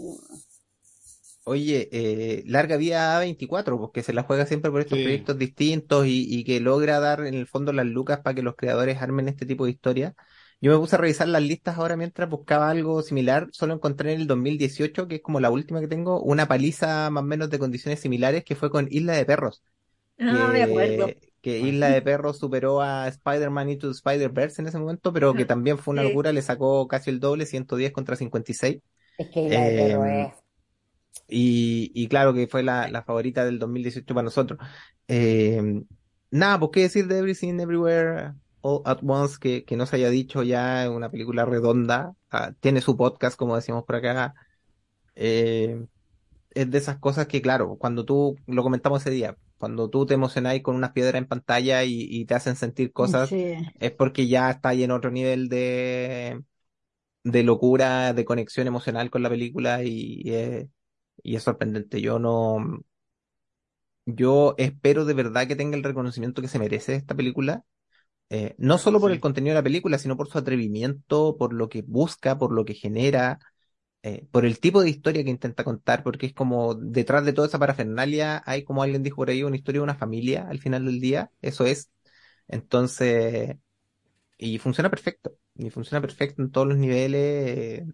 Oye, 1.44 1.88
eh, 1.94 2.44
larga 2.46 2.76
vida 2.76 3.16
A24, 3.16 3.78
porque 3.80 4.04
se 4.04 4.12
la 4.14 4.24
juega 4.24 4.46
siempre 4.46 4.70
por 4.70 4.82
estos 4.82 5.00
Sí. 5.00 5.00
proyectos 5.00 5.38
distintos 5.38 6.06
y, 6.06 6.26
y 6.28 6.44
que 6.44 6.60
logra 6.60 7.00
dar 7.00 7.22
en 7.26 7.36
el 7.36 7.48
fondo 7.48 7.72
las 7.72 7.86
lucas 7.86 8.20
para 8.20 8.36
que 8.36 8.42
los 8.44 8.56
creadores 8.58 9.02
armen 9.02 9.30
este 9.30 9.46
tipo 9.46 9.64
de 9.64 9.72
historias. 9.72 10.14
Yo 10.60 10.72
me 10.72 10.78
puse 10.80 10.96
a 10.96 11.00
revisar 11.00 11.28
las 11.28 11.42
listas 11.44 11.78
ahora 11.78 11.96
mientras 11.98 12.30
buscaba 12.30 12.70
algo 12.70 13.02
similar. 13.04 13.48
Solo 13.52 13.76
encontré 13.76 14.14
en 14.14 14.22
el 14.22 14.28
2018, 14.28 15.08
que 15.08 15.16
es 15.16 15.22
como 15.22 15.40
la 15.40 15.52
última 15.52 15.80
que 15.80 15.88
tengo, 15.88 16.22
una 16.22 16.48
paliza 16.48 17.10
más 17.12 17.24
o 17.24 17.26
menos 17.28 17.50
de 17.52 17.60
condiciones 17.60 18.00
similares 18.00 18.44
que 18.44 18.56
fue 18.56 18.72
con 18.72 18.88
Isla 18.90 19.14
de 19.14 19.26
Perros. 19.26 19.64
Ah, 20.20 20.50
me 20.52 20.64
acuerdo. 20.64 21.06
Que, 21.06 21.34
que 21.42 21.60
Isla 21.60 21.90
de 21.90 22.02
Perros 22.02 22.40
superó 22.40 22.82
a 22.82 23.08
Spider-Man 23.08 23.70
Into 23.70 23.92
Spider-Verse 23.92 24.62
en 24.62 24.68
ese 24.68 24.80
momento, 24.80 25.14
pero 25.14 25.36
que 25.36 25.46
también 25.46 25.78
fue 25.80 25.94
una 25.94 26.04
locura, 26.04 26.32
le 26.34 26.42
sacó 26.42 26.88
casi 26.88 27.10
el 27.12 27.20
doble, 27.20 27.46
110 27.46 27.92
contra 27.94 28.16
56. 28.16 28.80
Es 29.16 29.30
que 29.30 29.42
Isla 29.46 29.62
de 29.62 29.74
Perro 29.74 30.06
Em, 30.06 30.06
es. 30.06 30.34
y, 31.28 31.92
y 31.94 32.08
claro 32.08 32.34
que 32.34 32.48
fue 32.48 32.64
la, 32.64 32.88
la 32.90 33.04
favorita 33.04 33.46
del 33.46 33.60
2018 33.60 34.14
para 34.14 34.24
nosotros. 34.26 34.60
Eh, 35.08 35.84
nada, 36.32 36.60
pues 36.60 36.72
qué 36.74 36.82
decir 36.82 37.08
de 37.08 37.20
Everything 37.20 37.60
Everywhere 37.60 38.34
All 38.62 38.82
at 38.86 39.00
Once 39.04 39.38
que, 39.40 39.64
que 39.66 39.76
no 39.78 39.86
se 39.86 39.98
haya 39.98 40.10
dicho 40.10 40.44
ya, 40.44 40.84
es 40.86 40.90
una 40.90 41.10
película 41.12 41.46
redonda, 41.46 42.16
ah, 42.32 42.54
tiene 42.60 42.82
su 42.82 42.98
podcast, 42.98 43.38
como 43.38 43.56
decimos 43.56 43.84
por 43.86 43.96
acá. 43.98 44.36
Eh, 45.16 45.86
es 46.52 46.72
de 46.72 46.78
esas 46.78 46.98
cosas 47.00 47.28
que, 47.28 47.42
claro, 47.42 47.78
cuando 47.78 48.06
tú, 48.06 48.38
lo 48.48 48.64
comentamos 48.64 49.02
ese 49.02 49.12
día, 49.12 49.38
cuando 49.58 49.90
tú 49.90 50.06
te 50.06 50.16
emocionáis 50.16 50.64
con 50.64 50.76
unas 50.76 50.92
piedras 50.94 51.16
en 51.16 51.28
pantalla 51.28 51.84
y, 51.84 52.08
y 52.10 52.26
te 52.26 52.36
hacen 52.36 52.56
sentir 52.56 52.92
cosas, 52.94 53.30
Sí. 53.30 53.56
es 53.80 53.92
porque 53.92 54.28
ya 54.28 54.52
está 54.52 54.70
ahí 54.70 54.84
en 54.84 54.92
otro 54.92 55.12
nivel 55.12 55.50
de, 55.50 56.44
de 57.24 57.44
locura, 57.44 58.14
de 58.14 58.26
conexión 58.26 58.68
emocional 58.68 59.10
con 59.12 59.24
la 59.24 59.30
película 59.30 59.84
y, 59.84 60.24
es- 60.28 60.68
y 61.24 61.36
es 61.38 61.44
sorprendente. 61.44 62.02
Yo 62.02 62.20
no, 62.20 62.82
yo 64.06 64.56
espero 64.58 65.06
de 65.06 65.14
verdad 65.14 65.48
que 65.48 65.56
tenga 65.56 65.78
el 65.78 65.84
reconocimiento 65.84 66.42
que 66.42 66.48
se 66.48 66.60
merece 66.60 66.96
esta 66.96 67.16
película. 67.16 67.64
Eh, 68.30 68.56
no 68.58 68.78
solo 68.78 69.00
por 69.00 69.12
el 69.12 69.20
contenido 69.22 69.54
de 69.56 69.60
la 69.62 69.64
película, 69.64 69.98
sino 70.00 70.18
por 70.18 70.30
su 70.30 70.38
atrevimiento, 70.38 71.38
por 71.38 71.54
lo 71.54 71.70
que 71.70 71.82
busca, 71.84 72.38
por 72.38 72.52
lo 72.54 72.66
que 72.66 72.74
genera. 72.74 73.40
eh, 74.04 74.28
por 74.32 74.46
el 74.46 74.60
tipo 74.60 74.82
de 74.82 74.90
historia 74.90 75.24
que 75.24 75.30
intenta 75.32 75.64
contar, 75.66 76.04
porque 76.04 76.28
es 76.28 76.34
como 76.34 76.76
detrás 76.76 77.26
de 77.26 77.34
toda 77.34 77.48
esa 77.48 77.60
parafernalia 77.60 78.44
hay, 78.46 78.64
como 78.64 78.84
alguien 78.84 79.04
dijo 79.04 79.18
por 79.18 79.30
ahí, 79.30 79.44
una 79.44 79.58
historia 79.58 79.80
de 79.82 79.84
una 79.86 79.96
familia 79.96 80.48
al 80.50 80.60
final 80.60 80.86
del 80.86 81.00
día, 81.02 81.32
eso 81.42 81.66
es. 81.66 81.92
Entonces, 82.48 83.58
y 84.38 84.58
funciona 84.60 84.90
perfecto, 84.90 85.38
y 85.56 85.70
funciona 85.70 86.02
perfecto 86.02 86.42
en 86.42 86.52
todos 86.52 86.68
los 86.68 86.78
niveles, 86.78 87.22
eh, 87.22 87.86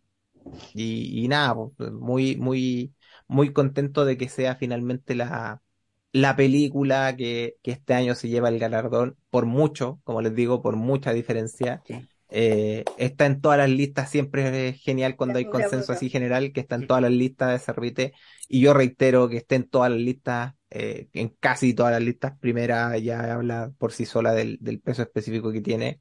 y, 0.73 1.23
y 1.25 1.27
nada, 1.27 1.55
muy, 1.93 2.35
muy, 2.37 2.95
muy 3.27 3.53
contento 3.53 4.05
de 4.05 4.17
que 4.17 4.29
sea 4.29 4.55
finalmente 4.55 5.15
la, 5.15 5.61
la 6.13 6.35
película 6.35 7.15
que, 7.17 7.57
que 7.63 7.71
este 7.71 7.93
año 7.95 8.15
se 8.15 8.29
lleva 8.29 8.49
el 8.49 8.59
galardón 8.59 9.17
por 9.29 9.45
mucho, 9.45 9.99
como 10.03 10.21
les 10.21 10.33
digo, 10.35 10.61
por 10.61 10.75
mucha 10.77 11.11
diferencia. 11.11 11.81
Eh, 12.29 12.83
está 12.97 13.25
en 13.25 13.41
todas 13.41 13.57
las 13.57 13.69
listas, 13.69 14.09
siempre 14.09 14.69
es 14.69 14.81
genial 14.81 15.15
cuando 15.15 15.39
hay 15.39 15.45
consenso 15.45 15.91
así 15.91 16.09
general, 16.09 16.51
que 16.51 16.61
está 16.61 16.75
en 16.75 16.87
todas 16.87 17.01
las 17.03 17.11
listas 17.11 17.51
de 17.51 17.59
Servite. 17.59 18.13
Y 18.47 18.61
yo 18.61 18.73
reitero 18.73 19.27
que 19.27 19.37
esté 19.37 19.55
en 19.55 19.69
todas 19.69 19.91
las 19.91 19.99
listas, 19.99 20.53
eh, 20.69 21.09
en 21.13 21.29
casi 21.39 21.73
todas 21.73 21.91
las 21.93 22.01
listas. 22.01 22.37
Primera 22.39 22.97
ya 22.97 23.33
habla 23.33 23.71
por 23.77 23.91
sí 23.91 24.05
sola 24.05 24.33
del, 24.33 24.57
del 24.61 24.79
peso 24.81 25.01
específico 25.01 25.51
que 25.51 25.61
tiene. 25.61 25.99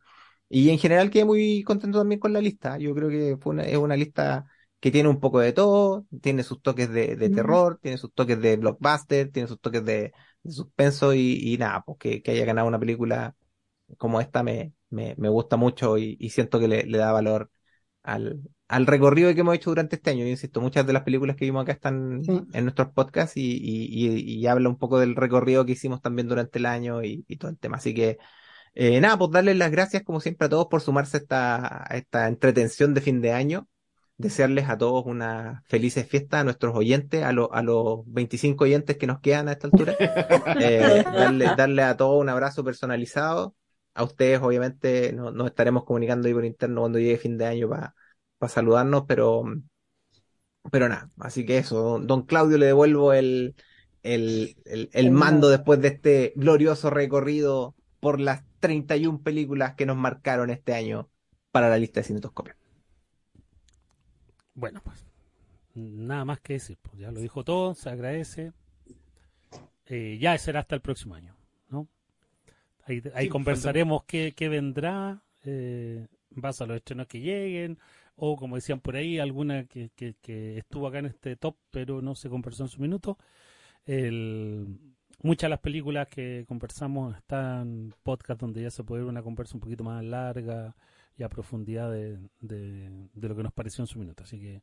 Y 0.49 0.69
en 0.71 0.79
general 0.79 1.11
quedé 1.11 1.25
muy 1.25 1.63
contento 1.63 1.99
también 1.99 2.21
con 2.21 2.33
la 2.35 2.41
lista. 2.41 2.79
Yo 2.79 2.95
creo 2.95 3.09
que 3.09 3.39
fue 3.41 3.55
una, 3.55 3.65
es 3.65 3.79
una 3.79 3.97
lista 3.97 4.45
que 4.83 4.93
tiene 4.93 5.09
un 5.09 5.21
poco 5.21 5.41
de 5.41 5.55
todo, 5.55 6.07
tiene 6.23 6.45
sus 6.45 6.63
toques 6.63 6.91
de, 6.93 7.17
de 7.17 7.31
terror, 7.31 7.79
tiene 7.83 7.99
sus 7.99 8.13
toques 8.15 8.43
de 8.43 8.59
blockbuster, 8.59 9.33
tiene 9.33 9.49
sus 9.49 9.61
toques 9.61 9.85
de, 9.87 10.13
de 10.45 10.53
suspenso 10.53 11.15
y, 11.15 11.41
y 11.55 11.59
nada, 11.59 11.83
pues 11.87 11.99
que, 12.01 12.23
que 12.23 12.33
haya 12.33 12.45
ganado 12.47 12.69
una 12.69 12.81
película 12.81 13.37
como 13.99 14.21
esta 14.21 14.43
me, 14.43 14.73
me, 14.91 15.15
me 15.19 15.29
gusta 15.29 15.57
mucho 15.57 15.99
y, 15.99 16.17
y 16.21 16.31
siento 16.31 16.59
que 16.61 16.69
le, 16.69 16.85
le 16.85 16.99
da 16.99 17.13
valor 17.13 17.51
al, 18.03 18.41
al 18.69 18.87
recorrido 18.87 19.35
que 19.35 19.41
hemos 19.41 19.55
hecho 19.55 19.71
durante 19.71 19.97
este 19.97 20.11
año. 20.11 20.25
Yo 20.25 20.31
insisto, 20.31 20.61
muchas 20.61 20.87
de 20.87 20.93
las 20.93 21.03
películas 21.05 21.37
que 21.37 21.45
vimos 21.45 21.63
acá 21.63 21.73
están 21.73 22.23
en 22.53 22.65
nuestros 22.65 22.89
podcasts 22.93 23.37
y, 23.37 23.43
y, 23.63 24.47
habla 24.47 24.69
un 24.69 24.79
poco 24.79 24.99
del 24.99 25.17
recorrido 25.17 25.65
que 25.67 25.73
hicimos 25.73 26.03
también 26.03 26.29
durante 26.29 26.59
el 26.59 26.67
año 26.67 27.03
y, 27.05 27.25
y 27.29 27.37
todo 27.37 27.51
el 27.51 27.59
tema. 27.59 27.77
Así 27.79 27.95
que, 27.95 28.19
eh, 28.75 29.01
nada, 29.01 29.19
pues 29.19 29.31
darles 29.33 29.57
las 29.59 29.71
gracias 29.71 30.03
como 30.05 30.21
siempre 30.21 30.47
a 30.47 30.51
todos 30.51 30.67
por 30.69 30.81
sumarse 30.83 31.19
a 31.19 31.21
esta, 31.21 31.85
a 31.93 31.97
esta 31.97 32.29
entretención 32.29 32.95
de 32.95 33.01
fin 33.03 33.21
de 33.23 33.33
año. 33.33 33.69
Desearles 34.23 34.69
a 34.69 34.79
todos 34.79 35.05
una 35.07 35.63
felices 35.67 36.07
fiesta 36.09 36.41
a 36.41 36.45
nuestros 36.45 36.77
oyentes, 36.77 37.25
a, 37.25 37.33
los 37.33 37.49
a 37.53 37.63
los 37.63 38.01
25 38.07 38.65
oyentes 38.65 38.97
que 38.97 39.07
nos 39.07 39.21
quedan 39.21 39.49
a 39.49 39.53
esta 39.53 39.67
altura. 39.69 39.97
Eh, 40.61 41.05
darle, 41.17 41.53
darle 41.57 41.83
a 41.83 41.97
todos 41.97 42.21
un 42.21 42.29
abrazo 42.29 42.65
personalizado. 42.65 43.55
A 43.95 44.05
ustedes, 44.05 44.41
obviamente, 44.41 45.13
no- 45.13 45.31
nos 45.33 45.47
estaremos 45.49 45.85
comunicando 45.85 46.29
ahí 46.29 46.35
por 46.35 46.45
interno 46.45 46.81
cuando 46.83 46.99
llegue 46.99 47.19
fin 47.19 47.37
de 47.39 47.47
año 47.47 47.69
para 47.69 47.95
saludarnos, 48.49 49.05
pero, 49.09 49.45
pero 50.71 50.89
nada. 50.89 51.11
Así 51.19 51.45
que 51.47 51.59
eso, 51.59 51.81
don, 51.83 52.07
don 52.07 52.23
Claudio, 52.27 52.59
le 52.59 52.67
devuelvo 52.67 53.13
el, 53.13 53.55
el, 54.03 54.57
el, 54.65 54.91
el 54.93 55.11
mando 55.11 55.49
después 55.49 55.81
de 55.81 55.89
este 55.89 56.33
glorioso 56.37 56.91
recorrido 56.91 57.75
por 58.01 58.21
las 58.21 58.43
31 58.61 59.23
películas 59.23 59.75
que 59.75 59.87
nos 59.87 59.97
marcaron 59.97 60.51
este 60.51 60.75
año 60.75 61.11
para 61.51 61.69
la 61.69 61.79
lista 61.79 62.01
de 62.01 62.05
Cinetoscopio. 62.07 62.55
Bueno, 64.55 64.81
pues 64.85 65.07
nada 65.75 66.25
más 66.25 66.41
que 66.41 66.55
decir. 66.55 66.79
Pues 66.83 66.99
ya 66.99 67.11
lo 67.11 67.21
dijo 67.21 67.45
todo, 67.45 67.75
se 67.75 67.91
agradece. 67.91 68.53
Eh, 69.87 70.19
ya 70.21 70.37
será 70.39 70.61
hasta 70.61 70.75
el 70.75 70.81
próximo 70.81 71.15
año, 71.15 71.35
¿no? 71.69 71.89
Ahí, 72.85 73.03
ahí 73.15 73.25
Sí, 73.25 73.31
conversaremos 73.31 74.05
qué, 74.05 74.33
qué 74.37 74.49
vendrá, 74.49 75.23
eh, 75.45 76.07
en 76.35 76.41
base 76.41 76.65
a 76.65 76.67
los 76.67 76.77
estrenos 76.77 77.07
que 77.07 77.21
lleguen, 77.21 77.79
o 78.17 78.37
como 78.37 78.57
decían 78.57 78.81
por 78.81 78.97
ahí, 78.97 79.19
alguna 79.19 79.65
que, 79.65 79.91
que, 79.97 80.15
que 80.23 80.59
estuvo 80.59 80.87
acá 80.87 80.99
en 80.99 81.07
este 81.07 81.37
top, 81.37 81.57
pero 81.71 82.01
no 82.01 82.15
se 82.15 82.29
conversó 82.29 82.65
en 82.65 82.69
su 82.69 82.81
minuto. 82.81 83.19
El, 83.85 84.79
muchas 85.23 85.49
de 85.49 85.51
las 85.51 85.61
películas 85.61 86.09
que 86.09 86.45
conversamos 86.47 87.17
están 87.17 87.95
podcast 88.03 88.41
donde 88.41 88.63
ya 88.63 88.71
se 88.71 88.85
puede 88.85 89.03
ver 89.03 89.11
una 89.11 89.23
conversa 89.23 89.55
un 89.55 89.61
poquito 89.61 89.85
más 89.85 90.05
larga 90.05 90.75
y 91.17 91.23
a 91.23 91.29
profundidad 91.29 91.91
de, 91.93 92.19
de, 92.41 93.09
de 93.13 93.29
lo 93.29 93.37
que 93.37 93.43
nos 93.43 93.53
pareció 93.53 93.83
en 93.83 93.87
su 93.87 93.99
minuto. 93.99 94.23
Así 94.25 94.41
que 94.41 94.63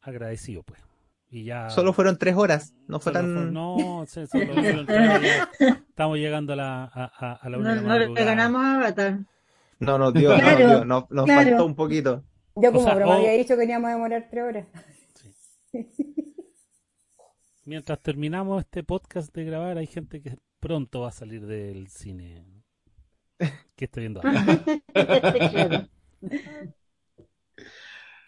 agradecido, 0.00 0.62
pues. 0.62 0.80
Y 1.28 1.44
ya. 1.44 1.70
Solo 1.70 1.92
fueron 1.92 2.16
tres 2.18 2.36
horas, 2.36 2.74
no 2.86 3.00
fue 3.00 3.12
tan... 3.12 3.24
fue- 3.34 3.50
no, 3.50 4.04
sí, 4.06 4.26
solo 4.26 4.54
fueron 4.54 4.86
tres 4.86 5.10
horas. 5.10 5.48
Estamos 5.88 6.18
llegando 6.18 6.52
a 6.52 6.56
la, 6.56 6.84
a, 6.84 6.90
a- 7.18 7.32
a 7.34 7.48
la 7.50 7.58
una 7.58 7.74
No, 7.74 7.80
de 7.82 7.88
la 8.00 8.06
no 8.06 8.14
le 8.14 8.24
ganamos 8.24 8.62
a 8.64 8.76
Avatar. 8.76 9.18
No 9.80 9.98
no 9.98 10.12
Claro, 10.12 10.56
dio, 10.58 10.84
no- 10.84 11.06
nos 11.10 11.24
claro. 11.24 11.48
faltó 11.50 11.66
un 11.66 11.74
poquito. 11.74 12.24
Yo 12.54 12.70
como 12.72 12.80
O 12.80 12.84
sea, 12.84 12.94
broma 12.94 13.16
o- 13.16 13.18
había 13.18 13.32
dicho 13.32 13.54
que 13.54 13.60
teníamos 13.62 13.88
que 13.88 13.92
demorar 13.94 14.28
tres 14.30 14.44
horas. 14.44 14.66
Mientras 17.64 18.00
terminamos 18.00 18.60
este 18.60 18.84
podcast 18.84 19.34
de 19.34 19.44
grabar, 19.44 19.76
hay 19.78 19.86
gente 19.88 20.22
que 20.22 20.36
pronto 20.60 21.00
va 21.00 21.08
a 21.08 21.12
salir 21.12 21.44
del 21.46 21.88
cine. 21.88 22.44
Que 23.74 23.84
estoy 23.84 24.02
viendo 24.02 24.20
ahora. 24.22 24.64
Claro. 25.50 25.88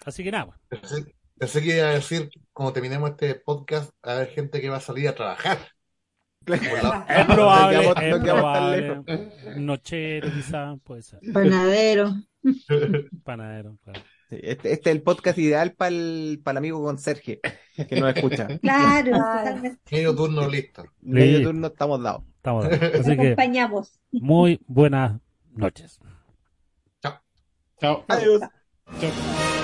Así 0.05 0.23
que 0.23 0.31
nada, 0.31 0.47
pues. 0.47 0.81
Pensé, 0.83 1.15
pensé 1.39 1.63
que 1.63 1.77
iba 1.77 1.89
a 1.89 1.95
decir, 1.95 2.31
cuando 2.53 2.73
terminemos 2.73 3.11
este 3.11 3.35
podcast, 3.37 3.93
a 4.03 4.13
haber 4.13 4.29
gente 4.29 4.61
que 4.61 4.69
va 4.69 4.77
a 4.77 4.81
salir 4.81 5.09
a 5.09 5.15
trabajar. 5.15 5.59
Es 6.47 7.27
probable, 7.27 7.93
No 8.21 9.05
es. 9.07 9.57
Nochero, 9.57 10.31
quizá, 10.33 10.77
puede 10.83 11.03
ser. 11.03 11.21
Panadero. 11.33 12.15
Panadero, 13.25 13.77
claro. 13.83 14.01
Sí, 14.31 14.37
Este, 14.43 14.73
este 14.73 14.91
es 14.91 14.97
el 14.97 15.03
podcast 15.03 15.39
ideal 15.39 15.73
para 15.75 15.89
el, 15.89 16.41
para 16.43 16.53
el 16.55 16.59
amigo 16.59 16.83
conserje 16.83 17.41
que 17.89 18.01
nos 18.01 18.15
escucha. 18.15 18.47
Claro. 18.61 19.13
Medio 19.91 20.15
turno 20.15 20.49
listo. 20.49 20.85
Medio 21.01 21.39
Listo. 21.39 21.49
turno 21.51 21.67
estamos 21.69 22.03
dados. 22.03 22.25
Estamos 22.39 22.67
Así 22.67 23.17
que 23.17 23.27
acompañamos. 23.27 23.99
muy 24.13 24.61
buenas 24.67 25.21
noches. 25.55 26.01
Chao. 27.81 28.05
Adiós. 28.09 28.41
Chao. 29.01 29.58